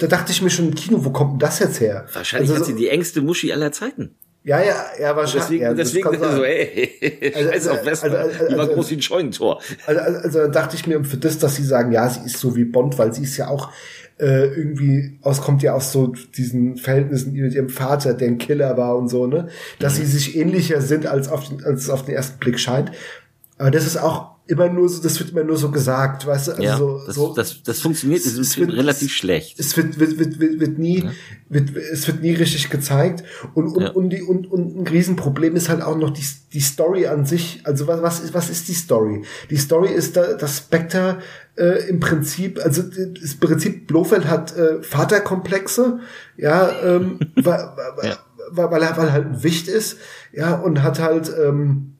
da 0.00 0.06
dachte 0.06 0.32
ich 0.32 0.42
mir 0.42 0.50
schon 0.50 0.68
im 0.68 0.74
Kino, 0.74 1.04
wo 1.04 1.10
kommt 1.10 1.32
denn 1.32 1.38
das 1.38 1.60
jetzt 1.60 1.80
her? 1.80 2.06
Wahrscheinlich 2.12 2.50
also, 2.50 2.60
hat 2.60 2.66
sie 2.66 2.74
die 2.74 2.88
engste 2.88 3.22
Muschi 3.22 3.52
aller 3.52 3.70
Zeiten. 3.70 4.16
Ja, 4.46 4.62
ja, 4.62 4.84
ja, 5.00 5.16
wahrscheinlich. 5.16 5.42
Deswegen, 5.44 5.62
ja, 5.62 5.72
deswegen 5.72 6.36
so, 6.36 6.44
ey, 6.44 7.32
also, 7.34 7.50
also, 7.50 7.70
auf 7.70 7.86
Western, 7.86 8.14
also, 8.14 8.28
also, 8.28 8.46
die 8.46 8.52
war 8.52 8.60
also, 8.60 8.74
groß 8.74 8.90
wie 8.90 8.94
ein 8.96 9.02
Scheunentor. 9.02 9.62
Also, 9.86 10.00
also, 10.02 10.18
also 10.18 10.48
dachte 10.48 10.76
ich 10.76 10.86
mir 10.86 11.02
für 11.02 11.16
das, 11.16 11.38
dass 11.38 11.56
sie 11.56 11.64
sagen, 11.64 11.92
ja, 11.92 12.06
sie 12.10 12.26
ist 12.26 12.38
so 12.38 12.54
wie 12.54 12.64
Bond, 12.64 12.98
weil 12.98 13.14
sie 13.14 13.22
ist 13.22 13.38
ja 13.38 13.48
auch 13.48 13.70
äh, 14.18 14.46
irgendwie 14.46 15.18
auskommt 15.22 15.62
ja 15.62 15.74
aus 15.74 15.92
so 15.92 16.14
diesen 16.36 16.76
Verhältnissen 16.76 17.32
mit 17.32 17.54
ihrem 17.54 17.68
Vater, 17.68 18.14
der 18.14 18.28
ein 18.28 18.38
Killer 18.38 18.76
war 18.76 18.96
und 18.96 19.08
so, 19.08 19.26
ne? 19.26 19.48
Dass 19.78 19.98
mhm. 19.98 20.04
sie 20.04 20.18
sich 20.18 20.36
ähnlicher 20.36 20.80
sind, 20.80 21.06
als 21.06 21.28
auf 21.28 21.48
den, 21.48 21.64
als 21.64 21.82
es 21.82 21.90
auf 21.90 22.04
den 22.04 22.14
ersten 22.14 22.38
Blick 22.38 22.58
scheint. 22.58 22.92
Aber 23.58 23.70
das 23.70 23.86
ist 23.86 23.96
auch 23.96 24.34
immer 24.46 24.68
nur 24.68 24.88
so, 24.88 25.02
das 25.02 25.18
wird 25.20 25.30
immer 25.30 25.44
nur 25.44 25.56
so 25.56 25.70
gesagt, 25.70 26.26
weißt 26.26 26.48
du? 26.48 26.52
Also 26.52 26.62
ja, 26.62 26.76
so, 26.76 27.02
das, 27.06 27.14
so, 27.14 27.34
das, 27.34 27.62
das 27.62 27.80
funktioniert 27.80 28.20
es, 28.26 28.36
es 28.36 28.58
wird, 28.58 28.72
relativ 28.72 29.08
es, 29.08 29.14
schlecht. 29.14 29.58
Es 29.58 29.76
wird, 29.76 29.98
wird, 29.98 30.18
wird, 30.18 30.38
wird, 30.38 30.60
wird 30.60 30.78
nie, 30.78 31.02
ja. 31.02 31.10
wird, 31.48 31.74
es 31.74 32.06
wird 32.06 32.20
nie 32.20 32.34
richtig 32.34 32.68
gezeigt. 32.68 33.24
Und, 33.54 33.68
und, 33.68 33.82
ja. 33.82 33.90
und, 33.92 34.10
die, 34.10 34.22
und, 34.22 34.50
und 34.50 34.76
ein 34.76 34.86
Riesenproblem 34.86 35.56
ist 35.56 35.70
halt 35.70 35.82
auch 35.82 35.96
noch 35.96 36.10
die, 36.10 36.24
die 36.52 36.60
Story 36.60 37.06
an 37.06 37.24
sich. 37.24 37.60
Also 37.64 37.86
was, 37.86 38.02
was 38.02 38.20
ist, 38.20 38.34
was 38.34 38.50
ist 38.50 38.68
die 38.68 38.74
Story? 38.74 39.22
Die 39.48 39.56
Story 39.56 39.90
ist 39.90 40.16
da, 40.16 40.34
dass 40.34 40.58
Spectre 40.58 41.18
äh, 41.56 41.88
im 41.88 42.00
Prinzip, 42.00 42.62
also 42.62 42.82
das 42.82 43.36
Prinzip 43.36 43.86
Blofeld 43.86 44.26
hat 44.26 44.54
äh, 44.56 44.82
Vaterkomplexe, 44.82 46.00
ja, 46.36 46.70
ähm, 46.84 47.18
weil, 47.36 47.72
ja. 48.02 48.18
Weil, 48.50 48.70
weil 48.70 48.82
er 48.82 48.96
weil 48.98 49.06
er 49.06 49.12
halt 49.12 49.26
ein 49.26 49.42
Wicht 49.42 49.68
ist, 49.68 49.96
ja, 50.34 50.54
und 50.54 50.82
hat 50.82 50.98
halt 50.98 51.32
ähm, 51.42 51.93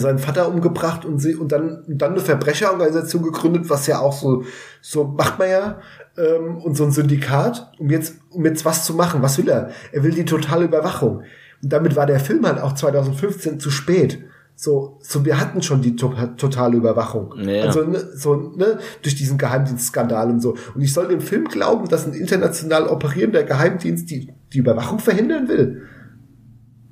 seinen 0.00 0.18
Vater 0.18 0.48
umgebracht 0.48 1.04
und 1.04 1.18
sie 1.18 1.34
und 1.34 1.52
dann 1.52 1.84
und 1.86 1.98
dann 1.98 2.12
eine 2.12 2.20
Verbrecherorganisation 2.20 3.22
gegründet, 3.22 3.68
was 3.68 3.86
ja 3.86 4.00
auch 4.00 4.12
so 4.12 4.44
so 4.80 5.04
macht 5.04 5.38
man 5.38 5.50
ja 5.50 5.80
ähm, 6.16 6.58
und 6.58 6.76
so 6.76 6.84
ein 6.84 6.92
Syndikat, 6.92 7.72
um 7.78 7.90
jetzt 7.90 8.16
um 8.30 8.44
jetzt 8.44 8.64
was 8.64 8.84
zu 8.84 8.94
machen. 8.94 9.22
Was 9.22 9.38
will 9.38 9.48
er? 9.48 9.70
Er 9.92 10.02
will 10.02 10.12
die 10.12 10.24
totale 10.24 10.64
Überwachung. 10.64 11.22
Und 11.62 11.72
damit 11.72 11.94
war 11.94 12.06
der 12.06 12.20
Film 12.20 12.46
halt 12.46 12.58
auch 12.58 12.74
2015 12.74 13.60
zu 13.60 13.70
spät. 13.70 14.24
So, 14.54 14.98
so 15.00 15.24
wir 15.24 15.40
hatten 15.40 15.62
schon 15.62 15.82
die 15.82 15.96
to 15.96 16.14
totale 16.36 16.76
Überwachung. 16.76 17.34
Ja. 17.38 17.64
Also 17.64 17.84
ne, 17.84 17.98
so 18.14 18.34
ne, 18.34 18.78
durch 19.02 19.14
diesen 19.14 19.38
Geheimdienstskandal 19.38 20.30
und 20.30 20.40
so. 20.40 20.56
Und 20.74 20.82
ich 20.82 20.92
soll 20.92 21.08
dem 21.08 21.20
Film 21.20 21.48
glauben, 21.48 21.88
dass 21.88 22.06
ein 22.06 22.12
international 22.12 22.86
operierender 22.86 23.44
Geheimdienst 23.44 24.10
die 24.10 24.32
die 24.52 24.58
Überwachung 24.58 24.98
verhindern 24.98 25.48
will. 25.48 25.82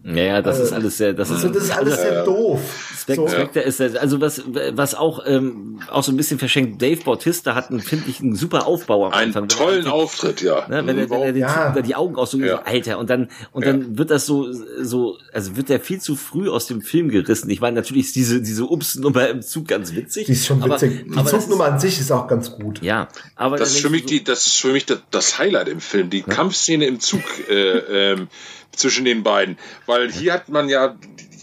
Ja, 0.03 0.23
ja, 0.23 0.43
das 0.43 0.59
äh, 0.59 0.63
ist 0.63 0.73
alles 0.73 0.97
sehr, 0.97 1.13
das 1.13 1.29
ist, 1.29 1.37
also 1.37 1.49
das 1.49 1.65
ist 1.65 1.77
alles 1.77 2.01
sehr 2.01 2.25
doof. 2.25 2.61
Spectre, 2.99 3.29
so. 3.29 3.35
Spectre 3.35 3.61
ist 3.61 3.81
also 3.81 4.21
was, 4.21 4.43
was 4.73 4.95
auch 4.95 5.23
ähm, 5.27 5.81
auch 5.91 6.03
so 6.03 6.11
ein 6.11 6.17
bisschen 6.17 6.39
verschenkt. 6.39 6.81
Dave 6.81 7.03
Bautista 7.03 7.55
hat 7.55 7.71
einen 7.71 7.81
finde 7.81 8.09
ich 8.09 8.21
einen 8.21 8.35
super 8.35 8.67
Aufbau 8.67 9.07
am 9.07 9.13
Anfang. 9.13 9.43
Einen 9.43 9.49
tollen 9.49 9.87
er, 9.87 9.93
Auftritt, 9.93 10.41
ja. 10.41 10.67
Ne, 10.69 10.87
wenn, 10.87 10.99
er, 10.99 11.11
wenn 11.11 11.21
er 11.21 11.33
den 11.33 11.43
ja. 11.43 11.71
Typen, 11.71 11.87
die 11.87 11.95
Augen 11.95 12.17
auch 12.17 12.27
so, 12.27 12.39
ja. 12.39 12.57
so 12.57 12.63
Alter 12.65 12.99
und 12.99 13.11
dann 13.11 13.29
und 13.53 13.65
ja. 13.65 13.73
dann 13.73 13.99
wird 13.99 14.11
das 14.11 14.25
so 14.25 14.51
so 14.53 15.19
also 15.35 15.57
wird 15.57 15.69
der 15.69 15.81
viel 15.81 16.01
zu 16.01 16.17
früh 16.17 16.49
aus 16.49 16.67
dem 16.67 16.81
Film 16.81 17.11
gerissen. 17.11 17.51
Ich 17.51 17.61
meine 17.61 17.77
natürlich 17.77 18.07
ist 18.07 18.17
diese 18.17 18.41
diese 18.41 18.65
Ups-Nummer 18.65 19.29
im 19.29 19.43
Zug 19.43 19.69
ganz 19.69 19.95
witzig. 19.95 20.27
Die 20.27 20.33
ist 20.33 20.47
schon 20.47 20.65
witzig. 20.65 21.05
Aber, 21.15 21.31
die 21.31 21.39
Zugnummer 21.39 21.67
an 21.67 21.79
sich 21.79 22.01
ist 22.01 22.11
auch 22.11 22.27
ganz 22.27 22.53
gut. 22.53 22.81
Ja, 22.83 23.09
aber 23.37 23.59
das 23.59 23.73
ist 23.73 23.81
für 23.81 23.91
mich 23.91 24.03
so, 24.03 24.09
die 24.09 24.25
das 24.25 24.47
ist 24.47 24.57
für 24.57 24.73
mich 24.73 24.87
das, 24.87 25.01
das 25.11 25.39
Highlight 25.39 25.69
im 25.69 25.81
Film. 25.81 26.09
Die 26.09 26.23
Kampfszene 26.23 26.87
im 26.87 27.01
Zug. 27.01 27.21
Äh, 27.51 28.13
ähm, 28.13 28.29
zwischen 28.75 29.05
den 29.05 29.23
beiden. 29.23 29.59
Weil 29.87 30.11
hier 30.11 30.33
hat 30.33 30.49
man 30.49 30.69
ja, 30.69 30.97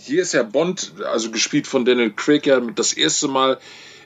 hier 0.04 0.22
ist 0.22 0.34
ja 0.34 0.44
Bond, 0.44 0.94
also 1.06 1.32
gespielt 1.32 1.68
von 1.68 1.86
Daniel 1.86 2.12
Craig, 2.12 2.46
ja 2.46 2.60
das 2.60 2.94
erste 2.94 3.28
Mal 3.28 3.60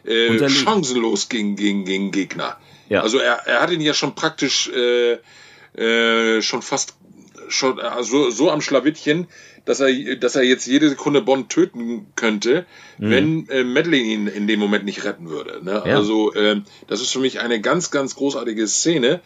äh, 0.03 0.49
chancenlos 0.49 1.29
gegen, 1.29 1.55
gegen, 1.55 1.85
gegen 1.85 2.11
Gegner. 2.11 2.57
Ja. 2.89 3.01
Also 3.01 3.19
er, 3.19 3.47
er 3.47 3.61
hat 3.61 3.71
ihn 3.71 3.81
ja 3.81 3.93
schon 3.93 4.15
praktisch 4.15 4.69
äh, 4.69 5.17
äh, 5.77 6.41
schon 6.41 6.61
fast 6.61 6.95
schon 7.47 7.79
also 7.79 8.29
so 8.29 8.49
am 8.49 8.61
Schlawittchen, 8.61 9.27
dass 9.65 9.79
er, 9.79 10.15
dass 10.15 10.35
er 10.35 10.43
jetzt 10.43 10.65
jede 10.67 10.89
Sekunde 10.89 11.21
Bond 11.21 11.49
töten 11.49 12.07
könnte, 12.15 12.65
mhm. 12.97 13.09
wenn 13.11 13.49
äh, 13.49 13.63
Madeline 13.63 14.05
ihn 14.05 14.27
in 14.27 14.47
dem 14.47 14.59
Moment 14.59 14.85
nicht 14.85 15.03
retten 15.03 15.29
würde. 15.29 15.63
Ne? 15.63 15.83
Ja. 15.85 15.95
Also 15.95 16.33
äh, 16.33 16.61
das 16.87 17.01
ist 17.01 17.11
für 17.11 17.19
mich 17.19 17.39
eine 17.39 17.61
ganz, 17.61 17.91
ganz 17.91 18.15
großartige 18.15 18.67
Szene. 18.67 19.21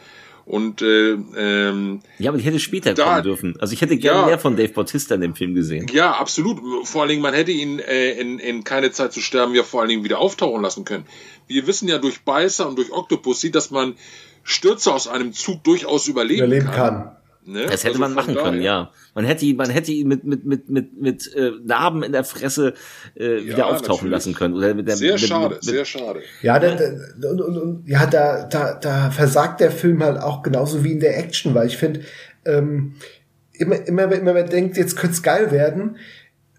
Und 0.46 0.84
äh, 0.84 1.14
ähm, 1.36 2.02
ja, 2.20 2.30
aber 2.30 2.38
ich 2.38 2.46
hätte 2.46 2.60
später 2.60 2.94
da, 2.94 3.04
kommen 3.06 3.24
dürfen. 3.24 3.56
Also 3.60 3.74
ich 3.74 3.82
hätte 3.82 3.98
gerne 3.98 4.22
ja, 4.22 4.26
mehr 4.28 4.40
von 4.40 4.56
Dave 4.56 4.70
Bautista 4.70 5.16
in 5.16 5.22
dem 5.22 5.36
Film 5.36 5.56
gesehen. 5.56 5.88
Ja, 5.92 6.12
absolut. 6.12 6.88
Vor 6.88 7.02
allen 7.02 7.10
Dingen, 7.10 7.24
man 7.24 7.34
hätte 7.34 7.52
ihn 7.52 7.80
äh, 7.80 8.12
in, 8.12 8.38
in 8.38 8.64
keine 8.64 8.92
Zeit 8.92 9.12
zu 9.12 9.22
sterben 9.22 9.56
ja 9.56 9.64
vor 9.64 9.82
allen 9.82 9.90
Dingen 9.90 10.04
wieder 10.04 10.20
auftauchen 10.20 10.62
lassen 10.62 10.86
können. 10.86 11.06
Wir 11.48 11.66
wissen 11.66 11.88
ja 11.88 11.98
durch 11.98 12.22
Beißer 12.22 12.68
und 12.68 12.78
durch 12.78 12.92
Octopussy, 12.92 13.50
dass 13.50 13.72
man 13.72 13.96
Stürze 14.44 14.94
aus 14.94 15.08
einem 15.08 15.34
Zug 15.34 15.64
durchaus 15.64 16.08
überleben, 16.08 16.46
überleben 16.46 16.68
kann. 16.68 16.76
kann. 16.76 17.15
Ne? 17.48 17.68
Das 17.68 17.84
hätte 17.84 17.90
also 17.90 18.00
man 18.00 18.14
machen 18.14 18.36
können, 18.36 18.62
ja. 18.62 18.92
Man 19.14 19.24
hätte 19.24 19.46
ihn, 19.46 19.56
man 19.56 19.70
hätte 19.70 19.92
ihn 19.92 20.08
mit 20.08 20.24
mit 20.24 20.46
mit 20.46 20.68
mit 20.68 21.00
mit 21.00 21.36
äh, 21.36 21.52
Narben 21.64 22.02
in 22.02 22.12
der 22.12 22.24
Fresse 22.24 22.74
äh, 23.14 23.44
wieder 23.44 23.60
ja, 23.60 23.66
auftauchen 23.66 24.10
natürlich. 24.10 24.12
lassen 24.12 24.34
können 24.34 24.56
oder 24.56 24.74
mit 24.74 24.88
der, 24.88 24.96
sehr 24.98 25.14
mit, 25.14 25.22
schade, 25.22 25.56
mit, 25.56 25.64
sehr 25.64 25.86
schade. 25.86 26.22
Ja, 26.42 26.58
da, 26.58 26.76
da, 26.76 27.30
und, 27.30 27.42
und, 27.42 27.58
und, 27.58 27.88
ja, 27.88 28.08
da 28.08 28.46
da 28.46 28.74
da 28.74 29.12
versagt 29.12 29.60
der 29.60 29.70
Film 29.70 30.04
halt 30.04 30.20
auch 30.20 30.42
genauso 30.42 30.84
wie 30.84 30.94
in 30.94 31.00
der 31.00 31.20
Action, 31.20 31.54
weil 31.54 31.68
ich 31.68 31.78
finde 31.78 32.02
ähm, 32.46 32.96
immer 33.54 33.76
immer 33.88 34.12
immer 34.12 34.34
man 34.34 34.50
denkt, 34.50 34.76
jetzt 34.78 34.96
könnte 34.96 35.14
es 35.14 35.22
geil 35.22 35.52
werden, 35.52 35.98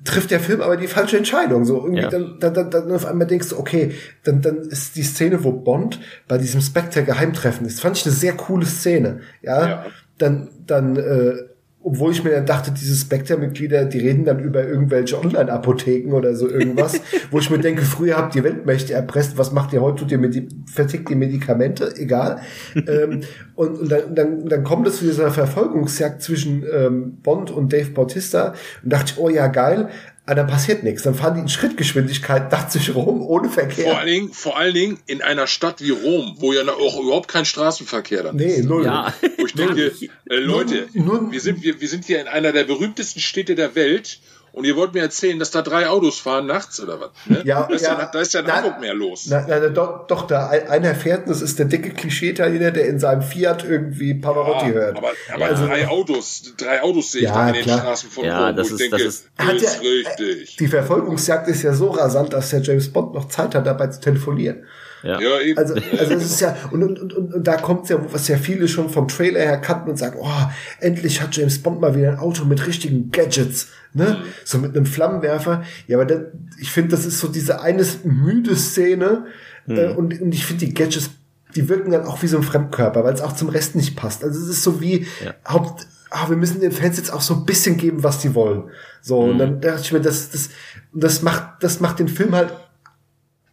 trifft 0.04 0.30
der 0.30 0.38
Film 0.38 0.60
aber 0.60 0.76
die 0.76 0.86
falsche 0.86 1.18
Entscheidung. 1.18 1.64
So 1.64 1.82
irgendwie 1.82 2.02
ja. 2.02 2.10
dann, 2.10 2.38
dann, 2.38 2.54
dann, 2.54 2.70
dann 2.70 2.92
auf 2.92 3.06
einmal 3.06 3.26
denkst 3.26 3.48
du, 3.48 3.58
okay, 3.58 3.90
dann, 4.22 4.40
dann 4.40 4.58
ist 4.58 4.94
die 4.94 5.02
Szene, 5.02 5.42
wo 5.42 5.50
Bond 5.50 5.98
bei 6.28 6.38
diesem 6.38 6.60
Spectre 6.60 7.02
Geheimtreffen 7.02 7.66
ist, 7.66 7.80
fand 7.80 7.96
ich 7.96 8.06
eine 8.06 8.14
sehr 8.14 8.34
coole 8.34 8.66
Szene. 8.66 9.20
Ja, 9.42 9.68
ja 9.68 9.86
dann, 10.18 10.48
dann, 10.66 10.96
äh, 10.96 11.34
obwohl 11.82 12.10
ich 12.10 12.24
mir 12.24 12.30
dann 12.30 12.46
dachte, 12.46 12.72
diese 12.72 12.96
Spectre-Mitglieder, 12.96 13.84
die 13.84 14.00
reden 14.00 14.24
dann 14.24 14.40
über 14.40 14.66
irgendwelche 14.66 15.20
Online-Apotheken 15.20 16.12
oder 16.12 16.34
so 16.34 16.48
irgendwas, 16.48 17.00
wo 17.30 17.38
ich 17.38 17.48
mir 17.48 17.58
denke, 17.58 17.82
früher 17.82 18.16
habt 18.16 18.34
ihr 18.34 18.42
Weltmächte 18.42 18.92
erpresst, 18.92 19.38
was 19.38 19.52
macht 19.52 19.72
ihr 19.72 19.82
heute? 19.82 20.00
Tut 20.00 20.10
ihr 20.10 20.18
mit 20.18 20.34
die, 20.34 20.48
vertickt 20.66 21.10
ihr 21.10 21.16
Medikamente? 21.16 21.94
Egal. 21.96 22.40
ähm, 22.74 23.20
und, 23.54 23.78
und 23.78 23.92
dann, 23.92 24.14
dann, 24.16 24.48
dann 24.48 24.64
kommt 24.64 24.88
es 24.88 24.98
zu 24.98 25.04
dieser 25.04 25.30
Verfolgungsjagd 25.30 26.22
zwischen 26.22 26.64
ähm, 26.72 27.18
Bond 27.22 27.52
und 27.52 27.72
Dave 27.72 27.90
Bautista 27.90 28.54
und 28.82 28.92
dachte 28.92 29.12
ich, 29.14 29.18
oh 29.20 29.28
ja, 29.28 29.46
geil, 29.46 29.88
aber 30.26 30.34
dann 30.34 30.48
passiert 30.48 30.82
nichts. 30.82 31.04
Dann 31.04 31.14
fahren 31.14 31.34
die 31.34 31.40
in 31.40 31.48
Schrittgeschwindigkeit 31.48 32.50
nach 32.50 32.68
sich 32.68 32.92
rum, 32.92 33.22
ohne 33.22 33.48
Verkehr. 33.48 33.84
Vor 33.84 33.98
allen, 33.98 34.06
Dingen, 34.08 34.32
vor 34.32 34.58
allen 34.58 34.74
Dingen 34.74 34.98
in 35.06 35.22
einer 35.22 35.46
Stadt 35.46 35.80
wie 35.80 35.90
Rom, 35.90 36.34
wo 36.38 36.52
ja 36.52 36.62
auch 36.68 37.00
überhaupt 37.00 37.28
kein 37.28 37.44
Straßenverkehr 37.44 38.24
dann 38.24 38.36
nee, 38.36 38.56
ist. 38.56 38.64
Null. 38.64 38.84
Ja. 38.84 39.14
Wo 39.38 39.46
ich 39.46 39.54
denke, 39.54 39.92
äh, 40.28 40.34
Leute, 40.34 40.88
nur, 40.94 41.22
nur, 41.22 41.32
wir, 41.32 41.40
sind, 41.40 41.62
wir, 41.62 41.80
wir 41.80 41.88
sind 41.88 42.04
hier 42.04 42.20
in 42.20 42.26
einer 42.26 42.50
der 42.50 42.64
berühmtesten 42.64 43.20
Städte 43.20 43.54
der 43.54 43.76
Welt 43.76 44.18
und 44.56 44.64
ihr 44.64 44.74
wollt 44.74 44.94
mir 44.94 45.02
erzählen, 45.02 45.38
dass 45.38 45.50
da 45.50 45.60
drei 45.60 45.86
Autos 45.86 46.18
fahren 46.18 46.46
nachts 46.46 46.80
oder 46.80 46.98
was? 46.98 47.10
Ne? 47.26 47.42
Ja, 47.44 47.66
da 47.68 47.74
ist 47.74 47.82
ja, 47.82 47.98
ja, 47.98 48.10
da 48.10 48.20
ist 48.20 48.32
ja 48.32 48.40
in 48.40 48.46
na, 48.46 48.56
Hamburg 48.56 48.80
mehr 48.80 48.94
los. 48.94 49.26
Na, 49.28 49.44
na, 49.46 49.60
doch, 49.68 50.06
doch, 50.06 50.26
da 50.26 50.48
einer 50.48 50.94
fährt, 50.94 51.28
das 51.28 51.42
ist 51.42 51.58
der 51.58 51.66
dicke 51.66 51.90
Klischee-Italiener, 51.90 52.70
der 52.70 52.86
in 52.86 52.98
seinem 52.98 53.20
Fiat 53.20 53.64
irgendwie 53.64 54.14
Pavarotti 54.14 54.68
ja, 54.68 54.72
hört. 54.72 54.96
Aber, 54.96 55.12
aber 55.34 55.44
also, 55.44 55.66
drei 55.66 55.86
Autos, 55.86 56.54
drei 56.56 56.82
Autos 56.82 57.12
sehe 57.12 57.20
ich 57.20 57.28
ja, 57.28 57.34
da 57.34 57.48
in 57.48 57.54
den 57.54 57.64
Straßen 57.64 58.08
von 58.08 58.24
ja, 58.24 58.46
Rom, 58.46 58.56
das 58.56 58.70
ist, 58.70 58.80
denke, 58.80 58.96
das 58.96 59.02
ist, 59.02 59.28
das 59.36 59.62
ist 59.62 59.82
richtig. 59.82 60.56
Die 60.56 60.68
Verfolgungsjagd 60.68 61.48
ist 61.48 61.62
ja 61.62 61.74
so 61.74 61.90
rasant, 61.90 62.32
dass 62.32 62.48
der 62.48 62.62
James 62.62 62.90
Bond 62.90 63.12
noch 63.12 63.28
Zeit 63.28 63.54
hat, 63.54 63.66
dabei 63.66 63.88
zu 63.88 64.00
telefonieren. 64.00 64.64
Ja. 65.02 65.20
ja, 65.20 65.40
eben. 65.40 65.58
Also, 65.58 65.74
also 65.74 66.14
es 66.14 66.24
ist 66.24 66.40
ja, 66.40 66.56
und, 66.70 66.82
und, 66.82 67.12
und, 67.12 67.34
und 67.34 67.46
da 67.46 67.56
kommt 67.56 67.88
ja, 67.88 67.98
was 68.10 68.26
ja 68.28 68.38
viele 68.38 68.66
schon 68.66 68.90
vom 68.90 69.06
Trailer 69.06 69.40
her 69.40 69.58
kannten 69.58 69.90
und 69.90 69.96
sagen, 69.96 70.18
oh, 70.20 70.50
endlich 70.80 71.20
hat 71.20 71.36
James 71.36 71.62
Bond 71.62 71.80
mal 71.80 71.94
wieder 71.94 72.12
ein 72.12 72.18
Auto 72.18 72.44
mit 72.44 72.66
richtigen 72.66 73.10
Gadgets, 73.10 73.68
ne? 73.96 74.18
Mhm. 74.20 74.26
So 74.44 74.58
mit 74.58 74.76
einem 74.76 74.86
Flammenwerfer. 74.86 75.64
Ja, 75.86 75.96
aber 75.96 76.04
das, 76.04 76.20
ich 76.60 76.70
finde, 76.70 76.90
das 76.90 77.04
ist 77.04 77.18
so 77.18 77.28
diese 77.28 77.60
eine 77.60 77.84
müde 78.04 78.54
Szene, 78.54 79.26
mhm. 79.66 79.76
äh, 79.76 79.88
und, 79.88 80.20
und 80.20 80.32
ich 80.32 80.46
finde 80.46 80.66
die 80.66 80.74
Gadgets, 80.74 81.10
die 81.54 81.68
wirken 81.68 81.90
dann 81.90 82.04
auch 82.04 82.22
wie 82.22 82.26
so 82.26 82.36
ein 82.36 82.42
Fremdkörper, 82.42 83.02
weil 83.02 83.14
es 83.14 83.22
auch 83.22 83.34
zum 83.34 83.48
Rest 83.48 83.74
nicht 83.74 83.96
passt. 83.96 84.22
Also 84.22 84.38
es 84.40 84.48
ist 84.48 84.62
so 84.62 84.80
wie, 84.80 85.06
ja. 85.24 85.34
Haupt, 85.48 85.86
ah, 86.10 86.28
wir 86.28 86.36
müssen 86.36 86.60
den 86.60 86.72
Fans 86.72 86.98
jetzt 86.98 87.12
auch 87.12 87.22
so 87.22 87.34
ein 87.34 87.46
bisschen 87.46 87.78
geben, 87.78 88.02
was 88.02 88.20
sie 88.20 88.34
wollen. 88.34 88.64
So, 89.00 89.22
mhm. 89.22 89.30
und 89.30 89.38
dann 89.38 89.60
dachte 89.60 89.82
ich 89.82 89.92
mir, 89.92 90.00
das, 90.00 90.30
das, 90.30 90.50
das 90.92 91.22
macht, 91.22 91.62
das 91.62 91.80
macht 91.80 91.98
den 91.98 92.08
Film 92.08 92.34
halt 92.34 92.52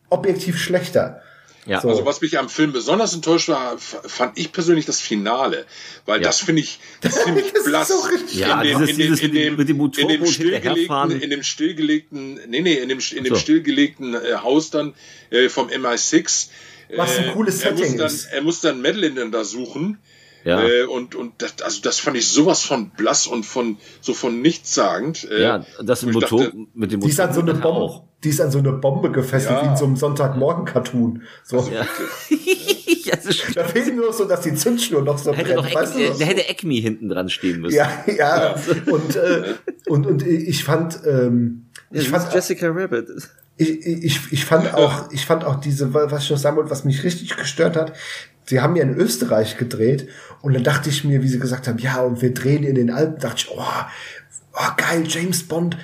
objektiv 0.10 0.60
schlechter. 0.60 1.22
Ja. 1.65 1.81
So. 1.81 1.90
Also 1.90 2.06
was 2.06 2.22
mich 2.22 2.38
am 2.38 2.49
Film 2.49 2.73
besonders 2.73 3.14
enttäuscht 3.14 3.48
war, 3.49 3.77
fand 3.77 4.38
ich 4.38 4.52
persönlich 4.52 4.85
das 4.85 4.99
Finale, 4.99 5.65
weil 6.06 6.19
ja. 6.19 6.27
das 6.27 6.40
finde 6.40 6.61
ich 6.61 6.80
ziemlich 7.10 7.53
blass. 7.65 7.88
So 7.88 8.03
ja, 8.31 8.61
in 8.61 8.80
dem, 8.80 8.88
in 8.88 8.98
dem, 8.98 9.14
in 9.14 9.34
dem, 9.34 9.56
mit 9.56 9.69
dem, 9.69 9.91
in 9.98 10.07
dem 10.07 10.26
stillgelegten, 10.26 11.22
in 11.22 11.30
dem 11.30 11.44
stillgelegten, 11.44 12.40
nee, 12.48 12.61
nee, 12.61 12.73
in 12.76 12.90
dem, 12.90 12.99
in 12.99 13.23
dem 13.23 13.34
so. 13.34 13.40
stillgelegten 13.40 14.14
äh, 14.14 14.35
Haus 14.41 14.72
dann 14.72 14.94
äh, 15.30 15.49
vom 15.49 15.69
MI6. 15.69 16.49
Was 16.95 17.18
ein 17.18 17.30
äh, 17.30 17.31
cooles 17.31 17.61
Setting 17.61 17.98
dann, 17.98 18.07
ist. 18.07 18.26
Er 18.26 18.41
muss 18.41 18.60
dann 18.61 18.81
Madeline 18.81 19.15
dann 19.15 19.31
da 19.31 19.44
suchen. 19.44 19.99
Ja. 20.44 20.61
Äh, 20.61 20.84
und 20.84 21.15
und 21.15 21.41
das, 21.41 21.61
also 21.61 21.82
das 21.82 21.99
fand 21.99 22.18
ich 22.18 22.28
sowas 22.28 22.64
von 22.64 22.90
blass 22.90 23.28
und 23.28 23.45
von 23.45 23.78
so 24.02 24.14
von 24.14 24.41
nichtssagend. 24.41 25.30
Äh, 25.32 25.41
ja, 25.41 25.65
das 25.82 26.03
im 26.03 26.11
Motor 26.11 26.44
dachte, 26.44 26.57
mit 26.74 26.91
dem 26.91 26.99
Motor. 26.99 27.07
Die 27.07 27.11
ist 27.11 27.20
an 27.20 27.34
so 27.34 27.41
eine 27.41 27.53
Bombe, 27.53 28.02
die 28.24 28.30
ist 28.30 28.41
an 28.41 28.52
so 28.52 28.60
eine 28.60 28.74
Bombe 28.74 29.11
gefesselt 29.11 29.57
ja. 29.57 29.64
wie 29.64 29.68
in 29.70 29.78
so 29.78 29.86
einem 29.86 29.95
Sonntagmorgen-Cartoon. 29.95 31.24
So. 31.44 31.57
Also, 31.57 31.72
ja. 31.72 31.86
da 33.56 33.64
fehlt 33.64 33.95
nur 33.95 34.11
so, 34.11 34.26
dass 34.26 34.41
die 34.41 34.53
Zündschnur 34.53 35.02
noch 35.02 35.18
so 35.18 35.34
hätte 35.34 35.53
brennt. 35.53 35.74
Doch 35.74 35.76
weißt 35.76 35.95
du, 35.95 36.20
da 36.20 36.26
hätte 36.26 36.49
Acme 36.49 36.76
hinten 36.76 37.10
dran 37.10 37.30
stehen 37.30 37.61
müssen. 37.61 37.76
Ja, 37.76 38.03
ja. 38.07 38.56
und, 38.88 39.15
äh, 39.15 39.56
und 39.88 40.06
und 40.06 40.26
ich 40.26 40.64
fand, 40.64 40.99
ähm, 41.06 41.68
ich 41.91 42.10
fand 42.10 42.34
Jessica 42.34 42.68
Rabbit. 42.70 43.07
Ich, 43.56 43.86
ich, 43.86 44.20
ich 44.32 44.45
fand 44.45 44.74
auch, 44.74 45.11
ich 45.11 45.26
fand 45.26 45.45
auch 45.45 45.60
diese, 45.60 45.94
was 45.94 46.24
ich 46.24 46.30
noch 46.32 46.38
sagen 46.38 46.57
wollte, 46.57 46.72
was 46.72 46.86
mich 46.86 47.03
richtig 47.03 47.38
gestört 47.38 47.76
hat, 47.76 47.94
sie 48.45 48.61
haben 48.61 48.76
ja 48.76 48.84
in 48.84 48.95
Österreich 48.95 49.57
gedreht 49.57 50.07
und 50.44 50.53
dann 50.53 50.64
dachte 50.64 50.90
ich 50.90 51.06
mir, 51.06 51.24
wie 51.24 51.30
sie 51.30 51.40
gesagt 51.40 51.70
haben, 51.70 51.80
ja, 51.80 52.02
und 52.02 52.22
wir 52.22 52.34
drehen 52.34 52.64
in 52.64 52.76
den 52.76 52.91
Alpen, 52.91 53.18
dachte 53.18 53.38
ich, 53.38 53.49
oh, 53.49 53.64
oh 54.53 54.72
geil, 54.76 55.06
James 55.07 55.48
Bond 55.48 55.78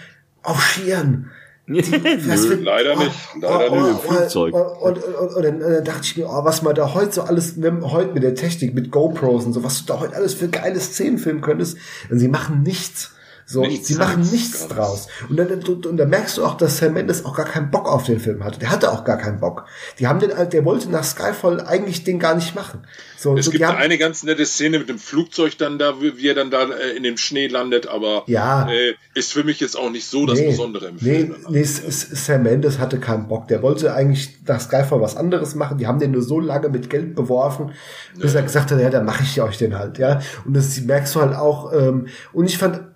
auf 0.43 0.61
Skiern. 0.61 1.31
Die, 1.69 1.91
wird, 1.91 2.63
leider 2.63 2.97
oh, 2.97 2.99
nicht, 2.99 3.15
leider 3.39 3.71
oh, 3.71 3.75
nicht. 3.75 3.99
Oh, 4.05 4.11
Flugzeug. 4.11 4.53
Und, 4.53 4.97
und, 4.97 5.03
und, 5.03 5.35
und, 5.35 5.43
dann, 5.45 5.59
dann 5.61 5.83
dachte 5.85 6.01
ich 6.03 6.17
mir, 6.17 6.27
oh, 6.27 6.43
was 6.43 6.61
man 6.61 6.75
da 6.75 6.93
heute 6.93 7.13
so 7.13 7.21
alles, 7.21 7.55
heute 7.57 8.11
mit 8.13 8.23
der 8.23 8.35
Technik, 8.35 8.73
mit 8.73 8.91
GoPros 8.91 9.45
und 9.45 9.53
so, 9.53 9.63
was 9.63 9.79
du 9.79 9.93
da 9.93 9.99
heute 10.01 10.15
alles 10.15 10.33
für 10.33 10.49
geile 10.49 10.79
Szenen 10.79 11.19
filmen 11.19 11.41
könntest, 11.41 11.77
und 12.09 12.19
sie 12.19 12.27
machen 12.27 12.63
nichts. 12.63 13.13
So, 13.51 13.61
nichts 13.63 13.87
sie 13.87 13.95
machen 13.95 14.21
nichts 14.29 14.67
draus. 14.67 15.07
Und 15.27 15.37
dann, 15.37 15.51
und, 15.51 15.87
und 15.87 15.97
dann 15.97 16.09
merkst 16.09 16.37
du 16.37 16.45
auch, 16.45 16.55
dass 16.55 16.77
Sam 16.77 16.93
Mendes 16.93 17.25
auch 17.25 17.35
gar 17.35 17.47
keinen 17.47 17.71
Bock 17.71 17.87
auf 17.87 18.03
den 18.03 18.19
Film 18.19 18.43
hatte. 18.43 18.59
Der 18.59 18.69
hatte 18.69 18.91
auch 18.91 19.03
gar 19.03 19.17
keinen 19.17 19.39
Bock. 19.39 19.65
Die 19.97 20.05
haben 20.05 20.19
den, 20.19 20.29
der 20.51 20.65
wollte 20.65 20.91
nach 20.91 21.03
Skyfall 21.03 21.59
eigentlich 21.61 22.03
den 22.03 22.19
gar 22.19 22.35
nicht 22.35 22.53
machen. 22.53 22.85
So, 23.17 23.35
es 23.35 23.45
so, 23.45 23.51
gibt 23.51 23.63
eine 23.63 23.97
ganz 23.97 24.21
nette 24.21 24.45
Szene 24.45 24.77
mit 24.77 24.87
dem 24.87 24.99
Flugzeug 24.99 25.57
dann 25.57 25.79
da, 25.79 25.99
wie 25.99 26.27
er 26.27 26.35
dann 26.35 26.51
da 26.51 26.65
äh, 26.65 26.95
in 26.95 27.01
dem 27.01 27.17
Schnee 27.17 27.47
landet, 27.47 27.87
aber 27.87 28.21
ja. 28.27 28.69
äh, 28.69 28.93
ist 29.15 29.33
für 29.33 29.43
mich 29.43 29.59
jetzt 29.59 29.75
auch 29.75 29.89
nicht 29.89 30.05
so 30.05 30.27
das 30.27 30.37
nee, 30.37 30.51
Besondere 30.51 30.89
im 30.89 30.99
Film. 30.99 31.35
Nee, 31.49 31.61
nee 31.61 31.63
Sam 31.63 32.43
Mendes 32.43 32.77
hatte 32.77 32.99
keinen 32.99 33.27
Bock. 33.27 33.47
Der 33.47 33.63
wollte 33.63 33.95
eigentlich 33.95 34.37
nach 34.45 34.61
Skyfall 34.61 35.01
was 35.01 35.17
anderes 35.17 35.55
machen. 35.55 35.79
Die 35.79 35.87
haben 35.87 35.97
den 35.97 36.11
nur 36.11 36.21
so 36.21 36.39
lange 36.39 36.69
mit 36.69 36.87
Geld 36.91 37.15
beworfen, 37.15 37.71
bis 38.15 38.33
ja. 38.33 38.41
er 38.41 38.45
gesagt 38.45 38.69
hat, 38.69 38.79
ja, 38.79 38.91
dann 38.91 39.05
mache 39.05 39.23
ich 39.23 39.41
euch 39.41 39.57
den 39.57 39.75
halt, 39.75 39.97
ja. 39.97 40.21
Und 40.45 40.55
das 40.55 40.79
merkst 40.81 41.15
du 41.15 41.21
halt 41.21 41.35
auch. 41.35 41.73
Ähm, 41.73 42.09
und 42.31 42.45
ich 42.45 42.59
fand 42.59 42.88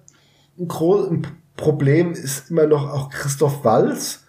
ein, 0.59 0.67
großes 0.67 1.19
Problem 1.55 2.11
ist 2.11 2.49
immer 2.49 2.67
noch 2.67 2.89
auch 2.89 3.09
Christoph 3.09 3.63
Walz, 3.63 4.25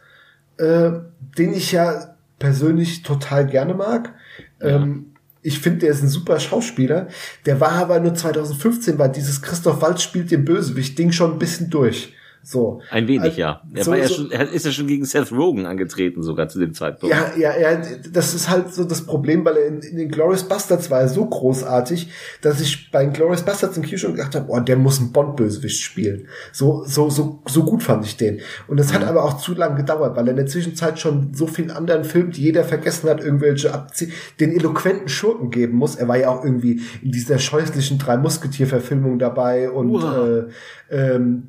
äh, 0.59 0.91
den 1.39 1.53
ich 1.55 1.73
ja 1.73 2.17
persönlich 2.39 3.03
total 3.03 3.47
gerne 3.47 3.75
mag. 3.75 4.15
Ja. 4.61 4.69
Ähm, 4.69 5.15
ich 5.43 5.59
finde, 5.59 5.81
der 5.81 5.91
ist 5.91 6.03
ein 6.03 6.09
super 6.09 6.41
Schauspieler. 6.41 7.09
Der 7.45 7.61
war 7.61 7.73
aber 7.73 8.01
nur 8.01 8.15
2015, 8.15 8.99
weil 8.99 9.11
dieses 9.11 9.43
Christoph 9.43 9.83
Waltz 9.83 10.03
spielt 10.03 10.31
den 10.31 10.45
Bösewicht 10.45 10.99
Ding 10.99 11.13
schon 11.13 11.33
ein 11.33 11.39
bisschen 11.39 11.69
durch. 11.69 12.15
So. 12.45 12.83
Ein 12.91 13.09
wenig, 13.09 13.23
also, 13.23 13.41
ja. 13.41 13.63
Er, 13.73 13.85
so, 13.85 13.91
war 13.91 13.99
ja 13.99 14.07
so, 14.07 14.15
schon, 14.15 14.31
er 14.31 14.53
ist 14.53 14.67
ja 14.67 14.71
schon 14.71 14.87
gegen 14.87 15.05
Seth 15.07 15.33
Rogen 15.33 15.65
angetreten, 15.65 16.23
sogar 16.23 16.49
zu 16.49 16.59
dem 16.59 16.75
Zeitpunkt. 16.75 17.15
Ja, 17.15 17.33
ja, 17.37 17.59
ja, 17.59 17.83
das 18.13 18.35
ist 18.35 18.51
halt 18.51 18.75
so 18.75 18.85
das 18.85 19.07
Problem, 19.07 19.45
weil 19.47 19.57
er 19.57 19.67
in, 19.67 19.81
in 19.81 19.97
den 19.97 20.11
Glorious 20.11 20.45
Bastards 20.45 20.91
war 20.91 21.01
er 21.01 21.09
so 21.09 21.25
großartig, 21.25 22.11
dass 22.43 22.61
ich 22.61 22.91
bei 22.91 23.05
den 23.05 23.15
Glorious 23.15 23.43
Bastards 23.43 23.79
im 23.79 23.83
Kino 23.83 23.97
schon 23.97 24.13
gedacht 24.13 24.35
habe, 24.35 24.47
oh, 24.49 24.61
der 24.61 24.77
muss 24.77 25.01
einen 25.01 25.13
Bond-Bösewicht 25.13 25.81
spielen. 25.81 26.29
So, 26.53 26.85
so, 26.87 27.09
so, 27.09 27.41
so 27.47 27.65
gut 27.65 27.83
fand 27.83 28.05
ich 28.05 28.19
den. 28.19 28.41
Und 28.69 28.79
das 28.79 28.91
mhm. 28.91 28.97
hat 28.97 29.05
aber 29.05 29.25
auch 29.25 29.39
zu 29.39 29.55
lange 29.55 29.77
gedauert, 29.77 30.15
weil 30.15 30.27
er 30.27 30.33
in 30.33 30.37
der 30.37 30.47
Zwischenzeit 30.47 30.99
schon 30.99 31.33
so 31.33 31.47
vielen 31.47 31.71
anderen 31.71 32.05
Filmen, 32.05 32.31
die 32.31 32.43
jeder 32.43 32.65
vergessen 32.65 33.09
hat, 33.09 33.25
irgendwelche 33.25 33.73
Abzie 33.73 34.13
den 34.39 34.53
eloquenten 34.53 35.09
Schurken 35.09 35.51
geben 35.51 35.79
muss. 35.79 35.97
Er 35.97 36.09
war 36.09 36.19
ja 36.19 36.29
auch 36.29 36.45
irgendwie 36.45 36.83
in 37.03 37.11
dieser 37.11 37.39
scheußlichen 37.39 37.99
drei 37.99 38.19
Musketier-Verfilmung 38.19 39.19
dabei 39.19 39.71
und 39.71 39.93
wow. 39.93 40.29
äh, 40.29 40.45
ähm, 40.91 41.49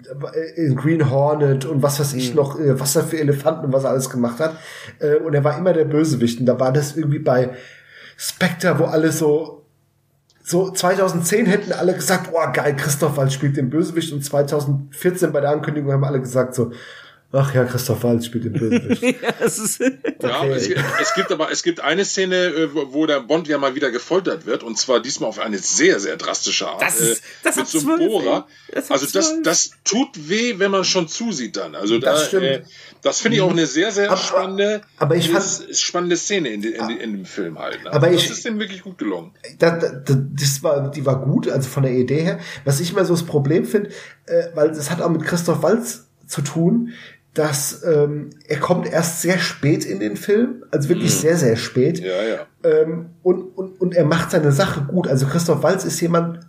in 0.55 0.75
Green 0.75 1.09
Hornet 1.09 1.65
und 1.65 1.83
was 1.83 1.99
weiß 1.99 2.13
ich 2.13 2.31
mhm. 2.31 2.35
noch, 2.35 2.59
äh, 2.59 2.79
was 2.79 2.95
er 2.95 3.03
für 3.03 3.19
Elefanten 3.19 3.65
und 3.65 3.73
was 3.73 3.83
er 3.83 3.91
alles 3.91 4.09
gemacht 4.09 4.39
hat. 4.39 4.57
Äh, 4.99 5.15
und 5.15 5.33
er 5.33 5.43
war 5.43 5.57
immer 5.57 5.73
der 5.73 5.85
Bösewicht. 5.85 6.39
Und 6.39 6.45
da 6.45 6.59
war 6.59 6.71
das 6.71 6.95
irgendwie 6.95 7.19
bei 7.19 7.51
Spectre, 8.17 8.79
wo 8.79 8.85
alle 8.85 9.11
so 9.11 9.65
so 10.47 10.69
2010 10.69 11.47
hätten 11.47 11.71
alle 11.73 11.95
gesagt, 11.95 12.31
boah, 12.31 12.51
geil, 12.51 12.75
Christoph 12.75 13.17
Waltz 13.17 13.33
spielt 13.33 13.57
den 13.57 13.71
Bösewicht 13.71 14.13
und 14.13 14.23
2014 14.23 15.31
bei 15.31 15.41
der 15.41 15.49
Ankündigung 15.49 15.91
haben 15.91 16.03
alle 16.03 16.21
gesagt 16.21 16.53
so, 16.53 16.71
Ach 17.37 17.53
ja, 17.53 17.65
Christoph 17.65 18.03
Waltz 18.03 18.27
spielt 18.27 18.45
den 18.45 18.53
Bösewicht. 18.53 19.03
ja, 19.03 19.29
okay. 19.39 20.47
ja 20.49 20.55
es, 20.55 20.69
es, 21.01 21.13
gibt 21.15 21.31
aber 21.31 21.51
es 21.51 21.63
gibt 21.63 21.81
eine 21.81 22.05
Szene, 22.05 22.35
äh, 22.35 22.69
wo 22.73 23.05
der 23.05 23.19
Bond 23.19 23.47
ja 23.47 23.57
mal 23.57 23.75
wieder 23.75 23.91
gefoltert 23.91 24.45
wird 24.45 24.63
und 24.63 24.77
zwar 24.77 25.01
diesmal 25.01 25.29
auf 25.29 25.39
eine 25.39 25.57
sehr 25.57 25.99
sehr 25.99 26.15
drastische 26.15 26.67
Art 26.67 26.81
das 26.81 26.99
ist, 26.99 27.23
das 27.43 27.57
äh, 27.57 27.59
mit 27.59 27.67
so 27.67 27.79
einem 27.79 28.07
Bohrer. 28.07 28.47
Das 28.71 28.89
also 28.89 29.05
das 29.11 29.41
das 29.43 29.71
tut 29.83 30.29
weh, 30.29 30.59
wenn 30.59 30.71
man 30.71 30.85
schon 30.85 31.07
zusieht 31.07 31.57
dann. 31.57 31.75
Also 31.75 31.99
das 31.99 32.31
da, 32.31 32.37
äh, 32.37 32.63
das 33.01 33.19
finde 33.19 33.37
ich 33.37 33.41
auch 33.41 33.51
eine 33.51 33.67
sehr 33.67 33.91
sehr 33.91 34.09
aber, 34.09 34.17
spannende 34.17 34.81
aber 34.97 35.15
ich 35.15 35.29
fand, 35.29 35.45
spannende 35.77 36.15
Szene 36.15 36.49
in, 36.49 36.63
in, 36.63 36.89
in, 36.89 37.11
dem 37.11 37.25
Film 37.25 37.59
halt. 37.59 37.83
Ne? 37.83 37.91
Aber 37.91 38.07
das 38.07 38.23
ich, 38.23 38.29
ist 38.29 38.45
dem 38.45 38.59
wirklich 38.59 38.81
gut 38.81 38.97
gelungen. 38.97 39.31
Das, 39.59 39.83
das, 40.05 40.17
das 40.31 40.63
war 40.63 40.89
die 40.89 41.05
war 41.05 41.21
gut, 41.21 41.49
also 41.49 41.67
von 41.67 41.83
der 41.83 41.91
Idee 41.91 42.21
her. 42.21 42.39
Was 42.63 42.79
ich 42.79 42.93
mal 42.93 43.03
so 43.03 43.13
das 43.13 43.23
Problem 43.23 43.65
finde, 43.65 43.89
äh, 44.25 44.45
weil 44.53 44.69
das 44.69 44.89
hat 44.89 45.01
auch 45.01 45.09
mit 45.09 45.23
Christoph 45.23 45.61
Waltz 45.63 46.05
zu 46.27 46.41
tun 46.41 46.93
dass 47.35 47.83
ähm, 47.83 48.29
er 48.47 48.59
kommt 48.59 48.87
erst 48.87 49.21
sehr 49.21 49.37
spät 49.39 49.83
in 49.83 49.99
den 49.99 50.15
Film, 50.15 50.63
also 50.71 50.87
wirklich 50.87 51.13
mhm. 51.13 51.19
sehr, 51.19 51.37
sehr 51.37 51.57
spät. 51.57 51.99
Ja, 51.99 52.23
ja. 52.23 52.47
Ähm, 52.63 53.07
und, 53.23 53.41
und, 53.57 53.79
und 53.81 53.93
er 53.93 54.05
macht 54.05 54.31
seine 54.31 54.53
Sache 54.53 54.85
gut. 54.87 55.07
Also 55.07 55.27
Christoph 55.27 55.61
Walz 55.61 55.83
ist 55.83 55.99
jemand, 55.99 56.39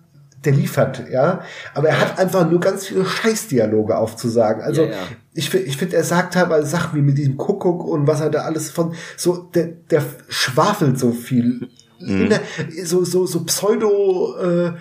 der 0.45 0.53
liefert, 0.53 1.03
ja. 1.11 1.43
Aber 1.75 1.89
er 1.89 2.01
hat 2.01 2.21
einfach 2.21 2.49
nur 2.49 2.61
ganz 2.61 2.87
viele 2.87 3.05
Scheißdialoge 3.05 3.97
aufzusagen. 3.99 4.63
Also 4.63 4.85
ja, 4.85 4.91
ja. 4.91 4.97
ich 5.35 5.51
finde, 5.51 5.67
ich 5.67 5.77
finde, 5.77 5.97
er 5.97 6.05
sagt 6.05 6.35
teilweise 6.35 6.69
Sachen 6.69 6.97
wie 6.97 7.03
mit 7.03 7.19
diesem 7.19 7.37
Kuckuck 7.37 7.85
und 7.85 8.07
was 8.07 8.21
er 8.21 8.31
da 8.31 8.43
alles 8.43 8.71
von 8.71 8.95
so, 9.17 9.37
der, 9.37 9.67
der 9.91 10.05
schwafelt 10.29 11.01
so 11.01 11.11
viel. 11.11 11.69
Mhm. 11.99 12.29
Der, 12.29 12.41
so, 12.85 13.05
so, 13.05 13.27
so 13.27 13.43
pseudo, 13.45 14.37
äh, 14.39 14.73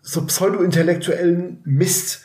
so 0.00 0.24
pseudo-intellektuellen 0.24 1.60
Mist 1.64 2.22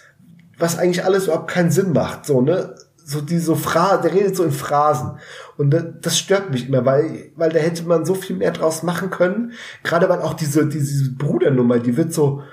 was 0.60 0.78
eigentlich 0.78 1.04
alles 1.06 1.26
überhaupt 1.26 1.50
keinen 1.50 1.72
Sinn 1.72 1.94
macht, 1.94 2.26
so, 2.26 2.42
ne? 2.42 2.76
So 3.04 3.22
diese 3.22 3.46
so 3.46 3.56
Phrasen, 3.56 4.04
der 4.04 4.14
redet 4.14 4.36
so 4.36 4.44
in 4.44 4.52
Phrasen. 4.52 5.18
Und 5.58 5.76
das 6.02 6.20
stört 6.20 6.52
mich 6.52 6.68
immer, 6.70 6.86
weil, 6.86 7.32
weil 7.36 7.50
da 7.50 7.58
hätte 7.58 7.84
man 7.84 8.06
so 8.06 8.14
viel 8.14 8.36
mehr 8.36 8.52
draus 8.52 8.84
machen 8.84 9.10
können. 9.10 9.54
Gerade 9.84 10.08
weil 10.10 10.22
auch 10.22 10.36
diese, 10.36 10.68
diese 10.68 11.12
Brudernummer, 11.14 11.80
die 11.80 11.98
wird 11.98 12.14
so, 12.14 12.44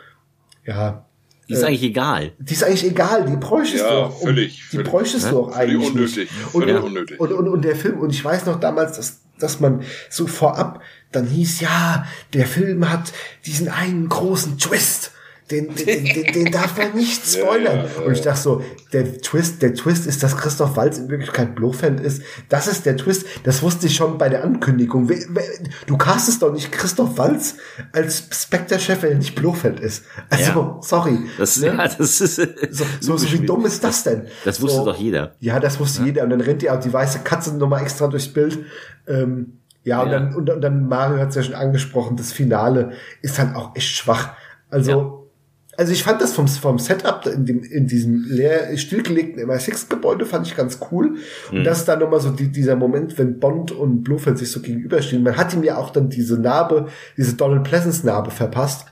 ja. 0.64 1.04
Die 1.46 1.52
ist 1.52 1.62
äh, 1.62 1.66
eigentlich 1.66 1.82
egal. 1.82 2.32
Die 2.38 2.54
ist 2.54 2.64
eigentlich 2.64 2.86
egal, 2.86 3.26
die 3.26 3.36
bräuchtest 3.36 3.84
ja, 3.84 3.90
du 3.90 3.96
auch. 4.06 4.22
Völlig, 4.22 4.54
die 4.70 4.76
völlig, 4.76 4.90
bräuchtest 4.90 5.30
du 5.30 5.40
auch 5.40 5.52
eigentlich. 5.54 5.76
Völlig 5.76 5.94
unnötig. 5.94 6.30
Nicht. 6.32 6.54
Und, 6.54 6.62
völlig 6.62 6.82
unnötig. 6.82 7.20
Und, 7.20 7.32
und, 7.32 7.48
und 7.48 7.62
der 7.62 7.76
Film, 7.76 8.00
und 8.00 8.10
ich 8.10 8.24
weiß 8.24 8.46
noch 8.46 8.58
damals, 8.58 8.96
dass, 8.96 9.20
dass 9.38 9.60
man 9.60 9.82
so 10.08 10.26
vorab 10.26 10.80
dann 11.12 11.26
hieß, 11.26 11.60
ja, 11.60 12.06
der 12.32 12.46
Film 12.46 12.90
hat 12.90 13.12
diesen 13.44 13.68
einen 13.68 14.08
großen 14.08 14.58
Twist 14.58 15.12
den, 15.51 15.73
den, 15.74 16.05
den, 16.05 16.32
den 16.32 16.52
darf 16.52 16.77
man 16.77 16.94
nicht 16.94 17.24
spoilern. 17.27 17.77
Ja, 17.77 17.85
ja, 17.85 18.01
ja. 18.01 18.06
Und 18.06 18.12
ich 18.12 18.20
dachte 18.20 18.40
so, 18.40 18.62
der 18.93 19.18
Twist, 19.18 19.62
der 19.62 19.74
Twist 19.74 20.06
ist, 20.06 20.23
dass 20.23 20.36
Christoph 20.36 20.77
Walz 20.77 20.98
in 20.98 21.09
Wirklichkeit 21.09 21.55
Blofeld 21.55 22.01
ist. 22.01 22.23
Das 22.48 22.66
ist 22.66 22.85
der 22.85 22.97
Twist. 22.97 23.27
Das 23.44 23.62
wusste 23.62 23.86
ich 23.86 23.94
schon 23.94 24.18
bei 24.18 24.28
der 24.28 24.43
Ankündigung. 24.43 25.09
Du 25.86 25.97
castest 25.97 26.43
doch 26.43 26.52
nicht 26.52 26.73
Christoph 26.73 27.16
Walz 27.16 27.56
als 27.93 28.28
Spectre-Chef, 28.32 29.02
wenn 29.02 29.12
er 29.12 29.18
nicht 29.18 29.36
Blofeld 29.36 29.78
ist. 29.78 30.05
Also, 30.31 30.78
sorry. 30.81 31.18
Das, 31.39 31.59
ne? 31.59 31.68
ja, 31.68 31.89
das 31.89 32.20
ist, 32.20 32.36
so, 32.36 32.85
so, 33.01 33.16
so, 33.16 33.32
wie 33.32 33.47
dumm 33.47 33.66
ist 33.66 33.85
das 33.85 34.02
denn? 34.02 34.27
Das 34.44 34.60
wusste 34.60 34.78
so, 34.78 34.85
doch 34.85 34.97
jeder. 34.97 35.36
Ja, 35.39 35.60
das 35.60 35.78
wusste 35.78 36.02
jeder. 36.02 36.24
Und 36.24 36.31
dann 36.31 36.40
rennt 36.40 36.62
die 36.62 36.70
auch 36.70 36.81
die 36.81 36.93
weiße 36.93 37.20
Katze 37.20 37.56
nochmal 37.56 37.82
extra 37.82 38.09
durchs 38.09 38.28
Bild. 38.28 38.64
Ähm, 39.06 39.60
ja, 39.85 40.02
und 40.02 40.10
dann, 40.10 40.35
und, 40.35 40.51
und 40.51 40.60
dann 40.60 40.89
Mario 40.89 41.20
hat 41.20 41.28
es 41.28 41.36
ja 41.36 41.43
schon 41.44 41.55
angesprochen, 41.55 42.16
das 42.16 42.32
Finale 42.32 42.94
ist 43.23 43.39
dann 43.39 43.55
auch 43.55 43.77
echt 43.77 43.90
schwach. 43.90 44.31
Also, 44.68 45.25
also 45.76 45.92
ich 45.92 46.02
fand 46.02 46.20
das 46.20 46.32
vom, 46.32 46.48
vom 46.48 46.78
Setup 46.78 47.26
in, 47.26 47.44
dem, 47.44 47.62
in 47.62 47.86
diesem 47.86 48.24
leer, 48.28 48.76
stillgelegten 48.76 49.42
MI6-Gebäude 49.48 50.26
fand 50.26 50.46
ich 50.46 50.56
ganz 50.56 50.78
cool. 50.90 51.16
Mhm. 51.50 51.58
Und 51.58 51.64
das 51.64 51.80
ist 51.80 51.88
dann 51.88 52.00
nochmal 52.00 52.20
so 52.20 52.30
die, 52.30 52.48
dieser 52.48 52.76
Moment, 52.76 53.18
wenn 53.18 53.38
Bond 53.38 53.72
und 53.72 54.02
Blofeld 54.02 54.38
sich 54.38 54.50
so 54.50 54.60
gegenüberstehen. 54.60 55.22
Man 55.22 55.36
hat 55.36 55.54
ihm 55.54 55.62
ja 55.62 55.76
auch 55.76 55.90
dann 55.90 56.08
diese 56.08 56.38
Narbe, 56.38 56.86
diese 57.16 57.34
Donald 57.34 57.64
Pleasance-Narbe 57.64 58.30
verpasst. 58.30 58.86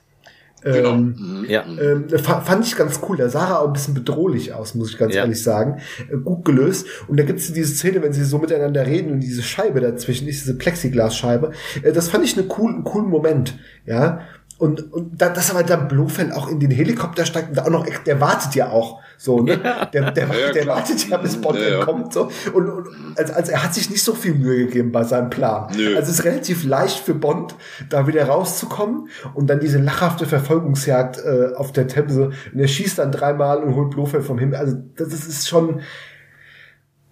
Genau. 0.64 0.92
Ähm, 0.92 1.14
mhm. 1.18 1.44
ja. 1.46 1.64
ähm, 1.66 2.08
fand 2.18 2.66
ich 2.66 2.74
ganz 2.74 3.00
cool. 3.06 3.18
Da 3.18 3.28
sah 3.28 3.48
er 3.48 3.60
auch 3.60 3.66
ein 3.66 3.74
bisschen 3.74 3.92
bedrohlich 3.92 4.54
aus, 4.54 4.74
muss 4.74 4.90
ich 4.90 4.98
ganz 4.98 5.14
ja. 5.14 5.20
ehrlich 5.22 5.42
sagen. 5.42 5.80
Äh, 6.10 6.16
gut 6.16 6.44
gelöst. 6.44 6.86
Und 7.06 7.20
da 7.20 7.24
gibt's 7.24 7.52
diese 7.52 7.74
Szene, 7.74 8.02
wenn 8.02 8.14
sie 8.14 8.24
so 8.24 8.38
miteinander 8.38 8.86
reden 8.86 9.12
und 9.12 9.20
diese 9.20 9.42
Scheibe 9.42 9.80
dazwischen 9.80 10.26
ist, 10.26 10.42
diese 10.42 10.56
Plexiglasscheibe. 10.56 11.52
Äh, 11.82 11.92
das 11.92 12.08
fand 12.08 12.24
ich 12.24 12.38
eine 12.38 12.46
cool, 12.58 12.72
einen 12.72 12.84
coolen 12.84 13.10
Moment. 13.10 13.58
Ja. 13.84 14.22
Und, 14.56 14.92
und 14.92 15.20
da, 15.20 15.30
dass 15.30 15.50
aber 15.50 15.64
dann 15.64 15.88
Blofeld 15.88 16.32
auch 16.32 16.48
in 16.48 16.60
den 16.60 16.70
Helikopter 16.70 17.26
steigt 17.26 17.48
und 17.48 17.56
da 17.56 17.64
auch 17.64 17.70
noch, 17.70 17.86
der 17.86 18.20
wartet 18.20 18.54
ja 18.54 18.70
auch 18.70 19.00
so, 19.18 19.40
ne? 19.40 19.60
Ja. 19.62 19.86
Der, 19.86 20.10
der, 20.12 20.26
ja, 20.28 20.52
der 20.52 20.66
wartet 20.66 21.08
ja, 21.08 21.16
bis 21.16 21.40
Bond 21.40 21.58
ja, 21.58 21.84
kommt 21.84 22.12
so. 22.12 22.30
Und, 22.52 22.68
und 22.68 22.88
also, 23.16 23.32
also 23.32 23.52
er 23.52 23.64
hat 23.64 23.74
sich 23.74 23.90
nicht 23.90 24.04
so 24.04 24.14
viel 24.14 24.34
Mühe 24.34 24.66
gegeben 24.66 24.92
bei 24.92 25.02
seinem 25.02 25.30
Plan. 25.30 25.72
Nö. 25.76 25.96
Also 25.96 26.10
es 26.10 26.18
ist 26.20 26.24
relativ 26.24 26.64
leicht 26.64 27.00
für 27.00 27.14
Bond, 27.14 27.56
da 27.88 28.06
wieder 28.06 28.26
rauszukommen 28.26 29.08
und 29.34 29.48
dann 29.48 29.58
diese 29.58 29.78
lachhafte 29.78 30.26
Verfolgungsjagd 30.26 31.18
äh, 31.18 31.54
auf 31.56 31.72
der 31.72 31.88
Themse. 31.88 32.30
Und 32.52 32.60
er 32.60 32.68
schießt 32.68 32.98
dann 32.98 33.10
dreimal 33.10 33.62
und 33.62 33.74
holt 33.74 33.90
Blofeld 33.90 34.24
vom 34.24 34.38
Himmel. 34.38 34.56
Also 34.56 34.76
das 34.96 35.08
ist 35.08 35.48
schon, 35.48 35.80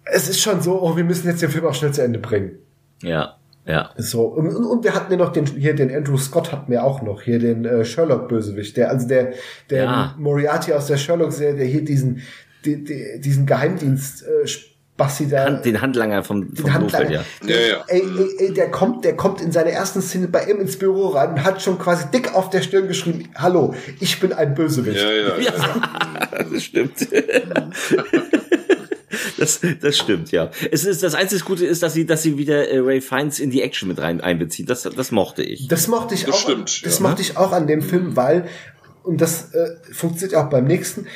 es 0.05 0.29
ist 0.29 0.39
schon 0.39 0.61
so, 0.61 0.81
oh, 0.81 0.95
wir 0.95 1.03
müssen 1.03 1.27
jetzt 1.27 1.41
den 1.41 1.49
Film 1.49 1.65
auch 1.65 1.75
schnell 1.75 1.91
zu 1.91 2.03
Ende 2.03 2.19
bringen. 2.19 2.57
Ja. 3.01 3.37
Ja. 3.65 3.91
So, 3.97 4.23
und, 4.23 4.53
und 4.53 4.83
wir 4.83 4.93
hatten 4.93 5.11
ja 5.11 5.17
noch 5.17 5.31
den, 5.31 5.45
hier 5.45 5.73
den 5.73 5.93
Andrew 5.93 6.17
Scott 6.17 6.51
hatten 6.51 6.71
wir 6.71 6.83
auch 6.83 7.01
noch, 7.01 7.21
hier 7.21 7.39
den 7.39 7.65
äh, 7.65 7.85
Sherlock-Bösewicht, 7.85 8.75
der, 8.75 8.89
also 8.89 9.07
der, 9.07 9.33
der 9.69 9.83
ja. 9.83 10.15
Moriarty 10.17 10.73
aus 10.73 10.87
der 10.87 10.97
Sherlock-Serie, 10.97 11.55
der 11.55 11.65
hier 11.65 11.85
diesen, 11.85 12.21
die, 12.65 12.83
die, 12.83 13.21
diesen 13.21 13.45
Geheimdienst, 13.45 14.23
äh, 14.23 14.47
Basti 14.95 15.27
da. 15.27 15.45
Hand, 15.45 15.65
den 15.65 15.81
Handlanger 15.81 16.23
vom, 16.23 16.55
vom 16.55 16.71
Handlanger, 16.71 17.11
ja. 17.11 17.23
ja, 17.45 17.55
ja. 17.55 17.83
Ey, 17.87 18.01
ey, 18.01 18.47
ey, 18.47 18.53
der 18.53 18.69
kommt, 18.69 19.03
der 19.05 19.15
kommt 19.15 19.41
in 19.41 19.51
seiner 19.51 19.71
ersten 19.71 20.03
Szene 20.03 20.27
bei 20.27 20.45
ihm 20.45 20.59
ins 20.59 20.77
Büro 20.77 21.07
rein 21.07 21.31
und 21.31 21.43
hat 21.43 21.63
schon 21.63 21.79
quasi 21.79 22.05
dick 22.13 22.35
auf 22.35 22.51
der 22.51 22.61
Stirn 22.61 22.87
geschrieben, 22.87 23.29
hallo, 23.33 23.73
ich 23.99 24.19
bin 24.19 24.33
ein 24.33 24.53
Bösewicht. 24.53 25.01
Ja, 25.01 25.11
ja, 25.11 25.37
ja. 25.39 25.51
ja. 26.31 26.43
das 26.51 26.63
stimmt. 26.63 27.07
Das, 29.43 29.59
das 29.81 29.97
stimmt, 29.97 30.31
ja. 30.31 30.51
Es 30.71 30.85
ist, 30.85 31.03
das 31.03 31.15
einzige 31.15 31.43
Gute 31.43 31.65
ist, 31.65 31.83
dass 31.83 31.93
sie, 31.93 32.05
dass 32.05 32.23
sie 32.23 32.37
wieder 32.37 32.69
äh, 32.69 32.79
Ray 32.79 33.01
Fiennes 33.01 33.39
in 33.39 33.49
die 33.49 33.61
Action 33.61 33.89
mit 33.89 33.99
rein 33.99 34.21
einbezieht. 34.21 34.69
Das, 34.69 34.83
das 34.83 35.11
mochte 35.11 35.43
ich. 35.43 35.67
Das 35.67 35.87
mochte 35.89 36.15
ich 36.15 36.23
das 36.23 36.35
auch. 36.35 36.39
Stimmt, 36.39 36.85
das 36.85 36.99
ja. 36.99 37.07
mochte 37.07 37.21
ich 37.21 37.35
auch 37.35 37.51
an 37.51 37.67
dem 37.67 37.81
Film, 37.81 38.15
weil, 38.15 38.47
und 39.03 39.19
das 39.19 39.53
äh, 39.53 39.75
funktioniert 39.91 40.39
auch 40.39 40.49
beim 40.49 40.63
nächsten, 40.65 41.07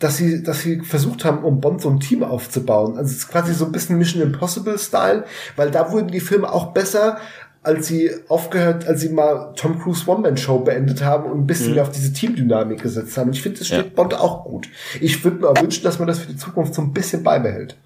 dass 0.00 0.16
sie, 0.16 0.42
dass 0.42 0.60
sie 0.60 0.80
versucht 0.80 1.24
haben, 1.24 1.44
um 1.44 1.60
Bond 1.60 1.80
so 1.80 1.88
ein 1.88 2.00
Team 2.00 2.22
aufzubauen. 2.22 2.98
Also 2.98 3.12
es 3.12 3.18
ist 3.18 3.28
quasi 3.28 3.54
so 3.54 3.64
ein 3.64 3.72
bisschen 3.72 3.96
Mission 3.98 4.20
Impossible 4.20 4.78
Style, 4.78 5.24
weil 5.54 5.70
da 5.70 5.92
wurden 5.92 6.08
die 6.08 6.20
Filme 6.20 6.52
auch 6.52 6.72
besser, 6.72 7.18
als 7.66 7.88
sie 7.88 8.10
aufgehört, 8.28 8.86
als 8.86 9.00
sie 9.00 9.08
mal 9.08 9.52
Tom 9.56 9.80
Cruise 9.80 10.08
One-Man-Show 10.08 10.60
beendet 10.60 11.02
haben 11.02 11.28
und 11.28 11.40
ein 11.40 11.46
bisschen 11.46 11.72
mhm. 11.72 11.80
auf 11.80 11.90
diese 11.90 12.12
Teamdynamik 12.12 12.80
gesetzt 12.80 13.16
haben. 13.16 13.28
Und 13.28 13.34
ich 13.34 13.42
finde, 13.42 13.58
das 13.58 13.66
steht 13.66 13.78
ja. 13.86 13.90
Bond 13.92 14.14
auch 14.14 14.44
gut. 14.44 14.68
Ich 15.00 15.24
würde 15.24 15.38
mir 15.38 15.60
wünschen, 15.60 15.82
dass 15.82 15.98
man 15.98 16.06
das 16.06 16.20
für 16.20 16.28
die 16.28 16.36
Zukunft 16.36 16.74
so 16.74 16.82
ein 16.82 16.92
bisschen 16.92 17.24
beibehält. 17.24 17.76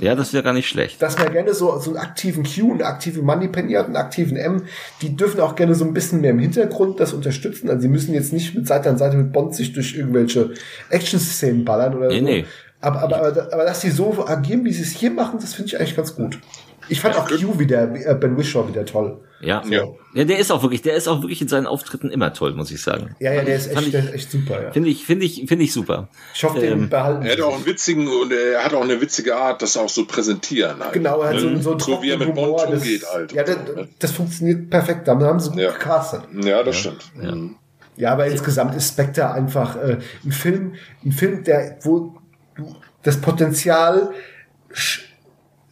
Ja, 0.00 0.16
das 0.16 0.32
wäre 0.32 0.42
gar 0.42 0.54
nicht 0.54 0.68
schlecht. 0.68 1.00
Dass 1.00 1.18
man 1.18 1.30
gerne 1.32 1.54
so, 1.54 1.78
so 1.78 1.90
einen 1.90 1.98
aktiven 1.98 2.44
Q, 2.44 2.72
einen 2.72 2.82
aktiven 2.82 3.24
Moneypenny 3.24 3.74
hat, 3.74 3.86
einen 3.86 3.96
aktiven 3.96 4.36
M, 4.36 4.62
die 5.02 5.14
dürfen 5.14 5.40
auch 5.40 5.54
gerne 5.54 5.74
so 5.74 5.84
ein 5.84 5.92
bisschen 5.92 6.20
mehr 6.20 6.30
im 6.30 6.38
Hintergrund 6.40 6.98
das 6.98 7.12
unterstützen. 7.12 7.68
Also 7.68 7.82
sie 7.82 7.88
müssen 7.88 8.14
jetzt 8.14 8.32
nicht 8.32 8.54
mit 8.56 8.66
Seite 8.66 8.90
an 8.90 8.98
Seite 8.98 9.16
mit 9.16 9.32
Bond 9.32 9.54
sich 9.54 9.72
durch 9.72 9.94
irgendwelche 9.94 10.50
Action-Szenen 10.90 11.64
ballern 11.64 11.94
oder 11.94 12.08
nee, 12.08 12.18
so. 12.18 12.24
Nee. 12.24 12.44
Aber, 12.80 13.02
aber, 13.02 13.16
aber, 13.18 13.52
aber 13.52 13.64
dass 13.64 13.82
sie 13.82 13.90
so 13.90 14.26
agieren, 14.26 14.64
wie 14.64 14.72
sie 14.72 14.82
es 14.82 14.90
hier 14.90 15.12
machen, 15.12 15.38
das 15.40 15.54
finde 15.54 15.68
ich 15.68 15.78
eigentlich 15.78 15.94
ganz 15.94 16.16
gut. 16.16 16.40
Ich 16.88 17.00
fand 17.00 17.16
auch 17.16 17.28
Q 17.28 17.58
wieder, 17.58 17.94
äh, 17.94 18.14
Ben 18.14 18.36
Wishaw 18.36 18.68
wieder 18.68 18.84
toll. 18.84 19.20
Ja. 19.42 19.62
ja. 19.68 19.88
Ja, 20.14 20.24
der 20.24 20.38
ist 20.38 20.52
auch 20.52 20.62
wirklich, 20.62 20.82
der 20.82 20.94
ist 20.94 21.08
auch 21.08 21.22
wirklich 21.22 21.42
in 21.42 21.48
seinen 21.48 21.66
Auftritten 21.66 22.10
immer 22.10 22.32
toll, 22.32 22.54
muss 22.54 22.70
ich 22.70 22.80
sagen. 22.80 23.16
Ja, 23.18 23.32
ja, 23.32 23.42
der 23.42 23.56
ist 23.56 23.66
echt, 23.66 23.82
ich, 23.82 23.90
der 23.90 24.04
ist 24.04 24.14
echt 24.14 24.30
super, 24.30 24.62
ja. 24.62 24.70
Finde 24.70 24.88
ich, 24.88 25.04
finde 25.04 25.26
ich, 25.26 25.44
finde 25.48 25.64
ich 25.64 25.72
super. 25.72 26.08
Ich 26.34 26.44
hoffe, 26.44 26.60
den 26.60 26.72
ähm, 26.72 26.88
behalten. 26.88 27.22
Er 27.24 27.32
hat 27.32 27.40
auch 27.40 27.56
einen 27.56 27.66
witzigen 27.66 28.06
und 28.06 28.32
er 28.32 28.64
hat 28.64 28.72
auch 28.72 28.82
eine 28.82 29.00
witzige 29.00 29.36
Art, 29.36 29.60
das 29.60 29.76
auch 29.76 29.88
so 29.88 30.04
präsentieren. 30.04 30.78
Halt. 30.78 30.92
Genau, 30.92 31.22
er 31.22 31.30
hat 31.30 31.40
so, 31.40 31.56
so, 31.56 31.78
so 31.78 32.02
wie 32.02 32.10
er 32.10 32.18
mit 32.18 32.28
Humor, 32.28 32.58
Bond 32.58 32.74
umgeht 32.74 33.04
halt. 33.12 33.32
Ja, 33.32 33.42
das, 33.42 33.56
das 33.98 34.12
funktioniert 34.12 34.70
perfekt. 34.70 35.08
Da 35.08 35.18
haben 35.18 35.40
sie 35.40 35.50
gut 35.50 35.58
ja. 35.58 35.72
gecastet. 35.72 36.22
Ja, 36.40 36.62
das 36.62 36.76
ja. 36.76 36.80
stimmt. 36.80 37.12
Ja. 37.20 37.34
Mhm. 37.34 37.56
ja, 37.96 38.12
aber 38.12 38.26
insgesamt 38.26 38.76
ist 38.76 38.88
Spectre 38.88 39.32
einfach 39.32 39.76
äh, 39.76 39.98
ein 40.24 40.32
Film, 40.32 40.74
ein 41.04 41.12
Film, 41.12 41.42
der, 41.42 41.78
wo 41.82 42.14
du 42.54 42.76
das 43.02 43.20
Potenzial 43.20 44.12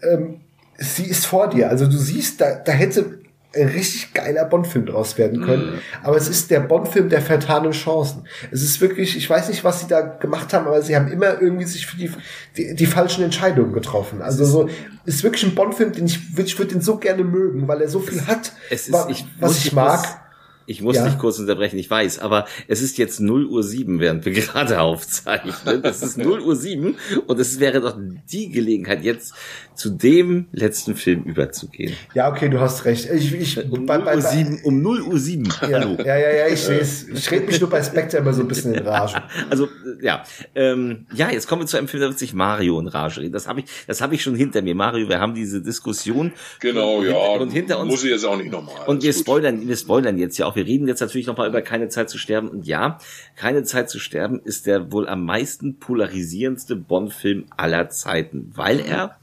ähm, 0.03 0.41
sie 0.81 1.05
ist 1.05 1.27
vor 1.27 1.49
dir. 1.49 1.69
Also 1.69 1.87
du 1.87 1.97
siehst, 1.97 2.41
da, 2.41 2.55
da 2.55 2.73
hätte 2.73 3.21
ein 3.55 3.69
richtig 3.69 4.15
geiler 4.15 4.45
Bond-Film 4.45 4.87
draus 4.87 5.19
werden 5.19 5.45
können. 5.45 5.75
Mm. 5.75 6.05
Aber 6.05 6.17
es 6.17 6.29
ist 6.29 6.51
der 6.51 6.61
Bond-Film 6.61 7.09
der 7.09 7.21
vertanen 7.21 7.73
Chancen. 7.73 8.25
Es 8.53 8.63
ist 8.63 8.81
wirklich, 8.81 9.17
ich 9.17 9.29
weiß 9.29 9.49
nicht, 9.49 9.65
was 9.65 9.81
sie 9.81 9.89
da 9.89 10.03
gemacht 10.03 10.53
haben, 10.53 10.67
aber 10.67 10.81
sie 10.83 10.95
haben 10.95 11.11
immer 11.11 11.41
irgendwie 11.41 11.65
sich 11.65 11.87
für 11.87 11.97
die, 11.97 12.13
die, 12.57 12.77
die 12.77 12.87
falschen 12.87 13.25
Entscheidungen 13.25 13.73
getroffen. 13.73 14.23
Also 14.23 14.45
so, 14.45 14.69
ist 15.05 15.25
wirklich 15.25 15.43
ein 15.43 15.55
Bond-Film, 15.57 15.93
den 15.93 16.07
ich, 16.07 16.21
ich 16.37 16.59
würde 16.59 16.75
den 16.75 16.81
so 16.81 16.99
gerne 16.99 17.25
mögen, 17.25 17.67
weil 17.67 17.81
er 17.81 17.89
so 17.89 17.99
viel 17.99 18.25
hat, 18.27 18.53
es 18.71 18.89
ist, 18.89 19.07
ich, 19.09 19.27
was 19.41 19.65
ich 19.65 19.73
mag. 19.73 20.21
Ich 20.67 20.83
muss 20.83 20.95
ja. 20.95 21.09
dich 21.09 21.19
kurz 21.19 21.41
unterbrechen, 21.41 21.81
ich 21.81 21.91
weiß, 21.91 22.21
aber 22.21 22.47
es 22.69 22.81
ist 22.81 22.97
jetzt 22.97 23.19
0 23.19 23.47
Uhr 23.47 23.65
7, 23.65 23.99
während 23.99 24.25
wir 24.25 24.33
gerade 24.41 24.81
aufzeichnen. 24.81 25.83
Es 25.83 26.01
ist 26.01 26.17
0 26.17 26.41
Uhr 26.43 26.55
7 26.55 26.97
und 27.27 27.41
es 27.41 27.59
wäre 27.59 27.81
doch 27.81 27.99
die 28.31 28.51
Gelegenheit, 28.51 29.03
jetzt 29.03 29.35
zu 29.81 29.89
dem 29.89 30.47
letzten 30.53 30.95
Film 30.95 31.23
überzugehen. 31.23 31.97
Ja, 32.13 32.31
okay, 32.31 32.51
du 32.51 32.61
hast 32.61 32.85
recht. 32.85 33.09
Ich, 33.11 33.33
ich, 33.33 33.71
um, 33.71 33.87
bei, 33.87 33.97
0 33.97 34.15
Uhr 34.15 34.21
7, 34.21 34.61
um 34.63 34.83
0 34.83 35.01
Uhr 35.01 35.19
7. 35.19 35.49
Ja, 35.63 35.69
ja, 35.71 36.19
ja, 36.19 36.19
ja, 36.19 36.49
ich 36.49 36.61
sehe 36.61 36.81
es. 36.81 37.09
Ich 37.09 37.31
rede 37.31 37.47
mich 37.47 37.59
nur 37.63 37.71
bei 37.71 37.83
Spectre 37.83 38.19
immer 38.19 38.35
so 38.35 38.43
ein 38.43 38.49
bisschen 38.49 38.75
in 38.75 38.87
Rage. 38.87 39.23
Also, 39.49 39.69
ja. 40.03 40.23
Ähm, 40.55 41.07
ja, 41.15 41.31
jetzt 41.31 41.49
kommen 41.49 41.63
wir 41.63 41.67
zu 41.67 41.79
einem 41.79 41.89
Film, 41.89 42.03
da 42.03 42.09
wird 42.09 42.19
sich 42.19 42.35
Mario 42.35 42.79
in 42.79 42.89
Rage 42.89 43.23
reden. 43.23 43.33
Das 43.33 43.49
habe 43.49 43.61
ich, 43.61 43.67
das 43.87 44.03
habe 44.03 44.15
ich 44.15 44.23
schon 44.23 44.35
hinter 44.35 44.61
mir. 44.61 44.75
Mario, 44.75 45.09
wir 45.09 45.19
haben 45.19 45.33
diese 45.33 45.63
Diskussion. 45.63 46.33
Genau, 46.61 46.99
und, 46.99 47.07
ja. 47.07 47.17
Und 47.17 47.51
hinter 47.51 47.81
uns. 47.81 47.91
Muss 47.91 48.05
ich 48.05 48.11
jetzt 48.11 48.27
auch 48.27 48.37
nicht 48.37 48.53
nochmal. 48.53 48.87
Und 48.87 49.03
wir 49.03 49.15
spoilern, 49.15 49.67
wir 49.67 49.77
spoilern 49.79 50.19
jetzt 50.19 50.37
ja 50.37 50.45
auch. 50.45 50.57
Wir 50.57 50.67
reden 50.67 50.89
jetzt 50.89 51.01
natürlich 51.01 51.27
nochmal 51.27 51.49
über 51.49 51.63
keine 51.63 51.89
Zeit 51.89 52.11
zu 52.11 52.19
sterben. 52.19 52.49
Und 52.49 52.67
ja, 52.67 52.99
keine 53.35 53.63
Zeit 53.63 53.89
zu 53.89 53.99
sterben 53.99 54.41
ist 54.45 54.67
der 54.67 54.93
wohl 54.93 55.09
am 55.09 55.25
meisten 55.25 55.79
polarisierendste 55.79 56.77
Bond-Film 56.77 57.47
aller 57.57 57.89
Zeiten, 57.89 58.53
weil 58.55 58.81
er 58.81 59.17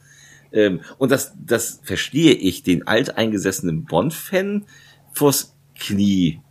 ähm, 0.52 0.82
und 0.98 1.12
das, 1.12 1.34
das 1.44 1.80
verstehe 1.84 2.34
ich, 2.34 2.64
den 2.64 2.88
alteingesessenen 2.88 3.86
Bond-Fan 3.86 4.66
vors 5.14 5.56
Knie 5.76 6.42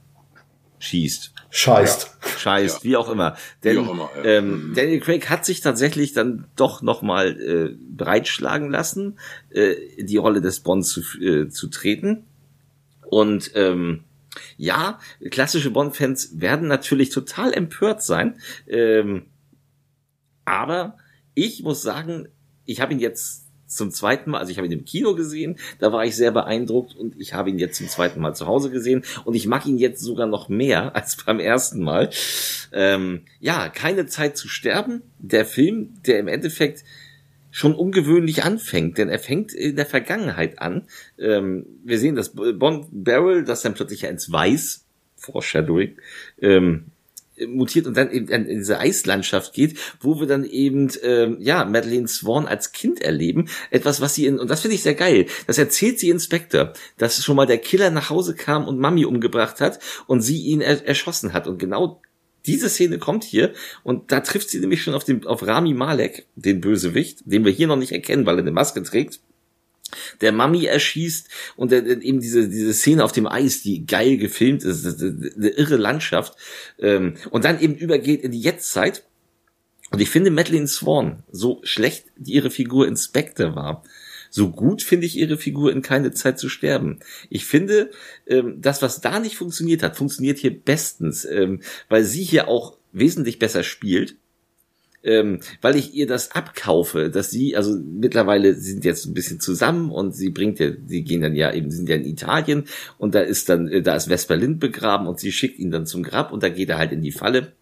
schießt. 0.79 1.33
Scheißt. 1.51 2.11
Ja. 2.23 2.29
Scheißt, 2.39 2.79
ja. 2.79 2.85
wie 2.85 2.97
auch 2.97 3.09
immer. 3.09 3.37
Denn 3.65 3.79
auch 3.79 3.91
immer, 3.91 4.11
ja. 4.17 4.25
ähm, 4.25 4.73
Daniel 4.75 5.01
Craig 5.01 5.31
hat 5.31 5.45
sich 5.45 5.61
tatsächlich 5.61 6.13
dann 6.13 6.47
doch 6.57 6.83
nochmal 6.83 7.41
äh, 7.41 7.77
breitschlagen 7.97 8.71
lassen, 8.71 9.19
äh, 9.51 9.75
die 9.99 10.17
Rolle 10.17 10.41
des 10.41 10.61
Bond 10.61 10.85
zu, 10.85 11.01
äh, 11.21 11.49
zu 11.49 11.69
treten. 11.69 12.25
Und 13.03 13.53
ähm, 13.55 14.05
ja, 14.57 14.99
klassische 15.31 15.71
Bond-Fans 15.71 16.41
werden 16.41 16.69
natürlich 16.69 17.11
total 17.11 17.55
empört 17.55 18.03
sein. 18.03 18.39
Ähm, 18.67 19.27
aber 20.45 20.99
ich 21.35 21.63
muss 21.63 21.83
sagen, 21.83 22.29
ich 22.65 22.81
habe 22.81 22.93
ihn 22.93 23.01
jetzt 23.01 23.46
zum 23.67 23.91
zweiten 23.91 24.31
Mal, 24.31 24.39
also 24.39 24.51
ich 24.51 24.59
habe 24.59 24.67
ihn 24.67 24.73
im 24.73 24.85
Kino 24.85 25.15
gesehen, 25.15 25.57
da 25.79 25.93
war 25.93 26.05
ich 26.05 26.17
sehr 26.17 26.31
beeindruckt 26.31 26.95
und 26.95 27.21
ich 27.21 27.35
habe 27.35 27.51
ihn 27.51 27.59
jetzt 27.59 27.79
zum 27.79 27.89
zweiten 27.89 28.21
Mal 28.21 28.35
zu 28.35 28.47
Hause 28.47 28.71
gesehen 28.71 29.05
und 29.25 29.35
ich 29.35 29.47
mag 29.47 29.67
ihn 29.67 29.79
jetzt 29.79 30.01
sogar 30.01 30.27
noch 30.27 30.49
mehr 30.49 30.95
als 30.97 31.17
beim 31.17 31.41
ersten 31.41 31.83
Mal. 31.83 32.11
Ähm, 32.73 33.23
ja, 33.41 33.69
keine 33.69 34.07
Zeit 34.07 34.37
zu 34.37 34.49
sterben. 34.49 35.03
Der 35.19 35.45
Film, 35.45 35.95
der 36.07 36.19
im 36.19 36.29
Endeffekt 36.29 36.85
schon 37.51 37.75
ungewöhnlich 37.75 38.45
anfängt, 38.45 38.99
denn 38.99 39.09
er 39.09 39.19
fängt 39.19 39.55
in 39.55 39.77
der 39.77 39.87
Vergangenheit 39.87 40.59
an. 40.59 40.87
Ähm, 41.19 41.65
wir 41.85 41.99
sehen 41.99 42.15
das 42.15 42.35
Bond 42.35 42.89
Barrel, 42.91 43.45
das 43.45 43.63
dann 43.63 43.73
plötzlich 43.73 44.05
ins 44.05 44.31
Weiß, 44.31 44.85
Foreshadowing, 45.17 45.97
ähm, 46.41 46.87
mutiert 47.47 47.87
und 47.87 47.97
dann 47.97 48.11
eben 48.11 48.29
in 48.29 48.59
diese 48.59 48.79
Eislandschaft 48.79 49.53
geht, 49.53 49.79
wo 50.01 50.21
wir 50.21 50.27
dann 50.27 50.45
eben 50.45 50.91
ähm, 51.03 51.39
ja 51.41 51.65
Madeleine 51.65 52.09
Swan 52.09 52.47
als 52.47 52.73
Kind 52.73 53.01
erleben, 53.03 53.49
etwas, 53.71 54.01
was 54.01 54.15
sie 54.15 54.27
in 54.27 54.39
und 54.39 54.51
das 54.51 54.63
finde 54.63 54.77
ich 54.77 54.83
sehr 54.83 54.95
geil. 54.95 55.27
Das 55.47 55.59
erzählt 55.59 55.99
sie 55.99 56.11
Inspector, 56.11 56.73
dass 56.99 57.23
schon 57.23 57.37
mal 57.37 57.47
der 57.47 57.59
Killer 57.59 57.91
nach 57.91 58.11
Hause 58.11 58.35
kam 58.35 58.67
und 58.67 58.79
Mami 58.79 59.05
umgebracht 59.05 59.61
hat 59.61 59.79
und 60.07 60.23
sie 60.23 60.43
ihn 60.43 60.61
er 60.61 60.87
erschossen 60.87 61.33
hat. 61.33 61.47
Und 61.47 61.59
genau 61.59 62.01
diese 62.47 62.69
Szene 62.69 62.99
kommt 62.99 63.25
hier 63.25 63.53
und 63.83 64.13
da 64.13 64.21
trifft 64.21 64.51
sie 64.51 64.61
nämlich 64.61 64.83
schon 64.83 64.95
auf 64.95 65.05
den 65.05 65.27
auf 65.27 65.47
Rami 65.47 65.75
Malek, 65.75 66.27
den 66.37 66.61
Bösewicht, 66.61 67.21
den 67.25 67.45
wir 67.45 67.53
hier 67.53 67.67
noch 67.67 67.77
nicht 67.77 67.93
erkennen, 67.93 68.25
weil 68.25 68.37
er 68.37 68.43
eine 68.43 68.53
Maske 68.53 68.83
trägt 68.83 69.21
der 70.21 70.33
Mami 70.33 70.65
erschießt 70.65 71.29
und 71.57 71.73
der, 71.73 71.87
eben 71.87 72.21
diese, 72.21 72.49
diese 72.49 72.75
Szene 72.75 73.05
auf 73.05 73.13
dem 73.13 73.27
Eis, 73.27 73.63
die 73.63 73.87
geil 73.87 74.17
gefilmt 74.17 74.65
ist, 74.65 75.03
eine 75.03 75.49
irre 75.49 75.77
Landschaft 75.77 76.37
ähm, 76.79 77.17
und 77.31 77.45
dann 77.45 77.61
eben 77.61 77.75
übergeht 77.75 78.23
in 78.23 78.33
die 78.33 78.41
Jetztzeit. 78.41 79.05
Und 79.91 80.01
ich 80.01 80.11
finde 80.11 80.31
Madeleine 80.31 80.67
Swan, 80.67 81.23
so 81.31 81.61
schlecht 81.63 82.07
ihre 82.25 82.51
Figur 82.51 82.89
in 82.89 82.97
Spectre 82.97 83.55
war, 83.55 83.85
so 84.31 84.51
gut 84.51 84.83
finde 84.83 85.07
ich 85.07 85.17
ihre 85.17 85.39
Figur 85.39 85.73
in 85.73 85.83
keine 85.83 86.13
Zeit 86.13 86.39
zu 86.39 86.49
sterben. 86.49 86.99
Ich 87.31 87.47
finde, 87.47 87.91
ähm, 88.27 88.61
das, 88.61 88.83
was 88.83 89.01
da 89.01 89.21
nicht 89.21 89.37
funktioniert 89.37 89.83
hat, 89.83 89.97
funktioniert 89.97 90.39
hier 90.39 90.59
bestens, 90.59 91.25
ähm, 91.25 91.63
weil 91.89 92.05
sie 92.05 92.25
hier 92.25 92.49
auch 92.49 92.77
wesentlich 92.93 93.39
besser 93.39 93.63
spielt 93.63 94.17
ähm, 95.07 95.41
weil 95.63 95.77
ich 95.77 95.95
ihr 95.95 96.07
das 96.07 96.33
abkaufe, 96.33 97.11
dass 97.11 97.31
sie, 97.31 97.57
also 97.57 97.77
mittlerweile 97.77 98.55
sind 98.55 98.85
jetzt 98.85 99.07
ein 99.07 99.15
bisschen 99.15 99.41
zusammen 99.41 99.91
und 99.91 100.15
sie 100.15 100.31
bringt 100.31 100.59
ja, 100.59 100.73
sie 100.87 101.05
gehen 101.05 101.23
dann 101.23 101.37
ja 101.37 101.53
eben, 101.53 101.71
sind 101.71 101.89
ja 101.89 101.95
in 101.95 102.05
Italien 102.05 102.65
und 102.99 103.15
da 103.15 103.21
ist 103.21 103.49
dann, 103.49 103.69
äh, 103.69 103.83
da 103.83 103.95
ist 103.95 104.09
Vesper 104.09 104.37
Lind 104.37 104.59
begraben 104.59 105.07
und 105.07 105.21
sie 105.21 105.33
schickt 105.33 105.59
ihn 105.59 105.71
dann 105.71 105.87
zum 105.87 106.03
Grab 106.03 106.33
und 106.33 106.43
da 106.43 106.49
geht 106.49 106.69
er 106.69 106.79
halt 106.79 106.93
in 106.93 107.03
die 107.03 107.13
Falle 107.13 107.53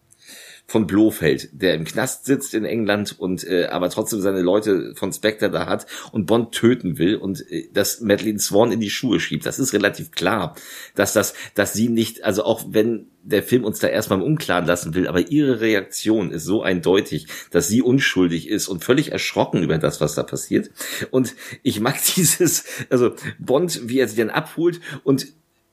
von 0.67 0.87
Blofeld, 0.87 1.49
der 1.51 1.75
im 1.75 1.85
Knast 1.85 2.25
sitzt 2.25 2.53
in 2.53 2.65
England 2.65 3.15
und 3.17 3.43
äh, 3.47 3.67
aber 3.67 3.89
trotzdem 3.89 4.21
seine 4.21 4.41
Leute 4.41 4.93
von 4.95 5.13
Spectre 5.13 5.51
da 5.51 5.67
hat 5.67 5.85
und 6.11 6.25
Bond 6.25 6.53
töten 6.53 6.97
will 6.97 7.15
und 7.15 7.49
äh, 7.51 7.69
das 7.71 8.01
Madeleine 8.01 8.39
Swan 8.39 8.71
in 8.71 8.79
die 8.79 8.89
Schuhe 8.89 9.19
schiebt. 9.19 9.45
Das 9.45 9.59
ist 9.59 9.73
relativ 9.73 10.11
klar, 10.11 10.55
dass 10.95 11.13
das, 11.13 11.35
dass 11.53 11.73
sie 11.73 11.89
nicht, 11.89 12.23
also 12.23 12.43
auch 12.43 12.65
wenn 12.69 13.07
der 13.21 13.43
Film 13.43 13.63
uns 13.63 13.79
da 13.79 13.87
erstmal 13.87 14.19
im 14.19 14.25
Unklaren 14.25 14.65
lassen 14.65 14.93
will, 14.93 15.07
aber 15.07 15.31
ihre 15.31 15.59
Reaktion 15.59 16.31
ist 16.31 16.45
so 16.45 16.61
eindeutig, 16.61 17.27
dass 17.51 17.67
sie 17.67 17.81
unschuldig 17.81 18.49
ist 18.49 18.67
und 18.67 18.83
völlig 18.83 19.11
erschrocken 19.11 19.63
über 19.63 19.77
das, 19.77 19.99
was 19.99 20.15
da 20.15 20.23
passiert. 20.23 20.71
Und 21.11 21.35
ich 21.61 21.79
mag 21.79 21.95
dieses, 22.15 22.65
also 22.89 23.13
Bond, 23.39 23.81
wie 23.87 23.99
er 23.99 24.07
sie 24.07 24.17
dann 24.17 24.29
abholt 24.29 24.79
und 25.03 25.27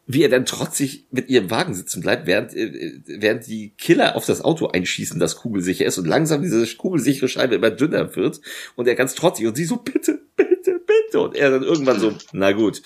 wie 0.07 0.23
er 0.23 0.29
dann 0.29 0.47
trotzig 0.47 1.07
mit 1.11 1.29
ihrem 1.29 1.51
Wagen 1.51 1.75
sitzen 1.75 2.01
bleibt, 2.01 2.27
während, 2.27 2.55
äh, 2.55 3.01
während 3.07 3.47
die 3.47 3.73
Killer 3.79 4.17
auf 4.17 4.27
das 4.27 4.43
Auto 4.43 4.67
einschießen, 4.67 5.21
das 5.21 5.37
kugelsicher 5.37 5.87
ist 5.87 5.99
und 5.99 6.07
langsam 6.07 6.43
diese 6.43 6.67
kugelsichere 6.77 7.29
Scheibe 7.29 7.55
immer 7.55 7.71
dünner 7.71 8.15
wird 8.17 8.41
und 8.75 8.89
er 8.89 8.95
ganz 8.95 9.15
trotzig 9.15 9.47
und 9.47 9.57
sie 9.57 9.65
so, 9.65 9.77
bitte, 9.77 10.21
bitte, 10.37 10.81
bitte 10.81 11.21
und 11.21 11.37
er 11.37 11.51
dann 11.51 11.63
irgendwann 11.63 12.01
so, 12.01 12.15
na 12.33 12.53
gut. 12.53 12.83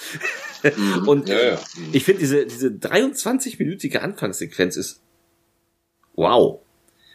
Mhm. 0.62 1.02
und 1.08 1.28
ja, 1.28 1.42
ja. 1.42 1.60
ich 1.92 2.04
finde 2.04 2.20
diese, 2.20 2.46
diese 2.46 2.68
23-minütige 2.68 3.98
Anfangssequenz 3.98 4.76
ist 4.76 5.00
wow. 6.14 6.60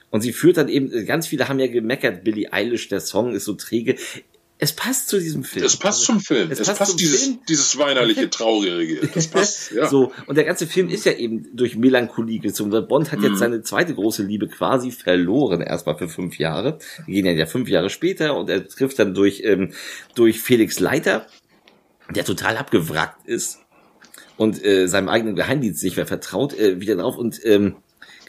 Und 0.09 0.21
sie 0.21 0.33
führt 0.33 0.57
dann 0.57 0.67
eben, 0.67 1.05
ganz 1.05 1.27
viele 1.27 1.47
haben 1.47 1.59
ja 1.59 1.67
gemeckert, 1.67 2.25
Billie 2.25 2.51
Eilish, 2.51 2.89
der 2.89 2.99
Song 2.99 3.33
ist 3.33 3.45
so 3.45 3.53
träge 3.53 3.95
es 4.63 4.73
passt 4.73 5.09
zu 5.09 5.17
diesem 5.17 5.43
Film. 5.43 5.65
Es 5.65 5.75
passt 5.75 6.03
zum 6.03 6.19
Film. 6.19 6.51
Es, 6.51 6.59
es 6.59 6.67
passt, 6.67 6.77
passt 6.77 6.99
dieses, 6.99 7.23
Film. 7.23 7.39
dieses 7.49 7.79
weinerliche, 7.79 8.29
traurige. 8.29 9.07
Das 9.11 9.27
passt, 9.27 9.71
ja. 9.75 9.89
So, 9.89 10.11
und 10.27 10.35
der 10.35 10.43
ganze 10.43 10.67
Film 10.67 10.87
ist 10.87 11.03
ja 11.03 11.13
eben 11.13 11.47
durch 11.57 11.75
Melancholie 11.75 12.37
gezogen. 12.37 12.69
Bond 12.87 13.11
hat 13.11 13.23
jetzt 13.23 13.39
seine 13.39 13.63
zweite 13.63 13.95
große 13.95 14.21
Liebe 14.21 14.47
quasi 14.47 14.91
verloren, 14.91 15.61
erstmal 15.61 15.97
für 15.97 16.07
fünf 16.07 16.37
Jahre. 16.37 16.77
Die 17.07 17.11
gehen 17.11 17.25
ja 17.25 17.47
fünf 17.47 17.69
Jahre 17.69 17.89
später 17.89 18.37
und 18.37 18.51
er 18.51 18.67
trifft 18.67 18.99
dann 18.99 19.15
durch, 19.15 19.41
ähm, 19.43 19.73
durch 20.13 20.39
Felix 20.39 20.79
Leiter, 20.79 21.25
der 22.13 22.23
total 22.23 22.55
abgewrackt 22.57 23.25
ist 23.27 23.61
und 24.37 24.63
äh, 24.63 24.85
seinem 24.85 25.09
eigenen 25.09 25.35
Geheimdienst 25.35 25.83
nicht 25.83 25.97
mehr 25.97 26.05
vertraut, 26.05 26.53
äh, 26.53 26.79
wieder 26.79 26.97
drauf 26.97 27.17
und 27.17 27.43
ähm, 27.45 27.77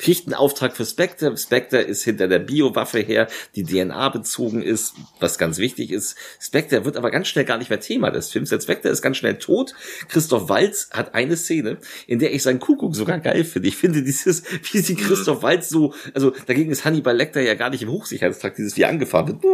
kriegt 0.03 0.27
einen 0.27 0.35
Auftrag 0.35 0.77
für 0.77 0.85
Spectre. 0.85 1.37
Spectre 1.37 1.79
ist 1.79 2.03
hinter 2.03 2.27
der 2.27 2.41
Biowaffe 2.41 2.99
her, 2.99 3.29
die 3.55 3.62
DNA 3.62 4.09
bezogen 4.09 4.61
ist, 4.61 4.95
was 5.20 5.39
ganz 5.39 5.59
wichtig 5.59 5.93
ist. 5.93 6.16
Spectre 6.41 6.85
wird 6.85 6.97
aber 6.97 7.11
ganz 7.11 7.29
schnell 7.29 7.45
gar 7.45 7.57
nicht 7.57 7.70
mehr 7.70 7.81
Thema 7.81 8.11
des 8.11 8.31
Films. 8.31 8.51
Der 8.51 8.61
Spectre 8.61 8.89
ist 8.89 9.01
ganz 9.01 9.16
schnell 9.16 9.39
tot. 9.39 9.74
Christoph 10.09 10.49
Walz 10.49 10.91
hat 10.93 11.15
eine 11.15 11.37
Szene, 11.37 11.79
in 12.09 12.19
der 12.19 12.35
ich 12.35 12.43
seinen 12.43 12.59
Kuckuck 12.59 12.97
sogar 12.97 13.20
geil 13.20 13.45
finde. 13.45 13.69
Ich 13.69 13.77
finde 13.77 14.03
dieses, 14.03 14.43
wie 14.73 14.81
sie 14.81 14.97
Christoph 14.97 15.43
Walz 15.43 15.69
so, 15.69 15.95
also 16.15 16.33
dagegen 16.47 16.73
ist 16.73 16.85
Hannibal 16.85 17.16
Lecter 17.16 17.41
ja 17.41 17.55
gar 17.55 17.70
nicht 17.70 17.83
im 17.83 17.91
Hochsicherheitstrakt, 17.91 18.59
dieses 18.59 18.77
wie 18.77 18.85
angefahren 18.85 19.29
wird. 19.29 19.45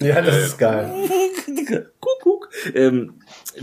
Ja, 0.00 0.22
das 0.22 0.36
ist 0.36 0.58
geil. 0.58 0.90
Ähm, 2.74 3.14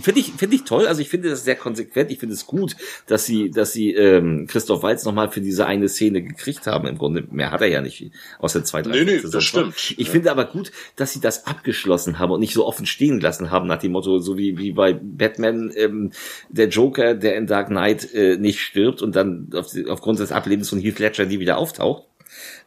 finde 0.02 0.20
ich 0.20 0.32
finde 0.34 0.56
ich 0.56 0.64
toll. 0.64 0.88
Also 0.88 1.02
ich 1.02 1.10
finde 1.10 1.30
das 1.30 1.44
sehr 1.44 1.56
konsequent. 1.56 2.12
Ich 2.12 2.20
finde 2.20 2.36
es 2.36 2.46
gut, 2.46 2.76
dass 3.08 3.26
sie 3.26 3.50
dass 3.50 3.74
sie 3.74 3.94
ähm, 3.94 4.48
Christoph 4.48 4.84
Walz 4.84 5.06
nochmal 5.06 5.30
für 5.30 5.42
diese 5.42 5.66
eine 5.66 5.90
Szene 5.90 6.22
gekriegt 6.22 6.68
haben. 6.68 6.88
Im 6.88 6.98
Grunde 6.98 7.26
mehr 7.30 7.52
hat 7.52 7.62
er 7.62 7.68
ja 7.68 7.82
nicht 7.82 8.12
aus 8.40 8.54
der 8.54 8.64
zweiten. 8.64 8.92
Nee, 8.92 9.04
nee, 9.04 9.22
das 9.22 9.44
stimmt. 9.44 9.76
Ich 9.98 10.08
ja. 10.08 10.12
finde 10.12 10.32
aber 10.32 10.46
gut, 10.46 10.72
dass 10.96 11.14
sie 11.14 11.20
das 11.20 11.46
abgeschlossen 11.48 12.20
haben 12.20 12.32
und 12.32 12.40
nicht 12.40 12.54
so 12.54 12.66
offen 12.66 12.86
stehen 12.86 13.20
lassen 13.20 13.52
haben 13.52 13.68
nach 13.68 13.80
dem 13.80 13.92
Motto, 13.92 14.20
so 14.20 14.38
wie 14.38 14.58
wie 14.58 14.72
bei 14.72 14.94
Batman 14.94 15.72
ähm, 15.76 16.12
der 16.50 16.70
Joker, 16.70 17.14
der 17.14 17.36
in 17.36 17.48
Dark 17.48 17.68
Knight 17.68 18.14
äh, 18.14 18.38
nicht 18.38 18.62
stirbt 18.62 19.02
und 19.02 19.16
dann 19.16 19.50
auf, 19.54 19.68
aufgrund 19.88 20.20
des 20.20 20.32
Ablebens 20.32 20.70
von 20.70 20.80
Heath 20.80 21.00
Ledger 21.00 21.26
nie 21.26 21.40
wieder 21.40 21.58
auftaucht 21.58 22.04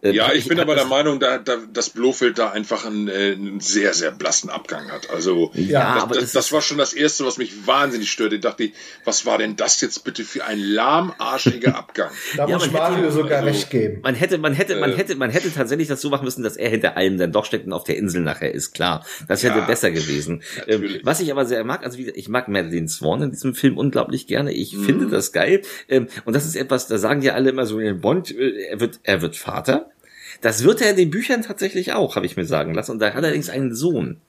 ja, 0.02 0.32
ich 0.32 0.48
bin 0.48 0.58
aber 0.58 0.74
der 0.74 0.86
Meinung, 0.86 1.20
da, 1.20 1.38
da, 1.38 1.56
dass 1.72 1.90
Blofeld 1.90 2.38
da 2.38 2.50
einfach 2.50 2.86
einen, 2.86 3.08
äh, 3.08 3.32
einen 3.32 3.60
sehr, 3.60 3.92
sehr 3.92 4.10
blassen 4.10 4.48
Abgang 4.48 4.90
hat. 4.90 5.10
Also 5.10 5.50
ja, 5.54 5.94
das, 5.94 6.02
aber 6.02 6.14
das, 6.14 6.32
das 6.32 6.52
war 6.52 6.62
schon 6.62 6.78
das 6.78 6.94
Erste, 6.94 7.26
was 7.26 7.36
mich 7.36 7.66
wahnsinnig 7.66 8.10
störte. 8.10 8.36
Ich 8.36 8.40
dachte, 8.40 8.70
was 9.04 9.26
war 9.26 9.38
denn 9.38 9.56
das 9.56 9.80
jetzt 9.80 10.02
bitte 10.04 10.24
für 10.24 10.44
ein 10.44 10.58
lahmarschiger 10.58 11.76
Abgang? 11.76 12.10
da 12.36 12.46
ja, 12.46 12.56
muss 12.56 12.70
Mario 12.70 13.04
hätte, 13.04 13.12
sogar 13.12 13.38
also, 13.40 13.48
recht 13.48 13.70
geben. 13.70 14.00
Man 14.02 14.14
hätte, 14.14 14.38
man 14.38 14.54
hätte, 14.54 14.76
man 14.76 14.92
äh, 14.92 14.96
hätte, 14.96 15.16
man 15.16 15.30
hätte 15.30 15.52
tatsächlich 15.52 15.88
das 15.88 16.00
so 16.00 16.08
machen 16.08 16.24
müssen, 16.24 16.42
dass 16.42 16.56
er 16.56 16.70
hinter 16.70 16.96
allem 16.96 17.18
dann 17.18 17.32
doch 17.32 17.44
steckt 17.44 17.66
und 17.66 17.72
auf 17.72 17.84
der 17.84 17.96
Insel 17.96 18.22
nachher 18.22 18.54
ist, 18.54 18.72
klar. 18.72 19.04
Das 19.28 19.42
wäre 19.42 19.58
ja, 19.58 19.64
besser 19.64 19.90
gewesen. 19.90 20.42
Ähm, 20.66 21.00
was 21.04 21.20
ich 21.20 21.32
aber 21.32 21.46
sehr 21.46 21.64
mag, 21.64 21.84
also 21.84 21.96
wie, 21.96 22.10
ich 22.10 22.28
mag 22.28 22.48
Madeline 22.48 22.86
Swan 22.86 23.22
in 23.22 23.30
diesem 23.30 23.54
Film 23.54 23.78
unglaublich 23.78 24.26
gerne. 24.26 24.52
Ich 24.52 24.76
mhm. 24.76 24.84
finde 24.84 25.06
das 25.08 25.32
geil. 25.32 25.62
Ähm, 25.88 26.06
und 26.26 26.36
das 26.36 26.44
ist 26.44 26.54
etwas, 26.54 26.86
da 26.86 26.98
sagen 26.98 27.22
ja 27.22 27.32
alle 27.32 27.50
immer 27.50 27.66
so, 27.66 27.80
Bond, 27.94 28.30
äh, 28.30 28.66
er 28.68 28.80
wird, 28.80 29.00
er 29.02 29.22
wird 29.22 29.36
Vater. 29.36 29.89
Das 30.40 30.64
wird 30.64 30.80
er 30.80 30.90
in 30.90 30.96
den 30.96 31.10
Büchern 31.10 31.42
tatsächlich 31.42 31.92
auch, 31.92 32.16
habe 32.16 32.26
ich 32.26 32.36
mir 32.36 32.46
sagen 32.46 32.74
lassen. 32.74 32.92
Und 32.92 32.98
da 33.00 33.06
hat 33.08 33.14
er 33.14 33.24
allerdings 33.24 33.50
einen 33.50 33.74
Sohn 33.74 34.20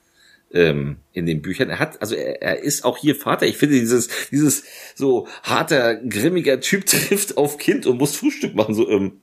ähm, 0.54 0.98
in 1.14 1.26
den 1.26 1.42
Büchern. 1.42 1.70
Er 1.70 1.80
hat, 1.80 2.02
also 2.02 2.16
er, 2.16 2.42
er 2.42 2.64
ist 2.64 2.84
auch 2.84 2.98
hier 2.98 3.16
Vater. 3.16 3.46
Ich 3.46 3.58
finde 3.58 3.80
dieses, 3.80 4.10
dieses 4.32 4.64
so 4.96 5.28
harter, 5.44 5.96
grimmiger 5.96 6.60
Typ 6.60 6.86
trifft 6.88 7.38
auf 7.38 7.58
Kind 7.58 7.86
und 7.86 7.98
muss 7.98 8.16
Frühstück 8.16 8.56
machen. 8.56 8.76
So, 8.76 8.90
ähm, 8.90 9.20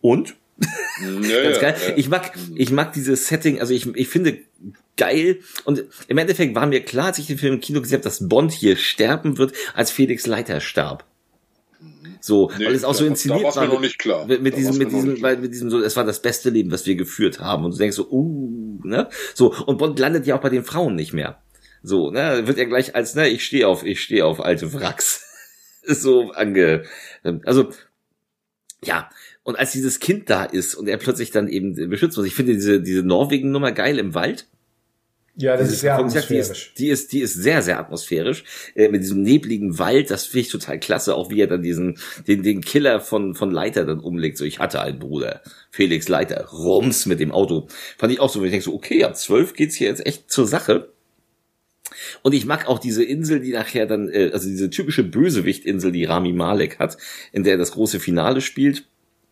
und? 0.00 0.36
Ganz 1.00 1.60
geil. 1.60 1.76
Ja. 1.88 1.94
Ich 1.96 2.08
mag, 2.08 2.32
ich 2.54 2.70
mag 2.70 2.92
dieses 2.92 3.26
Setting, 3.26 3.60
also 3.60 3.74
ich, 3.74 3.86
ich 3.96 4.08
finde 4.08 4.38
geil. 4.96 5.40
Und 5.64 5.84
im 6.06 6.18
Endeffekt 6.18 6.54
war 6.54 6.66
mir 6.66 6.80
klar, 6.82 7.06
als 7.06 7.18
ich 7.18 7.26
den 7.26 7.38
Film 7.38 7.54
im 7.54 7.60
Kino 7.60 7.80
gesehen 7.80 7.96
habe, 7.96 8.04
dass 8.04 8.28
Bond 8.28 8.52
hier 8.52 8.76
sterben 8.76 9.38
wird, 9.38 9.52
als 9.74 9.90
Felix 9.90 10.26
Leiter 10.26 10.60
starb. 10.60 11.04
So, 12.26 12.50
nee, 12.56 12.64
weil 12.64 12.74
es 12.74 12.84
auch 12.84 12.94
so 12.94 13.04
inszeniert 13.04 13.44
da 13.44 13.56
war. 13.56 13.66
Mir 13.66 13.74
noch 13.74 13.80
nicht 13.82 13.98
klar. 13.98 14.26
Mit, 14.26 14.40
mit 14.40 14.56
diesem, 14.56 14.78
mit 14.78 14.90
diesem, 14.90 15.20
weil, 15.20 15.36
mit 15.36 15.52
diesem 15.52 15.68
so, 15.68 15.82
es 15.82 15.94
war 15.94 16.04
das 16.04 16.22
beste 16.22 16.48
Leben, 16.48 16.70
was 16.70 16.86
wir 16.86 16.94
geführt 16.94 17.38
haben. 17.38 17.66
Und 17.66 17.74
du 17.74 17.76
denkst 17.76 17.96
so, 17.96 18.08
uh, 18.10 18.80
ne? 18.82 19.10
So, 19.34 19.54
und 19.66 19.76
Bond 19.76 19.98
landet 19.98 20.26
ja 20.26 20.34
auch 20.34 20.40
bei 20.40 20.48
den 20.48 20.64
Frauen 20.64 20.94
nicht 20.94 21.12
mehr. 21.12 21.42
So, 21.82 22.10
ne, 22.10 22.46
wird 22.46 22.56
er 22.56 22.64
gleich 22.64 22.94
als, 22.94 23.14
ne, 23.14 23.28
ich 23.28 23.44
stehe 23.44 23.68
auf, 23.68 23.84
ich 23.84 24.00
stehe 24.00 24.24
auf 24.24 24.42
alte 24.42 24.72
Wracks. 24.72 25.22
so 25.82 26.32
ange, 26.32 26.84
also, 27.44 27.68
ja. 28.82 29.10
Und 29.42 29.58
als 29.58 29.72
dieses 29.72 30.00
Kind 30.00 30.30
da 30.30 30.44
ist 30.44 30.76
und 30.76 30.88
er 30.88 30.96
plötzlich 30.96 31.30
dann 31.30 31.46
eben 31.46 31.74
beschützt 31.90 32.16
muss, 32.16 32.26
ich 32.26 32.34
finde 32.34 32.54
diese, 32.54 32.80
diese 32.80 33.02
Norwegen-Nummer 33.02 33.72
geil 33.72 33.98
im 33.98 34.14
Wald 34.14 34.48
ja, 35.36 35.56
das 35.56 35.72
ist 35.72 35.80
sehr 35.80 35.96
atmosphärisch. 35.96 36.72
Die 36.78 36.88
ist, 36.88 36.88
die 36.88 36.88
ist, 36.88 37.12
die 37.12 37.20
ist 37.20 37.34
sehr, 37.34 37.60
sehr 37.62 37.80
atmosphärisch. 37.80 38.44
Äh, 38.76 38.88
mit 38.88 39.02
diesem 39.02 39.22
nebligen 39.22 39.78
Wald, 39.78 40.10
das 40.10 40.26
finde 40.26 40.40
ich 40.40 40.48
total 40.48 40.78
klasse, 40.78 41.16
auch 41.16 41.30
wie 41.30 41.40
er 41.40 41.48
dann 41.48 41.62
diesen, 41.62 41.98
den, 42.28 42.44
den 42.44 42.60
Killer 42.60 43.00
von, 43.00 43.34
von 43.34 43.50
Leiter 43.50 43.84
dann 43.84 43.98
umlegt. 43.98 44.38
So, 44.38 44.44
ich 44.44 44.60
hatte 44.60 44.80
einen 44.80 45.00
Bruder, 45.00 45.42
Felix 45.70 46.08
Leiter, 46.08 46.46
Rums 46.46 47.06
mit 47.06 47.18
dem 47.18 47.32
Auto. 47.32 47.66
Fand 47.98 48.12
ich 48.12 48.20
auch 48.20 48.30
so, 48.30 48.40
wenn 48.40 48.46
ich 48.46 48.52
denke 48.52 48.64
so, 48.64 48.74
okay, 48.74 49.02
ab 49.02 49.16
zwölf 49.16 49.54
geht's 49.54 49.74
hier 49.74 49.88
jetzt 49.88 50.06
echt 50.06 50.30
zur 50.30 50.46
Sache. 50.46 50.92
Und 52.22 52.32
ich 52.32 52.46
mag 52.46 52.68
auch 52.68 52.78
diese 52.78 53.02
Insel, 53.02 53.40
die 53.40 53.52
nachher 53.52 53.86
dann, 53.86 54.08
äh, 54.08 54.30
also 54.32 54.48
diese 54.48 54.70
typische 54.70 55.02
Bösewicht-Insel, 55.02 55.90
die 55.90 56.04
Rami 56.04 56.32
Malek 56.32 56.78
hat, 56.78 56.96
in 57.32 57.42
der 57.42 57.56
das 57.56 57.72
große 57.72 57.98
Finale 57.98 58.40
spielt. 58.40 58.84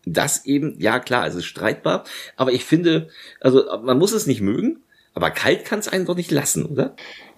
Das 0.05 0.45
eben, 0.45 0.75
ja 0.79 0.99
klar, 0.99 1.27
es 1.27 1.35
ist 1.35 1.45
streitbar, 1.45 2.03
aber 2.35 2.51
ich 2.51 2.65
finde, 2.65 3.07
also 3.39 3.63
man 3.83 3.97
muss 3.97 4.11
es 4.11 4.27
nicht 4.27 4.41
mögen, 4.41 4.83
aber 5.13 5.31
kalt 5.31 5.65
kann 5.65 5.79
es 5.79 5.87
einen 5.87 6.05
doch 6.05 6.15
nicht 6.15 6.31
lassen, 6.31 6.65
oder? 6.65 6.95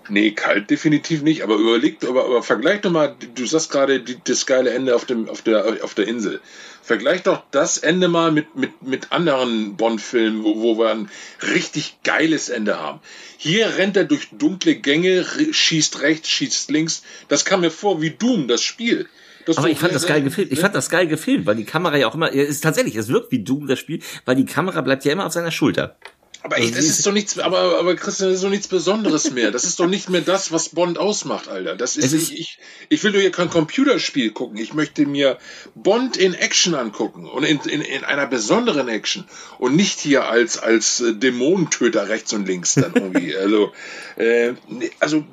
Nee, 0.08 0.32
kalt 0.32 0.70
definitiv 0.70 1.24
nicht, 1.24 1.42
aber 1.42 1.56
überlegt, 1.56 2.06
aber, 2.06 2.26
aber 2.26 2.44
vergleich 2.44 2.82
doch 2.82 2.92
mal, 2.92 3.16
du 3.34 3.46
sagst 3.46 3.72
gerade 3.72 4.02
das 4.02 4.46
geile 4.46 4.72
Ende 4.72 4.96
auf, 4.96 5.06
dem, 5.06 5.28
auf, 5.30 5.42
der, 5.42 5.84
auf 5.84 5.96
der 5.96 6.08
Insel. 6.08 6.42
Vergleich 6.84 7.24
doch 7.24 7.42
das 7.50 7.80
Ende 7.80 8.08
mal 8.08 8.32
mit, 8.32 8.56
mit, 8.56 8.84
mit 8.84 9.12
anderen 9.12 9.76
Bond-Filmen, 9.76 10.44
wo, 10.44 10.62
wo 10.62 10.78
wir 10.78 10.92
ein 10.92 11.10
richtig 11.42 11.98
geiles 12.04 12.50
Ende 12.50 12.80
haben. 12.80 13.00
Hier 13.38 13.78
rennt 13.78 13.98
er 13.98 14.04
durch 14.04 14.30
dunkle 14.32 14.76
Gänge, 14.76 15.26
schießt 15.52 16.02
rechts, 16.02 16.30
schießt 16.30 16.70
links. 16.70 17.02
Das 17.28 17.44
kam 17.44 17.62
mir 17.62 17.72
vor 17.72 18.02
wie 18.04 18.12
Doom, 18.12 18.48
das 18.48 18.62
Spiel. 18.62 19.08
Das 19.46 19.58
aber 19.58 19.70
ich 19.70 19.78
fand 19.78 19.94
das 19.94 20.08
geil 20.08 20.22
gefilmt. 20.22 20.52
Ich 20.52 20.58
ne? 20.58 20.62
fand 20.62 20.76
das 20.76 20.90
geil 20.90 21.08
gefilmt, 21.08 21.46
weil 21.46 21.56
die 21.56 21.66
Kamera 21.66 21.98
ja 21.98 22.08
auch 22.08 22.16
immer, 22.16 22.32
ist 22.32 22.62
tatsächlich, 22.62 22.96
es 22.96 23.08
wirkt 23.08 23.32
wie 23.32 23.44
Doom 23.44 23.68
das 23.68 23.80
Spiel, 23.80 24.02
weil 24.26 24.36
die 24.36 24.46
Kamera 24.46 24.82
bleibt 24.82 25.06
ja 25.06 25.14
immer 25.14 25.26
auf 25.26 25.34
seiner 25.34 25.52
Schulter. 25.52 25.98
Aber 26.46 26.60
echt, 26.60 26.78
das 26.78 26.86
ist 26.86 27.04
doch 27.08 27.12
nichts, 27.12 27.40
aber, 27.40 27.80
aber 27.80 27.96
Christian, 27.96 28.30
das 28.30 28.36
ist 28.36 28.44
doch 28.44 28.52
nichts 28.52 28.68
Besonderes 28.68 29.32
mehr. 29.32 29.50
Das 29.50 29.64
ist 29.64 29.80
doch 29.80 29.88
nicht 29.88 30.12
mehr 30.12 30.22
das, 30.22 30.52
was 30.52 30.70
Bond 30.70 31.00
ausmacht, 31.00 31.48
Alter. 31.48 31.76
Das 31.76 31.98
ist, 31.98 32.14
ist 32.14 32.32
ich, 32.32 32.40
ich, 32.40 32.60
ich 32.88 33.04
will 33.04 33.14
doch 33.14 33.20
hier 33.20 33.32
kein 33.32 33.50
Computerspiel 33.50 34.30
gucken. 34.30 34.60
Ich 34.60 34.76
möchte 34.76 35.08
mir 35.08 35.40
Bond 35.74 36.18
in 36.18 36.36
Action 36.36 36.76
angucken 36.76 37.26
und 37.26 37.46
in, 37.46 37.62
in, 37.62 37.82
in 37.82 38.04
einer 38.04 38.28
besonderen 38.28 38.88
Action 38.90 39.26
und 39.58 39.76
nicht 39.76 40.00
hier 40.00 40.26
als, 40.26 40.60
als 40.60 41.02
äh, 41.02 41.16
Dämonentöter 41.16 42.10
rechts 42.10 42.32
und 42.34 42.48
links 42.48 42.76
dann 42.76 42.94
irgendwie. 42.94 43.36
also, 43.38 43.72
äh, 44.16 44.54
also, 45.00 45.24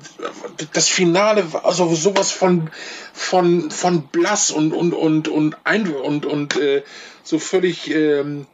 das 0.73 0.89
Finale 0.89 1.53
war 1.53 1.67
also 1.67 1.95
sowas 1.95 2.31
von, 2.31 2.71
von, 3.13 3.71
von 3.71 4.09
blass 4.09 4.51
und, 4.51 4.73
und, 4.73 4.95
und, 4.95 5.29
und, 5.29 5.59
ein, 5.65 5.93
und, 5.93 6.25
und, 6.25 6.57
äh, 6.57 6.83
so 7.23 7.39
völlig, 7.39 7.91
ähm, 7.91 8.47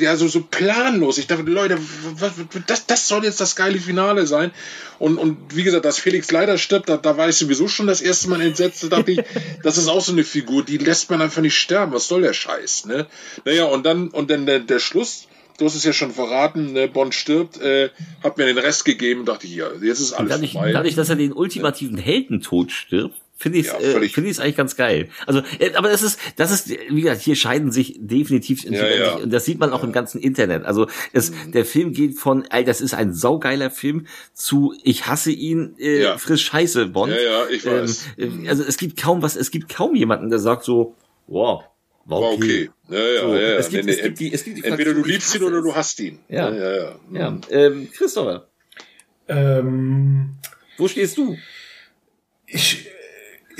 ja, 0.00 0.16
so, 0.16 0.28
so 0.28 0.42
planlos. 0.42 1.18
Ich 1.18 1.26
dachte, 1.26 1.42
Leute, 1.42 1.78
was, 2.14 2.32
das, 2.66 2.86
das 2.86 3.08
soll 3.08 3.24
jetzt 3.24 3.40
das 3.40 3.56
geile 3.56 3.78
Finale 3.78 4.26
sein. 4.26 4.50
Und, 4.98 5.18
und 5.18 5.56
wie 5.56 5.62
gesagt, 5.62 5.84
dass 5.84 5.98
Felix 5.98 6.30
leider 6.30 6.58
stirbt, 6.58 6.88
da, 6.88 6.96
da 6.96 7.16
war 7.16 7.28
ich 7.28 7.36
sowieso 7.36 7.68
schon 7.68 7.86
das 7.86 8.00
erste 8.00 8.28
Mal 8.28 8.40
entsetzt. 8.40 8.82
Da 8.82 8.88
dachte 8.88 9.12
ich, 9.12 9.20
das 9.62 9.78
ist 9.78 9.88
auch 9.88 10.00
so 10.00 10.12
eine 10.12 10.24
Figur, 10.24 10.64
die 10.64 10.78
lässt 10.78 11.10
man 11.10 11.22
einfach 11.22 11.42
nicht 11.42 11.56
sterben. 11.56 11.92
Was 11.92 12.08
soll 12.08 12.22
der 12.22 12.32
Scheiß, 12.32 12.86
ne? 12.86 13.06
Naja, 13.44 13.64
und 13.64 13.84
dann, 13.86 14.08
und 14.08 14.30
dann 14.30 14.46
der, 14.46 14.60
der 14.60 14.78
Schluss, 14.78 15.28
du 15.58 15.66
hast 15.66 15.74
es 15.74 15.84
ja 15.84 15.92
schon 15.92 16.12
verraten, 16.12 16.72
ne, 16.72 16.88
Bond 16.88 17.14
stirbt, 17.14 17.60
äh, 17.60 17.90
hat 18.22 18.38
mir 18.38 18.46
den 18.46 18.58
Rest 18.58 18.84
gegeben 18.84 19.20
und 19.20 19.26
dachte, 19.26 19.46
ja, 19.46 19.66
jetzt 19.80 20.00
ist 20.00 20.12
alles 20.12 20.30
dadurch, 20.30 20.52
vorbei. 20.52 20.72
Dadurch, 20.72 20.94
dass 20.94 21.08
er 21.08 21.16
den 21.16 21.32
ultimativen 21.32 21.98
Heldentod 21.98 22.72
stirbt, 22.72 23.19
finde 23.40 23.58
ich 23.58 23.66
ja, 23.66 23.78
äh, 23.80 24.08
finde 24.10 24.30
ich 24.30 24.38
eigentlich 24.38 24.56
ganz 24.56 24.76
geil. 24.76 25.08
Also, 25.26 25.40
äh, 25.58 25.72
aber 25.74 25.88
das 25.88 26.02
ist, 26.02 26.20
das 26.36 26.50
ist, 26.50 26.68
wie 26.68 27.00
gesagt, 27.00 27.22
hier 27.22 27.34
scheiden 27.34 27.72
sich 27.72 27.96
definitiv 27.98 28.64
ja, 28.64 28.86
ja. 28.86 29.14
und 29.14 29.32
das 29.32 29.46
sieht 29.46 29.58
man 29.58 29.72
auch 29.72 29.82
im 29.82 29.92
ganzen 29.92 30.20
Internet. 30.20 30.66
Also, 30.66 30.88
es, 31.14 31.30
mhm. 31.30 31.52
der 31.52 31.64
Film 31.64 31.92
geht 31.92 32.18
von, 32.18 32.44
ey, 32.50 32.64
das 32.64 32.82
ist 32.82 32.92
ein 32.92 33.14
saugeiler 33.14 33.70
Film 33.70 34.06
zu, 34.34 34.74
ich 34.84 35.06
hasse 35.06 35.32
ihn, 35.32 35.74
äh, 35.78 36.02
ja. 36.02 36.18
frisch 36.18 36.44
Scheiße 36.44 36.86
Bond. 36.86 37.12
Ja, 37.12 37.20
ja, 37.20 37.48
ich 37.48 37.64
weiß. 37.64 38.08
Ähm, 38.18 38.44
also, 38.46 38.62
es 38.62 38.76
gibt 38.76 39.00
kaum 39.00 39.22
was, 39.22 39.36
es 39.36 39.50
gibt 39.50 39.74
kaum 39.74 39.94
jemanden, 39.94 40.28
der 40.28 40.38
sagt 40.38 40.64
so, 40.64 40.94
wow. 41.26 41.64
War 42.04 42.20
okay. 42.20 42.34
okay. 42.34 42.70
Ja, 42.88 42.98
ja, 42.98 43.20
so, 43.20 43.34
ja, 43.34 43.40
ja. 43.40 43.48
Es 43.56 43.68
gibt, 43.70 43.84
nee, 43.86 43.92
es 43.92 44.02
gibt 44.02 44.20
die, 44.20 44.32
es 44.34 44.44
gibt 44.44 44.58
die 44.58 44.64
Entweder 44.64 44.92
du 44.92 45.02
liebst 45.02 45.34
ihn 45.34 45.44
oder 45.44 45.62
du 45.62 45.74
hast 45.74 45.98
ihn. 46.00 46.18
Ja, 46.28 46.50
ja, 46.50 46.72
ja. 46.72 46.82
ja. 46.82 46.94
ja. 47.12 47.40
Ähm, 47.50 47.88
Christopher. 47.90 48.48
Ähm, 49.28 50.36
Wo 50.76 50.88
stehst 50.88 51.16
du? 51.16 51.36
Ich, 52.46 52.90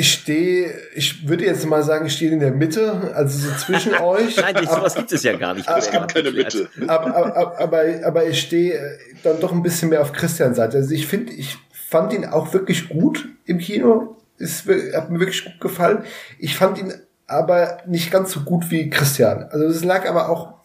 ich 0.00 0.14
stehe, 0.14 0.72
ich 0.94 1.28
würde 1.28 1.44
jetzt 1.44 1.66
mal 1.66 1.82
sagen, 1.82 2.06
ich 2.06 2.14
stehe 2.14 2.32
in 2.32 2.40
der 2.40 2.52
Mitte, 2.52 3.12
also 3.14 3.48
so 3.48 3.54
zwischen 3.56 3.94
euch. 4.00 4.34
Nein, 4.38 4.54
nicht, 4.54 4.72
sowas 4.72 4.94
gibt 4.94 5.12
es 5.12 5.22
ja 5.22 5.36
gar 5.36 5.52
nicht. 5.52 5.68
es 5.68 5.90
gibt 5.90 6.14
keine 6.14 6.30
Mitte. 6.30 6.70
Aber, 6.88 7.14
aber, 7.14 7.60
aber, 7.60 7.84
aber 8.02 8.26
ich 8.26 8.40
stehe 8.40 8.98
dann 9.22 9.38
doch 9.40 9.52
ein 9.52 9.62
bisschen 9.62 9.90
mehr 9.90 10.00
auf 10.00 10.12
Christians 10.12 10.56
Seite. 10.56 10.78
Also 10.78 10.94
ich 10.94 11.06
finde, 11.06 11.34
ich 11.34 11.58
fand 11.72 12.14
ihn 12.14 12.24
auch 12.24 12.54
wirklich 12.54 12.88
gut 12.88 13.28
im 13.44 13.58
Kino. 13.58 14.16
Es 14.38 14.64
hat 14.94 15.10
mir 15.10 15.20
wirklich 15.20 15.44
gut 15.44 15.60
gefallen. 15.60 16.04
Ich 16.38 16.56
fand 16.56 16.78
ihn 16.78 16.94
aber 17.26 17.82
nicht 17.86 18.10
ganz 18.10 18.32
so 18.32 18.40
gut 18.40 18.70
wie 18.70 18.88
Christian. 18.88 19.48
Also 19.50 19.66
es 19.66 19.84
lag 19.84 20.08
aber 20.08 20.30
auch 20.30 20.59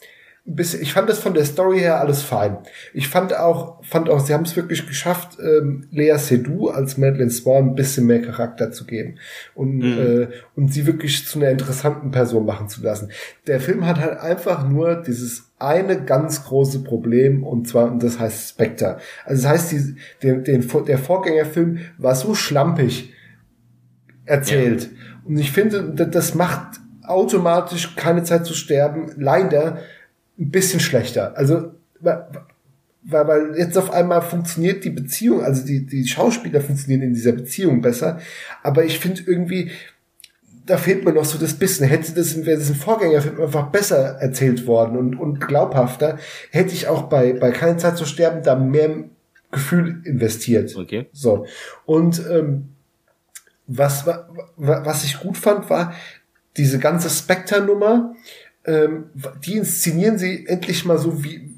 bisschen, 0.46 0.82
ich 0.84 0.94
fand 0.94 1.10
das 1.10 1.18
von 1.18 1.34
der 1.34 1.44
Story 1.44 1.80
her 1.80 2.00
alles 2.00 2.22
fein. 2.22 2.58
Ich 2.94 3.08
fand 3.08 3.36
auch, 3.36 3.84
fand 3.84 4.10
auch, 4.10 4.20
sie 4.20 4.34
haben 4.34 4.46
es 4.46 4.56
wirklich 4.56 4.88
geschafft, 4.88 5.40
ähm, 5.44 5.88
Lea 5.92 6.16
Seydoux 6.18 6.70
als 6.70 6.98
Madeleine 6.98 7.32
Swan 7.32 7.70
ein 7.70 7.76
bisschen 7.76 8.06
mehr 8.06 8.22
Charakter 8.22 8.72
zu 8.72 8.86
geben 8.86 9.18
und 9.56 9.80
mhm. 9.80 9.84
äh, 9.84 10.28
und 10.56 10.72
sie 10.72 10.86
wirklich 10.86 11.26
zu 11.26 11.40
einer 11.40 11.50
interessanten 11.50 12.12
Person 12.12 12.46
machen 12.46 12.70
zu 12.70 12.84
lassen. 12.84 13.10
Der 13.48 13.60
Film 13.60 13.88
hat 13.88 14.00
halt 14.00 14.20
einfach 14.20 14.70
nur 14.70 14.98
dieses 14.98 15.52
eine 15.58 16.04
ganz 16.04 16.46
große 16.46 16.84
Problem 16.84 17.44
und 17.44 17.68
zwar 17.68 17.92
und 17.92 18.04
das 18.04 18.20
heißt 18.20 18.50
Spectre. 18.50 18.98
Also 19.26 19.44
das 19.44 19.52
heißt, 19.52 19.72
die, 19.72 19.96
den, 20.22 20.44
den, 20.44 20.68
der 20.86 21.00
Vorgängerfilm 21.00 21.80
war 21.98 22.14
so 22.14 22.36
schlampig 22.36 23.14
erzählt 24.26 24.84
ja. 24.84 24.90
und 25.28 25.40
ich 25.40 25.52
finde, 25.52 25.92
das 25.92 26.36
macht 26.36 26.80
automatisch 27.08 27.96
keine 27.96 28.24
Zeit 28.24 28.46
zu 28.46 28.54
sterben. 28.54 29.12
Leider 29.18 29.80
ein 30.38 30.52
bisschen 30.52 30.80
schlechter. 30.80 31.38
Also 31.38 31.72
weil, 33.08 33.28
weil 33.28 33.58
jetzt 33.58 33.78
auf 33.78 33.92
einmal 33.92 34.22
funktioniert 34.22 34.84
die 34.84 34.90
Beziehung, 34.90 35.44
also 35.44 35.66
die, 35.66 35.86
die 35.86 36.08
Schauspieler 36.08 36.62
funktionieren 36.62 37.04
in 37.04 37.14
dieser 37.14 37.34
Beziehung 37.34 37.82
besser, 37.82 38.20
aber 38.64 38.84
ich 38.84 39.00
finde 39.00 39.22
irgendwie, 39.26 39.72
da 40.66 40.78
fehlt 40.78 41.06
mir 41.06 41.14
noch 41.14 41.26
so 41.26 41.38
das 41.38 41.54
bisschen. 41.54 41.88
Hätte 41.88 42.14
das, 42.14 42.44
wäre 42.44 42.58
das 42.58 42.70
ein 42.70 42.76
Vorgängerfilm 42.76 43.40
einfach 43.40 43.68
besser 43.68 44.18
erzählt 44.20 44.66
worden 44.66 44.98
und, 44.98 45.16
und 45.16 45.40
glaubhafter, 45.40 46.18
hätte 46.50 46.74
ich 46.74 46.88
auch 46.88 47.04
bei, 47.04 47.34
bei 47.34 47.52
Keine 47.52 47.78
Zeit 47.78 47.98
zu 47.98 48.06
sterben 48.06 48.42
da 48.42 48.56
mehr 48.56 49.04
Gefühl 49.52 50.02
investiert. 50.06 50.76
Okay. 50.76 51.06
So. 51.12 51.46
Und 51.86 52.20
ähm, 52.32 52.70
was, 53.68 54.08
was 54.58 55.04
ich 55.04 55.20
gut 55.20 55.38
fand, 55.38 55.70
war 55.70 55.94
diese 56.58 56.80
ganze 56.80 57.10
Spectre-Nummer, 57.10 58.16
ähm, 58.66 59.06
die 59.46 59.58
inszenieren 59.58 60.18
sie 60.18 60.46
endlich 60.48 60.86
mal 60.86 60.98
so, 60.98 61.24
wie, 61.24 61.56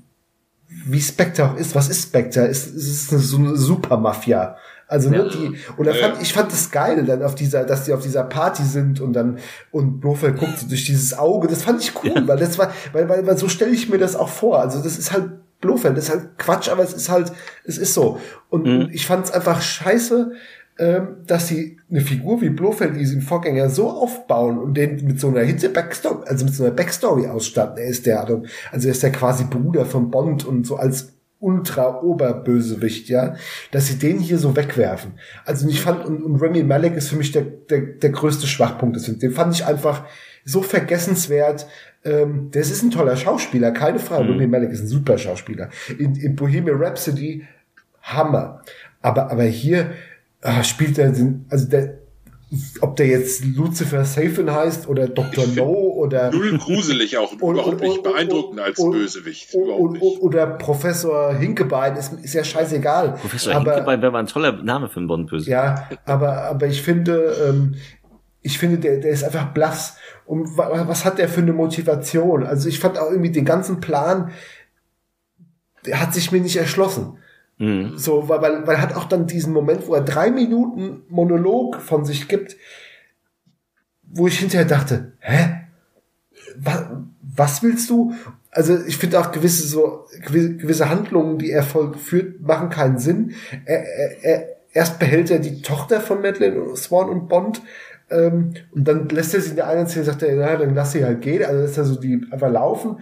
wie 0.67 1.01
Spectre 1.01 1.51
auch 1.51 1.57
ist. 1.57 1.75
Was 1.75 1.89
ist 1.89 2.03
Spectre? 2.03 2.47
Es, 2.47 2.67
es 2.67 2.87
ist 2.87 3.11
eine, 3.11 3.21
so 3.21 3.37
eine 3.37 3.55
Supermafia. 3.55 4.57
Also 4.89 5.09
ne, 5.09 5.27
die 5.27 5.57
und 5.75 5.85
da 5.85 5.93
fand, 5.93 6.21
ich 6.21 6.31
fand 6.31 6.49
das 6.49 6.71
geil, 6.71 7.03
dann 7.03 7.21
auf 7.21 7.35
dieser, 7.35 7.65
dass 7.65 7.83
die 7.83 7.93
auf 7.93 8.01
dieser 8.01 8.23
Party 8.23 8.63
sind 8.63 9.01
und 9.01 9.11
dann 9.11 9.37
und 9.71 9.99
Blofeld 9.99 10.37
guckt 10.37 10.57
so 10.59 10.67
durch 10.67 10.85
dieses 10.85 11.17
Auge. 11.17 11.49
Das 11.49 11.63
fand 11.63 11.81
ich 11.81 11.91
cool, 12.03 12.13
ja. 12.15 12.27
weil 12.27 12.37
das 12.37 12.57
war, 12.57 12.71
weil, 12.93 13.09
weil, 13.09 13.27
weil 13.27 13.37
so 13.37 13.49
stelle 13.49 13.71
ich 13.71 13.89
mir 13.89 13.97
das 13.97 14.15
auch 14.15 14.29
vor. 14.29 14.61
Also 14.61 14.81
das 14.81 14.97
ist 14.97 15.11
halt 15.11 15.31
Blofeld, 15.59 15.97
das 15.97 16.05
ist 16.05 16.11
halt 16.11 16.37
Quatsch, 16.37 16.69
aber 16.69 16.83
es 16.83 16.93
ist 16.93 17.09
halt, 17.09 17.33
es 17.65 17.77
ist 17.77 17.93
so. 17.93 18.21
Und 18.49 18.65
mhm. 18.65 18.89
ich 18.93 19.05
fand 19.05 19.25
es 19.25 19.31
einfach 19.31 19.61
scheiße, 19.61 20.31
dass 20.77 21.47
sie 21.47 21.77
eine 21.89 22.01
Figur 22.01 22.41
wie 22.41 22.49
Blofeld, 22.49 22.95
diesen 22.95 23.21
Vorgänger, 23.21 23.69
so 23.69 23.89
aufbauen 23.89 24.59
und 24.59 24.75
den 24.75 25.03
mit 25.05 25.19
so 25.19 25.29
einer 25.29 25.41
Hitze 25.41 25.69
Backstory, 25.69 26.27
also 26.27 26.45
mit 26.45 26.53
so 26.53 26.65
einer 26.65 26.73
Backstory 26.73 27.27
ausstatten. 27.27 27.77
Er 27.77 27.89
ist 27.89 28.05
der, 28.05 28.19
also 28.19 28.43
er 28.87 28.91
ist 28.91 29.01
der 29.01 29.11
quasi 29.11 29.45
Bruder 29.45 29.85
von 29.85 30.11
Bond 30.11 30.45
und 30.45 30.67
so 30.67 30.75
als 30.75 31.13
Ultra-Oberbösewicht, 31.39 33.09
ja, 33.09 33.35
dass 33.71 33.87
sie 33.87 33.99
den 33.99 34.19
hier 34.19 34.39
so 34.39 34.55
wegwerfen. 34.55 35.13
Also 35.45 35.67
ich 35.67 35.81
fand, 35.81 36.05
und, 36.05 36.23
und 36.23 36.41
Remy 36.41 36.63
Malek 36.63 36.95
ist 36.95 37.09
für 37.09 37.15
mich 37.15 37.31
der, 37.31 37.43
der, 37.43 37.81
der 37.81 38.09
größte 38.09 38.47
Schwachpunkt 38.47 38.95
des 38.95 39.05
Films. 39.05 39.19
Den 39.19 39.33
fand 39.33 39.53
ich 39.53 39.65
einfach 39.65 40.05
so 40.45 40.61
vergessenswert. 40.63 41.67
Ähm, 42.03 42.49
das 42.51 42.71
ist 42.71 42.81
ein 42.81 42.91
toller 42.91 43.17
Schauspieler, 43.17 43.71
keine 43.71 43.99
Frage. 43.99 44.25
Mhm. 44.25 44.31
Remy 44.31 44.47
Malek 44.47 44.71
ist 44.71 44.81
ein 44.81 44.87
super 44.87 45.17
Schauspieler. 45.17 45.69
In, 45.99 46.15
in 46.15 46.35
Bohemian 46.35 46.81
Rhapsody, 46.81 47.45
Hammer. 48.01 48.63
Aber, 49.01 49.31
aber 49.31 49.43
hier 49.43 49.91
ah, 50.41 50.63
spielt 50.63 50.97
er, 50.97 51.13
also 51.49 51.69
der, 51.69 51.99
ob 52.79 52.95
der 52.95 53.07
jetzt 53.07 53.43
Lucifer 53.43 54.05
Safin 54.05 54.51
heißt 54.51 54.87
oder 54.87 55.09
Dr. 55.09 55.45
No 55.47 55.69
oder 55.69 56.31
null 56.31 56.57
gruselig 56.57 57.17
auch 57.17 57.31
und, 57.41 57.55
überhaupt 57.55 57.81
nicht 57.81 58.03
beeindruckend 58.03 58.61
als 58.61 58.77
Bösewicht 58.77 59.53
und, 59.53 59.99
oder 59.99 60.47
Professor 60.47 61.33
Hinkebein 61.33 61.97
ist, 61.97 62.13
ist 62.13 62.33
ja 62.33 62.43
scheißegal. 62.43 63.15
Professor 63.19 63.53
aber, 63.53 63.73
Hinkebein 63.73 64.01
wäre 64.01 64.11
mal 64.11 64.19
ein 64.19 64.27
toller 64.27 64.53
Name 64.63 64.87
für 64.87 64.99
einen 64.99 65.07
Bond 65.07 65.29
Bösewicht 65.29 65.49
ja 65.49 65.89
aber 66.05 66.43
aber 66.43 66.67
ich 66.67 66.81
finde 66.81 67.35
ähm, 67.49 67.75
ich 68.41 68.57
finde 68.57 68.77
der 68.77 68.99
der 68.99 69.11
ist 69.11 69.23
einfach 69.23 69.53
blass. 69.53 69.97
Und 70.25 70.57
was 70.57 71.05
hat 71.05 71.19
der 71.19 71.29
für 71.29 71.39
eine 71.39 71.53
Motivation? 71.53 72.45
Also 72.45 72.67
ich 72.67 72.79
fand 72.79 72.97
auch 72.97 73.09
irgendwie 73.09 73.31
den 73.31 73.45
ganzen 73.45 73.79
Plan 73.81 74.31
der 75.85 76.01
hat 76.01 76.13
sich 76.13 76.31
mir 76.31 76.41
nicht 76.41 76.55
erschlossen 76.55 77.17
Mhm. 77.57 77.97
So, 77.97 78.29
weil, 78.29 78.41
weil, 78.41 78.67
weil 78.67 78.75
er 78.75 78.81
hat 78.81 78.95
auch 78.95 79.05
dann 79.05 79.27
diesen 79.27 79.53
Moment, 79.53 79.87
wo 79.87 79.95
er 79.95 80.01
drei 80.01 80.31
Minuten 80.31 81.03
Monolog 81.09 81.81
von 81.81 82.05
sich 82.05 82.27
gibt, 82.27 82.55
wo 84.03 84.27
ich 84.27 84.39
hinterher 84.39 84.67
dachte, 84.67 85.13
hä? 85.19 85.61
Was, 86.59 86.85
was 87.21 87.63
willst 87.63 87.89
du? 87.89 88.13
Also 88.51 88.77
ich 88.87 88.97
finde 88.97 89.19
auch 89.19 89.31
gewisse 89.31 89.67
so 89.67 90.05
gewisse 90.21 90.89
Handlungen, 90.89 91.37
die 91.37 91.51
er 91.51 91.61
vollführt, 91.61 92.41
machen 92.41 92.69
keinen 92.69 92.97
Sinn. 92.97 93.35
Er, 93.65 93.83
er, 93.83 94.23
er, 94.23 94.47
erst 94.73 94.97
behält 94.97 95.29
er 95.29 95.39
die 95.39 95.61
Tochter 95.61 96.01
von 96.01 96.21
Madeleine 96.21 96.75
Swan 96.75 97.09
und 97.09 97.27
Bond 97.27 97.61
ähm, 98.09 98.53
und 98.71 98.87
dann 98.87 99.07
lässt 99.09 99.35
er 99.35 99.41
sie 99.41 99.51
in 99.51 99.55
der 99.57 99.67
einen 99.67 99.87
Szene 99.87 100.05
sagt 100.05 100.23
er, 100.23 100.33
ja, 100.33 100.55
dann 100.55 100.73
lass 100.73 100.93
sie 100.93 101.03
halt 101.03 101.21
gehen. 101.21 101.43
Also 101.43 101.61
lässt 101.61 101.77
er 101.77 101.83
so 101.83 101.99
die 101.99 102.25
einfach 102.31 102.49
laufen 102.49 102.97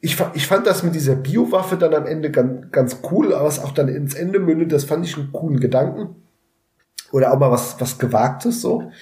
ich, 0.00 0.16
ich 0.34 0.46
fand 0.46 0.66
das 0.66 0.82
mit 0.82 0.94
dieser 0.94 1.14
Biowaffe 1.14 1.76
dann 1.76 1.94
am 1.94 2.06
Ende 2.06 2.30
ganz, 2.30 2.70
ganz 2.72 2.98
cool, 3.10 3.34
aber 3.34 3.46
was 3.46 3.62
auch 3.62 3.72
dann 3.72 3.88
ins 3.88 4.14
Ende 4.14 4.38
mündet, 4.38 4.72
das 4.72 4.84
fand 4.84 5.04
ich 5.04 5.16
einen 5.16 5.32
coolen 5.32 5.60
Gedanken. 5.60 6.16
Oder 7.12 7.32
auch 7.32 7.38
mal 7.38 7.50
was, 7.50 7.80
was 7.80 7.98
Gewagtes 7.98 8.62
so. 8.62 8.92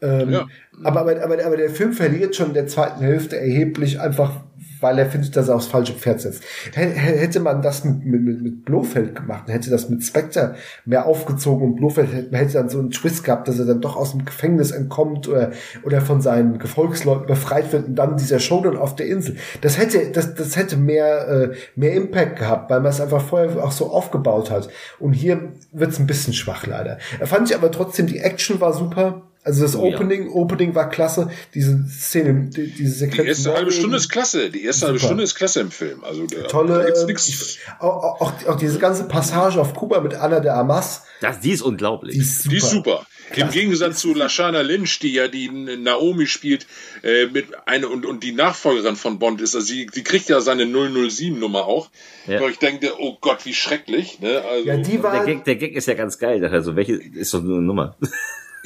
Ähm, 0.00 0.30
ja. 0.30 0.46
aber, 0.84 1.00
aber, 1.00 1.22
aber, 1.22 1.44
aber 1.44 1.56
der 1.56 1.70
Film 1.70 1.92
verliert 1.92 2.36
schon 2.36 2.48
in 2.48 2.54
der 2.54 2.66
zweiten 2.68 3.02
Hälfte 3.02 3.38
erheblich 3.38 4.00
einfach 4.00 4.44
weil 4.80 4.98
er 4.98 5.06
findet, 5.06 5.36
dass 5.36 5.48
er 5.48 5.56
aufs 5.56 5.66
falsche 5.66 5.92
Pferd 5.92 6.20
setzt. 6.20 6.42
Hätte 6.72 7.40
man 7.40 7.62
das 7.62 7.84
mit, 7.84 8.04
mit, 8.04 8.42
mit 8.42 8.64
Blofeld 8.64 9.14
gemacht, 9.14 9.44
hätte 9.48 9.70
das 9.70 9.88
mit 9.88 10.04
Spectre 10.04 10.54
mehr 10.84 11.06
aufgezogen 11.06 11.66
und 11.66 11.76
Blofeld 11.76 12.32
hätte 12.32 12.52
dann 12.52 12.68
so 12.68 12.78
einen 12.78 12.90
Twist 12.90 13.24
gehabt, 13.24 13.48
dass 13.48 13.58
er 13.58 13.66
dann 13.66 13.80
doch 13.80 13.96
aus 13.96 14.12
dem 14.12 14.24
Gefängnis 14.24 14.70
entkommt 14.70 15.28
oder, 15.28 15.52
oder 15.84 16.00
von 16.00 16.20
seinen 16.20 16.58
Gefolgsleuten 16.58 17.26
befreit 17.26 17.72
wird 17.72 17.88
und 17.88 17.94
dann 17.96 18.16
dieser 18.16 18.38
Showdown 18.38 18.76
auf 18.76 18.96
der 18.96 19.06
Insel. 19.06 19.36
Das 19.60 19.78
hätte, 19.78 20.10
das, 20.12 20.34
das 20.34 20.56
hätte 20.56 20.76
mehr, 20.76 21.28
äh, 21.28 21.54
mehr 21.74 21.94
Impact 21.94 22.38
gehabt, 22.38 22.70
weil 22.70 22.80
man 22.80 22.90
es 22.90 23.00
einfach 23.00 23.22
vorher 23.22 23.62
auch 23.62 23.72
so 23.72 23.90
aufgebaut 23.90 24.50
hat. 24.50 24.68
Und 24.98 25.12
hier 25.12 25.52
wird's 25.72 25.98
ein 25.98 26.06
bisschen 26.06 26.32
schwach 26.32 26.66
leider. 26.66 26.98
Fand 27.24 27.50
ich 27.50 27.56
aber 27.56 27.70
trotzdem, 27.70 28.06
die 28.06 28.18
Action 28.18 28.60
war 28.60 28.72
super 28.72 29.22
also 29.46 29.62
das 29.62 29.76
oh, 29.76 29.84
Opening, 29.84 30.24
ja. 30.24 30.32
Opening 30.32 30.74
war 30.74 30.90
klasse. 30.90 31.30
Diese 31.54 31.84
Szene, 31.88 32.50
die, 32.50 32.66
diese 32.66 32.94
Sequenz. 32.94 33.22
Die 33.22 33.28
erste 33.28 33.54
halbe 33.54 33.70
Stunde 33.70 33.96
ist 33.96 34.08
klasse. 34.08 34.50
Die 34.50 34.64
erste 34.64 34.80
Super. 34.80 34.88
halbe 34.88 34.98
Stunde 34.98 35.22
ist 35.22 35.34
klasse 35.36 35.60
im 35.60 35.70
Film. 35.70 36.02
Also 36.02 36.26
da, 36.26 36.48
tolle. 36.48 36.92
Da 36.92 37.08
ich, 37.08 37.60
auch, 37.78 38.20
auch, 38.20 38.32
auch, 38.48 38.56
diese 38.56 38.80
ganze 38.80 39.04
Passage 39.04 39.60
auf 39.60 39.72
Kuba 39.72 40.00
mit 40.00 40.14
Anna 40.14 40.40
de 40.40 40.50
Amas. 40.50 41.04
Das, 41.20 41.38
die 41.38 41.52
ist 41.52 41.62
unglaublich. 41.62 42.16
Die 42.16 42.22
ist 42.22 42.42
super. 42.42 42.50
Die 42.50 42.56
ist 42.56 42.70
super. 42.70 43.06
Im 43.36 43.50
Gegensatz 43.50 44.00
zu 44.00 44.14
Lashana 44.14 44.62
Lynch, 44.62 44.98
die 44.98 45.12
ja 45.12 45.28
die 45.28 45.48
Naomi 45.48 46.26
spielt, 46.26 46.66
äh, 47.04 47.26
mit 47.26 47.46
eine 47.66 47.88
und, 47.88 48.04
und 48.04 48.24
die 48.24 48.32
Nachfolgerin 48.32 48.96
von 48.96 49.20
Bond 49.20 49.40
ist, 49.40 49.54
also 49.54 49.66
sie, 49.66 49.88
sie 49.92 50.02
kriegt 50.02 50.28
ja 50.28 50.40
seine 50.40 50.64
007-Nummer 50.64 51.66
auch. 51.66 51.88
Ja. 52.26 52.38
Aber 52.38 52.50
ich 52.50 52.58
denke, 52.58 52.94
oh 52.98 53.16
Gott, 53.20 53.46
wie 53.46 53.54
schrecklich. 53.54 54.18
Ne? 54.20 54.42
Also, 54.42 54.66
ja, 54.66 54.76
die 54.76 55.02
war 55.02 55.12
der, 55.12 55.34
Gag, 55.34 55.44
der 55.44 55.56
Gag 55.56 55.76
ist 55.76 55.86
ja 55.86 55.94
ganz 55.94 56.18
geil. 56.18 56.44
Also 56.44 56.74
welche 56.74 56.94
ist 56.94 57.30
so 57.30 57.38
eine 57.38 57.60
Nummer? 57.62 57.96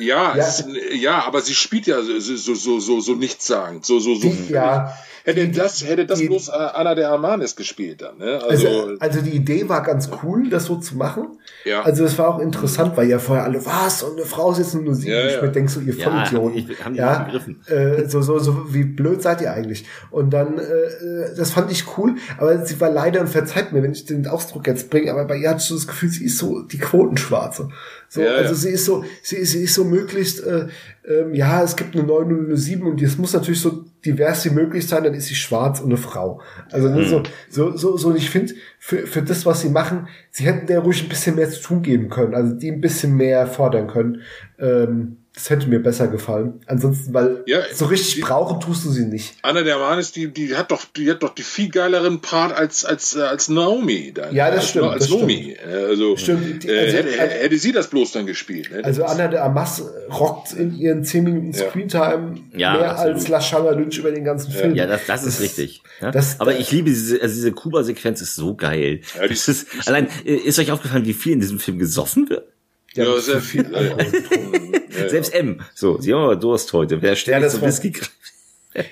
Ja, 0.01 0.37
ja. 0.37 0.47
Es, 0.47 0.65
ja, 0.93 1.25
aber 1.25 1.41
sie 1.43 1.55
spielt 1.55 1.87
ja 1.87 2.03
so, 2.03 2.19
so, 2.19 2.55
so, 2.55 2.81
so, 2.81 3.01
so 3.01 3.15
nichtssagend. 3.15 3.85
So, 3.87 4.01
so, 4.01 4.15
so. 4.15 4.29
Ja. 4.49 4.97
Hätte 5.25 5.49
das, 5.49 5.87
hätte 5.87 6.07
das 6.07 6.19
die, 6.19 6.27
bloß 6.27 6.49
äh, 6.49 6.53
Anna 6.53 6.95
de 6.95 7.05
Armanis 7.05 7.57
gespielt 7.57 8.03
dann, 8.03 8.19
ne? 8.19 8.41
Also, 8.43 8.69
also, 8.69 8.97
also, 8.99 9.21
die 9.21 9.31
Idee 9.31 9.69
war 9.69 9.83
ganz 9.83 10.09
cool, 10.23 10.49
das 10.49 10.65
so 10.65 10.77
zu 10.77 10.97
machen. 10.97 11.39
Ja. 11.65 11.83
Also 11.83 12.05
es 12.05 12.19
war 12.19 12.29
auch 12.29 12.39
interessant, 12.39 12.97
weil 12.97 13.09
ja 13.09 13.19
vorher 13.19 13.45
alle, 13.45 13.65
was, 13.67 14.03
und 14.03 14.17
eine 14.17 14.27
Frau 14.27 14.53
sitzt 14.53 14.75
nur 14.75 14.95
sie. 14.95 15.11
Ja, 15.11 15.27
ja. 15.27 15.45
Ich 15.45 15.53
denkst 15.53 15.75
so, 15.75 15.81
ihr 15.81 15.95
Vollidioten. 15.95 16.71
Ja, 16.71 16.85
haben 16.85 16.95
die 16.95 16.99
ja, 16.99 17.19
begriffen. 17.25 17.63
Äh, 17.67 18.09
so, 18.09 18.23
so, 18.23 18.39
so, 18.39 18.73
wie 18.73 18.85
blöd 18.85 19.23
seid 19.23 19.41
ihr 19.41 19.53
eigentlich? 19.53 19.87
Und 20.11 20.31
dann, 20.31 20.59
äh, 20.59 21.35
das 21.37 21.51
fand 21.51 21.71
ich 21.71 21.85
cool, 21.99 22.17
aber 22.39 22.65
sie 22.65 22.81
war 22.81 22.91
leider, 22.91 23.21
und 23.21 23.29
verzeiht 23.29 23.73
mir, 23.73 23.83
wenn 23.83 23.93
ich 23.93 24.05
den 24.05 24.27
Ausdruck 24.27 24.67
jetzt 24.67 24.91
bringe, 24.91 25.11
aber 25.11 25.25
bei 25.25 25.37
ihr 25.37 25.51
hatte 25.51 25.61
ich 25.61 25.69
so 25.69 25.75
das 25.75 25.87
Gefühl, 25.87 26.09
sie 26.09 26.25
ist 26.25 26.39
so 26.39 26.63
die 26.63 26.79
Quotenschwarze. 26.79 27.69
So, 28.09 28.23
ja, 28.23 28.33
also 28.33 28.55
ja. 28.55 28.55
sie 28.55 28.71
ist 28.71 28.85
so, 28.87 29.05
sie, 29.23 29.45
sie 29.45 29.63
ist 29.65 29.75
so 29.75 29.85
möglichst, 29.85 30.41
äh, 30.45 30.67
ähm, 31.09 31.35
ja, 31.35 31.63
es 31.63 31.77
gibt 31.77 31.95
eine 31.95 32.05
907 32.05 32.87
und 32.87 33.01
es 33.01 33.19
muss 33.19 33.33
natürlich 33.33 33.61
so 33.61 33.85
divers 34.05 34.45
wie 34.45 34.51
möglich 34.51 34.87
sein, 34.87 35.05
dann 35.05 35.15
ist 35.15 35.27
sie 35.27 35.35
schwarz 35.35 35.81
und 35.81 35.87
eine 35.87 35.97
Frau. 35.97 36.41
Also 36.71 36.91
mhm. 36.91 37.05
so, 37.05 37.23
so, 37.49 37.77
so, 37.77 37.97
so, 37.97 38.15
ich 38.15 38.31
finde, 38.31 38.55
für, 38.79 39.07
für 39.07 39.23
das, 39.23 39.47
was 39.47 39.63
sie 39.63 39.71
machen, 39.71 40.09
sie 40.31 40.45
hätten 40.45 40.67
der 40.67 40.81
ruhig 40.81 41.03
ein 41.03 41.09
bisschen 41.09 41.37
mehr 41.37 41.51
zu 41.51 41.61
tun 41.63 41.83
geben 41.83 42.11
können, 42.11 42.35
also 42.35 42.55
die 42.55 42.71
ein 42.71 42.81
bisschen 42.81 43.17
mehr 43.17 43.47
fordern 43.47 43.87
können. 43.87 44.23
Ähm, 44.59 45.17
das 45.35 45.49
hätte 45.49 45.69
mir 45.69 45.81
besser 45.81 46.09
gefallen. 46.09 46.61
Ansonsten, 46.67 47.15
weil 47.15 47.45
ja, 47.47 47.61
so 47.73 47.87
richtig 47.87 48.17
die, 48.17 48.21
brauchen 48.21 48.61
tust 48.61 48.85
du 48.85 48.91
sie 48.91 49.05
nicht. 49.05 49.37
Anna 49.43 49.63
der 49.63 49.79
Manis, 49.79 50.11
die, 50.11 50.27
die 50.27 50.57
hat 50.57 50.73
doch, 50.73 50.85
die 50.97 51.09
hat 51.09 51.23
doch 51.23 51.33
die 51.35 51.45
viel 51.45 51.71
geileren 51.71 52.21
Part 52.21 52.53
als, 52.53 52.85
als, 52.85 53.15
äh, 53.15 53.21
als 53.21 53.49
Naomi. 53.49 54.13
Dann, 54.13 54.35
ja, 54.35 54.51
das 54.51 54.61
als, 54.61 54.69
stimmt. 54.71 54.87
Als 54.87 55.05
das 55.05 55.11
Naomi. 55.11 55.57
Stimmt. 55.57 55.75
Also, 55.75 56.17
stimmt. 56.17 56.65
Die, 56.65 56.71
also, 56.71 56.97
hätte, 56.97 57.21
also, 57.21 57.35
hätte, 57.37 57.59
sie 57.59 57.71
das 57.71 57.89
bloß 57.89 58.11
dann 58.13 58.27
gespielt. 58.27 58.73
Ne? 58.73 58.85
Also 58.85 59.05
Anna 59.05 59.29
de 59.29 59.39
Amas 59.39 59.85
rockt 60.11 60.53
in 60.53 60.77
ihren 60.77 61.05
10 61.05 61.23
Minuten 61.23 61.53
Screentime 61.53 62.35
ja, 62.57 62.77
mehr 62.77 62.91
absolut. 62.91 63.15
als 63.15 63.29
Lashana 63.29 63.71
Lynch 63.71 63.99
über 63.99 64.11
den 64.11 64.25
ganzen 64.25 64.51
Film. 64.51 64.75
Ja, 64.75 64.87
das, 64.87 65.07
das 65.07 65.23
ist 65.23 65.39
das, 65.39 65.45
richtig. 65.45 65.83
Ja? 66.01 66.11
Das, 66.11 66.41
Aber 66.41 66.59
ich 66.59 66.73
liebe 66.73 66.91
diese, 66.91 67.23
also 67.23 67.35
diese 67.35 67.53
Kuba-Sequenz 67.53 68.21
ist 68.21 68.35
so 68.35 68.57
geil. 68.57 69.01
Ja, 69.17 69.29
das 69.29 69.47
ist, 69.47 69.69
allein, 69.87 70.09
äh, 70.25 70.35
ist 70.35 70.59
euch 70.59 70.73
aufgefallen, 70.73 71.07
wie 71.07 71.15
viel 71.15 71.35
in 71.35 71.41
diesem 71.41 71.61
Film 71.61 71.79
gesoffen 71.79 72.29
wird? 72.29 72.49
Ja, 72.95 73.05
ja 73.05 73.21
sehr 73.21 73.41
viel. 73.41 73.67
Selbst 75.09 75.35
M. 75.35 75.61
So, 75.75 76.01
sie 76.01 76.13
haben 76.13 76.23
aber 76.23 76.37
Durst 76.37 76.73
heute. 76.73 77.01
Wer 77.03 77.17
ständig 77.17 77.53
ja, 77.53 77.59
zum 77.59 77.67
Whisky 77.67 77.91
greift. 77.91 78.13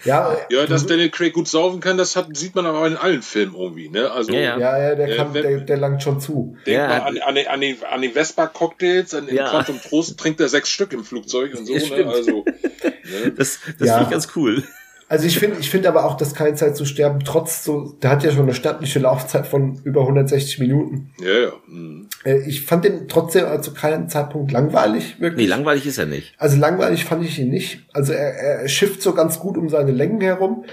Ja, 0.05 0.37
ja, 0.51 0.67
dass 0.67 0.87
Daniel 0.87 1.11
Craig 1.11 1.33
gut 1.33 1.49
saufen 1.49 1.81
kann, 1.81 1.97
das 1.97 2.17
hat, 2.17 2.37
sieht 2.37 2.55
man 2.55 2.67
aber 2.67 2.87
in 2.87 2.97
allen 2.97 3.23
Filmen 3.23 3.55
irgendwie, 3.55 3.89
ne? 3.89 4.11
Also, 4.11 4.33
ja, 4.33 4.59
ja, 4.59 4.79
ja 4.79 4.95
der, 4.95 5.17
kann, 5.17 5.33
der, 5.33 5.61
der 5.61 5.77
langt 5.77 6.03
schon 6.03 6.21
zu. 6.21 6.57
Denk 6.67 6.77
ja, 6.77 6.89
mal 6.89 7.01
an, 7.03 7.19
an, 7.19 7.39
an, 7.47 7.61
die, 7.61 7.77
an 7.89 8.03
die 8.03 8.09
Vespa-Cocktails, 8.09 9.15
an 9.15 9.29
ja. 9.33 9.51
Quantum 9.51 9.81
Trost 9.81 10.19
trinkt 10.19 10.41
er 10.41 10.49
sechs 10.49 10.69
Stück 10.69 10.93
im 10.93 11.05
Flugzeug 11.05 11.55
und 11.57 11.67
so, 11.67 11.75
ne? 11.75 12.07
Also, 12.07 12.45
ne? 12.85 13.33
Das, 13.37 13.61
das 13.79 13.89
ja. 13.89 13.95
finde 13.95 14.05
ich 14.05 14.11
ganz 14.11 14.29
cool. 14.35 14.65
Also 15.11 15.27
ich 15.27 15.39
finde, 15.39 15.59
ich 15.59 15.71
finde 15.71 15.89
aber 15.89 16.05
auch, 16.05 16.19
dass 16.19 16.35
keine 16.35 16.55
Zeit 16.55 16.77
zu 16.77 16.85
sterben, 16.85 17.21
trotz 17.25 17.65
so, 17.65 17.97
der 18.03 18.11
hat 18.11 18.23
ja 18.23 18.31
schon 18.31 18.43
eine 18.43 18.55
stattliche 18.55 18.99
Laufzeit 18.99 19.47
von 19.47 19.81
über 19.85 20.03
160 20.03 20.59
Minuten. 20.59 21.15
Ja, 21.19 21.39
ja. 21.45 21.53
Mhm. 21.67 22.08
Äh, 22.25 22.49
ich 22.49 22.65
fand 22.65 22.85
den 22.85 23.09
trotzdem 23.09 23.63
zu 23.63 23.73
keinem 23.73 24.09
Zeitpunkt 24.09 24.53
langweilig, 24.53 25.21
wirklich. 25.21 25.47
Nee, 25.47 25.51
langweilig 25.51 25.87
ist 25.87 25.99
er 25.99 26.07
nicht. 26.07 26.35
Also 26.39 26.57
langweilig 26.57 27.05
fand 27.05 27.25
ich 27.25 27.39
ihn 27.39 27.51
nicht. 27.51 27.87
Also 27.93 28.13
er, 28.13 28.35
er 28.35 28.69
schifft 28.69 29.03
so 29.03 29.13
ganz 29.15 29.39
gut 29.39 29.57
um 29.57 29.69
seine 29.69 29.93
Längen 29.93 30.21
herum, 30.21 30.65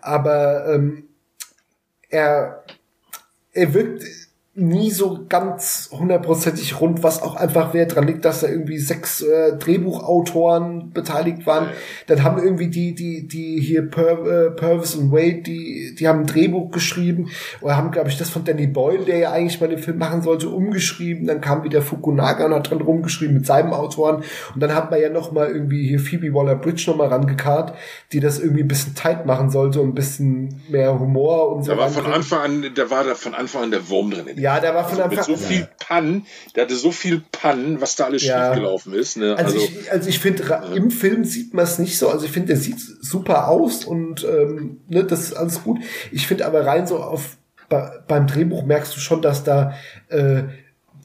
aber 0.00 0.66
ähm, 0.74 1.04
er, 2.08 2.64
er 3.52 3.74
wirkt 3.74 4.04
nie 4.58 4.90
so 4.90 5.24
ganz 5.28 5.88
hundertprozentig 5.92 6.80
rund, 6.80 7.02
was 7.02 7.22
auch 7.22 7.36
einfach 7.36 7.74
wer 7.74 7.86
dran 7.86 8.06
liegt, 8.06 8.24
dass 8.24 8.40
da 8.40 8.48
irgendwie 8.48 8.78
sechs 8.78 9.22
äh, 9.22 9.56
Drehbuchautoren 9.56 10.90
beteiligt 10.92 11.46
waren. 11.46 11.68
Dann 12.08 12.24
haben 12.24 12.42
irgendwie 12.42 12.68
die, 12.68 12.94
die, 12.94 13.28
die 13.28 13.60
hier 13.60 13.88
Pur 13.88 14.26
äh, 14.26 14.50
Purvis 14.50 14.96
und 14.96 15.12
Wade, 15.12 15.42
die, 15.42 15.94
die 15.96 16.08
haben 16.08 16.20
ein 16.20 16.26
Drehbuch 16.26 16.72
geschrieben 16.72 17.30
oder 17.60 17.76
haben, 17.76 17.92
glaube 17.92 18.08
ich, 18.08 18.18
das 18.18 18.30
von 18.30 18.44
Danny 18.44 18.66
Boyle, 18.66 19.04
der 19.04 19.18
ja 19.18 19.32
eigentlich 19.32 19.60
mal 19.60 19.68
den 19.68 19.78
Film 19.78 19.98
machen 19.98 20.22
sollte, 20.22 20.48
umgeschrieben. 20.48 21.26
Dann 21.26 21.40
kam 21.40 21.62
wieder 21.62 21.80
Fukunaga 21.80 22.46
und 22.46 22.54
hat 22.54 22.70
dran 22.70 22.80
rumgeschrieben 22.80 23.36
mit 23.36 23.46
seinem 23.46 23.72
Autoren. 23.72 24.24
Und 24.54 24.60
dann 24.60 24.74
hat 24.74 24.90
man 24.90 25.00
ja 25.00 25.08
noch 25.08 25.30
mal 25.30 25.48
irgendwie 25.48 25.86
hier 25.86 26.00
Phoebe 26.00 26.34
Waller-Bridge 26.34 26.84
noch 26.88 26.96
mal 26.96 27.08
rangekarrt, 27.08 27.74
die 28.12 28.18
das 28.20 28.40
irgendwie 28.40 28.62
ein 28.62 28.68
bisschen 28.68 28.96
tight 28.96 29.24
machen 29.24 29.50
sollte 29.50 29.80
und 29.80 29.90
ein 29.90 29.94
bisschen 29.94 30.62
mehr 30.68 30.98
Humor 30.98 31.52
und 31.52 31.64
so. 31.64 31.72
Da 31.72 31.78
war 31.78 31.88
von 31.90 32.06
Anfang 32.06 32.40
an, 32.40 32.64
da 32.74 32.90
war 32.90 33.04
da 33.04 33.14
von 33.14 33.34
Anfang 33.34 33.64
an 33.64 33.70
der 33.70 33.88
Wurm 33.88 34.10
drin. 34.10 34.26
Ja, 34.36 34.47
der 34.60 34.74
war 34.74 34.88
von 34.88 35.00
also 35.00 35.02
Anfang 35.02 35.24
an. 35.24 35.30
Mit 35.30 35.38
so 35.38 35.46
viel 35.46 35.68
Pannen, 35.78 36.26
der 36.54 36.64
hatte 36.64 36.76
so 36.76 36.90
viel 36.90 37.22
Pannen, 37.32 37.80
was 37.80 37.96
da 37.96 38.04
alles 38.06 38.24
ja. 38.24 38.46
schiefgelaufen 38.46 38.94
ist. 38.94 39.16
Ne? 39.16 39.36
Also, 39.36 39.54
also 39.54 39.58
ich, 39.58 39.92
also 39.92 40.08
ich 40.08 40.18
finde, 40.18 40.44
ja. 40.44 40.62
im 40.74 40.90
Film 40.90 41.24
sieht 41.24 41.54
man 41.54 41.64
es 41.64 41.78
nicht 41.78 41.98
so. 41.98 42.08
Also 42.08 42.24
ich 42.24 42.32
finde, 42.32 42.48
der 42.48 42.56
sieht 42.56 42.80
super 42.80 43.48
aus 43.48 43.84
und 43.84 44.24
ähm, 44.24 44.80
ne, 44.88 45.04
das 45.04 45.20
ist 45.20 45.34
alles 45.34 45.62
gut. 45.62 45.80
Ich 46.10 46.26
finde 46.26 46.46
aber 46.46 46.66
rein 46.66 46.86
so 46.86 46.98
auf 46.98 47.36
bei, 47.68 47.90
beim 48.08 48.26
Drehbuch 48.26 48.64
merkst 48.64 48.96
du 48.96 49.00
schon, 49.00 49.20
dass 49.22 49.44
da 49.44 49.74
äh, 50.08 50.44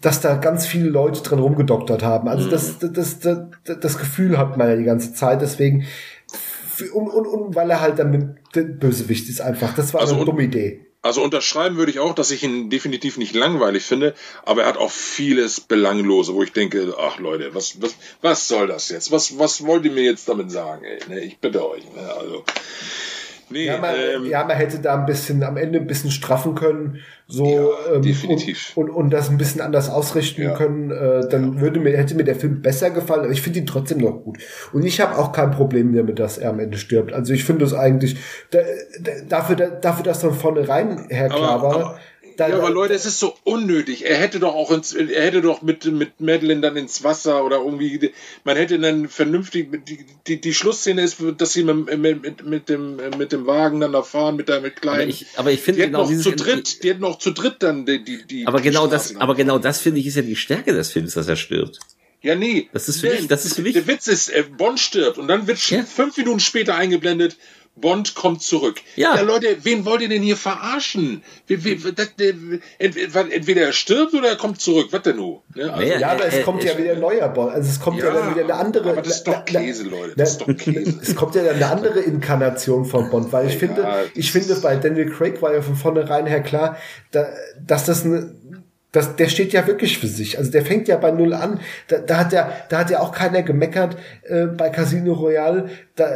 dass 0.01 0.19
da 0.19 0.35
ganz 0.35 0.65
viele 0.65 0.89
Leute 0.89 1.21
drin 1.21 1.39
rumgedoktert 1.39 2.03
haben. 2.03 2.27
Also 2.27 2.47
mhm. 2.47 2.51
das, 2.51 2.77
das, 2.79 3.19
das, 3.19 3.49
das, 3.79 3.97
Gefühl 3.97 4.37
hat 4.37 4.57
man 4.57 4.67
ja 4.67 4.75
die 4.75 4.83
ganze 4.83 5.13
Zeit. 5.13 5.41
Deswegen 5.41 5.85
und, 6.93 7.07
und, 7.07 7.25
und 7.25 7.55
weil 7.55 7.69
er 7.69 7.81
halt 7.81 7.99
dann 7.99 8.37
Bösewicht 8.53 9.29
ist 9.29 9.41
einfach. 9.41 9.73
Das 9.75 9.93
war 9.93 10.01
also 10.01 10.15
eine 10.15 10.25
dumme 10.25 10.43
Idee. 10.43 10.85
Also 11.03 11.21
unterschreiben 11.21 11.75
würde 11.75 11.91
ich 11.91 11.99
auch, 11.99 12.15
dass 12.15 12.31
ich 12.31 12.43
ihn 12.43 12.69
definitiv 12.69 13.17
nicht 13.17 13.35
langweilig 13.35 13.83
finde, 13.83 14.15
aber 14.45 14.61
er 14.63 14.69
hat 14.69 14.77
auch 14.77 14.89
vieles 14.89 15.59
Belanglose, 15.59 16.33
wo 16.33 16.43
ich 16.43 16.53
denke, 16.53 16.95
ach 16.97 17.19
Leute, 17.19 17.53
was, 17.53 17.81
was, 17.81 17.95
was 18.21 18.47
soll 18.47 18.67
das 18.67 18.87
jetzt? 18.87 19.11
Was, 19.11 19.37
was 19.37 19.65
wollt 19.65 19.83
ihr 19.83 19.91
mir 19.91 20.03
jetzt 20.03 20.29
damit 20.29 20.49
sagen? 20.49 20.85
Ey? 20.85 20.99
Ne, 21.09 21.19
ich 21.19 21.39
bitte 21.39 21.69
euch. 21.69 21.83
Ne? 21.93 22.09
Also, 22.17 22.45
Nee, 23.53 23.65
ja, 23.65 23.77
man, 23.77 23.93
ähm, 23.95 24.25
ja, 24.25 24.43
man 24.43 24.57
hätte 24.57 24.79
da 24.79 24.95
ein 24.95 25.05
bisschen 25.05 25.43
am 25.43 25.57
Ende 25.57 25.79
ein 25.79 25.85
bisschen 25.85 26.09
straffen 26.09 26.55
können, 26.55 26.97
so 27.27 27.45
ja, 27.45 27.95
ähm, 27.95 28.01
definitiv. 28.01 28.73
Und, 28.75 28.89
und, 28.89 28.95
und, 28.95 29.09
das 29.11 29.29
ein 29.29 29.37
bisschen 29.37 29.61
anders 29.61 29.89
ausrichten 29.89 30.41
ja. 30.41 30.55
können, 30.55 30.89
äh, 30.89 31.27
dann 31.29 31.61
würde 31.61 31.79
mir 31.79 31.95
hätte 31.95 32.15
mir 32.15 32.23
der 32.23 32.35
Film 32.35 32.63
besser 32.63 32.89
gefallen, 32.89 33.21
aber 33.21 33.31
ich 33.31 33.43
finde 33.43 33.59
ihn 33.59 33.67
trotzdem 33.67 33.99
noch 33.99 34.23
gut. 34.23 34.39
Und 34.73 34.83
ich 34.83 34.99
habe 34.99 35.17
auch 35.19 35.31
kein 35.31 35.51
Problem 35.51 35.95
damit, 35.95 36.17
dass 36.17 36.39
er 36.39 36.49
am 36.49 36.59
Ende 36.59 36.77
stirbt. 36.77 37.13
Also 37.13 37.31
ich 37.31 37.43
finde 37.43 37.65
es 37.65 37.73
eigentlich 37.75 38.17
da, 38.49 38.59
da, 39.01 39.11
dafür, 39.29 39.55
da, 39.55 39.67
dafür, 39.69 40.03
dass 40.03 40.21
von 40.21 40.33
vornherein 40.33 41.05
her 41.09 41.29
klar 41.29 41.51
aber, 41.51 41.63
war. 41.63 41.75
Aber, 41.75 41.99
da, 42.37 42.49
ja, 42.49 42.57
aber 42.57 42.69
Leute, 42.69 42.93
es 42.93 43.05
ist 43.05 43.19
so 43.19 43.35
unnötig. 43.43 44.05
Er 44.05 44.17
hätte 44.17 44.39
doch 44.39 44.53
auch 44.53 44.71
ins, 44.71 44.93
er 44.93 45.23
hätte 45.23 45.41
doch 45.41 45.61
mit, 45.61 45.85
mit 45.85 46.19
Madeline 46.19 46.61
dann 46.61 46.75
ins 46.77 47.03
Wasser 47.03 47.45
oder 47.45 47.57
irgendwie, 47.57 48.11
man 48.43 48.57
hätte 48.57 48.79
dann 48.79 49.07
vernünftig, 49.07 49.69
die, 49.87 50.05
die, 50.27 50.41
die 50.41 50.53
Schlussszene 50.53 51.01
ist, 51.01 51.17
dass 51.37 51.53
sie 51.53 51.63
mit, 51.63 51.97
mit, 51.97 52.45
mit, 52.45 52.69
dem, 52.69 52.99
mit 53.17 53.31
dem 53.31 53.45
Wagen 53.47 53.79
dann 53.79 53.93
da 53.93 54.03
fahren, 54.03 54.35
mit 54.35 54.49
der, 54.49 54.61
mit 54.61 54.81
kleinen. 54.81 55.01
Aber 55.01 55.09
ich, 55.09 55.25
aber 55.35 55.51
ich 55.51 55.61
finde 55.61 55.85
genau 55.85 56.09
noch 56.09 56.21
zu 56.21 56.31
dritt, 56.31 56.83
die 56.83 56.89
hätten 56.89 57.01
noch 57.01 57.19
zu 57.19 57.31
dritt 57.31 57.57
dann 57.59 57.85
die, 57.85 58.03
die, 58.03 58.25
die 58.25 58.47
Aber 58.47 58.61
genau 58.61 58.87
das, 58.87 59.15
aber 59.15 59.35
genau 59.35 59.59
das 59.59 59.79
finde 59.79 59.99
ich 59.99 60.07
ist 60.07 60.15
ja 60.15 60.21
die 60.21 60.35
Stärke 60.35 60.73
des 60.73 60.91
Films, 60.91 61.13
dass 61.13 61.27
er 61.27 61.35
stirbt. 61.35 61.79
Ja, 62.23 62.35
nee. 62.35 62.69
Das 62.71 62.87
ist 62.87 63.01
für 63.01 63.09
mich, 63.09 63.27
das 63.27 63.43
ist 63.43 63.55
für 63.55 63.61
mich. 63.61 63.73
Der 63.73 63.85
Witz 63.85 64.07
ist, 64.07 64.29
äh, 64.29 64.43
Bond 64.43 64.79
stirbt 64.79 65.17
und 65.17 65.27
dann 65.27 65.45
wird 65.45 65.59
ja. 65.69 65.83
fünf 65.83 66.15
Minuten 66.15 66.39
später 66.39 66.75
eingeblendet, 66.75 67.35
Bond 67.75 68.13
kommt 68.13 68.43
zurück. 68.43 68.81
Ja. 68.95 69.15
ja, 69.15 69.21
Leute, 69.21 69.57
wen 69.63 69.83
wollt 69.85 70.01
ihr 70.01 70.09
denn 70.09 70.21
hier 70.21 70.37
verarschen? 70.37 71.23
Wie, 71.47 71.63
wie, 71.63 71.91
das, 71.91 72.09
entweder 72.79 73.61
er 73.63 73.73
stirbt 73.73 74.13
oder 74.13 74.29
er 74.29 74.35
kommt 74.35 74.61
zurück. 74.61 74.89
Was 74.91 75.01
denn 75.01 75.17
nun? 75.17 75.39
Ne? 75.55 75.73
Also, 75.73 75.93
ja, 75.93 76.11
aber 76.11 76.25
es 76.25 76.35
äh, 76.35 76.41
kommt 76.43 76.63
äh, 76.63 76.67
ja 76.67 76.77
wieder 76.77 76.91
ein 76.91 76.99
neuer 76.99 77.27
Bond. 77.29 77.51
Also 77.51 77.69
es 77.69 77.79
kommt 77.79 77.97
ja, 77.97 78.05
ja 78.05 78.13
dann 78.13 78.31
wieder 78.31 78.43
eine 78.43 78.53
andere. 78.53 78.91
Aber 78.91 79.01
das 79.01 79.17
ist 79.17 79.23
doch 79.27 79.43
Käse, 79.45 79.83
Leute. 79.83 80.13
Das 80.15 80.31
ist 80.31 80.41
doch 80.41 80.55
Käse. 80.55 80.99
es 81.01 81.15
kommt 81.15 81.33
ja 81.33 81.43
dann 81.43 81.55
eine 81.55 81.67
andere 81.67 81.99
Inkarnation 81.99 82.85
von 82.85 83.09
Bond, 83.09 83.33
weil 83.33 83.47
ich 83.47 83.53
ja, 83.53 83.59
finde, 83.59 83.87
ich 84.13 84.31
finde, 84.31 84.55
bei 84.55 84.75
Daniel 84.75 85.09
Craig 85.09 85.41
war 85.41 85.53
ja 85.53 85.61
von 85.61 85.75
vornherein 85.75 86.27
her 86.27 86.41
klar, 86.41 86.77
da, 87.11 87.25
dass 87.59 87.85
das 87.85 88.05
eine 88.05 88.35
das, 88.93 89.15
der 89.15 89.27
steht 89.27 89.53
ja 89.53 89.65
wirklich 89.67 89.97
für 89.97 90.07
sich. 90.07 90.37
Also 90.37 90.51
der 90.51 90.63
fängt 90.63 90.87
ja 90.87 90.97
bei 90.97 91.11
Null 91.11 91.33
an. 91.33 91.59
Da, 91.87 91.97
da 91.97 92.17
hat 92.17 92.31
ja, 92.31 92.49
da 92.69 92.79
hat 92.79 92.91
ja 92.91 92.99
auch 92.99 93.11
keiner 93.11 93.41
gemeckert 93.41 93.97
äh, 94.23 94.45
bei 94.45 94.69
Casino 94.69 95.13
Royale, 95.13 95.69
da, 95.95 96.09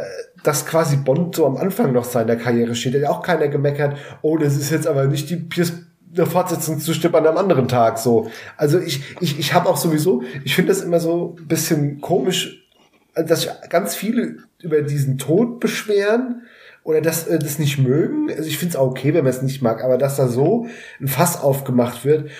dass 0.44 0.64
quasi 0.64 0.96
Bond 0.96 1.34
so 1.34 1.44
am 1.44 1.56
Anfang 1.56 1.92
noch 1.92 2.04
seiner 2.04 2.36
Karriere 2.36 2.76
steht. 2.76 2.94
Da 2.94 2.98
hat 2.98 3.02
ja 3.02 3.10
auch 3.10 3.22
keiner 3.22 3.48
gemeckert. 3.48 3.98
Oh, 4.22 4.38
das 4.38 4.56
ist 4.56 4.70
jetzt 4.70 4.86
aber 4.86 5.06
nicht 5.06 5.28
die 5.28 5.36
Pierce 5.36 5.72
eine 6.16 6.24
Fortsetzung 6.24 6.78
zu 6.78 6.94
Stipp 6.94 7.14
an 7.14 7.26
einem 7.26 7.36
anderen 7.36 7.66
Tag. 7.66 7.98
So, 7.98 8.30
also 8.56 8.78
ich, 8.78 9.02
ich, 9.20 9.38
ich 9.38 9.54
habe 9.54 9.68
auch 9.68 9.76
sowieso, 9.76 10.22
ich 10.44 10.54
finde 10.54 10.72
das 10.72 10.80
immer 10.80 11.00
so 11.00 11.36
ein 11.38 11.48
bisschen 11.48 12.00
komisch, 12.00 12.64
dass 13.14 13.48
ganz 13.68 13.96
viele 13.96 14.36
über 14.62 14.82
diesen 14.82 15.18
Tod 15.18 15.58
beschweren 15.58 16.42
oder 16.84 17.00
das, 17.00 17.26
äh, 17.26 17.40
das 17.40 17.58
nicht 17.58 17.78
mögen. 17.78 18.30
Also 18.30 18.48
ich 18.48 18.56
finde 18.56 18.74
es 18.74 18.76
auch 18.76 18.86
okay, 18.86 19.14
wenn 19.14 19.24
man 19.24 19.32
es 19.32 19.42
nicht 19.42 19.62
mag, 19.62 19.82
aber 19.82 19.98
dass 19.98 20.16
da 20.16 20.28
so 20.28 20.68
ein 21.00 21.08
Fass 21.08 21.40
aufgemacht 21.40 22.04
wird 22.04 22.30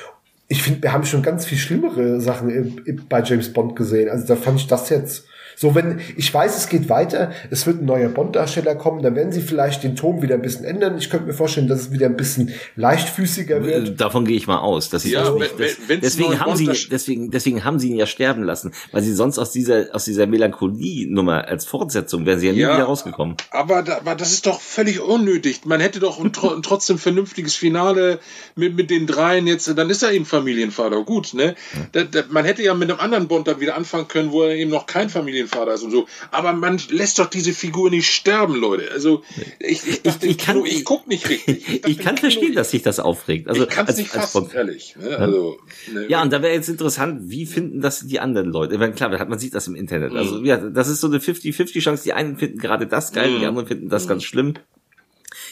ich 0.48 0.62
finde, 0.62 0.82
wir 0.82 0.92
haben 0.92 1.04
schon 1.04 1.22
ganz 1.22 1.44
viel 1.44 1.58
schlimmere 1.58 2.20
Sachen 2.20 2.82
bei 3.08 3.22
James 3.22 3.52
Bond 3.52 3.76
gesehen. 3.76 4.08
Also 4.08 4.26
da 4.26 4.36
fand 4.36 4.58
ich 4.58 4.66
das 4.66 4.88
jetzt 4.88 5.26
so, 5.60 5.74
wenn, 5.74 5.98
ich 6.16 6.32
weiß, 6.32 6.56
es 6.56 6.68
geht 6.68 6.88
weiter, 6.88 7.32
es 7.50 7.66
wird 7.66 7.82
ein 7.82 7.84
neuer 7.84 8.08
Bond-Darsteller 8.10 8.76
kommen, 8.76 9.02
dann 9.02 9.16
werden 9.16 9.32
sie 9.32 9.40
vielleicht 9.40 9.82
den 9.82 9.96
Ton 9.96 10.22
wieder 10.22 10.36
ein 10.36 10.42
bisschen 10.42 10.64
ändern. 10.64 10.96
Ich 10.96 11.10
könnte 11.10 11.26
mir 11.26 11.32
vorstellen, 11.32 11.66
dass 11.66 11.80
es 11.80 11.90
wieder 11.90 12.06
ein 12.06 12.16
bisschen 12.16 12.54
leichtfüßiger 12.76 13.64
wird. 13.64 14.00
Davon 14.00 14.24
gehe 14.24 14.36
ich 14.36 14.46
mal 14.46 14.58
aus, 14.58 14.88
dass 14.88 15.02
sie 15.02 15.10
ja, 15.10 15.24
das 15.24 15.34
nicht, 15.34 15.58
das, 15.58 16.00
deswegen 16.00 16.38
haben 16.38 16.54
sie, 16.54 16.70
deswegen, 16.88 17.32
deswegen 17.32 17.64
haben 17.64 17.80
sie 17.80 17.88
ihn 17.88 17.96
ja 17.96 18.06
sterben 18.06 18.44
lassen, 18.44 18.70
weil 18.92 19.02
sie 19.02 19.12
sonst 19.12 19.36
aus 19.40 19.50
dieser, 19.50 19.86
aus 19.92 20.04
dieser 20.04 20.28
Melancholie-Nummer 20.28 21.48
als 21.48 21.64
Fortsetzung 21.64 22.24
wären 22.24 22.38
sie 22.38 22.46
ja 22.46 22.52
nie 22.52 22.60
ja, 22.60 22.74
wieder 22.74 22.84
rausgekommen. 22.84 23.34
Aber, 23.50 23.82
da, 23.82 23.96
aber 23.96 24.14
das 24.14 24.30
ist 24.30 24.46
doch 24.46 24.60
völlig 24.60 25.00
unnötig. 25.00 25.62
Man 25.64 25.80
hätte 25.80 25.98
doch 25.98 26.20
ein, 26.20 26.26
ein 26.26 26.62
trotzdem 26.62 26.98
vernünftiges 26.98 27.56
Finale 27.56 28.20
mit, 28.54 28.76
mit 28.76 28.90
den 28.90 29.08
dreien 29.08 29.48
jetzt, 29.48 29.76
dann 29.76 29.90
ist 29.90 30.04
er 30.04 30.12
eben 30.12 30.24
Familienvater. 30.24 31.02
Gut, 31.02 31.34
ne? 31.34 31.56
Da, 31.90 32.04
da, 32.04 32.22
man 32.30 32.44
hätte 32.44 32.62
ja 32.62 32.74
mit 32.74 32.88
einem 32.88 33.00
anderen 33.00 33.26
Bond 33.26 33.48
dann 33.48 33.58
wieder 33.58 33.76
anfangen 33.76 34.06
können, 34.06 34.30
wo 34.30 34.44
er 34.44 34.54
eben 34.54 34.70
noch 34.70 34.86
kein 34.86 35.08
Familienvater 35.10 35.47
Vater 35.48 35.74
ist 35.74 35.82
und 35.82 35.90
so. 35.90 36.06
Aber 36.30 36.52
man 36.52 36.78
lässt 36.90 37.18
doch 37.18 37.26
diese 37.26 37.52
Figur 37.52 37.90
nicht 37.90 38.10
sterben, 38.10 38.54
Leute. 38.54 38.90
Also 38.92 39.22
ich, 39.58 39.86
ich, 39.86 40.02
dachte, 40.02 40.26
ich, 40.26 40.32
ich, 40.32 40.38
kann, 40.38 40.64
ich 40.64 40.84
guck 40.84 41.06
nicht 41.06 41.28
richtig. 41.28 41.68
Ich, 41.68 41.86
ich 41.86 41.98
kann 41.98 42.16
verstehen, 42.16 42.54
dass 42.54 42.70
sich 42.70 42.82
das 42.82 43.00
aufregt. 43.00 43.48
Also, 43.48 43.64
ich 43.64 43.68
kann 43.68 43.86
es 43.86 43.96
nicht 43.96 44.10
fassen, 44.10 44.50
ehrlich. 44.52 44.96
Ne? 44.96 45.16
Also, 45.16 45.58
ne, 45.92 46.06
ja, 46.08 46.22
und 46.22 46.32
da 46.32 46.42
wäre 46.42 46.52
jetzt 46.52 46.68
interessant, 46.68 47.30
wie 47.30 47.46
finden 47.46 47.80
das 47.80 48.06
die 48.06 48.20
anderen 48.20 48.50
Leute? 48.50 48.74
Ich 48.74 48.80
meine, 48.80 48.92
klar, 48.92 49.10
man 49.26 49.38
sieht 49.38 49.54
das 49.54 49.66
im 49.66 49.74
Internet. 49.74 50.12
Also 50.14 50.36
mhm. 50.36 50.44
ja, 50.44 50.56
das 50.56 50.88
ist 50.88 51.00
so 51.00 51.06
eine 51.06 51.18
50-50 51.18 51.80
Chance. 51.80 52.04
Die 52.04 52.12
einen 52.12 52.36
finden 52.36 52.58
gerade 52.58 52.86
das 52.86 53.12
geil, 53.12 53.30
mhm. 53.30 53.40
die 53.40 53.46
anderen 53.46 53.66
finden 53.66 53.88
das 53.88 54.04
mhm. 54.04 54.08
ganz 54.08 54.24
schlimm. 54.24 54.54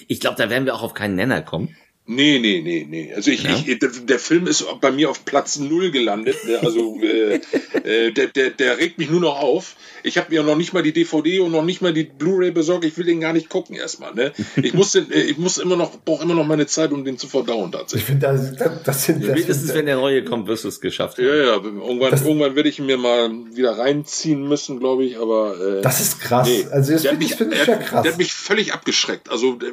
Ich 0.09 0.21
glaube, 0.21 0.37
da 0.37 0.51
werden 0.51 0.65
wir 0.65 0.75
auch 0.75 0.83
auf 0.83 0.95
keinen 0.95 1.15
Nenner 1.15 1.43
kommen. 1.43 1.77
Nee, 2.09 2.39
nee, 2.39 2.61
nee, 2.63 2.87
nee. 2.89 3.13
Also 3.15 3.33
ich, 3.33 3.43
ja? 3.43 3.57
ich 3.67 3.81
der, 3.81 4.19
Film 4.21 4.47
ist 4.47 4.65
bei 4.81 4.93
mir 4.93 5.11
auf 5.11 5.25
Platz 5.25 5.59
null 5.59 5.91
gelandet. 5.91 6.37
Ne? 6.47 6.61
Also 6.63 7.01
äh, 7.03 7.41
äh, 7.83 8.13
der, 8.13 8.29
der, 8.29 8.51
der 8.51 8.79
regt 8.79 8.99
mich 8.99 9.11
nur 9.11 9.21
noch 9.21 9.41
auf. 9.41 9.75
Ich 10.05 10.17
habe 10.17 10.31
mir 10.31 10.45
noch 10.45 10.55
nicht 10.55 10.73
mal 10.73 10.85
die 10.85 10.93
DVD 10.93 11.41
und 11.41 11.51
noch 11.51 11.65
nicht 11.65 11.83
mal 11.83 11.93
die 11.93 12.05
Blu-ray 12.05 12.53
besorgt. 12.53 12.85
Ich 12.85 12.97
will 12.97 13.07
den 13.07 13.21
gar 13.21 13.33
nicht 13.33 13.49
gucken 13.49 13.75
erstmal. 13.75 14.15
Ne? 14.15 14.33
Ich 14.55 14.73
muss 14.73 14.93
den, 14.93 15.11
äh, 15.11 15.23
ich 15.23 15.37
muss 15.37 15.59
immer 15.59 15.75
noch, 15.75 15.99
brauche 16.05 16.23
immer 16.23 16.35
noch 16.35 16.47
meine 16.47 16.67
Zeit, 16.67 16.93
um 16.93 17.05
den 17.05 17.19
zu 17.19 17.27
verdauen 17.27 17.73
tatsächlich. 17.73 18.03
Ich 18.03 18.07
finde, 18.07 18.27
das, 18.29 18.55
das, 18.55 18.83
das 18.85 19.05
sind 19.05 19.25
ja, 19.25 19.35
wenn 19.75 19.87
der 19.87 19.97
neue 19.97 20.23
kommt, 20.23 20.47
wirst 20.47 20.63
du 20.63 20.69
es 20.69 20.81
geschafft 20.81 21.19
haben. 21.19 21.27
Ja, 21.27 21.35
ja. 21.35 21.55
Irgendwann, 21.57 22.13
das, 22.13 22.23
irgendwann 22.23 22.55
werde 22.55 22.69
ich 22.69 22.79
ihn 22.79 22.87
mir 22.87 22.99
mal 22.99 23.33
wieder 23.53 23.79
reinziehen 23.79 24.47
müssen, 24.47 24.79
glaube 24.79 25.05
ich. 25.05 25.19
Aber 25.19 25.79
äh, 25.79 25.83
das 25.83 26.01
ist 26.01 26.21
krass. 26.21 26.47
Nee. 26.47 26.67
Also 26.71 26.93
das 26.93 27.05
finde 27.05 27.25
ich, 27.25 27.35
find 27.35 27.53
ich 27.53 27.67
ja 27.67 27.77
krass. 27.77 28.05
Der 28.05 28.13
hat 28.13 28.19
mich 28.19 28.33
völlig 28.33 28.75
abgeschreckt. 28.75 29.29
Also 29.29 29.55
der, 29.55 29.73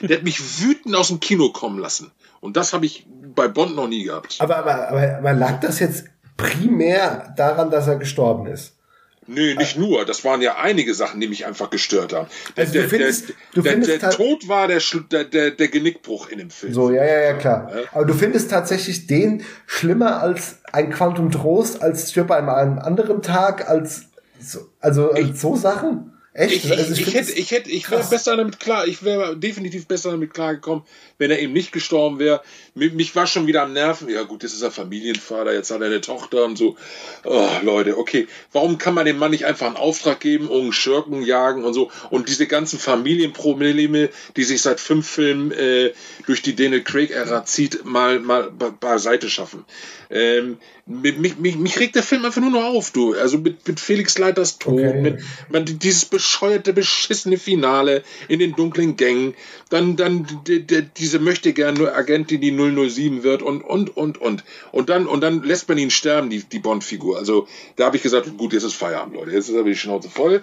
der 0.00 0.16
hat 0.16 0.24
mich 0.24 0.62
wütend 0.62 0.96
aus 0.96 1.08
dem 1.08 1.20
Kino 1.20 1.50
kommen 1.50 1.73
lassen. 1.78 2.10
Und 2.40 2.56
das 2.56 2.72
habe 2.72 2.86
ich 2.86 3.06
bei 3.34 3.48
Bond 3.48 3.76
noch 3.76 3.88
nie 3.88 4.04
gehabt. 4.04 4.36
Aber, 4.38 4.56
aber, 4.56 4.88
aber, 4.88 5.18
aber 5.18 5.32
lag 5.32 5.60
das 5.60 5.80
jetzt 5.80 6.06
primär 6.36 7.32
daran, 7.36 7.70
dass 7.70 7.88
er 7.88 7.96
gestorben 7.96 8.46
ist? 8.46 8.74
Nee, 9.26 9.54
nicht 9.54 9.78
nur. 9.78 10.04
Das 10.04 10.24
waren 10.24 10.42
ja 10.42 10.56
einige 10.56 10.94
Sachen, 10.94 11.20
die 11.20 11.28
mich 11.28 11.46
einfach 11.46 11.70
gestört 11.70 12.12
haben. 12.12 12.28
Also 12.56 12.72
der, 12.72 12.88
findest, 12.88 13.32
der, 13.56 13.62
der, 13.62 13.76
der, 13.76 13.98
der 13.98 14.10
Tod 14.10 14.48
war 14.48 14.68
der, 14.68 14.80
der, 15.24 15.50
der 15.52 15.68
Genickbruch 15.68 16.28
in 16.28 16.38
dem 16.38 16.50
Film. 16.50 16.74
So, 16.74 16.90
ja, 16.90 17.04
ja, 17.04 17.20
ja, 17.20 17.32
klar. 17.34 17.70
Aber 17.92 18.04
du 18.04 18.12
findest 18.12 18.50
tatsächlich 18.50 19.06
den 19.06 19.42
schlimmer 19.66 20.20
als 20.20 20.58
ein 20.72 20.90
Quantum 20.90 21.30
Trost, 21.30 21.82
als 21.82 22.10
Stirb 22.10 22.30
an 22.30 22.48
einem 22.48 22.78
anderen 22.78 23.22
Tag, 23.22 23.68
als 23.68 24.06
so, 24.40 24.60
also 24.80 25.12
als 25.12 25.40
so 25.40 25.56
Sachen? 25.56 26.12
Echt? 26.36 26.64
Ich, 26.64 26.70
also 26.72 26.92
ich, 26.92 27.06
ich 27.06 27.14
hätte, 27.14 27.32
ich 27.32 27.50
hätte, 27.52 27.70
ich 27.70 27.88
wäre 27.92 28.02
besser 28.02 28.36
damit 28.36 28.58
klar, 28.58 28.88
ich 28.88 29.04
wäre 29.04 29.36
definitiv 29.36 29.86
besser 29.86 30.10
damit 30.10 30.34
klargekommen, 30.34 30.82
wenn 31.16 31.30
er 31.30 31.38
eben 31.38 31.52
nicht 31.52 31.70
gestorben 31.70 32.18
wäre. 32.18 32.42
Mich 32.74 33.14
war 33.14 33.28
schon 33.28 33.46
wieder 33.46 33.62
am 33.62 33.72
Nerven. 33.72 34.08
Ja 34.08 34.24
gut, 34.24 34.42
jetzt 34.42 34.52
ist 34.52 34.62
er 34.62 34.72
Familienvater, 34.72 35.54
jetzt 35.54 35.70
hat 35.70 35.80
er 35.80 35.86
eine 35.86 36.00
Tochter 36.00 36.44
und 36.44 36.58
so. 36.58 36.76
Oh, 37.22 37.48
Leute, 37.62 37.96
okay. 37.96 38.26
Warum 38.50 38.78
kann 38.78 38.94
man 38.94 39.06
dem 39.06 39.16
Mann 39.16 39.30
nicht 39.30 39.46
einfach 39.46 39.68
einen 39.68 39.76
Auftrag 39.76 40.18
geben, 40.18 40.48
um 40.48 40.72
Schurken 40.72 41.22
jagen 41.22 41.62
und 41.62 41.72
so? 41.72 41.92
Und 42.10 42.28
diese 42.28 42.48
ganzen 42.48 42.80
Familienprobleme, 42.80 44.08
die 44.36 44.44
sich 44.44 44.60
seit 44.60 44.80
fünf 44.80 45.08
Filmen 45.08 45.52
äh, 45.52 45.92
durch 46.26 46.42
die 46.42 46.56
Daniel 46.56 46.82
Craig-Ära 46.82 47.44
zieht, 47.44 47.84
mal, 47.84 48.18
mal 48.18 48.50
beiseite 48.50 49.30
schaffen. 49.30 49.64
Ähm, 50.10 50.58
mich, 50.86 51.38
mich, 51.38 51.56
mich 51.56 51.80
regt 51.80 51.94
der 51.94 52.02
Film 52.02 52.24
einfach 52.24 52.40
nur 52.40 52.50
noch 52.50 52.64
auf, 52.64 52.90
du. 52.90 53.14
Also 53.14 53.38
mit, 53.38 53.66
mit 53.66 53.80
Felix 53.80 54.18
Leiters 54.18 54.58
Tod, 54.58 54.74
okay. 54.74 55.00
mit, 55.00 55.20
mit 55.48 55.82
dieses 55.82 56.04
bescheuerte, 56.04 56.72
beschissene 56.72 57.38
Finale 57.38 58.02
in 58.28 58.38
den 58.38 58.54
dunklen 58.54 58.96
Gängen, 58.96 59.34
dann, 59.70 59.96
dann 59.96 60.26
die, 60.46 60.66
die, 60.66 60.82
diese 60.96 61.18
möchte 61.18 61.52
gerne 61.52 61.92
Agentin, 61.94 62.40
die 62.40 62.52
007 62.52 63.22
wird 63.22 63.42
und, 63.42 63.62
und, 63.62 63.96
und, 63.96 64.20
und. 64.20 64.44
Und 64.72 64.88
dann, 64.90 65.06
und 65.06 65.20
dann 65.22 65.42
lässt 65.42 65.68
man 65.68 65.78
ihn 65.78 65.90
sterben, 65.90 66.30
die, 66.30 66.42
die 66.44 66.58
Bond-Figur. 66.58 67.18
Also 67.18 67.48
da 67.76 67.86
habe 67.86 67.96
ich 67.96 68.02
gesagt, 68.02 68.36
gut, 68.36 68.52
jetzt 68.52 68.64
ist 68.64 68.74
Feierabend, 68.74 69.14
Leute. 69.14 69.30
Jetzt 69.30 69.48
ist 69.48 69.56
aber 69.56 69.68
die 69.68 69.76
Schnauze 69.76 70.10
voll. 70.10 70.42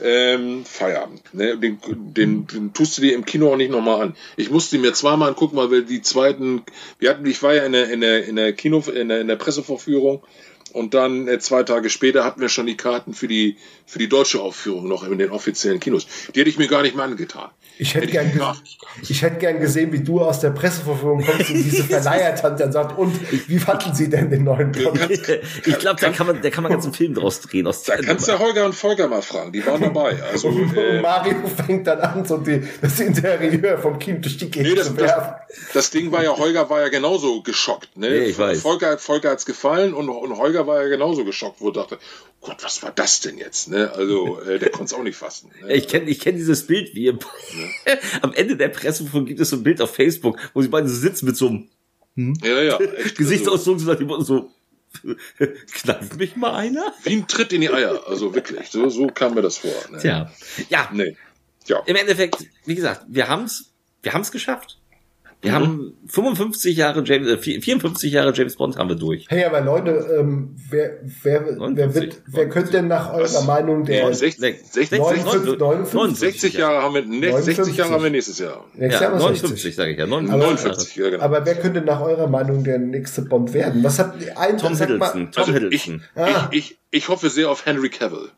Ähm, 0.00 0.64
Feierabend. 0.64 1.22
Ne? 1.32 1.56
Den, 1.56 1.78
den, 1.88 2.46
den 2.46 2.72
tust 2.74 2.98
du 2.98 3.02
dir 3.02 3.14
im 3.14 3.24
Kino 3.24 3.52
auch 3.52 3.56
nicht 3.56 3.70
nochmal 3.70 4.02
an. 4.02 4.16
Ich 4.36 4.50
musste 4.50 4.78
mir 4.78 4.92
zweimal 4.92 5.30
angucken, 5.30 5.56
weil 5.56 5.70
wir 5.70 5.82
die 5.82 6.02
zweiten, 6.02 6.62
wir 6.98 7.10
hatten, 7.10 7.24
ich 7.24 7.42
war 7.42 7.54
ja 7.54 7.64
in 7.64 7.72
der, 7.72 7.90
in 7.90 8.00
der, 8.00 8.26
in 8.26 8.36
der 8.36 8.52
Kino, 8.52 8.82
in 8.94 9.08
der, 9.08 9.20
in 9.20 9.28
der 9.28 9.36
Pressevorführung 9.36 10.22
und 10.76 10.92
dann 10.92 11.26
äh, 11.26 11.38
zwei 11.38 11.62
Tage 11.62 11.88
später 11.88 12.22
hatten 12.22 12.42
wir 12.42 12.50
schon 12.50 12.66
die 12.66 12.76
Karten 12.76 13.14
für 13.14 13.28
die, 13.28 13.56
für 13.86 13.98
die 13.98 14.10
deutsche 14.10 14.42
Aufführung 14.42 14.86
noch 14.86 15.04
in 15.04 15.16
den 15.16 15.30
offiziellen 15.30 15.80
Kinos. 15.80 16.06
Die 16.34 16.40
hätte 16.40 16.50
ich 16.50 16.58
mir 16.58 16.68
gar 16.68 16.82
nicht 16.82 16.94
mehr 16.94 17.06
angetan. 17.06 17.48
Ich 17.78 17.94
hätte, 17.94 18.06
hätte 18.06 18.12
gern, 18.12 18.56
ich, 19.02 19.10
ich 19.10 19.22
hätte 19.22 19.36
gern 19.36 19.60
gesehen, 19.60 19.92
wie 19.92 20.00
du 20.00 20.20
aus 20.20 20.40
der 20.40 20.50
Presseverführung 20.50 21.24
kommst 21.24 21.50
und 21.50 21.56
diese 21.56 21.84
Verleihertante 21.88 22.62
dann 22.62 22.72
sagt, 22.72 22.98
und 22.98 23.14
wie 23.48 23.58
fanden 23.58 23.94
Sie 23.94 24.08
denn 24.08 24.30
den 24.30 24.44
neuen 24.44 24.72
Bond? 24.72 25.10
ich 25.10 25.78
glaube, 25.78 26.00
da 26.00 26.10
kann 26.10 26.26
man, 26.26 26.40
da 26.40 26.50
kann 26.50 26.62
man 26.62 26.72
ganz 26.72 26.84
einen 26.84 26.94
Film 26.94 27.14
draus 27.14 27.40
drehen. 27.40 27.66
Aus 27.66 27.82
da 27.82 27.96
kannst 27.96 28.28
du 28.28 28.38
Holger 28.38 28.64
und 28.64 28.74
Volker 28.74 29.08
mal 29.08 29.22
fragen, 29.22 29.52
die 29.52 29.64
waren 29.66 29.80
dabei. 29.80 30.16
Also, 30.36 30.48
und, 30.48 30.76
äh, 30.76 31.00
Mario 31.00 31.36
fängt 31.46 31.86
dann 31.86 32.00
an, 32.00 32.24
so 32.26 32.38
die, 32.38 32.62
das 32.82 32.98
Interieur 33.00 33.78
vom 33.78 33.98
Kind 33.98 34.24
durch 34.24 34.36
die 34.36 34.50
Gegend 34.50 34.70
nee, 34.70 34.74
das, 34.74 34.88
zu 34.88 34.96
werfen. 34.96 35.34
Das, 35.48 35.72
das, 35.72 35.90
Ding 35.90 36.12
war 36.12 36.22
ja, 36.22 36.36
Holger 36.36 36.68
war 36.68 36.80
ja 36.80 36.88
genauso 36.88 37.42
geschockt. 37.42 37.96
Ne? 37.96 38.10
Nee, 38.10 38.24
ich 38.24 38.38
weiß. 38.38 38.60
Volker, 38.60 38.98
Volker 38.98 39.30
hat's 39.30 39.46
gefallen 39.46 39.94
und, 39.94 40.08
und 40.08 40.36
Holger 40.36 40.65
war 40.66 40.82
ja 40.82 40.88
genauso 40.88 41.24
geschockt, 41.24 41.60
wo 41.60 41.68
er 41.68 41.72
dachte, 41.72 41.98
Gott, 42.40 42.62
was 42.62 42.82
war 42.82 42.92
das 42.92 43.20
denn 43.20 43.38
jetzt? 43.38 43.68
Ne? 43.68 43.92
Also 43.92 44.40
äh, 44.40 44.58
der 44.58 44.70
konnte 44.70 44.84
es 44.84 44.94
auch 44.94 45.02
nicht 45.02 45.16
fassen. 45.16 45.50
Ne? 45.62 45.74
Ich 45.74 45.88
kenne 45.88 46.08
ich 46.08 46.20
kenn 46.20 46.36
dieses 46.36 46.66
Bild, 46.66 46.94
wie 46.94 47.08
im, 47.08 47.18
ja. 47.86 47.94
am 48.22 48.32
Ende 48.32 48.56
der 48.56 48.68
Pressevorführung 48.68 49.26
gibt 49.26 49.40
es 49.40 49.50
so 49.50 49.56
ein 49.56 49.62
Bild 49.62 49.80
auf 49.80 49.94
Facebook, 49.94 50.38
wo 50.54 50.62
sie 50.62 50.68
beide 50.68 50.88
so 50.88 50.96
sitzen 50.96 51.26
mit 51.26 51.36
so 51.36 51.48
einem 51.48 51.68
hm? 52.16 52.34
ja, 52.42 52.62
ja, 52.62 52.78
Gesichtsausdruck, 53.16 53.78
so, 53.80 54.20
so 54.20 54.50
knallt 55.72 56.16
mich 56.16 56.36
mal 56.36 56.54
einer? 56.54 56.94
Wie 57.02 57.16
ein 57.16 57.28
Tritt 57.28 57.52
in 57.52 57.60
die 57.60 57.70
Eier, 57.70 58.06
also 58.06 58.34
wirklich, 58.34 58.68
so, 58.68 58.88
so 58.88 59.06
kam 59.08 59.34
mir 59.34 59.42
das 59.42 59.58
vor. 59.58 59.74
Ne? 59.90 59.98
Tja, 59.98 60.32
ja. 60.70 60.88
Nee. 60.92 61.16
ja. 61.66 61.80
Im 61.86 61.96
Endeffekt, 61.96 62.46
wie 62.64 62.74
gesagt, 62.74 63.04
wir 63.08 63.28
haben's, 63.28 63.72
wir 64.02 64.14
haben's 64.14 64.30
geschafft. 64.32 64.78
Wir 65.42 65.50
mhm. 65.50 65.54
haben 65.54 65.92
55 66.08 66.76
Jahre 66.76 67.02
James, 67.04 67.28
äh, 67.28 67.60
54 67.60 68.12
Jahre 68.12 68.32
James 68.32 68.56
Bond 68.56 68.76
haben 68.78 68.88
wir 68.88 68.96
durch. 68.96 69.26
Hey, 69.28 69.44
aber 69.44 69.60
Leute, 69.60 70.16
ähm, 70.18 70.56
wer, 70.70 70.98
wer, 71.22 71.40
59, 71.40 71.76
wer, 71.76 71.94
wird, 71.94 72.22
wer 72.26 72.48
könnte 72.48 72.72
denn 72.72 72.88
nach 72.88 73.12
eurer 73.12 73.22
Was? 73.22 73.46
Meinung 73.46 73.84
der 73.84 74.12
60, 74.12 74.64
60, 74.70 74.98
59, 74.98 75.58
59, 75.58 76.18
60 76.18 76.54
Jahre 76.54 76.82
haben 76.82 76.94
wir, 76.94 77.02
ne, 77.02 77.42
60 77.42 77.76
Jahre 77.76 77.92
haben 77.92 78.02
wir 78.02 78.10
nächstes 78.10 78.38
Jahr. 78.38 78.64
Nächstes 78.74 79.00
ja, 79.00 79.10
Jahr 79.10 79.18
59, 79.18 79.74
sage 79.74 79.92
ich 79.92 79.98
ja. 79.98 80.06
59, 80.06 80.92
aber, 80.96 81.04
ja, 81.04 81.10
genau. 81.10 81.22
aber 81.22 81.46
wer 81.46 81.54
könnte 81.56 81.82
nach 81.82 82.00
eurer 82.00 82.28
Meinung 82.28 82.64
der 82.64 82.78
nächste 82.78 83.22
Bond 83.22 83.52
werden? 83.52 83.84
Was 83.84 83.98
hat 83.98 84.14
ein 84.36 84.58
Tom 84.58 84.76
Hiddleston? 84.76 85.30
Tom 85.32 85.42
also 85.42 85.52
Hiddleston. 85.52 86.02
Ich, 86.14 86.22
ah. 86.22 86.48
ich, 86.50 86.70
ich, 86.70 86.78
ich 86.90 87.08
hoffe 87.08 87.28
sehr 87.28 87.50
auf 87.50 87.66
Henry 87.66 87.90
Cavill. 87.90 88.30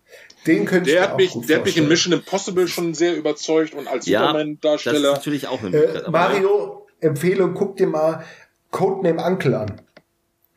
Den 0.47 0.65
könnte 0.65 0.91
der 0.91 1.03
ich 1.03 1.09
hat 1.09 1.16
mich, 1.16 1.47
Der 1.47 1.59
hat 1.59 1.65
mich 1.65 1.77
in 1.77 1.89
Mission 1.89 2.12
Impossible 2.12 2.69
schon 2.69 2.95
sehr 2.95 3.16
überzeugt 3.16 3.75
und 3.75 3.87
als 3.87 4.07
ja, 4.07 4.20
Superman-Darsteller. 4.20 5.01
Das 5.01 5.11
ist 5.11 5.16
natürlich 5.19 5.49
auch 5.49 5.62
eine 5.62 5.77
äh, 5.77 6.11
Mario, 6.11 6.87
Empfehlung, 7.01 7.55
guck 7.55 7.77
dir 7.77 7.87
mal 7.87 8.25
Codename 8.70 9.23
Uncle 9.23 9.55
an. 9.55 9.81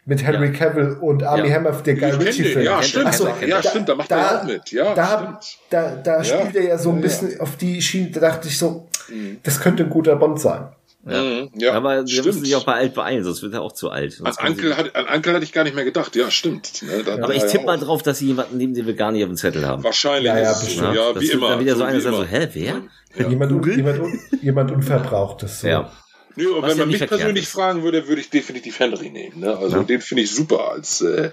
Mit 0.06 0.24
Henry 0.26 0.48
ja. 0.48 0.54
Cavill 0.54 0.98
und 1.00 1.24
Army 1.24 1.48
ja. 1.48 1.56
Hammer, 1.56 1.72
der 1.72 1.96
Guy 1.96 2.10
Ritchie-Film. 2.10 2.66
Ja, 2.66 2.82
stimmt. 2.82 3.14
So, 3.14 3.30
ja, 3.46 3.62
stimmt, 3.62 3.88
da 3.88 3.96
macht 3.96 4.10
da, 4.10 4.18
er 4.18 4.42
auch 4.42 4.46
mit. 4.46 4.72
Ja, 4.72 4.96
da, 4.96 5.40
da, 5.70 5.96
da 5.96 6.24
spielt 6.24 6.56
er 6.56 6.64
ja 6.64 6.78
so 6.78 6.92
ein 6.92 7.02
bisschen 7.02 7.40
auf 7.40 7.56
die 7.56 7.82
Schiene, 7.82 8.10
da 8.10 8.20
dachte 8.20 8.48
ich 8.48 8.58
so, 8.58 8.88
mhm. 9.10 9.38
das 9.44 9.60
könnte 9.60 9.84
ein 9.84 9.90
guter 9.90 10.16
Bond 10.16 10.40
sein. 10.40 10.70
Ja. 11.08 11.22
Mhm, 11.22 11.50
ja, 11.56 11.74
aber 11.74 12.06
wir 12.06 12.24
müssen 12.24 12.44
sich 12.44 12.56
auch 12.56 12.64
bei 12.64 12.74
alt 12.74 12.94
beeilen, 12.94 13.24
sonst 13.24 13.42
wird 13.42 13.54
er 13.54 13.62
auch 13.62 13.72
zu 13.72 13.90
alt. 13.90 14.22
An 14.24 14.34
Ankel, 14.38 14.78
hat, 14.78 14.96
an 14.96 15.06
Ankel 15.06 15.34
hatte 15.34 15.44
ich 15.44 15.52
gar 15.52 15.64
nicht 15.64 15.76
mehr 15.76 15.86
gedacht. 15.86 16.16
Ja, 16.16 16.30
stimmt. 16.30 16.84
Ne, 16.84 17.04
ja. 17.06 17.24
Aber 17.24 17.34
ich 17.34 17.44
tippe 17.46 17.66
mal 17.66 17.80
drauf, 17.80 18.04
dass 18.04 18.20
sie 18.20 18.28
jemanden 18.28 18.58
nehmen, 18.58 18.76
den 18.76 18.86
wir 18.86 18.94
gar 18.94 19.12
nicht 19.12 19.24
auf 19.24 19.30
dem 19.30 19.36
Zettel 19.36 19.66
haben. 19.66 19.84
Wahrscheinlich. 19.84 20.26
Ja, 20.26 20.40
ja, 20.40 20.54
bestimmt. 20.54 20.96
Ja, 20.96 21.10
ja 21.10 21.20
wie 21.20 21.32
immer. 21.32 21.50
Dann 21.50 21.60
wieder 21.60 21.74
so, 21.74 21.80
so 21.80 21.86
einer 21.86 22.02
sagt 22.02 22.16
so, 22.16 22.24
hä, 22.24 22.48
wer? 22.54 22.82
Jemand, 23.30 23.66
jemand, 23.66 24.00
jemand 24.42 24.72
Unverbrauchtes. 24.72 25.62
So. 25.62 25.68
Ja. 25.68 25.92
Nö, 26.36 26.56
aber 26.58 26.70
wenn 26.70 26.78
man 26.78 26.90
mich 26.90 27.06
persönlich 27.06 27.44
ist. 27.44 27.52
fragen 27.52 27.84
würde, 27.84 28.08
würde 28.08 28.22
ich 28.22 28.30
definitiv 28.30 28.80
Henry 28.80 29.10
nehmen. 29.10 29.40
Ne? 29.40 29.58
Also 29.58 29.78
ja. 29.78 29.84
den 29.84 30.02
finde 30.02 30.24
ich 30.24 30.32
super. 30.32 30.72
Als 30.72 31.02
äh, 31.02 31.32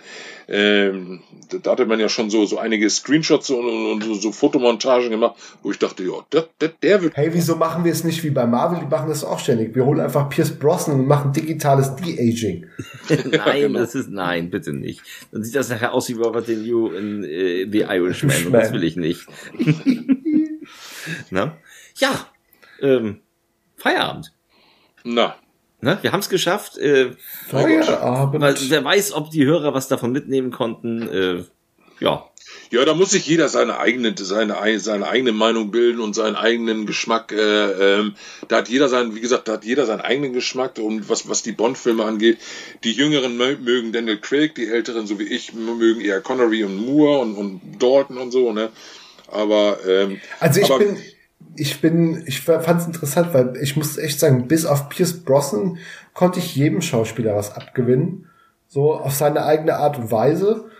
ähm, 0.49 1.21
da 1.63 1.73
hatte 1.73 1.85
man 1.87 2.01
ja 2.01 2.09
schon 2.09 2.31
so 2.31 2.47
so 2.47 2.59
einige 2.59 2.89
Screenshots 2.89 3.51
und, 3.51 3.67
und, 3.67 3.93
und 3.93 4.05
so, 4.05 4.15
so, 4.15 4.33
Fotomontagen 4.33 5.11
gemacht, 5.11 5.37
wo 5.63 5.71
ich 5.71 5.79
dachte, 5.79 6.03
ja, 6.03 6.25
der, 6.33 6.49
der, 6.61 6.69
der 6.83 7.03
wird. 7.03 7.17
Hey, 7.17 7.31
wieso 7.33 7.57
machen 7.57 7.85
wir 7.85 7.93
es 7.93 8.03
nicht 8.03 8.25
wie 8.25 8.31
bei 8.31 8.47
Marvel? 8.47 8.81
Die 8.81 8.87
machen 8.87 9.09
das 9.09 9.25
auch 9.25 9.39
ständig. 9.39 9.75
Wir 9.75 9.85
holen 9.85 10.01
einfach 10.01 10.29
Pierce 10.31 10.59
Brosnan 10.59 11.01
und 11.01 11.07
machen 11.07 11.33
digitales 11.33 11.95
De-Aging. 11.97 12.67
nein, 13.31 13.61
genau. 13.61 13.79
das 13.79 13.95
ist 13.95 14.09
nein, 14.09 14.51
bitte 14.51 14.73
nicht. 14.73 15.03
Dann 15.33 15.45
sieht 15.45 15.55
das 15.55 15.69
nachher 15.69 15.93
aus 15.93 16.09
wie 16.09 16.15
Robert 16.15 16.49
De 16.49 16.57
Niro 16.57 16.93
in 16.93 17.25
äh, 17.25 17.67
The 17.71 17.81
Irishman. 17.81 18.47
Und 18.47 18.53
das 18.53 18.73
will 18.73 18.85
ich 18.85 18.97
nicht. 18.97 19.27
Na? 21.31 21.59
Ja. 21.97 22.27
Ähm, 22.81 23.21
Feierabend. 23.77 24.33
Na. 25.05 25.37
Ne? 25.81 25.99
Wir 26.03 26.13
haben 26.13 26.21
es 26.21 26.29
geschafft. 26.29 26.77
Äh, 26.79 27.13
Feierabend. 27.49 28.71
Wer 28.71 28.85
weiß, 28.85 29.13
ob 29.13 29.31
die 29.31 29.45
Hörer 29.45 29.75
was 29.75 29.89
davon 29.89 30.11
mitnehmen 30.13 30.51
konnten. 30.51 31.09
Äh, 31.09 31.45
ja. 32.01 32.25
Ja, 32.71 32.85
da 32.85 32.95
muss 32.95 33.11
sich 33.11 33.27
jeder 33.27 33.49
seine 33.49 33.79
eigene, 33.79 34.15
seine, 34.17 34.79
seine 34.79 35.09
eigene 35.09 35.33
Meinung 35.33 35.71
bilden 35.71 36.01
und 36.01 36.15
seinen 36.15 36.37
eigenen 36.37 36.87
Geschmack. 36.87 37.33
Äh, 37.33 37.99
ähm, 37.99 38.15
da 38.49 38.57
hat 38.59 38.69
jeder 38.69 38.89
seinen, 38.89 39.15
wie 39.15 39.21
gesagt, 39.21 39.49
da 39.49 39.53
hat 39.53 39.65
jeder 39.65 39.87
seinen 39.87 40.01
eigenen 40.01 40.33
Geschmack 40.33 40.79
und 40.79 41.09
was, 41.09 41.29
was 41.29 41.43
die 41.43 41.53
Bond-Filme 41.53 42.05
angeht. 42.05 42.39
Die 42.85 42.93
Jüngeren 42.93 43.37
mögen 43.37 43.93
Daniel 43.93 44.19
Craig, 44.19 44.55
die 44.55 44.67
Älteren, 44.67 45.07
so 45.07 45.19
wie 45.19 45.29
ich, 45.29 45.55
mögen 45.55 46.01
eher 46.01 46.21
Connery 46.21 46.65
und 46.65 46.77
Moore 46.77 47.21
und, 47.21 47.37
und 47.37 47.61
Dalton 47.79 48.19
und 48.19 48.33
so, 48.33 48.53
ne? 48.53 48.71
Aber 49.31 49.79
ähm, 49.87 50.21
also 50.41 50.61
ich 50.61 50.71
aber, 50.71 50.79
bin 50.79 50.99
ich 51.59 51.81
bin, 51.81 52.23
ich 52.27 52.41
fand 52.43 52.81
es 52.81 52.87
interessant, 52.87 53.35
weil 53.35 53.57
ich 53.61 53.77
muss 53.77 53.99
echt 53.99 54.21
sagen, 54.21 54.49
bis 54.49 54.65
auf 54.65 54.89
Pierce 54.89 55.25
Brosnan 55.25 55.79
konnte 56.15 56.39
ich 56.39 56.55
jedem 56.55 56.81
Schauspieler 56.81 57.35
was 57.35 57.55
abgewinnen. 57.55 58.27
So 58.69 58.95
auf 58.95 59.15
seine 59.15 59.45
eigene 59.45 59.77
Art 59.77 59.99
und 59.99 60.11
Weise. 60.11 60.71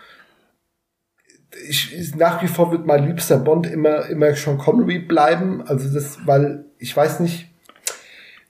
Ich, 1.67 2.15
nach 2.15 2.41
wie 2.41 2.47
vor 2.47 2.71
wird 2.71 2.85
mein 2.85 3.07
liebster 3.07 3.37
Bond 3.37 3.67
immer, 3.67 4.05
immer 4.05 4.33
Sean 4.35 4.57
Connery 4.57 4.99
bleiben. 4.99 5.61
Also 5.65 5.93
das, 5.93 6.19
weil 6.25 6.65
ich 6.77 6.95
weiß 6.95 7.19
nicht, 7.19 7.49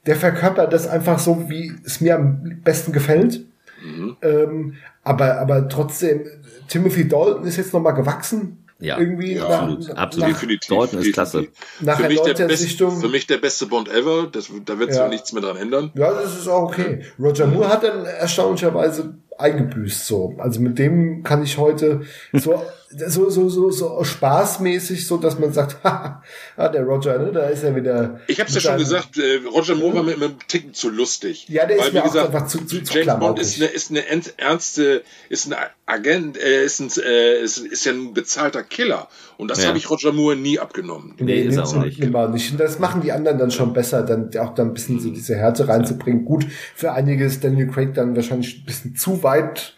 der 0.06 0.16
verkörpert 0.16 0.72
das 0.74 0.88
einfach 0.88 1.20
so, 1.20 1.50
wie 1.50 1.74
es 1.86 2.02
mir 2.02 2.16
am 2.16 2.62
besten 2.64 2.92
gefällt. 2.92 3.46
Mhm. 3.84 4.18
Ähm, 4.22 4.76
aber, 5.04 5.40
aber 5.40 5.68
trotzdem, 5.70 6.26
Timothy 6.68 7.08
Dalton 7.08 7.46
ist 7.46 7.58
jetzt 7.58 7.74
nochmal 7.74 7.94
gewachsen. 7.94 8.66
Ja, 8.82 8.98
irgendwie 8.98 9.34
ja, 9.34 9.44
nach, 9.44 9.62
absolut. 9.74 9.98
absolut. 9.98 10.30
Definitiv. 10.30 10.70
Dalton 10.70 11.00
ist 11.00 11.14
klasse. 11.14 11.48
Nach 11.82 12.00
für, 12.00 12.08
mich 12.08 12.22
der 12.22 12.34
best, 12.34 12.78
für 12.78 13.10
mich 13.10 13.28
der 13.28 13.38
beste 13.38 13.66
Bond 13.66 13.90
ever. 13.90 14.28
Das, 14.32 14.50
da 14.66 14.80
wird 14.80 14.92
sich 14.92 15.02
ja. 15.02 15.10
nichts 15.10 15.34
mehr 15.34 15.42
dran 15.42 15.58
ändern. 15.58 15.92
Ja, 15.96 16.14
das 16.14 16.38
ist 16.38 16.48
auch 16.48 16.64
okay. 16.64 17.04
Roger 17.20 17.48
Moore 17.48 17.68
hat 17.68 17.84
dann 17.84 18.06
erstaunlicherweise 18.06 19.16
eingebüßt 19.38 20.06
so. 20.06 20.36
Also 20.38 20.62
mit 20.62 20.80
dem 20.80 21.24
kann 21.24 21.44
ich 21.44 21.58
heute 21.58 22.02
so 22.32 22.62
so 22.92 23.30
so 23.30 23.50
so 23.50 23.70
so 23.70 24.04
spaßmäßig 24.04 25.06
so, 25.06 25.18
dass 25.18 25.38
man 25.38 25.54
sagt, 25.54 25.78
ha, 25.84 26.24
der 26.58 26.84
Roger, 26.84 27.20
ne, 27.20 27.32
da 27.32 27.48
ist 27.48 27.64
er 27.64 27.76
wieder. 27.76 28.20
Ich 28.28 28.40
habe 28.40 28.50
es 28.50 28.56
ja 28.56 28.62
schon 28.62 28.78
gesagt, 28.78 29.18
äh, 29.18 29.42
Roger 29.48 29.76
Moore 29.76 29.96
war 29.96 30.04
mir 30.04 30.14
immer 30.14 30.26
ein 30.26 30.40
Ticken 30.48 30.74
zu 30.74 30.90
lustig. 30.90 31.48
Ja, 31.50 31.66
der 31.66 31.78
weil, 31.78 31.88
ist 31.88 31.94
mir 31.94 32.02
gesagt, 32.02 32.30
auch 32.30 32.34
einfach 32.34 32.48
zu, 32.48 32.66
zu, 32.66 32.82
zu 32.82 32.98
James 32.98 33.20
Bond 33.20 33.40
ist 33.40 33.62
eine 33.62 33.68
ist 33.68 33.92
eine 33.92 34.04
ernste 34.38 35.04
ist 35.30 35.52
ein 35.52 35.56
Agent, 35.86 36.38
äh, 36.38 36.66
ist 36.66 36.80
ein 36.80 36.90
äh, 37.04 37.42
ist, 37.42 37.60
ist 37.60 37.86
ja 37.86 37.92
ein 37.92 38.14
bezahlter 38.14 38.64
Killer 38.64 39.08
und 39.38 39.50
das 39.52 39.62
ja. 39.62 39.70
habe 39.70 39.78
ich 39.78 39.90
Roger 39.90 40.12
Moore 40.12 40.36
nie 40.36 40.60
abgenommen. 40.60 41.14
Nee, 41.20 41.26
nee 41.26 41.42
ist 41.44 41.60
auch 41.60 41.84
nicht. 41.84 42.00
Immer 42.00 42.28
nicht. 42.28 42.52
Und 42.52 42.60
das 42.60 42.80
machen 42.80 43.02
die 43.02 43.12
anderen 43.12 43.38
dann 43.38 43.52
schon 43.52 43.72
besser, 43.72 44.04
dann 44.04 44.36
auch 44.38 44.54
dann 44.56 44.70
ein 44.70 44.74
bisschen 44.74 45.00
so 45.00 45.10
diese 45.12 45.36
Härte 45.36 45.68
reinzubringen. 45.68 46.26
Gut, 46.26 46.46
für 46.76 46.92
einige 46.92 47.24
ist 47.24 47.44
Daniel 47.44 47.68
Craig 47.68 47.94
dann 47.94 48.16
wahrscheinlich 48.16 48.60
ein 48.60 48.66
bisschen 48.66 48.96
zu 48.96 49.24
weit 49.24 49.76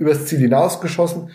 übers 0.00 0.26
Ziel 0.26 0.38
hinausgeschossen. 0.38 1.30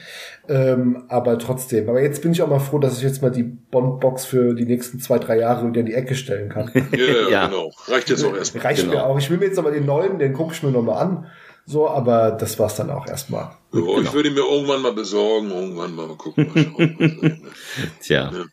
Ähm, 0.48 1.06
aber 1.08 1.40
trotzdem. 1.40 1.90
Aber 1.90 2.02
jetzt 2.02 2.22
bin 2.22 2.32
ich 2.32 2.42
auch 2.42 2.48
mal 2.48 2.60
froh, 2.60 2.80
dass 2.80 2.98
ich 2.98 3.04
jetzt 3.04 3.22
mal 3.22 3.32
die 3.32 3.44
Bond-Box 3.44 4.26
für 4.26 4.54
die 4.54 4.66
nächsten 4.66 5.00
zwei, 5.00 5.18
drei 5.20 5.40
Jahre 5.40 5.68
wieder 5.68 5.80
in 5.80 5.86
die 5.86 5.94
Ecke 5.94 6.16
stellen 6.16 6.50
kann. 6.50 6.72
ja, 6.92 7.30
ja, 7.30 7.48
genau. 7.48 7.72
Reicht 7.88 8.10
jetzt 8.10 8.24
auch 8.24 8.36
erstmal. 8.36 8.64
Reicht 8.64 8.82
genau. 8.82 8.94
mir 8.94 9.06
auch. 9.06 9.18
Ich 9.18 9.30
will 9.30 9.38
mir 9.38 9.46
jetzt 9.46 9.60
aber 9.60 9.72
den 9.72 9.86
neuen, 9.86 10.20
den 10.20 10.34
gucke 10.34 10.54
ich 10.54 10.64
mir 10.64 10.72
nochmal 10.72 11.02
an. 11.02 11.28
So, 11.66 11.90
aber 11.90 12.32
das 12.32 12.60
war's 12.60 12.76
dann 12.76 12.92
auch 12.92 13.08
erstmal. 13.08 13.44
Ja, 13.74 13.80
genau. 13.80 14.02
Ich 14.02 14.14
würde 14.14 14.30
mir 14.30 14.42
irgendwann 14.42 14.82
mal 14.82 14.94
besorgen, 14.94 15.50
irgendwann 15.50 15.96
mal, 15.96 16.08
mal 16.08 16.16
gucken. 16.16 16.52
Mal 16.54 16.64
schauen, 16.64 17.42
Tja. 18.02 18.32
Ja. 18.32 18.46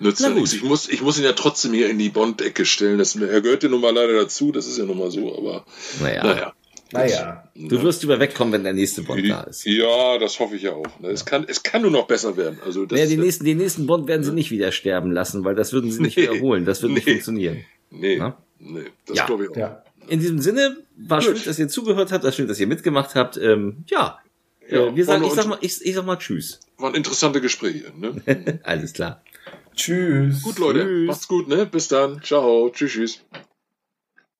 Nützt 0.00 0.20
ja 0.20 0.28
nichts. 0.28 0.52
Ich 0.52 0.62
muss, 0.62 0.88
ich 0.88 1.02
muss 1.02 1.18
ihn 1.18 1.24
ja 1.24 1.32
trotzdem 1.32 1.72
hier 1.72 1.90
in 1.90 1.98
die 1.98 2.08
Bond-Ecke 2.08 2.64
stellen. 2.64 2.98
Das, 2.98 3.16
er 3.16 3.40
gehört 3.40 3.64
ja 3.64 3.68
nun 3.68 3.80
mal 3.80 3.92
leider 3.92 4.14
dazu, 4.14 4.52
das 4.52 4.68
ist 4.68 4.78
ja 4.78 4.84
nun 4.84 4.98
mal 4.98 5.10
so, 5.10 5.36
aber 5.36 5.64
naja. 6.00 6.22
naja. 6.22 6.52
Naja. 6.92 7.44
Du 7.54 7.82
wirst 7.82 8.02
über 8.02 8.18
wegkommen, 8.18 8.52
wenn 8.52 8.64
der 8.64 8.72
nächste 8.72 9.02
Bond 9.02 9.28
da 9.28 9.42
ist. 9.42 9.64
Ja, 9.66 10.18
das 10.18 10.40
hoffe 10.40 10.56
ich 10.56 10.62
ja 10.62 10.72
auch. 10.72 10.86
Es 11.02 11.24
kann, 11.24 11.44
es 11.46 11.62
kann 11.62 11.82
nur 11.82 11.90
noch 11.90 12.06
besser 12.06 12.36
werden. 12.36 12.58
Also 12.64 12.86
das 12.86 12.98
naja, 12.98 13.08
die 13.10 13.18
nächsten, 13.18 13.44
den 13.44 13.58
nächsten 13.58 13.86
Bond 13.86 14.08
werden 14.08 14.24
sie 14.24 14.32
nicht 14.32 14.50
wieder 14.50 14.72
sterben 14.72 15.12
lassen, 15.12 15.44
weil 15.44 15.54
das 15.54 15.72
würden 15.72 15.90
sie 15.90 16.00
nicht 16.00 16.16
nee. 16.16 16.24
wiederholen. 16.24 16.64
Das 16.64 16.82
wird 16.82 16.90
nee. 16.90 16.96
nicht 16.96 17.08
funktionieren. 17.08 17.64
Nee. 17.90 18.16
Na? 18.18 18.38
Nee, 18.58 18.86
das 19.06 19.18
ja. 19.18 19.26
glaube 19.26 19.44
ich 19.44 19.50
auch. 19.50 19.56
Ja. 19.56 19.82
In 20.08 20.20
diesem 20.20 20.40
Sinne, 20.40 20.78
war 20.96 21.20
Gut. 21.20 21.36
schön, 21.36 21.44
dass 21.44 21.58
ihr 21.58 21.68
zugehört 21.68 22.12
habt, 22.12 22.24
war 22.24 22.32
schön, 22.32 22.48
dass 22.48 22.58
ihr 22.58 22.66
mitgemacht 22.66 23.14
habt. 23.14 23.36
Ähm, 23.36 23.84
ja. 23.88 24.18
ja 24.68 24.96
wir 24.96 25.04
sagen, 25.04 25.24
ich 25.24 25.32
sag 25.32 25.46
mal, 25.46 25.58
ich, 25.60 25.84
ich 25.84 25.94
sag 25.94 26.06
mal 26.06 26.16
Tschüss. 26.16 26.60
Waren 26.78 26.94
interessante 26.94 27.40
Gespräche, 27.40 27.92
ne? 27.96 28.60
Alles 28.62 28.94
klar. 28.94 29.22
Tschüss. 29.76 30.42
Gut, 30.42 30.58
Leute. 30.58 30.84
Tschüss. 30.84 31.06
Macht's 31.06 31.28
gut, 31.28 31.48
ne? 31.48 31.66
Bis 31.66 31.88
dann. 31.88 32.22
Ciao. 32.22 32.70
Tschüss, 32.70 32.92
tschüss. 32.92 33.20